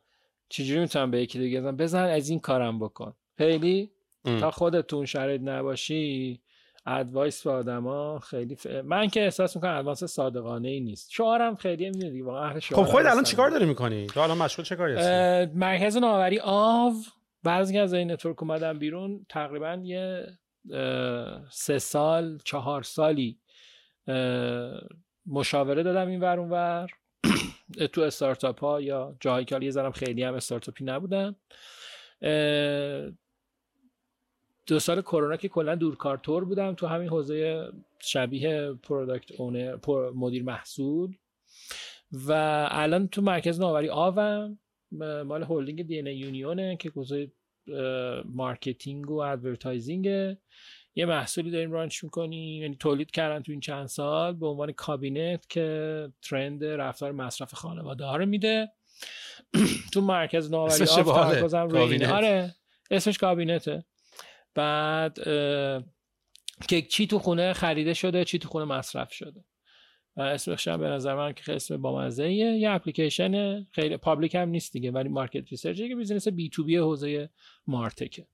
چجوری 0.49 0.81
می‌تونم 0.81 1.10
به 1.10 1.20
یکی 1.20 1.39
دیگه 1.39 1.60
بزنم؟ 1.60 1.76
بزن 1.76 2.05
از 2.05 2.28
این 2.28 2.41
کارم 2.41 2.78
بکن. 2.78 3.15
خیلی؟ 3.39 3.91
تا 4.25 4.51
خودتون 4.51 5.07
شرایط 5.07 5.41
نباشی 5.41 6.41
advice 6.86 7.42
به 7.42 7.50
آدما 7.50 8.18
خیلی 8.18 8.54
ف... 8.54 8.66
من 8.66 9.08
که 9.08 9.24
احساس 9.24 9.56
می‌کنم 9.56 9.76
advice 9.76 10.05
صادقانه 10.04 10.68
ای 10.68 10.80
نیست. 10.80 11.10
شعارم 11.10 11.56
خیلی 11.56 11.90
می‌دونی 11.90 12.22
واقعا 12.22 12.44
اهل 12.44 12.60
خب 12.60 12.82
خود 12.82 13.06
الان 13.06 13.24
چیکار 13.24 13.50
داری 13.50 13.66
می‌کنی؟ 13.66 14.06
تو 14.06 14.20
الان 14.20 14.38
مشغول 14.38 14.64
چه 14.64 14.76
کاری 14.76 14.94
هستی؟ 14.94 15.58
مرکز 15.58 15.96
نوآوری 15.96 16.40
آو. 16.40 16.94
بعضی 17.42 17.78
از 17.78 17.94
این 17.94 18.10
نتورک 18.10 18.42
اومدم 18.42 18.78
بیرون 18.78 19.26
تقریبا 19.28 19.80
یه 19.82 20.26
سه 21.50 21.78
سال 21.78 22.38
چهار 22.44 22.82
سالی 22.82 23.38
مشاوره 25.26 25.82
دادم 25.82 26.08
این 26.08 26.20
ور 26.20 26.38
ور. 26.38 26.90
تو 27.92 28.00
استارتاپ 28.00 28.60
ها 28.60 28.80
یا 28.80 29.16
جایی 29.20 29.44
که 29.44 29.58
یه 29.62 29.70
ذرم 29.70 29.92
خیلی 29.92 30.22
هم 30.22 30.34
استارتاپی 30.34 30.84
نبودم 30.84 31.36
دو 34.67 34.78
سال 34.78 35.02
کرونا 35.02 35.36
که 35.36 35.49
کلا 35.49 35.75
دورکارتور 35.75 36.44
بودم 36.44 36.75
تو 36.75 36.86
همین 36.86 37.09
حوزه 37.09 37.68
شبیه 37.99 38.73
product 38.83 39.41
owner 39.41 39.78
مدیر 40.15 40.43
محصول. 40.43 41.15
و 42.12 42.33
الان 42.70 43.09
تو 43.09 43.23
مرکز 43.23 43.60
نوآوری 43.60 43.89
آوم 43.89 44.59
مال 45.25 45.43
هولدینگ 45.43 45.86
دی 45.86 45.99
ان 45.99 46.07
یونیونه 46.07 46.76
که 46.76 46.91
حوزه 46.91 47.33
marketing 48.24 49.10
و 49.10 49.15
advertising 49.15 50.07
یه 50.97 51.07
محصولی 51.07 51.51
داریم 51.51 51.73
launch 51.73 52.05
می‌کنیم 52.05 52.62
یعنی 52.62 52.76
تولید 52.76 53.10
کردن 53.10 53.43
تو 53.43 53.52
این 53.52 53.60
چند 53.60 53.86
سال 53.86 54.33
به 54.33 54.47
عنوان 54.47 54.73
کابینت 54.73 55.49
که 55.49 56.09
trend 56.23 56.65
رفتار 56.65 57.12
مصرف 57.12 57.55
خانواده 57.55 58.05
ها 58.05 58.17
رو 58.17 58.26
میده. 58.26 58.73
تو 59.93 60.01
مرکز 60.01 60.51
نوآوری 60.51 60.84
آف 60.84 61.09
آره 62.12 62.55
اسمش 62.91 63.18
کابینته. 63.18 63.84
بعد 64.55 65.15
که 66.68 66.83
چی 66.83 67.07
تو 67.07 67.18
خونه 67.18 67.52
خریده 67.52 67.94
شده 67.94 68.24
چی 68.24 68.39
تو 68.39 68.49
خونه 68.49 68.65
مصرف 68.65 69.12
شده. 69.12 69.44
و 70.16 70.20
اسمش 70.20 70.68
هم 70.68 70.81
به 70.81 70.86
نظر 70.86 71.15
من 71.15 71.33
که 71.33 71.55
اسم 71.55 71.76
با 71.76 72.08
یه 72.08 72.70
اپلیکیشن 72.70 73.65
خیلی 73.65 73.97
public 73.97 74.34
هم 74.34 74.49
نیست 74.49 74.73
دیگه 74.73 74.91
ولی 74.91 75.08
market 75.08 75.50
research 75.50 75.76
که 75.76 75.97
business 75.97 76.28
B2B 76.28 76.76
حوزه 76.76 77.31
martech 77.66 78.19
ه 78.19 78.26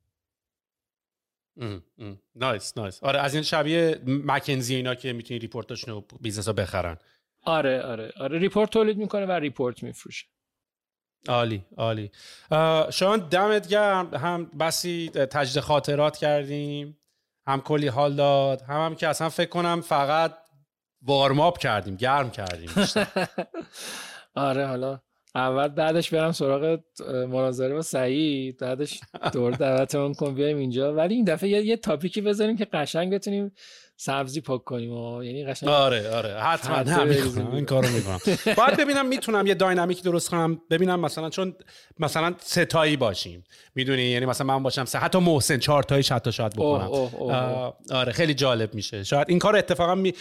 nice 2.35 2.79
nice. 2.79 3.03
آره 3.03 3.21
از 3.21 3.35
این 3.35 3.43
شبیه 3.43 4.01
مکنزی 4.07 4.75
اینا 4.75 4.95
که 4.95 5.13
می‌تونی 5.13 5.41
report 5.41 5.73
اشون 5.73 5.95
رو 5.95 6.05
business 6.21 6.47
ها 6.47 6.53
بخرن. 6.53 6.97
آره 7.43 7.83
آره. 7.83 8.13
آره 8.17 8.39
report 8.39 8.71
تولید 8.71 8.97
می‌کنه 8.97 9.27
و 9.27 9.33
report 9.33 9.83
میفروشه. 9.83 10.27
عالی 11.29 11.65
عالی. 11.77 12.11
شما 12.91 13.17
دمت 13.17 13.69
گرم. 13.69 14.15
هم 14.15 14.45
بسی 14.45 15.09
تجدید 15.09 15.63
خاطرات 15.63 16.17
کردیم 16.17 16.97
هم 17.47 17.61
کلی 17.61 17.89
حال 17.89 18.15
داد 18.15 18.63
هم 18.63 18.85
هم 18.85 18.95
که 18.95 19.09
اصلا 19.09 19.29
فکر 19.29 19.49
کنم 19.49 19.81
فقط 19.81 20.35
warm 21.03 21.40
up 21.40 21.59
کردیم 21.59 21.97
گرم 21.97 22.31
کردیم 22.31 22.69
آره 24.35 24.67
حالا 24.67 25.01
اول 25.35 25.69
بعدش 25.69 26.15
برم 26.15 26.33
سراغ 26.33 26.81
مناظره 27.09 27.75
با 27.75 27.83
سعید 27.83 28.59
بعدش 28.59 29.01
دور 29.33 29.53
دعوتمون 29.53 30.15
کن 30.15 30.35
بیایم 30.35 30.59
اینجا. 30.59 30.95
ولی 30.95 31.15
این 31.15 31.25
دفعه 31.25 31.49
یه, 31.49 31.63
یه 31.65 31.77
topic 31.77 32.14
ی 32.14 32.21
بذاریم 32.21 32.57
که 32.57 32.65
قشنگ 32.65 33.15
بتونیم 33.15 33.53
سبزی 34.03 34.41
پاک 34.41 34.65
کنیم 34.65 34.93
و 34.93 35.25
یعنی 35.25 35.45
قشنگ 35.45 35.69
آره 35.69 36.11
آره 36.11 36.41
حتما. 36.41 37.03
این 37.53 37.65
کارو 37.65 37.89
می‌کنم. 37.89 38.21
باید 38.59 38.77
ببینم 38.77 39.07
می‌تونم 39.07 39.47
یه 39.47 39.55
داینامیک 39.55 40.03
درست 40.03 40.31
کنم. 40.31 40.61
ببینم 40.71 41.01
مثلا 41.01 41.31
چون 41.31 41.55
مثلا 41.99 42.35
سه 42.39 42.65
تایی 42.65 42.97
باشیم. 42.97 43.45
می‌دونی؟ 43.75 44.03
یعنی 44.03 44.27
مثلا 44.27 44.47
من 44.47 44.63
باشم 44.63 44.85
سه 44.85 44.99
حتی 44.99 45.19
محسن 45.19 45.59
چهار 45.59 45.83
تایی 45.83 46.05
حتی 46.11 46.33
شاید 46.33 46.53
بکنم. 46.53 46.87
اوه 46.87 47.15
اوه 47.15 47.37
اوه. 47.37 47.73
آره 47.91 48.13
خیلی 48.13 48.35
جالب 48.35 48.75
میشه. 48.75 49.05
شاید 49.05 49.31
این 49.31 49.39
کار 49.39 49.57
اتفاقا 49.57 49.95
می... 49.95 50.15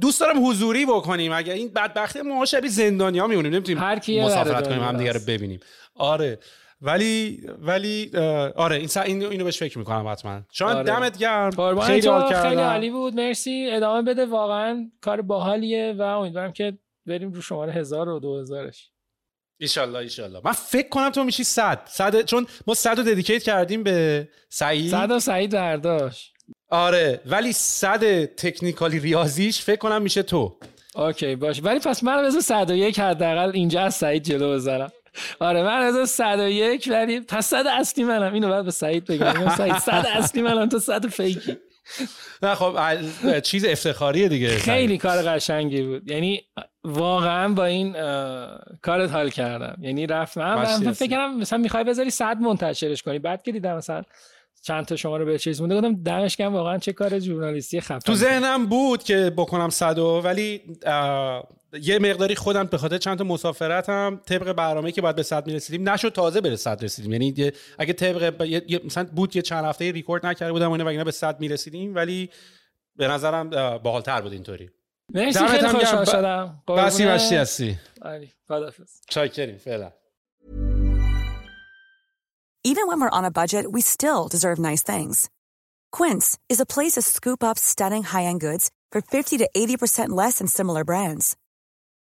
دوست 0.00 0.20
دارم 0.20 0.48
حضوری 0.48 0.86
بکنیم. 0.86 1.32
اگه 1.32 1.52
این 1.52 1.68
بدبختی 1.68 2.22
ما 2.22 2.44
شبیه 2.44 2.70
زندانیا 2.70 3.26
میمونیم. 3.26 3.52
نمی‌تونیم 3.52 3.80
مسافرت 4.24 4.68
کنیم 4.68 4.82
هم 4.82 4.96
دیگه 4.96 5.12
رو 5.12 5.20
ببینیم. 5.28 5.60
آره. 5.94 6.38
ولی 6.80 7.40
ولی 7.58 8.10
آره 8.56 8.76
این 8.76 8.88
این 9.04 9.24
اینو 9.24 9.44
بهش 9.44 9.58
فکر 9.58 9.78
می‌کنم 9.78 10.08
حتما. 10.08 10.40
شما 10.52 10.68
آره. 10.68 10.82
دمت 10.82 11.18
گرم. 11.18 11.80
خیلی 11.80 12.08
حال 12.08 12.34
خیلی 12.34 12.60
عالی 12.60 12.90
بود. 12.90 13.14
مرسی. 13.14 13.68
ادامه 13.72 14.02
بده. 14.02 14.26
واقعا 14.26 14.90
کار 15.00 15.22
باحالیه 15.22 15.94
و 15.98 16.02
امیدوارم 16.02 16.52
که 16.52 16.78
بریم 17.06 17.32
رو 17.32 17.42
شماره 17.42 17.72
هزار 17.72 18.08
و 18.08 18.18
دو 18.18 18.38
هزارش. 18.40 18.90
ایشالله 19.60 19.98
ایشالله. 19.98 20.40
من 20.44 20.52
فکر 20.52 20.88
کنم 20.88 21.10
تو 21.10 21.24
میشی 21.24 21.44
صد. 21.44 21.82
صد 21.86 22.22
چون 22.22 22.46
ما 22.66 22.74
صد 22.74 22.98
رو 22.98 23.02
ددیکیت 23.04 23.42
کردیم 23.42 23.82
به 23.82 24.28
سعید. 24.48 24.90
صد 24.90 25.10
و 25.10 25.18
سعید 25.18 25.50
برداشت. 25.50 26.32
آره 26.70 27.20
ولی 27.26 27.52
صد 27.52 28.24
تکنیکالی 28.24 28.98
ریاضیش 28.98 29.62
فکر 29.62 29.76
کنم 29.76 30.02
میشه 30.02 30.22
تو. 30.22 30.58
اوکی 30.94 31.36
باش. 31.36 31.60
ولی 31.64 31.78
پس 31.78 32.04
من 32.04 32.24
از 32.24 32.44
101 32.44 32.98
حداقل 32.98 33.50
اینجا 33.54 33.80
از 33.80 33.94
سعید 33.94 34.22
جلو 34.22 34.52
بذارم. 34.52 34.92
آره 35.40 35.62
من 35.62 35.82
از 35.82 36.10
101 36.10 36.88
ولی 36.92 37.20
پس 37.20 37.46
صد 37.46 37.64
اصلی 37.66 38.04
منم. 38.04 38.34
اینو 38.34 38.48
بعد 38.48 38.64
به 38.64 38.70
سعید 38.70 39.04
بگم. 39.04 39.56
سعید 39.56 39.78
صد 39.78 40.06
اصلی 40.14 40.42
منم 40.42 40.68
تو 40.68 40.78
صد 40.78 41.06
فیکی. 41.06 41.56
نه 42.42 42.54
خب 42.54 43.00
چیز 43.40 43.64
افتخاریه 43.64 44.28
دیگه. 44.28 44.48
خیلی 44.48 44.98
کار 44.98 45.22
قشنگی 45.22 45.82
بود. 45.82 46.10
یعنی 46.10 46.42
واقعا 46.84 47.48
با 47.48 47.64
این 47.64 47.92
کارت 48.82 49.10
حال 49.10 49.30
کردم. 49.30 49.76
یعنی 49.80 50.06
رفت 50.06 50.38
من 50.38 50.92
فکر 50.92 51.10
کنم 51.10 51.38
مثلا 51.38 51.58
می‌خوای 51.58 51.84
بذاری 51.84 52.10
صد 52.10 52.36
منتشرش 52.40 53.02
کنی. 53.02 53.18
بعد 53.18 53.42
که 53.42 53.52
دیدم 53.52 53.76
مثلا 53.76 54.02
چند 54.62 54.84
تا 54.84 54.96
شما 54.96 55.16
رو 55.16 55.24
به 55.24 55.38
چیز 55.38 55.60
مونده 55.60 55.74
گفتم 55.74 56.02
دمش 56.02 56.40
واقعا 56.40 56.78
چه 56.78 56.92
کار 56.92 57.18
ژورنالیستی 57.18 57.80
خفن 57.80 57.98
تو 57.98 58.14
ذهنم 58.14 58.66
بود 58.66 59.02
که 59.02 59.32
بکنم 59.36 59.70
صدو 59.70 60.20
ولی 60.24 60.62
یه 61.72 61.98
مقداری 61.98 62.34
خودم 62.34 62.64
به 62.64 62.78
خاطر 62.78 62.98
چند 62.98 63.18
تا 63.18 63.24
مسافرتم 63.24 64.20
طبق 64.26 64.52
برنامه‌ای 64.52 64.92
که 64.92 65.00
باید 65.00 65.16
به 65.16 65.22
صد 65.22 65.46
می‌رسیدیم 65.46 65.88
نشد 65.88 66.08
تازه 66.08 66.40
به 66.40 66.56
صد 66.56 66.84
رسیدیم. 66.84 67.12
یعنی 67.12 67.52
اگه 67.78 67.92
طبق 67.92 68.42
مثلا 68.84 69.04
بود 69.04 69.36
یه 69.36 69.42
چند 69.42 69.64
هفته 69.64 69.92
ریکورد 69.92 70.26
نکرده 70.26 70.52
بودم 70.52 70.70
و 70.70 70.86
اینا 70.86 71.04
به 71.04 71.10
صد 71.10 71.40
می‌رسیدیم 71.40 71.94
ولی 71.94 72.30
به 72.96 73.08
نظرم 73.08 73.50
باحالتر 73.78 74.20
بود 74.20 74.32
اینطوری. 74.32 74.70
مرسی 75.14 75.46
خیلی 75.46 75.68
خوشحال 75.68 76.04
شدم 76.04 76.62
بسی 76.68 77.06
مشتی 77.06 77.36
هستی. 77.36 77.78
چاکریم 79.08 79.58
فعلا. 79.58 79.92
Even 82.70 82.88
when 82.88 82.98
we're 83.00 83.16
on 83.18 83.24
a 83.24 83.30
budget, 83.30 83.64
we 83.76 83.80
still 83.80 84.22
deserve 84.34 84.58
nice 84.58 84.82
things. 84.82 85.16
Quince 85.98 86.28
is 86.52 86.58
a 86.60 86.66
place 86.74 86.94
to 86.94 87.02
scoop 87.02 87.40
up 87.48 87.56
stunning 87.58 88.02
high-end 88.02 88.40
goods 88.40 88.70
for 88.92 89.00
50 89.00 89.38
to 89.38 89.48
80% 89.56 90.08
less 90.08 90.38
than 90.38 90.48
similar 90.48 90.82
brands. 90.84 91.36